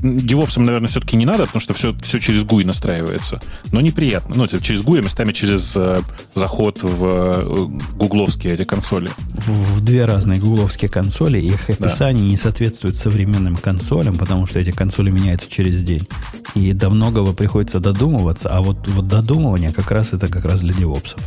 девопсом, 0.00 0.64
наверное, 0.64 0.88
все-таки 0.88 1.16
не 1.16 1.26
надо, 1.26 1.46
потому 1.46 1.60
что 1.60 1.74
все, 1.74 1.92
все 2.02 2.18
через 2.18 2.44
GUI 2.44 2.64
настраивается. 2.64 3.40
Но 3.72 3.80
неприятно. 3.80 4.34
Ну, 4.36 4.46
через 4.46 4.82
GUI, 4.82 5.02
местами 5.02 5.32
через 5.32 5.76
э, 5.76 6.00
заход 6.34 6.82
в 6.82 7.04
э, 7.04 7.68
гугловские 7.96 8.54
эти 8.54 8.64
консоли. 8.64 9.10
В, 9.34 9.76
в 9.76 9.80
две 9.82 10.04
разные 10.04 10.40
гугловские 10.40 10.88
консоли. 10.88 11.38
Их 11.38 11.68
описание 11.68 12.24
да. 12.24 12.30
не 12.30 12.36
соответствует 12.36 12.96
современным 12.96 13.56
консолям, 13.56 14.16
потому 14.16 14.46
что 14.46 14.60
эти 14.60 14.70
консоли 14.70 15.10
меняются 15.10 15.50
через 15.50 15.82
день. 15.82 16.08
И 16.54 16.72
до 16.72 16.88
многого 16.88 17.32
приходится 17.32 17.80
додумываться, 17.80 18.48
а 18.48 18.62
вот, 18.62 18.88
вот 18.88 19.08
додумывание 19.08 19.72
как 19.72 19.90
раз 19.90 20.14
это 20.14 20.28
как 20.28 20.44
раз 20.44 20.60
для 20.60 20.72
девопсов. 20.72 21.20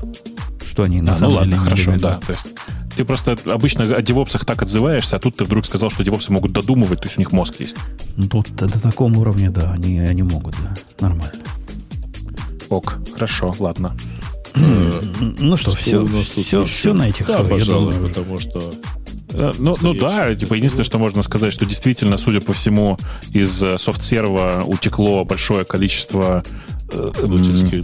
Что 0.66 0.84
они 0.84 1.02
на 1.02 1.14
а, 1.14 1.16
самом 1.16 1.32
ну, 1.32 1.38
ладно, 1.38 1.52
деле 1.54 1.64
хорошо, 1.64 1.96
да. 1.98 2.20
То 2.26 2.32
есть 2.32 2.46
ты 3.00 3.06
просто 3.06 3.38
обычно 3.46 3.86
о 3.96 4.02
девопсах 4.02 4.44
так 4.44 4.62
отзываешься, 4.62 5.16
а 5.16 5.20
тут 5.20 5.38
ты 5.38 5.46
вдруг 5.46 5.66
сказал, 5.66 5.90
что 5.90 6.04
девопсы 6.04 6.34
могут 6.34 6.52
додумывать, 6.52 7.00
то 7.00 7.06
есть 7.06 7.18
у 7.18 7.22
них 7.22 7.32
мозг 7.32 7.56
есть. 7.62 7.78
Ну, 8.18 8.28
тут 8.28 8.54
до 8.54 8.68
такого 8.82 9.18
уровня, 9.18 9.50
да, 9.50 9.72
они, 9.72 10.00
они 10.00 10.22
могут, 10.22 10.56
да. 10.56 10.76
Нормально. 11.00 11.42
Ок, 12.68 12.98
хорошо, 13.14 13.56
ладно. 13.58 13.96
Ну 14.54 15.56
что, 15.56 15.72
все, 15.72 16.06
все, 16.06 16.66
все 16.66 16.94
на 16.94 17.08
этих, 17.08 17.28
да, 17.28 17.42
пожалуй, 17.42 17.94
думаю, 17.94 18.10
потому 18.10 18.38
что 18.38 18.74
э, 19.32 19.54
ну, 19.60 19.78
ну 19.80 19.94
да, 19.94 20.36
типа 20.36 20.56
единственное, 20.56 20.84
что 20.84 21.00
можно 21.00 21.24
сказать, 21.24 21.54
что 21.54 21.66
действительно, 21.66 22.18
судя 22.18 22.42
по 22.42 22.52
всему, 22.52 22.98
из 23.32 23.64
э, 23.64 23.78
софт-серва 23.78 24.64
утекло 24.66 25.24
большое 25.24 25.64
количество 25.64 26.44
э, 26.92 27.12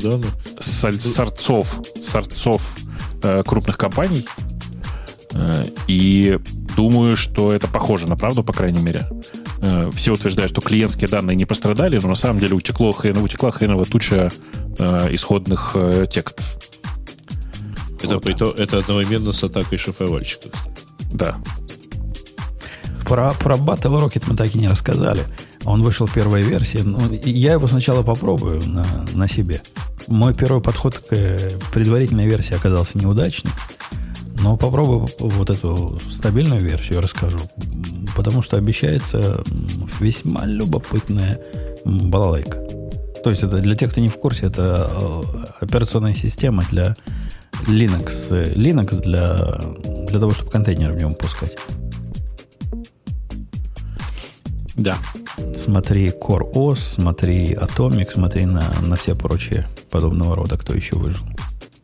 данных. 0.04 0.34
сорцов, 0.60 1.82
сорцов 2.02 2.76
э, 3.24 3.44
крупных 3.46 3.78
компаний, 3.78 4.26
Э, 4.50 4.55
и 5.88 6.40
думаю, 6.76 7.16
что 7.16 7.54
это 7.54 7.68
похоже 7.68 8.08
на 8.08 8.16
правду, 8.16 8.44
по 8.44 8.54
крайней 8.54 8.82
мере. 8.82 9.08
Э, 9.62 9.90
все 9.94 10.14
утверждают, 10.14 10.52
что 10.52 10.62
клиентские 10.62 11.10
данные 11.10 11.36
не 11.36 11.46
пострадали, 11.46 12.00
но 12.00 12.10
на 12.10 12.16
самом 12.16 12.40
деле 12.40 12.56
утекло 12.56 12.92
хрен, 12.92 13.18
утекла 13.18 13.52
хреновая 13.52 13.86
туча 13.86 14.32
э, 14.78 15.14
исходных 15.14 15.76
текстов. 16.12 16.46
Это, 18.04 18.16
вот. 18.16 18.60
это 18.60 18.80
одновременно 18.80 19.32
с 19.32 19.44
атакой 19.44 19.78
шифровальщиков. 19.78 20.52
Да. 21.12 21.38
Про, 23.06 23.34
про 23.34 23.56
Battle 23.56 24.04
Rocket 24.04 24.24
мы 24.28 24.36
так 24.36 24.54
и 24.54 24.60
не 24.60 24.68
рассказали. 24.68 25.24
Он 25.64 25.82
вышел 25.82 26.08
первой 26.08 26.42
версии. 26.42 26.80
Ну, 26.80 27.00
я 27.24 27.54
его 27.54 27.68
сначала 27.68 28.04
попробую 28.04 28.62
на, 28.68 28.86
на 29.14 29.28
себе. 29.28 29.62
Мой 30.08 30.34
первый 30.36 30.62
подход 30.62 31.00
к 31.00 31.38
предварительной 31.74 32.28
версии 32.28 32.54
оказался 32.54 32.98
неудачным. 33.00 33.54
Но 34.46 34.58
попробую 34.58 35.08
вот 35.18 35.50
эту 35.50 36.00
стабильную 36.08 36.62
версию 36.62 37.02
расскажу. 37.02 37.40
Потому 38.16 38.44
что 38.44 38.58
обещается 38.58 39.44
весьма 40.00 40.46
любопытная 40.46 41.42
балалайка. 41.84 42.60
То 43.24 43.32
есть 43.32 43.42
это 43.42 43.58
для 43.58 43.76
тех, 43.76 43.90
кто 43.90 44.02
не 44.02 44.08
в 44.08 44.20
курсе, 44.20 44.46
это 44.46 44.88
э, 44.88 45.22
операционная 45.62 46.14
система 46.14 46.64
для 46.70 46.96
Linux. 47.66 48.54
Linux 48.54 49.02
для, 49.02 49.62
для 50.06 50.20
того, 50.20 50.30
чтобы 50.30 50.52
контейнер 50.52 50.92
в 50.92 50.98
нем 50.98 51.16
пускать. 51.16 51.58
Да. 54.76 54.96
Смотри 55.56 56.10
Core 56.10 56.54
OS, 56.54 56.76
смотри 56.76 57.56
Atomic, 57.56 58.12
смотри 58.12 58.46
на, 58.46 58.64
на 58.86 58.96
все 58.96 59.16
прочие 59.16 59.68
подобного 59.90 60.36
рода, 60.36 60.56
кто 60.56 60.76
еще 60.76 60.98
выжил. 60.98 61.26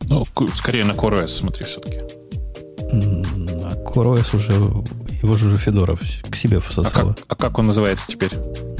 Ну, 0.02 0.22
скорее 0.54 0.84
на 0.84 0.92
Core 0.92 1.24
OS 1.24 1.26
смотри 1.26 1.64
все-таки. 1.64 2.21
А 2.92 3.74
CoreOS 3.84 4.36
уже, 4.36 4.52
его 4.52 5.36
же 5.36 5.46
уже 5.46 5.56
Федоров 5.56 6.00
к 6.28 6.36
себе 6.36 6.60
всосал. 6.60 7.10
А 7.10 7.14
как, 7.14 7.24
а 7.28 7.34
как 7.34 7.58
он 7.58 7.66
называется 7.66 8.06
теперь? 8.06 8.32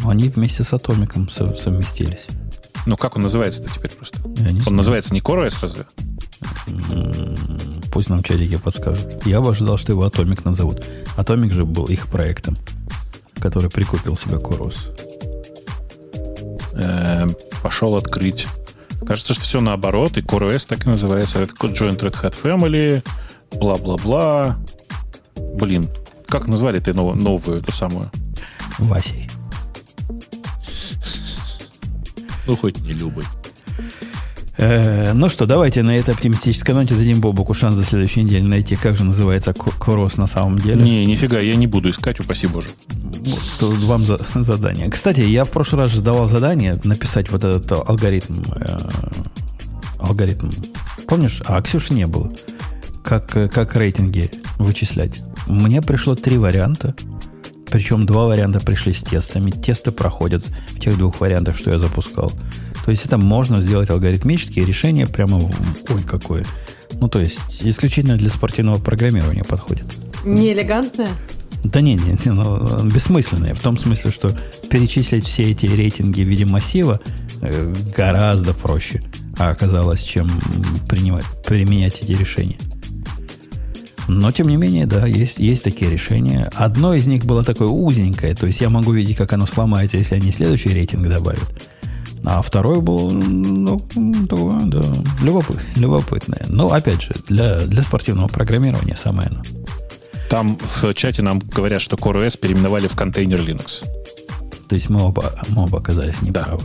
Они 0.05 0.28
вместе 0.28 0.65
с 0.65 0.73
Атомиком 0.73 1.28
совместились. 1.28 2.26
Ну, 2.84 2.97
как 2.97 3.16
он 3.16 3.23
называется-то 3.23 3.73
теперь 3.73 3.92
просто? 3.92 4.18
Он 4.24 4.36
знаю. 4.36 4.73
называется 4.73 5.15
не 5.15 5.20
CoreOS 5.20 5.58
разве? 5.62 5.86
Пусть 7.92 8.10
нам 8.10 8.23
чатики 8.23 8.57
подскажут. 8.57 9.24
Я 9.26 9.41
бы 9.41 9.50
ожидал, 9.50 9.76
что 9.76 9.92
его 9.92 10.05
Атомик 10.05 10.44
назовут. 10.44 10.89
Атомик 11.16 11.52
же 11.52 11.65
был 11.65 11.86
их 11.86 12.08
проектом, 12.08 12.57
который 13.39 13.70
прикупил 13.70 14.16
себе 14.16 14.36
CoreOS. 14.36 14.76
Э, 16.74 17.28
пошел 17.62 17.94
открыть. 17.94 18.47
Кажется, 19.07 19.34
что 19.34 19.42
все 19.42 19.60
наоборот, 19.60 20.16
и 20.16 20.20
CoreOS 20.20 20.66
так 20.68 20.86
и 20.86 20.89
называется. 20.89 21.41
Это 21.41 21.55
Joint 21.55 21.99
Red 21.99 22.20
Hat 22.20 22.34
Family, 22.42 23.02
бла-бла-бла. 23.55 24.59
Блин, 25.55 25.89
как 26.27 26.49
назвали 26.49 26.81
ты 26.81 26.95
новую, 26.95 27.17
новую 27.17 27.59
эту 27.59 27.73
самую? 27.73 28.11
Васей. 28.79 29.29
Ну, 32.47 32.57
хоть 32.57 32.81
не 32.81 32.93
Любой. 32.93 33.25
Э, 34.59 35.13
ну 35.13 35.29
что, 35.29 35.47
давайте 35.47 35.83
на 35.83 35.97
этой 35.97 36.15
оптимистической 36.15 36.75
ноте 36.75 36.95
дадим 36.95 37.21
Бобуку 37.21 37.55
шанс 37.55 37.77
за 37.77 37.85
следующей 37.85 38.23
неделе 38.23 38.45
найти, 38.45 38.77
как 38.77 38.97
же 38.97 39.05
называется 39.05 39.53
Корос 39.55 40.17
на 40.19 40.27
самом 40.27 40.59
деле. 40.59 40.83
Не, 40.83 41.07
нифига, 41.07 41.39
я 41.39 41.57
не 41.57 41.67
буду 41.67 41.91
искать, 41.91 42.21
упаси 42.21 42.47
боже. 42.47 42.69
Вот, 42.89 43.79
вам 43.85 44.03
за, 44.03 44.19
задание. 44.35 44.91
Кстати, 44.91 45.21
я 45.21 45.45
в 45.45 45.51
прошлый 45.51 45.83
раз 45.83 45.93
задавал 45.93 46.29
задание 46.29 46.79
написать 46.85 47.31
вот 47.31 47.45
этот 47.45 47.73
алгоритм. 47.73 48.43
Э, 48.57 48.89
алгоритм. 49.99 50.51
Помнишь? 51.09 51.43
А 51.47 51.61
Ксюши 51.63 51.95
не 51.95 52.07
было 52.07 52.33
как, 53.03 53.29
как 53.29 53.77
рейтинги 53.77 54.31
вычислять. 54.59 55.21
Мне 55.47 55.83
пришло 55.83 56.15
три 56.15 56.39
варианта. 56.39 56.95
Причем 57.71 58.05
два 58.05 58.27
варианта 58.27 58.61
пришли 58.61 58.93
с 58.93 59.03
тестами. 59.03 59.51
Тесты 59.51 59.93
проходят 59.93 60.45
в 60.69 60.79
тех 60.79 60.99
двух 60.99 61.21
вариантах, 61.21 61.57
что 61.57 61.71
я 61.71 61.79
запускал. 61.79 62.33
То 62.85 62.91
есть 62.91 63.07
это 63.07 63.17
можно 63.17 63.61
сделать 63.61 63.91
алгоритмические 63.91 64.65
решения 64.65 65.07
прямо... 65.07 65.39
Ой, 65.39 66.03
какое. 66.07 66.45
Ну, 66.93 67.09
то 67.09 67.21
есть 67.21 67.63
исключительно 67.63 68.17
для 68.17 68.29
спортивного 68.29 68.79
программирования 68.79 69.45
подходит. 69.45 69.87
Не 70.25 70.53
элегантное? 70.53 71.09
Да 71.65 71.81
не, 71.81 71.95
не, 71.95 72.19
не 72.25 72.33
ну, 72.33 72.85
бессмысленное. 72.85 73.55
В 73.55 73.61
том 73.61 73.79
смысле, 73.79 74.11
что 74.11 74.37
перечислить 74.69 75.27
все 75.27 75.45
эти 75.45 75.67
рейтинги 75.67 76.23
в 76.23 76.29
виде 76.29 76.45
массива 76.45 77.01
э, 77.41 77.75
гораздо 77.97 78.53
проще 78.53 79.01
а 79.39 79.51
оказалось, 79.51 80.03
чем 80.03 80.31
принимать, 80.89 81.25
применять 81.47 82.01
эти 82.03 82.13
решения. 82.13 82.59
Но, 84.09 84.33
тем 84.33 84.49
не 84.49 84.57
менее, 84.57 84.87
да, 84.87 85.07
есть, 85.07 85.39
есть 85.39 85.65
такие 85.65 85.91
решения. 85.91 86.51
Одно 86.55 86.95
из 86.95 87.07
них 87.07 87.25
было 87.25 87.45
такое 87.45 87.69
узенькое, 87.69 88.35
то 88.35 88.47
есть 88.47 88.61
я 88.61 88.69
могу 88.69 88.93
видеть, 88.93 89.17
как 89.17 89.33
оно 89.33 89.47
сломается, 89.47 89.97
если 89.97 90.17
они 90.17 90.33
следующий 90.33 90.71
рейтинг 90.71 91.09
добавят. 91.09 91.49
А 92.25 92.41
второй 92.41 92.81
был, 92.81 93.11
ну, 93.11 93.81
такое, 94.29 94.61
да, 94.63 94.83
любопыт, 95.23 95.59
любопытное. 95.77 96.45
Но, 96.49 96.73
опять 96.73 97.03
же, 97.03 97.15
для, 97.27 97.61
для 97.63 97.83
спортивного 97.83 98.29
программирования 98.29 98.97
самое 98.97 99.29
оно. 99.29 99.43
Там 100.29 100.59
в 100.59 100.95
чате 100.95 101.23
нам 101.23 101.41
говорят, 101.41 101.83
что 101.83 101.97
CoreOS 101.97 102.39
переименовали 102.39 102.87
в 102.87 102.97
контейнер 102.97 103.41
Linux. 103.41 103.85
То 104.69 104.77
есть 104.77 104.89
мы 104.89 105.03
оба, 105.03 105.35
мы 105.49 105.65
оба 105.65 105.81
оказались 105.81 106.23
неправы. 106.23 106.63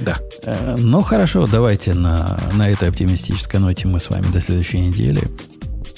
Да. 0.00 0.18
да. 0.44 0.76
Ну, 0.78 1.02
хорошо, 1.02 1.46
давайте 1.46 1.92
на, 1.92 2.38
на 2.54 2.70
этой 2.70 2.88
оптимистической 2.88 3.60
ноте 3.60 3.88
мы 3.88 3.98
с 4.00 4.10
вами 4.10 4.26
до 4.32 4.40
следующей 4.40 4.80
недели 4.80 5.22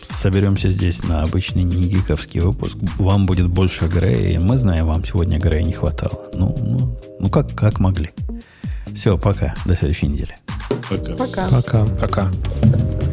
соберемся 0.02 0.70
здесь 0.70 1.02
на 1.04 1.22
обычный 1.22 1.62
не 1.62 1.88
гиковский 1.88 2.40
выпуск. 2.40 2.76
Вам 2.98 3.26
будет 3.26 3.48
больше 3.48 3.86
Грея. 3.86 4.40
Мы 4.40 4.56
знаем, 4.56 4.86
вам 4.86 5.04
сегодня 5.04 5.38
Грея 5.38 5.62
не 5.62 5.72
хватало. 5.72 6.30
Ну, 6.34 6.56
ну, 6.58 6.98
ну 7.18 7.30
как, 7.30 7.54
как 7.54 7.80
могли. 7.80 8.10
Все, 8.94 9.16
пока. 9.18 9.54
До 9.66 9.74
следующей 9.74 10.08
недели. 10.08 10.36
Пока. 10.88 11.14
Пока. 11.16 11.48
Пока. 11.48 11.86
Пока. 12.00 12.30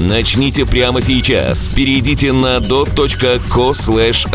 Начните 0.00 0.64
прямо 0.64 1.00
сейчас. 1.00 1.68
Перейдите 1.68 2.32
на 2.32 2.58
dot.co 2.58 3.72
slash 3.72 4.26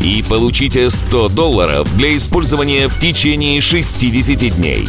и 0.00 0.22
получите 0.22 0.90
100 0.90 1.28
долларов 1.28 1.96
для 1.96 2.16
использования 2.16 2.88
в 2.88 2.98
течение 2.98 3.60
60 3.60 4.56
дней. 4.56 4.86